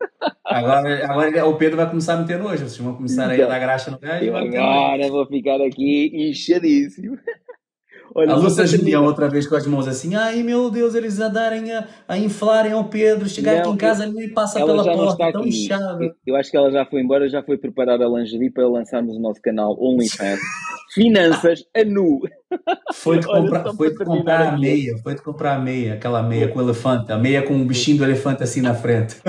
Agora, 0.44 1.04
agora 1.10 1.46
o 1.46 1.56
Pedro 1.56 1.78
vai 1.78 1.88
começar 1.88 2.12
a 2.12 2.16
meter 2.18 2.38
nojo, 2.38 2.58
vocês 2.58 2.76
vão 2.76 2.94
começar 2.94 3.32
então, 3.32 3.46
a 3.46 3.48
dar 3.48 3.58
graxa 3.58 3.90
no 3.90 3.98
gajo. 3.98 4.36
Agora 4.36 5.08
vou 5.08 5.26
ficar 5.26 5.60
aqui 5.62 6.10
inchadíssimo. 6.14 7.18
Olha, 8.14 8.32
a 8.32 8.36
Lúcia 8.36 8.64
Julião 8.64 9.04
outra 9.04 9.28
vez 9.28 9.44
com 9.44 9.56
as 9.56 9.66
mãos 9.66 9.88
assim, 9.88 10.14
ai 10.14 10.40
meu 10.44 10.70
Deus, 10.70 10.94
eles 10.94 11.20
a 11.20 11.28
darem 11.28 11.72
a, 11.72 11.88
a 12.06 12.16
inflarem 12.16 12.70
ao 12.70 12.84
Pedro, 12.84 13.28
chegar 13.28 13.54
não, 13.54 13.60
aqui 13.60 13.70
em 13.70 13.76
casa 13.76 14.06
ele 14.06 14.28
passa 14.28 14.64
pela 14.64 14.84
porta, 14.84 15.32
tão 15.32 15.44
inchado. 15.44 16.14
Eu 16.24 16.36
acho 16.36 16.48
que 16.48 16.56
ela 16.56 16.70
já 16.70 16.86
foi 16.86 17.00
embora, 17.00 17.28
já 17.28 17.42
foi 17.42 17.58
preparar 17.58 18.00
a 18.00 18.06
lingerie 18.06 18.50
para 18.50 18.68
lançarmos 18.68 19.16
o 19.16 19.20
nosso 19.20 19.42
canal 19.42 19.76
OnlyFans. 19.80 20.38
Finanças 20.94 21.64
a 21.76 21.82
nu. 21.84 22.20
Foi 22.92 23.18
de 23.18 23.26
comprar, 23.26 23.74
foi 23.74 23.90
de 23.90 24.04
comprar 24.04 24.54
a 24.54 24.56
meia, 24.56 24.96
foi 25.02 25.16
de 25.16 25.22
comprar 25.22 25.56
a 25.56 25.58
meia, 25.58 25.94
aquela 25.94 26.22
meia 26.22 26.46
com 26.46 26.60
o 26.60 26.62
elefante, 26.62 27.10
a 27.10 27.18
meia 27.18 27.42
com 27.42 27.60
o 27.60 27.64
bichinho 27.64 27.98
do 27.98 28.04
elefante 28.04 28.44
assim 28.44 28.60
na 28.60 28.74
frente. 28.74 29.16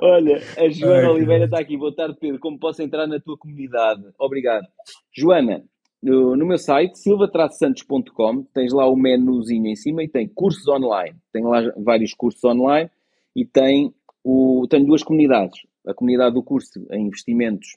Olha, 0.00 0.40
a 0.56 0.68
Joana 0.68 1.08
Ai, 1.08 1.14
Oliveira 1.14 1.44
está 1.44 1.58
aqui. 1.58 1.76
Boa 1.76 1.94
tarde, 1.94 2.16
Pedro. 2.20 2.38
Como 2.38 2.58
posso 2.58 2.82
entrar 2.82 3.06
na 3.06 3.20
tua 3.20 3.36
comunidade? 3.36 4.02
Obrigado. 4.18 4.64
Joana, 5.12 5.62
no, 6.02 6.36
no 6.36 6.46
meu 6.46 6.58
site, 6.58 6.98
silva-santos.com, 6.98 8.44
tens 8.54 8.72
lá 8.72 8.86
o 8.86 8.96
menuzinho 8.96 9.66
em 9.66 9.76
cima 9.76 10.02
e 10.02 10.08
tem 10.08 10.28
cursos 10.28 10.66
online. 10.68 11.16
Tem 11.32 11.44
lá 11.44 11.60
vários 11.76 12.14
cursos 12.14 12.42
online 12.44 12.90
e 13.34 13.44
tem 13.44 13.92
o, 14.22 14.66
tenho 14.68 14.86
duas 14.86 15.02
comunidades. 15.02 15.60
A 15.86 15.94
comunidade 15.94 16.34
do 16.34 16.42
curso 16.42 16.86
em 16.92 17.06
investimentos 17.06 17.68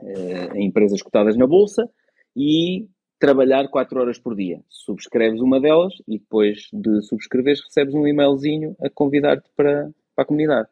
eh, 0.00 0.48
em 0.54 0.66
empresas 0.66 1.02
cotadas 1.02 1.36
na 1.36 1.46
Bolsa 1.46 1.88
e 2.36 2.86
trabalhar 3.18 3.68
4 3.68 4.00
horas 4.00 4.18
por 4.18 4.34
dia. 4.34 4.60
Subscreves 4.68 5.40
uma 5.40 5.60
delas 5.60 5.94
e 6.08 6.18
depois 6.18 6.68
de 6.72 7.02
subscreveres 7.02 7.62
recebes 7.62 7.94
um 7.94 8.06
e-mailzinho 8.06 8.74
a 8.80 8.88
convidar-te 8.90 9.48
para, 9.54 9.90
para 10.14 10.24
a 10.24 10.26
comunidade. 10.26 10.68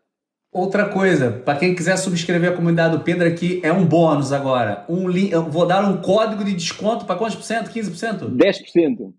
Outra 0.52 0.89
coisa, 0.89 1.31
para 1.31 1.59
quem 1.59 1.77
quiser 1.77 1.97
subscrever 1.97 2.51
a 2.51 2.56
comunidade 2.56 2.97
do 2.97 3.05
Pedro 3.05 3.27
aqui, 3.27 3.60
é 3.62 3.72
um 3.72 3.86
bônus 3.86 4.32
agora. 4.32 4.85
Um 4.89 5.09
eu 5.09 5.44
vou 5.44 5.64
dar 5.64 5.85
um 5.89 5.98
código 6.02 6.44
de 6.44 6.55
desconto 6.55 7.05
para 7.05 7.14
quantos 7.14 7.36
por 7.36 7.44
cento? 7.44 7.70
15%? 7.70 8.36
10%. 8.36 9.12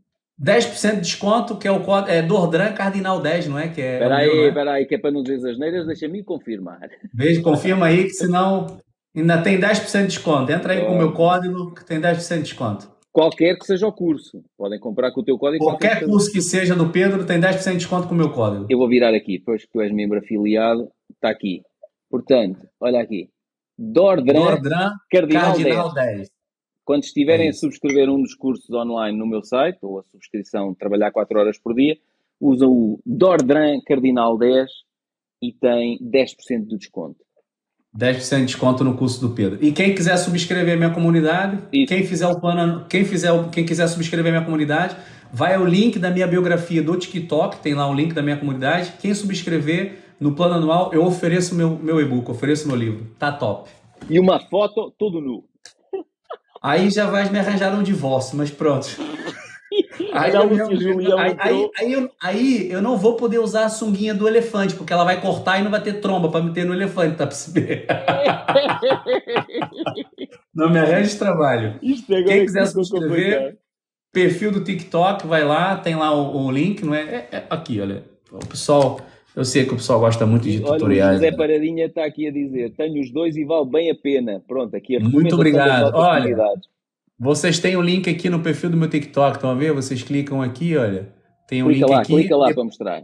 10% 0.43 0.95
de 0.95 1.01
desconto, 1.01 1.57
que 1.57 1.67
é 1.67 1.71
o 1.71 1.81
código, 1.81 2.11
é 2.11 2.21
Dordran 2.21 2.73
Cardinal 2.73 3.21
10, 3.21 3.47
não 3.47 3.59
é? 3.59 3.69
Que 3.69 3.81
é 3.81 3.93
espera 3.93 4.15
aí, 4.17 4.47
espera 4.47 4.71
aí, 4.73 4.85
que 4.85 4.95
é 4.95 4.97
para 4.97 5.11
não 5.11 5.23
dizer 5.23 5.51
as 5.51 5.57
neiras, 5.57 5.85
deixa-me 5.85 6.23
confirmar. 6.23 6.79
Veja, 7.13 7.41
confirma 7.41 7.85
aí, 7.85 8.05
que 8.05 8.13
senão 8.13 8.81
ainda 9.15 9.41
tem 9.41 9.57
10% 9.57 10.01
de 10.01 10.07
desconto. 10.07 10.51
Entra 10.51 10.73
aí 10.73 10.79
é. 10.79 10.85
com 10.85 10.93
o 10.93 10.97
meu 10.97 11.13
código, 11.13 11.73
que 11.73 11.85
tem 11.85 12.01
10% 12.01 12.37
de 12.37 12.41
desconto. 12.41 12.91
Qualquer 13.11 13.57
que 13.57 13.65
seja 13.65 13.85
o 13.85 13.91
curso. 13.91 14.41
Podem 14.57 14.79
comprar 14.79 15.11
com 15.11 15.21
o 15.21 15.23
teu 15.23 15.37
código. 15.37 15.63
Qualquer, 15.63 15.89
qualquer 15.89 16.05
curso 16.07 16.31
que 16.31 16.41
seja 16.41 16.75
do 16.75 16.89
Pedro 16.89 17.25
tem 17.25 17.39
10% 17.39 17.71
de 17.71 17.77
desconto 17.77 18.07
com 18.07 18.15
o 18.15 18.17
meu 18.17 18.31
código. 18.31 18.65
Eu 18.69 18.77
vou 18.77 18.87
virar 18.87 19.13
aqui, 19.13 19.37
depois 19.37 19.63
que 19.63 19.71
tu 19.71 19.81
és 19.81 19.91
membro 19.91 20.17
afiliado, 20.17 20.89
está 21.15 21.29
aqui. 21.29 21.61
Portanto, 22.09 22.67
olha 22.79 23.01
aqui. 23.01 23.29
Dordran, 23.77 24.33
Dordran 24.33 24.91
Cardinal, 25.09 25.53
Cardinal 25.55 25.93
10. 25.93 26.17
10. 26.17 26.29
Quando 26.83 27.03
estiverem 27.03 27.47
é 27.47 27.49
a 27.49 27.53
subscrever 27.53 28.09
um 28.09 28.21
dos 28.21 28.35
cursos 28.35 28.69
online 28.71 29.17
no 29.17 29.25
meu 29.25 29.43
site, 29.43 29.79
ou 29.81 29.99
a 29.99 30.03
subscrição 30.03 30.73
trabalhar 30.73 31.11
4 31.11 31.39
horas 31.39 31.57
por 31.57 31.73
dia, 31.73 31.97
usam 32.39 32.69
o 32.69 32.99
Dordran 33.05 33.79
Cardinal 33.85 34.37
10 34.37 34.69
e 35.41 35.53
tem 35.53 35.97
10% 35.99 36.67
de 36.67 36.77
desconto. 36.77 37.19
10% 37.97 38.39
de 38.39 38.45
desconto 38.45 38.83
no 38.83 38.95
curso 38.95 39.19
do 39.19 39.33
Pedro. 39.35 39.63
E 39.63 39.71
quem 39.71 39.93
quiser 39.93 40.17
subscrever 40.17 40.75
a 40.75 40.77
minha 40.77 40.93
comunidade, 40.93 41.61
Isso. 41.73 41.87
quem 41.87 42.03
fizer 42.05 42.27
o 42.27 42.39
plano, 42.39 42.85
quem 42.87 43.03
fizer, 43.03 43.31
quem 43.49 43.65
quiser 43.65 43.87
subscrever 43.87 44.31
a 44.31 44.35
minha 44.35 44.45
comunidade, 44.45 44.95
vai 45.31 45.55
ao 45.55 45.65
link 45.65 45.99
da 45.99 46.09
minha 46.09 46.27
biografia 46.27 46.81
do 46.81 46.97
TikTok, 46.97 47.57
tem 47.57 47.73
lá 47.73 47.89
o 47.89 47.93
link 47.93 48.13
da 48.13 48.21
minha 48.21 48.37
comunidade. 48.37 48.93
Quem 48.99 49.13
subscrever 49.13 50.00
no 50.21 50.33
plano 50.33 50.53
anual, 50.53 50.93
eu 50.93 51.03
ofereço 51.03 51.55
meu 51.55 51.71
meu 51.71 51.99
e-book, 51.99 52.29
ofereço 52.29 52.67
meu 52.67 52.77
livro. 52.77 53.07
Tá 53.17 53.31
top. 53.31 53.71
E 54.07 54.19
uma 54.19 54.39
foto 54.39 54.93
todo 54.95 55.19
nu. 55.19 55.43
Aí 56.61 56.91
já 56.91 57.09
vai 57.09 57.27
me 57.27 57.39
arranjar 57.39 57.73
um 57.73 57.81
divórcio, 57.81 58.37
mas 58.37 58.51
pronto. 58.51 58.87
Aí, 60.13 60.33
eu, 60.33 60.41
aí, 61.17 61.35
aí, 61.39 61.69
aí, 61.77 61.93
eu, 61.93 62.11
aí 62.21 62.71
eu 62.71 62.81
não 62.81 62.97
vou 62.97 63.15
poder 63.15 63.39
usar 63.39 63.65
a 63.65 63.69
sunguinha 63.69 64.13
do 64.13 64.27
elefante, 64.27 64.75
porque 64.75 64.91
ela 64.91 65.05
vai 65.05 65.21
cortar 65.21 65.59
e 65.59 65.63
não 65.63 65.71
vai 65.71 65.81
ter 65.81 66.01
tromba 66.01 66.27
para 66.27 66.43
meter 66.43 66.65
no 66.65 66.73
elefante, 66.73 67.15
tá 67.15 67.25
percebendo? 67.25 67.83
não 70.53 70.69
me 70.69 70.77
arranje 70.77 71.17
trabalho. 71.17 71.79
Quem 71.79 72.45
quiser 72.45 72.65
subscrever, 72.65 73.57
perfil 74.11 74.51
do 74.51 74.61
TikTok, 74.61 75.25
vai 75.25 75.45
lá, 75.45 75.77
tem 75.77 75.95
lá 75.95 76.13
o, 76.13 76.45
o 76.45 76.51
link, 76.51 76.83
não 76.83 76.93
é? 76.93 77.01
é? 77.01 77.29
é? 77.31 77.45
Aqui, 77.49 77.79
olha. 77.79 78.03
O 78.29 78.45
pessoal, 78.45 78.99
eu 79.35 79.45
sei 79.45 79.65
que 79.65 79.73
o 79.73 79.77
pessoal 79.77 79.99
gosta 79.99 80.25
muito 80.25 80.43
de 80.43 80.59
tutoriais. 80.59 81.09
Olha, 81.09 81.11
o 81.11 81.13
José 81.15 81.31
Paradinha 81.31 81.85
está 81.85 82.05
aqui 82.05 82.27
a 82.27 82.31
dizer: 82.31 82.71
tenho 82.71 83.01
os 83.01 83.11
dois 83.11 83.35
e 83.37 83.45
vale 83.45 83.65
bem 83.65 83.89
a 83.89 83.95
pena. 83.95 84.41
Pronto, 84.47 84.75
aqui 84.75 84.97
a 84.97 84.99
Muito 84.99 85.35
obrigado. 85.35 85.95
Olha, 85.95 86.35
vocês 87.17 87.59
têm 87.59 87.75
o 87.75 87.81
link 87.81 88.09
aqui 88.09 88.29
no 88.29 88.39
perfil 88.39 88.71
do 88.71 88.77
meu 88.77 88.89
TikTok, 88.89 89.37
estão 89.37 89.51
a 89.51 89.53
ver? 89.53 89.71
Vocês 89.73 90.01
clicam 90.01 90.41
aqui, 90.41 90.75
olha. 90.75 91.13
Tem 91.47 91.61
um 91.61 91.67
clica 91.67 91.85
link 91.85 91.91
lá, 91.91 92.01
aqui. 92.01 92.13
Clica 92.13 92.35
lá 92.35 92.53
para 92.53 92.63
mostrar. 92.63 93.03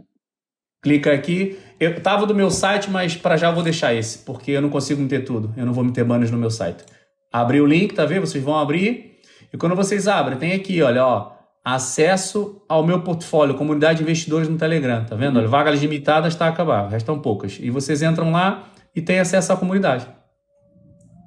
Clica 0.82 1.12
aqui. 1.12 1.56
Eu 1.78 2.00
tava 2.00 2.26
do 2.26 2.34
meu 2.34 2.50
site, 2.50 2.90
mas 2.90 3.16
para 3.16 3.36
já 3.36 3.48
eu 3.48 3.54
vou 3.54 3.62
deixar 3.62 3.94
esse, 3.94 4.18
porque 4.18 4.50
eu 4.50 4.60
não 4.60 4.70
consigo 4.70 5.00
meter 5.00 5.24
tudo. 5.24 5.54
Eu 5.56 5.64
não 5.64 5.72
vou 5.72 5.84
meter 5.84 6.04
banners 6.04 6.30
no 6.30 6.38
meu 6.38 6.50
site. 6.50 6.84
Abri 7.32 7.60
o 7.60 7.66
link, 7.66 7.94
tá 7.94 8.04
vendo? 8.04 8.26
Vocês 8.26 8.42
vão 8.42 8.58
abrir. 8.58 9.18
E 9.52 9.56
quando 9.56 9.74
vocês 9.76 10.08
abrem, 10.08 10.38
tem 10.38 10.52
aqui, 10.52 10.82
olha, 10.82 11.06
ó, 11.06 11.37
acesso 11.74 12.62
ao 12.68 12.86
meu 12.86 13.02
portfólio, 13.02 13.56
comunidade 13.56 13.98
de 13.98 14.04
investidores 14.04 14.48
no 14.48 14.56
Telegram, 14.56 15.04
tá 15.04 15.16
vendo? 15.16 15.38
Olha, 15.38 15.48
vagas 15.48 15.80
limitadas 15.80 16.32
está 16.32 16.46
a 16.46 16.48
acabar, 16.48 16.88
restam 16.88 17.20
poucas. 17.20 17.58
E 17.60 17.70
vocês 17.70 18.02
entram 18.02 18.30
lá 18.30 18.68
e 18.94 19.02
têm 19.02 19.18
acesso 19.18 19.52
à 19.52 19.56
comunidade. 19.56 20.06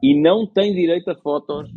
E 0.01 0.19
não 0.19 0.47
tem 0.47 0.73
direito 0.73 1.11
a 1.11 1.15
fotos 1.15 1.69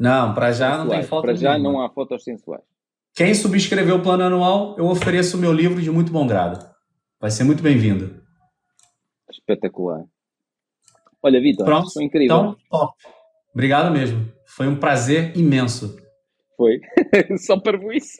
não, 0.00 0.32
para 0.32 0.50
já 0.50 0.78
não 0.78 0.88
tem 0.88 1.02
foto 1.02 1.22
Para 1.24 1.34
já 1.34 1.58
não 1.58 1.82
há 1.82 1.90
fotos 1.90 2.24
sensuais. 2.24 2.62
Quem 3.14 3.34
subscreveu 3.34 3.96
o 3.96 4.02
plano 4.02 4.24
anual, 4.24 4.74
eu 4.78 4.86
ofereço 4.86 5.36
o 5.36 5.40
meu 5.40 5.52
livro 5.52 5.82
de 5.82 5.90
muito 5.90 6.10
bom 6.10 6.26
grado. 6.26 6.64
Vai 7.20 7.30
ser 7.30 7.44
muito 7.44 7.62
bem-vindo. 7.62 8.18
Espetacular. 9.30 10.02
Olha, 11.22 11.38
Vitor, 11.38 11.66
Pronto. 11.66 11.92
foi 11.92 12.04
incrível. 12.04 12.34
Então, 12.34 12.56
top. 12.70 12.94
Obrigado 13.52 13.92
mesmo. 13.92 14.26
Foi 14.46 14.66
um 14.66 14.76
prazer 14.76 15.36
imenso. 15.36 15.98
Foi. 16.56 16.80
só 17.38 17.58
para 17.58 17.78
isso. 17.94 18.18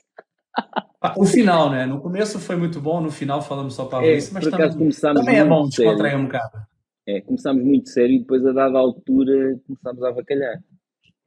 O 1.17 1.25
final, 1.25 1.71
né? 1.71 1.87
No 1.87 2.01
começo 2.01 2.39
foi 2.39 2.57
muito 2.57 2.81
bom, 2.81 3.01
no 3.01 3.11
final 3.11 3.41
falamos 3.41 3.75
só 3.75 3.85
para 3.85 4.07
é, 4.07 4.17
isso, 4.17 4.35
mas 4.35 4.47
também, 4.49 4.91
também 4.91 5.39
é 5.39 5.45
bom 5.45 5.69
descontrair 5.69 6.19
um 6.19 6.25
bocado. 6.25 6.59
É, 7.07 7.21
começámos 7.21 7.65
muito 7.65 7.89
sério 7.89 8.17
e 8.17 8.19
depois, 8.21 8.45
a 8.45 8.53
dada 8.53 8.79
altura, 8.79 9.59
começámos 9.67 10.03
a 10.03 10.09
avacalhar 10.09 10.61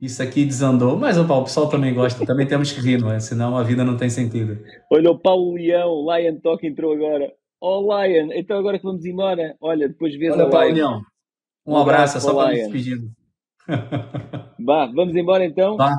isso 0.03 0.21
aqui 0.21 0.43
desandou, 0.43 0.97
mas 0.97 1.17
o 1.17 1.43
pessoal 1.43 1.69
também 1.69 1.93
gosta, 1.93 2.25
também 2.25 2.45
temos 2.45 2.73
que 2.73 2.81
rir, 2.81 2.99
não 2.99 3.09
é? 3.09 3.21
Senão 3.21 3.57
a 3.57 3.63
vida 3.63 3.85
não 3.85 3.95
tem 3.95 4.09
sentido. 4.09 4.59
Olha, 4.91 5.09
o 5.11 5.17
Paulo 5.17 5.53
Leão, 5.53 5.89
o 5.89 6.13
Lion 6.13 6.35
Talk 6.41 6.67
entrou 6.67 6.91
agora. 6.91 7.31
Oh, 7.61 7.79
Lion, 7.79 8.29
então 8.33 8.59
agora 8.59 8.77
que 8.77 8.83
vamos 8.83 9.05
embora, 9.05 9.55
olha, 9.61 9.87
depois 9.87 10.13
vês 10.17 10.33
olha, 10.33 10.43
a 10.43 10.49
Paulo 10.49 10.73
Leão. 10.73 11.01
Um, 11.65 11.73
um 11.73 11.77
abraço, 11.77 12.17
abraço 12.17 12.19
só 12.19 12.35
para 12.35 12.49
me 12.49 12.55
despedindo. 12.55 13.11
Vá, 14.59 14.87
vamos 14.87 15.15
embora 15.15 15.45
então? 15.45 15.77
Tá. 15.77 15.95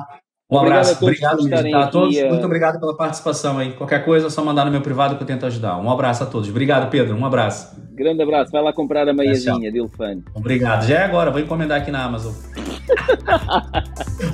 Um 0.55 0.59
obrigado 0.59 0.83
abraço, 0.83 1.03
obrigado 1.03 1.43
mesmo. 1.43 1.71
Tá, 1.71 1.79
a 1.79 1.87
todos, 1.87 2.17
a... 2.17 2.27
muito 2.27 2.45
obrigado 2.45 2.79
pela 2.79 2.95
participação 2.95 3.57
aí. 3.57 3.73
Qualquer 3.73 4.03
coisa 4.03 4.27
é 4.27 4.29
só 4.29 4.43
mandar 4.43 4.65
no 4.65 4.71
meu 4.71 4.81
privado 4.81 5.15
que 5.15 5.23
eu 5.23 5.27
tento 5.27 5.45
ajudar. 5.45 5.77
Um 5.77 5.89
abraço 5.89 6.23
a 6.23 6.25
todos. 6.25 6.49
Obrigado, 6.49 6.89
Pedro. 6.89 7.15
Um 7.15 7.25
abraço. 7.25 7.73
Grande 7.93 8.21
abraço. 8.21 8.51
Vai 8.51 8.61
lá 8.61 8.73
comprar 8.73 9.07
a 9.07 9.13
meiazinha 9.13 9.71
de 9.71 9.77
elefante. 9.77 10.25
Obrigado. 10.33 10.85
Já 10.85 10.99
é 10.99 11.05
agora, 11.05 11.31
vou 11.31 11.39
encomendar 11.39 11.81
aqui 11.81 11.91
na 11.91 12.03
Amazon. 12.03 12.33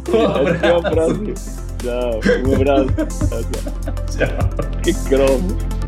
um 0.10 0.78
abraço. 0.78 1.62
Tchau. 1.82 2.20
Um 2.48 2.56
abraço. 2.56 2.88
Tchau. 4.18 4.30
Que 4.84 4.94
cromo. 5.10 5.81